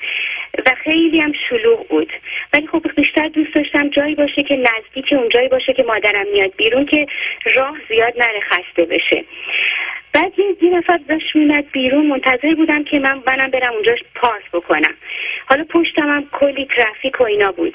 و 0.67 0.71
خیلی 0.85 1.21
هم 1.21 1.33
شلوغ 1.49 1.89
بود. 1.89 2.13
ولی 2.53 2.67
خب 2.67 2.87
بیشتر 2.97 3.29
دوست 3.29 3.55
داشتم 3.55 3.89
جایی 3.89 4.15
باشه 4.15 4.43
که 4.43 4.57
نزدیک 4.57 5.13
اون 5.13 5.29
جایی 5.29 5.49
باشه 5.49 5.73
که 5.73 5.83
مادرم 5.83 6.27
میاد 6.33 6.53
بیرون 6.57 6.87
که 6.87 7.07
راه 7.55 7.77
زیاد 7.89 8.15
نره 8.19 8.41
خسته 8.41 8.85
بشه. 8.85 9.25
بعد 10.13 10.33
یه 10.63 10.71
نفر 10.71 11.01
داشت 11.09 11.37
میمد 11.37 11.71
بیرون. 11.73 12.07
منتظر 12.07 12.55
بودم 12.55 12.85
که 12.85 12.99
من 12.99 13.23
منم 13.27 13.51
برم 13.51 13.73
اونجا 13.73 13.95
پارک 14.15 14.51
بکنم. 14.53 14.95
حالا 15.51 15.65
پشتم 15.65 16.09
هم 16.09 16.29
کلی 16.33 16.69
ترافیک 16.77 17.21
و 17.21 17.25
اینا 17.25 17.53
بود. 17.53 17.75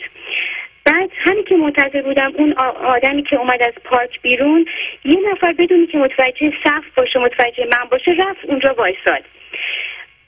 بعد 0.85 1.09
همین 1.17 1.43
که 1.43 1.55
منتظر 1.55 2.01
بودم 2.01 2.33
اون 2.37 2.53
آدمی 2.83 3.23
که 3.23 3.35
اومد 3.35 3.61
از 3.61 3.73
پارک 3.83 4.21
بیرون 4.21 4.65
یه 5.05 5.19
نفر 5.31 5.53
بدونی 5.53 5.87
که 5.87 5.97
متوجه 5.97 6.53
صف 6.63 6.83
باشه 6.95 7.19
متوجه 7.19 7.65
من 7.65 7.89
باشه 7.91 8.11
رفت 8.11 8.45
اونجا 8.45 8.73
وایساد. 8.73 9.23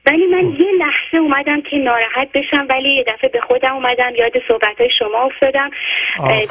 ولی 0.07 0.25
من 0.25 0.55
یه 0.59 0.71
لحظه 0.79 1.17
اومدم 1.17 1.61
که 1.61 1.77
ناراحت 1.77 2.31
بشم 2.33 2.65
ولی 2.69 2.89
یه 2.89 3.03
دفعه 3.03 3.29
به 3.29 3.41
خودم 3.41 3.73
اومدم 3.73 4.15
یاد 4.15 4.33
صحبت 4.47 4.81
های 4.81 4.89
شما 4.89 5.17
افتادم. 5.23 5.71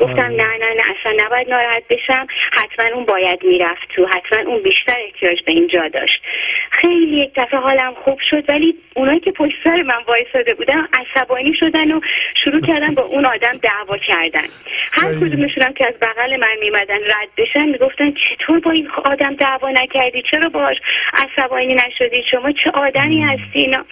گفتم 0.00 0.22
نه 0.22 0.56
نه 0.60 0.74
نه 0.76 0.82
اصلا 1.00 1.24
نباید 1.24 1.50
ناراحت 1.50 1.82
بشم. 1.90 2.26
حتما 2.52 2.86
اون 2.94 3.04
باید 3.04 3.44
می‌رفت 3.44 3.88
تو 3.88 4.06
حتما 4.06 4.38
اون 4.50 4.62
بیشتر 4.62 4.96
احتیاج 5.06 5.42
به 5.42 5.52
اینجا 5.52 5.88
داشت. 5.88 6.22
خیلی 6.70 7.16
یک 7.16 7.30
دفعه 7.36 7.60
حالم 7.60 7.94
خوب 7.94 8.18
شد 8.30 8.50
ولی 8.50 8.74
اونایی 8.94 9.20
که 9.20 9.32
پشت 9.32 9.56
سر 9.64 9.82
من 9.82 10.02
وایساده 10.06 10.54
بودن 10.54 10.88
عصبانی 10.92 11.54
شدن 11.54 11.92
و 11.92 12.00
شروع 12.34 12.60
کردن 12.60 12.94
با 12.94 13.02
اون 13.02 13.24
آدم 13.24 13.52
دعوا 13.62 13.96
کردن. 13.96 14.46
هر 14.92 15.14
کدومشون 15.14 15.72
که 15.72 15.86
از 15.86 15.94
بغل 16.00 16.36
من 16.36 16.56
میمدن 16.60 16.98
رد 17.04 17.28
بشن 17.36 17.66
می‌گفتن 17.66 18.12
چطور 18.12 18.60
با 18.60 18.70
این 18.70 18.88
آدم 19.04 19.34
دعوا 19.34 19.70
نکردی؟ 19.70 20.22
چرا 20.22 20.48
باش 20.48 20.76
عصبانی 21.12 21.74
نشدی؟ 21.74 22.22
شما 22.30 22.52
چه 22.52 22.70
آدمی 22.70 23.22
هستی؟ 23.22 23.45
اینا. 23.52 23.84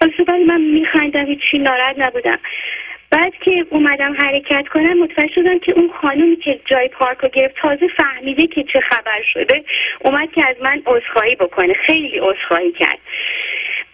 حالا 0.00 0.44
من 0.44 0.60
میخندم 0.60 1.26
هیچی 1.26 1.58
ناراحت 1.58 1.98
نبودم. 1.98 2.38
بعد 3.10 3.32
که 3.44 3.66
اومدم 3.70 4.16
حرکت 4.20 4.68
کنم 4.68 4.98
متوجه 4.98 5.34
شدم 5.34 5.58
که 5.58 5.72
اون 5.72 5.90
خانومی 6.02 6.36
که 6.36 6.60
جای 6.64 6.88
پارک 6.88 7.18
رو 7.18 7.28
گرفت 7.28 7.54
تازه 7.56 7.88
فهمیده 7.96 8.46
که 8.46 8.64
چه 8.64 8.80
خبر 8.80 9.22
شده 9.32 9.64
اومد 10.00 10.32
که 10.32 10.48
از 10.48 10.56
من 10.62 10.82
عذرخواهی 10.86 11.34
بکنه. 11.34 11.74
خیلی 11.74 12.18
عذرخواهی 12.18 12.72
کرد. 12.72 12.98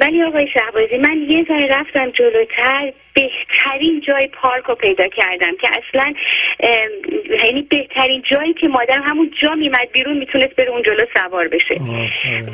ولی 0.00 0.22
آقای 0.22 0.48
شهبازی 0.48 0.98
من 0.98 1.22
یه 1.28 1.44
ذره 1.44 1.66
رفتم 1.66 2.10
جلوتر 2.10 2.92
بهترین 3.14 4.00
جای 4.00 4.26
پارک 4.26 4.64
رو 4.64 4.74
پیدا 4.74 5.08
کردم 5.08 5.56
که 5.60 5.68
اصلا 5.68 6.14
یعنی 7.44 7.62
بهترین 7.62 8.22
جایی 8.22 8.54
که 8.54 8.68
مادر 8.68 8.98
همون 8.98 9.30
جا 9.42 9.54
میمد 9.54 9.88
بیرون 9.92 10.16
می‌تونست 10.16 10.56
بره 10.56 10.70
اون 10.70 10.82
جلو 10.82 11.06
سوار 11.16 11.48
بشه. 11.48 11.80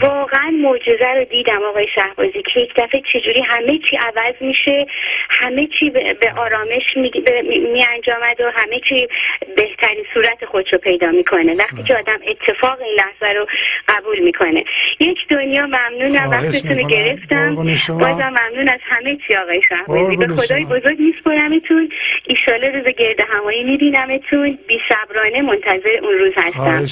واقعا 0.01 0.51
معجزه 0.51 1.15
رو 1.17 1.25
دیدم 1.25 1.63
آقای 1.63 1.89
شهبازی 1.95 2.43
که 2.55 2.61
یک 2.61 2.73
دفعه 2.77 3.03
چجوری 3.13 3.41
همه 3.41 3.79
چی 3.91 3.97
عوض 3.97 4.35
میشه 4.41 4.87
همه 5.31 5.67
چی 5.67 5.91
به 5.91 6.33
آرامش 6.37 6.97
می 6.97 7.85
انجامد 7.95 8.41
و 8.41 8.51
همه 8.55 8.81
چی 8.89 9.09
بهترین 9.57 10.05
صورت 10.15 10.45
خودش 10.45 10.73
رو 10.73 10.79
پیدا 10.79 11.11
می‌کنه. 11.11 11.55
وقتی 11.55 11.83
که 11.83 11.97
آدم 11.97 12.19
اتفاق 12.27 12.81
این 12.81 12.95
لحظه 12.95 13.39
رو 13.39 13.47
قبول 13.89 14.19
می‌کنه. 14.19 14.65
یک 15.01 15.29
دنیا 15.29 15.67
ممنونم 15.67 16.31
وقتتون 16.31 16.79
رو 16.79 16.89
گرفتم. 16.89 17.55
بازم 17.89 18.35
ممنون 18.41 18.69
از 18.69 18.81
همه 18.83 19.19
چی 19.27 19.35
آقای 19.35 19.63
شهبازی. 19.69 20.17
به 20.17 20.27
خدای 20.51 20.65
بزرگ 20.65 21.01
میسپرمتون. 21.01 21.93
ایشاله 22.25 22.71
روز 22.71 22.95
گرد 22.99 23.17
همایی 23.29 23.65
میبینمتون. 23.65 24.59
بی 24.69 24.79
صبرانه 24.89 25.43
منتظر 25.43 25.99
اون 26.03 26.19
روز 26.19 26.33
هستم. 26.37 26.85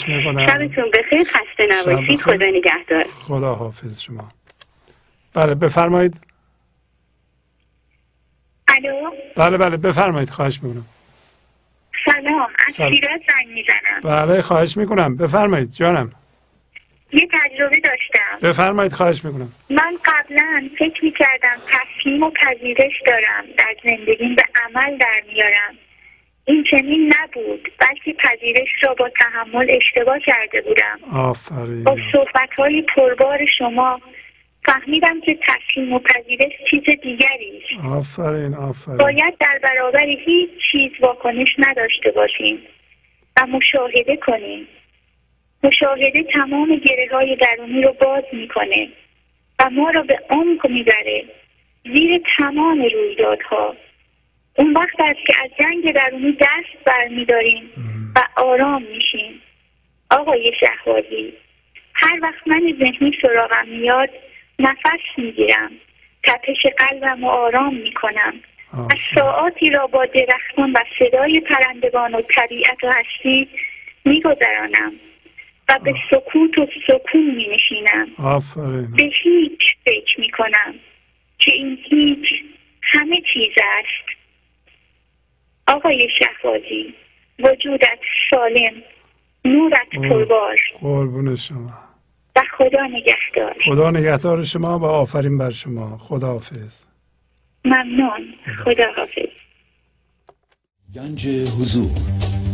شبتون 0.46 0.90
بخیر. 0.98 1.22
خسته 1.24 1.66
نباشید. 1.70 2.20
خدا 2.20 2.46
نگهدار. 2.46 3.04
خدا 3.28 3.54
حافظ 3.54 4.00
شما. 4.00 4.32
بله 5.34 5.54
بفرمایید. 5.54 6.20
الو؟ 8.68 9.10
بله 9.36 9.58
بله 9.58 9.76
بفرمایید. 9.76 10.30
خواهش 10.30 10.60
می‌کنم. 10.62 10.84
سلام. 12.04 12.48
از 12.66 12.76
شیراز 12.76 13.20
زنگ 13.28 13.48
می‌زنم. 13.54 14.00
بله 14.04 14.42
خواهش 14.42 14.76
می‌کنم. 14.76 15.16
بفرمایید. 15.16 15.72
جانم. 15.72 16.12
یه 17.12 17.28
تجربه 17.32 17.80
داشتم. 17.80 18.48
بفرمایید 18.48 18.92
خواهش 18.92 19.24
می‌کنم. 19.24 19.52
من 19.70 19.96
قبلا 20.04 20.70
فکر 20.78 21.04
می‌کردم 21.04 21.56
تصمیم 21.66 22.22
و 22.22 22.30
پذیرش 22.30 23.02
دارم 23.06 23.44
در 23.58 23.74
زندگیم 23.84 24.34
به 24.34 24.42
عمل 24.64 24.96
در 24.96 25.22
میارم. 25.32 25.74
این 26.44 26.64
چنین 26.70 27.14
نبود 27.18 27.72
بلکه 27.78 28.12
پذیرش 28.12 28.68
را 28.82 28.94
با 28.94 29.10
تحمل 29.20 29.70
اشتباه 29.70 30.18
کرده 30.18 30.60
بودم. 30.60 30.98
آفرین. 31.12 31.84
با 31.84 31.96
صحبت 32.12 32.50
های 32.56 32.82
پربار 32.82 33.46
شما 33.58 34.00
فهمیدم 34.64 35.20
که 35.20 35.38
تصمیم 35.48 35.92
و 35.92 35.98
پذیرش 35.98 36.52
چیز 36.70 36.82
دیگری 37.02 37.62
است. 37.62 37.84
آفرین 37.84 38.54
آفرین. 38.54 38.98
باید 38.98 39.38
در 39.40 39.60
برابر 39.62 40.06
هیچ 40.06 40.50
چیز 40.72 40.90
واکنش 41.00 41.48
نداشته 41.58 42.10
باشیم 42.10 42.58
و 43.36 43.46
مشاهده 43.46 44.16
کنیم. 44.16 44.68
مشاهده 45.62 46.22
تمام 46.22 46.76
گره 46.76 47.08
های 47.12 47.36
درونی 47.36 47.82
رو 47.82 47.92
باز 47.92 48.24
می‌کنه 48.32 48.88
و 49.58 49.70
ما 49.70 49.90
را 49.90 50.02
به 50.02 50.20
عمق 50.30 50.66
می‌بره 50.66 51.24
زیر 51.84 52.20
تمام 52.36 52.82
رویدادها. 52.82 53.76
اون 54.54 54.72
وقت 54.72 55.00
است 55.00 55.26
که 55.26 55.34
از 55.44 55.50
جنگ 55.60 55.92
درونی 55.92 56.32
دست 56.32 56.84
برمیداریم 56.84 57.70
و 58.16 58.40
آرام 58.40 58.82
میشیم. 58.82 59.42
آقای 60.10 60.52
شهوازی 60.60 61.32
هر 61.94 62.18
وقت 62.22 62.48
من 62.48 62.60
ذهنی 62.78 63.18
سراغم 63.22 63.68
میاد 63.68 64.10
نفس 64.58 65.00
می‌گیرم. 65.16 65.70
تپش 66.24 66.66
قلبم 66.78 67.24
رو 67.24 67.30
آرام 67.30 67.74
می‌کنم. 67.74 68.34
از 68.72 68.98
ساعاتی 69.14 69.70
را 69.70 69.86
با 69.86 70.06
درختان 70.06 70.72
و 70.72 70.78
صدای 70.98 71.40
پرندگان 71.40 72.14
و 72.14 72.22
طبیعت 72.22 72.84
و 72.84 72.92
هستی 72.92 73.48
میگذرانم. 74.04 74.92
و 75.68 75.78
به 75.84 75.94
سکوت 76.10 76.58
و 76.58 76.66
سکون 76.86 77.34
می 77.36 77.46
نشینم 77.54 78.08
آفرین. 78.18 78.90
به 78.96 79.10
هیچ 79.22 79.60
فکر 79.84 80.20
می 80.20 80.30
کنم 80.30 80.74
که 81.38 81.52
این 81.52 81.78
هیچ 81.90 82.26
همه 82.82 83.20
چیز 83.34 83.52
است. 83.58 84.18
آقای 85.66 86.08
شهبازی 86.18 86.94
وجودت 87.38 87.98
سالم 88.30 88.82
نورت 89.44 89.88
پربار. 90.10 90.56
قربون 90.80 91.36
شما. 91.36 91.70
و 92.36 92.42
خدا 92.56 92.86
نگهدار. 92.86 93.56
خدا 93.66 93.90
نگهدار 93.90 94.42
شما 94.42 94.78
و 94.78 94.84
آفرین 94.84 95.38
بر 95.38 95.50
شما. 95.50 95.98
خدا 95.98 96.26
حافظ 96.26 96.84
ممنون. 97.64 98.34
خدا. 98.64 98.92
حافظ 98.96 99.28
گنج 100.94 101.26
حضور. 101.26 102.27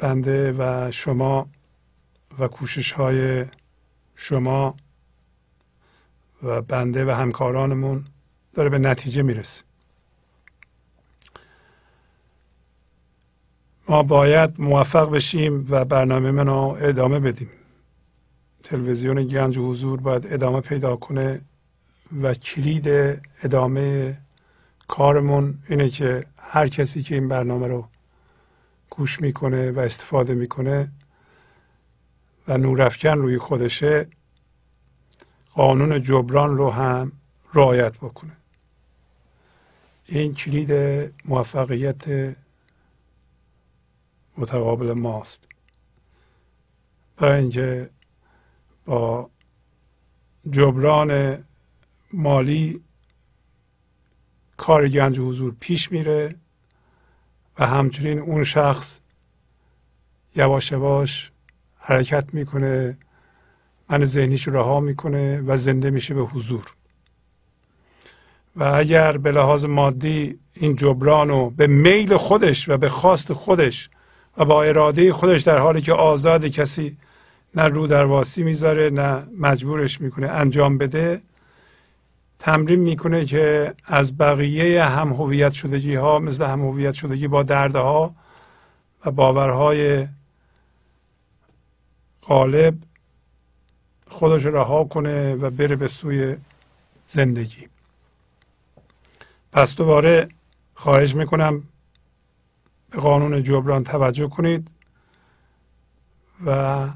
بنده 0.00 0.52
و 0.58 0.90
شما 0.90 1.48
و 2.38 2.48
کوشش 2.48 2.92
های 2.92 3.44
شما 4.14 4.76
و 6.42 6.62
بنده 6.62 7.04
و 7.04 7.10
همکارانمون 7.10 8.04
داره 8.54 8.68
به 8.68 8.78
نتیجه 8.78 9.22
می‌رسه. 9.22 9.62
ما 13.88 14.02
باید 14.02 14.60
موفق 14.60 15.10
بشیم 15.10 15.66
و 15.70 15.84
برنامه 15.84 16.30
من 16.30 16.46
رو 16.46 16.78
ادامه 16.80 17.20
بدیم. 17.20 17.50
تلویزیون 18.62 19.26
گنج 19.26 19.56
و 19.56 19.70
حضور 19.70 20.00
باید 20.00 20.32
ادامه 20.32 20.60
پیدا 20.60 20.96
کنه 20.96 21.40
و 22.22 22.34
کلید 22.34 22.88
ادامه 23.42 24.16
کارمون 24.88 25.58
اینه 25.68 25.88
که 25.88 26.26
هر 26.38 26.68
کسی 26.68 27.02
که 27.02 27.14
این 27.14 27.28
برنامه 27.28 27.66
رو 27.66 27.88
گوش 29.00 29.20
می‌کنه 29.20 29.70
و 29.70 29.78
استفاده 29.78 30.34
می‌کنه 30.34 30.92
و 32.48 32.58
نورافکن 32.58 33.18
روی 33.18 33.38
خودشه 33.38 34.06
قانون 35.54 36.02
جبران 36.02 36.56
رو 36.56 36.70
هم 36.70 37.12
رعایت 37.54 37.96
بکنه. 37.98 38.36
این 40.06 40.34
کلید 40.34 40.72
موفقیت 41.24 42.34
متقابل 44.36 44.92
ماست. 44.92 45.44
برای 47.16 47.40
اینکه 47.40 47.90
با 48.84 49.30
جبران 50.50 51.44
مالی 52.12 52.84
کار 54.56 54.88
گنج 54.88 55.18
حضور 55.18 55.56
پیش 55.60 55.92
میره. 55.92 56.34
و 57.60 57.66
همچنین 57.66 58.18
اون 58.18 58.44
شخص 58.44 59.00
یواش 60.36 60.72
یواش 60.72 61.30
حرکت 61.78 62.34
می‌کنه 62.34 62.98
من 63.90 64.04
ذهنیش 64.04 64.48
رها 64.48 64.80
می‌کنه 64.80 65.40
و 65.40 65.56
زنده 65.56 65.90
میشه 65.90 66.14
به 66.14 66.20
حضور. 66.20 66.64
و 68.56 68.64
اگر 68.64 69.16
به 69.16 69.32
لحاظ 69.32 69.64
مادی 69.64 70.38
این 70.54 70.76
جبران 70.76 71.28
رو 71.28 71.50
به 71.50 71.66
میل 71.66 72.16
خودش 72.16 72.68
و 72.68 72.76
به 72.76 72.88
خواست 72.88 73.32
خودش 73.32 73.90
و 74.36 74.44
با 74.44 74.62
اراده 74.62 75.12
خودش 75.12 75.42
در 75.42 75.58
حالی 75.58 75.82
که 75.82 75.92
آزاد 75.92 76.46
کسی 76.46 76.96
نه 77.54 77.64
رو 77.64 77.86
در 77.86 78.04
واسی 78.04 78.42
می‌ذاره 78.42 78.90
نه 78.90 79.26
مجبورش 79.38 80.00
می‌کنه 80.00 80.28
انجام 80.28 80.78
بده 80.78 81.22
تمرین 82.40 82.80
می‌کنه 82.80 83.24
که 83.24 83.74
از 83.84 84.18
بقیه 84.18 84.84
هم 84.84 85.12
هویت 85.12 85.52
شدگی 85.52 85.94
ها 85.94 86.18
مثل 86.18 86.44
هم 86.44 86.60
هویت 86.60 86.92
شدگی 86.92 87.28
با 87.28 87.42
دردها 87.42 88.14
و 89.04 89.10
باورهای 89.10 90.08
غالب 92.22 92.74
خودش 94.08 94.46
رها 94.46 94.84
کنه 94.84 95.34
و 95.34 95.50
بره 95.50 95.76
به 95.76 95.88
سوی 95.88 96.36
زندگی. 97.06 97.68
پس 99.52 99.76
دوباره 99.76 100.28
خواهش 100.74 101.14
می‌کنم 101.14 101.62
به 102.90 103.00
قانون 103.00 103.42
جبران 103.42 103.84
توجه 103.84 104.28
کنید 104.28 104.70
و 106.46 106.88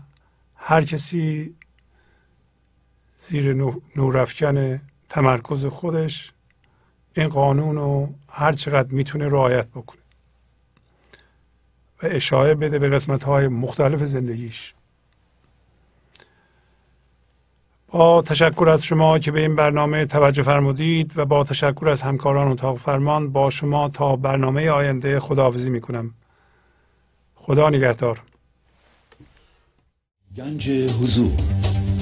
هر 0.56 0.82
کسی 0.82 1.54
زیر 3.18 3.52
نورافکن 3.96 4.80
تمرکز 5.14 5.66
خودش 5.66 6.32
این 7.16 7.28
قانون 7.28 7.76
رو 7.76 8.14
هر 8.28 8.52
چقدر 8.52 8.92
می‌تونه 8.92 9.28
رعایت 9.28 9.70
بکنه 9.70 10.00
و 12.02 12.06
اشاره 12.06 12.54
بده 12.54 12.78
به 12.78 12.88
قسمت 12.88 13.24
های 13.24 13.48
مختلف 13.48 14.04
زندگیش. 14.04 14.74
با 17.88 18.22
تشکر 18.22 18.68
از 18.68 18.84
شما 18.84 19.18
که 19.18 19.30
به 19.30 19.40
این 19.40 19.56
برنامه 19.56 20.06
توجه 20.06 20.42
فرمودید 20.42 21.18
و 21.18 21.24
با 21.24 21.44
تشکر 21.44 21.88
از 21.88 22.02
همکاران 22.02 22.48
اتاق 22.48 22.78
فرمان 22.78 23.32
با 23.32 23.50
شما 23.50 23.88
تا 23.88 24.16
برنامه 24.16 24.70
آینده 24.70 25.20
خداحافظی 25.20 25.70
می 25.70 25.80
کنم 25.80 26.14
خدا 27.34 27.70
نگهدار. 27.70 28.22
گنج 30.36 30.70
حضور 30.70 31.73